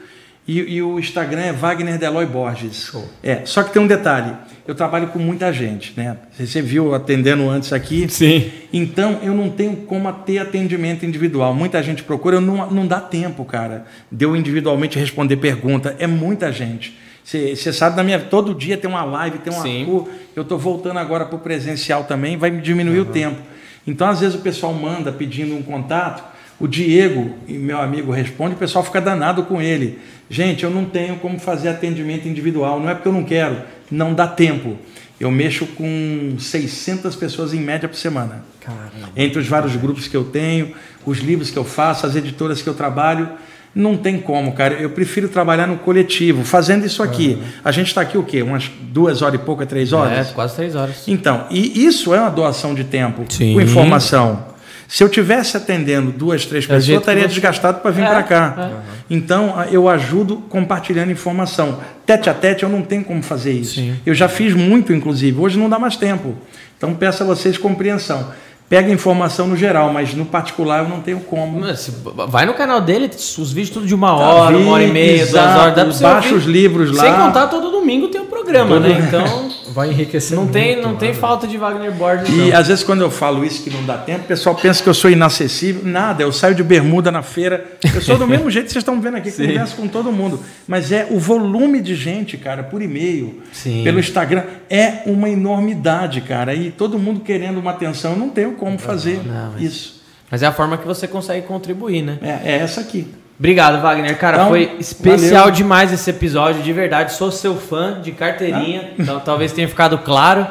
E, 0.49 0.59
e 0.77 0.83
o 0.83 0.99
Instagram 0.99 1.43
é 1.43 1.53
Wagner 1.53 1.99
Deloy 1.99 2.27
Borges. 2.27 2.93
É, 3.23 3.43
só 3.45 3.63
que 3.63 3.73
tem 3.73 3.81
um 3.81 3.87
detalhe. 3.87 4.35
Eu 4.67 4.75
trabalho 4.75 5.09
com 5.09 5.19
muita 5.19 5.53
gente, 5.53 5.93
né? 5.97 6.17
Você 6.39 6.63
viu 6.63 6.95
atendendo 6.95 7.49
antes 7.49 7.73
aqui. 7.73 8.09
Sim. 8.09 8.51
Então, 8.73 9.19
eu 9.23 9.35
não 9.35 9.51
tenho 9.51 9.77
como 9.77 10.13
ter 10.13 10.39
atendimento 10.39 11.05
individual. 11.05 11.55
Muita 11.55 11.83
gente 11.83 12.03
procura, 12.03 12.41
não, 12.41 12.71
não 12.71 12.87
dá 12.87 13.01
tempo, 13.01 13.45
cara, 13.45 13.85
de 14.11 14.25
eu 14.25 14.37
individualmente 14.37 14.99
responder 14.99 15.37
pergunta. 15.37 15.97
É 15.99 16.07
muita 16.07 16.53
gente. 16.53 16.97
Você 17.25 17.73
sabe, 17.73 17.97
na 17.97 18.03
minha, 18.03 18.19
todo 18.19 18.55
dia 18.55 18.77
tem 18.77 18.91
uma 18.91 19.05
live, 19.05 19.39
tem 19.39 19.53
um 19.53 19.63
Sim. 19.63 20.07
Eu 20.35 20.43
estou 20.43 20.59
voltando 20.59 20.99
agora 20.99 21.25
para 21.25 21.37
o 21.37 21.39
presencial 21.39 22.05
também, 22.05 22.37
vai 22.37 22.51
me 22.51 22.61
diminuir 22.61 23.01
o 23.01 23.05
tempo. 23.05 23.41
Então, 23.87 24.09
às 24.09 24.21
vezes, 24.21 24.35
o 24.35 24.41
pessoal 24.41 24.73
manda 24.73 25.13
pedindo 25.13 25.55
um 25.55 25.63
contato, 25.63 26.23
o 26.61 26.69
Diego, 26.69 27.35
meu 27.49 27.81
amigo, 27.81 28.13
responde, 28.13 28.55
o 28.55 28.59
pessoal 28.59 28.85
fica 28.85 29.01
danado 29.01 29.45
com 29.45 29.63
ele. 29.63 29.99
Gente, 30.29 30.63
eu 30.63 30.71
não 30.71 30.85
tenho 30.85 31.17
como 31.17 31.39
fazer 31.39 31.71
atendimento 31.71 32.29
individual, 32.29 32.79
não 32.79 32.91
é 32.91 32.95
porque 32.95 33.09
eu 33.09 33.13
não 33.13 33.25
quero, 33.25 33.63
não 33.91 34.13
dá 34.13 34.29
tempo. 34.29 34.77
Eu 35.19 35.31
mexo 35.31 35.67
com 35.67 36.37
600 36.39 37.17
pessoas 37.17 37.53
em 37.55 37.61
média 37.61 37.89
por 37.89 37.97
semana. 37.97 38.45
Caramba. 38.61 39.11
Entre 39.17 39.39
os 39.39 39.49
vários 39.49 39.75
grupos 39.75 40.07
que 40.07 40.17
eu 40.17 40.25
tenho, 40.25 40.73
os 41.05 41.19
livros 41.19 41.51
que 41.51 41.59
eu 41.59 41.65
faço, 41.65 42.07
as 42.07 42.15
editoras 42.15 42.63
que 42.63 42.69
eu 42.69 42.75
trabalho, 42.75 43.29
não 43.75 43.97
tem 43.97 44.19
como, 44.19 44.53
cara. 44.53 44.75
Eu 44.75 44.91
prefiro 44.91 45.29
trabalhar 45.29 45.67
no 45.67 45.79
coletivo, 45.79 46.45
fazendo 46.45 46.85
isso 46.85 47.03
aqui. 47.03 47.43
A 47.65 47.71
gente 47.71 47.89
está 47.89 48.01
aqui 48.01 48.19
o 48.19 48.23
quê? 48.23 48.43
Umas 48.43 48.71
duas 48.83 49.23
horas 49.23 49.41
e 49.41 49.45
pouca, 49.45 49.65
três 49.65 49.93
horas? 49.93 50.31
É, 50.31 50.33
quase 50.33 50.57
três 50.57 50.75
horas. 50.75 51.05
Então, 51.07 51.47
e 51.51 51.85
isso 51.85 52.15
é 52.15 52.21
uma 52.21 52.31
doação 52.31 52.75
de 52.75 52.85
tempo 52.85 53.25
Sim. 53.29 53.55
com 53.55 53.61
informação. 53.61 54.51
Se 54.93 55.05
eu 55.05 55.09
tivesse 55.09 55.57
atendendo 55.57 56.11
duas, 56.11 56.45
três 56.45 56.67
pessoas, 56.67 56.89
eu 56.89 56.99
estaria 56.99 57.23
você- 57.23 57.29
desgastado 57.29 57.79
para 57.79 57.93
vir 57.93 58.03
É, 58.03 58.09
para 58.09 58.23
cá. 58.25 58.71
Então, 59.09 59.55
a- 59.57 59.67
eu 59.69 59.89
ajudo 59.89 60.39
compartilhando 60.49 61.13
informação. 61.13 61.79
Tete 62.05 62.29
a 62.29 62.35
tete, 62.35 62.65
eu 62.65 62.69
não 62.69 62.83
tenho 62.83 63.05
como 63.05 63.23
fazer 63.23 63.53
isso. 63.53 63.77
Sim. 63.77 63.95
Eu 64.05 64.15
já 64.15 64.29
fiz 64.29 64.53
muito, 64.53 64.93
inclusive. 64.93 65.39
Hoje 65.41 65.57
não 65.57 65.69
dá 65.69 65.79
mais 65.79 65.95
tempo. 65.97 66.35
Então, 66.77 66.93
peço 66.95 67.23
a 67.23 67.27
vocês 67.27 67.57
compreensão. 67.57 68.33
Pega 68.69 68.89
informação 68.93 69.47
no 69.49 69.57
geral, 69.57 69.93
mas 69.93 70.15
no 70.15 70.25
particular 70.25 70.83
eu 70.85 70.89
não 70.89 71.01
tenho 71.01 71.19
como. 71.21 71.61
Mas, 71.61 71.91
Vai 72.29 72.47
no 72.47 72.55
canal 72.55 72.81
dele, 72.81 73.09
os 73.17 73.53
vídeos 73.53 73.71
tudo 73.71 73.87
de 73.87 73.95
uma 73.95 74.13
hora, 74.15 74.53
Davi, 74.53 74.63
uma 74.65 74.73
hora 74.75 74.85
e 74.85 74.91
meia, 74.93 75.17
duas 75.19 75.29
exato, 75.31 75.59
horas. 75.61 75.75
Dá 75.75 75.83
pra 75.85 75.93
você 75.93 76.03
baixa 76.05 76.29
ouvir. 76.29 76.39
os 76.39 76.45
livros 76.47 76.91
lá. 76.97 77.03
Sem 77.03 77.15
contar, 77.15 77.47
todo 77.49 77.69
domingo 77.71 78.07
tem 78.09 78.20
programa, 78.59 78.81
né? 78.81 79.05
Então, 79.07 79.51
Vai 79.71 79.91
enriquecer 79.91 80.37
não 80.37 80.49
tem, 80.49 80.73
muito, 80.75 80.89
não 80.89 80.97
tem 80.97 81.11
né, 81.11 81.15
falta 81.15 81.47
de 81.47 81.57
Wagner 81.57 81.93
Borges, 81.93 82.29
E 82.29 82.33
não. 82.51 82.57
às 82.59 82.67
vezes 82.67 82.83
quando 82.83 83.03
eu 83.03 83.11
falo 83.11 83.45
isso 83.45 83.63
que 83.63 83.71
não 83.71 83.85
dá 83.85 83.97
tempo, 83.99 84.25
o 84.25 84.27
pessoal 84.27 84.53
pensa 84.57 84.83
que 84.83 84.89
eu 84.89 84.95
sou 84.95 85.09
inacessível. 85.09 85.83
Nada, 85.85 86.25
eu 86.25 86.33
saio 86.33 86.57
de 86.57 86.63
bermuda 86.65 87.13
na 87.13 87.23
feira. 87.23 87.65
Eu 87.95 88.01
sou 88.01 88.19
do 88.19 88.27
mesmo 88.27 88.51
jeito 88.51 88.67
que 88.67 88.73
vocês 88.73 88.83
estão 88.83 89.01
vendo 89.01 89.17
aqui, 89.17 89.31
converso 89.31 89.77
com 89.77 89.87
todo 89.87 90.11
mundo. 90.11 90.41
Mas 90.67 90.91
é 90.91 91.07
o 91.09 91.21
volume 91.21 91.81
de 91.81 91.95
gente, 91.95 92.37
cara, 92.37 92.65
por 92.65 92.83
e-mail, 92.83 93.41
Sim. 93.53 93.85
pelo 93.85 94.01
Instagram, 94.01 94.43
é 94.69 95.03
uma 95.07 95.29
enormidade, 95.31 96.21
cara. 96.23 96.53
E 96.53 96.73
todo 96.73 96.99
mundo 96.99 97.21
querendo 97.21 97.59
uma 97.61 97.71
atenção. 97.71 98.13
Eu 98.13 98.19
não 98.19 98.29
tenho 98.29 98.53
como 98.55 98.77
fazer 98.77 99.21
não, 99.25 99.53
mas- 99.53 99.63
isso. 99.63 100.01
Mas 100.29 100.43
é 100.43 100.47
a 100.47 100.53
forma 100.53 100.79
que 100.79 100.87
você 100.87 101.07
consegue 101.09 101.47
contribuir, 101.47 102.03
né? 102.03 102.19
É, 102.23 102.53
é 102.53 102.59
essa 102.59 102.81
aqui. 102.81 103.07
Obrigado, 103.41 103.81
Wagner. 103.81 104.19
Cara, 104.19 104.37
Então, 104.37 104.49
foi 104.51 104.77
especial 104.79 105.45
valeu. 105.45 105.55
demais 105.55 105.91
esse 105.91 106.11
episódio, 106.11 106.63
de 106.63 106.73
verdade. 106.75 107.15
Sou 107.15 107.33
seu 107.33 107.57
fã 107.57 107.99
de 107.99 108.13
carteirinha, 108.13 108.91
então 108.99 109.19
talvez 109.19 109.51
tenha 109.51 109.67
ficado 109.67 109.97
claro. 109.97 110.47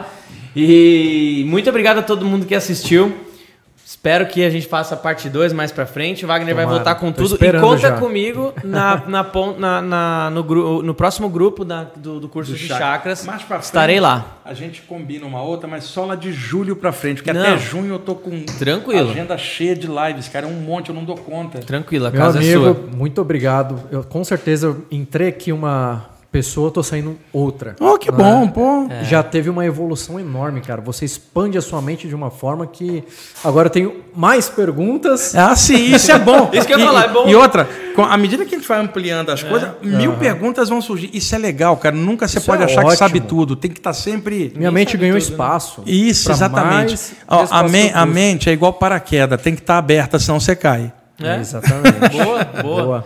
E 0.55 1.45
muito 1.47 1.69
obrigado 1.69 1.99
a 1.99 2.01
todo 2.01 2.25
mundo 2.25 2.47
que 2.47 2.55
assistiu. 2.55 3.15
Espero 3.99 4.25
que 4.27 4.45
a 4.45 4.49
gente 4.49 4.65
faça 4.65 4.95
a 4.95 4.97
parte 4.97 5.27
2 5.29 5.51
mais 5.51 5.73
pra 5.73 5.85
frente. 5.85 6.23
O 6.23 6.27
Wagner 6.29 6.55
vai 6.55 6.63
Tomara. 6.63 6.83
voltar 6.83 6.95
com 6.95 7.11
Tô 7.11 7.23
tudo. 7.27 7.35
E 7.45 7.59
conta 7.59 7.77
já. 7.89 7.97
comigo 7.97 8.53
na, 8.63 8.95
na, 9.05 9.25
na- 9.57 9.81
na- 9.81 10.29
no, 10.29 10.41
gru- 10.41 10.81
no 10.81 10.93
próximo 10.93 11.27
grupo 11.27 11.65
da- 11.65 11.83
do, 11.97 12.17
do 12.17 12.29
curso 12.29 12.53
Do 12.53 12.57
de 12.57 12.65
chakra. 12.65 12.85
chakras. 12.93 13.25
Mais 13.25 13.43
pra 13.43 13.57
Estarei 13.57 13.97
frente, 13.97 14.01
lá. 14.03 14.37
A 14.45 14.53
gente 14.53 14.83
combina 14.83 15.25
uma 15.25 15.41
outra, 15.41 15.67
mas 15.67 15.83
só 15.83 16.05
lá 16.05 16.15
de 16.15 16.31
julho 16.31 16.77
pra 16.77 16.93
frente, 16.93 17.17
porque 17.17 17.33
Não. 17.33 17.41
até 17.41 17.57
junho 17.57 17.95
eu 17.95 17.99
tô 17.99 18.15
com 18.15 18.45
Tranquilo. 18.57 19.11
agenda 19.11 19.37
cheia 19.37 19.75
de 19.75 19.87
lives, 19.87 20.29
cara. 20.29 20.45
É 20.45 20.49
um 20.49 20.61
monte, 20.61 20.87
eu 20.89 20.95
não 20.95 21.03
dou 21.03 21.17
conta. 21.17 21.59
Tranquilo, 21.59 22.05
a 22.07 22.09
Meu 22.09 22.21
casa 22.21 22.37
é 22.39 22.41
amigo, 22.41 22.63
sua. 22.63 22.73
muito 22.95 23.19
obrigado. 23.19 23.83
Eu, 23.91 24.01
com 24.05 24.23
certeza 24.23 24.67
eu 24.67 24.85
entrei 24.89 25.27
aqui 25.27 25.51
uma 25.51 26.05
pessoa, 26.31 26.69
tô 26.69 26.83
saindo 26.83 27.17
outra. 27.33 27.75
Oh, 27.79 27.97
que 27.97 28.11
né? 28.11 28.17
bom, 28.17 28.47
pô. 28.47 28.87
Já 29.03 29.23
teve 29.23 29.49
uma 29.49 29.65
evolução 29.65 30.19
enorme, 30.19 30.61
cara. 30.61 30.79
Você 30.81 31.03
expande 31.05 31.57
a 31.57 31.61
sua 31.61 31.81
mente 31.81 32.07
de 32.07 32.13
uma 32.13 32.29
forma 32.29 32.67
que 32.67 33.03
agora 33.43 33.67
eu 33.67 33.71
tenho 33.71 33.95
mais 34.15 34.47
perguntas. 34.47 35.33
Ah, 35.35 35.55
sim, 35.55 35.93
isso 35.95 36.11
é 36.11 36.17
bom. 36.19 36.49
Isso 36.53 36.67
que 36.67 36.73
eu 36.73 36.79
ia 36.79 36.85
falar, 36.85 37.05
é 37.05 37.07
bom. 37.07 37.27
E 37.27 37.35
outra, 37.35 37.67
com- 37.95 38.03
à 38.03 38.15
medida 38.15 38.45
que 38.45 38.53
a 38.53 38.57
gente 38.59 38.67
vai 38.67 38.79
ampliando 38.79 39.29
as 39.31 39.41
coisas, 39.41 39.69
mil 39.81 40.13
perguntas 40.13 40.69
vão 40.69 40.81
surgir. 40.81 41.09
Isso 41.13 41.33
é 41.33 41.37
legal, 41.37 41.75
cara. 41.77 41.95
Nunca 41.95 42.27
você 42.27 42.37
Isso 42.37 42.45
pode 42.45 42.61
é 42.61 42.65
achar 42.65 42.85
que 42.85 42.95
sabe 42.95 43.15
ótimo. 43.17 43.27
tudo. 43.27 43.55
Tem 43.55 43.71
que 43.71 43.79
estar 43.79 43.93
sempre. 43.93 44.53
Minha 44.55 44.71
mente 44.71 44.95
ganhou 44.97 45.17
espaço. 45.17 45.81
Isso, 45.85 46.25
pra 46.25 46.33
exatamente. 46.33 46.99
a, 47.27 47.41
eu 47.41 47.47
a 47.95 48.05
mente 48.05 48.49
é 48.49 48.53
igual 48.53 48.73
paraquedas, 48.73 49.41
tem 49.41 49.55
que 49.55 49.61
estar 49.61 49.77
aberta, 49.79 50.19
senão 50.19 50.39
você 50.39 50.55
cai. 50.55 50.93
É? 51.21 51.37
Exatamente. 51.37 52.09
Boa, 52.11 52.43
boa, 52.61 52.83
Boa. 52.83 53.05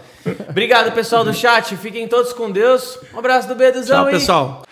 Obrigado, 0.49 0.91
pessoal 0.93 1.23
do 1.23 1.33
chat. 1.33 1.75
Fiquem 1.77 2.07
todos 2.07 2.33
com 2.33 2.49
Deus. 2.51 2.97
Um 3.13 3.19
abraço 3.19 3.47
do 3.47 3.55
Beduzão 3.55 4.03
Tchau, 4.03 4.09
e 4.09 4.13
pessoal. 4.13 4.63